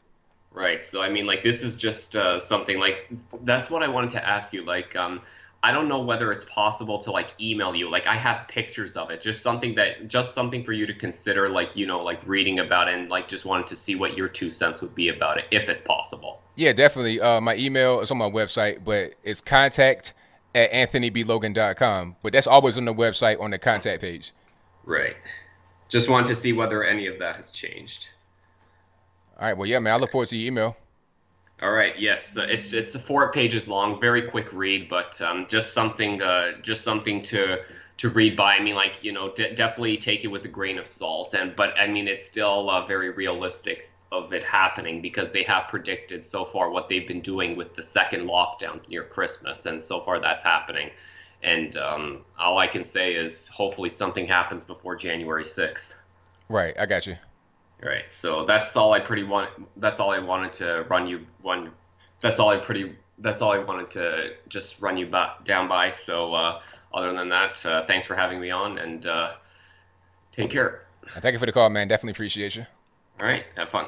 Right. 0.52 0.84
So 0.84 1.00
I 1.02 1.08
mean, 1.08 1.26
like 1.26 1.42
this 1.42 1.62
is 1.62 1.76
just 1.76 2.16
uh, 2.16 2.38
something 2.40 2.78
like 2.78 3.08
that's 3.44 3.70
what 3.70 3.82
I 3.82 3.88
wanted 3.88 4.10
to 4.10 4.26
ask 4.28 4.52
you. 4.52 4.62
Like, 4.64 4.94
um, 4.96 5.20
I 5.66 5.72
don't 5.72 5.88
know 5.88 5.98
whether 5.98 6.30
it's 6.30 6.44
possible 6.44 6.96
to 7.00 7.10
like 7.10 7.32
email 7.40 7.74
you. 7.74 7.90
Like, 7.90 8.06
I 8.06 8.14
have 8.14 8.46
pictures 8.46 8.96
of 8.96 9.10
it. 9.10 9.20
Just 9.20 9.42
something 9.42 9.74
that, 9.74 10.06
just 10.06 10.32
something 10.32 10.62
for 10.62 10.72
you 10.72 10.86
to 10.86 10.94
consider. 10.94 11.48
Like, 11.48 11.74
you 11.74 11.86
know, 11.86 12.04
like 12.04 12.20
reading 12.24 12.60
about 12.60 12.86
it 12.86 12.94
and 12.94 13.08
like 13.08 13.26
just 13.26 13.44
wanted 13.44 13.66
to 13.66 13.74
see 13.74 13.96
what 13.96 14.16
your 14.16 14.28
two 14.28 14.48
cents 14.52 14.80
would 14.80 14.94
be 14.94 15.08
about 15.08 15.38
it, 15.38 15.46
if 15.50 15.68
it's 15.68 15.82
possible. 15.82 16.40
Yeah, 16.54 16.72
definitely. 16.72 17.20
Uh, 17.20 17.40
my 17.40 17.56
email 17.56 17.98
is 17.98 18.12
on 18.12 18.18
my 18.18 18.30
website, 18.30 18.84
but 18.84 19.14
it's 19.24 19.40
contact 19.40 20.12
at 20.54 20.70
anthonyblogan.com. 20.70 22.14
But 22.22 22.32
that's 22.32 22.46
always 22.46 22.78
on 22.78 22.84
the 22.84 22.94
website 22.94 23.40
on 23.40 23.50
the 23.50 23.58
contact 23.58 24.02
page. 24.02 24.30
Right. 24.84 25.16
Just 25.88 26.08
wanted 26.08 26.28
to 26.28 26.36
see 26.36 26.52
whether 26.52 26.84
any 26.84 27.08
of 27.08 27.18
that 27.18 27.34
has 27.38 27.50
changed. 27.50 28.10
All 29.36 29.48
right. 29.48 29.56
Well, 29.56 29.66
yeah, 29.66 29.80
man. 29.80 29.94
I 29.94 29.96
look 29.96 30.12
forward 30.12 30.28
to 30.28 30.36
your 30.36 30.46
email. 30.46 30.76
All 31.62 31.72
right. 31.72 31.98
Yes, 31.98 32.36
uh, 32.36 32.42
it's 32.42 32.72
it's 32.74 32.94
four 32.96 33.32
pages 33.32 33.66
long, 33.66 33.98
very 33.98 34.22
quick 34.28 34.52
read, 34.52 34.88
but 34.90 35.20
um, 35.22 35.46
just 35.46 35.72
something 35.72 36.20
uh, 36.20 36.60
just 36.60 36.82
something 36.82 37.22
to 37.22 37.62
to 37.98 38.10
read 38.10 38.36
by. 38.36 38.56
I 38.56 38.62
mean, 38.62 38.74
like 38.74 39.02
you 39.02 39.12
know, 39.12 39.32
de- 39.32 39.54
definitely 39.54 39.96
take 39.96 40.22
it 40.24 40.28
with 40.28 40.44
a 40.44 40.48
grain 40.48 40.78
of 40.78 40.86
salt, 40.86 41.32
and 41.32 41.56
but 41.56 41.78
I 41.78 41.86
mean, 41.86 42.08
it's 42.08 42.26
still 42.26 42.68
uh, 42.68 42.86
very 42.86 43.10
realistic 43.10 43.90
of 44.12 44.34
it 44.34 44.44
happening 44.44 45.00
because 45.00 45.32
they 45.32 45.44
have 45.44 45.68
predicted 45.68 46.24
so 46.24 46.44
far 46.44 46.70
what 46.70 46.88
they've 46.90 47.08
been 47.08 47.22
doing 47.22 47.56
with 47.56 47.74
the 47.74 47.82
second 47.82 48.28
lockdowns 48.28 48.88
near 48.90 49.02
Christmas, 49.02 49.64
and 49.64 49.82
so 49.82 50.02
far 50.02 50.20
that's 50.20 50.44
happening. 50.44 50.90
And 51.42 51.74
um, 51.76 52.24
all 52.38 52.58
I 52.58 52.66
can 52.66 52.84
say 52.84 53.14
is 53.14 53.48
hopefully 53.48 53.88
something 53.88 54.26
happens 54.26 54.62
before 54.62 54.94
January 54.94 55.48
sixth. 55.48 55.94
Right. 56.50 56.78
I 56.78 56.84
got 56.84 57.06
you. 57.06 57.16
Right. 57.82 58.10
So 58.10 58.46
that's 58.46 58.76
all 58.76 58.92
I 58.92 59.00
pretty 59.00 59.22
want. 59.22 59.50
That's 59.76 60.00
all 60.00 60.10
I 60.10 60.18
wanted 60.18 60.52
to 60.54 60.86
run 60.88 61.06
you 61.06 61.26
one. 61.42 61.70
That's 62.20 62.38
all 62.38 62.48
I 62.48 62.58
pretty. 62.58 62.96
That's 63.18 63.42
all 63.42 63.52
I 63.52 63.58
wanted 63.58 63.90
to 63.90 64.30
just 64.48 64.80
run 64.80 64.96
you 64.96 65.06
ba- 65.06 65.34
down 65.44 65.68
by. 65.68 65.90
So 65.90 66.34
uh, 66.34 66.60
other 66.92 67.12
than 67.12 67.28
that, 67.28 67.64
uh, 67.66 67.84
thanks 67.84 68.06
for 68.06 68.14
having 68.14 68.40
me 68.40 68.50
on 68.50 68.78
and 68.78 69.06
uh, 69.06 69.34
take 70.32 70.50
care. 70.50 70.86
Thank 71.20 71.34
you 71.34 71.38
for 71.38 71.46
the 71.46 71.52
call, 71.52 71.68
man. 71.70 71.88
Definitely 71.88 72.12
appreciate 72.12 72.56
you. 72.56 72.66
All 73.20 73.26
right. 73.26 73.44
Have 73.56 73.70
fun. 73.70 73.86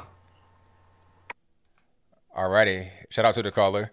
Alrighty. 2.37 2.89
Shout 3.11 3.25
out 3.25 3.35
to 3.35 3.43
the 3.43 3.51
caller. 3.51 3.91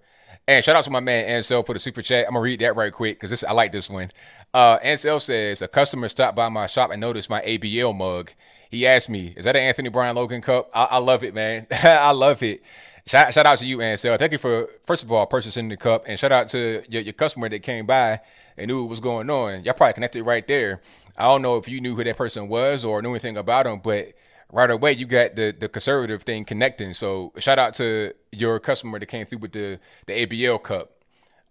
And 0.48 0.64
shout 0.64 0.76
out 0.76 0.84
to 0.84 0.92
my 0.92 1.00
man 1.00 1.26
Ansel 1.26 1.64
for 1.64 1.74
the 1.74 1.80
super 1.80 2.02
chat. 2.02 2.28
I'm 2.28 2.34
gonna 2.34 2.44
read 2.44 2.60
that 2.60 2.76
right 2.76 2.94
quick 2.94 3.18
because 3.18 3.32
this 3.32 3.44
I 3.44 3.52
like 3.54 3.72
this 3.72 3.90
one. 3.90 4.12
Uh 4.54 4.78
Ansel 4.84 5.20
says 5.20 5.64
a 5.64 5.68
customer 5.68 6.08
stopped 6.08 6.36
by 6.36 6.50
my 6.50 6.68
shop 6.68 6.92
and 6.92 7.02
noticed 7.02 7.30
my 7.30 7.42
ABL 7.42 7.96
mug. 7.96 8.32
He 8.76 8.86
asked 8.86 9.10
me, 9.10 9.34
"Is 9.38 9.46
that 9.46 9.56
an 9.56 9.62
Anthony 9.62 9.90
Brian 9.90 10.16
Logan 10.16 10.42
cup?" 10.42 10.70
I, 10.74 10.86
I 10.92 10.98
love 10.98 11.24
it, 11.24 11.34
man. 11.34 11.68
I 11.72 12.12
love 12.12 12.44
it. 12.44 12.62
Shout, 13.08 13.34
shout 13.34 13.46
out 13.46 13.60
to 13.60 13.66
you, 13.66 13.82
Ansel. 13.82 14.18
Thank 14.18 14.32
you 14.32 14.38
for 14.38 14.68
first 14.86 15.04
of 15.04 15.12
all 15.12 15.26
purchasing 15.28 15.70
the 15.70 15.78
cup, 15.78 16.06
and 16.08 16.20
shout 16.20 16.32
out 16.32 16.48
to 16.50 16.84
your, 16.90 17.04
your 17.04 17.14
customer 17.14 17.48
that 17.50 17.62
came 17.62 17.86
by 17.86 18.20
and 18.58 18.68
knew 18.68 18.82
what 18.82 18.90
was 18.90 19.00
going 19.00 19.30
on. 19.30 19.64
Y'all 19.64 19.76
probably 19.76 19.94
connected 19.94 20.24
right 20.24 20.48
there. 20.48 20.82
I 21.18 21.26
don't 21.26 21.42
know 21.42 21.58
if 21.58 21.70
you 21.70 21.80
knew 21.80 21.96
who 21.96 22.04
that 22.04 22.18
person 22.18 22.50
was 22.50 22.84
or 22.84 23.02
knew 23.02 23.12
anything 23.12 23.38
about 23.38 23.68
him, 23.68 23.80
but 23.80 24.14
right 24.52 24.70
away 24.70 24.94
you 24.94 25.06
got 25.06 25.36
the 25.36 25.56
the 25.58 25.70
conservative 25.70 26.24
thing 26.24 26.46
connecting. 26.46 26.94
So 26.94 27.32
shout 27.38 27.60
out 27.60 27.74
to 27.76 28.14
your 28.32 28.60
customer 28.60 29.00
that 29.00 29.06
came 29.06 29.26
through 29.26 29.40
with 29.40 29.54
the 29.54 29.80
the 30.08 30.26
ABL 30.26 30.62
cup. 30.62 30.92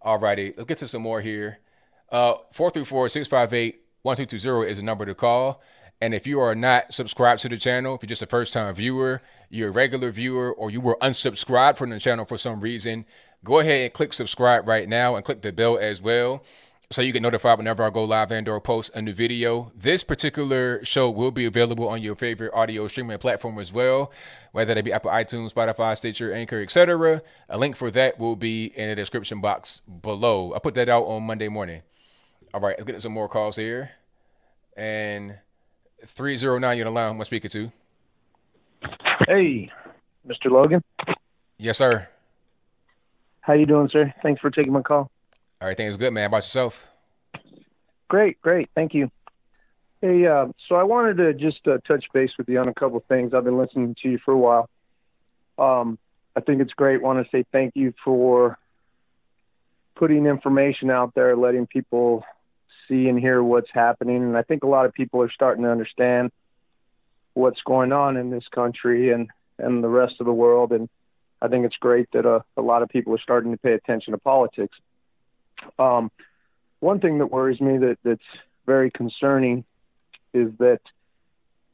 Alrighty, 0.05 0.57
let's 0.57 0.67
get 0.67 0.79
to 0.79 0.89
some 0.89 1.03
more 1.03 1.21
here. 1.21 1.59
Uh 2.11 2.35
434-658-1220 2.53 4.67
is 4.67 4.77
the 4.79 4.83
number 4.83 5.07
to 5.07 5.15
call. 5.15 5.63
And 6.05 6.13
if 6.13 6.27
you 6.27 6.39
are 6.39 6.55
not 6.55 6.93
subscribed 6.93 7.41
to 7.41 7.49
the 7.49 7.57
channel, 7.57 7.95
if 7.95 8.03
you're 8.03 8.09
just 8.09 8.21
a 8.21 8.27
first 8.27 8.53
time 8.53 8.75
viewer, 8.75 9.23
you're 9.49 9.71
a 9.71 9.73
regular 9.73 10.11
viewer, 10.11 10.53
or 10.53 10.71
you 10.71 10.79
were 10.79 10.99
unsubscribed 11.01 11.79
from 11.79 11.89
the 11.89 11.99
channel 11.99 12.27
for 12.27 12.37
some 12.37 12.61
reason, 12.61 13.07
go 13.43 13.61
ahead 13.61 13.85
and 13.87 13.93
click 13.95 14.13
subscribe 14.13 14.69
right 14.69 14.87
now 14.87 15.17
and 15.17 15.25
click 15.25 15.41
the 15.41 15.51
bell 15.51 15.79
as 15.79 16.03
well 16.03 16.45
so 16.91 17.01
you 17.01 17.11
get 17.11 17.23
notified 17.23 17.57
whenever 17.57 17.83
I 17.83 17.89
go 17.89 18.05
live 18.05 18.31
and 18.33 18.47
or 18.47 18.61
post 18.61 18.95
a 18.95 19.01
new 19.01 19.15
video. 19.15 19.73
This 19.75 20.05
particular 20.05 20.85
show 20.85 21.09
will 21.09 21.31
be 21.31 21.47
available 21.47 21.89
on 21.89 22.03
your 22.03 22.17
favorite 22.17 22.53
audio 22.53 22.87
streaming 22.87 23.17
platform 23.17 23.59
as 23.59 23.73
well, 23.73 24.13
whether 24.53 24.75
that 24.75 24.85
be 24.85 24.93
Apple 24.93 25.11
iTunes, 25.11 25.55
Spotify, 25.55 25.97
Stitcher, 25.97 26.35
Anchor, 26.35 26.61
etc. 26.61 27.23
A 27.49 27.57
link 27.57 27.77
for 27.77 27.91
that 27.93 28.19
will 28.19 28.37
be 28.37 28.67
in 28.77 28.91
the 28.91 28.95
description 28.95 29.41
box 29.41 29.81
below. 30.03 30.53
I 30.55 30.59
put 30.59 30.75
that 30.75 30.91
out 30.91 31.05
on 31.05 31.23
Monday 31.23 31.49
morning. 31.49 31.81
All 32.53 32.61
right, 32.61 32.77
let's 32.77 32.91
get 32.91 33.01
some 33.01 33.13
more 33.13 33.31
calls 33.31 33.57
here. 33.57 33.93
And 34.77 35.37
309 36.07 36.77
you're 36.77 36.85
the 36.85 36.91
line. 36.91 37.09
Who 37.09 37.15
am 37.15 37.21
I 37.21 37.25
speaking 37.25 37.51
to? 37.51 37.73
Hey, 39.27 39.71
Mr. 40.27 40.51
Logan. 40.51 40.83
Yes, 41.59 41.79
sir. 41.79 42.09
How 43.41 43.53
you 43.53 43.67
doing, 43.67 43.89
sir? 43.93 44.13
Thanks 44.23 44.41
for 44.41 44.51
taking 44.51 44.73
my 44.73 44.83
call. 44.83 45.11
Everything's 45.61 45.97
good, 45.97 46.13
man. 46.13 46.23
How 46.23 46.29
about 46.29 46.37
yourself? 46.39 46.91
Great, 48.09 48.41
great. 48.41 48.69
Thank 48.75 48.95
you. 48.95 49.11
Hey, 50.01 50.27
uh, 50.27 50.47
so 50.69 50.75
I 50.75 50.83
wanted 50.83 51.17
to 51.19 51.35
just 51.35 51.67
uh, 51.67 51.79
touch 51.87 52.05
base 52.13 52.31
with 52.37 52.49
you 52.49 52.59
on 52.59 52.69
a 52.69 52.75
couple 52.75 52.99
of 52.99 53.05
things. 53.05 53.33
I've 53.33 53.45
been 53.45 53.59
listening 53.59 53.97
to 54.03 54.09
you 54.11 54.19
for 54.25 54.33
a 54.33 54.39
while. 54.39 54.69
Um, 55.59 55.99
I 56.37 56.41
think 56.41 56.61
it's 56.61 56.73
great. 56.73 57.01
Want 57.01 57.25
to 57.25 57.31
say 57.31 57.45
thank 57.53 57.73
you 57.75 57.95
for 58.05 58.59
putting 59.95 60.27
information 60.27 60.91
out 60.91 61.15
there, 61.15 61.37
letting 61.37 61.67
people 61.67 62.25
see 62.89 63.09
and 63.09 63.19
hear 63.19 63.43
what's 63.43 63.71
happening. 63.73 64.23
And 64.23 64.37
I 64.37 64.43
think 64.43 64.65
a 64.65 64.69
lot 64.69 64.87
of 64.87 64.93
people 64.93 65.23
are 65.23 65.31
starting 65.31 65.65
to 65.65 65.71
understand 65.71 66.33
what's 67.35 67.61
going 67.63 67.93
on 67.93 68.17
in 68.17 68.31
this 68.31 68.47
country 68.55 69.13
and, 69.13 69.29
and 69.59 69.83
the 69.83 69.89
rest 69.89 70.15
of 70.21 70.27
the 70.27 70.33
world. 70.33 70.73
And 70.73 70.89
I 71.43 71.49
think 71.49 71.67
it's 71.67 71.77
great 71.77 72.09
that 72.13 72.27
uh, 72.27 72.41
a 72.57 72.63
lot 72.63 72.83
of 72.83 72.89
people 72.89 73.15
are 73.15 73.21
starting 73.21 73.53
to 73.53 73.59
pay 73.59 73.73
attention 73.73 74.13
to 74.13 74.19
politics. 74.19 74.77
Um, 75.79 76.11
one 76.81 77.01
thing 77.01 77.19
that 77.19 77.31
worries 77.31 77.61
me 77.61 77.79
that, 77.79 77.99
that's 78.05 78.21
very 78.67 78.91
concerning 78.91 79.65
is 80.33 80.51
that, 80.59 80.81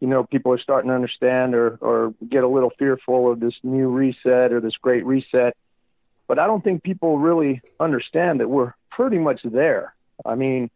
you 0.01 0.09
know, 0.09 0.25
people 0.25 0.53
are 0.53 0.59
starting 0.59 0.89
to 0.89 0.95
understand 0.95 1.55
or, 1.55 1.79
or 1.81 2.15
get 2.29 2.43
a 2.43 2.49
little 2.49 2.71
fearful 2.79 3.31
of 3.31 3.41
this 3.41 3.55
new 3.63 3.89
reset 3.89 4.53
or 4.53 4.61
this 4.61 4.77
great 4.81 5.05
reset. 5.05 5.57
But 6.27 6.39
I 6.39 6.47
don't 6.47 6.63
think 6.63 6.83
people 6.83 7.19
really 7.19 7.61
understand 7.79 8.41
that 8.41 8.49
we're 8.49 8.73
pretty 8.91 9.19
much 9.19 9.41
there. 9.45 9.95
I 10.25 10.37
mean, 10.37 10.71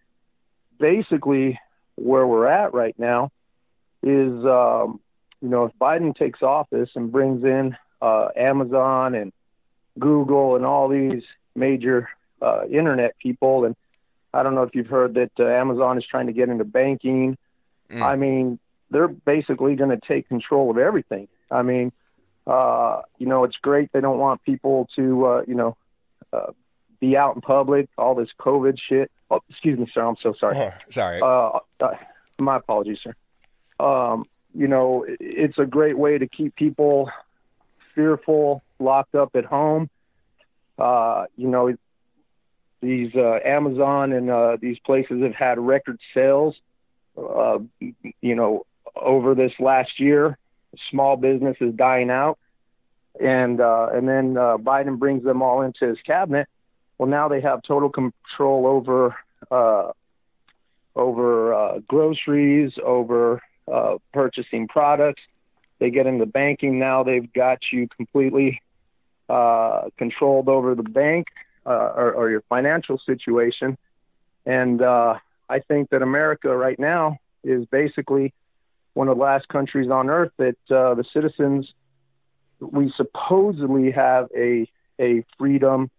basically, 0.84 1.58
where 1.94 2.26
we're 2.26 2.46
at 2.46 2.74
right 2.74 2.94
now 2.98 3.30
is, 4.02 4.44
um, 4.44 5.00
you 5.40 5.48
know, 5.48 5.64
if 5.64 5.72
Biden 5.80 6.14
takes 6.14 6.42
office 6.42 6.90
and 6.94 7.10
brings 7.10 7.42
in 7.42 7.74
uh, 8.02 8.28
Amazon 8.36 9.14
and 9.14 9.32
Google 9.98 10.56
and 10.56 10.66
all 10.66 10.90
these 10.90 11.22
major 11.54 12.10
uh, 12.42 12.66
internet 12.70 13.16
people, 13.18 13.64
and 13.64 13.74
I 14.34 14.42
don't 14.42 14.54
know 14.54 14.64
if 14.64 14.74
you've 14.74 14.88
heard 14.88 15.14
that 15.14 15.30
uh, 15.38 15.46
Amazon 15.46 15.96
is 15.96 16.04
trying 16.04 16.26
to 16.26 16.34
get 16.34 16.50
into 16.50 16.64
banking. 16.64 17.38
Mm. 17.90 18.02
I 18.02 18.16
mean, 18.16 18.58
they're 18.90 19.08
basically 19.08 19.76
going 19.76 19.98
to 19.98 20.06
take 20.06 20.28
control 20.28 20.70
of 20.70 20.76
everything. 20.76 21.28
I 21.50 21.62
mean, 21.62 21.92
uh, 22.46 23.00
you 23.16 23.26
know, 23.26 23.44
it's 23.44 23.56
great 23.56 23.90
they 23.92 24.02
don't 24.02 24.18
want 24.18 24.42
people 24.42 24.86
to, 24.96 25.26
uh, 25.26 25.42
you 25.48 25.54
know, 25.54 25.78
uh, 26.30 26.52
be 27.04 27.16
out 27.16 27.34
in 27.34 27.40
public, 27.40 27.88
all 27.98 28.14
this 28.14 28.30
COVID 28.40 28.78
shit. 28.88 29.10
Oh, 29.30 29.40
excuse 29.48 29.78
me, 29.78 29.86
sir. 29.92 30.04
I'm 30.04 30.16
so 30.22 30.34
sorry. 30.38 30.56
Oh, 30.56 30.72
sorry. 30.90 31.20
Uh, 31.20 31.58
uh, 31.80 31.96
my 32.38 32.56
apologies, 32.56 32.98
sir. 33.02 33.14
Um, 33.78 34.24
you 34.54 34.68
know, 34.68 35.04
it's 35.08 35.58
a 35.58 35.66
great 35.66 35.98
way 35.98 36.18
to 36.18 36.26
keep 36.26 36.54
people 36.54 37.10
fearful, 37.94 38.62
locked 38.78 39.14
up 39.14 39.34
at 39.34 39.44
home. 39.44 39.90
Uh, 40.78 41.26
you 41.36 41.48
know, 41.48 41.74
these 42.80 43.14
uh, 43.14 43.38
Amazon 43.44 44.12
and 44.12 44.30
uh, 44.30 44.56
these 44.60 44.78
places 44.80 45.22
have 45.22 45.34
had 45.34 45.58
record 45.58 45.98
sales. 46.12 46.54
Uh, 47.16 47.58
you 48.20 48.34
know, 48.34 48.66
over 48.96 49.34
this 49.34 49.52
last 49.58 50.00
year, 50.00 50.38
small 50.90 51.16
business 51.16 51.56
is 51.60 51.74
dying 51.74 52.10
out, 52.10 52.38
and 53.20 53.60
uh, 53.60 53.88
and 53.92 54.08
then 54.08 54.36
uh, 54.36 54.56
Biden 54.56 54.98
brings 54.98 55.22
them 55.24 55.42
all 55.42 55.62
into 55.62 55.86
his 55.86 55.98
cabinet. 56.04 56.48
Well, 56.98 57.08
now 57.08 57.28
they 57.28 57.40
have 57.40 57.62
total 57.62 57.90
control 57.90 58.66
over 58.66 59.16
uh, 59.50 59.92
over 60.96 61.54
uh, 61.54 61.78
groceries, 61.88 62.72
over 62.82 63.42
uh, 63.70 63.96
purchasing 64.12 64.68
products. 64.68 65.22
They 65.80 65.90
get 65.90 66.06
into 66.06 66.26
banking 66.26 66.78
now. 66.78 67.02
They've 67.02 67.32
got 67.32 67.58
you 67.72 67.88
completely 67.96 68.62
uh, 69.28 69.88
controlled 69.96 70.48
over 70.48 70.74
the 70.74 70.82
bank 70.82 71.26
uh, 71.66 71.70
or, 71.70 72.12
or, 72.12 72.30
your 72.30 72.42
financial 72.42 73.00
situation. 73.06 73.78
And 74.44 74.82
uh, 74.82 75.14
I 75.48 75.60
think 75.60 75.90
that 75.90 76.02
America 76.02 76.54
right 76.54 76.78
now 76.78 77.16
is 77.42 77.64
basically 77.66 78.34
one 78.92 79.08
of 79.08 79.16
the 79.16 79.22
last 79.22 79.48
countries 79.48 79.90
on 79.90 80.10
earth 80.10 80.30
that 80.36 80.56
uh, 80.70 80.94
the 80.94 81.04
citizens 81.12 81.72
we 82.60 82.92
supposedly 82.96 83.90
have 83.90 84.28
a 84.36 84.68
a 85.00 85.24
freedom 85.38 85.90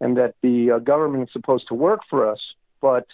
and 0.00 0.16
that 0.16 0.34
the 0.42 0.72
uh, 0.72 0.78
government 0.78 1.24
is 1.24 1.32
supposed 1.32 1.68
to 1.68 1.74
work 1.74 2.00
for 2.08 2.30
us, 2.30 2.40
but 2.80 3.06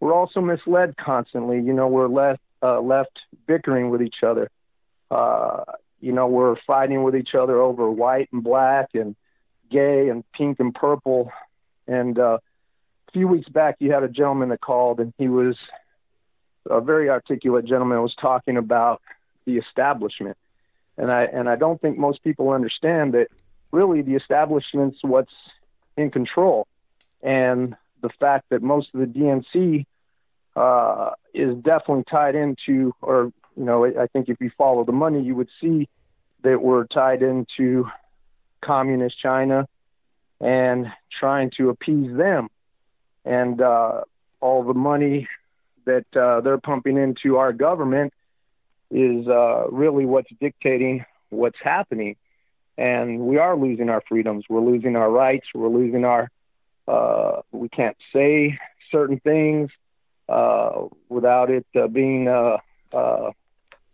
we're 0.00 0.14
also 0.14 0.40
misled 0.40 0.96
constantly. 0.96 1.56
You 1.56 1.72
know, 1.72 1.88
we're 1.88 2.08
left 2.08 2.40
uh, 2.62 2.80
left 2.80 3.18
bickering 3.46 3.90
with 3.90 4.02
each 4.02 4.22
other. 4.22 4.50
Uh, 5.10 5.64
you 6.00 6.12
know, 6.12 6.26
we're 6.26 6.56
fighting 6.66 7.02
with 7.02 7.16
each 7.16 7.34
other 7.34 7.60
over 7.60 7.90
white 7.90 8.28
and 8.32 8.42
black 8.42 8.90
and 8.94 9.16
gay 9.70 10.08
and 10.08 10.24
pink 10.32 10.60
and 10.60 10.74
purple. 10.74 11.30
And 11.86 12.18
uh, 12.18 12.38
a 13.08 13.12
few 13.12 13.26
weeks 13.26 13.48
back, 13.48 13.76
you 13.78 13.92
had 13.92 14.02
a 14.02 14.08
gentleman 14.08 14.50
that 14.50 14.60
called, 14.60 15.00
and 15.00 15.12
he 15.18 15.28
was 15.28 15.56
a 16.68 16.80
very 16.80 17.08
articulate 17.08 17.64
gentleman. 17.64 18.00
Was 18.02 18.14
talking 18.20 18.56
about 18.56 19.00
the 19.46 19.56
establishment, 19.56 20.36
and 20.96 21.10
I 21.10 21.24
and 21.24 21.48
I 21.48 21.56
don't 21.56 21.80
think 21.80 21.98
most 21.98 22.22
people 22.22 22.50
understand 22.50 23.14
that 23.14 23.28
really 23.72 24.02
the 24.02 24.14
establishment's 24.14 24.98
what's 25.02 25.32
in 25.98 26.10
control, 26.10 26.66
and 27.22 27.76
the 28.00 28.10
fact 28.20 28.46
that 28.50 28.62
most 28.62 28.88
of 28.94 29.00
the 29.00 29.06
DNC 29.06 29.84
uh, 30.56 31.10
is 31.34 31.54
definitely 31.56 32.04
tied 32.10 32.34
into, 32.34 32.92
or 33.02 33.32
you 33.56 33.64
know, 33.64 33.84
I 33.84 34.06
think 34.12 34.28
if 34.28 34.40
you 34.40 34.50
follow 34.56 34.84
the 34.84 34.92
money, 34.92 35.22
you 35.22 35.34
would 35.34 35.48
see 35.60 35.88
that 36.42 36.60
we're 36.62 36.86
tied 36.86 37.22
into 37.22 37.88
communist 38.60 39.20
China 39.20 39.66
and 40.40 40.86
trying 41.18 41.50
to 41.56 41.70
appease 41.70 42.16
them, 42.16 42.48
and 43.24 43.60
uh, 43.60 44.02
all 44.40 44.62
the 44.62 44.74
money 44.74 45.28
that 45.84 46.16
uh, 46.16 46.40
they're 46.40 46.58
pumping 46.58 46.96
into 46.96 47.36
our 47.38 47.52
government 47.52 48.12
is 48.90 49.26
uh, 49.26 49.68
really 49.70 50.06
what's 50.06 50.30
dictating 50.40 51.04
what's 51.30 51.58
happening 51.62 52.16
and 52.78 53.18
we 53.18 53.38
are 53.38 53.56
losing 53.56 53.90
our 53.90 54.02
freedoms. 54.08 54.44
We're 54.48 54.60
losing 54.60 54.94
our 54.94 55.10
rights. 55.10 55.48
We're 55.52 55.68
losing 55.68 56.04
our. 56.04 56.30
Uh, 56.86 57.42
we 57.52 57.68
can't 57.68 57.96
say 58.14 58.58
certain 58.90 59.20
things 59.20 59.70
uh, 60.28 60.86
without 61.08 61.50
it 61.50 61.66
uh, 61.78 61.88
being 61.88 62.28
uh, 62.28 62.58
uh, 62.92 63.32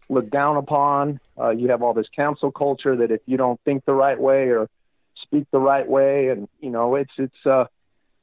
looked 0.09 0.31
down 0.31 0.59
upon. 0.59 1.19
Uh, 1.41 1.51
you 1.51 1.71
have 1.71 1.83
all 1.83 1.95
this 1.95 2.07
council 2.15 2.53
culture 2.53 2.95
that 2.97 3.11
if 3.11 3.23
you 3.27 3.37
don't 3.37 3.59
think 3.65 3.85
the 3.87 3.95
right 3.95 4.21
way 4.21 4.51
or 4.51 4.69
speak 5.23 5.47
the 5.51 5.59
right 5.59 5.89
way, 5.89 6.29
and 6.29 6.47
you 6.61 6.71
know, 6.71 6.95
it's 6.95 7.13
it's 7.17 7.47
uh, 7.47 7.65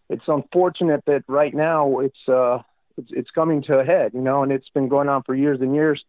it's 0.09 0.23
unfortunate 0.27 1.03
that 1.05 1.23
right 1.27 1.53
now 1.53 1.99
it's 1.99 2.29
uh, 2.29 2.59
it's, 2.97 3.09
it's 3.11 3.31
coming 3.31 3.63
to 3.63 3.79
a 3.79 3.83
head. 3.83 4.11
You 4.13 4.21
know, 4.21 4.43
and 4.43 4.51
it's 4.51 4.69
been 4.69 4.89
going 4.89 5.09
on 5.09 5.23
for 5.23 5.33
years 5.33 5.59
and 5.59 5.73
years, 5.73 6.03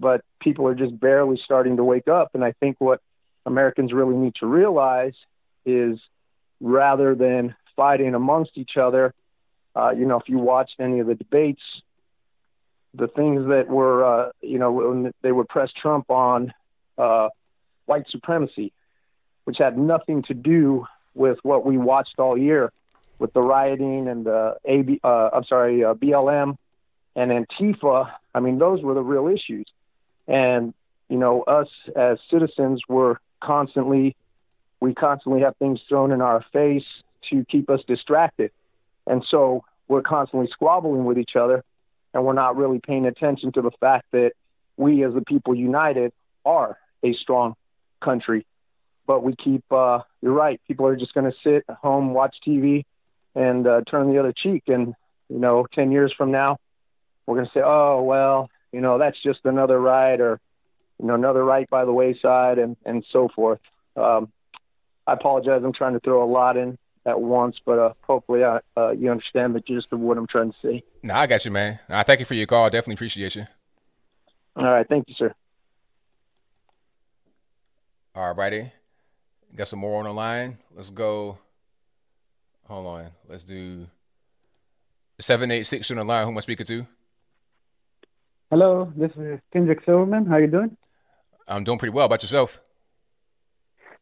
but 0.00 0.22
people 0.40 0.66
are 0.66 0.74
just 0.74 0.98
barely 0.98 1.40
starting 1.42 1.76
to 1.76 1.84
wake 1.84 2.08
up. 2.08 2.32
And 2.34 2.44
I 2.44 2.52
think 2.52 2.80
what 2.80 3.00
Americans 3.46 3.92
really 3.92 4.16
need 4.16 4.34
to 4.36 4.46
realize 4.46 5.14
is 5.64 5.98
rather 6.60 7.14
than 7.14 7.54
fighting 7.76 8.14
amongst 8.14 8.52
each 8.56 8.76
other, 8.76 9.12
uh, 9.76 9.90
you 9.90 10.06
know, 10.06 10.18
if 10.18 10.28
you 10.28 10.38
watched 10.38 10.76
any 10.78 11.00
of 11.00 11.06
the 11.06 11.14
debates, 11.14 11.62
the 12.94 13.08
things 13.08 13.48
that 13.48 13.68
were, 13.68 14.04
uh, 14.04 14.30
you 14.40 14.58
know, 14.58 14.70
when 14.72 15.12
they 15.22 15.32
would 15.32 15.48
press 15.48 15.70
Trump 15.72 16.10
on 16.10 16.52
uh, 16.96 17.28
white 17.86 18.04
supremacy, 18.10 18.72
which 19.44 19.58
had 19.58 19.76
nothing 19.76 20.22
to 20.22 20.34
do 20.34 20.86
with 21.14 21.38
what 21.42 21.66
we 21.66 21.76
watched 21.76 22.18
all 22.18 22.38
year 22.38 22.72
with 23.18 23.32
the 23.32 23.40
rioting 23.40 24.08
and 24.08 24.26
the 24.26 24.56
AB, 24.64 25.00
uh, 25.02 25.30
I'm 25.32 25.44
sorry, 25.44 25.84
uh, 25.84 25.94
BLM 25.94 26.56
and 27.14 27.30
Antifa. 27.30 28.10
I 28.34 28.40
mean, 28.40 28.58
those 28.58 28.82
were 28.82 28.94
the 28.94 29.02
real 29.02 29.28
issues. 29.28 29.66
And, 30.26 30.74
you 31.08 31.18
know, 31.18 31.42
us 31.42 31.68
as 31.94 32.18
citizens 32.30 32.80
were 32.88 33.20
constantly 33.42 34.16
we 34.80 34.94
constantly 34.94 35.40
have 35.40 35.56
things 35.56 35.80
thrown 35.88 36.12
in 36.12 36.20
our 36.20 36.44
face 36.52 36.84
to 37.30 37.44
keep 37.46 37.70
us 37.70 37.80
distracted. 37.88 38.50
And 39.06 39.24
so 39.30 39.64
we're 39.88 40.02
constantly 40.02 40.48
squabbling 40.52 41.04
with 41.04 41.18
each 41.18 41.36
other 41.36 41.64
and 42.12 42.24
we're 42.24 42.34
not 42.34 42.56
really 42.56 42.80
paying 42.80 43.06
attention 43.06 43.52
to 43.52 43.62
the 43.62 43.70
fact 43.80 44.06
that 44.12 44.32
we 44.76 45.04
as 45.04 45.14
the 45.14 45.22
people 45.22 45.54
united 45.54 46.12
are 46.44 46.78
a 47.02 47.14
strong 47.14 47.54
country. 48.02 48.46
But 49.06 49.22
we 49.22 49.34
keep, 49.36 49.64
uh, 49.70 50.00
you're 50.22 50.32
right, 50.32 50.60
people 50.66 50.86
are 50.86 50.96
just 50.96 51.14
going 51.14 51.30
to 51.30 51.36
sit 51.42 51.64
at 51.68 51.76
home, 51.76 52.14
watch 52.14 52.36
TV, 52.46 52.84
and 53.34 53.66
uh, 53.66 53.82
turn 53.90 54.12
the 54.12 54.18
other 54.18 54.32
cheek. 54.36 54.64
And, 54.68 54.94
you 55.28 55.38
know, 55.38 55.66
10 55.74 55.92
years 55.92 56.12
from 56.16 56.30
now, 56.30 56.58
we're 57.26 57.36
going 57.36 57.46
to 57.46 57.52
say, 57.52 57.62
oh, 57.64 58.02
well, 58.02 58.50
you 58.72 58.80
know, 58.80 58.98
that's 58.98 59.20
just 59.22 59.40
another 59.44 59.80
ride 59.80 60.20
or 60.20 60.40
you 61.00 61.06
know, 61.06 61.14
another 61.14 61.44
right 61.44 61.68
by 61.68 61.84
the 61.84 61.92
wayside 61.92 62.58
and, 62.58 62.76
and 62.84 63.04
so 63.10 63.28
forth. 63.28 63.60
Um, 63.96 64.32
I 65.06 65.12
apologize. 65.12 65.62
I'm 65.64 65.72
trying 65.72 65.94
to 65.94 66.00
throw 66.00 66.24
a 66.24 66.30
lot 66.30 66.56
in 66.56 66.78
at 67.06 67.20
once, 67.20 67.56
but 67.64 67.78
uh, 67.78 67.92
hopefully 68.02 68.44
I, 68.44 68.60
uh, 68.76 68.90
you 68.90 69.10
understand 69.10 69.54
the 69.54 69.60
gist 69.60 69.88
of 69.92 70.00
what 70.00 70.16
I'm 70.16 70.26
trying 70.26 70.52
to 70.52 70.58
say. 70.62 70.82
No, 71.02 71.14
I 71.14 71.26
got 71.26 71.44
you, 71.44 71.50
man. 71.50 71.78
I 71.88 72.02
thank 72.02 72.20
you 72.20 72.26
for 72.26 72.34
your 72.34 72.46
call. 72.46 72.70
Definitely 72.70 72.94
appreciate 72.94 73.36
you. 73.36 73.46
All 74.56 74.64
right. 74.64 74.86
Thank 74.88 75.08
you, 75.08 75.14
sir. 75.18 75.34
All 78.14 78.32
righty. 78.34 78.72
Got 79.54 79.68
some 79.68 79.80
more 79.80 79.98
on 79.98 80.04
the 80.04 80.12
line. 80.12 80.58
Let's 80.74 80.90
go. 80.90 81.38
Hold 82.68 82.86
on. 82.86 83.10
Let's 83.28 83.44
do 83.44 83.86
786 85.20 85.90
on 85.90 85.96
the 85.98 86.04
line. 86.04 86.24
Who 86.24 86.30
am 86.30 86.38
I 86.38 86.40
speaking 86.40 86.66
to? 86.66 86.86
Hello, 88.50 88.92
this 88.96 89.10
is 89.16 89.40
Kendrick 89.52 89.80
Silverman. 89.84 90.26
How 90.26 90.36
you 90.36 90.46
doing? 90.46 90.76
I'm 91.46 91.64
doing 91.64 91.78
pretty 91.78 91.92
well. 91.94 92.06
About 92.06 92.22
yourself? 92.22 92.60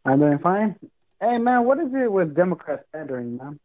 I'm 0.05 0.19
doing 0.19 0.39
fine. 0.39 0.77
Hey 1.20 1.39
man, 1.39 1.64
what 1.64 1.78
is 1.78 1.93
it 1.94 2.10
with 2.10 2.35
Democrats 2.35 2.85
pandering, 2.93 3.36
man? 3.36 3.60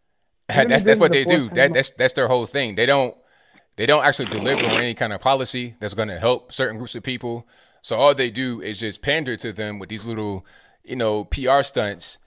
that's 0.48 0.84
that's 0.84 1.00
what 1.00 1.12
they 1.12 1.24
do. 1.24 1.48
That 1.50 1.72
that's 1.72 1.90
that's 1.90 2.12
their 2.12 2.28
whole 2.28 2.46
thing. 2.46 2.74
They 2.74 2.86
don't 2.86 3.16
they 3.76 3.86
don't 3.86 4.04
actually 4.04 4.28
deliver 4.28 4.66
on 4.66 4.80
any 4.80 4.94
kind 4.94 5.12
of 5.12 5.20
policy 5.20 5.74
that's 5.80 5.94
going 5.94 6.08
to 6.08 6.18
help 6.18 6.52
certain 6.52 6.76
groups 6.76 6.94
of 6.94 7.02
people. 7.02 7.46
So 7.82 7.96
all 7.96 8.14
they 8.14 8.30
do 8.30 8.60
is 8.60 8.78
just 8.78 9.00
pander 9.00 9.36
to 9.38 9.52
them 9.52 9.78
with 9.78 9.88
these 9.88 10.06
little, 10.06 10.44
you 10.84 10.96
know, 10.96 11.24
PR 11.24 11.62
stunts 11.62 12.18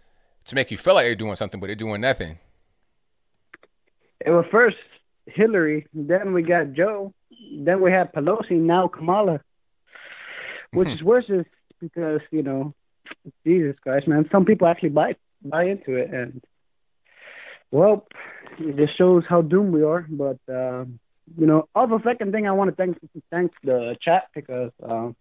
to 0.45 0.55
make 0.55 0.71
you 0.71 0.77
feel 0.77 0.95
like 0.95 1.05
they're 1.05 1.15
doing 1.15 1.35
something, 1.35 1.59
but 1.59 1.67
they're 1.67 1.75
doing 1.75 2.01
nothing. 2.01 2.39
It 4.25 4.31
was 4.31 4.45
first 4.51 4.77
Hillary, 5.27 5.85
then 5.93 6.33
we 6.33 6.41
got 6.41 6.73
Joe, 6.73 7.13
then 7.55 7.81
we 7.81 7.91
had 7.91 8.13
Pelosi, 8.13 8.53
now 8.53 8.87
Kamala, 8.87 9.41
which 10.73 10.89
is 10.89 11.03
worse 11.03 11.25
is 11.29 11.45
because 11.79 12.21
you 12.31 12.43
know, 12.43 12.73
Jesus 13.45 13.75
Christ, 13.81 14.07
man, 14.07 14.27
some 14.31 14.45
people 14.45 14.67
actually 14.67 14.89
buy 14.89 15.15
buy 15.43 15.65
into 15.65 15.95
it, 15.95 16.13
and 16.13 16.41
well, 17.71 18.07
it 18.59 18.75
just 18.77 18.97
shows 18.97 19.23
how 19.27 19.41
doomed 19.41 19.73
we 19.73 19.83
are. 19.83 20.05
But 20.09 20.39
uh, 20.49 20.85
you 21.37 21.45
know, 21.45 21.67
also 21.75 21.99
second 22.03 22.31
thing 22.31 22.47
I 22.47 22.51
want 22.51 22.69
to 22.69 22.75
thank 22.75 22.97
thank 23.31 23.51
the 23.63 23.95
chat 24.01 24.29
because 24.33 24.71
uh, 24.81 25.11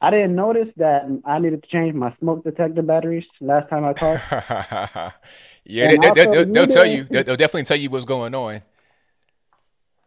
I 0.00 0.10
didn't 0.10 0.34
notice 0.34 0.68
that 0.76 1.02
I 1.24 1.38
needed 1.38 1.62
to 1.62 1.68
change 1.68 1.94
my 1.94 2.14
smoke 2.18 2.44
detector 2.44 2.82
batteries 2.82 3.24
last 3.40 3.68
time 3.70 3.84
I 3.84 3.94
called. 3.94 4.20
yeah, 5.64 5.88
they, 5.88 5.96
they, 5.96 6.10
they'll, 6.26 6.44
they'll 6.46 6.66
tell 6.66 6.86
you. 6.86 7.04
They'll, 7.04 7.24
they'll 7.24 7.36
definitely 7.36 7.64
tell 7.64 7.78
you 7.78 7.90
what's 7.90 8.04
going 8.04 8.34
on. 8.34 8.62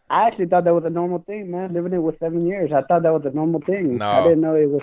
I 0.10 0.28
actually 0.28 0.48
thought 0.48 0.64
that 0.64 0.74
was 0.74 0.86
a 0.86 0.90
normal 0.90 1.20
thing, 1.20 1.52
man. 1.52 1.74
Living 1.74 1.94
it 1.94 2.00
with 2.00 2.18
seven 2.20 2.48
years, 2.48 2.72
I 2.72 2.82
thought 2.82 3.04
that 3.04 3.14
was 3.14 3.26
a 3.26 3.32
normal 3.36 3.62
thing. 3.62 3.98
No. 3.98 4.10
I 4.10 4.24
didn't 4.24 4.42
know 4.42 4.56
it 4.56 4.70
was. 4.70 4.82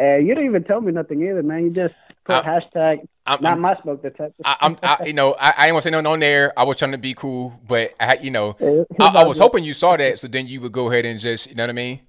Uh, 0.00 0.16
you 0.16 0.28
didn't 0.28 0.46
even 0.46 0.64
tell 0.64 0.80
me 0.80 0.92
nothing 0.92 1.22
either, 1.22 1.42
man. 1.42 1.64
You 1.64 1.70
just 1.70 1.94
put 2.24 2.44
I- 2.46 2.60
hashtag 2.60 3.06
I'm- 3.26 3.42
not 3.42 3.50
I'm- 3.50 3.60
my 3.60 3.80
smoke 3.82 4.02
detector. 4.02 4.42
I, 4.44 4.56
I'm, 4.62 4.76
I, 4.82 5.04
you 5.04 5.12
know, 5.12 5.34
I, 5.38 5.52
I 5.56 5.66
ain't 5.66 5.74
want 5.74 5.82
to 5.84 5.86
say 5.88 5.90
nothing 5.90 6.06
on 6.06 6.20
there. 6.20 6.58
I 6.58 6.64
was 6.64 6.78
trying 6.78 6.92
to 6.92 6.98
be 6.98 7.14
cool, 7.14 7.60
but 7.68 7.92
I, 8.00 8.14
you 8.14 8.30
know, 8.30 8.56
I, 8.98 9.06
I 9.06 9.24
was 9.24 9.38
good. 9.38 9.42
hoping 9.44 9.64
you 9.64 9.74
saw 9.74 9.96
that, 9.96 10.18
so 10.18 10.26
then 10.26 10.48
you 10.48 10.60
would 10.62 10.72
go 10.72 10.90
ahead 10.90 11.04
and 11.04 11.20
just, 11.20 11.48
you 11.48 11.54
know 11.54 11.64
what 11.64 11.70
I 11.70 11.74
mean? 11.74 12.00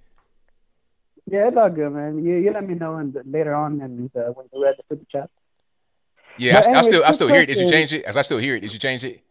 yeah, 1.28 1.48
it's 1.48 1.58
all 1.58 1.70
good, 1.70 1.92
man. 1.92 2.24
You 2.24 2.36
you 2.38 2.52
let 2.52 2.68
me 2.68 2.74
know 2.74 2.96
and 2.96 3.16
later 3.26 3.54
on 3.54 3.80
and 3.82 4.10
uh, 4.16 4.32
when 4.32 4.48
to 4.50 4.84
put 4.90 5.00
the 5.00 5.06
chat. 5.12 5.30
Yeah, 6.38 6.54
But 6.62 6.76
I, 6.76 6.80
I 6.80 6.82
still, 6.82 7.04
I 7.06 7.12
still 7.12 7.28
hear 7.28 7.42
it. 7.42 7.46
Did 7.48 7.60
you 7.60 7.70
change 7.70 7.94
it? 7.94 8.04
As 8.04 8.18
I 8.18 8.22
still 8.22 8.38
hear 8.38 8.56
it, 8.56 8.62
did 8.62 8.74
you 8.74 8.80
change 8.80 9.04
it? 9.04 9.22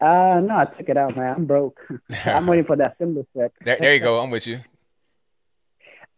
Uh 0.00 0.40
no, 0.44 0.56
I 0.56 0.64
took 0.76 0.88
it 0.88 0.96
out, 0.96 1.16
man. 1.16 1.34
I'm 1.36 1.46
broke. 1.46 1.80
I'm 2.24 2.46
waiting 2.46 2.64
for 2.64 2.76
that 2.76 2.96
symbol 2.98 3.26
sec. 3.36 3.52
There, 3.64 3.76
there 3.78 3.94
you 3.94 4.00
go. 4.00 4.20
I'm 4.20 4.30
with 4.30 4.46
you. 4.46 4.60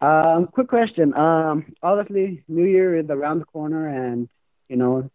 Um, 0.01 0.49
quick 0.51 0.69
question. 0.69 1.15
Um, 1.15 1.75
obviously, 1.83 2.43
New 2.49 2.65
Year 2.65 2.99
is 2.99 3.07
around 3.11 3.41
the 3.41 3.45
corner, 3.45 3.87
and 3.87 4.29
you 4.69 4.77
know, 4.77 5.11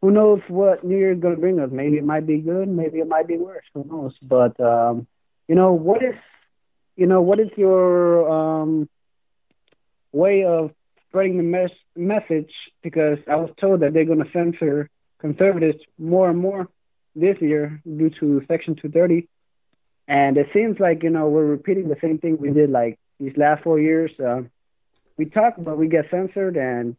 who 0.00 0.10
knows 0.10 0.40
what 0.48 0.84
New 0.84 0.96
Year 0.96 1.12
is 1.12 1.20
going 1.20 1.34
to 1.34 1.40
bring 1.40 1.60
us? 1.60 1.70
Maybe 1.72 1.98
it 1.98 2.04
might 2.04 2.26
be 2.26 2.38
good, 2.38 2.68
maybe 2.68 2.98
it 2.98 3.08
might 3.08 3.28
be 3.28 3.36
worse. 3.36 3.64
Who 3.74 3.84
knows? 3.84 4.12
But 4.20 4.58
um, 4.60 5.06
you 5.48 5.54
know, 5.54 5.72
what 5.72 6.02
is, 6.02 6.14
you 6.96 7.06
know, 7.06 7.22
what 7.22 7.38
is 7.38 7.48
your 7.56 8.28
um 8.28 8.88
way 10.10 10.44
of 10.44 10.72
spreading 11.08 11.36
the 11.36 11.42
mes- 11.42 11.70
message? 11.96 12.52
Because 12.82 13.18
I 13.28 13.36
was 13.36 13.50
told 13.60 13.80
that 13.80 13.92
they're 13.92 14.04
going 14.04 14.24
to 14.24 14.30
censor 14.32 14.90
conservatives 15.20 15.78
more 15.98 16.28
and 16.28 16.38
more 16.38 16.68
this 17.14 17.36
year 17.40 17.80
due 17.84 18.10
to 18.20 18.42
Section 18.48 18.74
230. 18.74 19.28
And 20.08 20.36
it 20.36 20.48
seems 20.52 20.78
like, 20.80 21.02
you 21.02 21.10
know, 21.10 21.28
we're 21.28 21.44
repeating 21.44 21.88
the 21.88 21.96
same 22.00 22.18
thing 22.18 22.36
we 22.38 22.50
did 22.50 22.70
like 22.70 22.98
these 23.20 23.36
last 23.36 23.62
four 23.62 23.78
years. 23.78 24.10
Uh, 24.18 24.42
we 25.16 25.26
talk, 25.26 25.54
but 25.58 25.78
we 25.78 25.88
get 25.88 26.10
censored. 26.10 26.56
And 26.56 26.96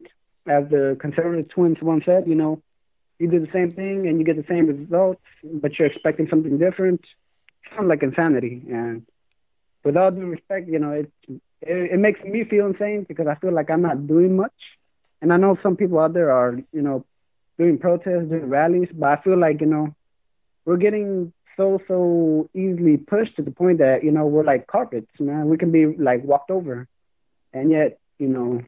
as 0.48 0.69
the 0.69 0.98
conservative 0.99 1.49
twins 1.49 1.77
once 1.81 2.06
said, 2.06 2.27
you 2.27 2.35
know, 2.35 2.61
you 3.19 3.30
do 3.30 3.40
the 3.40 3.52
same 3.52 3.72
thing 3.72 4.07
and 4.07 4.19
you 4.19 4.26
get 4.26 4.35
the 4.35 4.45
same 4.48 4.68
results, 4.68 5.22
but 5.44 5.77
you're 5.77 5.88
expecting 5.88 6.27
something 6.30 6.57
different. 6.57 7.02
Sounds 7.76 7.88
like 7.88 8.03
insanity. 8.03 8.61
And 8.69 9.06
with 9.84 9.98
all 9.98 10.11
due 10.11 10.26
respect, 10.26 10.68
you 10.68 10.80
know, 10.80 10.91
it, 10.91 11.11
it 11.61 11.94
it 11.94 11.99
makes 11.99 12.22
me 12.23 12.44
feel 12.44 12.68
insane 12.68 13.06
because 13.07 13.27
I 13.27 13.35
feel 13.35 13.53
like 13.53 13.69
I'm 13.69 13.81
not 13.81 14.07
doing 14.07 14.35
much. 14.35 14.53
And 15.22 15.31
I 15.31 15.38
know 15.38 15.58
some 15.64 15.77
people 15.77 16.00
out 16.00 16.14
there 16.14 16.32
are, 16.32 16.53
you 16.74 16.82
know, 16.82 17.06
doing 17.58 17.77
protests, 17.77 18.30
doing 18.30 18.50
rallies, 18.50 18.90
but 18.93 19.09
I 19.09 19.22
feel 19.24 19.40
like, 19.40 19.61
you 19.61 19.67
know, 19.67 19.95
we're 20.66 20.77
getting 20.77 21.33
so 21.58 21.80
so 21.88 22.50
easily 22.53 22.98
pushed 22.98 23.35
to 23.35 23.42
the 23.42 23.51
point 23.51 23.80
that 23.80 24.03
you 24.03 24.11
know 24.11 24.25
we're 24.25 24.43
like 24.43 24.67
carpets, 24.67 25.11
man. 25.19 25.50
We 25.50 25.58
can 25.58 25.72
be 25.72 25.85
like 25.85 26.24
walked 26.24 26.51
over, 26.51 26.88
and 27.53 27.72
yet 27.72 28.00
you 28.17 28.27
know 28.27 28.61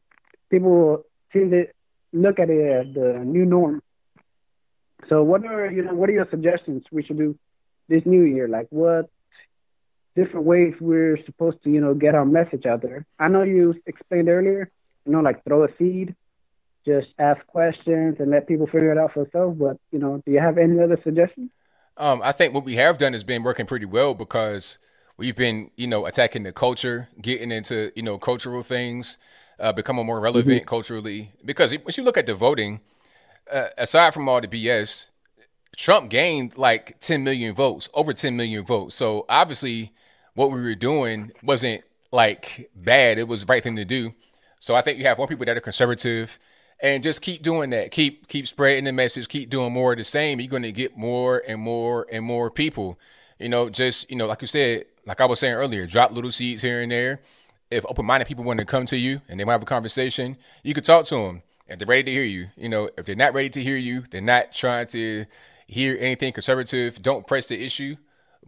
people 0.50 1.04
seem 1.34 1.52
to 1.52 1.68
look 2.14 2.40
at 2.40 2.50
it 2.50 2.88
as 2.88 2.94
the 2.94 3.20
new 3.24 3.46
norm. 3.46 3.82
So 5.10 5.24
what 5.24 5.46
are 5.46 5.72
you 5.72 5.84
know 5.84 5.94
what 5.94 6.10
are 6.10 6.14
your 6.14 6.28
suggestions 6.30 6.84
we 6.92 7.04
should 7.04 7.18
do 7.18 7.38
this 7.88 8.04
new 8.06 8.24
year? 8.24 8.48
Like 8.48 8.68
what 8.70 9.10
different 10.16 10.46
ways 10.46 10.74
we're 10.80 11.18
supposed 11.26 11.64
to 11.64 11.70
you 11.70 11.82
know 11.82 11.94
get 11.94 12.16
our 12.16 12.26
message 12.26 12.66
out 12.66 12.82
there? 12.82 13.06
I 13.20 13.28
know 13.28 13.44
you 13.44 13.76
explained 13.86 14.30
earlier, 14.30 14.70
you 15.06 15.12
know, 15.12 15.22
like 15.22 15.44
throw 15.44 15.64
a 15.64 15.70
seed, 15.78 16.16
just 16.86 17.08
ask 17.18 17.46
questions 17.48 18.18
and 18.20 18.32
let 18.32 18.48
people 18.48 18.68
figure 18.68 18.92
it 18.92 18.98
out 18.98 19.14
for 19.14 19.24
themselves. 19.24 19.58
But 19.60 19.78
you 19.92 20.00
know, 20.00 20.22
do 20.26 20.32
you 20.32 20.40
have 20.40 20.58
any 20.58 20.80
other 20.80 21.00
suggestions? 21.04 21.50
Um, 21.98 22.22
I 22.24 22.32
think 22.32 22.54
what 22.54 22.64
we 22.66 22.76
have 22.76 22.98
done 22.98 23.14
has 23.14 23.24
been 23.24 23.44
working 23.44 23.66
pretty 23.66 23.86
well 23.86 24.14
because 24.14 24.78
we've 25.18 25.36
been, 25.36 25.72
you 25.78 25.88
know, 25.88 26.06
attacking 26.06 26.44
the 26.44 26.52
culture, 26.52 27.10
getting 27.22 27.52
into, 27.52 27.92
you 27.96 28.04
know, 28.04 28.18
cultural 28.18 28.64
things, 28.64 29.18
uh, 29.60 29.72
becoming 29.72 30.06
more 30.06 30.20
relevant 30.20 30.66
culturally. 30.66 31.32
Because 31.44 31.74
once 31.80 31.98
you 31.98 32.04
look 32.04 32.18
at 32.18 32.26
the 32.26 32.36
voting, 32.36 32.82
uh, 33.52 33.68
aside 33.78 34.14
from 34.14 34.28
all 34.28 34.42
the 34.42 34.48
BS, 34.48 35.08
Trump 35.78 36.10
gained 36.10 36.58
like 36.58 37.00
10 37.00 37.24
million 37.24 37.54
votes, 37.54 37.90
over 37.94 38.14
10 38.14 38.36
million 38.36 38.66
votes. 38.66 38.96
So 38.96 39.26
obviously, 39.30 39.94
what 40.34 40.52
we 40.52 40.60
were 40.60 40.76
doing 40.76 41.32
wasn't 41.44 41.84
like 42.12 42.70
bad. 42.76 43.18
It 43.18 43.28
was 43.28 43.42
the 43.46 43.48
right 43.48 43.64
thing 43.64 43.76
to 43.78 43.86
do. 43.86 44.14
So 44.60 44.76
I 44.76 44.82
think 44.82 44.98
you 44.98 45.06
have 45.06 45.18
more 45.18 45.28
people 45.28 45.46
that 45.46 45.58
are 45.58 45.62
conservative 45.62 46.40
and 46.82 47.04
just 47.04 47.22
keep 47.22 47.42
doing 47.42 47.70
that. 47.72 47.92
Keep 47.92 48.28
keep 48.28 48.48
spreading 48.48 48.86
the 48.86 48.92
message. 48.92 49.28
Keep 49.28 49.50
doing 49.50 49.74
more 49.74 49.94
of 49.94 49.98
the 49.98 50.04
same. 50.04 50.40
You're 50.40 50.50
going 50.50 50.64
to 50.64 50.72
get 50.72 50.98
more 50.98 51.44
and 51.48 51.60
more 51.62 52.06
and 52.12 52.26
more 52.26 52.52
people. 52.52 53.00
You 53.40 53.50
know, 53.50 53.70
just 53.70 54.10
you 54.10 54.16
know, 54.16 54.28
like 54.28 54.42
you 54.42 54.48
said, 54.48 54.86
like 55.06 55.22
I 55.22 55.26
was 55.26 55.40
saying 55.40 55.56
earlier, 55.56 55.86
drop 55.86 56.12
little 56.12 56.32
seeds 56.32 56.62
here 56.62 56.82
and 56.82 56.92
there. 56.92 57.22
If 57.72 57.86
open-minded 57.88 58.28
people 58.28 58.44
want 58.44 58.60
to 58.60 58.66
come 58.66 58.86
to 58.88 58.98
you 58.98 59.22
and 59.28 59.40
they 59.40 59.44
want 59.44 59.56
to 59.56 59.60
have 59.60 59.64
a 59.64 59.66
conversation, 59.66 60.38
you 60.64 60.74
could 60.74 60.84
talk 60.84 61.06
to 61.08 61.16
them. 61.16 61.42
If 61.68 61.80
they're 61.80 61.88
ready 61.88 62.04
to 62.04 62.12
hear 62.12 62.24
you, 62.24 62.50
you 62.56 62.70
know, 62.70 62.90
if 62.96 63.08
they're 63.08 63.16
not 63.16 63.34
ready 63.34 63.50
to 63.50 63.62
hear 63.62 63.76
you, 63.76 64.04
they're 64.12 64.22
not 64.22 64.54
trying 64.54 64.86
to 64.88 65.26
hear 65.68 65.98
anything 66.00 66.32
conservative. 66.32 67.02
Don't 67.02 67.26
press 67.26 67.48
the 67.48 67.66
issue. 67.66 67.96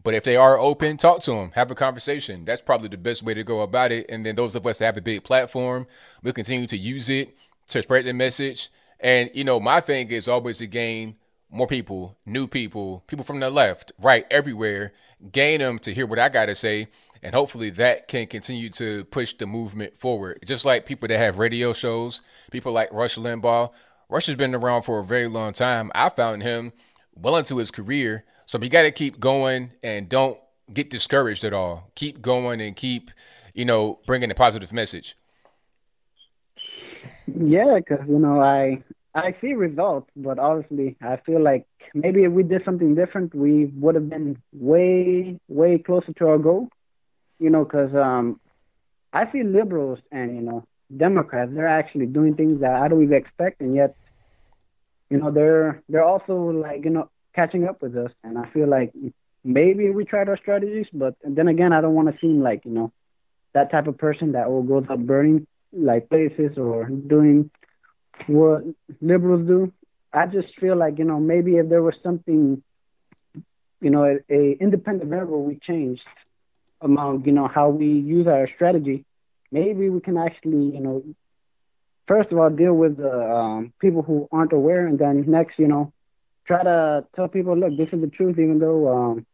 But 0.03 0.13
if 0.13 0.23
they 0.23 0.35
are 0.35 0.59
open, 0.59 0.97
talk 0.97 1.21
to 1.21 1.31
them, 1.31 1.51
have 1.55 1.71
a 1.71 1.75
conversation. 1.75 2.45
That's 2.45 2.61
probably 2.61 2.89
the 2.89 2.97
best 2.97 3.23
way 3.23 3.33
to 3.33 3.43
go 3.43 3.61
about 3.61 3.91
it. 3.91 4.05
And 4.07 4.23
then 4.23 4.35
those 4.35 4.55
of 4.55 4.67
us 4.67 4.77
that 4.77 4.85
have 4.85 4.97
a 4.97 5.01
big 5.01 5.23
platform, 5.23 5.87
we'll 6.21 6.33
continue 6.33 6.67
to 6.67 6.77
use 6.77 7.09
it 7.09 7.35
to 7.67 7.83
spread 7.83 8.05
the 8.05 8.13
message. 8.13 8.69
And 8.99 9.29
you 9.33 9.43
know, 9.43 9.59
my 9.59 9.79
thing 9.79 10.09
is 10.09 10.27
always 10.27 10.57
to 10.59 10.67
gain 10.67 11.15
more 11.49 11.67
people, 11.67 12.17
new 12.25 12.47
people, 12.47 13.03
people 13.07 13.23
from 13.25 13.39
the 13.39 13.49
left, 13.49 13.91
right, 13.99 14.25
everywhere, 14.29 14.93
gain 15.31 15.59
them 15.59 15.79
to 15.79 15.93
hear 15.93 16.05
what 16.05 16.19
I 16.19 16.29
got 16.29 16.47
to 16.47 16.55
say. 16.55 16.87
And 17.23 17.33
hopefully 17.33 17.69
that 17.71 18.07
can 18.07 18.27
continue 18.27 18.69
to 18.71 19.05
push 19.05 19.33
the 19.33 19.47
movement 19.47 19.97
forward. 19.97 20.43
Just 20.45 20.65
like 20.65 20.85
people 20.85 21.07
that 21.07 21.17
have 21.17 21.39
radio 21.39 21.73
shows, 21.73 22.21
people 22.51 22.71
like 22.71 22.91
Rush 22.91 23.17
Limbaugh. 23.17 23.71
Rush 24.09 24.27
has 24.27 24.35
been 24.35 24.55
around 24.55 24.83
for 24.83 24.99
a 24.99 25.03
very 25.03 25.27
long 25.27 25.53
time. 25.53 25.91
I 25.95 26.09
found 26.09 26.43
him 26.43 26.73
well 27.15 27.35
into 27.35 27.57
his 27.57 27.71
career. 27.71 28.23
So 28.45 28.59
we 28.59 28.69
got 28.69 28.83
to 28.83 28.91
keep 28.91 29.19
going 29.19 29.73
and 29.83 30.07
don't 30.07 30.39
get 30.71 30.89
discouraged 30.89 31.43
at 31.43 31.53
all. 31.53 31.91
Keep 31.95 32.21
going 32.21 32.61
and 32.61 32.75
keep, 32.75 33.11
you 33.53 33.65
know, 33.65 33.99
bringing 34.05 34.31
a 34.31 34.35
positive 34.35 34.71
message. 34.71 35.17
Yeah, 37.27 37.77
because 37.79 38.07
you 38.07 38.19
know 38.19 38.41
I 38.41 38.83
I 39.13 39.35
see 39.41 39.53
results, 39.53 40.09
but 40.15 40.39
honestly, 40.39 40.95
I 41.01 41.17
feel 41.17 41.41
like 41.43 41.65
maybe 41.93 42.23
if 42.23 42.31
we 42.31 42.43
did 42.43 42.63
something 42.65 42.95
different, 42.95 43.35
we 43.35 43.65
would 43.65 43.95
have 43.95 44.09
been 44.09 44.37
way 44.53 45.39
way 45.47 45.77
closer 45.79 46.13
to 46.13 46.27
our 46.27 46.37
goal. 46.37 46.69
You 47.39 47.49
know, 47.49 47.63
because 47.63 47.93
um, 47.95 48.39
I 49.13 49.31
see 49.31 49.43
liberals 49.43 49.99
and 50.11 50.35
you 50.35 50.41
know 50.41 50.63
Democrats, 50.95 51.51
they're 51.53 51.67
actually 51.67 52.07
doing 52.07 52.35
things 52.35 52.61
that 52.61 52.73
I 52.75 52.87
don't 52.87 53.03
even 53.03 53.17
expect, 53.17 53.61
and 53.61 53.75
yet, 53.75 53.95
you 55.09 55.17
know, 55.17 55.31
they're 55.31 55.81
they're 55.89 56.05
also 56.05 56.33
like 56.35 56.83
you 56.83 56.91
know 56.91 57.09
catching 57.35 57.67
up 57.67 57.81
with 57.81 57.95
us, 57.97 58.11
and 58.23 58.37
I 58.37 58.47
feel 58.49 58.67
like 58.67 58.93
maybe 59.43 59.89
we 59.89 60.05
tried 60.05 60.29
our 60.29 60.37
strategies, 60.37 60.87
but 60.93 61.15
then 61.23 61.47
again, 61.47 61.73
I 61.73 61.81
don't 61.81 61.93
want 61.95 62.11
to 62.11 62.17
seem 62.19 62.41
like 62.41 62.65
you 62.65 62.71
know 62.71 62.91
that 63.53 63.71
type 63.71 63.87
of 63.87 63.97
person 63.97 64.33
that 64.33 64.49
will 64.49 64.63
go 64.63 64.77
up 64.77 64.99
burning 64.99 65.47
like 65.71 66.09
places 66.09 66.57
or 66.57 66.85
doing 66.85 67.49
what 68.27 68.63
liberals 69.01 69.47
do. 69.47 69.71
I 70.13 70.25
just 70.25 70.47
feel 70.59 70.75
like 70.75 70.97
you 70.97 71.05
know 71.05 71.19
maybe 71.19 71.57
if 71.57 71.69
there 71.69 71.83
was 71.83 71.95
something, 72.01 72.61
you 73.81 73.89
know, 73.89 74.03
a, 74.03 74.33
a 74.33 74.57
independent 74.59 75.09
variable 75.09 75.43
we 75.43 75.55
changed 75.55 76.01
among 76.81 77.25
you 77.25 77.31
know 77.31 77.47
how 77.47 77.69
we 77.69 77.87
use 77.87 78.27
our 78.27 78.47
strategy, 78.55 79.05
maybe 79.51 79.89
we 79.89 79.99
can 79.99 80.17
actually 80.17 80.75
you 80.75 80.79
know 80.79 81.03
first 82.07 82.31
of 82.31 82.37
all 82.37 82.49
deal 82.49 82.73
with 82.73 82.97
the 82.97 83.11
um, 83.11 83.73
people 83.79 84.01
who 84.01 84.27
aren't 84.31 84.53
aware, 84.53 84.87
and 84.87 84.97
then 84.97 85.25
next, 85.27 85.59
you 85.59 85.67
know, 85.67 85.91
try 86.47 86.63
to 86.63 87.05
tell 87.15 87.27
people, 87.27 87.57
look, 87.57 87.77
this 87.77 87.89
is 87.91 88.01
the 88.01 88.07
truth, 88.07 88.39
even 88.39 88.59
though 88.59 88.87
um, 88.87 89.25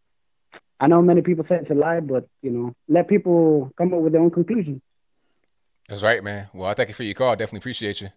I 0.79 0.87
know 0.87 1.01
many 1.01 1.21
people 1.21 1.45
say 1.47 1.55
it's 1.61 1.69
a 1.69 1.75
lie, 1.75 2.01
but 2.01 2.27
you 2.41 2.51
know, 2.51 2.75
let 2.89 3.07
people 3.07 3.71
come 3.77 3.93
up 3.93 4.01
with 4.01 4.13
their 4.13 4.21
own 4.21 4.31
conclusions. 4.31 4.81
That's 5.87 6.03
right, 6.03 6.23
man. 6.23 6.47
Well, 6.53 6.69
I 6.69 6.73
thank 6.73 6.89
you 6.89 6.95
for 6.95 7.03
your 7.03 7.13
call. 7.13 7.35
Definitely 7.35 7.59
appreciate 7.59 8.01
you. 8.01 8.09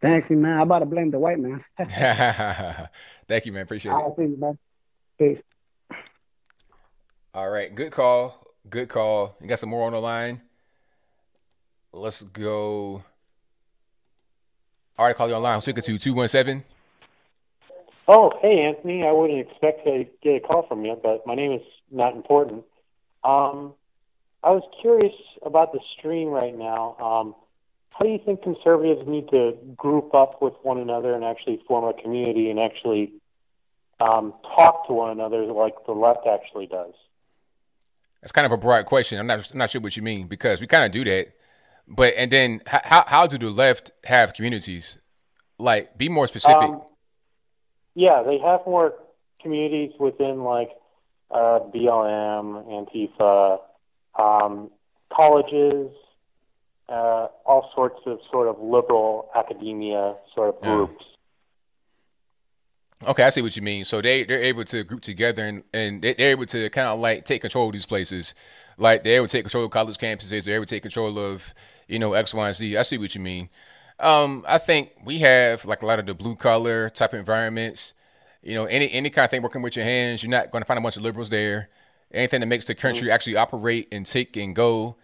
Thanks, 0.00 0.30
man. 0.30 0.58
I 0.58 0.62
about 0.62 0.80
to 0.80 0.86
blame 0.86 1.10
the 1.10 1.18
white 1.18 1.38
man. 1.38 1.64
thank 3.28 3.46
you, 3.46 3.52
man. 3.52 3.62
Appreciate 3.62 3.92
it. 3.92 4.14
Thanks, 4.16 4.40
man. 4.40 4.58
Peace. 5.18 5.38
All 7.34 7.48
right, 7.48 7.74
good 7.74 7.92
call. 7.92 8.46
Good 8.68 8.88
call. 8.88 9.36
You 9.40 9.46
got 9.46 9.58
some 9.58 9.68
more 9.68 9.86
on 9.86 9.92
the 9.92 10.00
line. 10.00 10.40
Let's 11.92 12.22
go. 12.22 13.02
All 14.98 15.06
right, 15.06 15.16
call 15.16 15.28
you 15.28 15.34
online. 15.34 15.54
I'm 15.54 15.60
speaking 15.60 15.82
to 15.82 15.98
217. 15.98 16.64
Oh, 18.08 18.32
hey, 18.42 18.60
Anthony. 18.62 19.06
I 19.06 19.12
wouldn't 19.12 19.38
expect 19.38 19.84
to 19.84 20.04
get 20.22 20.36
a 20.36 20.40
call 20.40 20.66
from 20.66 20.84
you, 20.84 20.98
but 21.00 21.26
my 21.26 21.34
name 21.34 21.52
is 21.52 21.62
not 21.90 22.14
important. 22.14 22.64
Um, 23.22 23.74
I 24.42 24.50
was 24.50 24.62
curious 24.80 25.12
about 25.44 25.72
the 25.72 25.80
stream 25.98 26.28
right 26.28 26.56
now. 26.56 26.96
Um, 26.98 27.34
how 27.90 28.04
do 28.04 28.10
you 28.10 28.20
think 28.24 28.42
conservatives 28.42 29.06
need 29.06 29.28
to 29.30 29.56
group 29.76 30.14
up 30.14 30.40
with 30.40 30.54
one 30.62 30.78
another 30.78 31.14
and 31.14 31.24
actually 31.24 31.62
form 31.68 31.84
a 31.84 32.00
community 32.00 32.48
and 32.50 32.58
actually 32.58 33.12
um, 34.00 34.32
talk 34.42 34.86
to 34.86 34.94
one 34.94 35.10
another 35.10 35.44
like 35.46 35.74
the 35.86 35.92
left 35.92 36.26
actually 36.26 36.66
does? 36.66 36.94
That's 38.22 38.32
kind 38.32 38.46
of 38.46 38.52
a 38.52 38.56
broad 38.56 38.86
question. 38.86 39.18
I'm 39.18 39.26
not 39.26 39.50
I'm 39.52 39.58
not 39.58 39.70
sure 39.70 39.80
what 39.80 39.96
you 39.96 40.02
mean 40.02 40.26
because 40.26 40.60
we 40.60 40.66
kind 40.66 40.84
of 40.84 40.92
do 40.92 41.04
that, 41.04 41.28
but 41.88 42.14
and 42.16 42.30
then 42.30 42.62
how 42.66 43.04
how 43.06 43.26
do 43.26 43.36
the 43.38 43.50
left 43.50 43.90
have 44.04 44.32
communities? 44.32 44.98
Like, 45.58 45.98
be 45.98 46.08
more 46.08 46.26
specific. 46.26 46.62
Um, 46.62 46.82
yeah, 47.94 48.22
they 48.24 48.38
have 48.38 48.60
more 48.64 48.94
communities 49.42 49.92
within 49.98 50.42
like 50.42 50.70
uh, 51.30 51.60
BLM, 51.74 52.66
Antifa, 52.66 53.58
um, 54.20 54.70
colleges, 55.12 55.90
uh, 56.88 57.28
all 57.46 57.70
sorts 57.74 58.00
of 58.06 58.18
sort 58.30 58.48
of 58.48 58.60
liberal 58.60 59.28
academia 59.34 60.16
sort 60.34 60.54
of 60.54 60.60
groups. 60.60 61.04
Okay, 63.06 63.22
I 63.22 63.30
see 63.30 63.40
what 63.40 63.56
you 63.56 63.62
mean. 63.62 63.84
So 63.84 64.02
they 64.02 64.24
they're 64.24 64.42
able 64.42 64.64
to 64.64 64.84
group 64.84 65.00
together 65.00 65.44
and 65.44 65.62
and 65.72 66.02
they're 66.02 66.14
able 66.18 66.44
to 66.46 66.68
kind 66.68 66.88
of 66.88 67.00
like 67.00 67.24
take 67.24 67.40
control 67.40 67.68
of 67.68 67.72
these 67.72 67.86
places. 67.86 68.34
Like 68.76 69.04
they're 69.04 69.16
able 69.16 69.26
to 69.26 69.32
take 69.32 69.44
control 69.44 69.64
of 69.64 69.70
college 69.70 69.96
campuses. 69.96 70.44
They're 70.44 70.56
able 70.56 70.66
to 70.66 70.74
take 70.74 70.82
control 70.82 71.18
of 71.18 71.54
you 71.88 71.98
know 71.98 72.12
X, 72.12 72.34
Y, 72.34 72.46
and 72.46 72.56
Z. 72.56 72.76
I 72.76 72.82
see 72.82 72.98
what 72.98 73.14
you 73.14 73.22
mean. 73.22 73.48
Um, 74.00 74.44
I 74.46 74.58
think 74.58 74.92
we 75.04 75.18
have 75.18 75.64
like 75.64 75.80
a 75.80 75.86
lot 75.86 75.98
of 75.98 76.06
the 76.06 76.14
blue 76.14 76.36
collar 76.36 76.90
type 76.90 77.14
environments. 77.14 77.94
You 78.42 78.54
know, 78.54 78.66
any 78.66 78.90
any 78.92 79.08
kind 79.08 79.24
of 79.24 79.30
thing 79.30 79.40
working 79.42 79.62
with 79.62 79.76
your 79.76 79.84
hands, 79.84 80.22
you're 80.22 80.30
not 80.30 80.50
going 80.50 80.60
to 80.60 80.66
find 80.66 80.78
a 80.78 80.82
bunch 80.82 80.96
of 80.98 81.02
liberals 81.02 81.30
there. 81.30 81.70
Anything 82.12 82.40
that 82.40 82.46
makes 82.46 82.64
the 82.64 82.74
country 82.74 83.06
mm-hmm. 83.06 83.14
actually 83.14 83.36
operate 83.36 83.88
and 83.92 84.04
take 84.04 84.36
and 84.36 84.54
go, 84.54 84.96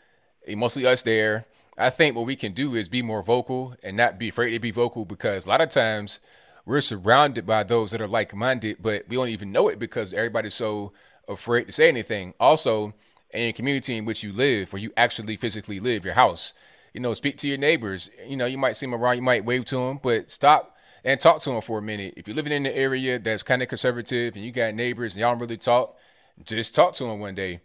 mostly 0.48 0.86
us 0.86 1.02
there. 1.02 1.46
I 1.78 1.90
think 1.90 2.16
what 2.16 2.26
we 2.26 2.36
can 2.36 2.52
do 2.52 2.74
is 2.74 2.88
be 2.88 3.02
more 3.02 3.22
vocal 3.22 3.74
and 3.82 3.96
not 3.96 4.18
be 4.18 4.28
afraid 4.28 4.52
to 4.52 4.60
be 4.60 4.70
vocal 4.70 5.04
because 5.04 5.44
a 5.44 5.48
lot 5.48 5.60
of 5.60 5.68
times 5.68 6.20
we're 6.64 6.80
surrounded 6.80 7.46
by 7.46 7.62
those 7.62 7.90
that 7.92 8.00
are 8.00 8.08
like 8.08 8.34
minded, 8.34 8.78
but 8.80 9.08
we 9.08 9.16
don't 9.16 9.28
even 9.28 9.52
know 9.52 9.68
it 9.68 9.78
because 9.78 10.12
everybody's 10.12 10.54
so 10.54 10.92
afraid 11.28 11.64
to 11.64 11.72
say 11.72 11.88
anything. 11.88 12.34
Also, 12.40 12.94
in 13.32 13.48
a 13.48 13.52
community 13.52 13.96
in 13.96 14.04
which 14.04 14.22
you 14.22 14.32
live, 14.32 14.72
where 14.72 14.80
you 14.80 14.92
actually 14.96 15.36
physically 15.36 15.80
live, 15.80 16.04
your 16.04 16.14
house, 16.14 16.54
you 16.94 17.00
know, 17.00 17.12
speak 17.12 17.36
to 17.36 17.48
your 17.48 17.58
neighbors. 17.58 18.10
You 18.26 18.36
know, 18.36 18.46
you 18.46 18.58
might 18.58 18.76
see 18.76 18.86
them 18.86 18.94
around, 18.94 19.16
you 19.16 19.22
might 19.22 19.44
wave 19.44 19.66
to 19.66 19.76
them, 19.76 20.00
but 20.02 20.30
stop 20.30 20.76
and 21.04 21.20
talk 21.20 21.40
to 21.40 21.50
them 21.50 21.60
for 21.60 21.78
a 21.78 21.82
minute. 21.82 22.14
If 22.16 22.26
you're 22.26 22.34
living 22.34 22.52
in 22.52 22.64
an 22.64 22.72
area 22.72 23.18
that's 23.18 23.42
kind 23.42 23.62
of 23.62 23.68
conservative 23.68 24.34
and 24.34 24.44
you 24.44 24.50
got 24.50 24.74
neighbors 24.74 25.14
and 25.14 25.20
y'all 25.20 25.32
don't 25.32 25.40
really 25.40 25.58
talk, 25.58 25.98
just 26.44 26.74
talk 26.74 26.92
to 26.94 27.04
them 27.04 27.20
one 27.20 27.34
day, 27.34 27.60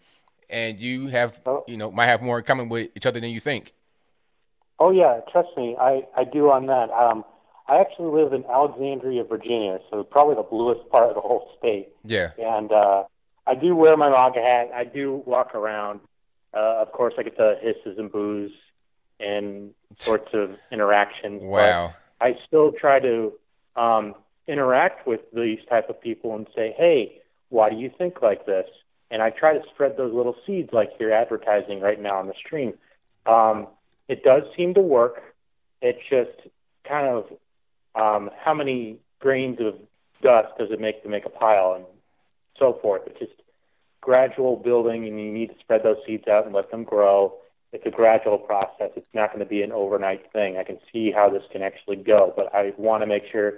and 0.49 0.79
you 0.79 1.07
have, 1.07 1.39
oh. 1.45 1.63
you 1.67 1.77
know, 1.77 1.91
might 1.91 2.07
have 2.07 2.21
more 2.21 2.39
in 2.39 2.45
common 2.45 2.69
with 2.69 2.89
each 2.95 3.05
other 3.05 3.19
than 3.19 3.29
you 3.29 3.39
think. 3.39 3.73
Oh 4.79 4.91
yeah, 4.91 5.19
trust 5.31 5.49
me, 5.55 5.75
I 5.79 6.07
I 6.15 6.23
do 6.23 6.49
on 6.49 6.65
that. 6.67 6.89
Um, 6.91 7.23
I 7.67 7.79
actually 7.79 8.21
live 8.21 8.33
in 8.33 8.43
Alexandria, 8.45 9.23
Virginia, 9.23 9.79
so 9.89 10.03
probably 10.03 10.35
the 10.35 10.43
bluest 10.43 10.89
part 10.89 11.07
of 11.07 11.15
the 11.15 11.21
whole 11.21 11.49
state. 11.57 11.89
Yeah. 12.03 12.31
And 12.37 12.71
uh, 12.71 13.03
I 13.47 13.55
do 13.55 13.75
wear 13.75 13.95
my 13.95 14.09
MAGA 14.09 14.41
hat. 14.41 14.71
I 14.73 14.83
do 14.83 15.23
walk 15.25 15.55
around. 15.55 16.01
Uh, 16.53 16.81
of 16.81 16.91
course, 16.91 17.13
I 17.17 17.23
get 17.23 17.37
the 17.37 17.57
hisses 17.61 17.97
and 17.97 18.11
boos 18.11 18.51
and 19.21 19.73
sorts 19.99 20.33
of 20.33 20.57
interactions. 20.71 21.41
Wow. 21.43 21.93
I 22.19 22.37
still 22.45 22.73
try 22.73 22.99
to 22.99 23.33
um, 23.77 24.15
interact 24.47 25.07
with 25.07 25.21
these 25.33 25.59
type 25.69 25.89
of 25.89 26.01
people 26.01 26.35
and 26.35 26.47
say, 26.53 26.75
"Hey, 26.77 27.20
why 27.51 27.69
do 27.69 27.75
you 27.75 27.91
think 27.95 28.21
like 28.21 28.45
this?" 28.45 28.67
And 29.11 29.21
I 29.21 29.29
try 29.29 29.53
to 29.53 29.63
spread 29.73 29.97
those 29.97 30.13
little 30.13 30.35
seeds 30.45 30.69
like 30.73 30.91
you're 30.99 31.13
advertising 31.13 31.81
right 31.81 32.01
now 32.01 32.17
on 32.17 32.27
the 32.27 32.33
stream. 32.33 32.73
Um, 33.25 33.67
it 34.07 34.23
does 34.23 34.43
seem 34.57 34.73
to 34.73 34.81
work. 34.81 35.21
It's 35.81 36.01
just 36.09 36.49
kind 36.87 37.07
of 37.07 37.25
um, 37.93 38.29
how 38.37 38.53
many 38.53 38.99
grains 39.19 39.59
of 39.59 39.75
dust 40.21 40.57
does 40.57 40.71
it 40.71 40.79
make 40.79 41.03
to 41.03 41.09
make 41.09 41.25
a 41.25 41.29
pile 41.29 41.73
and 41.75 41.85
so 42.57 42.79
forth. 42.81 43.01
It's 43.05 43.19
just 43.19 43.33
gradual 43.99 44.55
building, 44.55 45.07
and 45.07 45.19
you 45.19 45.31
need 45.31 45.49
to 45.49 45.59
spread 45.59 45.83
those 45.83 45.97
seeds 46.05 46.27
out 46.27 46.45
and 46.45 46.55
let 46.55 46.71
them 46.71 46.83
grow. 46.83 47.35
It's 47.73 47.85
a 47.85 47.91
gradual 47.91 48.37
process. 48.37 48.91
It's 48.95 49.07
not 49.13 49.29
going 49.29 49.39
to 49.39 49.45
be 49.49 49.61
an 49.61 49.71
overnight 49.71 50.31
thing. 50.33 50.57
I 50.57 50.63
can 50.63 50.79
see 50.91 51.11
how 51.11 51.29
this 51.29 51.43
can 51.51 51.61
actually 51.61 51.97
go, 51.97 52.33
but 52.35 52.53
I 52.53 52.73
want 52.77 53.03
to 53.03 53.07
make 53.07 53.23
sure 53.31 53.53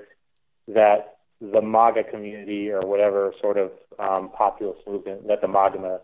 that 0.67 1.12
the 1.51 1.61
MAGA 1.61 2.05
community 2.05 2.71
or 2.71 2.81
whatever 2.81 3.33
sort 3.41 3.57
of 3.57 3.71
um, 3.99 4.31
populist 4.35 4.87
movement 4.87 5.27
that 5.27 5.41
the 5.41 5.47
MAGA 5.47 5.99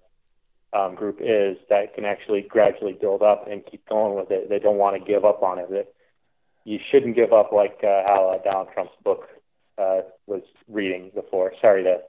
um, 0.73 0.95
group 0.95 1.19
is 1.19 1.57
that 1.69 1.95
can 1.95 2.05
actually 2.05 2.41
gradually 2.41 2.93
build 2.93 3.23
up 3.23 3.47
and 3.49 3.65
keep 3.65 3.87
going 3.87 4.15
with 4.15 4.29
it. 4.29 4.49
They 4.49 4.59
don't 4.59 4.77
want 4.77 4.99
to 4.99 5.11
give 5.11 5.25
up 5.25 5.41
on 5.41 5.57
it 5.59 5.95
you 6.69 6.77
shouldn't 6.91 7.15
give 7.15 7.33
up 7.33 7.51
like 7.51 7.79
uh, 7.83 8.03
how 8.05 8.35
uh, 8.35 8.43
Donald 8.43 8.67
Trump's 8.73 8.93
book 9.03 9.27
uh, 9.79 10.01
was 10.27 10.43
reading 10.67 11.11
before. 11.15 11.51
Sorry 11.59 11.83
to 11.83 11.99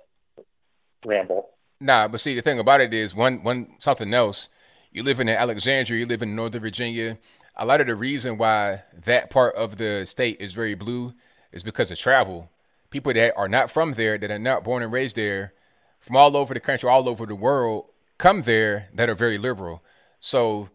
ramble. 1.04 1.48
Nah, 1.80 2.08
but 2.08 2.20
see, 2.20 2.34
the 2.34 2.42
thing 2.42 2.58
about 2.58 2.82
it 2.82 2.92
is 2.92 3.14
one 3.14 3.42
one 3.42 3.74
something 3.78 4.12
else. 4.12 4.50
You 4.92 5.02
live 5.02 5.18
in 5.18 5.30
Alexandria, 5.30 6.00
you 6.00 6.06
live 6.06 6.20
in 6.20 6.36
Northern 6.36 6.60
Virginia. 6.60 7.18
A 7.56 7.64
lot 7.64 7.80
of 7.80 7.86
the 7.86 7.94
reason 7.94 8.36
why 8.36 8.82
that 8.92 9.30
part 9.30 9.54
of 9.54 9.76
the 9.78 10.04
state 10.04 10.38
is 10.40 10.52
very 10.52 10.74
blue 10.74 11.14
is 11.52 11.62
because 11.62 11.90
of 11.90 11.98
travel. 11.98 12.49
People 12.90 13.12
that 13.14 13.36
are 13.36 13.48
not 13.48 13.70
from 13.70 13.94
there, 13.94 14.18
that 14.18 14.30
are 14.30 14.38
not 14.38 14.64
born 14.64 14.82
and 14.82 14.92
raised 14.92 15.16
there, 15.16 15.54
from 16.00 16.16
all 16.16 16.36
over 16.36 16.54
the 16.54 16.60
country, 16.60 16.88
all 16.88 17.08
over 17.08 17.26
the 17.26 17.34
world, 17.34 17.86
come 18.18 18.42
there 18.42 18.88
that 18.94 19.08
are 19.08 19.14
very 19.14 19.38
liberal. 19.38 19.82
So 20.18 20.70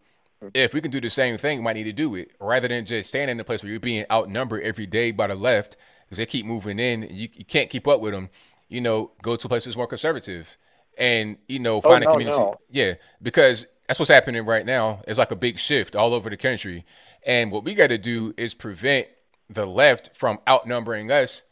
if 0.54 0.74
we 0.74 0.80
can 0.80 0.90
do 0.90 1.00
the 1.00 1.10
same 1.10 1.36
thing, 1.36 1.58
we 1.58 1.64
might 1.64 1.74
need 1.74 1.84
to 1.84 1.92
do 1.92 2.14
it 2.14 2.32
rather 2.40 2.68
than 2.68 2.84
just 2.86 3.08
standing 3.08 3.36
in 3.36 3.40
a 3.40 3.44
place 3.44 3.62
where 3.62 3.70
you're 3.70 3.80
being 3.80 4.04
outnumbered 4.10 4.62
every 4.62 4.86
day 4.86 5.10
by 5.10 5.26
the 5.26 5.34
left 5.34 5.76
because 6.04 6.18
they 6.18 6.26
keep 6.26 6.46
moving 6.46 6.78
in. 6.78 7.02
You, 7.10 7.28
you 7.32 7.44
can't 7.44 7.70
keep 7.70 7.86
up 7.88 8.00
with 8.00 8.12
them. 8.12 8.30
You 8.68 8.80
know, 8.80 9.12
go 9.22 9.36
to 9.36 9.48
places 9.48 9.76
more 9.76 9.86
conservative 9.86 10.56
and, 10.98 11.38
you 11.48 11.58
know, 11.58 11.76
oh, 11.76 11.80
find 11.80 12.04
oh, 12.04 12.06
no, 12.06 12.10
a 12.10 12.12
community. 12.12 12.38
No. 12.38 12.60
Yeah, 12.70 12.94
because 13.22 13.66
that's 13.86 13.98
what's 13.98 14.10
happening 14.10 14.44
right 14.44 14.66
now. 14.66 15.02
It's 15.06 15.18
like 15.18 15.30
a 15.30 15.36
big 15.36 15.58
shift 15.58 15.94
all 15.94 16.14
over 16.14 16.30
the 16.30 16.36
country. 16.36 16.84
And 17.24 17.52
what 17.52 17.64
we 17.64 17.74
got 17.74 17.88
to 17.88 17.98
do 17.98 18.34
is 18.36 18.54
prevent 18.54 19.08
the 19.48 19.66
left 19.66 20.10
from 20.14 20.40
outnumbering 20.48 21.10
us 21.10 21.44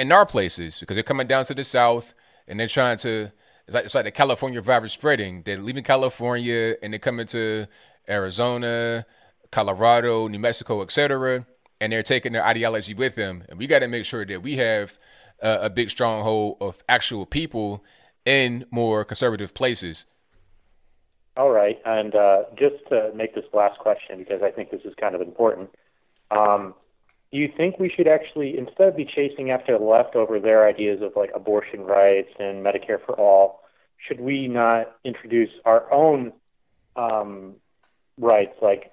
in 0.00 0.12
our 0.12 0.26
places 0.26 0.80
because 0.80 0.94
they're 0.94 1.02
coming 1.02 1.26
down 1.26 1.44
to 1.44 1.54
the 1.54 1.64
south 1.64 2.14
and 2.48 2.58
they're 2.58 2.68
trying 2.68 2.96
to. 2.98 3.30
It's 3.66 3.74
like, 3.74 3.84
it's 3.84 3.94
like 3.94 4.04
the 4.04 4.10
California 4.10 4.60
virus 4.60 4.92
spreading. 4.92 5.42
They're 5.42 5.58
leaving 5.58 5.84
California 5.84 6.74
and 6.82 6.92
they're 6.92 6.98
coming 6.98 7.26
to 7.26 7.68
Arizona, 8.08 9.06
Colorado, 9.52 10.26
New 10.26 10.40
Mexico, 10.40 10.82
etc., 10.82 11.46
and 11.80 11.92
they're 11.92 12.02
taking 12.02 12.32
their 12.32 12.44
ideology 12.44 12.94
with 12.94 13.14
them. 13.14 13.44
And 13.48 13.58
we 13.58 13.68
got 13.68 13.78
to 13.80 13.88
make 13.88 14.04
sure 14.04 14.24
that 14.24 14.42
we 14.42 14.56
have 14.56 14.98
a 15.40 15.70
big 15.70 15.88
stronghold 15.88 16.56
of 16.60 16.82
actual 16.88 17.26
people 17.26 17.84
in 18.24 18.66
more 18.70 19.04
conservative 19.04 19.54
places. 19.54 20.06
All 21.36 21.50
right, 21.50 21.80
and 21.84 22.14
uh, 22.14 22.42
just 22.56 22.86
to 22.88 23.12
make 23.14 23.34
this 23.34 23.44
last 23.52 23.78
question 23.78 24.18
because 24.18 24.42
I 24.42 24.50
think 24.50 24.70
this 24.70 24.82
is 24.84 24.94
kind 25.00 25.14
of 25.14 25.20
important. 25.20 25.70
Um, 26.30 26.74
do 27.32 27.38
you 27.38 27.48
think 27.56 27.78
we 27.78 27.88
should 27.88 28.08
actually, 28.08 28.58
instead 28.58 28.88
of 28.88 28.96
be 28.96 29.04
chasing 29.04 29.50
after 29.50 29.78
the 29.78 29.84
left 29.84 30.16
over 30.16 30.40
their 30.40 30.66
ideas 30.66 31.00
of 31.02 31.12
like 31.16 31.30
abortion 31.34 31.82
rights 31.82 32.30
and 32.38 32.64
Medicare 32.64 33.04
for 33.04 33.14
all, 33.14 33.62
should 33.98 34.20
we 34.20 34.48
not 34.48 34.96
introduce 35.04 35.50
our 35.64 35.92
own 35.92 36.32
um, 36.96 37.54
rights 38.18 38.54
like 38.60 38.92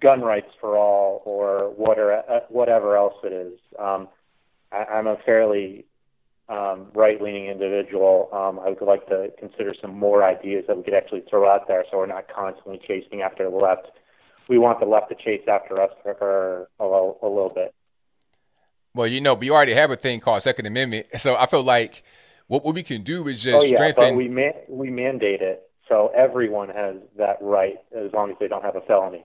gun 0.00 0.20
rights 0.20 0.50
for 0.60 0.76
all 0.76 1.22
or 1.24 1.70
whatever 1.76 2.16
uh, 2.28 2.40
whatever 2.48 2.96
else 2.96 3.14
it 3.22 3.32
is. 3.32 3.58
Um, 3.78 4.08
I, 4.72 4.84
I'm 4.84 5.06
a 5.06 5.16
fairly 5.24 5.84
um, 6.48 6.88
right-leaning 6.94 7.46
individual. 7.46 8.28
Um, 8.32 8.58
I 8.58 8.70
would 8.70 8.82
like 8.82 9.06
to 9.08 9.28
consider 9.38 9.74
some 9.80 9.96
more 9.96 10.24
ideas 10.24 10.64
that 10.66 10.76
we 10.76 10.82
could 10.82 10.94
actually 10.94 11.22
throw 11.30 11.48
out 11.48 11.68
there, 11.68 11.84
so 11.90 11.98
we're 11.98 12.06
not 12.06 12.26
constantly 12.28 12.80
chasing 12.86 13.22
after 13.22 13.48
the 13.48 13.56
left 13.56 13.86
we 14.48 14.58
want 14.58 14.80
the 14.80 14.86
left 14.86 15.08
to 15.10 15.14
chase 15.14 15.42
after 15.48 15.80
us 15.80 15.90
for, 16.02 16.68
a, 16.78 16.84
little, 16.84 17.18
a 17.22 17.28
little 17.28 17.52
bit. 17.54 17.74
Well, 18.94 19.06
you 19.06 19.20
know, 19.20 19.34
we 19.34 19.50
already 19.50 19.74
have 19.74 19.90
a 19.90 19.96
thing 19.96 20.20
called 20.20 20.42
Second 20.42 20.66
Amendment, 20.66 21.06
so 21.16 21.36
I 21.36 21.46
feel 21.46 21.62
like 21.62 22.02
what, 22.46 22.64
what 22.64 22.74
we 22.74 22.82
can 22.82 23.02
do 23.02 23.26
is 23.28 23.42
just 23.42 23.64
oh 23.64 23.66
yeah, 23.66 23.74
strengthen. 23.74 24.10
but 24.10 24.16
we 24.16 24.28
man, 24.28 24.52
we 24.68 24.90
mandate 24.90 25.42
it 25.42 25.68
so 25.88 26.10
everyone 26.16 26.70
has 26.70 26.96
that 27.18 27.38
right 27.40 27.76
as 27.94 28.12
long 28.12 28.30
as 28.30 28.36
they 28.40 28.48
don't 28.48 28.64
have 28.64 28.76
a 28.76 28.80
felony. 28.82 29.24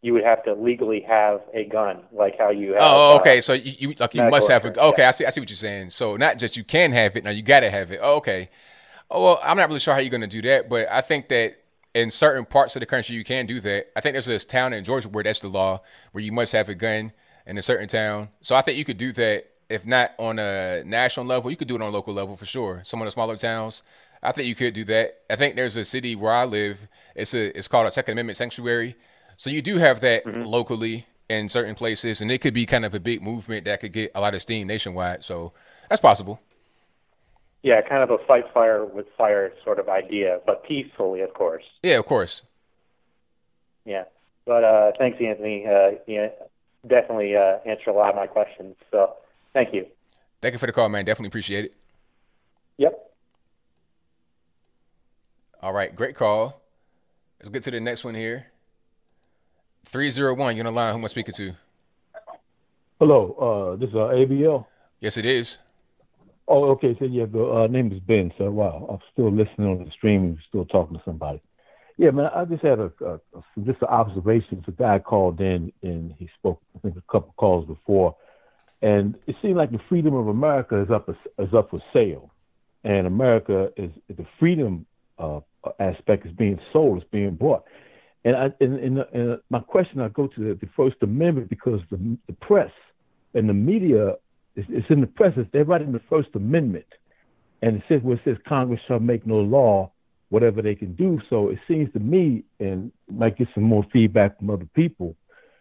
You 0.00 0.12
would 0.12 0.24
have 0.24 0.44
to 0.44 0.54
legally 0.54 1.00
have 1.08 1.40
a 1.52 1.64
gun, 1.64 2.02
like 2.12 2.38
how 2.38 2.50
you 2.50 2.72
have. 2.72 2.82
Oh, 2.82 3.14
uh, 3.16 3.20
okay. 3.20 3.40
So 3.40 3.52
you, 3.52 3.72
you 3.78 3.94
like 3.98 4.14
you 4.14 4.22
must 4.22 4.48
have 4.48 4.64
a. 4.64 4.80
Okay, 4.86 5.04
I 5.04 5.10
see. 5.10 5.24
I 5.24 5.30
see 5.30 5.40
what 5.40 5.50
you're 5.50 5.56
saying. 5.56 5.90
So 5.90 6.16
not 6.16 6.38
just 6.38 6.56
you 6.56 6.62
can 6.62 6.92
have 6.92 7.16
it. 7.16 7.24
Now 7.24 7.30
you 7.30 7.42
got 7.42 7.60
to 7.60 7.70
have 7.70 7.90
it. 7.90 7.98
Oh, 8.00 8.16
okay. 8.16 8.48
Oh 9.10 9.24
well, 9.24 9.40
I'm 9.42 9.56
not 9.56 9.68
really 9.68 9.80
sure 9.80 9.94
how 9.94 10.00
you're 10.00 10.10
going 10.10 10.20
to 10.20 10.28
do 10.28 10.42
that, 10.42 10.68
but 10.68 10.88
I 10.90 11.00
think 11.00 11.28
that 11.28 11.60
in 11.98 12.10
certain 12.12 12.44
parts 12.44 12.76
of 12.76 12.80
the 12.80 12.86
country 12.86 13.16
you 13.16 13.24
can 13.24 13.44
do 13.44 13.58
that. 13.58 13.88
I 13.96 14.00
think 14.00 14.14
there's 14.14 14.26
this 14.26 14.44
town 14.44 14.72
in 14.72 14.84
Georgia 14.84 15.08
where 15.08 15.24
that's 15.24 15.40
the 15.40 15.48
law, 15.48 15.80
where 16.12 16.22
you 16.22 16.30
must 16.30 16.52
have 16.52 16.68
a 16.68 16.74
gun 16.74 17.12
in 17.44 17.58
a 17.58 17.62
certain 17.62 17.88
town. 17.88 18.28
So 18.40 18.54
I 18.54 18.62
think 18.62 18.78
you 18.78 18.84
could 18.84 18.98
do 18.98 19.10
that. 19.12 19.46
If 19.68 19.84
not 19.84 20.12
on 20.18 20.38
a 20.38 20.82
national 20.84 21.26
level, 21.26 21.50
you 21.50 21.56
could 21.56 21.68
do 21.68 21.74
it 21.74 21.82
on 21.82 21.88
a 21.88 21.90
local 21.90 22.14
level 22.14 22.36
for 22.36 22.46
sure. 22.46 22.80
Some 22.84 23.02
of 23.02 23.06
the 23.06 23.10
smaller 23.10 23.36
towns, 23.36 23.82
I 24.22 24.32
think 24.32 24.48
you 24.48 24.54
could 24.54 24.72
do 24.72 24.84
that. 24.84 25.18
I 25.28 25.36
think 25.36 25.56
there's 25.56 25.76
a 25.76 25.84
city 25.84 26.16
where 26.16 26.32
I 26.32 26.44
live. 26.44 26.88
It's 27.14 27.34
a 27.34 27.56
it's 27.58 27.68
called 27.68 27.86
a 27.86 27.90
Second 27.90 28.12
Amendment 28.12 28.38
sanctuary. 28.38 28.94
So 29.36 29.50
you 29.50 29.60
do 29.60 29.76
have 29.76 30.00
that 30.00 30.24
mm-hmm. 30.24 30.42
locally 30.42 31.06
in 31.28 31.48
certain 31.48 31.74
places, 31.74 32.22
and 32.22 32.30
it 32.32 32.38
could 32.38 32.54
be 32.54 32.64
kind 32.64 32.84
of 32.84 32.94
a 32.94 33.00
big 33.00 33.22
movement 33.22 33.66
that 33.66 33.80
could 33.80 33.92
get 33.92 34.12
a 34.14 34.20
lot 34.20 34.34
of 34.34 34.40
steam 34.40 34.66
nationwide. 34.66 35.22
So 35.22 35.52
that's 35.90 36.00
possible. 36.00 36.40
Yeah, 37.68 37.82
kind 37.82 38.02
of 38.02 38.08
a 38.08 38.16
fight 38.26 38.44
fire 38.54 38.86
with 38.86 39.04
fire 39.18 39.52
sort 39.62 39.78
of 39.78 39.90
idea, 39.90 40.40
but 40.46 40.64
peacefully, 40.64 41.20
of 41.20 41.34
course. 41.34 41.64
Yeah, 41.82 41.98
of 41.98 42.06
course. 42.06 42.40
Yeah. 43.84 44.04
But 44.46 44.64
uh, 44.64 44.92
thanks, 44.98 45.18
Anthony. 45.20 45.66
Uh, 45.66 45.98
yeah, 46.06 46.28
definitely 46.86 47.36
uh, 47.36 47.58
answered 47.66 47.90
a 47.90 47.92
lot 47.92 48.08
of 48.08 48.16
my 48.16 48.26
questions. 48.26 48.74
So 48.90 49.16
thank 49.52 49.74
you. 49.74 49.84
Thank 50.40 50.54
you 50.54 50.58
for 50.58 50.64
the 50.64 50.72
call, 50.72 50.88
man. 50.88 51.04
Definitely 51.04 51.28
appreciate 51.28 51.66
it. 51.66 51.74
Yep. 52.78 53.10
All 55.60 55.74
right, 55.74 55.94
great 55.94 56.14
call. 56.14 56.62
Let's 57.42 57.50
get 57.50 57.64
to 57.64 57.70
the 57.70 57.80
next 57.80 58.02
one 58.02 58.14
here. 58.14 58.46
301, 59.84 60.56
you're 60.56 60.66
on 60.66 60.72
the 60.72 60.74
line. 60.74 60.92
Who 60.94 61.00
am 61.00 61.04
I 61.04 61.08
speaking 61.08 61.34
to? 61.34 61.52
Hello, 62.98 63.74
uh, 63.74 63.76
this 63.76 63.90
is 63.90 63.94
uh, 63.94 64.08
ABL. 64.08 64.64
Yes, 65.00 65.18
it 65.18 65.26
is. 65.26 65.58
Oh, 66.48 66.70
okay. 66.70 66.96
So 66.98 67.04
yeah, 67.04 67.26
the 67.30 67.44
uh, 67.44 67.66
name 67.66 67.92
is 67.92 68.00
Ben. 68.00 68.32
So 68.38 68.50
wow, 68.50 68.86
I'm 68.90 68.98
still 69.12 69.30
listening 69.30 69.68
on 69.68 69.84
the 69.84 69.90
stream, 69.90 70.38
still 70.48 70.64
talking 70.64 70.96
to 70.96 71.02
somebody. 71.04 71.42
Yeah, 71.98 72.10
man. 72.10 72.30
I 72.34 72.44
just 72.46 72.62
had 72.62 72.78
a, 72.78 72.90
a, 73.04 73.14
a 73.14 73.42
just 73.64 73.82
an 73.82 73.88
observation. 73.88 74.62
The 74.64 74.72
guy 74.72 74.98
called 74.98 75.40
in 75.40 75.72
and 75.82 76.14
he 76.18 76.28
spoke, 76.38 76.62
I 76.74 76.78
think, 76.78 76.96
a 76.96 77.12
couple 77.12 77.34
calls 77.36 77.66
before, 77.66 78.16
and 78.80 79.16
it 79.26 79.36
seemed 79.42 79.56
like 79.56 79.72
the 79.72 79.80
freedom 79.88 80.14
of 80.14 80.28
America 80.28 80.80
is 80.80 80.90
up 80.90 81.08
is 81.10 81.54
up 81.54 81.70
for 81.70 81.82
sale, 81.92 82.30
and 82.82 83.06
America 83.06 83.70
is 83.76 83.90
the 84.08 84.24
freedom 84.38 84.86
uh, 85.18 85.40
aspect 85.78 86.24
is 86.24 86.32
being 86.32 86.58
sold, 86.72 86.98
is 86.98 87.08
being 87.10 87.34
bought. 87.34 87.64
And 88.24 88.36
I 88.36 88.44
and, 88.60 88.78
and, 88.78 88.98
and 89.12 89.38
my 89.50 89.60
question, 89.60 90.00
I 90.00 90.08
go 90.08 90.28
to 90.28 90.40
the, 90.40 90.54
the 90.54 90.68
First 90.74 90.96
Amendment 91.02 91.50
because 91.50 91.80
the 91.90 92.16
the 92.26 92.32
press 92.32 92.72
and 93.34 93.48
the 93.48 93.54
media 93.54 94.14
it's, 94.58 94.68
it's 94.70 94.90
in 94.90 95.00
the 95.00 95.06
press. 95.06 95.32
They're 95.52 95.64
writing 95.64 95.92
the 95.92 96.00
First 96.10 96.30
Amendment, 96.34 96.86
and 97.62 97.76
it 97.76 97.82
says 97.88 98.00
where 98.02 98.16
it 98.16 98.22
says 98.24 98.36
Congress 98.46 98.80
shall 98.88 98.98
make 98.98 99.26
no 99.26 99.36
law 99.36 99.92
whatever 100.30 100.60
they 100.60 100.74
can 100.74 100.94
do. 100.94 101.20
So 101.30 101.48
it 101.48 101.58
seems 101.68 101.92
to 101.92 102.00
me, 102.00 102.42
and 102.58 102.92
might 103.10 103.38
get 103.38 103.48
some 103.54 103.64
more 103.64 103.86
feedback 103.92 104.38
from 104.38 104.50
other 104.50 104.68
people, 104.74 105.14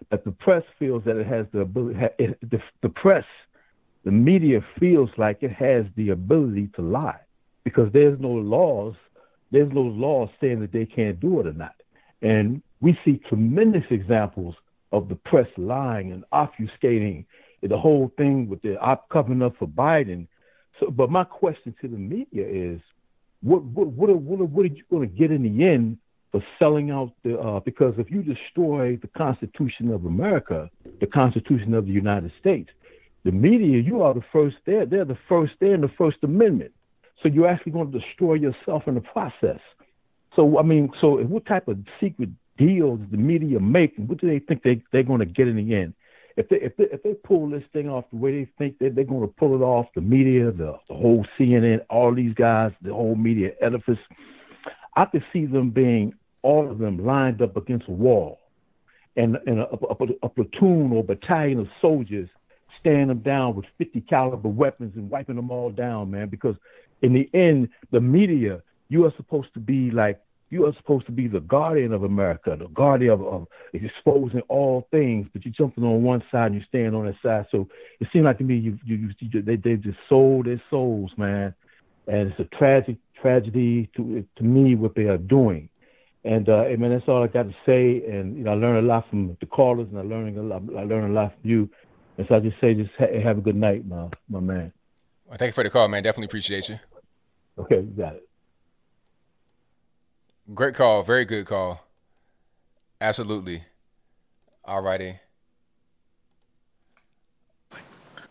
that 0.10 0.26
the 0.26 0.32
press 0.32 0.64
feels 0.80 1.04
that 1.06 1.16
it 1.16 1.28
has 1.28 1.46
the 1.54 1.62
ability. 1.62 2.00
It, 2.18 2.40
the, 2.42 2.60
the 2.82 2.90
press, 2.90 3.24
the 4.04 4.12
media 4.12 4.62
feels 4.80 5.10
like 5.18 5.40
it 5.42 5.52
has 5.52 5.86
the 5.96 6.10
ability 6.10 6.70
to 6.76 6.82
lie 6.82 7.20
because 7.64 7.92
there's 7.94 8.20
no 8.20 8.30
laws. 8.30 8.96
There's 9.52 9.72
no 9.72 9.82
laws 9.82 10.30
saying 10.42 10.60
that 10.62 10.72
they 10.72 10.86
can't 10.86 11.20
do 11.20 11.40
it 11.40 11.48
or 11.48 11.54
not. 11.54 11.76
And 12.22 12.62
we 12.82 12.98
see 13.06 13.22
tremendous 13.30 13.84
examples 13.92 14.56
of 14.92 15.08
the 15.08 15.16
press 15.16 15.48
lying 15.58 16.12
and 16.12 16.24
obfuscating 16.34 17.26
the 17.68 17.78
whole 17.78 18.12
thing 18.18 18.50
with 18.50 18.62
the 18.62 18.80
op 18.80 19.10
covering 19.10 19.42
up 19.42 19.56
for 19.58 19.68
Biden. 19.68 20.28
So, 20.80 20.90
but 20.90 21.10
my 21.10 21.24
question 21.24 21.76
to 21.82 21.88
the 21.88 21.98
media 21.98 22.46
is, 22.48 22.80
what 23.42 23.64
what 23.64 23.88
what 23.88 24.10
are, 24.10 24.16
what 24.16 24.40
are, 24.40 24.46
what 24.46 24.64
are 24.64 24.70
you 24.70 24.84
going 24.90 25.10
to 25.10 25.16
get 25.16 25.32
in 25.32 25.44
the 25.44 25.66
end 25.66 25.98
for 26.32 26.44
selling 26.60 26.92
out 26.92 27.14
the? 27.24 27.40
Uh, 27.40 27.60
because 27.62 27.94
if 27.98 28.10
you 28.12 28.24
destroy 28.24 28.98
the 28.98 29.08
Constitution 29.08 29.92
of 29.92 30.06
America, 30.06 30.70
the 31.00 31.08
Constitution 31.08 31.74
of 31.74 31.86
the 31.86 31.92
United 31.92 32.32
States, 32.40 32.70
the 33.24 33.32
media, 33.32 33.82
you 33.82 34.02
are 34.02 34.14
the 34.14 34.24
first 34.32 34.58
there. 34.66 34.86
They're 34.86 35.06
the 35.06 35.18
first 35.28 35.54
there 35.60 35.74
in 35.74 35.82
the 35.82 35.92
First 35.98 36.18
Amendment. 36.24 36.72
So 37.22 37.30
you're 37.30 37.48
actually 37.48 37.72
going 37.72 37.92
to 37.92 38.00
destroy 38.00 38.36
yourself 38.36 38.84
in 38.88 38.96
the 38.96 39.02
process. 39.02 39.60
So 40.36 40.60
I 40.60 40.64
mean, 40.64 40.92
so 41.02 41.18
what 41.24 41.46
type 41.46 41.68
of 41.68 41.78
secret 42.00 42.30
deals 42.58 43.00
the 43.12 43.18
media 43.18 43.60
make, 43.60 43.94
what 43.98 44.20
do 44.20 44.28
they 44.28 44.40
think 44.40 44.64
they 44.64 44.82
they're 44.92 45.04
going 45.04 45.20
to 45.20 45.26
get 45.26 45.48
in 45.48 45.56
the 45.56 45.76
end? 45.76 45.94
If 46.38 46.50
they 46.50 46.58
if 46.58 46.78
they 46.78 46.86
if 46.86 47.02
they 47.04 47.16
pull 47.16 47.50
this 47.50 47.64
thing 47.74 47.90
off 47.90 48.06
the 48.12 48.18
way 48.18 48.32
they 48.32 48.52
think 48.60 48.78
that 48.80 48.94
they're 48.96 49.04
going 49.04 49.22
to 49.22 49.28
pull 49.28 49.56
it 49.56 49.64
off, 49.64 49.88
the 49.96 50.02
media, 50.02 50.52
the, 50.52 50.78
the 50.88 50.94
whole 50.94 51.26
CNN, 51.38 51.84
all 51.90 52.14
these 52.14 52.36
guys, 52.36 52.72
the 52.82 52.94
whole 52.94 53.16
media 53.16 53.54
edifice, 53.60 53.98
I 54.96 55.06
could 55.06 55.26
see 55.34 55.48
them 55.48 55.72
being 55.72 56.14
all 56.44 56.70
of 56.70 56.78
them 56.78 57.04
lined 57.04 57.42
up 57.42 57.58
against 57.58 57.88
a 57.88 57.92
wall, 57.92 58.40
and 59.16 59.38
and 59.48 59.60
a, 59.60 59.68
a, 59.68 59.96
a 60.24 60.30
platoon 60.30 60.92
or 60.94 61.04
battalion 61.04 61.60
of 61.60 61.68
soldiers 61.82 62.30
stand 62.80 63.10
them 63.10 63.20
down 63.20 63.56
with 63.56 63.66
50 63.80 64.02
caliber 64.02 64.50
weapons 64.50 64.96
and 64.96 65.10
wiping 65.10 65.36
them 65.36 65.50
all 65.50 65.72
down, 65.72 66.12
man. 66.12 66.30
Because 66.30 66.56
in 67.02 67.14
the 67.14 67.28
end, 67.34 67.70
the 67.92 68.00
media, 68.00 68.62
you 68.90 69.06
are 69.06 69.14
supposed 69.18 69.54
to 69.56 69.60
be 69.60 69.90
like 69.90 70.22
you 70.50 70.66
are 70.66 70.74
supposed 70.78 71.06
to 71.08 71.12
be 71.12 71.28
the 71.28 71.42
guardian 71.42 71.92
of 71.92 72.04
America, 72.04 72.56
the 72.58 72.68
guardian 72.68 73.12
of, 73.12 73.22
of 73.26 73.48
exposing 73.74 74.42
all 74.48 74.88
things, 74.92 75.28
but 75.34 75.44
you're 75.44 75.54
jumping 75.54 75.84
on 75.84 76.04
one 76.04 76.24
side 76.32 76.48
and 76.48 76.56
you're 76.56 76.66
staying 76.68 76.96
on 76.96 77.06
that 77.06 77.16
side. 77.22 77.46
So 77.52 77.68
it 78.00 78.08
seems 78.14 78.26
like 78.26 78.38
to 78.38 78.44
me 78.44 78.58
you, 78.58 78.80
you, 78.86 79.10
you 79.20 79.42
they 79.42 79.58
they 79.58 79.76
just 79.76 79.98
sold 80.08 80.46
their 80.46 80.62
souls, 80.70 81.12
man, 81.18 81.54
and 82.08 82.32
it's 82.32 82.40
a 82.40 82.56
tragic 82.56 82.98
tragedy 83.22 83.90
to 83.98 84.26
to 84.38 84.44
me 84.44 84.76
what 84.76 84.96
they 84.96 85.04
are 85.04 85.18
doing. 85.18 85.70
And 86.24 86.48
uh, 86.50 86.66
man, 86.78 86.92
that's 86.92 87.08
all 87.08 87.24
I 87.24 87.28
got 87.28 87.44
to 87.44 87.56
say. 87.66 88.04
And 88.10 88.38
you 88.38 88.44
know, 88.44 88.52
I 88.52 88.56
learned 88.56 88.86
a 88.86 88.88
lot 88.88 89.10
from 89.10 89.38
the 89.40 89.46
callers, 89.46 89.88
and 89.90 90.00
I 90.00 90.04
learning 90.04 90.38
a 90.38 90.44
lot. 90.44 90.64
I 90.78 90.84
learned 90.84 91.12
a 91.12 91.14
lot 91.14 91.34
from 91.40 91.50
you. 91.50 91.70
And 92.18 92.26
so 92.28 92.36
I 92.36 92.40
just 92.40 92.60
say, 92.60 92.74
just 92.74 92.90
ha- 92.98 93.22
have 93.24 93.38
a 93.38 93.42
good 93.42 93.56
night, 93.56 93.86
my 93.86 94.10
my 94.30 94.40
man. 94.40 94.72
Well, 95.26 95.38
thank 95.38 95.50
you 95.50 95.54
for 95.54 95.64
the 95.64 95.70
call, 95.70 95.88
man. 95.88 96.04
Definitely 96.04 96.28
appreciate 96.28 96.70
you. 96.70 96.80
Okay, 97.60 97.78
you 97.78 97.94
got 97.98 98.16
it. 98.16 98.27
Great 100.54 100.76
call. 100.76 101.04
Very 101.04 101.26
good 101.26 101.46
call. 101.46 101.84
Absolutely. 103.02 103.64
All 104.64 104.82
righty. 104.82 105.20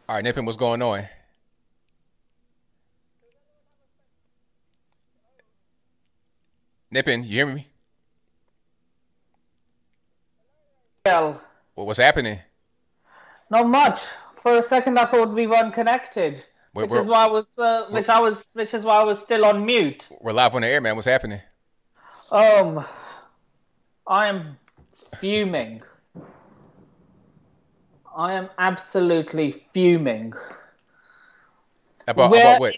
All 0.08 0.14
right, 0.16 0.24
Nippin, 0.24 0.44
what's 0.44 0.56
going 0.56 0.82
on? 0.82 1.02
Nippin, 6.90 7.24
you 7.24 7.30
hear 7.30 7.46
me? 7.46 7.66
Well, 11.04 11.86
what's 11.86 11.98
happening? 11.98 12.38
not 13.48 13.68
much. 13.68 14.00
For 14.34 14.58
a 14.58 14.62
second, 14.62 14.98
I 14.98 15.04
thought 15.04 15.32
we 15.32 15.46
weren't 15.46 15.72
connected, 15.74 16.44
We're- 16.74 16.84
which 16.86 16.90
we're- 16.90 17.02
is 17.02 17.08
why 17.08 17.24
I 17.24 17.28
was, 17.28 17.58
uh, 17.58 17.86
which 17.90 18.08
I 18.08 18.20
was, 18.20 18.50
which 18.54 18.74
is 18.74 18.84
why 18.84 18.96
I 18.96 19.04
was 19.04 19.20
still 19.20 19.44
on 19.44 19.64
mute. 19.64 20.06
We're 20.20 20.32
live 20.32 20.54
on 20.54 20.62
the 20.62 20.68
air, 20.68 20.80
man. 20.80 20.96
What's 20.96 21.06
happening? 21.06 21.40
Um, 22.30 22.84
I 24.06 24.28
am 24.28 24.58
fuming. 25.20 25.82
I 28.16 28.32
am 28.32 28.48
absolutely 28.58 29.52
fuming. 29.52 30.32
About, 32.08 32.30
Where- 32.30 32.40
about 32.40 32.60
what? 32.60 32.74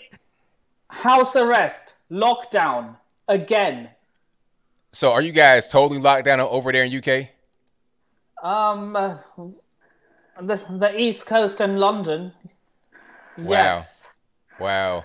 House 0.91 1.37
arrest, 1.37 1.97
lockdown 2.11 2.97
again. 3.29 3.91
So 4.93 5.13
are 5.13 5.23
you 5.23 5.33
guys 5.33 5.67
totally 5.67 6.01
locked 6.01 6.25
down 6.25 6.41
over 6.41 6.73
there 6.73 6.85
in 6.85 6.93
UK? 6.93 7.29
Um, 8.43 8.95
the 10.41 10.57
the 10.71 10.99
East 10.99 11.27
Coast 11.27 11.61
and 11.61 11.79
London. 11.79 12.33
Wow. 13.37 13.51
Yes. 13.51 14.09
Wow. 14.59 15.05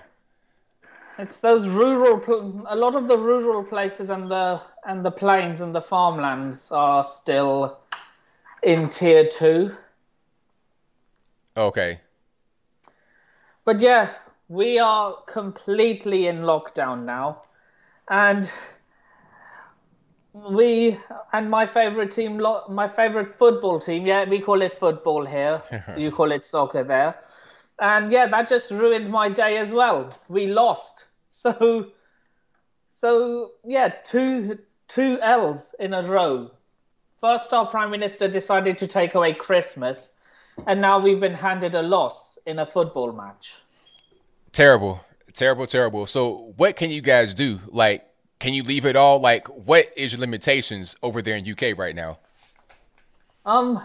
It's 1.18 1.38
those 1.38 1.68
rural, 1.68 2.64
a 2.68 2.74
lot 2.74 2.96
of 2.96 3.06
the 3.06 3.16
rural 3.16 3.62
places 3.62 4.10
and 4.10 4.30
the 4.30 4.60
and 4.84 5.04
the 5.04 5.10
plains 5.10 5.60
and 5.60 5.74
the 5.74 5.80
farmlands 5.80 6.72
are 6.72 7.04
still 7.04 7.78
in 8.62 8.88
tier 8.88 9.28
two. 9.28 9.76
Okay. 11.56 12.00
But 13.64 13.80
yeah, 13.80 14.10
we 14.48 14.78
are 14.78 15.16
completely 15.26 16.26
in 16.26 16.42
lockdown 16.42 17.04
now, 17.04 17.42
and 18.08 18.50
we 20.32 20.98
and 21.32 21.48
my 21.48 21.66
favorite 21.66 22.10
team, 22.10 22.42
my 22.68 22.88
favorite 22.88 23.30
football 23.30 23.78
team. 23.78 24.04
Yeah, 24.04 24.28
we 24.28 24.40
call 24.40 24.62
it 24.62 24.72
football 24.72 25.24
here. 25.24 25.62
you 25.96 26.10
call 26.10 26.32
it 26.32 26.44
soccer 26.44 26.82
there. 26.82 27.14
And 27.80 28.12
yeah, 28.12 28.26
that 28.26 28.48
just 28.48 28.70
ruined 28.70 29.10
my 29.10 29.28
day 29.28 29.58
as 29.58 29.72
well. 29.72 30.10
We 30.28 30.46
lost. 30.46 31.06
So, 31.34 31.88
so 32.88 33.50
yeah, 33.64 33.88
two 33.88 34.60
two 34.86 35.18
L's 35.20 35.74
in 35.80 35.92
a 35.92 36.02
row. 36.02 36.52
First, 37.20 37.52
our 37.52 37.66
prime 37.66 37.90
minister 37.90 38.28
decided 38.28 38.78
to 38.78 38.86
take 38.86 39.16
away 39.16 39.34
Christmas, 39.34 40.12
and 40.66 40.80
now 40.80 41.00
we've 41.00 41.18
been 41.18 41.34
handed 41.34 41.74
a 41.74 41.82
loss 41.82 42.38
in 42.46 42.60
a 42.60 42.66
football 42.66 43.12
match. 43.12 43.56
Terrible, 44.52 45.04
terrible, 45.32 45.66
terrible. 45.66 46.06
So, 46.06 46.54
what 46.56 46.76
can 46.76 46.90
you 46.90 47.00
guys 47.00 47.34
do? 47.34 47.60
Like, 47.66 48.06
can 48.38 48.52
you 48.54 48.62
leave 48.62 48.86
it 48.86 48.94
all? 48.94 49.18
Like, 49.18 49.48
what 49.48 49.92
is 49.96 50.12
your 50.12 50.20
limitations 50.20 50.94
over 51.02 51.20
there 51.20 51.36
in 51.36 51.50
UK 51.50 51.76
right 51.76 51.96
now? 51.96 52.18
Um, 53.46 53.82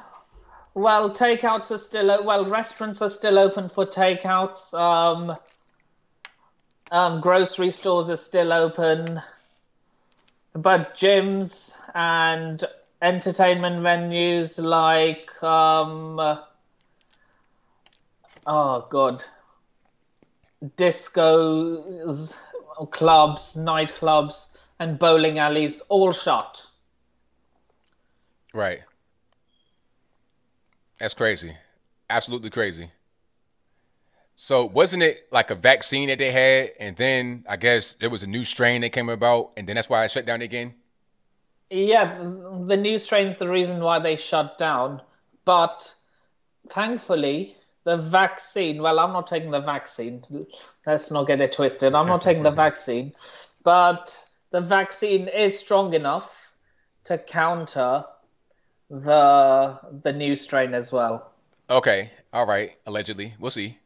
well, 0.73 1.11
takeouts 1.11 1.72
are 1.72 1.77
still 1.77 2.23
well. 2.23 2.45
Restaurants 2.45 3.01
are 3.01 3.09
still 3.09 3.39
open 3.39 3.69
for 3.69 3.85
takeouts. 3.85 4.73
Um, 4.73 5.35
um, 6.91 7.22
grocery 7.22 7.72
stores 7.72 8.09
are 8.09 8.17
still 8.17 8.53
open, 8.53 9.22
but 10.53 10.95
gyms 10.95 11.75
and 11.93 12.64
entertainment 13.01 13.77
venues 13.77 14.61
like 14.61 15.41
um, 15.43 16.19
oh 18.48 18.88
god, 18.89 19.23
discos, 20.77 22.38
clubs, 22.91 23.56
nightclubs, 23.57 24.48
and 24.80 24.99
bowling 24.99 25.39
alleys 25.39 25.81
all 25.89 26.11
shut. 26.11 26.65
Right. 28.53 28.81
That's 30.99 31.13
crazy. 31.13 31.55
Absolutely 32.09 32.49
crazy. 32.49 32.91
So 34.35 34.65
wasn't 34.65 35.03
it 35.03 35.27
like 35.31 35.49
a 35.49 35.55
vaccine 35.55 36.07
that 36.07 36.17
they 36.17 36.31
had, 36.31 36.71
and 36.79 36.95
then 36.95 37.43
I 37.47 37.57
guess 37.57 37.95
there 37.95 38.09
was 38.09 38.23
a 38.23 38.27
new 38.27 38.43
strain 38.43 38.81
that 38.81 38.91
came 38.91 39.09
about, 39.09 39.51
and 39.57 39.67
then 39.67 39.75
that's 39.75 39.89
why 39.89 40.05
it 40.05 40.11
shut 40.11 40.25
down 40.25 40.41
again? 40.41 40.75
Yeah, 41.69 42.17
the 42.17 42.77
new 42.77 42.97
strain's 42.97 43.37
the 43.37 43.49
reason 43.49 43.81
why 43.81 43.99
they 43.99 44.15
shut 44.15 44.57
down. 44.57 45.01
But 45.45 45.93
thankfully, 46.69 47.55
the 47.83 47.97
vaccine. 47.97 48.81
Well, 48.81 48.99
I'm 48.99 49.13
not 49.13 49.27
taking 49.27 49.51
the 49.51 49.59
vaccine. 49.59 50.23
Let's 50.85 51.11
not 51.11 51.27
get 51.27 51.41
it 51.41 51.51
twisted. 51.51 51.93
I'm 51.93 52.07
not 52.07 52.21
taking 52.21 52.43
the 52.43 52.51
vaccine, 52.65 53.13
but 53.63 54.23
the 54.51 54.61
vaccine 54.61 55.27
is 55.27 55.59
strong 55.59 55.93
enough 55.93 56.53
to 57.05 57.17
counter 57.17 58.05
the 58.90 59.80
the 60.01 60.14
new 60.14 60.35
strain 60.35 60.74
as 60.74 60.92
well. 60.92 61.32
Okay, 61.69 62.11
all 62.34 62.45
right. 62.45 62.76
Allegedly, 62.85 63.35
we'll 63.40 63.51
see. 63.51 63.77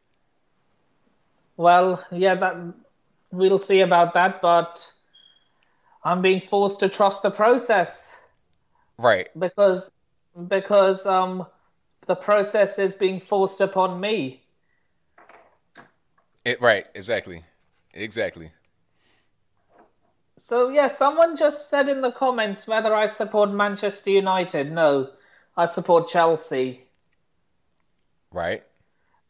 Well, 1.56 2.04
yeah, 2.10 2.34
that 2.34 2.56
we'll 3.30 3.60
see 3.60 3.80
about 3.80 4.14
that, 4.14 4.40
but 4.40 4.90
I'm 6.02 6.22
being 6.22 6.40
forced 6.40 6.80
to 6.80 6.88
trust 6.88 7.22
the 7.22 7.30
process. 7.30 8.16
Right. 8.98 9.28
Because 9.38 9.90
because 10.48 11.06
um 11.06 11.46
the 12.06 12.14
process 12.14 12.78
is 12.78 12.94
being 12.94 13.20
forced 13.20 13.60
upon 13.60 14.00
me. 14.00 14.42
It 16.44 16.60
right, 16.60 16.86
exactly. 16.94 17.44
Exactly. 17.94 18.50
So 20.36 20.68
yeah, 20.68 20.88
someone 20.88 21.36
just 21.36 21.70
said 21.70 21.88
in 21.88 22.00
the 22.00 22.10
comments 22.10 22.66
whether 22.66 22.94
I 22.94 23.06
support 23.06 23.52
Manchester 23.52 24.10
United. 24.10 24.72
No, 24.72 25.10
I 25.56 25.66
support 25.66 26.08
Chelsea. 26.08 26.84
Right. 28.32 28.64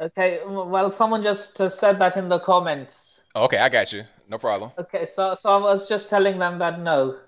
Okay, 0.01 0.41
well, 0.47 0.91
someone 0.91 1.23
just 1.23 1.57
said 1.57 1.99
that 1.99 2.17
in 2.17 2.29
the 2.29 2.39
comments. 2.39 3.23
Okay, 3.37 3.59
I 3.59 3.69
got 3.69 3.93
you. 3.93 4.05
No 4.29 4.39
problem. 4.39 4.71
Okay, 4.79 5.05
so 5.05 5.35
so 5.35 5.55
I 5.55 5.59
was 5.59 5.89
just 5.89 6.09
telling 6.09 6.39
them 6.39 6.59
that 6.59 6.81
no. 6.81 7.19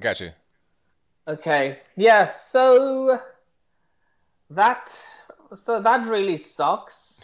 Got 0.00 0.20
you. 0.20 0.30
Okay, 1.28 1.78
yeah. 1.96 2.30
So 2.30 3.20
that 4.50 4.90
so 5.54 5.82
that 5.82 6.06
really 6.06 6.38
sucks. 6.38 7.20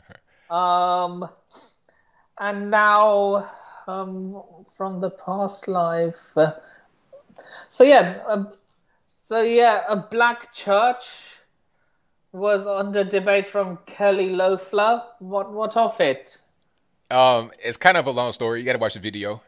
um, 0.50 1.28
and 2.38 2.70
now 2.70 3.50
um 3.86 4.42
from 4.76 5.00
the 5.00 5.10
past 5.10 5.68
life. 5.68 6.36
Uh, 6.36 6.52
so 7.68 7.84
yeah, 7.84 8.22
uh, 8.26 8.44
so 9.06 9.42
yeah, 9.42 9.84
a 9.88 9.96
black 9.96 10.52
church 10.52 11.40
was 12.32 12.66
under 12.66 13.04
debate 13.04 13.48
from 13.48 13.78
Kelly 13.86 14.30
Loeffler. 14.30 15.02
What 15.18 15.52
what 15.52 15.76
of 15.76 16.00
it? 16.00 16.38
Um, 17.10 17.50
it's 17.62 17.76
kind 17.76 17.96
of 17.96 18.06
a 18.06 18.10
long 18.10 18.32
story. 18.32 18.60
You 18.60 18.66
got 18.66 18.74
to 18.74 18.78
watch 18.78 18.94
the 18.94 19.00
video. 19.00 19.42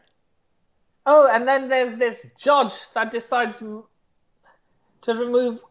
Oh, 1.05 1.29
and 1.31 1.47
then 1.47 1.69
there's 1.69 1.97
this 1.97 2.29
judge 2.37 2.73
that 2.93 3.11
decides 3.11 3.59
to 3.59 5.13
remove 5.13 5.63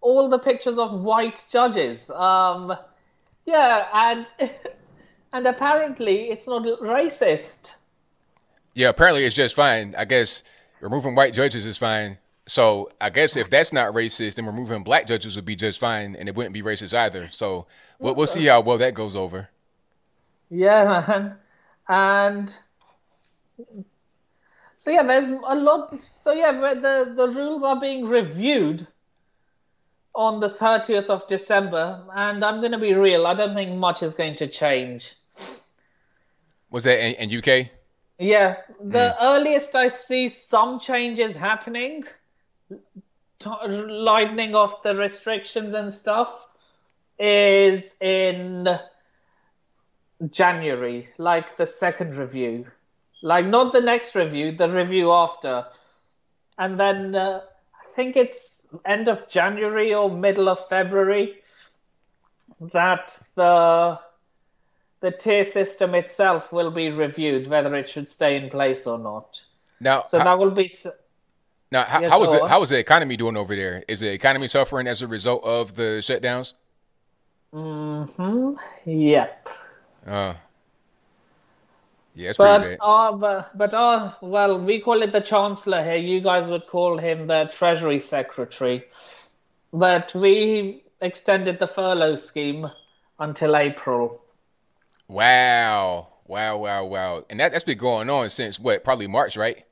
all 0.00 0.28
the 0.28 0.38
pictures 0.38 0.78
of 0.78 1.00
white 1.02 1.44
judges. 1.50 2.10
Um, 2.10 2.76
yeah, 3.44 3.86
and 3.92 4.26
and 5.32 5.46
apparently 5.46 6.30
it's 6.30 6.46
not 6.46 6.62
racist. 6.62 7.75
Yeah, 8.76 8.90
apparently 8.90 9.24
it's 9.24 9.34
just 9.34 9.56
fine. 9.56 9.94
I 9.96 10.04
guess 10.04 10.42
removing 10.82 11.14
white 11.14 11.32
judges 11.32 11.64
is 11.64 11.78
fine. 11.78 12.18
So 12.44 12.90
I 13.00 13.08
guess 13.08 13.34
if 13.34 13.48
that's 13.48 13.72
not 13.72 13.94
racist, 13.94 14.34
then 14.34 14.44
removing 14.44 14.84
black 14.84 15.06
judges 15.06 15.34
would 15.34 15.46
be 15.46 15.56
just 15.56 15.80
fine, 15.80 16.14
and 16.14 16.28
it 16.28 16.34
wouldn't 16.34 16.52
be 16.52 16.60
racist 16.60 16.96
either. 16.96 17.30
So 17.32 17.66
we'll, 17.98 18.14
we'll 18.14 18.26
see 18.26 18.44
how 18.44 18.60
well 18.60 18.76
that 18.76 18.92
goes 18.92 19.16
over. 19.16 19.48
Yeah, 20.50 21.04
man, 21.08 21.36
and 21.88 22.56
so 24.76 24.90
yeah, 24.90 25.04
there's 25.04 25.30
a 25.30 25.54
lot. 25.54 25.96
So 26.10 26.32
yeah, 26.32 26.52
the 26.52 27.14
the 27.16 27.28
rules 27.30 27.64
are 27.64 27.80
being 27.80 28.06
reviewed 28.06 28.86
on 30.14 30.40
the 30.40 30.50
30th 30.50 31.06
of 31.06 31.26
December, 31.28 32.04
and 32.14 32.44
I'm 32.44 32.60
going 32.60 32.72
to 32.72 32.78
be 32.78 32.92
real. 32.92 33.26
I 33.26 33.32
don't 33.32 33.54
think 33.54 33.74
much 33.74 34.02
is 34.02 34.14
going 34.14 34.36
to 34.36 34.46
change. 34.46 35.14
Was 36.70 36.84
that 36.84 37.02
in, 37.02 37.30
in 37.30 37.38
UK? 37.38 37.70
Yeah, 38.18 38.56
the 38.80 39.14
mm. 39.14 39.16
earliest 39.20 39.74
I 39.74 39.88
see 39.88 40.28
some 40.28 40.80
changes 40.80 41.36
happening 41.36 42.04
lightening 43.44 44.54
off 44.54 44.82
the 44.82 44.94
restrictions 44.94 45.74
and 45.74 45.92
stuff 45.92 46.46
is 47.18 47.96
in 48.00 48.78
January, 50.30 51.08
like 51.18 51.56
the 51.56 51.66
second 51.66 52.16
review. 52.16 52.66
Like, 53.22 53.46
not 53.46 53.72
the 53.72 53.80
next 53.80 54.14
review, 54.14 54.52
the 54.52 54.70
review 54.70 55.12
after. 55.12 55.66
And 56.58 56.78
then 56.78 57.14
uh, 57.14 57.40
I 57.74 57.92
think 57.94 58.16
it's 58.16 58.66
end 58.84 59.08
of 59.08 59.28
January 59.28 59.94
or 59.94 60.10
middle 60.10 60.48
of 60.48 60.68
February 60.68 61.36
that 62.72 63.18
the 63.34 63.98
the 65.06 65.12
tier 65.12 65.44
system 65.44 65.94
itself 65.94 66.52
will 66.52 66.72
be 66.72 66.90
reviewed 66.90 67.46
whether 67.46 67.72
it 67.76 67.88
should 67.88 68.08
stay 68.08 68.34
in 68.36 68.50
place 68.50 68.88
or 68.88 68.98
not. 68.98 69.40
Now, 69.78 70.02
so 70.02 70.18
that 70.18 70.36
will 70.36 70.50
be 70.50 70.68
now, 71.70 71.84
how, 71.84 72.00
yes, 72.00 72.10
how 72.10 72.22
is 72.24 72.32
it? 72.34 72.42
How 72.48 72.62
is 72.62 72.70
the 72.70 72.78
economy 72.78 73.16
doing 73.16 73.36
over 73.36 73.54
there? 73.54 73.84
Is 73.86 74.00
the 74.00 74.12
economy 74.12 74.48
suffering 74.48 74.88
as 74.88 75.02
a 75.02 75.06
result 75.06 75.44
of 75.44 75.76
the 75.76 76.00
shutdowns? 76.02 76.54
Hmm. 77.52 78.54
Yep. 78.84 79.48
Uh. 80.06 80.34
Yeah, 82.14 82.32
but. 82.36 82.78
Uh, 82.80 83.12
but, 83.12 83.58
but 83.58 83.74
uh, 83.74 84.12
well, 84.20 84.58
we 84.58 84.80
call 84.80 85.02
it 85.02 85.12
the 85.12 85.20
chancellor 85.20 85.84
here. 85.84 85.96
You 85.96 86.20
guys 86.20 86.50
would 86.50 86.66
call 86.66 86.98
him 86.98 87.28
the 87.28 87.48
treasury 87.52 88.00
secretary. 88.00 88.84
But 89.72 90.14
we 90.14 90.82
extended 91.00 91.60
the 91.60 91.68
furlough 91.68 92.16
scheme 92.16 92.70
until 93.20 93.56
April. 93.56 94.20
Wow. 95.08 96.08
Wow, 96.26 96.58
wow, 96.58 96.84
wow. 96.84 97.24
And 97.30 97.38
that, 97.40 97.52
that's 97.52 97.64
been 97.64 97.78
going 97.78 98.10
on 98.10 98.30
since 98.30 98.58
what? 98.58 98.82
Probably 98.82 99.06
March, 99.06 99.36
right? 99.36 99.64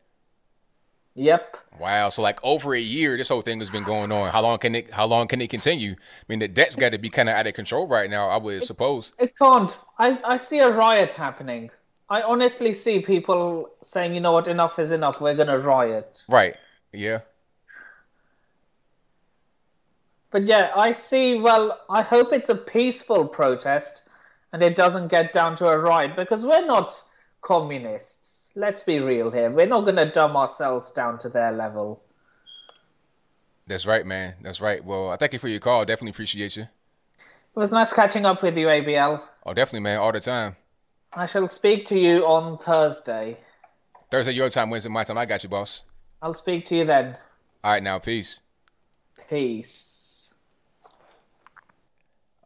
Yep. 1.17 1.57
Wow. 1.79 2.09
So 2.09 2.23
like 2.23 2.41
over 2.43 2.75
a 2.75 2.81
year, 2.81 3.17
this 3.17 3.29
whole 3.29 3.43
thing 3.43 3.61
has 3.61 3.71
been 3.71 3.85
going 3.85 4.11
on. 4.11 4.31
How 4.31 4.43
long 4.43 4.59
can 4.59 4.75
it? 4.75 4.91
How 4.91 5.07
long 5.07 5.29
can 5.29 5.41
it 5.41 5.49
continue? 5.49 5.93
I 5.93 6.25
mean, 6.29 6.41
the 6.41 6.49
debt's 6.49 6.77
got 6.77 6.91
to 6.91 6.99
be 6.99 7.09
kind 7.09 7.29
of 7.29 7.37
out 7.37 7.47
of 7.47 7.55
control 7.55 7.87
right 7.87 8.11
now. 8.11 8.29
I 8.29 8.37
would 8.37 8.63
it, 8.63 8.67
suppose. 8.67 9.13
It 9.19 9.37
can't. 9.39 9.77
I 9.99 10.19
I 10.25 10.37
see 10.37 10.59
a 10.59 10.71
riot 10.71 11.13
happening. 11.13 11.71
I 12.11 12.23
honestly 12.23 12.75
see 12.75 13.01
people 13.01 13.71
saying, 13.83 14.15
you 14.15 14.21
know 14.21 14.33
what, 14.33 14.49
enough 14.49 14.79
is 14.79 14.91
enough. 14.91 15.21
We're 15.21 15.35
gonna 15.35 15.59
riot. 15.59 16.25
Right. 16.29 16.57
Yeah. 16.93 17.21
But 20.31 20.47
yeah, 20.47 20.73
I 20.75 20.93
see. 20.93 21.39
Well, 21.39 21.81
I 21.89 22.03
hope 22.03 22.33
it's 22.33 22.49
a 22.49 22.57
peaceful 22.57 23.27
protest, 23.27 24.03
and 24.55 24.63
it 24.63 24.75
doesn't 24.75 25.09
get 25.09 25.35
down 25.35 25.57
to 25.57 25.67
a 25.67 25.77
riot 25.77 26.17
because 26.17 26.47
we're 26.47 26.65
not 26.65 26.95
communists 27.43 28.35
let's 28.55 28.83
be 28.83 29.01
real 29.01 29.31
here. 29.31 29.51
We're 29.51 29.67
not 29.67 29.83
going 29.83 29.97
to 29.97 30.11
dumb 30.11 30.37
ourselves 30.37 30.91
down 30.91 31.19
to 31.19 31.29
their 31.29 31.53
level. 31.53 32.03
That's 33.67 33.87
right, 33.87 34.05
man. 34.05 34.35
That's 34.43 34.61
right. 34.61 34.85
Well, 34.85 35.11
I 35.11 35.17
thank 35.17 35.33
you 35.33 35.39
for 35.39 35.49
your 35.49 35.61
call. 35.61 35.85
Definitely 35.85 36.11
appreciate 36.11 36.57
you. 36.57 36.65
It 36.65 37.59
was 37.59 37.73
nice 37.73 37.93
catching 37.93 38.27
up 38.27 38.43
with 38.43 38.59
you, 38.59 38.67
ABL. 38.67 39.27
Oh, 39.47 39.55
definitely, 39.55 39.81
man. 39.81 40.01
All 40.01 40.13
the 40.13 40.21
time. 40.21 40.57
I 41.13 41.27
shall 41.27 41.49
speak 41.49 41.87
to 41.87 41.99
you 41.99 42.27
on 42.27 42.59
Thursday. 42.59 43.39
Thursday 44.11 44.33
your 44.33 44.51
time, 44.51 44.71
Wednesday 44.71 44.91
my 44.91 45.05
time. 45.05 45.17
I 45.17 45.25
got 45.25 45.43
you, 45.43 45.49
boss. 45.49 45.85
I'll 46.21 46.35
speak 46.35 46.65
to 46.67 46.77
you 46.77 46.85
then. 46.85 47.17
All 47.63 47.73
right, 47.73 47.83
now, 47.83 47.99
peace. 47.99 48.41
Peace. 49.31 49.94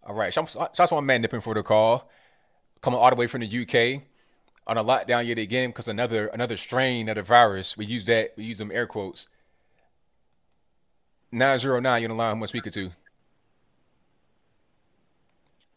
All 0.09 0.15
right, 0.15 0.33
shout 0.33 0.57
out 0.57 0.75
to 0.75 0.95
my 0.95 1.03
man 1.03 1.21
nipping 1.21 1.43
for 1.43 1.53
the 1.53 1.63
call, 1.63 2.09
coming 2.81 2.99
all 2.99 3.11
the 3.11 3.17
way 3.17 3.27
from 3.27 3.43
the 3.43 3.47
UK 3.47 4.03
on 4.67 4.79
a 4.79 4.83
lockdown 4.83 5.27
yet 5.27 5.39
again 5.39 5.69
because 5.69 5.87
another 5.87 6.29
another 6.29 6.57
strain 6.57 7.11
of 7.11 7.17
the 7.17 7.23
virus. 7.23 7.77
We 7.77 7.85
use 7.85 8.07
that. 8.07 8.33
We 8.35 8.45
use 8.45 8.57
them 8.57 8.71
air 8.73 8.87
quotes. 8.87 9.29
Nine 11.31 11.59
zero 11.59 11.79
nine. 11.79 12.01
You 12.01 12.07
on 12.09 12.17
the 12.17 12.23
line? 12.23 12.31
Who 12.31 12.37
am 12.39 12.43
I 12.43 12.47
speaking 12.47 12.73
to? 12.73 12.91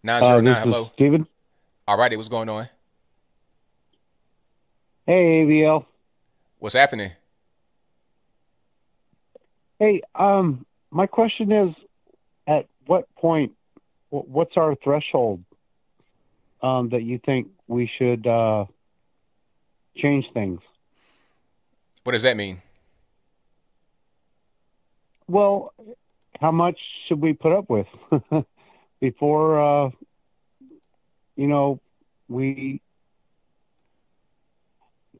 Nine 0.01 0.23
zero 0.23 0.39
nine. 0.39 0.63
Hello, 0.63 0.91
Steven. 0.93 1.27
All 1.85 1.97
righty, 1.97 2.15
what's 2.15 2.29
going 2.29 2.47
on? 2.47 2.69
Hey, 5.05 5.43
ABL. 5.43 5.85
What's 6.59 6.75
happening? 6.75 7.11
Hey, 9.77 10.01
um, 10.15 10.65
my 10.89 11.05
question 11.05 11.51
is, 11.51 11.75
at 12.47 12.67
what 12.85 13.13
point, 13.15 13.51
what's 14.11 14.57
our 14.57 14.75
threshold 14.75 15.43
um, 16.61 16.89
that 16.89 17.01
you 17.01 17.19
think 17.25 17.47
we 17.67 17.89
should 17.97 18.27
uh, 18.27 18.65
change 19.97 20.25
things? 20.33 20.59
What 22.03 22.13
does 22.13 22.23
that 22.23 22.37
mean? 22.37 22.61
Well, 25.27 25.73
how 26.39 26.51
much 26.51 26.77
should 27.07 27.21
we 27.21 27.33
put 27.33 27.53
up 27.53 27.69
with 27.69 27.87
before, 28.99 29.85
uh, 29.85 29.89
you 31.35 31.47
know, 31.47 31.79
we 32.27 32.81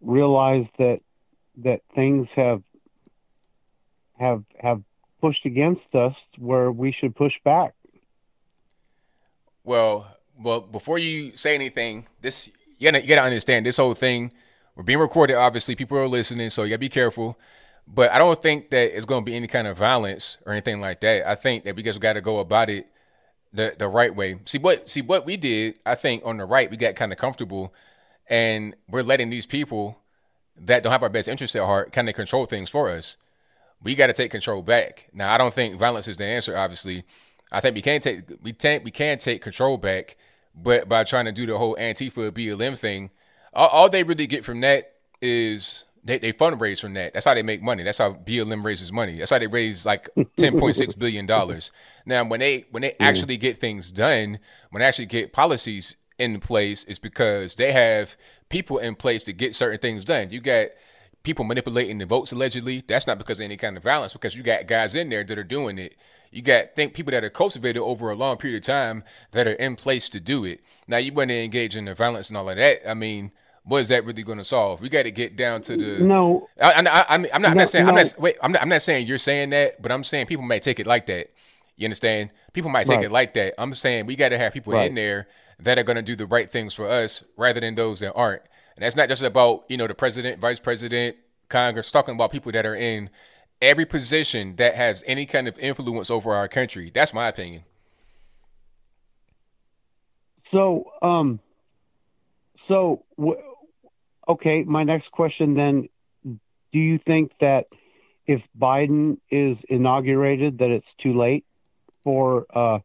realize 0.02 0.66
that 0.80 1.00
that 1.58 1.82
things 1.94 2.28
have 2.36 2.64
have 4.20 4.44
have 4.60 4.82
pushed 5.22 5.46
against 5.46 5.94
us 5.94 6.16
where 6.38 6.72
we 6.72 6.92
should 6.92 7.16
push 7.16 7.34
back. 7.46 7.74
Well, 9.64 10.18
well, 10.38 10.62
before 10.62 10.98
you 10.98 11.36
say 11.36 11.56
anything, 11.56 12.08
this 12.22 12.50
you 12.78 12.92
gotta 12.92 13.02
you 13.02 13.08
gotta 13.08 13.22
understand 13.22 13.66
this 13.66 13.78
whole 13.78 13.94
thing. 13.94 14.34
We're 14.76 14.84
being 14.84 15.00
recorded. 15.00 15.36
Obviously, 15.36 15.76
people 15.76 15.98
are 15.98 16.08
listening, 16.08 16.50
so 16.50 16.64
you 16.64 16.70
gotta 16.70 16.80
be 16.80 16.90
careful. 16.90 17.38
But 17.88 18.12
I 18.12 18.18
don't 18.18 18.42
think 18.42 18.70
that 18.70 18.96
it's 18.96 19.06
to 19.06 19.22
be 19.22 19.36
any 19.36 19.48
kind 19.48 19.68
of 19.68 19.78
violence 19.78 20.38
or 20.46 20.54
anything 20.54 20.80
like 20.80 21.02
that. 21.02 21.28
I 21.28 21.36
think 21.36 21.66
that 21.66 21.76
we 21.76 21.84
just 21.84 22.00
got 22.00 22.14
to 22.14 22.22
go 22.22 22.40
about 22.40 22.70
it 22.70 22.88
the 23.54 23.76
the 23.78 23.88
right 23.88 24.16
way. 24.16 24.40
See 24.46 24.58
what 24.58 24.88
see 24.88 25.02
what 25.02 25.26
we 25.26 25.38
did. 25.38 25.80
I 25.86 25.96
think 25.96 26.24
on 26.26 26.38
the 26.38 26.46
right 26.46 26.72
we 26.72 26.78
got 26.78 26.96
kind 26.96 27.12
of 27.12 27.18
comfortable, 27.18 27.74
and 28.28 28.76
we're 28.88 29.04
letting 29.04 29.30
these 29.30 29.46
people 29.46 30.00
that 30.58 30.84
don't 30.84 30.92
have 30.92 31.04
our 31.04 31.10
best 31.10 31.28
interests 31.28 31.56
at 31.56 31.64
heart 31.64 31.92
kind 31.92 32.08
of 32.08 32.16
control 32.16 32.46
things 32.46 32.70
for 32.70 32.90
us. 32.90 33.18
We 33.84 33.96
got 33.96 34.08
to 34.08 34.14
take 34.14 34.32
control 34.32 34.62
back. 34.62 35.10
Now 35.12 35.34
I 35.34 35.38
don't 35.38 35.54
think 35.54 35.76
violence 35.76 36.08
is 36.08 36.18
the 36.18 36.26
answer. 36.26 36.56
Obviously, 36.56 37.04
I 37.52 37.60
think 37.60 37.76
we 37.76 37.82
can 37.82 38.00
take 38.00 38.22
we 38.42 38.54
can 38.54 38.84
we 38.84 38.92
can 38.92 39.18
take 39.18 39.42
control 39.42 39.78
back, 39.78 40.16
but 40.56 40.88
by 40.88 41.04
trying 41.04 41.26
to 41.26 41.32
do 41.32 41.46
the 41.46 41.58
whole 41.58 41.76
Antifa 41.76 42.32
BLM 42.32 42.78
thing, 42.78 43.10
all, 43.54 43.68
all 43.68 43.90
they 43.90 44.04
really 44.04 44.28
get 44.28 44.46
from 44.46 44.62
that 44.62 44.94
is 45.22 45.86
they, 46.04 46.18
they 46.18 46.34
fundraise 46.34 46.80
from 46.80 46.94
that. 46.96 47.14
That's 47.14 47.26
how 47.26 47.34
they 47.34 47.44
make 47.44 47.62
money. 47.62 47.84
That's 47.84 48.00
how 48.00 48.14
BLM 48.14 48.64
raises 48.64 48.92
money. 48.92 49.18
That's 49.20 49.32
how 49.32 49.40
they 49.40 49.48
raise 49.48 49.86
like 49.86 50.10
ten 50.36 50.58
point 50.58 50.76
six 50.76 50.96
billion 50.96 51.26
dollars. 51.26 51.72
Now, 52.06 52.24
when 52.24 52.40
they 52.40 52.66
when 52.72 52.82
they 52.82 52.92
mm. 52.92 52.96
actually 53.00 53.38
get 53.38 53.60
things 53.60 53.92
done, 53.92 54.40
when 54.70 54.80
they 54.80 54.86
actually 54.86 55.06
get 55.06 55.34
policies 55.34 55.98
in 56.18 56.40
place, 56.40 56.84
it's 56.86 57.00
because 57.00 57.56
they 57.56 57.72
have 57.72 58.16
people 58.50 58.78
in 58.78 58.96
place 58.96 59.24
to 59.24 59.34
get 59.34 59.56
certain 59.56 59.80
things 59.80 60.06
done. 60.06 60.30
You 60.32 60.40
got 60.40 60.70
people 61.24 61.46
manipulating 61.46 62.00
the 62.00 62.06
votes 62.06 62.32
allegedly. 62.32 62.84
That's 62.88 63.06
not 63.06 63.18
because 63.18 63.40
of 63.40 63.44
any 63.46 63.58
kind 63.58 63.78
of 63.78 63.84
violence, 63.84 64.14
because 64.14 64.36
you 64.36 64.44
got 64.44 64.68
guys 64.68 64.96
in 64.96 65.10
there 65.10 65.24
that 65.24 65.38
are 65.38 65.44
doing 65.44 65.78
it. 65.78 65.96
You 66.32 66.42
got 66.42 66.76
think 66.76 66.94
people 66.94 67.12
that 67.12 67.26
are 67.26 67.30
cultivated 67.30 67.82
over 67.82 68.10
a 68.10 68.16
long 68.16 68.38
period 68.38 68.64
of 68.64 68.66
time 68.66 69.04
that 69.32 69.48
are 69.48 69.54
in 69.54 69.76
place 69.76 70.08
to 70.10 70.20
do 70.20 70.46
it. 70.46 70.62
Now 70.88 70.98
you 70.98 71.12
want 71.12 71.30
to 71.30 71.44
engage 71.44 71.76
in 71.76 71.86
the 71.86 71.94
violence 71.94 72.30
and 72.30 72.38
all 72.38 72.50
of 72.50 72.56
that. 72.56 72.90
I 72.90 72.94
mean, 72.94 73.32
what 73.64 73.80
is 73.80 73.90
that 73.90 74.06
really 74.06 74.24
going 74.24 74.38
to 74.38 74.44
solve? 74.44 74.82
We 74.82 74.90
got 74.90 75.04
to 75.04 75.12
get 75.12 75.36
down 75.36 75.62
to 75.64 75.76
the 75.76 76.04
no. 76.04 76.48
I, 76.60 76.72
am 76.74 76.84
not. 76.86 77.06
I'm 77.10 77.56
not 77.56 77.70
saying. 77.70 77.86
No. 77.86 77.90
I'm 77.90 77.96
not. 77.96 78.14
Wait. 78.18 78.38
I'm 78.42 78.52
not. 78.54 78.62
I'm 78.62 78.70
not 78.70 78.82
saying 78.82 79.08
you're 79.08 79.18
saying 79.18 79.50
that, 79.52 79.82
but 79.82 79.92
I'm 79.92 80.04
saying 80.04 80.28
people 80.28 80.46
might 80.46 80.64
take 80.64 80.80
it 80.80 80.88
like 80.88 81.06
that. 81.08 81.32
You 81.76 81.86
understand? 81.86 82.32
People 82.54 82.72
might 82.72 82.86
take 82.86 82.98
right. 82.98 83.06
it 83.06 83.12
like 83.12 83.34
that. 83.34 83.54
I'm 83.58 83.74
saying 83.74 84.06
we 84.06 84.16
got 84.16 84.30
to 84.30 84.38
have 84.38 84.54
people 84.54 84.74
right. 84.74 84.90
in 84.90 84.96
there 84.96 85.28
that 85.60 85.78
are 85.78 85.84
going 85.84 85.98
to 85.98 86.02
do 86.02 86.16
the 86.16 86.26
right 86.26 86.50
things 86.50 86.74
for 86.74 86.90
us, 86.90 87.24
rather 87.38 87.60
than 87.60 87.76
those 87.76 88.00
that 88.00 88.14
aren't. 88.14 88.42
And 88.76 88.84
that's 88.84 88.96
not 88.96 89.10
just 89.10 89.22
about 89.22 89.66
you 89.68 89.78
know 89.78 89.88
the 89.88 89.96
president, 89.96 90.40
vice 90.40 90.60
president, 90.60 91.18
Congress. 91.50 91.92
Talking 91.92 92.16
about 92.16 92.32
people 92.32 92.52
that 92.54 92.66
are 92.66 92.76
in 92.76 93.10
every 93.62 93.86
position 93.86 94.56
that 94.58 94.76
has 94.76 95.04
any 95.08 95.26
kind 95.26 95.48
of 95.48 95.58
influence 95.60 96.10
over 96.10 96.34
our 96.34 96.48
country. 96.48 96.92
That's 96.94 97.14
my 97.14 97.28
opinion. 97.28 97.64
So, 100.52 100.92
um, 101.02 101.40
so. 102.68 103.04
W- 103.18 103.42
okay, 104.28 104.64
my 104.64 104.84
next 104.84 105.12
question 105.12 105.56
then 105.56 105.88
do 106.72 106.80
you 106.80 107.00
think 107.06 107.32
that 107.42 107.66
if 108.28 108.42
Biden 108.58 109.18
is 109.30 109.58
inaugurated 109.68 110.60
that 110.60 110.70
it's 110.70 110.88
too 111.02 111.18
late 111.18 111.46
for 112.04 112.46
uh, 112.54 112.80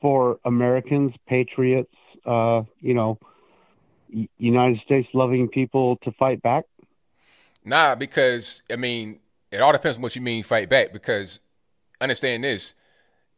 for 0.00 0.38
Americans, 0.44 1.12
patriots, 1.26 1.94
uh, 2.24 2.62
you 2.80 2.94
know, 2.94 3.18
United 4.38 4.80
States 4.84 5.08
loving 5.14 5.48
people 5.48 5.96
to 6.02 6.12
fight 6.12 6.42
back? 6.42 6.64
Nah, 7.64 7.94
because 7.94 8.62
I 8.70 8.76
mean, 8.76 9.20
it 9.56 9.62
all 9.62 9.72
depends 9.72 9.96
on 9.96 10.02
what 10.02 10.14
you 10.16 10.22
mean 10.22 10.42
fight 10.42 10.68
back. 10.68 10.92
Because 10.92 11.40
understand 12.00 12.44
this, 12.44 12.74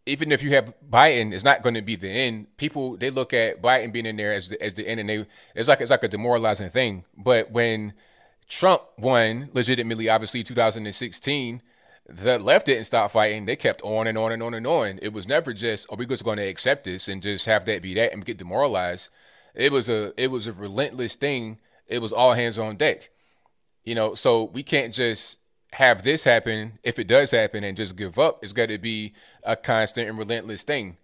even 0.06 0.32
if 0.32 0.42
you 0.42 0.50
have 0.50 0.74
Biden, 0.88 1.32
it's 1.32 1.44
not 1.44 1.62
going 1.62 1.74
to 1.74 1.82
be 1.82 1.96
the 1.96 2.08
end. 2.08 2.56
People 2.56 2.96
they 2.96 3.10
look 3.10 3.32
at 3.32 3.62
Biden 3.62 3.92
being 3.92 4.06
in 4.06 4.16
there 4.16 4.32
as 4.32 4.48
the, 4.48 4.62
as 4.62 4.74
the 4.74 4.88
end, 4.88 5.00
and 5.00 5.08
they 5.08 5.26
it's 5.54 5.68
like 5.68 5.80
it's 5.80 5.90
like 5.90 6.02
a 6.02 6.08
demoralizing 6.08 6.70
thing. 6.70 7.04
But 7.16 7.50
when 7.50 7.92
Trump 8.48 8.82
won 8.98 9.50
legitimately, 9.52 10.08
obviously 10.08 10.42
2016, 10.42 11.62
the 12.08 12.38
left 12.38 12.66
didn't 12.66 12.84
stop 12.84 13.10
fighting. 13.10 13.44
They 13.44 13.56
kept 13.56 13.82
on 13.82 14.06
and 14.06 14.16
on 14.16 14.32
and 14.32 14.42
on 14.42 14.54
and 14.54 14.66
on. 14.66 14.98
It 15.02 15.12
was 15.12 15.28
never 15.28 15.52
just, 15.52 15.86
are 15.90 15.96
we 15.96 16.06
just 16.06 16.24
going 16.24 16.38
to 16.38 16.46
accept 16.46 16.84
this 16.84 17.06
and 17.06 17.22
just 17.22 17.44
have 17.46 17.66
that 17.66 17.82
be 17.82 17.94
that 17.94 18.12
and 18.12 18.24
get 18.24 18.38
demoralized? 18.38 19.10
It 19.54 19.72
was 19.72 19.88
a 19.88 20.12
it 20.20 20.30
was 20.30 20.46
a 20.46 20.52
relentless 20.52 21.16
thing. 21.16 21.58
It 21.86 22.00
was 22.00 22.12
all 22.12 22.34
hands 22.34 22.58
on 22.58 22.76
deck. 22.76 23.10
You 23.84 23.94
know, 23.94 24.14
so 24.14 24.44
we 24.44 24.62
can't 24.62 24.94
just 24.94 25.38
have 25.74 26.02
this 26.02 26.24
happen, 26.24 26.78
if 26.82 26.98
it 26.98 27.06
does 27.06 27.30
happen, 27.30 27.64
and 27.64 27.76
just 27.76 27.96
give 27.96 28.18
up, 28.18 28.42
it's 28.42 28.52
got 28.52 28.68
to 28.68 28.78
be 28.78 29.12
a 29.42 29.56
constant 29.56 30.08
and 30.08 30.18
relentless 30.18 30.62
thing, 30.62 30.96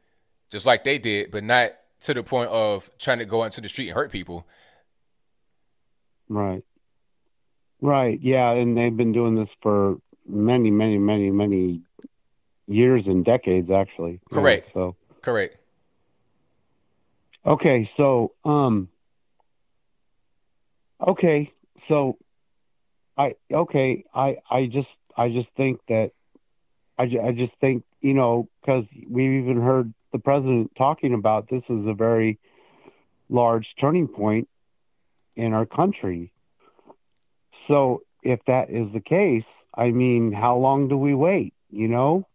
just 0.51 0.67
like 0.67 0.85
they 0.85 0.99
did, 0.99 1.31
but 1.31 1.45
not 1.45 1.73
to 2.01 2.15
the 2.15 2.23
point 2.23 2.51
of 2.51 2.91
trying 2.99 3.19
to 3.19 3.25
go 3.25 3.45
into 3.45 3.61
the 3.61 3.69
street 3.69 3.89
and 3.89 3.95
hurt 3.95 4.11
people. 4.11 4.47
Right. 6.29 6.65
Right. 7.81 8.19
Yeah, 8.23 8.53
and 8.53 8.77
they've 8.77 8.97
been 8.97 9.13
doing 9.13 9.35
this 9.35 9.49
for 9.63 9.99
many, 10.27 10.71
many, 10.71 10.99
many, 10.99 11.31
many 11.31 11.83
years 12.67 13.05
and 13.07 13.25
decades, 13.25 13.71
actually. 13.71 14.21
Correct. 14.33 14.69
Yeah, 14.69 14.73
so. 14.75 14.97
Correct. 15.21 15.57
Okay, 17.47 17.91
so 17.97 18.33
um. 18.45 18.89
Okay, 21.07 21.53
so 21.89 22.17
I 23.17 23.35
okay. 23.53 24.05
I 24.15 24.37
I 24.51 24.67
just 24.67 24.89
I 25.17 25.29
just 25.29 25.49
think 25.57 25.81
that 25.89 26.11
I 26.99 27.05
I 27.05 27.33
just 27.33 27.53
think 27.61 27.85
you 28.01 28.15
know 28.15 28.49
because 28.61 28.85
we've 29.09 29.43
even 29.43 29.61
heard 29.61 29.93
the 30.13 30.19
president 30.19 30.73
talking 30.77 31.15
about 31.15 31.49
this 31.49 31.63
is 31.69 31.87
a 31.87 31.95
very 31.95 32.39
large 33.29 33.67
turning 33.81 34.09
point 34.09 34.49
in 35.37 35.53
our 35.53 35.67
country. 35.67 36.33
So 37.69 38.03
if 38.23 38.41
that 38.47 38.71
is 38.71 38.93
the 38.93 39.01
case, 39.01 39.45
I 39.75 39.91
mean, 39.91 40.33
how 40.33 40.57
long 40.57 40.89
do 40.89 40.97
we 40.97 41.15
wait? 41.15 41.55
You 41.71 41.89
know, 41.89 42.27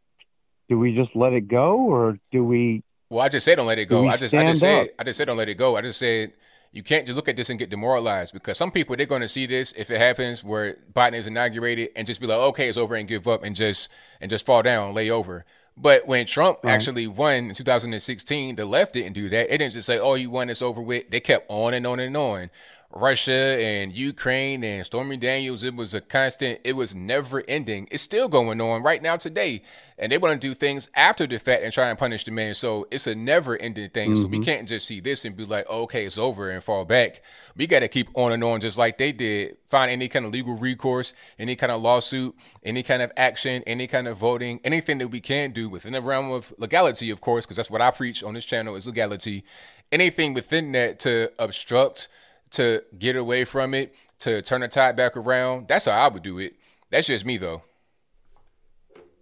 do 0.68 0.78
we 0.78 0.96
just 0.96 1.16
let 1.16 1.34
it 1.34 1.48
go, 1.48 1.78
or 1.78 2.20
do 2.32 2.44
we? 2.44 2.84
Well, 3.10 3.22
I 3.22 3.30
just 3.30 3.46
said 3.46 3.56
don't 3.56 3.68
let 3.68 3.80
it 3.80 3.86
go. 3.86 4.08
I 4.08 4.18
just 4.18 4.34
I 4.34 4.44
just 4.44 4.62
said 4.62 4.90
I 5.00 5.04
just 5.04 5.18
said 5.18 5.26
don't 5.26 5.38
let 5.38 5.50
it 5.50 5.56
go. 5.56 5.76
I 5.76 5.82
just 5.82 6.00
said 6.00 6.34
you 6.72 6.84
can't 6.84 7.06
just 7.06 7.16
look 7.16 7.28
at 7.28 7.36
this 7.36 7.50
and 7.50 7.58
get 7.58 7.70
demoralized 7.70 8.34
because 8.34 8.58
some 8.58 8.72
people 8.72 8.96
they're 8.96 9.06
going 9.06 9.22
to 9.22 9.28
see 9.28 9.46
this 9.46 9.74
if 9.76 9.90
it 9.90 9.98
happens 9.98 10.44
where 10.44 10.78
Biden 10.94 11.16
is 11.16 11.28
inaugurated 11.28 11.90
and 11.96 12.06
just 12.06 12.22
be 12.22 12.28
like, 12.28 12.38
okay, 12.38 12.70
it's 12.70 12.78
over 12.78 12.96
and 12.96 13.08
give 13.08 13.28
up 13.28 13.44
and 13.44 13.56
just 13.56 13.90
and 14.22 14.30
just 14.30 14.46
fall 14.46 14.62
down, 14.62 14.94
lay 14.94 15.10
over. 15.10 15.46
But 15.76 16.06
when 16.06 16.26
Trump 16.26 16.60
right. 16.64 16.74
actually 16.74 17.08
won 17.08 17.50
in 17.50 17.54
2016, 17.54 18.56
the 18.56 18.66
left 18.66 18.94
didn't 18.94 19.14
do 19.14 19.30
that. 19.30 19.54
It 19.54 19.60
didn't 19.60 19.74
just 19.74 19.88
say, 19.88 19.98
"Oh, 19.98 20.16
you 20.16 20.30
won, 20.30 20.50
it's 20.50 20.62
over 20.62 20.82
with." 20.82 21.10
They 21.10 21.22
kept 21.22 21.50
on 21.50 21.74
and 21.74 21.88
on 21.88 22.00
and 22.00 22.16
on. 22.18 22.50
Russia 22.92 23.32
and 23.32 23.94
Ukraine 23.94 24.64
and 24.64 24.84
Stormy 24.84 25.16
Daniels, 25.16 25.64
it 25.64 25.76
was 25.76 25.94
a 25.94 26.02
constant, 26.02 26.60
it 26.64 26.74
was 26.74 26.96
never 26.96 27.44
ending. 27.48 27.88
It's 27.92 28.02
still 28.02 28.28
going 28.28 28.60
on 28.60 28.82
right 28.82 29.02
now 29.02 29.16
today. 29.16 29.62
And 30.00 30.12
they 30.12 30.18
want 30.18 30.42
to 30.42 30.48
do 30.48 30.56
things 30.56 30.90
after 30.96 31.28
the 31.28 31.38
fact 31.38 31.64
and 31.64 31.72
try 31.72 31.90
and 31.90 32.00
punish 32.00 32.24
the 32.24 32.32
man. 32.32 32.56
So 32.56 32.88
it's 32.90 33.06
a 33.06 33.14
never 33.14 33.58
ending 33.58 33.92
thing. 33.92 34.14
Mm-hmm. 34.14 34.22
So 34.22 34.28
we 34.28 34.38
mm-hmm. 34.38 34.44
can't 34.44 34.68
just 34.68 34.88
see 34.88 35.02
this 35.02 35.24
and 35.24 35.38
be 35.38 35.46
like, 35.46 35.70
okay, 35.70 36.06
it's 36.06 36.18
over 36.18 36.50
and 36.50 36.64
fall 36.64 36.84
back. 36.84 37.22
We 37.56 37.68
got 37.68 37.82
to 37.82 37.88
keep 37.88 38.10
on 38.16 38.32
and 38.32 38.44
on 38.44 38.60
just 38.60 38.78
like 38.78 38.98
they 38.98 39.12
did. 39.12 39.58
Find 39.68 39.92
any 39.92 40.08
kind 40.08 40.26
of 40.26 40.32
legal 40.32 40.58
recourse, 40.58 41.14
any 41.38 41.56
kind 41.56 41.72
of 41.72 41.82
lawsuit, 41.84 42.36
any 42.64 42.82
kind 42.82 43.04
of 43.04 43.12
action, 43.16 43.62
any 43.68 43.86
kind 43.86 44.08
of 44.08 44.18
voting, 44.18 44.62
anything 44.64 44.98
that 44.98 45.10
we 45.10 45.22
can 45.22 45.52
do 45.52 45.70
within 45.70 45.94
the 45.94 46.02
realm 46.02 46.32
of 46.32 46.52
legality, 46.58 47.12
of 47.12 47.22
course, 47.22 47.46
because 47.46 47.58
that's 47.58 47.70
what 47.70 47.82
I 47.82 47.92
preach 47.92 48.24
on 48.24 48.34
this 48.34 48.46
channel 48.46 48.76
is 48.76 48.88
legality. 48.88 49.44
Anything 49.92 50.34
within 50.34 50.72
that 50.72 50.98
to 51.02 51.32
obstruct 51.38 52.08
to 52.52 52.84
get 52.98 53.16
away 53.16 53.46
from 53.46 53.74
it, 53.74 53.94
to 54.20 54.42
turn 54.42 54.62
the 54.62 54.68
tide 54.68 54.96
back 54.96 55.16
around. 55.16 55.68
That's 55.68 55.86
how 55.86 55.92
I 55.92 56.08
would 56.08 56.24
do 56.24 56.40
it. 56.40 56.56
That's 56.90 57.08
just 57.08 57.26
me 57.26 57.38
though. 57.38 57.64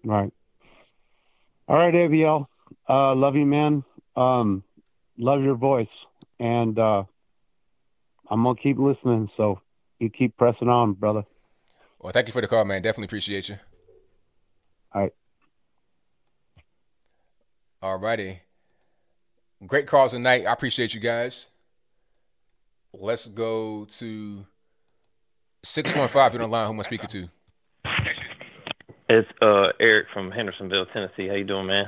Right. 0.04 0.32
All 1.68 1.78
right, 1.78 1.94
ABL. 1.94 2.48
Uh, 2.88 3.16
love 3.16 3.36
you, 3.36 3.46
man. 3.46 3.84
Um, 4.16 4.64
love 5.18 5.44
your 5.44 5.56
voice, 5.56 5.88
and 6.40 6.80
uh, 6.80 7.04
I'm 8.30 8.44
gonna 8.44 8.56
keep 8.56 8.78
listening. 8.78 9.30
So 9.36 9.60
you 10.00 10.10
keep 10.10 10.38
pressing 10.38 10.70
on, 10.70 10.94
brother. 10.94 11.24
Well, 12.00 12.14
thank 12.14 12.28
you 12.28 12.34
for 12.34 12.42
the 12.42 12.48
call, 12.48 12.64
man. 12.64 12.82
Definitely 12.82 13.06
appreciate 13.06 13.50
you. 13.50 13.58
All 14.94 15.02
right. 15.02 15.14
All 17.82 17.98
righty. 17.98 18.42
Great 19.66 19.88
calls 19.88 20.12
tonight. 20.12 20.46
I 20.46 20.54
appreciate 20.54 20.94
you 20.94 21.00
guys. 21.00 21.48
Let's 22.94 23.28
go 23.28 23.86
to 23.86 24.46
615 25.64 26.34
You're 26.34 26.44
on 26.44 26.50
the 26.50 26.54
line. 26.56 26.68
Who 26.68 26.74
am 26.74 26.80
I 26.80 26.84
speaking 26.84 27.08
to? 27.10 27.30
It's 29.10 29.28
uh, 29.42 29.68
Eric 29.80 30.08
from 30.14 30.32
Hendersonville, 30.32 30.86
Tennessee. 30.88 31.28
How 31.28 31.36
you 31.36 31.44
doing, 31.44 31.68
man? 31.68 31.86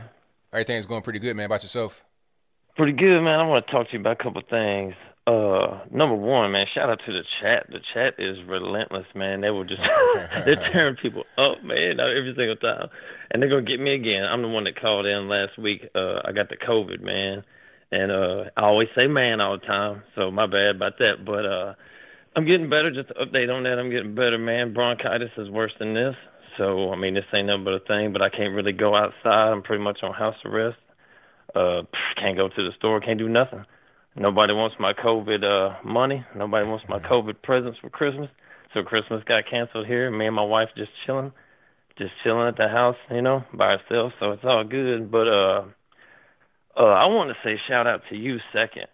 Everything's 0.54 0.86
going 0.86 1.02
pretty 1.02 1.20
good, 1.20 1.36
man. 1.36 1.46
About 1.46 1.64
yourself? 1.64 2.06
Pretty 2.76 2.94
good, 2.94 3.22
man. 3.22 3.40
I 3.40 3.46
want 3.46 3.66
to 3.66 3.72
talk 3.72 3.88
to 3.88 3.94
you 3.94 4.00
about 4.00 4.20
a 4.20 4.24
couple 4.24 4.42
of 4.42 4.48
things. 4.48 4.94
Uh, 5.28 5.80
number 5.92 6.16
one, 6.16 6.52
man, 6.52 6.66
shout 6.74 6.90
out 6.90 7.00
to 7.06 7.14
the 7.14 7.24
chat. 7.42 7.68
The 7.70 7.80
chat 7.94 8.16
is 8.18 8.38
relentless, 8.48 9.06
man. 9.14 9.42
They 9.42 9.52
were 9.52 9.66
just 9.66 9.82
they're 10.46 10.56
tearing 10.72 10.96
people 10.96 11.24
up, 11.38 11.64
man, 11.64 12.00
every 12.00 12.34
single 12.36 12.56
time, 12.56 12.88
and 13.30 13.42
they're 13.42 13.50
gonna 13.50 13.62
get 13.62 13.80
me 13.80 13.94
again. 13.94 14.24
I'm 14.24 14.42
the 14.42 14.48
one 14.48 14.64
that 14.64 14.80
called 14.80 15.06
in 15.06 15.28
last 15.30 15.58
week. 15.60 15.88
Uh, 15.94 16.22
I 16.26 16.32
got 16.32 16.50
the 16.50 16.58
COVID, 16.58 17.02
man 17.02 17.44
and 17.92 18.12
uh 18.12 18.50
I 18.56 18.62
always 18.62 18.90
say 18.96 19.08
man 19.08 19.42
all 19.42 19.58
the 19.60 19.66
time, 19.66 20.04
so 20.16 20.32
my 20.32 20.46
bad 20.46 20.76
about 20.76 20.98
that. 21.00 21.26
But 21.26 21.46
uh 21.46 21.74
I'm 22.36 22.46
getting 22.46 22.70
better. 22.70 22.92
Just 22.94 23.10
update 23.18 23.50
on 23.54 23.64
that, 23.64 23.80
I'm 23.80 23.90
getting 23.90 24.16
better, 24.16 24.38
man. 24.38 24.74
Bronchitis 24.74 25.32
is 25.38 25.50
worse 25.50 25.74
than 25.80 25.94
this, 25.94 26.16
so 26.58 26.92
I 26.92 26.96
mean 26.96 27.14
this 27.14 27.26
ain't 27.34 27.48
nothing 27.48 27.66
but 27.66 27.74
a 27.74 27.80
thing. 27.80 28.14
But 28.14 28.22
I 28.22 28.30
can't 28.30 28.54
really 28.54 28.74
go 28.74 28.96
outside. 28.96 29.52
I'm 29.52 29.64
pretty 29.64 29.84
much 29.84 30.00
on 30.04 30.14
house 30.14 30.36
arrest. 30.46 30.78
Uh, 31.56 31.82
can't 32.16 32.38
go 32.38 32.48
to 32.48 32.64
the 32.64 32.72
store. 32.78 33.02
Can't 33.02 33.18
do 33.18 33.28
nothing. 33.28 33.66
Nobody 34.16 34.54
wants 34.54 34.76
my 34.80 34.94
COVID 34.94 35.44
uh 35.44 35.78
money. 35.84 36.26
Nobody 36.36 36.68
wants 36.68 36.86
my 36.88 37.00
COVID 37.00 37.42
presents 37.44 37.80
for 37.80 37.90
Christmas. 37.90 38.30
So 38.74 38.84
Christmas 38.84 39.24
got 39.26 39.44
canceled 39.50 39.88
here. 39.88 40.12
Me 40.12 40.28
and 40.28 40.36
my 40.36 40.44
wife 40.44 40.70
just 40.78 40.92
chilling, 41.06 41.32
just 41.98 42.12
chilling 42.24 42.48
at 42.48 42.58
the 42.58 42.68
house, 42.68 42.98
you 43.10 43.22
know, 43.22 43.44
by 43.54 43.76
ourselves. 43.78 44.14
So 44.20 44.32
it's 44.34 44.44
all 44.44 44.64
good. 44.64 45.10
But 45.12 45.28
uh 45.28 45.62
uh, 46.80 46.84
I 46.84 47.06
want 47.08 47.30
to 47.30 47.36
say 47.44 47.60
shout 47.68 47.88
out 47.88 48.02
to 48.10 48.16
you 48.16 48.38
second 48.54 48.88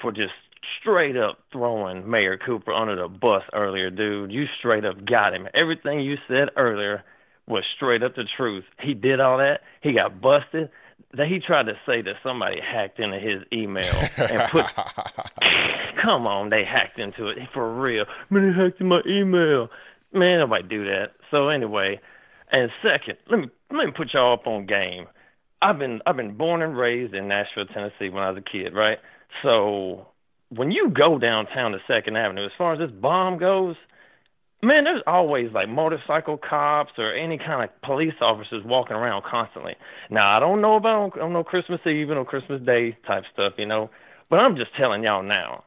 for 0.00 0.12
just 0.12 0.32
straight 0.80 1.16
up 1.16 1.38
throwing 1.52 2.08
Mayor 2.08 2.38
Cooper 2.38 2.72
under 2.72 2.96
the 2.96 3.08
bus 3.08 3.42
earlier, 3.54 3.90
dude. 3.90 4.30
You 4.30 4.44
straight 4.58 4.84
up 4.84 5.04
got 5.06 5.34
him. 5.34 5.48
Everything 5.54 6.00
you 6.00 6.16
said 6.28 6.50
earlier 6.56 7.02
was 7.46 7.64
straight 7.76 8.02
up 8.02 8.14
the 8.14 8.24
truth. 8.36 8.64
He 8.80 8.94
did 8.94 9.20
all 9.20 9.38
that. 9.38 9.60
He 9.82 9.92
got 9.92 10.20
busted. 10.20 10.70
That 11.14 11.26
he 11.26 11.40
tried 11.40 11.64
to 11.64 11.72
say 11.86 12.02
that 12.02 12.16
somebody 12.22 12.60
hacked 12.60 13.00
into 13.00 13.18
his 13.18 13.42
email 13.52 13.94
and 14.16 14.48
put. 14.50 14.66
come 16.02 16.26
on, 16.26 16.50
they 16.50 16.62
hacked 16.64 16.98
into 16.98 17.28
it 17.28 17.38
for 17.52 17.74
real. 17.80 18.04
Man, 18.28 18.52
they 18.52 18.62
hacked 18.62 18.80
in 18.80 18.86
my 18.86 19.00
email. 19.06 19.70
Man, 20.12 20.38
nobody 20.40 20.68
do 20.68 20.84
that. 20.84 21.12
So 21.30 21.48
anyway, 21.48 22.00
and 22.52 22.70
second, 22.82 23.16
let 23.28 23.40
me 23.40 23.48
let 23.72 23.86
me 23.86 23.92
put 23.96 24.12
y'all 24.12 24.34
up 24.34 24.46
on 24.46 24.66
game. 24.66 25.06
I've 25.62 25.78
been 25.78 26.00
I've 26.06 26.16
been 26.16 26.36
born 26.36 26.62
and 26.62 26.76
raised 26.76 27.14
in 27.14 27.28
Nashville, 27.28 27.66
Tennessee 27.66 28.08
when 28.08 28.22
I 28.22 28.30
was 28.30 28.38
a 28.38 28.50
kid, 28.50 28.74
right? 28.74 28.98
So 29.42 30.06
when 30.48 30.70
you 30.70 30.90
go 30.90 31.18
downtown 31.18 31.72
to 31.72 31.78
Second 31.86 32.16
Avenue, 32.16 32.46
as 32.46 32.52
far 32.56 32.72
as 32.72 32.78
this 32.78 32.90
bomb 32.90 33.38
goes, 33.38 33.76
man, 34.62 34.84
there's 34.84 35.02
always 35.06 35.52
like 35.52 35.68
motorcycle 35.68 36.38
cops 36.38 36.92
or 36.98 37.14
any 37.14 37.38
kind 37.38 37.64
of 37.64 37.82
police 37.82 38.14
officers 38.20 38.64
walking 38.64 38.96
around 38.96 39.24
constantly. 39.24 39.74
Now 40.10 40.36
I 40.36 40.40
don't 40.40 40.60
know 40.60 40.76
about 40.76 41.18
on, 41.18 41.32
no 41.32 41.44
Christmas 41.44 41.80
Eve 41.86 42.10
or 42.10 42.24
Christmas 42.24 42.62
Day 42.62 42.96
type 43.06 43.24
stuff, 43.32 43.54
you 43.58 43.66
know, 43.66 43.90
but 44.28 44.38
I'm 44.38 44.56
just 44.56 44.74
telling 44.76 45.02
y'all 45.04 45.22
now, 45.22 45.64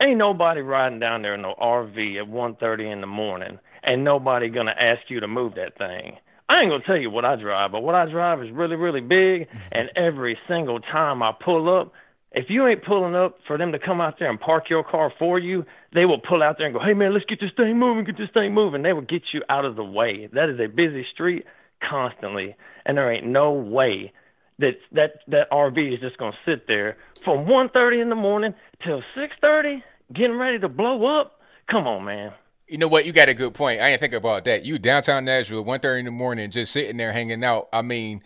ain't 0.00 0.18
nobody 0.18 0.60
riding 0.60 1.00
down 1.00 1.22
there 1.22 1.34
in 1.34 1.42
no 1.42 1.54
RV 1.60 2.18
at 2.18 2.28
1:30 2.28 2.92
in 2.92 3.00
the 3.00 3.06
morning, 3.06 3.58
and 3.82 4.04
nobody 4.04 4.48
gonna 4.48 4.74
ask 4.78 5.02
you 5.08 5.20
to 5.20 5.28
move 5.28 5.54
that 5.56 5.76
thing. 5.76 6.18
I 6.48 6.62
ain't 6.62 6.70
gonna 6.70 6.84
tell 6.84 6.96
you 6.96 7.10
what 7.10 7.24
I 7.24 7.36
drive, 7.36 7.72
but 7.72 7.82
what 7.82 7.94
I 7.94 8.06
drive 8.10 8.42
is 8.42 8.50
really, 8.50 8.76
really 8.76 9.00
big. 9.00 9.48
And 9.70 9.90
every 9.96 10.38
single 10.48 10.80
time 10.80 11.22
I 11.22 11.32
pull 11.32 11.68
up, 11.80 11.92
if 12.32 12.46
you 12.48 12.66
ain't 12.66 12.84
pulling 12.84 13.14
up 13.14 13.38
for 13.46 13.58
them 13.58 13.72
to 13.72 13.78
come 13.78 14.00
out 14.00 14.18
there 14.18 14.30
and 14.30 14.40
park 14.40 14.70
your 14.70 14.84
car 14.84 15.12
for 15.18 15.38
you, 15.38 15.64
they 15.94 16.04
will 16.04 16.20
pull 16.20 16.42
out 16.42 16.56
there 16.58 16.66
and 16.66 16.74
go, 16.74 16.80
"Hey 16.80 16.94
man, 16.94 17.12
let's 17.12 17.26
get 17.26 17.40
this 17.40 17.50
thing 17.56 17.78
moving, 17.78 18.04
get 18.04 18.16
this 18.16 18.30
thing 18.32 18.54
moving." 18.54 18.82
They 18.82 18.92
will 18.92 19.02
get 19.02 19.22
you 19.32 19.42
out 19.48 19.64
of 19.64 19.76
the 19.76 19.84
way. 19.84 20.28
That 20.32 20.48
is 20.48 20.58
a 20.60 20.66
busy 20.68 21.06
street 21.12 21.44
constantly, 21.80 22.56
and 22.84 22.96
there 22.96 23.12
ain't 23.12 23.26
no 23.26 23.52
way 23.52 24.12
that 24.58 24.78
that 24.92 25.20
that 25.28 25.50
RV 25.50 25.94
is 25.94 26.00
just 26.00 26.18
gonna 26.18 26.36
sit 26.44 26.66
there 26.66 26.96
from 27.24 27.46
1:30 27.46 28.00
in 28.00 28.08
the 28.08 28.14
morning 28.14 28.54
till 28.84 29.02
6:30, 29.14 29.82
getting 30.12 30.38
ready 30.38 30.58
to 30.58 30.68
blow 30.68 31.20
up. 31.20 31.40
Come 31.70 31.86
on, 31.86 32.04
man. 32.04 32.32
You 32.68 32.78
know 32.78 32.88
what? 32.88 33.06
You 33.06 33.12
got 33.12 33.28
a 33.28 33.34
good 33.34 33.54
point. 33.54 33.80
I 33.80 33.90
didn't 33.90 34.00
think 34.00 34.12
about 34.12 34.44
that. 34.44 34.64
You 34.64 34.78
downtown 34.78 35.24
Nashville, 35.24 35.64
1.30 35.64 36.00
in 36.00 36.04
the 36.04 36.10
morning, 36.10 36.50
just 36.50 36.72
sitting 36.72 36.96
there 36.98 37.12
hanging 37.12 37.42
out. 37.42 37.68
I 37.72 37.82
mean, 37.82 38.22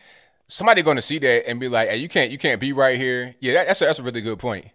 somebody 0.49 0.83
going 0.83 0.97
to 0.97 1.03
see 1.03 1.19
that 1.19 1.49
and 1.49 1.59
be 1.59 1.69
like, 1.69 1.89
"Hey, 1.89 1.97
you 1.97 2.09
can't, 2.09 2.31
you 2.31 2.39
can't 2.39 2.61
be 2.61 2.73
right 2.73 2.99
here." 2.99 3.35
Yeah, 3.41 3.55
that, 3.55 3.67
that's 3.69 3.81
a, 3.83 3.87
that's 3.87 3.99
a 3.99 4.03
really 4.03 4.21
good 4.21 4.39
point. 4.39 4.67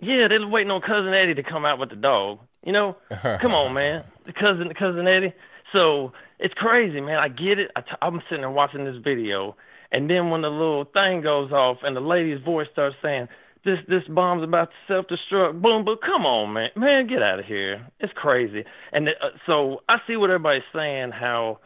Yeah, 0.00 0.28
they're 0.28 0.46
waiting 0.46 0.70
on 0.70 0.80
cousin 0.80 1.14
Eddie 1.14 1.34
to 1.34 1.42
come 1.42 1.64
out 1.64 1.78
with 1.78 1.90
the 1.90 1.96
dog. 1.96 2.38
You 2.64 2.72
know, 2.72 2.96
come 3.40 3.54
on, 3.54 3.74
man, 3.74 4.04
cousin, 4.38 4.72
cousin 4.78 5.06
Eddie. 5.06 5.34
So 5.72 6.12
it's 6.38 6.54
crazy, 6.54 7.00
man. 7.00 7.18
I 7.18 7.28
get 7.28 7.58
it. 7.58 7.70
I 7.76 7.80
t- 7.82 7.88
I'm 8.00 8.20
sitting 8.28 8.40
there 8.42 8.50
watching 8.50 8.84
this 8.84 8.96
video, 9.02 9.56
and 9.90 10.08
then 10.08 10.30
when 10.30 10.42
the 10.42 10.50
little 10.50 10.84
thing 10.84 11.22
goes 11.22 11.52
off 11.52 11.78
and 11.82 11.94
the 11.96 12.00
lady's 12.00 12.42
voice 12.42 12.68
starts 12.72 12.96
saying, 13.02 13.28
this 13.64 13.78
this 13.88 14.02
bomb's 14.08 14.42
about 14.42 14.70
to 14.70 14.92
self 14.92 15.06
destruct. 15.06 15.60
Boom, 15.62 15.84
but 15.84 16.00
come 16.00 16.26
on, 16.26 16.52
man, 16.52 16.70
man, 16.76 17.06
get 17.06 17.22
out 17.22 17.38
of 17.38 17.44
here. 17.44 17.86
It's 18.00 18.12
crazy. 18.14 18.64
And 18.92 19.08
uh, 19.08 19.12
so 19.46 19.82
I 19.88 19.96
see 20.06 20.16
what 20.16 20.30
everybody's 20.30 20.62
saying. 20.74 21.10
How 21.12 21.58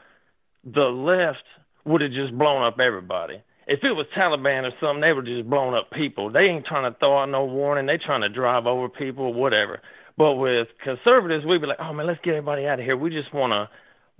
the 0.65 0.83
left 0.83 1.45
would 1.85 2.01
have 2.01 2.13
just 2.13 2.37
blown 2.37 2.67
up 2.67 2.79
everybody. 2.81 3.43
If 3.67 3.81
it 3.83 3.93
was 3.93 4.07
Taliban 4.17 4.63
or 4.63 4.73
something, 4.81 5.01
they 5.01 5.13
would 5.13 5.27
have 5.27 5.37
just 5.39 5.51
blown 5.51 5.75
up 5.75 5.91
people. 5.91 6.31
They 6.31 6.41
ain't 6.41 6.67
trying 6.67 6.91
to 6.91 6.97
throw 6.99 7.23
out 7.23 7.31
no 7.31 7.45
warning. 7.45 7.87
They 7.87 7.99
trying 7.99 8.23
to 8.23 8.29
drive 8.29 8.67
over 8.67 8.89
people 8.89 9.33
whatever. 9.35 9.81
But 10.17 10.35
with 10.35 10.69
conservatives, 10.83 11.45
we'd 11.45 11.61
be 11.61 11.67
like, 11.67 11.81
oh 11.81 11.93
man, 11.93 12.07
let's 12.07 12.21
get 12.23 12.35
everybody 12.35 12.67
out 12.67 12.79
of 12.79 12.85
here. 12.85 12.97
We 12.97 13.11
just 13.11 13.33
want 13.35 13.53
to 13.53 13.69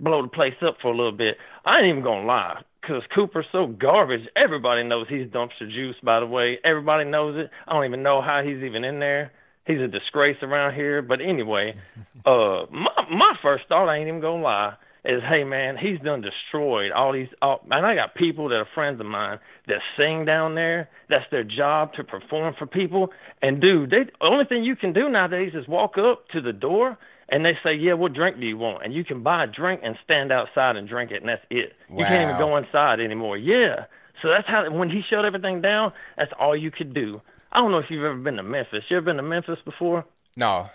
blow 0.03 0.21
the 0.21 0.27
place 0.27 0.53
up 0.65 0.77
for 0.81 0.91
a 0.91 0.97
little 0.97 1.15
bit. 1.15 1.37
I 1.65 1.79
ain't 1.79 1.89
even 1.89 2.03
gonna 2.03 2.25
lie 2.25 2.61
because 2.87 3.03
Cooper's 3.13 3.45
so 3.51 3.67
garbage. 3.67 4.27
Everybody 4.35 4.83
knows 4.83 5.07
he's 5.09 5.27
dumpster 5.27 5.69
juice. 5.69 5.95
By 6.03 6.19
the 6.19 6.25
way, 6.25 6.59
everybody 6.63 7.09
knows 7.09 7.37
it. 7.37 7.49
I 7.67 7.73
don't 7.73 7.85
even 7.85 8.03
know 8.03 8.21
how 8.21 8.41
he's 8.43 8.63
even 8.63 8.83
in 8.83 8.99
there. 8.99 9.31
He's 9.65 9.79
a 9.79 9.87
disgrace 9.87 10.37
around 10.41 10.75
here. 10.75 11.01
But 11.01 11.19
anyway, 11.21 11.75
uh, 12.25 12.65
my 12.71 12.91
my 13.11 13.33
first 13.41 13.65
thought, 13.67 13.89
I 13.89 13.97
ain't 13.97 14.07
even 14.07 14.21
gonna 14.21 14.41
lie, 14.41 14.75
is 15.03 15.21
hey 15.27 15.43
man, 15.43 15.77
he's 15.77 15.99
done 15.99 16.21
destroyed 16.21 16.91
all 16.91 17.11
these. 17.11 17.27
All, 17.41 17.61
and 17.69 17.85
I 17.85 17.95
got 17.95 18.15
people 18.15 18.49
that 18.49 18.55
are 18.55 18.67
friends 18.73 18.99
of 18.99 19.05
mine 19.05 19.39
that 19.67 19.79
sing 19.97 20.25
down 20.25 20.55
there. 20.55 20.89
That's 21.09 21.25
their 21.29 21.43
job 21.43 21.93
to 21.95 22.03
perform 22.03 22.55
for 22.57 22.65
people. 22.65 23.11
And 23.41 23.59
dude, 23.59 23.89
they 23.89 24.05
the 24.05 24.25
only 24.25 24.45
thing 24.45 24.63
you 24.63 24.75
can 24.75 24.93
do 24.93 25.09
nowadays 25.09 25.51
is 25.53 25.67
walk 25.67 25.97
up 25.97 26.29
to 26.29 26.41
the 26.41 26.53
door 26.53 26.97
and 27.29 27.45
they 27.45 27.57
say, 27.63 27.73
"Yeah, 27.73 27.93
what 27.93 28.13
drink 28.13 28.39
do 28.39 28.45
you 28.45 28.57
want?" 28.57 28.83
And 28.83 28.93
you 28.93 29.03
can 29.03 29.23
buy 29.23 29.43
a 29.43 29.47
drink 29.47 29.81
and 29.83 29.97
stand 30.03 30.31
outside 30.31 30.75
and 30.75 30.87
drink 30.87 31.11
it, 31.11 31.21
and 31.21 31.29
that's 31.29 31.45
it. 31.49 31.73
Wow. 31.89 31.99
You 31.99 32.05
can't 32.05 32.29
even 32.29 32.37
go 32.37 32.57
inside 32.57 32.99
anymore. 32.99 33.37
Yeah. 33.37 33.85
So 34.21 34.29
that's 34.29 34.47
how 34.47 34.69
when 34.71 34.89
he 34.89 35.01
shut 35.09 35.25
everything 35.25 35.61
down, 35.61 35.93
that's 36.17 36.31
all 36.39 36.55
you 36.55 36.71
could 36.71 36.93
do. 36.93 37.21
I 37.51 37.59
don't 37.59 37.71
know 37.71 37.77
if 37.77 37.89
you've 37.89 38.03
ever 38.03 38.17
been 38.17 38.35
to 38.35 38.43
Memphis. 38.43 38.83
You 38.89 38.97
ever 38.97 39.05
been 39.05 39.17
to 39.17 39.23
Memphis 39.23 39.59
before? 39.63 40.05
No. 40.35 40.69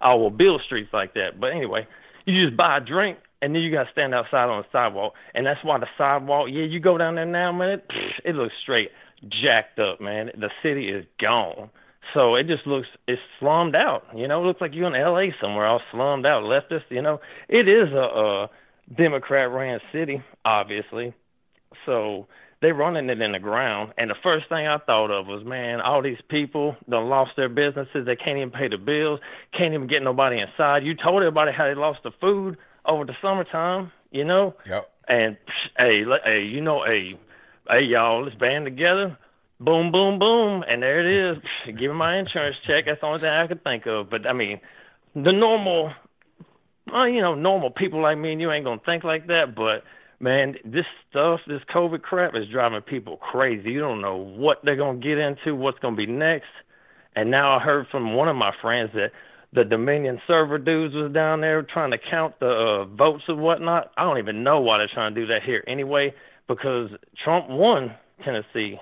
Oh 0.00 0.16
well, 0.16 0.30
Beale 0.30 0.60
Street's 0.64 0.92
like 0.92 1.14
that. 1.14 1.40
But 1.40 1.52
anyway, 1.52 1.86
you 2.26 2.44
just 2.44 2.56
buy 2.56 2.78
a 2.78 2.80
drink 2.80 3.18
and 3.40 3.54
then 3.54 3.62
you 3.62 3.70
got 3.70 3.84
to 3.84 3.92
stand 3.92 4.14
outside 4.14 4.48
on 4.48 4.62
the 4.62 4.68
sidewalk, 4.72 5.12
and 5.34 5.46
that's 5.46 5.62
why 5.62 5.78
the 5.78 5.88
sidewalk. 5.98 6.48
Yeah, 6.50 6.64
you 6.64 6.80
go 6.80 6.96
down 6.96 7.16
there 7.16 7.26
now, 7.26 7.52
man. 7.52 7.68
It, 7.68 7.90
it 8.24 8.34
looks 8.34 8.54
straight 8.62 8.90
jacked 9.28 9.78
up, 9.78 10.00
man. 10.00 10.30
The 10.34 10.50
city 10.62 10.88
is 10.88 11.04
gone. 11.20 11.70
So 12.12 12.34
it 12.34 12.46
just 12.46 12.66
looks 12.66 12.88
it's 13.08 13.20
slummed 13.40 13.74
out. 13.74 14.04
You 14.14 14.28
know, 14.28 14.42
it 14.42 14.46
looks 14.46 14.60
like 14.60 14.74
you're 14.74 14.86
in 14.86 15.00
L.A. 15.00 15.34
somewhere, 15.40 15.66
all 15.66 15.80
slummed 15.90 16.26
out, 16.26 16.42
leftist. 16.42 16.90
You 16.90 17.02
know, 17.02 17.20
it 17.48 17.68
is 17.68 17.92
a, 17.92 17.96
a 17.96 18.50
Democrat-ran 18.96 19.80
city, 19.92 20.22
obviously. 20.44 21.14
So 21.86 22.26
they 22.60 22.72
running 22.72 23.10
it 23.10 23.20
in 23.20 23.32
the 23.32 23.38
ground. 23.38 23.92
And 23.98 24.10
the 24.10 24.14
first 24.22 24.48
thing 24.48 24.66
I 24.66 24.78
thought 24.78 25.10
of 25.10 25.26
was, 25.26 25.44
man, 25.44 25.80
all 25.80 26.02
these 26.02 26.20
people 26.28 26.76
done 26.88 27.08
lost 27.08 27.32
their 27.36 27.48
businesses. 27.48 28.06
They 28.06 28.16
can't 28.16 28.38
even 28.38 28.50
pay 28.50 28.68
the 28.68 28.78
bills. 28.78 29.20
Can't 29.56 29.74
even 29.74 29.86
get 29.86 30.02
nobody 30.02 30.40
inside. 30.40 30.84
You 30.84 30.94
told 30.94 31.22
everybody 31.22 31.52
how 31.52 31.66
they 31.66 31.74
lost 31.74 32.00
the 32.04 32.10
food 32.20 32.56
over 32.86 33.04
the 33.04 33.14
summertime. 33.20 33.92
You 34.10 34.24
know. 34.24 34.54
Yep. 34.66 34.90
And 35.08 35.36
hey, 35.76 36.04
hey, 36.24 36.42
you 36.42 36.62
know, 36.62 36.82
hey, 36.84 37.18
hey, 37.68 37.82
y'all, 37.82 38.24
let's 38.24 38.36
band 38.36 38.64
together. 38.64 39.18
Boom, 39.60 39.92
boom, 39.92 40.18
boom, 40.18 40.64
and 40.68 40.82
there 40.82 41.00
it 41.00 41.36
is. 41.36 41.42
Give 41.66 41.92
me 41.92 41.96
my 41.96 42.18
insurance 42.18 42.56
check. 42.66 42.86
That's 42.86 43.00
the 43.00 43.06
only 43.06 43.20
thing 43.20 43.30
I 43.30 43.46
could 43.46 43.62
think 43.62 43.86
of. 43.86 44.10
But 44.10 44.26
I 44.26 44.32
mean, 44.32 44.60
the 45.14 45.32
normal, 45.32 45.92
well, 46.92 47.08
you 47.08 47.20
know, 47.20 47.34
normal 47.34 47.70
people 47.70 48.02
like 48.02 48.18
me 48.18 48.32
and 48.32 48.40
you 48.40 48.50
ain't 48.50 48.64
gonna 48.64 48.80
think 48.84 49.04
like 49.04 49.28
that. 49.28 49.54
But 49.54 49.84
man, 50.18 50.56
this 50.64 50.86
stuff, 51.08 51.40
this 51.46 51.62
COVID 51.72 52.02
crap 52.02 52.34
is 52.34 52.48
driving 52.48 52.82
people 52.82 53.16
crazy. 53.16 53.70
You 53.70 53.80
don't 53.80 54.00
know 54.00 54.16
what 54.16 54.58
they're 54.64 54.76
to 54.76 54.94
get 54.94 55.18
into, 55.18 55.54
what's 55.54 55.78
to 55.80 55.90
be 55.92 56.06
next. 56.06 56.50
And 57.14 57.30
now 57.30 57.56
I 57.56 57.60
heard 57.60 57.86
from 57.90 58.14
one 58.14 58.28
of 58.28 58.34
my 58.34 58.52
friends 58.60 58.90
that 58.94 59.12
the 59.52 59.64
Dominion 59.64 60.20
server 60.26 60.58
dudes 60.58 60.94
was 60.94 61.12
down 61.12 61.40
there 61.40 61.62
trying 61.62 61.92
to 61.92 61.98
count 61.98 62.40
the 62.40 62.48
uh, 62.48 62.84
votes 62.86 63.22
and 63.28 63.40
whatnot. 63.40 63.92
I 63.96 64.02
don't 64.02 64.18
even 64.18 64.42
know 64.42 64.60
why 64.60 64.78
they're 64.78 64.90
trying 64.92 65.14
to 65.14 65.20
do 65.20 65.26
that 65.28 65.44
here 65.44 65.62
anyway, 65.68 66.12
because 66.48 66.90
Trump 67.22 67.48
won 67.48 67.94
Tennessee. 68.24 68.80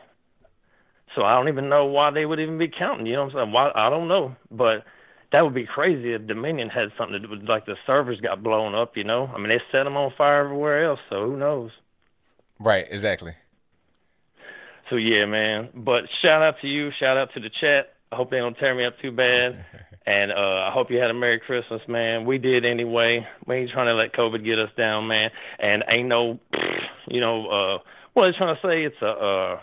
So 1.14 1.22
I 1.22 1.34
don't 1.34 1.48
even 1.48 1.68
know 1.68 1.86
why 1.86 2.10
they 2.10 2.24
would 2.24 2.40
even 2.40 2.58
be 2.58 2.68
counting. 2.68 3.06
You 3.06 3.14
know 3.14 3.24
what 3.24 3.36
I'm 3.36 3.46
saying? 3.46 3.52
Why 3.52 3.70
I 3.74 3.90
don't 3.90 4.08
know, 4.08 4.34
but 4.50 4.84
that 5.32 5.42
would 5.42 5.54
be 5.54 5.66
crazy 5.66 6.12
if 6.12 6.26
Dominion 6.26 6.68
had 6.68 6.88
something 6.96 7.12
to 7.12 7.20
do 7.20 7.28
with 7.28 7.48
like 7.48 7.66
the 7.66 7.76
servers 7.86 8.20
got 8.20 8.42
blown 8.42 8.74
up. 8.74 8.96
You 8.96 9.04
know, 9.04 9.26
I 9.26 9.38
mean 9.38 9.48
they 9.48 9.60
set 9.70 9.84
them 9.84 9.96
on 9.96 10.12
fire 10.16 10.44
everywhere 10.44 10.84
else, 10.84 11.00
so 11.10 11.26
who 11.26 11.36
knows? 11.36 11.70
Right, 12.58 12.86
exactly. 12.90 13.32
So 14.90 14.96
yeah, 14.96 15.26
man. 15.26 15.70
But 15.74 16.04
shout 16.22 16.42
out 16.42 16.56
to 16.62 16.68
you, 16.68 16.90
shout 16.98 17.16
out 17.16 17.30
to 17.34 17.40
the 17.40 17.50
chat. 17.60 17.94
I 18.10 18.16
hope 18.16 18.30
they 18.30 18.38
don't 18.38 18.56
tear 18.58 18.74
me 18.74 18.84
up 18.84 18.98
too 19.00 19.12
bad. 19.12 19.64
And 20.04 20.32
uh, 20.32 20.34
I 20.34 20.70
hope 20.72 20.90
you 20.90 20.98
had 20.98 21.10
a 21.10 21.14
Merry 21.14 21.38
Christmas, 21.38 21.80
man. 21.86 22.24
We 22.24 22.38
did 22.38 22.64
anyway. 22.64 23.26
We 23.46 23.56
ain't 23.56 23.70
trying 23.70 23.86
to 23.86 23.94
let 23.94 24.12
COVID 24.12 24.44
get 24.44 24.58
us 24.58 24.70
down, 24.76 25.06
man. 25.06 25.30
And 25.60 25.84
ain't 25.88 26.08
no, 26.08 26.40
you 27.06 27.20
know, 27.20 27.46
uh, 27.46 27.78
what 28.12 28.24
are 28.24 28.32
they 28.32 28.38
trying 28.38 28.56
to 28.56 28.60
say? 28.62 28.82
It's 28.82 29.00
a, 29.00 29.06
uh, 29.06 29.60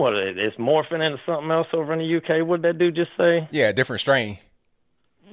what, 0.00 0.14
it's 0.14 0.56
morphing 0.56 1.04
into 1.04 1.20
something 1.26 1.50
else 1.50 1.68
over 1.72 1.92
in 1.92 1.98
the 1.98 2.16
UK. 2.16 2.46
What 2.46 2.62
did 2.62 2.74
that 2.74 2.78
dude 2.78 2.96
just 2.96 3.10
say? 3.16 3.48
Yeah, 3.50 3.72
different 3.72 4.00
strain. 4.00 4.38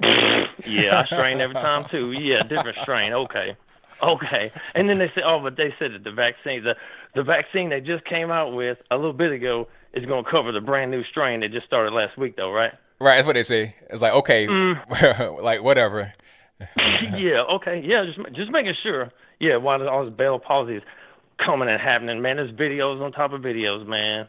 yeah, 0.66 1.00
I 1.00 1.04
strain 1.06 1.40
every 1.40 1.54
time 1.54 1.86
too. 1.90 2.12
Yeah, 2.12 2.42
different 2.42 2.78
strain. 2.78 3.12
Okay. 3.12 3.56
Okay. 4.02 4.52
And 4.74 4.88
then 4.88 4.98
they 4.98 5.08
said, 5.08 5.24
oh, 5.26 5.40
but 5.42 5.56
they 5.56 5.74
said 5.78 5.92
that 5.92 6.04
the 6.04 6.12
vaccine, 6.12 6.62
the, 6.62 6.76
the 7.14 7.22
vaccine 7.22 7.70
they 7.70 7.80
just 7.80 8.04
came 8.04 8.30
out 8.30 8.54
with 8.54 8.78
a 8.90 8.96
little 8.96 9.12
bit 9.12 9.32
ago 9.32 9.68
is 9.92 10.04
going 10.04 10.24
to 10.24 10.30
cover 10.30 10.52
the 10.52 10.60
brand 10.60 10.90
new 10.90 11.02
strain 11.04 11.40
that 11.40 11.50
just 11.50 11.66
started 11.66 11.92
last 11.92 12.16
week, 12.16 12.36
though, 12.36 12.52
right? 12.52 12.72
Right. 13.00 13.16
That's 13.16 13.26
what 13.26 13.34
they 13.34 13.42
say. 13.42 13.74
It's 13.90 14.02
like, 14.02 14.12
okay, 14.12 14.46
mm. 14.46 15.42
like 15.42 15.62
whatever. 15.62 16.12
yeah. 17.16 17.42
Okay. 17.54 17.82
Yeah. 17.84 18.04
Just 18.04 18.34
just 18.34 18.50
making 18.50 18.74
sure. 18.82 19.10
Yeah. 19.38 19.56
Why 19.56 19.84
all 19.86 20.04
this 20.04 20.14
Bell 20.14 20.38
palsy 20.38 20.76
is 20.76 20.82
coming 21.44 21.68
and 21.68 21.80
happening, 21.80 22.20
man. 22.20 22.36
There's 22.36 22.50
videos 22.50 23.00
on 23.00 23.12
top 23.12 23.32
of 23.32 23.40
videos, 23.40 23.86
man. 23.86 24.26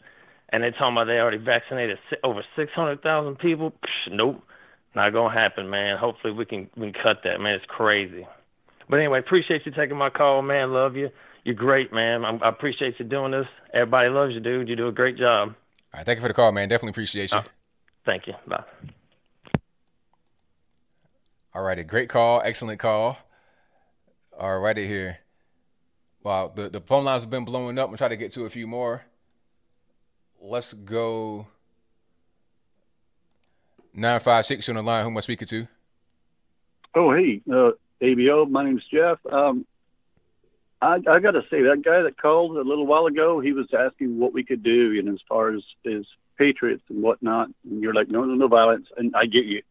And 0.51 0.63
they're 0.63 0.71
talking 0.71 0.93
about 0.93 1.05
they 1.05 1.19
already 1.19 1.37
vaccinated 1.37 1.99
over 2.23 2.43
600,000 2.55 3.37
people. 3.37 3.71
Psh, 3.71 4.11
nope. 4.11 4.43
Not 4.95 5.13
gonna 5.13 5.33
happen, 5.33 5.69
man. 5.69 5.97
Hopefully 5.97 6.33
we 6.33 6.45
can 6.45 6.69
we 6.75 6.91
can 6.91 7.01
cut 7.01 7.17
that, 7.23 7.39
man. 7.39 7.53
It's 7.53 7.65
crazy. 7.67 8.27
But 8.89 8.99
anyway, 8.99 9.19
appreciate 9.19 9.65
you 9.65 9.71
taking 9.71 9.97
my 9.97 10.09
call, 10.09 10.41
man. 10.41 10.73
Love 10.73 10.95
you. 10.95 11.09
You're 11.43 11.55
great, 11.55 11.93
man. 11.93 12.25
I'm, 12.25 12.41
i 12.43 12.49
appreciate 12.49 12.95
you 12.99 13.05
doing 13.05 13.31
this. 13.31 13.45
Everybody 13.73 14.09
loves 14.09 14.33
you, 14.33 14.39
dude. 14.39 14.67
You 14.67 14.75
do 14.75 14.87
a 14.87 14.91
great 14.91 15.17
job. 15.17 15.49
All 15.49 15.99
right, 15.99 16.05
thank 16.05 16.17
you 16.17 16.21
for 16.21 16.27
the 16.27 16.33
call, 16.33 16.51
man. 16.51 16.67
Definitely 16.69 16.91
appreciate 16.91 17.31
you. 17.31 17.37
Uh, 17.37 17.43
thank 18.05 18.27
you. 18.27 18.33
Bye. 18.47 18.63
All 21.53 21.63
righty, 21.63 21.83
great 21.83 22.09
call, 22.09 22.41
excellent 22.43 22.79
call. 22.79 23.17
All 24.37 24.59
righty 24.59 24.87
here. 24.87 25.19
Wow, 26.23 26.51
the, 26.53 26.69
the 26.69 26.81
phone 26.81 27.05
lines 27.05 27.23
have 27.23 27.29
been 27.29 27.45
blowing 27.45 27.77
up. 27.79 27.89
I'm 27.89 27.97
trying 27.97 28.11
to 28.11 28.17
get 28.17 28.31
to 28.33 28.45
a 28.45 28.49
few 28.49 28.67
more. 28.67 29.03
Let's 30.41 30.73
go. 30.73 31.47
Nine 33.93 34.19
five 34.19 34.45
six 34.45 34.69
on 34.69 34.75
the 34.75 34.81
line. 34.81 35.03
Who 35.03 35.11
am 35.11 35.17
I 35.17 35.21
speaking 35.21 35.47
to? 35.47 35.67
Oh, 36.95 37.13
hey, 37.13 37.41
uh, 37.51 37.71
ABL. 38.01 38.49
My 38.49 38.63
name's 38.63 38.83
Jeff. 38.91 39.19
Um, 39.29 39.65
I, 40.81 40.99
I 41.09 41.19
got 41.19 41.31
to 41.31 41.41
say 41.49 41.63
that 41.63 41.81
guy 41.83 42.03
that 42.03 42.17
called 42.17 42.57
a 42.57 42.61
little 42.61 42.87
while 42.87 43.05
ago, 43.05 43.41
he 43.41 43.51
was 43.51 43.67
asking 43.77 44.17
what 44.17 44.33
we 44.33 44.43
could 44.43 44.63
do, 44.63 45.01
know, 45.01 45.13
as 45.13 45.19
far 45.27 45.53
as 45.53 45.61
as 45.85 46.05
patriots 46.37 46.83
and 46.89 47.03
whatnot. 47.03 47.49
And 47.69 47.81
you're 47.81 47.93
like, 47.93 48.09
no, 48.09 48.23
no, 48.23 48.35
no 48.35 48.47
violence, 48.47 48.87
and 48.95 49.13
I 49.15 49.25
get 49.25 49.45
you. 49.45 49.61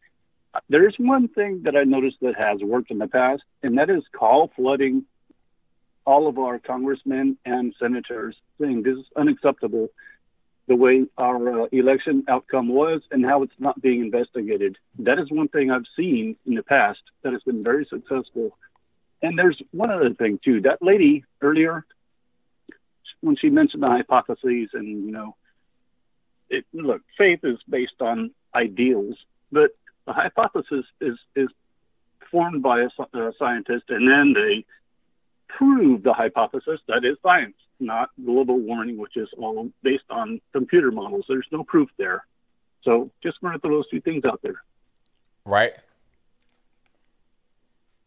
There's 0.68 0.96
one 0.98 1.28
thing 1.28 1.62
that 1.62 1.76
I 1.76 1.84
noticed 1.84 2.18
that 2.20 2.36
has 2.36 2.60
worked 2.60 2.90
in 2.90 2.98
the 2.98 3.06
past, 3.06 3.42
and 3.62 3.78
that 3.78 3.88
is 3.88 4.02
call 4.12 4.50
flooding 4.54 5.04
all 6.04 6.26
of 6.26 6.38
our 6.38 6.58
congressmen 6.58 7.38
and 7.44 7.74
senators, 7.78 8.34
saying 8.60 8.82
this 8.82 8.98
is 8.98 9.04
unacceptable 9.16 9.88
the 10.68 10.76
way 10.76 11.06
our 11.16 11.62
uh, 11.62 11.66
election 11.72 12.24
outcome 12.28 12.68
was 12.68 13.00
and 13.10 13.24
how 13.24 13.42
it's 13.42 13.58
not 13.58 13.80
being 13.80 14.00
investigated. 14.00 14.76
That 14.98 15.18
is 15.18 15.30
one 15.30 15.48
thing 15.48 15.70
I've 15.70 15.86
seen 15.96 16.36
in 16.46 16.54
the 16.54 16.62
past 16.62 17.00
that 17.22 17.32
has 17.32 17.42
been 17.42 17.64
very 17.64 17.86
successful. 17.86 18.56
And 19.22 19.36
there's 19.36 19.60
one 19.72 19.90
other 19.90 20.12
thing 20.14 20.38
too. 20.44 20.60
That 20.60 20.82
lady 20.82 21.24
earlier, 21.40 21.84
when 23.20 23.36
she 23.36 23.48
mentioned 23.48 23.82
the 23.82 23.88
hypotheses, 23.88 24.70
and 24.74 25.06
you 25.06 25.10
know, 25.10 25.34
it, 26.50 26.66
look, 26.72 27.00
faith 27.16 27.40
is 27.42 27.58
based 27.68 28.00
on 28.00 28.30
ideals, 28.54 29.16
but 29.50 29.70
the 30.06 30.12
hypothesis 30.12 30.84
is 31.00 31.18
is 31.34 31.48
formed 32.30 32.62
by 32.62 32.82
a, 32.82 33.18
a 33.18 33.32
scientist, 33.38 33.84
and 33.88 34.06
then 34.06 34.34
they 34.34 34.64
prove 35.48 36.02
the 36.02 36.12
hypothesis. 36.12 36.80
That 36.86 37.04
is 37.04 37.16
science 37.22 37.56
not 37.80 38.10
global 38.24 38.58
warming, 38.58 38.96
which 38.96 39.16
is 39.16 39.28
all 39.38 39.70
based 39.82 40.04
on 40.10 40.40
computer 40.52 40.90
models. 40.90 41.24
There's 41.28 41.46
no 41.52 41.64
proof 41.64 41.88
there. 41.98 42.24
So 42.82 43.10
just 43.22 43.42
want 43.42 43.54
to 43.54 43.60
throw 43.60 43.76
those 43.76 43.88
two 43.90 44.00
things 44.00 44.24
out 44.24 44.40
there. 44.42 44.62
Right. 45.44 45.72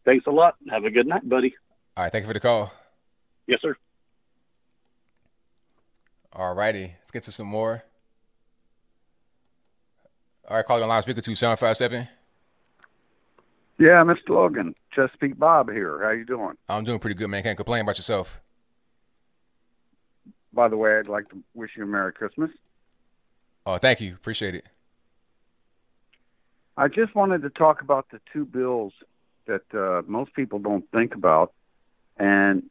Thanks 0.04 0.26
a 0.26 0.30
lot. 0.30 0.56
Have 0.70 0.84
a 0.84 0.90
good 0.90 1.06
night, 1.06 1.28
buddy. 1.28 1.54
All 1.96 2.04
right. 2.04 2.12
Thank 2.12 2.24
you 2.24 2.28
for 2.28 2.34
the 2.34 2.40
call. 2.40 2.72
Yes, 3.46 3.60
sir. 3.62 3.76
All 6.32 6.54
righty. 6.54 6.94
Let's 6.98 7.10
get 7.10 7.22
to 7.24 7.32
some 7.32 7.46
more. 7.46 7.84
All 10.48 10.56
right. 10.56 10.64
Calling 10.64 10.88
line 10.88 11.02
speaker 11.02 11.20
two 11.20 11.34
seven 11.34 11.56
five 11.56 11.76
seven. 11.76 12.08
Yeah, 13.78 14.04
Mr. 14.04 14.28
Logan, 14.28 14.74
Chesapeake 14.92 15.38
Bob 15.38 15.70
here. 15.70 16.00
How 16.02 16.10
you 16.10 16.24
doing? 16.24 16.56
I'm 16.68 16.84
doing 16.84 17.00
pretty 17.00 17.14
good, 17.14 17.28
man. 17.28 17.42
Can't 17.42 17.56
complain 17.56 17.82
about 17.82 17.96
yourself 17.96 18.40
by 20.52 20.68
the 20.68 20.76
way, 20.76 20.98
I'd 20.98 21.08
like 21.08 21.28
to 21.30 21.42
wish 21.54 21.72
you 21.76 21.84
a 21.84 21.86
Merry 21.86 22.12
Christmas. 22.12 22.50
Oh, 23.64 23.78
thank 23.78 24.00
you. 24.00 24.14
Appreciate 24.14 24.54
it. 24.54 24.66
I 26.76 26.88
just 26.88 27.14
wanted 27.14 27.42
to 27.42 27.50
talk 27.50 27.82
about 27.82 28.10
the 28.10 28.20
two 28.32 28.44
bills 28.44 28.92
that 29.46 29.62
uh, 29.74 30.02
most 30.06 30.34
people 30.34 30.58
don't 30.58 30.88
think 30.90 31.14
about, 31.14 31.52
and 32.16 32.64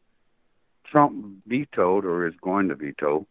Trump 0.85 1.43
vetoed 1.45 2.05
or 2.05 2.27
is 2.27 2.33
going 2.41 2.69
to 2.69 2.75
veto 2.75 3.27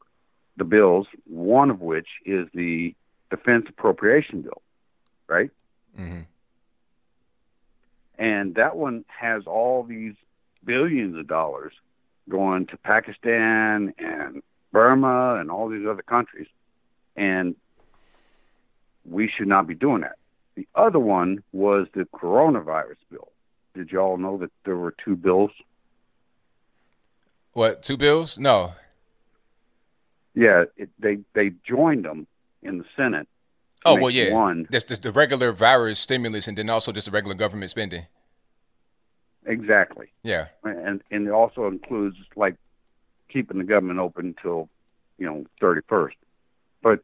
the 0.57 0.65
bills. 0.65 1.07
One 1.27 1.71
of 1.71 1.81
which 1.81 2.09
is 2.25 2.49
the 2.55 2.95
defense 3.31 3.67
appropriation 3.69 4.43
bill, 4.43 4.63
right? 5.27 5.51
Mm-hmm. 5.99 6.21
And 8.19 8.55
that 8.57 8.77
one 8.77 9.05
has 9.09 9.47
all 9.47 9.83
these 9.83 10.15
billions 10.65 11.17
of 11.17 11.27
dollars 11.27 11.73
going 12.31 12.67
to 12.67 12.77
Pakistan 12.79 13.93
and 13.99 14.43
Burma 14.73 15.37
and 15.39 15.51
all 15.51 15.69
these 15.69 15.87
other 15.87 16.03
countries. 16.03 16.47
And 17.17 17.57
we 19.05 19.29
should 19.29 19.49
not 19.49 19.67
be 19.67 19.75
doing 19.75 20.01
that. 20.01 20.17
The 20.55 20.67
other 20.75 20.99
one 20.99 21.43
was 21.53 21.87
the 21.95 22.07
coronavirus 22.15 22.97
bill. 23.11 23.29
Did 23.75 23.91
y'all 23.91 24.17
know 24.17 24.39
that 24.39 24.51
there 24.65 24.77
were 24.77 24.95
two 25.05 25.17
bills? 25.17 25.51
What, 27.53 27.83
two 27.83 27.97
bills? 27.97 28.39
No. 28.39 28.75
Yeah, 30.35 30.65
it, 30.77 30.89
they 30.99 31.19
they 31.35 31.53
joined 31.69 32.05
them 32.05 32.27
in 32.63 32.79
the 32.79 32.85
Senate. 32.97 33.29
Oh 33.85 33.97
well, 34.01 34.11
yeah. 34.11 34.33
One. 34.33 34.67
That's 34.71 34.85
just 34.85 35.03
the 35.03 35.13
regular 35.13 35.53
virus 35.53 35.99
stimulus, 35.99 36.47
and 36.47 36.57
then 36.57 36.71
also 36.71 36.93
just 36.93 37.07
the 37.07 37.11
regular 37.11 37.35
government 37.35 37.71
spending. 37.71 38.07
Exactly. 39.47 40.13
Yeah. 40.23 40.49
And 40.65 41.03
and 41.11 41.27
it 41.27 41.31
also 41.31 41.67
includes 41.67 42.17
like 42.37 42.57
keeping 43.29 43.59
the 43.59 43.65
government 43.65 43.99
open 43.99 44.27
until 44.27 44.69
you 45.19 45.27
know 45.27 45.45
thirty 45.61 45.81
first. 45.89 46.17
But 46.83 47.01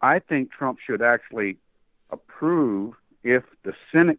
I 0.00 0.18
think 0.18 0.50
Trump 0.52 0.78
should 0.84 1.02
actually 1.02 1.58
approve 2.10 2.94
if 3.22 3.42
the 3.64 3.74
Senate 3.92 4.18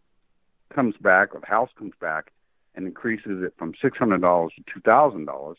comes 0.74 0.96
back 0.98 1.34
or 1.34 1.40
the 1.40 1.48
House 1.48 1.70
comes 1.78 1.94
back 2.00 2.32
and 2.76 2.86
increases 2.86 3.44
it 3.44 3.54
from 3.58 3.74
six 3.82 3.98
hundred 3.98 4.22
dollars 4.22 4.54
to 4.56 4.64
two 4.72 4.82
thousand 4.82 5.26
dollars. 5.26 5.58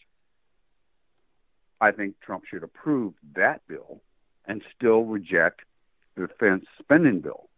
I 1.81 1.91
think 1.93 2.21
Trump 2.21 2.45
should 2.45 2.63
approve 2.63 3.15
that 3.35 3.67
bill 3.67 4.01
and 4.45 4.63
still 4.77 5.05
reject 5.05 5.63
the 6.15 6.27
defense 6.27 6.67
spending 6.79 7.21
bill. 7.21 7.49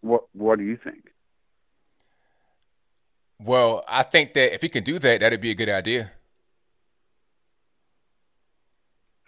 What 0.00 0.24
What 0.32 0.58
do 0.58 0.64
you 0.64 0.76
think? 0.76 1.10
Well, 3.40 3.84
I 3.88 4.02
think 4.02 4.34
that 4.34 4.54
if 4.54 4.62
he 4.62 4.68
can 4.68 4.82
do 4.82 4.98
that, 4.98 5.20
that'd 5.20 5.40
be 5.40 5.50
a 5.50 5.54
good 5.54 5.68
idea. 5.68 6.12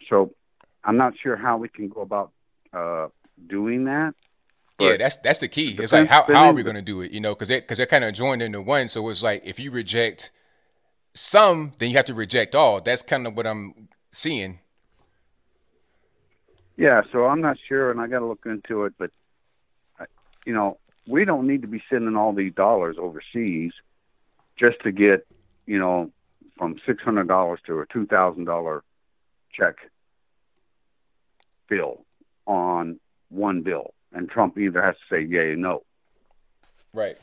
So, 0.08 0.34
I'm 0.82 0.96
not 0.96 1.14
sure 1.22 1.36
how 1.36 1.56
we 1.58 1.68
can 1.68 1.88
go 1.88 2.00
about 2.00 2.32
uh, 2.72 3.08
doing 3.46 3.84
that. 3.84 4.14
Yeah, 4.80 4.96
that's 4.96 5.16
that's 5.16 5.38
the 5.38 5.48
key. 5.48 5.76
It's 5.78 5.92
like 5.92 6.08
how, 6.08 6.24
how 6.24 6.46
are 6.46 6.52
we 6.54 6.62
going 6.62 6.74
to 6.74 6.82
do 6.82 7.02
it? 7.02 7.12
You 7.12 7.20
know, 7.20 7.34
because 7.34 7.50
because 7.50 7.76
they're 7.76 7.86
kind 7.86 8.02
of 8.02 8.14
joined 8.14 8.40
into 8.40 8.62
one. 8.62 8.88
So 8.88 9.08
it's 9.10 9.22
like 9.22 9.42
if 9.44 9.60
you 9.60 9.70
reject 9.70 10.32
some, 11.12 11.72
then 11.78 11.90
you 11.90 11.96
have 11.96 12.06
to 12.06 12.14
reject 12.14 12.54
all. 12.54 12.80
That's 12.80 13.02
kind 13.02 13.26
of 13.26 13.36
what 13.36 13.46
I'm 13.46 13.88
seeing. 14.10 14.60
Yeah, 16.78 17.02
so 17.12 17.26
I'm 17.26 17.42
not 17.42 17.58
sure, 17.68 17.90
and 17.90 18.00
I 18.00 18.06
got 18.06 18.20
to 18.20 18.26
look 18.26 18.46
into 18.46 18.84
it. 18.84 18.94
But 18.96 19.10
you 20.46 20.54
know, 20.54 20.78
we 21.06 21.26
don't 21.26 21.46
need 21.46 21.60
to 21.62 21.68
be 21.68 21.82
sending 21.90 22.16
all 22.16 22.32
these 22.32 22.52
dollars 22.52 22.96
overseas 22.98 23.72
just 24.60 24.80
to 24.82 24.92
get, 24.92 25.26
you 25.66 25.78
know, 25.78 26.10
from 26.58 26.76
six 26.86 27.02
hundred 27.02 27.26
dollars 27.26 27.58
to 27.66 27.80
a 27.80 27.86
two 27.86 28.06
thousand 28.06 28.44
dollar 28.44 28.84
check 29.52 29.76
bill 31.68 32.04
on 32.46 33.00
one 33.30 33.62
bill, 33.62 33.94
and 34.12 34.28
Trump 34.28 34.58
either 34.58 34.82
has 34.82 34.96
to 34.96 35.14
say 35.14 35.22
yay 35.22 35.52
or 35.52 35.56
no. 35.56 35.82
Right. 36.92 37.18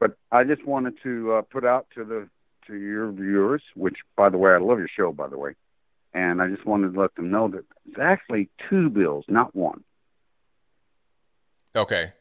But 0.00 0.16
I 0.32 0.44
just 0.44 0.66
wanted 0.66 0.94
to 1.02 1.34
uh, 1.34 1.42
put 1.42 1.64
out 1.64 1.86
to 1.94 2.04
the 2.04 2.28
to 2.66 2.74
your 2.74 3.12
viewers, 3.12 3.62
which, 3.74 3.98
by 4.16 4.28
the 4.28 4.38
way, 4.38 4.52
I 4.52 4.58
love 4.58 4.78
your 4.78 4.88
show, 4.88 5.12
by 5.12 5.28
the 5.28 5.38
way, 5.38 5.54
and 6.12 6.42
I 6.42 6.48
just 6.48 6.66
wanted 6.66 6.94
to 6.94 7.00
let 7.00 7.14
them 7.14 7.30
know 7.30 7.48
that 7.48 7.64
it's 7.86 7.98
actually 8.00 8.48
two 8.68 8.88
bills, 8.88 9.24
not 9.28 9.54
one. 9.54 9.84
Okay. 11.76 12.12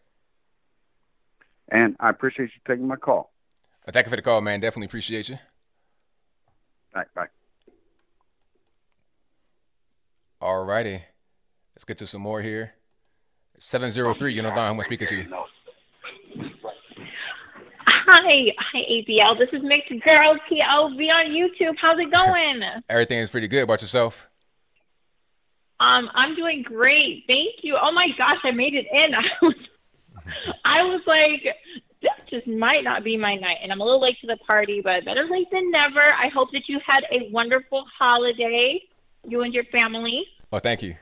And 1.72 1.96
I 2.00 2.10
appreciate 2.10 2.46
you 2.56 2.62
taking 2.68 2.88
my 2.88 2.96
call. 2.96 3.32
Uh, 3.88 3.92
Thank 3.92 4.06
you 4.08 4.10
for 4.10 4.16
the 4.16 4.22
call, 4.22 4.42
man. 4.42 4.60
Definitely 4.60 4.86
appreciate 4.88 5.30
you. 5.30 5.38
Bye. 6.94 7.04
Bye. 7.16 7.28
All 10.42 10.64
righty. 10.66 11.02
Let's 11.76 11.84
get 11.86 11.98
to 12.00 12.08
some 12.08 12.22
more 12.22 12.42
here. 12.42 12.74
703, 13.60 14.34
you 14.34 14.42
know, 14.42 14.50
line, 14.50 14.58
who 14.58 14.74
am 14.76 14.80
I 14.80 14.84
speaking 14.84 15.08
to? 15.08 15.16
You. 15.18 15.28
Hi, 17.86 18.46
hi 18.58 18.80
ABL. 18.80 19.38
This 19.38 19.50
is 19.54 19.62
Mixed 19.64 19.90
Girl 20.04 20.36
POV 20.50 20.98
on 21.12 21.26
YouTube. 21.32 21.76
How's 21.80 22.00
it 22.00 22.12
going? 22.12 22.62
Everything 22.90 23.20
is 23.20 23.30
pretty 23.30 23.48
good 23.48 23.64
about 23.64 23.82
yourself. 23.82 24.30
um, 25.80 26.10
I'm 26.16 26.36
doing 26.36 26.64
great. 26.64 27.26
Thank 27.28 27.56
you. 27.64 27.78
Oh 27.80 27.92
my 27.92 28.08
gosh, 28.18 28.38
I 28.44 28.52
made 28.52 28.74
it 28.74 28.86
in. 28.92 29.14
I 29.16 29.24
was, 29.42 29.56
I 30.66 30.84
was 30.84 31.02
like, 31.08 31.56
this 32.02 32.12
just 32.30 32.48
might 32.48 32.84
not 32.84 33.04
be 33.04 33.18
my 33.18 33.36
night, 33.36 33.58
and 33.62 33.72
I'm 33.72 33.82
a 33.82 33.84
little 33.84 34.02
late 34.02 34.18
to 34.22 34.28
the 34.28 34.38
party, 34.48 34.82
but 34.84 35.06
better 35.06 35.28
late 35.30 35.48
than 35.52 35.72
never. 35.72 36.00
I 36.00 36.30
hope 36.34 36.50
that 36.54 36.64
you 36.68 36.80
had 36.86 37.04
a 37.12 37.30
wonderful 37.32 37.86
holiday, 37.98 38.82
you 39.26 39.42
and 39.42 39.54
your 39.54 39.66
family. 39.66 40.26
Oh, 40.52 40.60
thank 40.60 40.82
you. 40.82 40.96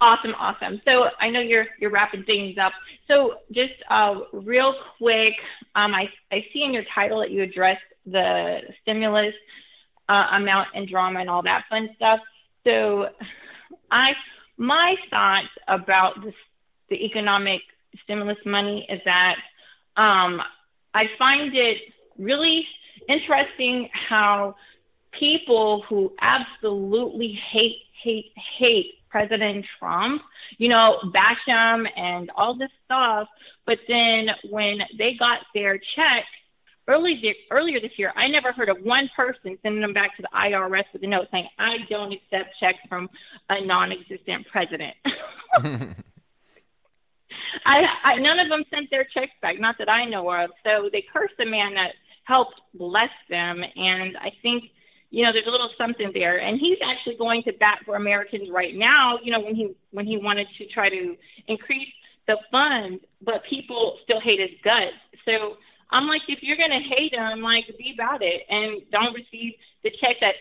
Awesome, 0.00 0.34
awesome. 0.38 0.80
So 0.86 1.06
I 1.20 1.28
know 1.28 1.40
you're 1.40 1.66
you're 1.78 1.90
wrapping 1.90 2.24
things 2.24 2.56
up. 2.56 2.72
So 3.06 3.34
just 3.52 3.74
uh, 3.90 4.20
real 4.32 4.74
quick, 4.96 5.34
um, 5.74 5.94
I 5.94 6.08
I 6.32 6.44
see 6.52 6.62
in 6.62 6.72
your 6.72 6.84
title 6.94 7.20
that 7.20 7.30
you 7.30 7.42
addressed 7.42 7.82
the 8.06 8.60
stimulus 8.80 9.34
uh, 10.08 10.26
amount 10.32 10.68
and 10.74 10.88
drama 10.88 11.20
and 11.20 11.28
all 11.28 11.42
that 11.42 11.64
fun 11.68 11.90
stuff. 11.96 12.20
So 12.64 13.08
I 13.90 14.12
my 14.56 14.94
thoughts 15.10 15.48
about 15.68 16.24
this 16.24 16.34
the 16.90 17.04
economic 17.04 17.62
stimulus 18.04 18.38
money 18.44 18.86
is 18.90 19.00
that 19.04 19.36
um, 19.96 20.40
I 20.94 21.04
find 21.18 21.54
it 21.54 21.78
really 22.18 22.66
interesting 23.08 23.88
how 24.08 24.56
people 25.18 25.84
who 25.88 26.12
absolutely 26.20 27.38
hate, 27.52 27.82
hate, 28.02 28.32
hate 28.58 28.94
President 29.08 29.64
Trump, 29.78 30.22
you 30.58 30.68
know, 30.68 30.98
bash 31.12 31.38
him 31.46 31.86
and 31.96 32.30
all 32.36 32.56
this 32.56 32.70
stuff. 32.84 33.28
But 33.66 33.78
then 33.88 34.28
when 34.50 34.78
they 34.98 35.14
got 35.18 35.40
their 35.54 35.78
check 35.96 36.24
early 36.86 37.20
earlier 37.50 37.80
this 37.80 37.92
year, 37.96 38.12
I 38.16 38.28
never 38.28 38.52
heard 38.52 38.68
of 38.68 38.78
one 38.82 39.10
person 39.16 39.58
sending 39.62 39.80
them 39.80 39.92
back 39.92 40.16
to 40.16 40.22
the 40.22 40.28
IRS 40.34 40.84
with 40.92 41.02
a 41.02 41.06
note 41.06 41.26
saying, 41.32 41.48
"I 41.58 41.78
don't 41.88 42.12
accept 42.12 42.58
checks 42.60 42.78
from 42.88 43.10
a 43.48 43.64
non-existent 43.64 44.46
president." 44.50 44.94
I, 47.64 47.84
I 48.04 48.16
none 48.16 48.38
of 48.38 48.48
them 48.48 48.64
sent 48.70 48.90
their 48.90 49.04
checks 49.04 49.32
back, 49.42 49.58
not 49.58 49.76
that 49.78 49.88
I 49.88 50.04
know 50.04 50.30
of. 50.30 50.50
So 50.64 50.88
they 50.92 51.04
cursed 51.12 51.34
the 51.38 51.46
man 51.46 51.74
that 51.74 51.92
helped 52.24 52.60
bless 52.74 53.10
them, 53.28 53.62
and 53.76 54.16
I 54.18 54.32
think 54.42 54.64
you 55.10 55.24
know 55.24 55.32
there's 55.32 55.46
a 55.46 55.50
little 55.50 55.70
something 55.76 56.08
there. 56.14 56.38
And 56.38 56.58
he's 56.58 56.78
actually 56.84 57.16
going 57.16 57.42
to 57.44 57.52
bat 57.52 57.78
for 57.84 57.96
Americans 57.96 58.48
right 58.50 58.74
now. 58.74 59.18
You 59.22 59.32
know 59.32 59.40
when 59.40 59.54
he 59.54 59.74
when 59.90 60.06
he 60.06 60.16
wanted 60.16 60.46
to 60.58 60.66
try 60.66 60.88
to 60.88 61.16
increase 61.48 61.88
the 62.26 62.36
funds, 62.50 63.02
but 63.22 63.42
people 63.48 63.98
still 64.04 64.20
hate 64.20 64.40
his 64.40 64.56
guts. 64.62 64.94
So 65.24 65.56
I'm 65.90 66.06
like, 66.06 66.22
if 66.28 66.40
you're 66.42 66.56
gonna 66.56 66.80
hate 66.80 67.12
him, 67.14 67.42
like 67.42 67.64
be 67.78 67.92
about 67.94 68.22
it, 68.22 68.42
and 68.48 68.82
don't 68.90 69.14
receive 69.14 69.54
the 69.82 69.90
check 70.00 70.16
that 70.20 70.34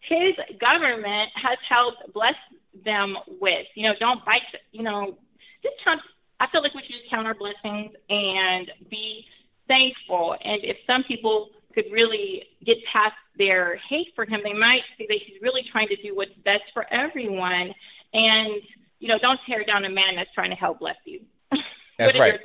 his 0.00 0.34
government 0.60 1.30
has 1.34 1.58
helped 1.68 2.12
bless 2.12 2.36
them 2.84 3.16
with. 3.40 3.66
You 3.74 3.88
know, 3.88 3.94
don't 4.00 4.24
bite. 4.24 4.42
You 4.72 4.82
know, 4.82 5.18
just 5.62 5.76
count. 5.84 6.00
I 6.44 6.50
feel 6.52 6.62
like 6.62 6.74
we 6.74 6.82
should 6.82 6.96
just 7.00 7.10
count 7.10 7.26
our 7.26 7.34
blessings 7.34 7.92
and 8.10 8.70
be 8.90 9.24
thankful. 9.66 10.36
And 10.44 10.62
if 10.62 10.76
some 10.86 11.02
people 11.04 11.48
could 11.74 11.86
really 11.90 12.44
get 12.64 12.76
past 12.92 13.14
their 13.38 13.76
hate 13.88 14.08
for 14.14 14.26
him, 14.26 14.40
they 14.44 14.52
might 14.52 14.82
see 14.98 15.06
that 15.08 15.18
he's 15.26 15.40
really 15.40 15.62
trying 15.72 15.88
to 15.88 15.96
do 15.96 16.14
what's 16.14 16.34
best 16.44 16.64
for 16.74 16.86
everyone. 16.92 17.72
And 18.12 18.62
you 19.00 19.08
know, 19.08 19.18
don't 19.18 19.40
tear 19.46 19.64
down 19.64 19.84
a 19.84 19.90
man 19.90 20.16
that's 20.16 20.32
trying 20.34 20.50
to 20.50 20.56
help 20.56 20.80
bless 20.80 20.96
you. 21.04 21.20
That's 21.98 22.18
right. 22.18 22.40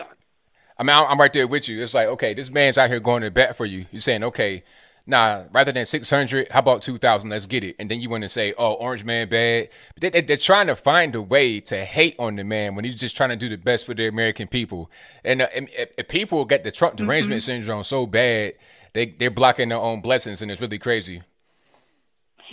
I 0.77 0.83
mean, 0.83 0.95
I'm 0.95 1.07
I'm 1.07 1.19
right 1.19 1.31
there 1.31 1.47
with 1.47 1.69
you. 1.69 1.81
It's 1.81 1.93
like, 1.93 2.07
okay, 2.09 2.33
this 2.33 2.51
man's 2.51 2.77
out 2.77 2.89
here 2.89 2.99
going 2.99 3.23
to 3.23 3.31
bat 3.31 3.55
for 3.55 3.65
you. 3.65 3.85
You're 3.91 4.01
saying, 4.01 4.23
okay, 4.23 4.63
nah, 5.09 5.43
rather 5.51 5.71
than 5.71 5.85
600, 5.85 6.51
how 6.51 6.59
about 6.59 6.81
2,000? 6.81 7.29
Let's 7.29 7.45
get 7.45 7.63
it. 7.63 7.75
And 7.79 7.89
then 7.89 7.99
you 7.99 8.09
want 8.09 8.23
to 8.23 8.29
say, 8.29 8.53
oh, 8.57 8.73
Orange 8.73 9.03
Man 9.03 9.27
bad. 9.27 9.69
But 9.95 10.01
they, 10.01 10.09
they, 10.09 10.21
they're 10.21 10.37
trying 10.37 10.67
to 10.67 10.75
find 10.75 11.15
a 11.15 11.21
way 11.21 11.59
to 11.61 11.83
hate 11.83 12.15
on 12.19 12.35
the 12.35 12.43
man 12.43 12.75
when 12.75 12.85
he's 12.85 12.95
just 12.95 13.17
trying 13.17 13.29
to 13.29 13.35
do 13.35 13.49
the 13.49 13.57
best 13.57 13.85
for 13.85 13.93
the 13.93 14.07
American 14.07 14.47
people. 14.47 14.89
And, 15.25 15.41
uh, 15.41 15.47
and 15.53 15.69
if, 15.77 15.91
if 15.97 16.07
people 16.07 16.45
get 16.45 16.63
the 16.63 16.71
Trump 16.71 16.95
derangement 16.95 17.43
syndrome 17.43 17.83
so 17.83 18.05
bad, 18.05 18.53
they, 18.93 19.07
they're 19.07 19.31
blocking 19.31 19.69
their 19.69 19.79
own 19.79 20.01
blessings, 20.01 20.41
and 20.41 20.49
it's 20.49 20.61
really 20.61 20.79
crazy. 20.79 21.23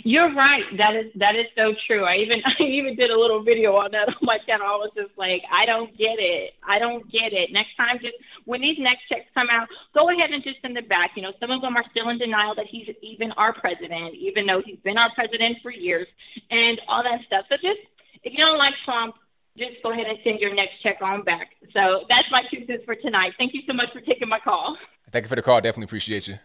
You're 0.03 0.33
right. 0.33 0.63
That 0.77 0.95
is 0.95 1.11
that 1.15 1.35
is 1.35 1.47
so 1.55 1.73
true. 1.87 2.05
I 2.05 2.17
even 2.17 2.41
I 2.59 2.63
even 2.63 2.95
did 2.95 3.09
a 3.09 3.17
little 3.19 3.41
video 3.41 3.75
on 3.75 3.91
that 3.91 4.09
on 4.09 4.21
my 4.21 4.37
channel. 4.45 4.67
I 4.67 4.77
was 4.77 4.91
just 4.95 5.17
like, 5.17 5.41
I 5.51 5.65
don't 5.65 5.91
get 5.97 6.19
it. 6.19 6.53
I 6.61 6.79
don't 6.79 7.03
get 7.11 7.33
it. 7.33 7.51
Next 7.51 7.75
time, 7.77 7.97
just 8.01 8.15
when 8.45 8.61
these 8.61 8.77
next 8.79 9.07
checks 9.09 9.25
come 9.33 9.47
out, 9.51 9.67
go 9.93 10.09
ahead 10.09 10.31
and 10.31 10.43
just 10.43 10.61
send 10.61 10.77
it 10.77 10.87
back. 10.87 11.11
You 11.15 11.23
know, 11.23 11.33
some 11.39 11.51
of 11.51 11.61
them 11.61 11.75
are 11.75 11.85
still 11.91 12.09
in 12.09 12.17
denial 12.17 12.53
that 12.55 12.67
he's 12.69 12.87
even 13.01 13.31
our 13.33 13.53
president, 13.53 14.15
even 14.15 14.45
though 14.45 14.61
he's 14.63 14.79
been 14.83 14.97
our 14.97 15.09
president 15.15 15.57
for 15.61 15.71
years, 15.71 16.07
and 16.49 16.79
all 16.87 17.03
that 17.03 17.25
stuff. 17.25 17.45
So 17.49 17.55
just 17.55 17.81
if 18.23 18.33
you 18.33 18.39
don't 18.39 18.57
like 18.57 18.73
Trump, 18.85 19.15
just 19.57 19.81
go 19.81 19.91
ahead 19.91 20.05
and 20.05 20.17
send 20.23 20.39
your 20.39 20.53
next 20.53 20.81
check 20.83 21.01
on 21.01 21.23
back. 21.23 21.49
So 21.73 22.05
that's 22.09 22.29
my 22.31 22.43
two 22.51 22.65
cents 22.67 22.83
for 22.85 22.95
tonight. 22.95 23.33
Thank 23.37 23.53
you 23.53 23.61
so 23.65 23.73
much 23.73 23.89
for 23.91 24.01
taking 24.01 24.29
my 24.29 24.39
call. 24.39 24.77
Thank 25.11 25.25
you 25.25 25.29
for 25.29 25.35
the 25.35 25.41
call. 25.41 25.59
Definitely 25.61 25.85
appreciate 25.85 26.27
you. 26.27 26.37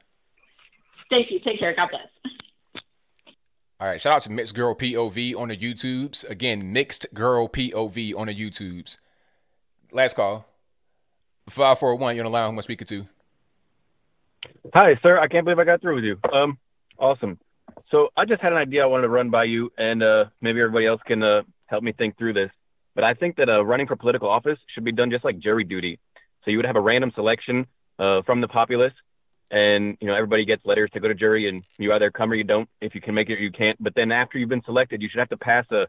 Thank 1.11 1.31
you. 1.31 1.41
Take 1.41 1.61
care. 1.61 1.75
God 1.77 1.91
bless. 1.91 2.33
All 3.83 3.89
right, 3.89 4.01
shout 4.01 4.12
out 4.12 4.23
to 4.23 4.31
Mixed 4.31 4.55
Girl 4.55 4.77
POV 4.77 5.36
on 5.36 5.49
the 5.49 5.57
YouTubes. 5.57 6.23
Again, 6.31 6.73
Mixed 6.73 7.12
Girl 7.15 7.49
POV 7.49 8.17
on 8.17 8.28
the 8.28 8.33
YouTubes. 8.33 8.97
Last 9.91 10.15
call. 10.15 10.47
541, 11.51 12.15
you're 12.15 12.25
on 12.25 12.31
the 12.31 12.33
line. 12.33 12.44
Who 12.44 12.52
am 12.52 12.59
I 12.61 12.62
speaking 12.62 12.86
to? 12.86 13.09
Hi, 14.73 15.01
sir. 15.02 15.19
I 15.19 15.27
can't 15.27 15.44
believe 15.44 15.59
I 15.59 15.65
got 15.65 15.81
through 15.81 15.97
with 15.97 16.05
you. 16.05 16.17
Um, 16.33 16.59
awesome. 16.97 17.41
So 17.91 18.11
I 18.17 18.25
just 18.25 18.41
had 18.41 18.52
an 18.52 18.59
idea 18.59 18.85
I 18.85 18.86
wanted 18.86 19.02
to 19.02 19.09
run 19.09 19.31
by 19.31 19.43
you, 19.47 19.73
and 19.77 20.01
uh, 20.01 20.27
maybe 20.41 20.61
everybody 20.61 20.86
else 20.86 21.01
can 21.05 21.20
uh, 21.25 21.43
help 21.67 21.83
me 21.83 21.91
think 21.91 22.17
through 22.17 22.35
this. 22.35 22.51
But 22.94 23.02
I 23.02 23.15
think 23.15 23.35
that 23.39 23.49
uh, 23.49 23.65
running 23.65 23.89
for 23.89 23.97
political 23.97 24.28
office 24.28 24.59
should 24.73 24.85
be 24.85 24.93
done 24.93 25.11
just 25.11 25.25
like 25.25 25.41
jury 25.41 25.65
duty. 25.65 25.99
So 26.44 26.52
you 26.52 26.59
would 26.59 26.67
have 26.67 26.77
a 26.77 26.81
random 26.81 27.11
selection 27.17 27.67
uh, 27.99 28.23
from 28.23 28.43
the 28.43 28.49
populace, 28.49 28.94
and 29.53 29.97
you 30.01 30.09
know 30.09 30.15
everybody 30.15 30.45
gets 30.45 30.65
letters 30.65 30.91
to 30.95 31.01
go 31.01 31.07
to 31.07 31.15
jury, 31.15 31.49
and 31.49 31.63
you 31.79 31.93
either 31.93 32.11
come 32.11 32.33
or 32.33 32.35
you 32.35 32.43
don't. 32.43 32.69
If 32.81 32.95
you 32.95 33.01
can 33.01 33.15
make 33.15 33.29
it, 33.31 33.35
or 33.35 33.43
you 33.43 33.53
can't. 33.53 33.81
But 33.81 33.95
then 33.95 34.11
after 34.11 34.39
you've 34.39 34.49
been 34.49 34.65
selected, 34.65 35.01
you 35.03 35.09
should 35.09 35.21
have 35.21 35.29
to 35.29 35.37
pass 35.37 35.67
a 35.71 35.87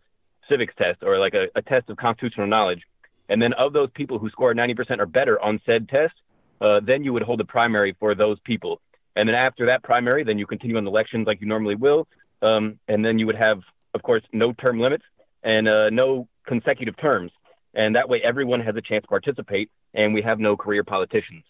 civics 0.50 0.74
test 0.78 1.02
or 1.02 1.18
like 1.18 1.34
a, 1.34 1.48
a 1.56 1.62
test 1.62 1.90
of 1.90 1.98
constitutional 1.98 2.48
knowledge. 2.48 2.82
And 3.30 3.42
then 3.42 3.54
of 3.54 3.74
those 3.74 3.90
people 3.94 4.20
who 4.20 4.30
score 4.30 4.54
90% 4.54 5.00
or 5.00 5.06
better 5.06 5.42
on 5.42 5.62
said 5.66 5.88
test, 5.88 6.14
uh, 6.60 6.82
then 6.82 7.04
you 7.04 7.14
would 7.14 7.24
hold 7.24 7.40
a 7.40 7.46
primary 7.46 7.96
for 8.00 8.14
those 8.14 8.38
people. 8.42 8.82
And 9.16 9.30
then 9.30 9.36
after 9.36 9.68
that 9.68 9.84
primary, 9.84 10.24
then 10.24 10.38
you 10.38 10.46
continue 10.46 10.78
on 10.78 10.84
the 10.84 10.90
elections 10.90 11.26
like 11.28 11.40
you 11.40 11.48
normally 11.48 11.76
will. 11.76 12.08
Um, 12.42 12.80
and 12.88 13.06
then 13.06 13.20
you 13.20 13.26
would 13.28 13.38
have, 13.38 13.62
of 13.94 14.04
course, 14.04 14.24
no 14.34 14.52
term 14.54 14.80
limits 14.80 15.06
and 15.44 15.68
uh, 15.68 15.90
no 15.90 16.28
consecutive 16.46 16.98
terms. 16.98 17.32
And 17.74 17.96
that 17.96 18.10
way 18.10 18.22
everyone 18.22 18.60
has 18.62 18.76
a 18.76 18.82
chance 18.82 19.04
to 19.04 19.08
participate 19.08 19.72
and 19.94 20.14
we 20.14 20.22
have 20.22 20.40
no 20.40 20.58
career 20.58 20.84
politicians. 20.84 21.44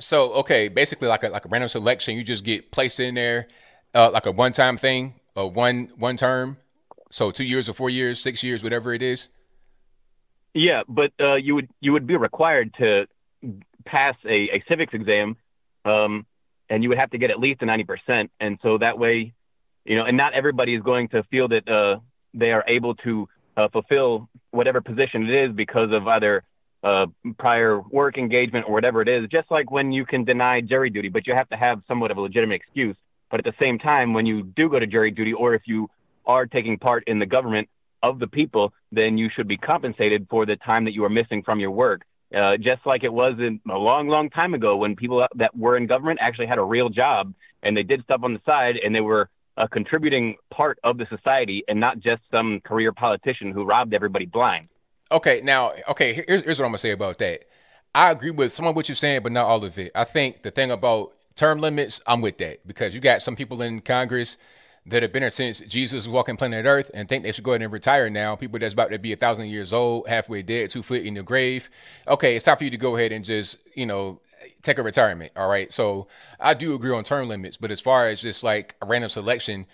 So 0.00 0.32
okay, 0.34 0.68
basically 0.68 1.08
like 1.08 1.24
a 1.24 1.28
like 1.28 1.44
a 1.44 1.48
random 1.48 1.68
selection, 1.68 2.16
you 2.16 2.24
just 2.24 2.44
get 2.44 2.70
placed 2.70 3.00
in 3.00 3.14
there, 3.14 3.48
uh, 3.94 4.10
like 4.12 4.26
a 4.26 4.32
one 4.32 4.52
time 4.52 4.76
thing, 4.76 5.14
a 5.34 5.46
one 5.46 5.90
one 5.96 6.16
term. 6.16 6.58
So 7.10 7.30
two 7.30 7.44
years 7.44 7.68
or 7.68 7.72
four 7.72 7.90
years, 7.90 8.20
six 8.20 8.42
years, 8.44 8.62
whatever 8.62 8.92
it 8.92 9.02
is. 9.02 9.28
Yeah, 10.54 10.82
but 10.88 11.12
uh, 11.20 11.34
you 11.34 11.54
would 11.54 11.68
you 11.80 11.92
would 11.92 12.06
be 12.06 12.16
required 12.16 12.74
to 12.78 13.06
pass 13.84 14.14
a, 14.24 14.50
a 14.56 14.64
civics 14.68 14.94
exam, 14.94 15.36
um, 15.84 16.26
and 16.68 16.82
you 16.82 16.88
would 16.90 16.98
have 16.98 17.10
to 17.10 17.18
get 17.18 17.30
at 17.30 17.38
least 17.38 17.62
a 17.62 17.66
ninety 17.66 17.84
percent, 17.84 18.30
and 18.40 18.58
so 18.62 18.78
that 18.78 18.98
way, 18.98 19.32
you 19.84 19.96
know, 19.96 20.04
and 20.04 20.16
not 20.16 20.34
everybody 20.34 20.74
is 20.74 20.82
going 20.82 21.08
to 21.08 21.22
feel 21.24 21.48
that 21.48 21.68
uh, 21.68 22.00
they 22.34 22.50
are 22.50 22.64
able 22.68 22.94
to 22.96 23.28
uh, 23.56 23.68
fulfill 23.68 24.28
whatever 24.50 24.80
position 24.80 25.28
it 25.28 25.50
is 25.50 25.52
because 25.54 25.90
of 25.92 26.06
either 26.06 26.44
uh, 26.82 27.06
prior 27.38 27.80
work 27.80 28.18
engagement 28.18 28.66
or 28.68 28.72
whatever 28.72 29.02
it 29.02 29.08
is. 29.08 29.28
Just 29.30 29.50
like 29.50 29.70
when 29.70 29.92
you 29.92 30.06
can 30.06 30.24
deny 30.24 30.60
jury 30.60 30.90
duty, 30.90 31.08
but 31.08 31.26
you 31.26 31.34
have 31.34 31.48
to 31.50 31.56
have 31.56 31.82
somewhat 31.88 32.10
of 32.10 32.16
a 32.16 32.20
legitimate 32.20 32.56
excuse. 32.56 32.96
But 33.30 33.40
at 33.40 33.44
the 33.44 33.54
same 33.60 33.78
time, 33.78 34.14
when 34.14 34.26
you 34.26 34.42
do 34.42 34.68
go 34.68 34.78
to 34.78 34.86
jury 34.86 35.10
duty, 35.10 35.32
or 35.32 35.54
if 35.54 35.62
you 35.66 35.88
are 36.26 36.46
taking 36.46 36.78
part 36.78 37.04
in 37.06 37.18
the 37.18 37.26
government, 37.26 37.68
of 38.02 38.18
the 38.18 38.26
people, 38.26 38.72
then 38.92 39.18
you 39.18 39.28
should 39.34 39.48
be 39.48 39.56
compensated 39.56 40.26
for 40.30 40.46
the 40.46 40.56
time 40.56 40.84
that 40.84 40.92
you 40.92 41.04
are 41.04 41.10
missing 41.10 41.42
from 41.42 41.60
your 41.60 41.70
work. 41.70 42.02
Uh, 42.34 42.56
just 42.58 42.84
like 42.84 43.04
it 43.04 43.12
was 43.12 43.34
in 43.38 43.58
a 43.70 43.78
long, 43.78 44.08
long 44.08 44.28
time 44.28 44.52
ago 44.52 44.76
when 44.76 44.94
people 44.94 45.26
that 45.36 45.56
were 45.56 45.76
in 45.76 45.86
government 45.86 46.18
actually 46.20 46.46
had 46.46 46.58
a 46.58 46.62
real 46.62 46.90
job 46.90 47.32
and 47.62 47.76
they 47.76 47.82
did 47.82 48.02
stuff 48.04 48.20
on 48.22 48.34
the 48.34 48.40
side 48.44 48.76
and 48.76 48.94
they 48.94 49.00
were 49.00 49.30
a 49.56 49.66
contributing 49.66 50.36
part 50.50 50.78
of 50.84 50.98
the 50.98 51.06
society 51.08 51.64
and 51.68 51.80
not 51.80 51.98
just 51.98 52.20
some 52.30 52.60
career 52.60 52.92
politician 52.92 53.50
who 53.50 53.64
robbed 53.64 53.94
everybody 53.94 54.26
blind. 54.26 54.68
Okay, 55.10 55.40
now, 55.42 55.72
okay, 55.88 56.12
here's, 56.12 56.42
here's 56.44 56.58
what 56.58 56.66
I'm 56.66 56.72
gonna 56.72 56.78
say 56.78 56.90
about 56.90 57.18
that. 57.18 57.44
I 57.94 58.10
agree 58.10 58.30
with 58.30 58.52
some 58.52 58.66
of 58.66 58.76
what 58.76 58.88
you're 58.88 58.96
saying, 58.96 59.22
but 59.22 59.32
not 59.32 59.46
all 59.46 59.64
of 59.64 59.78
it. 59.78 59.90
I 59.94 60.04
think 60.04 60.42
the 60.42 60.50
thing 60.50 60.70
about 60.70 61.14
term 61.34 61.60
limits, 61.60 62.00
I'm 62.06 62.20
with 62.20 62.38
that 62.38 62.66
because 62.66 62.94
you 62.94 63.00
got 63.00 63.22
some 63.22 63.34
people 63.34 63.62
in 63.62 63.80
Congress 63.80 64.36
that 64.84 65.02
have 65.02 65.12
been 65.12 65.22
here 65.22 65.30
since 65.30 65.60
Jesus 65.60 66.06
was 66.06 66.08
walking 66.08 66.36
planet 66.36 66.66
Earth 66.66 66.90
and 66.92 67.08
think 67.08 67.24
they 67.24 67.32
should 67.32 67.44
go 67.44 67.52
ahead 67.52 67.62
and 67.62 67.72
retire 67.72 68.10
now. 68.10 68.36
People 68.36 68.58
that's 68.58 68.74
about 68.74 68.90
to 68.90 68.98
be 68.98 69.12
a 69.12 69.16
thousand 69.16 69.46
years 69.46 69.72
old, 69.72 70.08
halfway 70.08 70.42
dead, 70.42 70.70
two 70.70 70.82
foot 70.82 71.02
in 71.02 71.14
the 71.14 71.22
grave. 71.22 71.70
Okay, 72.06 72.36
it's 72.36 72.44
time 72.44 72.56
for 72.58 72.64
you 72.64 72.70
to 72.70 72.76
go 72.76 72.96
ahead 72.96 73.12
and 73.12 73.24
just, 73.24 73.58
you 73.74 73.86
know, 73.86 74.20
take 74.62 74.78
a 74.78 74.82
retirement. 74.82 75.32
All 75.36 75.48
right. 75.48 75.72
So 75.72 76.06
I 76.38 76.54
do 76.54 76.74
agree 76.74 76.92
on 76.94 77.04
term 77.04 77.28
limits, 77.28 77.56
but 77.56 77.70
as 77.70 77.80
far 77.80 78.08
as 78.08 78.20
just 78.20 78.44
like 78.44 78.76
a 78.82 78.86
random 78.86 79.10
selection, 79.10 79.66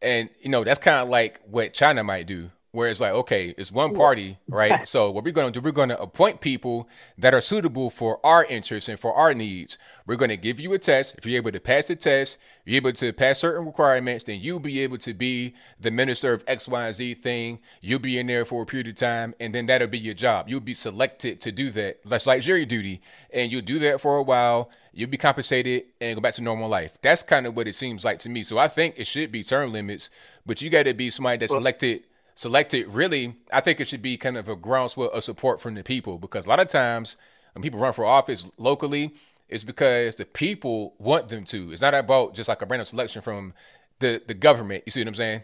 and 0.00 0.30
you 0.40 0.50
know, 0.50 0.64
that's 0.64 0.78
kind 0.78 1.02
of 1.02 1.08
like 1.08 1.40
what 1.44 1.74
China 1.74 2.04
might 2.04 2.26
do 2.26 2.50
where 2.70 2.88
it's 2.88 3.00
like, 3.00 3.12
okay, 3.12 3.54
it's 3.56 3.72
one 3.72 3.94
party, 3.94 4.38
right? 4.46 4.86
so 4.86 5.10
what 5.10 5.24
we're 5.24 5.32
going 5.32 5.52
to 5.52 5.60
do, 5.60 5.64
we're 5.64 5.72
going 5.72 5.88
to 5.88 6.00
appoint 6.00 6.40
people 6.40 6.88
that 7.16 7.32
are 7.32 7.40
suitable 7.40 7.88
for 7.88 8.20
our 8.24 8.44
interests 8.44 8.88
and 8.88 9.00
for 9.00 9.14
our 9.14 9.32
needs. 9.32 9.78
We're 10.06 10.16
going 10.16 10.28
to 10.28 10.36
give 10.36 10.60
you 10.60 10.74
a 10.74 10.78
test. 10.78 11.14
If 11.16 11.24
you're 11.24 11.38
able 11.38 11.52
to 11.52 11.60
pass 11.60 11.88
the 11.88 11.96
test, 11.96 12.36
you're 12.66 12.76
able 12.76 12.92
to 12.92 13.12
pass 13.14 13.38
certain 13.38 13.64
requirements, 13.64 14.24
then 14.24 14.40
you'll 14.40 14.60
be 14.60 14.80
able 14.80 14.98
to 14.98 15.14
be 15.14 15.54
the 15.80 15.90
minister 15.90 16.34
of 16.34 16.44
X, 16.46 16.68
Y, 16.68 16.86
and 16.86 16.94
Z 16.94 17.14
thing. 17.14 17.60
You'll 17.80 18.00
be 18.00 18.18
in 18.18 18.26
there 18.26 18.44
for 18.44 18.62
a 18.62 18.66
period 18.66 18.88
of 18.88 18.96
time, 18.96 19.34
and 19.40 19.54
then 19.54 19.64
that'll 19.66 19.88
be 19.88 19.98
your 19.98 20.14
job. 20.14 20.48
You'll 20.48 20.60
be 20.60 20.74
selected 20.74 21.40
to 21.40 21.52
do 21.52 21.70
that. 21.70 22.04
That's 22.04 22.26
like 22.26 22.42
jury 22.42 22.66
duty, 22.66 23.00
and 23.32 23.50
you'll 23.50 23.62
do 23.62 23.78
that 23.78 24.00
for 24.02 24.18
a 24.18 24.22
while. 24.22 24.70
You'll 24.92 25.08
be 25.08 25.16
compensated 25.16 25.84
and 26.00 26.16
go 26.16 26.20
back 26.20 26.34
to 26.34 26.42
normal 26.42 26.68
life. 26.68 26.98
That's 27.00 27.22
kind 27.22 27.46
of 27.46 27.56
what 27.56 27.68
it 27.68 27.76
seems 27.76 28.04
like 28.04 28.18
to 28.20 28.28
me. 28.28 28.42
So 28.42 28.58
I 28.58 28.68
think 28.68 28.94
it 28.98 29.06
should 29.06 29.32
be 29.32 29.44
term 29.44 29.72
limits, 29.72 30.10
but 30.44 30.60
you 30.60 30.68
got 30.70 30.82
to 30.82 30.92
be 30.92 31.08
somebody 31.08 31.38
that's 31.38 31.52
selected 31.52 32.02
selected, 32.38 32.86
really, 32.86 33.34
I 33.52 33.60
think 33.60 33.80
it 33.80 33.88
should 33.88 34.00
be 34.00 34.16
kind 34.16 34.36
of 34.36 34.48
a 34.48 34.54
groundswell 34.54 35.08
of 35.08 35.24
support 35.24 35.60
from 35.60 35.74
the 35.74 35.82
people 35.82 36.18
because 36.18 36.46
a 36.46 36.48
lot 36.48 36.60
of 36.60 36.68
times 36.68 37.16
when 37.52 37.64
people 37.64 37.80
run 37.80 37.92
for 37.92 38.04
office 38.04 38.48
locally, 38.58 39.12
it's 39.48 39.64
because 39.64 40.14
the 40.14 40.24
people 40.24 40.94
want 40.98 41.30
them 41.30 41.44
to. 41.46 41.72
It's 41.72 41.82
not 41.82 41.94
about 41.94 42.34
just 42.34 42.48
like 42.48 42.62
a 42.62 42.66
random 42.66 42.84
selection 42.84 43.22
from 43.22 43.54
the 43.98 44.22
the 44.24 44.34
government. 44.34 44.84
You 44.86 44.92
see 44.92 45.00
what 45.00 45.08
I'm 45.08 45.14
saying? 45.16 45.42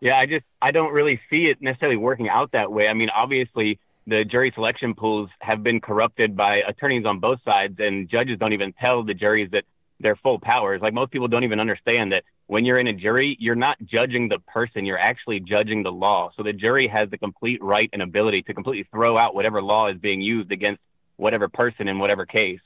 Yeah, 0.00 0.16
I 0.16 0.26
just 0.26 0.44
I 0.62 0.70
don't 0.70 0.92
really 0.92 1.20
see 1.28 1.46
it 1.46 1.60
necessarily 1.60 1.96
working 1.96 2.28
out 2.28 2.52
that 2.52 2.70
way. 2.70 2.86
I 2.86 2.94
mean, 2.94 3.08
obviously 3.10 3.80
the 4.06 4.24
jury 4.24 4.52
selection 4.54 4.94
pools 4.94 5.30
have 5.40 5.64
been 5.64 5.80
corrupted 5.80 6.36
by 6.36 6.58
attorneys 6.58 7.04
on 7.04 7.18
both 7.18 7.40
sides, 7.44 7.74
and 7.80 8.08
judges 8.08 8.38
don't 8.38 8.52
even 8.52 8.72
tell 8.72 9.02
the 9.02 9.14
juries 9.14 9.50
that 9.50 9.64
their 10.00 10.16
full 10.16 10.40
powers. 10.40 10.80
Like 10.82 10.94
most 10.94 11.12
people 11.12 11.28
don't 11.28 11.44
even 11.44 11.60
understand 11.60 12.12
that 12.12 12.24
when 12.46 12.64
you're 12.64 12.80
in 12.80 12.88
a 12.88 12.92
jury, 12.92 13.36
you're 13.38 13.54
not 13.54 13.76
judging 13.84 14.28
the 14.28 14.38
person, 14.46 14.84
you're 14.84 14.98
actually 14.98 15.40
judging 15.40 15.82
the 15.82 15.92
law. 15.92 16.30
So 16.36 16.42
the 16.42 16.52
jury 16.52 16.88
has 16.88 17.10
the 17.10 17.18
complete 17.18 17.62
right 17.62 17.88
and 17.92 18.02
ability 18.02 18.42
to 18.42 18.54
completely 18.54 18.88
throw 18.90 19.16
out 19.16 19.34
whatever 19.34 19.62
law 19.62 19.88
is 19.88 19.98
being 19.98 20.20
used 20.20 20.50
against 20.50 20.80
whatever 21.16 21.48
person 21.48 21.86
in 21.86 21.98
whatever 21.98 22.26
case. 22.26 22.60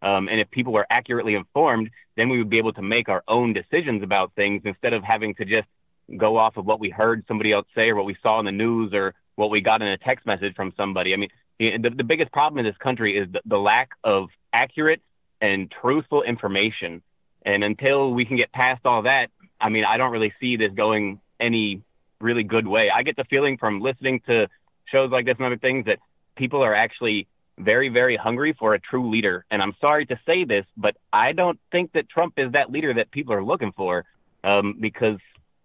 Um, 0.00 0.28
and 0.28 0.40
if 0.40 0.50
people 0.50 0.72
were 0.72 0.86
accurately 0.88 1.34
informed, 1.34 1.90
then 2.16 2.28
we 2.28 2.38
would 2.38 2.50
be 2.50 2.58
able 2.58 2.72
to 2.72 2.82
make 2.82 3.08
our 3.08 3.22
own 3.28 3.52
decisions 3.52 4.02
about 4.02 4.32
things 4.34 4.62
instead 4.64 4.92
of 4.92 5.02
having 5.02 5.34
to 5.36 5.44
just 5.44 5.68
go 6.16 6.36
off 6.36 6.56
of 6.56 6.64
what 6.64 6.80
we 6.80 6.88
heard 6.88 7.24
somebody 7.28 7.52
else 7.52 7.66
say 7.74 7.90
or 7.90 7.96
what 7.96 8.06
we 8.06 8.16
saw 8.22 8.38
in 8.40 8.46
the 8.46 8.52
news 8.52 8.92
or 8.94 9.14
what 9.34 9.50
we 9.50 9.60
got 9.60 9.82
in 9.82 9.88
a 9.88 9.98
text 9.98 10.24
message 10.26 10.54
from 10.56 10.72
somebody. 10.76 11.12
I 11.12 11.16
mean, 11.16 11.30
the, 11.58 11.90
the 11.96 12.04
biggest 12.04 12.32
problem 12.32 12.58
in 12.58 12.64
this 12.64 12.78
country 12.78 13.18
is 13.18 13.30
the, 13.30 13.40
the 13.44 13.58
lack 13.58 13.90
of 14.02 14.28
accurate 14.52 15.02
and 15.40 15.70
truthful 15.70 16.22
information. 16.22 17.02
And 17.44 17.64
until 17.64 18.12
we 18.12 18.24
can 18.24 18.36
get 18.36 18.52
past 18.52 18.84
all 18.84 19.02
that, 19.02 19.28
I 19.60 19.68
mean, 19.68 19.84
I 19.84 19.96
don't 19.96 20.12
really 20.12 20.32
see 20.40 20.56
this 20.56 20.72
going 20.72 21.20
any 21.40 21.82
really 22.20 22.42
good 22.42 22.66
way. 22.66 22.90
I 22.94 23.02
get 23.02 23.16
the 23.16 23.24
feeling 23.24 23.58
from 23.58 23.80
listening 23.80 24.20
to 24.26 24.48
shows 24.86 25.10
like 25.10 25.26
this 25.26 25.36
and 25.38 25.46
other 25.46 25.58
things 25.58 25.86
that 25.86 25.98
people 26.36 26.62
are 26.62 26.74
actually 26.74 27.26
very, 27.58 27.88
very 27.88 28.16
hungry 28.16 28.54
for 28.58 28.74
a 28.74 28.80
true 28.80 29.10
leader. 29.10 29.44
And 29.50 29.62
I'm 29.62 29.74
sorry 29.80 30.06
to 30.06 30.18
say 30.26 30.44
this, 30.44 30.64
but 30.76 30.96
I 31.12 31.32
don't 31.32 31.58
think 31.72 31.92
that 31.92 32.08
Trump 32.08 32.34
is 32.36 32.52
that 32.52 32.70
leader 32.70 32.94
that 32.94 33.10
people 33.10 33.34
are 33.34 33.44
looking 33.44 33.72
for 33.72 34.04
um, 34.44 34.76
because 34.80 35.18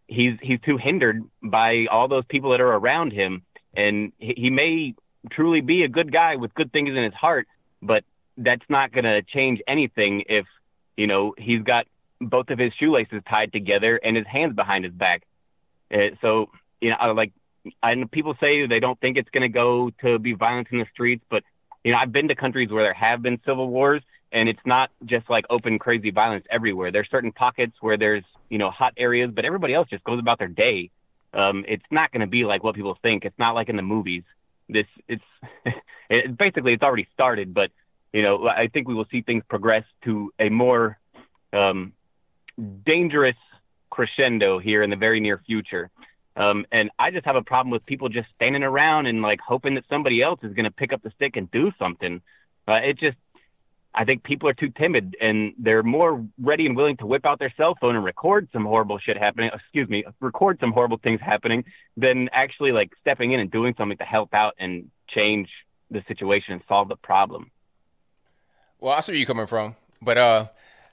he's 0.08 0.34
he's 0.42 0.60
too 0.61 0.77
hindered 0.77 1.22
by 1.42 1.85
all 1.92 2.08
those 2.08 2.26
people 2.27 2.52
that 2.52 2.61
are 2.61 2.74
around 2.74 3.14
him. 3.14 3.43
And 3.76 4.11
he, 4.18 4.34
he 4.38 4.50
may 4.50 4.95
truly 5.32 5.61
be 5.61 5.84
a 5.84 5.88
good 5.88 6.11
guy 6.11 6.35
with 6.35 6.53
good 6.53 6.72
things 6.72 6.90
in 6.90 7.03
his 7.03 7.14
heart, 7.14 7.48
but 7.82 8.03
that's 8.38 8.64
not 8.70 8.92
going 8.92 9.06
to 9.06 9.22
change 9.22 9.62
anything 9.68 10.24
if 10.28 10.45
you 10.98 11.08
know 11.08 11.34
he's 11.38 11.64
got 11.64 11.86
both 12.20 12.50
of 12.50 12.60
his 12.60 12.74
shoelaces 12.80 13.22
tied 13.30 13.52
together 13.52 14.00
and 14.02 14.16
his 14.16 14.26
hands 14.26 14.56
behind 14.56 14.86
his 14.86 14.94
back. 14.94 15.24
Uh, 15.94 16.16
so 16.22 16.50
you 16.82 16.90
know, 16.90 17.14
like 17.14 17.32
I 17.82 17.95
people 18.12 18.36
say 18.40 18.68
they 18.68 18.80
don't 18.80 19.00
think 19.00 19.18
it's 19.18 19.30
going 19.30 19.42
to 19.42 19.50
go 19.50 19.92
to 20.02 20.20
be 20.20 20.34
violence 20.34 20.68
in 20.72 20.80
the 20.80 20.86
streets, 20.94 21.24
but 21.30 21.44
you 21.84 21.92
know, 21.92 21.98
I've 21.98 22.12
been 22.12 22.30
to 22.30 22.36
countries 22.36 22.70
where 22.72 22.84
there 22.84 22.94
have 22.94 23.22
been 23.22 23.40
civil 23.45 23.70
wars, 23.70 24.02
and 24.32 24.48
it's 24.50 24.66
not 24.66 24.90
just 25.06 25.30
like 25.30 25.45
open 25.50 25.80
crazy 25.80 26.12
violence 26.12 26.45
everywhere. 26.50 26.92
There's 26.92 27.10
certain 27.10 27.32
pockets 27.32 27.74
where 27.82 27.98
there's 27.98 28.24
you 28.50 28.58
know 28.58 28.70
hot 28.70 28.94
areas, 28.98 29.32
but 29.34 29.45
everybody 29.45 29.74
else 29.74 29.90
just 29.90 30.03
goes 30.03 30.20
about 30.20 30.40
their 30.40 30.48
day. 30.48 30.90
Um, 31.34 31.66
it's 31.68 31.84
not 31.90 32.12
going 32.12 32.22
to 32.22 32.28
be 32.28 32.45
like 32.45 32.64
what 32.64 32.76
people 32.76 32.98
think. 33.02 33.26
It's 33.26 33.38
not 33.40 33.53
like 33.53 33.70
in 33.70 33.76
the 33.76 33.82
movies. 33.82 34.24
This 34.70 34.86
it's 35.08 35.24
it, 36.10 36.38
basically 36.38 36.74
it's 36.74 36.84
already 36.84 37.08
started, 37.14 37.53
but 37.53 37.72
you 38.14 38.22
know, 38.22 38.48
I 38.48 38.67
think 38.67 38.88
we 38.88 38.93
will 38.93 39.08
see 39.11 39.22
things 39.22 39.43
progress 39.50 39.83
to 40.06 40.32
a 40.40 40.50
more 40.50 41.00
um, 41.51 41.93
dangerous 42.85 43.35
crescendo 43.90 44.59
here 44.59 44.83
in 44.83 44.90
the 44.90 44.95
very 44.95 45.19
near 45.19 45.42
future. 45.45 45.90
Um, 46.35 46.66
and 46.72 46.90
I 46.98 47.11
just 47.11 47.25
have 47.25 47.35
a 47.35 47.43
problem 47.43 47.72
with 47.72 47.85
people 47.85 48.09
just 48.09 48.27
standing 48.35 48.64
around 48.64 49.08
and 49.08 49.22
like 49.22 49.40
hoping 49.40 49.75
that 49.75 49.83
somebody 49.90 50.22
else 50.22 50.40
is 50.43 50.53
going 50.53 50.66
to 50.66 50.72
pick 50.72 50.93
up 50.93 51.01
the 51.03 51.11
stick 51.11 51.35
and 51.35 51.50
do 51.51 51.72
something. 51.77 52.22
Uh, 52.67 52.74
it 52.83 52.98
just, 53.00 53.17
I 53.93 54.06
think 54.06 54.24
people 54.24 54.50
are 54.50 54.53
too 54.53 54.69
timid 54.69 55.16
and 55.22 55.53
they're 55.59 55.83
more 55.83 56.25
ready 56.42 56.66
and 56.66 56.75
willing 56.75 56.98
to 56.98 57.06
whip 57.06 57.25
out 57.25 57.38
their 57.38 57.53
cell 57.56 57.75
phone 57.80 57.95
and 57.95 58.03
record 58.03 58.48
some 58.51 58.66
horrible 58.66 58.98
shit 58.98 59.17
happening. 59.17 59.51
Excuse 59.53 59.88
me, 59.90 60.03
record 60.19 60.58
some 60.59 60.72
horrible 60.72 60.98
things 60.98 61.19
happening 61.22 61.66
than 61.98 62.30
actually 62.32 62.72
like 62.72 62.92
stepping 63.01 63.32
in 63.33 63.40
and 63.40 63.51
doing 63.51 63.75
something 63.77 63.98
to 63.98 64.03
help 64.03 64.33
out 64.33 64.53
and 64.58 64.90
change 65.09 65.50
the 65.92 66.03
situation 66.08 66.53
and 66.53 66.61
solve 66.67 66.90
the 66.90 66.95
problem. 66.95 67.51
Well, 68.84 68.92
I 68.92 69.00
see 69.00 69.14
where 69.14 69.18
you're 69.18 69.26
coming 69.26 69.48
from, 69.48 69.78
but 70.02 70.18
uh, 70.18 70.48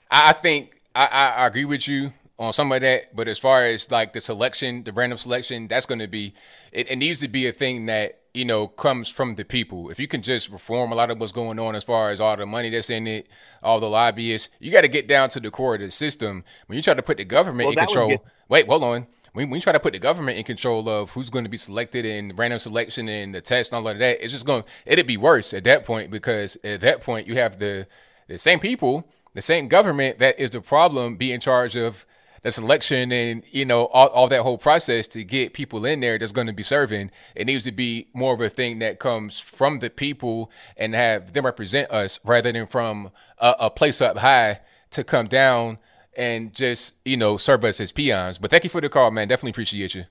I, 0.09 0.31
think 0.31 0.79
I, 0.95 1.33
I, 1.35 1.47
agree 1.47 1.65
with 1.65 1.89
you 1.89 2.13
on 2.39 2.53
some 2.53 2.71
of 2.71 2.79
that. 2.79 3.13
But 3.13 3.27
as 3.27 3.37
far 3.37 3.65
as 3.65 3.91
like 3.91 4.13
the 4.13 4.21
selection, 4.21 4.85
the 4.85 4.93
random 4.93 5.17
selection, 5.17 5.67
that's 5.67 5.85
going 5.85 5.99
to 5.99 6.07
be 6.07 6.33
it, 6.71 6.89
it 6.89 6.95
needs 6.95 7.19
to 7.19 7.27
be 7.27 7.47
a 7.47 7.51
thing 7.51 7.87
that 7.87 8.19
you 8.33 8.45
know, 8.45 8.65
comes 8.65 9.09
from 9.09 9.35
the 9.35 9.43
people. 9.43 9.89
If 9.89 9.99
you 9.99 10.07
can 10.07 10.21
just 10.21 10.49
reform 10.49 10.93
a 10.93 10.95
lot 10.95 11.11
of 11.11 11.19
what's 11.19 11.33
going 11.33 11.59
on 11.59 11.75
as 11.75 11.83
far 11.83 12.11
as 12.11 12.21
all 12.21 12.37
the 12.37 12.45
money 12.45 12.69
that's 12.69 12.89
in 12.89 13.05
it, 13.07 13.27
all 13.61 13.81
the 13.81 13.89
lobbyists, 13.89 14.47
you 14.59 14.71
got 14.71 14.81
to 14.81 14.87
get 14.87 15.05
down 15.05 15.27
to 15.31 15.41
the 15.41 15.51
core 15.51 15.75
of 15.75 15.81
the 15.81 15.91
system. 15.91 16.45
When 16.67 16.77
you 16.77 16.83
try 16.83 16.93
to 16.93 17.03
put 17.03 17.17
the 17.17 17.25
government 17.25 17.67
Well, 17.67 17.77
in 17.77 17.85
control, 17.85 18.07
get- 18.07 18.23
wait, 18.47 18.67
hold 18.67 18.85
on. 18.85 19.07
When, 19.33 19.49
when 19.49 19.57
you 19.57 19.61
try 19.61 19.73
to 19.73 19.79
put 19.79 19.93
the 19.93 19.99
government 19.99 20.37
in 20.37 20.43
control 20.43 20.89
of 20.89 21.11
who's 21.11 21.29
going 21.29 21.45
to 21.45 21.49
be 21.49 21.57
selected 21.57 22.05
and 22.05 22.37
random 22.37 22.59
selection 22.59 23.07
and 23.07 23.33
the 23.33 23.41
test 23.41 23.71
and 23.71 23.77
all 23.77 23.91
of 23.91 23.99
that, 23.99 24.23
it's 24.23 24.33
just 24.33 24.45
going. 24.45 24.63
It'd 24.85 25.07
be 25.07 25.17
worse 25.17 25.53
at 25.53 25.63
that 25.63 25.85
point 25.85 26.11
because 26.11 26.57
at 26.63 26.81
that 26.81 27.01
point 27.01 27.27
you 27.27 27.35
have 27.35 27.59
the 27.59 27.87
the 28.27 28.37
same 28.37 28.59
people, 28.59 29.07
the 29.33 29.41
same 29.41 29.67
government 29.67 30.19
that 30.19 30.39
is 30.39 30.51
the 30.51 30.61
problem, 30.61 31.15
be 31.15 31.31
in 31.31 31.39
charge 31.39 31.75
of 31.75 32.05
the 32.43 32.51
selection 32.51 33.11
and 33.11 33.43
you 33.51 33.65
know 33.65 33.85
all, 33.87 34.07
all 34.09 34.27
that 34.27 34.41
whole 34.41 34.57
process 34.57 35.05
to 35.07 35.23
get 35.23 35.53
people 35.53 35.85
in 35.85 35.99
there 35.99 36.17
that's 36.17 36.31
going 36.31 36.47
to 36.47 36.53
be 36.53 36.63
serving 36.63 37.11
it 37.35 37.45
needs 37.45 37.63
to 37.63 37.71
be 37.71 38.07
more 38.13 38.33
of 38.33 38.41
a 38.41 38.49
thing 38.49 38.79
that 38.79 38.97
comes 38.97 39.39
from 39.39 39.79
the 39.79 39.89
people 39.89 40.49
and 40.75 40.95
have 40.95 41.33
them 41.33 41.45
represent 41.45 41.89
us 41.91 42.19
rather 42.23 42.51
than 42.51 42.65
from 42.65 43.11
a, 43.37 43.55
a 43.59 43.69
place 43.69 44.01
up 44.01 44.17
high 44.17 44.59
to 44.89 45.03
come 45.03 45.27
down 45.27 45.77
and 46.17 46.53
just 46.53 46.95
you 47.05 47.15
know 47.17 47.37
serve 47.37 47.63
us 47.63 47.79
as 47.79 47.91
peons 47.91 48.37
but 48.37 48.49
thank 48.51 48.63
you 48.63 48.69
for 48.69 48.81
the 48.81 48.89
call 48.89 49.11
man 49.11 49.27
definitely 49.27 49.51
appreciate 49.51 49.95
you 49.95 50.03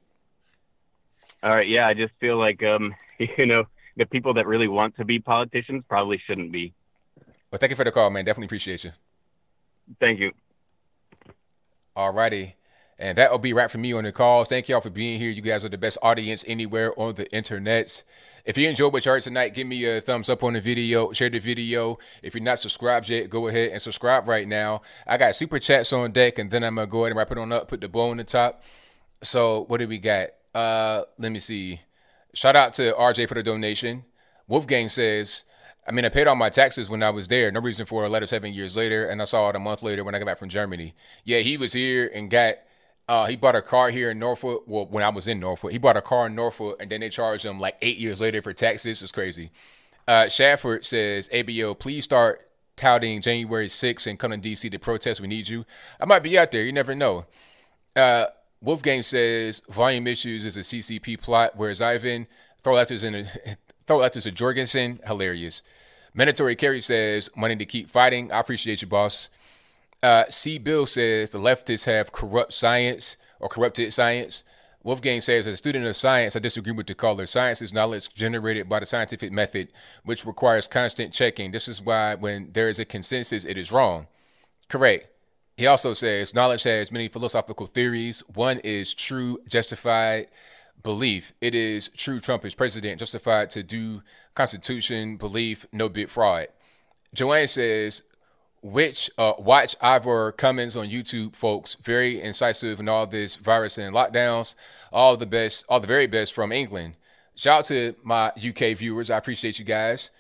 All 1.43 1.55
right, 1.55 1.69
yeah, 1.69 1.87
I 1.87 1.95
just 1.95 2.13
feel 2.21 2.39
like 2.39 2.63
um, 2.63 2.95
you 3.19 3.47
know, 3.47 3.65
the 3.97 4.07
people 4.07 4.35
that 4.35 4.47
really 4.47 4.69
want 4.69 4.97
to 4.97 5.05
be 5.05 5.19
politicians 5.19 5.85
probably 5.89 6.21
shouldn't 6.27 6.53
be. 6.53 6.73
but 7.51 7.61
thank 7.61 7.71
you 7.71 7.77
for 7.77 7.85
the 7.85 7.93
call 7.93 8.11
man 8.11 8.25
definitely 8.25 8.47
appreciate 8.47 8.85
you 8.85 8.93
Thank 9.99 10.21
you. 10.21 10.31
Alrighty. 11.97 12.53
And 12.99 13.17
that 13.19 13.31
will 13.31 13.39
be 13.39 13.53
right 13.53 13.71
for 13.71 13.79
me 13.79 13.93
on 13.93 14.05
the 14.05 14.13
calls. 14.13 14.49
Thank 14.49 14.69
y'all 14.69 14.81
for 14.81 14.91
being 14.91 15.19
here. 15.19 15.31
You 15.31 15.43
guys 15.43 15.65
are 15.65 15.69
the 15.71 15.79
best 15.79 15.99
audience 16.03 16.45
anywhere 16.47 16.93
on 16.99 17.15
the 17.15 17.31
internet. 17.33 18.05
If 18.45 18.57
you 18.57 18.69
enjoyed 18.69 18.93
what 18.93 19.05
you 19.05 19.13
heard 19.13 19.23
tonight, 19.23 19.55
give 19.55 19.67
me 19.67 19.85
a 19.85 20.01
thumbs 20.01 20.29
up 20.29 20.43
on 20.43 20.55
the 20.55 20.61
video, 20.61 21.13
share 21.13 21.29
the 21.29 21.39
video. 21.39 21.99
If 22.23 22.35
you're 22.35 22.43
not 22.43 22.59
subscribed 22.59 23.09
yet, 23.09 23.29
go 23.29 23.49
ahead 23.49 23.71
and 23.73 23.83
subscribe 23.83 24.27
right 24.27 24.49
now. 24.49 24.83
I 25.07 25.17
got 25.17 25.37
super 25.37 25.59
chats 25.59 25.93
on 25.93 26.13
deck, 26.13 26.39
and 26.39 26.51
then 26.51 26.65
I'm 26.65 26.77
gonna 26.77 26.87
go 26.87 27.01
ahead 27.01 27.13
and 27.13 27.19
wrap 27.19 27.31
it 27.31 27.39
on 27.39 27.53
up, 27.53 27.69
put 27.69 27.81
the 27.81 27.89
bow 27.89 28.11
on 28.11 28.17
the 28.17 28.25
top. 28.25 28.63
So 29.23 29.65
what 29.69 29.79
do 29.79 29.89
we 29.89 29.99
got? 29.99 30.29
Uh 30.55 31.03
let 31.19 31.33
me 31.33 31.41
see. 31.41 31.81
Shout 32.33 32.57
out 32.57 32.73
to 32.75 32.93
RJ 32.93 33.29
for 33.29 33.35
the 33.35 33.43
donation. 33.43 34.05
Wolfgang 34.49 34.89
says, 34.89 35.45
I 35.87 35.93
mean, 35.93 36.05
I 36.05 36.09
paid 36.09 36.27
all 36.27 36.37
my 36.37 36.49
taxes 36.49 36.89
when 36.89 37.03
I 37.03 37.11
was 37.11 37.29
there. 37.29 37.51
No 37.51 37.61
reason 37.61 37.87
for 37.87 38.05
a 38.05 38.09
letter 38.09 38.27
seven 38.27 38.53
years 38.53 38.77
later, 38.77 39.07
and 39.07 39.21
I 39.21 39.25
saw 39.25 39.49
it 39.49 39.57
a 39.57 39.59
month 39.59 39.83
later 39.83 40.05
when 40.05 40.15
I 40.15 40.19
got 40.19 40.27
back 40.27 40.39
from 40.39 40.49
Germany. 40.49 40.95
Yeah, 41.25 41.39
he 41.39 41.57
was 41.57 41.73
here 41.73 42.11
and 42.15 42.31
got. 42.31 42.57
Uh, 43.09 43.27
he 43.27 43.37
bought 43.37 43.57
a 43.57 43.63
car 43.63 43.91
here 43.91 44.11
in 44.11 44.19
Norfolk. 44.19 44.65
Well, 44.67 44.87
when 44.87 45.03
I 45.03 45.09
was 45.09 45.27
in 45.27 45.41
Norfolk, 45.41 45.73
he 45.73 45.79
bought 45.79 45.97
a 45.97 46.03
car 46.03 46.27
in 46.27 46.35
Norfolk, 46.35 46.81
and 46.81 46.91
then 46.91 47.01
they 47.01 47.09
charged 47.09 47.45
him 47.45 47.59
like 47.59 47.77
eight 47.83 47.99
years 47.99 48.21
later 48.21 48.41
for 48.41 48.53
taxes. 48.53 49.03
It's 49.03 49.11
crazy. 49.13 49.51
Uh, 50.07 50.27
Shafford 50.27 50.85
says, 50.85 51.29
"ABL, 51.31 51.79
please 51.79 52.05
start 52.05 52.49
touting 52.77 53.21
January 53.21 53.69
6th 53.69 54.07
and 54.07 54.19
come 54.19 54.31
to 54.31 54.39
DC 54.39 54.71
to 54.71 54.79
protest. 54.79 55.21
We 55.21 55.29
need 55.29 55.49
you. 55.49 55.65
I 56.01 56.07
might 56.07 56.23
be 56.23 56.39
out 56.39 56.53
there. 56.53 56.63
You 56.63 56.73
never 56.73 56.95
know." 56.95 57.27
Uh, 57.97 58.27
Wolfgang 58.63 59.03
says 59.03 59.63
volume 59.69 60.07
issues 60.07 60.45
is 60.45 60.57
a 60.57 60.61
CCP 60.61 61.21
plot, 61.21 61.53
whereas 61.57 61.81
Ivan 61.81 62.27
throw 62.63 62.75
letters 62.75 63.03
in 63.03 63.15
a, 63.15 63.27
throw 63.87 63.99
letters 63.99 64.25
to 64.25 64.31
Jorgensen. 64.31 65.01
Hilarious. 65.07 65.63
Mandatory 66.13 66.57
Carey 66.57 66.81
says 66.81 67.31
money 67.37 67.57
to 67.57 67.65
keep 67.65 67.89
fighting. 67.89 68.31
I 68.33 68.41
appreciate 68.41 68.83
you, 68.83 68.89
boss. 68.89 69.29
Uh, 70.03 70.25
C. 70.31 70.59
Bill 70.59 70.87
says 70.87 71.31
the 71.31 71.39
leftists 71.39 71.85
have 71.85 72.13
corrupt 72.13 72.53
science 72.53 73.17
or 73.39 73.49
corrupted 73.49 73.93
science. 73.93 74.45
Wolfgang 74.83 75.21
says, 75.21 75.47
as 75.47 75.55
a 75.55 75.57
student 75.59 75.85
of 75.85 75.95
science, 75.95 76.35
I 76.35 76.39
disagree 76.39 76.73
with 76.73 76.87
the 76.87 76.95
caller. 76.95 77.27
Science 77.27 77.61
is 77.61 77.71
knowledge 77.71 78.09
generated 78.15 78.67
by 78.67 78.81
the 78.81 78.87
scientific 78.87 79.31
method, 79.31 79.69
which 80.05 80.25
requires 80.25 80.67
constant 80.67 81.13
checking. 81.13 81.51
This 81.51 81.69
is 81.69 81.83
why, 81.83 82.15
when 82.15 82.53
there 82.53 82.71
is 82.71 82.79
a 82.79 82.87
consensus, 82.87 83.45
it 83.45 83.59
is 83.59 83.71
wrong. 83.71 84.07
Correct. 84.69 85.09
He 85.59 85.67
also 85.67 85.93
says 85.93 86.33
knowledge 86.33 86.63
has 86.63 86.91
many 86.91 87.09
philosophical 87.09 87.67
theories. 87.67 88.21
One 88.33 88.61
is 88.61 88.95
true, 88.95 89.41
justified 89.47 90.29
belief. 90.83 91.35
It 91.43 91.55
is 91.55 91.91
true 91.91 92.19
Trump 92.19 92.47
is 92.47 92.55
president, 92.55 93.01
justified 93.01 93.51
to 93.51 93.63
do 93.63 94.01
Constitution, 94.35 95.19
belief, 95.19 95.67
no 95.73 95.91
bit 95.91 96.09
fraud. 96.09 96.47
Joanne 97.13 97.49
says, 97.49 98.03
which 98.63 99.11
uh, 99.17 99.35
watch 99.39 99.75
Ivor 99.81 100.33
Cummins 100.33 100.77
on 100.77 100.89
YouTube, 100.89 101.35
folks. 101.35 101.77
Very 101.77 102.21
incisive 102.21 102.81
in 102.81 102.89
all 102.89 103.07
this 103.07 103.37
virus 103.37 103.79
and 103.79 103.95
lockdowns. 103.95 104.55
All 104.93 105.17
the 105.17 105.27
best, 105.27 105.65
all 105.69 105.81
the 105.81 105.87
very 105.87 106.07
best 106.07 106.33
from 106.33 106.53
England. 106.53 106.97
Shout 107.35 107.61
out 107.61 107.65
to 107.67 107.95
my 108.03 108.29
UK 108.37 108.77
viewers. 108.77 109.09
I 109.09 109.17
appreciate 109.17 109.59
you 109.59 109.65
guys. 109.65 110.11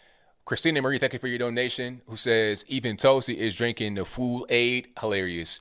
Christina 0.44 0.80
Marie, 0.80 0.98
thank 0.98 1.12
you 1.12 1.18
for 1.18 1.28
your 1.28 1.38
donation. 1.38 2.00
Who 2.06 2.16
says 2.16 2.64
even 2.66 2.96
Toasty 2.96 3.36
is 3.36 3.54
drinking 3.54 3.94
the 3.94 4.04
Fool 4.04 4.46
Aid? 4.48 4.88
Hilarious. 4.98 5.60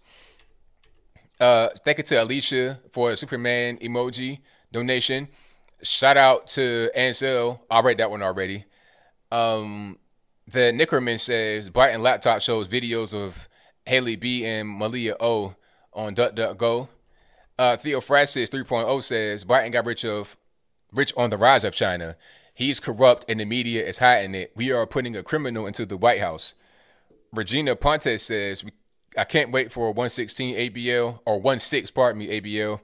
Uh, 1.39 1.69
thank 1.83 1.97
you 1.97 2.03
to 2.05 2.23
Alicia 2.23 2.79
for 2.91 3.11
a 3.11 3.17
Superman 3.17 3.77
emoji 3.77 4.39
donation. 4.71 5.27
Shout 5.81 6.17
out 6.17 6.47
to 6.47 6.89
Ansel. 6.95 7.61
I 7.69 7.81
read 7.81 7.97
that 7.97 8.09
one 8.09 8.21
already. 8.21 8.65
Um, 9.31 9.97
the 10.51 10.71
Nickerman 10.73 11.19
says 11.19 11.69
Biden 11.69 12.01
laptop 12.01 12.41
shows 12.41 12.67
videos 12.67 13.13
of 13.13 13.47
Haley 13.85 14.15
B 14.15 14.45
and 14.45 14.67
Malia 14.67 15.15
O 15.19 15.55
on 15.93 16.15
DuckDuckGo. 16.15 16.87
Uh, 17.57 17.77
Theo 17.77 18.01
Francis 18.01 18.49
3.0 18.49 19.03
says 19.03 19.45
Biden 19.45 19.71
got 19.71 19.85
rich 19.85 20.05
of 20.05 20.37
rich 20.91 21.13
on 21.15 21.29
the 21.29 21.37
rise 21.37 21.63
of 21.63 21.75
China. 21.75 22.15
He's 22.53 22.79
corrupt 22.79 23.25
and 23.29 23.39
the 23.39 23.45
media 23.45 23.85
is 23.85 23.99
hiding 23.99 24.33
it. 24.33 24.51
We 24.55 24.71
are 24.71 24.87
putting 24.87 25.15
a 25.15 25.23
criminal 25.23 25.67
into 25.67 25.85
the 25.85 25.97
White 25.97 26.19
House. 26.19 26.55
Regina 27.31 27.75
Ponte 27.75 28.19
says 28.19 28.65
I 29.17 29.25
can't 29.25 29.51
wait 29.51 29.71
for 29.71 29.87
116 29.87 30.55
ABL 30.55 31.19
or 31.25 31.59
16, 31.59 31.93
pardon 31.93 32.19
me, 32.19 32.41
ABL. 32.41 32.79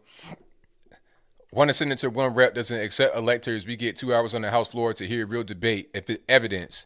One 1.50 1.72
senator, 1.74 2.10
one 2.10 2.34
rep 2.34 2.54
doesn't 2.54 2.80
accept 2.80 3.16
electors. 3.16 3.66
We 3.66 3.76
get 3.76 3.96
two 3.96 4.14
hours 4.14 4.36
on 4.36 4.42
the 4.42 4.52
House 4.52 4.68
floor 4.68 4.94
to 4.94 5.08
hear 5.08 5.26
real 5.26 5.44
debate, 5.44 5.90
if 5.94 6.10
evidence. 6.28 6.86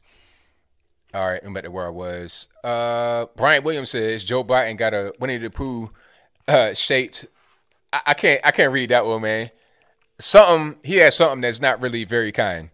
All 1.11 1.27
right, 1.27 1.41
I'm 1.43 1.53
back 1.53 1.63
to 1.63 1.71
where 1.71 1.87
I 1.87 1.89
was. 1.89 2.47
Uh, 2.63 3.25
Brian 3.35 3.63
Williams 3.63 3.89
says 3.89 4.23
Joe 4.23 4.43
Biden 4.43 4.77
got 4.77 4.93
a 4.93 5.11
Winnie 5.19 5.37
the 5.37 5.49
Pooh 5.49 5.89
uh, 6.47 6.75
shaped. 6.75 7.25
I, 7.91 8.01
I 8.07 8.13
can't. 8.13 8.41
I 8.43 8.51
can't 8.51 8.71
read 8.71 8.89
that 8.91 9.05
one, 9.07 9.23
man. 9.23 9.49
Something 10.19 10.79
he 10.83 10.97
has 10.97 11.15
something 11.15 11.41
that's 11.41 11.59
not 11.59 11.81
really 11.81 12.03
very 12.03 12.31
kind. 12.31 12.69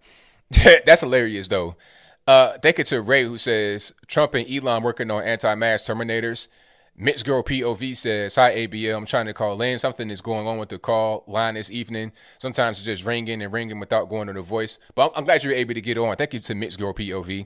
that's 0.86 1.02
hilarious 1.02 1.48
though. 1.48 1.78
Uh, 2.28 2.58
thank 2.58 2.78
you 2.78 2.84
to 2.84 3.02
Ray 3.02 3.24
who 3.24 3.38
says 3.38 3.94
Trump 4.08 4.34
and 4.34 4.50
Elon 4.50 4.84
working 4.84 5.12
on 5.12 5.24
anti-mass 5.24 5.88
terminators. 5.88 6.50
Mitch 6.98 7.24
Girl 7.24 7.44
POV 7.44 7.96
says, 7.96 8.36
Hi 8.36 8.56
ABL, 8.56 8.98
I'm 8.98 9.06
trying 9.06 9.26
to 9.28 9.34
call 9.34 9.62
in. 9.62 9.80
Something 9.80 10.10
is 10.10 10.22
going 10.22 10.48
on 10.48 10.58
with 10.58 10.70
the 10.70 10.80
call 10.80 11.24
line 11.28 11.54
this 11.54 11.70
evening. 11.70 12.14
Sometimes 12.40 12.78
it's 12.78 12.86
just 12.86 13.06
ringing 13.06 13.42
and 13.42 13.54
ringing 13.54 13.80
without 13.80 14.10
going 14.10 14.28
to 14.28 14.34
the 14.34 14.42
voice. 14.42 14.80
But 14.96 15.08
I'm, 15.08 15.12
I'm 15.18 15.24
glad 15.26 15.44
you're 15.44 15.54
able 15.54 15.74
to 15.74 15.82
get 15.82 15.98
on. 15.98 16.16
Thank 16.16 16.34
you 16.34 16.40
to 16.40 16.56
Mitch 16.56 16.78
Girl 16.78 16.94
POV. 16.94 17.46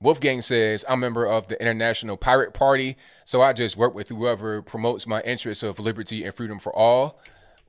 Wolfgang 0.00 0.42
says, 0.42 0.84
I'm 0.88 0.98
a 0.98 1.00
member 1.00 1.26
of 1.26 1.48
the 1.48 1.60
International 1.60 2.18
Pirate 2.18 2.52
Party, 2.52 2.96
so 3.24 3.40
I 3.40 3.54
just 3.54 3.78
work 3.78 3.94
with 3.94 4.10
whoever 4.10 4.60
promotes 4.60 5.06
my 5.06 5.22
interests 5.22 5.62
of 5.62 5.80
liberty 5.80 6.22
and 6.22 6.34
freedom 6.34 6.58
for 6.58 6.74
all. 6.76 7.18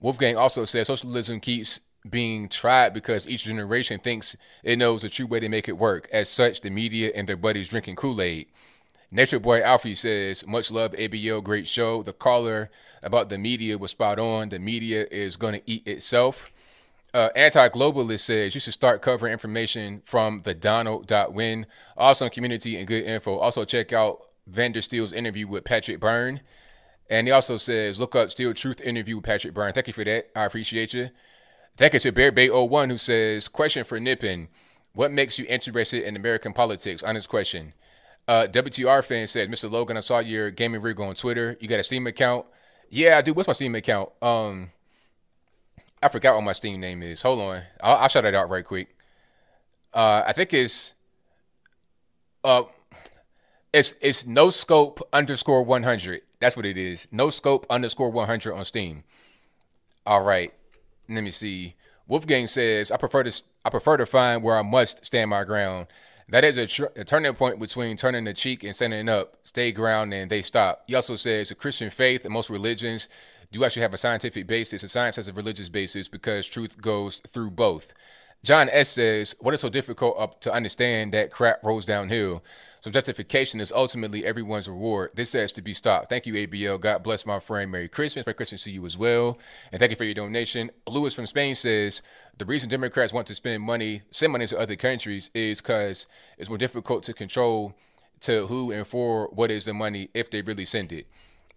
Wolfgang 0.02 0.36
also 0.36 0.66
says 0.66 0.88
socialism 0.88 1.40
keeps 1.40 1.80
being 2.10 2.50
tried 2.50 2.94
because 2.94 3.28
each 3.28 3.46
generation 3.46 4.00
thinks 4.00 4.36
it 4.62 4.78
knows 4.78 5.04
a 5.04 5.10
true 5.10 5.26
way 5.26 5.40
to 5.40 5.48
make 5.48 5.70
it 5.70 5.78
work. 5.78 6.10
As 6.12 6.30
such, 6.30 6.62
the 6.62 6.70
media 6.70 7.12
and 7.16 7.28
their 7.28 7.38
buddies 7.38 7.70
drinking 7.70 7.96
Kool-Aid. 7.96 8.48
Nature 9.10 9.40
Boy 9.40 9.62
Alfie 9.62 9.96
says, 9.96 10.46
much 10.46 10.70
love, 10.70 10.92
ABL, 10.92 11.42
great 11.42 11.66
show. 11.66 12.04
The 12.04 12.12
caller 12.12 12.70
about 13.02 13.30
the 13.30 13.38
media 13.38 13.78
was 13.78 13.92
spot 13.92 14.20
on. 14.20 14.50
The 14.50 14.60
media 14.60 15.08
is 15.10 15.38
going 15.38 15.54
to 15.54 15.62
eat 15.66 15.88
itself. 15.88 16.52
Uh, 17.14 17.30
Anti-globalist 17.36 18.20
says 18.20 18.54
you 18.54 18.60
should 18.60 18.74
start 18.74 19.02
covering 19.02 19.34
information 19.34 20.02
from 20.06 20.40
the 20.40 20.54
Donald.win. 20.54 21.66
Awesome 21.96 22.30
community 22.30 22.78
and 22.78 22.88
good 22.88 23.04
info. 23.06 23.38
Also 23.38 23.66
check 23.66 23.94
out 23.94 24.22
Vandersteel's 24.50 25.14
interview 25.14 25.48
with 25.48 25.64
Patrick 25.64 26.00
Byrne. 26.00 26.42
And 27.10 27.28
he 27.28 27.32
also 27.32 27.58
says, 27.58 28.00
look 28.00 28.16
up 28.16 28.32
Steel 28.32 28.54
Truth 28.54 28.82
interview 28.82 29.16
with 29.16 29.26
Patrick 29.26 29.54
Byrne. 29.54 29.74
Thank 29.74 29.88
you 29.88 29.94
for 29.94 30.04
that. 30.04 30.30
I 30.36 30.46
appreciate 30.46 30.94
you. 30.94 31.10
Thank 31.78 31.94
you 31.94 32.00
to 32.00 32.12
Bear 32.12 32.32
Bay 32.32 32.50
01 32.50 32.90
who 32.90 32.98
says, 32.98 33.48
question 33.48 33.84
for 33.84 34.00
Nippin. 34.00 34.50
What 34.94 35.12
makes 35.12 35.40
you 35.40 35.46
interested 35.48 36.04
in 36.04 36.16
American 36.16 36.54
politics? 36.54 37.04
Honest 37.04 37.30
question. 37.30 37.74
Uh, 38.28 38.48
WTR 38.50 39.06
fan 39.06 39.28
said, 39.28 39.50
Mr. 39.50 39.72
Logan, 39.72 39.96
I 39.96 40.02
saw 40.02 40.20
your 40.20 40.52
gaming 40.52 40.82
rig 40.82 41.00
on 41.00 41.16
Twitter. 41.16 41.56
You 41.62 41.68
got 41.68 41.80
a 41.80 41.84
Steam 41.84 42.08
account? 42.08 42.46
Yeah, 42.90 43.18
I 43.18 43.22
do. 43.22 43.34
What's 43.34 43.48
my 43.48 43.54
Steam 43.54 43.76
account? 43.76 44.10
Um, 44.22 44.72
I 46.02 46.10
forgot 46.10 46.36
what 46.36 46.44
my 46.44 46.54
Steam 46.54 46.80
name 46.80 47.02
is. 47.02 47.22
Hold 47.22 47.42
on. 47.42 47.62
I'll, 47.82 47.98
I'll 47.98 48.08
shout 48.08 48.26
it 48.26 48.36
out 48.36 48.50
right 48.50 48.64
quick. 48.64 48.96
Uh, 49.94 50.24
I 50.28 50.34
think 50.34 50.54
it's 50.54 50.94
uh, 52.44 52.64
it's 53.74 53.96
it's 54.02 54.26
no 54.26 54.50
scope 54.50 55.08
underscore 55.12 55.64
one 55.64 55.84
hundred. 55.84 56.22
That's 56.40 56.56
what 56.56 56.66
it 56.66 56.78
is. 56.78 57.08
No 57.12 57.30
scope 57.30 57.66
underscore 57.70 58.12
one 58.12 58.28
hundred 58.28 58.54
on 58.54 58.64
Steam. 58.66 59.04
All 60.06 60.22
right. 60.22 60.54
Let 61.10 61.24
me 61.24 61.32
see. 61.32 61.76
Wolfgang 62.08 62.48
says 62.48 62.92
I 62.92 62.98
prefer 62.98 63.24
to 63.24 63.44
I 63.66 63.70
prefer 63.70 63.98
to 63.98 64.06
find 64.06 64.44
where 64.44 64.58
I 64.58 64.62
must 64.62 65.06
stand 65.06 65.32
my 65.32 65.44
ground. 65.44 65.88
That 66.30 66.44
is 66.44 66.58
a, 66.58 66.68
tr- 66.68 66.86
a 66.98 67.06
turning 67.06 67.34
point 67.34 67.58
between 67.58 67.96
turning 67.96 68.26
the 68.26 68.34
cheek 68.34 68.64
and 68.66 68.76
standing 68.76 69.08
up. 69.08 69.38
Stay 69.44 69.72
ground 69.72 70.14
and 70.14 70.30
they 70.30 70.42
stop. 70.42 70.84
He 70.86 70.94
also 70.94 71.16
says 71.16 71.52
a 71.52 71.56
Christian 71.56 71.90
faith 71.90 72.26
and 72.26 72.34
most 72.34 72.50
religions 72.50 73.08
do 73.52 73.60
you 73.60 73.66
actually 73.66 73.84
have 73.84 73.94
a 73.94 73.98
scientific 73.98 74.48
basis, 74.48 74.84
and 74.84 74.92
science 74.92 75.16
has 75.16 75.28
a 75.28 75.34
religious 75.34 75.70
basis 75.70 76.08
because 76.08 76.48
truth 76.48 76.82
goes 76.82 77.18
through 77.20 77.52
both. 77.52 77.94
John 78.44 78.70
S. 78.72 78.90
says, 78.90 79.36
What 79.40 79.54
is 79.54 79.62
so 79.62 79.70
difficult 79.70 80.16
up 80.20 80.42
to 80.42 80.54
understand 80.54 81.14
that 81.14 81.32
crap 81.32 81.64
rolls 81.64 81.86
downhill? 81.86 82.44
So 82.82 82.92
justification 82.92 83.60
is 83.60 83.72
ultimately 83.72 84.26
everyone's 84.26 84.70
reward. 84.70 85.12
This 85.16 85.34
has 85.34 85.52
to 85.54 85.62
be 85.62 85.74
stopped. 85.74 86.10
Thank 86.10 86.26
you, 86.26 86.34
ABL. 86.36 86.80
God 86.80 87.04
bless 87.04 87.26
my 87.26 87.40
friend. 87.40 87.72
Merry 87.72 87.90
Christmas. 87.90 88.26
Merry 88.26 88.36
Christmas 88.36 88.64
to 88.64 88.72
you 88.72 88.86
as 88.86 88.98
well. 88.98 89.38
And 89.72 89.80
thank 89.80 89.90
you 89.90 89.96
for 89.96 90.06
your 90.06 90.14
donation. 90.14 90.72
Lewis 90.88 91.14
from 91.14 91.26
Spain 91.26 91.56
says 91.56 92.02
the 92.38 92.46
reason 92.46 92.70
Democrats 92.70 93.12
want 93.12 93.28
to 93.28 93.36
spend 93.36 93.64
money, 93.64 94.04
send 94.12 94.32
money 94.32 94.48
to 94.48 94.58
other 94.58 94.76
countries, 94.76 95.30
is 95.34 95.60
because 95.60 96.08
it's 96.38 96.50
more 96.50 96.58
difficult 96.58 97.04
to 97.04 97.14
control 97.14 97.74
to 98.22 98.48
who 98.48 98.72
and 98.72 98.86
for 98.86 99.28
what 99.28 99.52
is 99.52 99.66
the 99.66 99.74
money 99.74 100.10
if 100.14 100.30
they 100.30 100.42
really 100.42 100.66
send 100.66 100.92
it. 100.92 101.08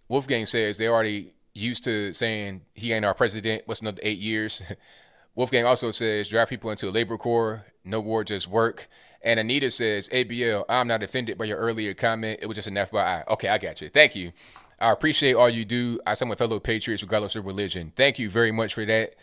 Wolfgang 0.09 0.45
says 0.45 0.77
they 0.77 0.87
already 0.87 1.33
used 1.53 1.83
to 1.83 2.13
saying 2.13 2.61
he 2.73 2.93
ain't 2.93 3.05
our 3.05 3.13
president. 3.13 3.63
What's 3.65 3.81
another 3.81 4.01
eight 4.03 4.19
years? 4.19 4.61
Wolfgang 5.35 5.65
also 5.65 5.91
says 5.91 6.29
drive 6.29 6.49
people 6.49 6.71
into 6.71 6.89
a 6.89 6.91
labor 6.91 7.17
corps. 7.17 7.65
No 7.83 7.99
war, 7.99 8.23
just 8.23 8.47
work. 8.47 8.87
And 9.23 9.39
Anita 9.39 9.69
says, 9.69 10.09
ABL, 10.09 10.65
I'm 10.67 10.87
not 10.87 11.03
offended 11.03 11.37
by 11.37 11.45
your 11.45 11.57
earlier 11.57 11.93
comment. 11.93 12.39
It 12.41 12.47
was 12.47 12.55
just 12.55 12.67
an 12.67 12.75
FYI. 12.75 13.27
Okay, 13.27 13.47
I 13.47 13.57
got 13.57 13.81
you. 13.81 13.89
Thank 13.89 14.15
you. 14.15 14.31
I 14.79 14.91
appreciate 14.91 15.35
all 15.35 15.49
you 15.49 15.63
do. 15.63 15.99
I 16.07 16.15
some 16.15 16.27
my 16.27 16.35
fellow 16.35 16.59
patriots, 16.59 17.03
regardless 17.03 17.35
of 17.35 17.45
religion. 17.45 17.93
Thank 17.95 18.17
you 18.17 18.29
very 18.29 18.51
much 18.51 18.73
for 18.73 18.83
that. 18.85 19.15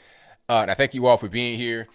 Uh, 0.48 0.60
and 0.62 0.70
I 0.70 0.74
thank 0.74 0.94
you 0.94 1.06
all 1.06 1.16
for 1.16 1.28
being 1.28 1.58
here. 1.58 1.88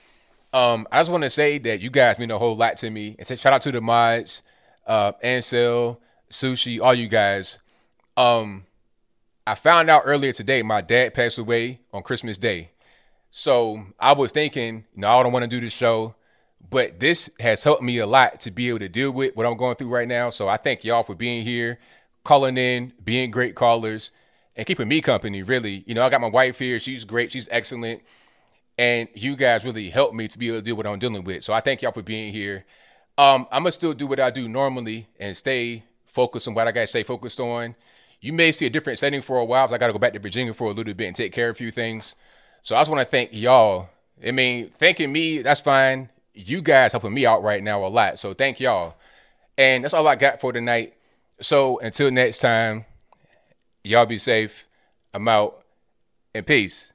Um, 0.52 0.86
I 0.92 1.00
just 1.00 1.10
want 1.10 1.24
to 1.24 1.30
say 1.30 1.58
that 1.60 1.80
you 1.82 1.90
guys 1.90 2.20
mean 2.20 2.30
a 2.30 2.38
whole 2.38 2.56
lot 2.56 2.78
to 2.78 2.90
me. 2.90 3.16
And 3.18 3.28
say 3.28 3.38
shout 3.38 3.54
out 3.54 3.62
to 3.62 3.72
the 3.72 3.82
mods, 3.82 4.44
uh, 4.86 5.14
Ansel, 5.24 6.02
Sushi, 6.30 6.80
all 6.82 6.94
you 6.94 7.08
guys. 7.08 7.60
Um, 8.18 8.66
I 9.46 9.56
found 9.56 9.90
out 9.90 10.04
earlier 10.06 10.32
today 10.32 10.64
my 10.64 10.82
dad 10.82 11.14
passed 11.14 11.38
away 11.38 11.82
on 11.92 12.02
Christmas 12.04 12.38
Day. 12.38 12.72
So 13.30 13.86
I 14.00 14.14
was 14.14 14.32
thinking, 14.32 14.86
you 14.96 15.02
know, 15.02 15.10
I 15.10 15.24
don't 15.24 15.34
want 15.34 15.44
to 15.44 15.50
do 15.50 15.60
this 15.60 15.74
show. 15.74 16.16
But 16.70 17.00
this 17.00 17.30
has 17.40 17.64
helped 17.64 17.84
me 17.84 17.98
a 17.98 18.08
lot 18.08 18.40
to 18.42 18.52
be 18.52 18.70
able 18.70 18.80
to 18.80 18.90
deal 18.90 19.12
with 19.12 19.36
what 19.36 19.46
I'm 19.46 19.58
going 19.58 19.76
through 19.76 19.90
right 19.90 20.08
now. 20.08 20.30
So 20.30 20.48
I 20.48 20.58
thank 20.58 20.84
y'all 20.84 21.04
for 21.04 21.14
being 21.14 21.44
here, 21.44 21.78
calling 22.24 22.58
in, 22.58 22.94
being 23.04 23.32
great 23.32 23.54
callers, 23.54 24.12
and 24.56 24.66
keeping 24.66 24.88
me 24.88 25.02
company, 25.02 25.44
really. 25.44 25.84
You 25.86 25.94
know, 25.94 26.04
I 26.04 26.10
got 26.10 26.22
my 26.22 26.30
wife 26.30 26.60
here. 26.60 26.80
She's 26.80 27.04
great. 27.04 27.32
She's 27.32 27.50
excellent. 27.52 28.02
And 28.78 29.10
you 29.14 29.36
guys 29.36 29.66
really 29.66 29.90
helped 29.90 30.16
me 30.16 30.28
to 30.30 30.40
be 30.40 30.48
able 30.48 30.60
to 30.60 30.62
deal 30.64 30.76
with 30.76 30.86
what 30.86 30.94
I'm 30.94 31.00
dealing 31.00 31.26
with. 31.26 31.44
So 31.44 31.54
I 31.54 31.60
thank 31.60 31.82
y'all 31.82 31.92
for 31.92 32.02
being 32.02 32.32
here. 32.32 32.66
Um, 33.18 33.46
I'm 33.52 33.64
going 33.64 33.66
to 33.66 33.72
still 33.74 33.94
do 33.94 34.08
what 34.08 34.20
I 34.20 34.32
do 34.32 34.48
normally 34.48 35.08
and 35.20 35.36
stay 35.36 35.84
focused 36.08 36.48
on 36.48 36.54
what 36.54 36.68
I 36.68 36.72
got 36.72 36.82
to 36.82 36.88
stay 36.88 37.04
focused 37.04 37.40
on. 37.40 37.76
You 38.24 38.34
may 38.34 38.52
see 38.52 38.66
a 38.66 38.70
different 38.70 39.00
setting 39.00 39.22
for 39.22 39.38
a 39.38 39.46
while. 39.46 39.72
I 39.72 39.78
got 39.78 39.88
to 39.88 39.94
go 39.94 40.00
back 40.00 40.14
to 40.14 40.20
Virginia 40.20 40.54
for 40.54 40.70
a 40.70 40.74
little 40.74 40.94
bit 40.94 41.08
and 41.08 41.16
take 41.16 41.34
care 41.34 41.50
of 41.50 41.56
a 41.56 41.58
few 41.58 41.72
things. 41.72 42.16
So 42.62 42.76
I 42.76 42.80
just 42.80 42.90
want 42.90 43.02
to 43.02 43.12
thank 43.12 43.32
y'all. 43.34 43.90
I 44.26 44.32
mean, 44.32 44.70
thanking 44.70 45.12
me, 45.12 45.42
that's 45.42 45.62
fine 45.62 46.10
you 46.34 46.62
guys 46.62 46.92
helping 46.92 47.14
me 47.14 47.26
out 47.26 47.44
right 47.44 47.62
now 47.62 47.86
a 47.86 47.88
lot. 47.88 48.20
So 48.20 48.34
thank 48.34 48.60
y'all. 48.60 48.96
And 49.58 49.84
that's 49.84 49.94
all 49.94 50.08
I 50.08 50.16
got 50.16 50.42
for 50.42 50.52
tonight. 50.52 50.96
So 51.40 51.80
until 51.80 52.10
next 52.12 52.40
time, 52.40 52.86
y'all 53.84 54.06
be 54.06 54.18
safe. 54.18 54.68
I'm 55.14 55.28
out 55.28 55.64
and 56.34 56.46
peace. 56.46 56.93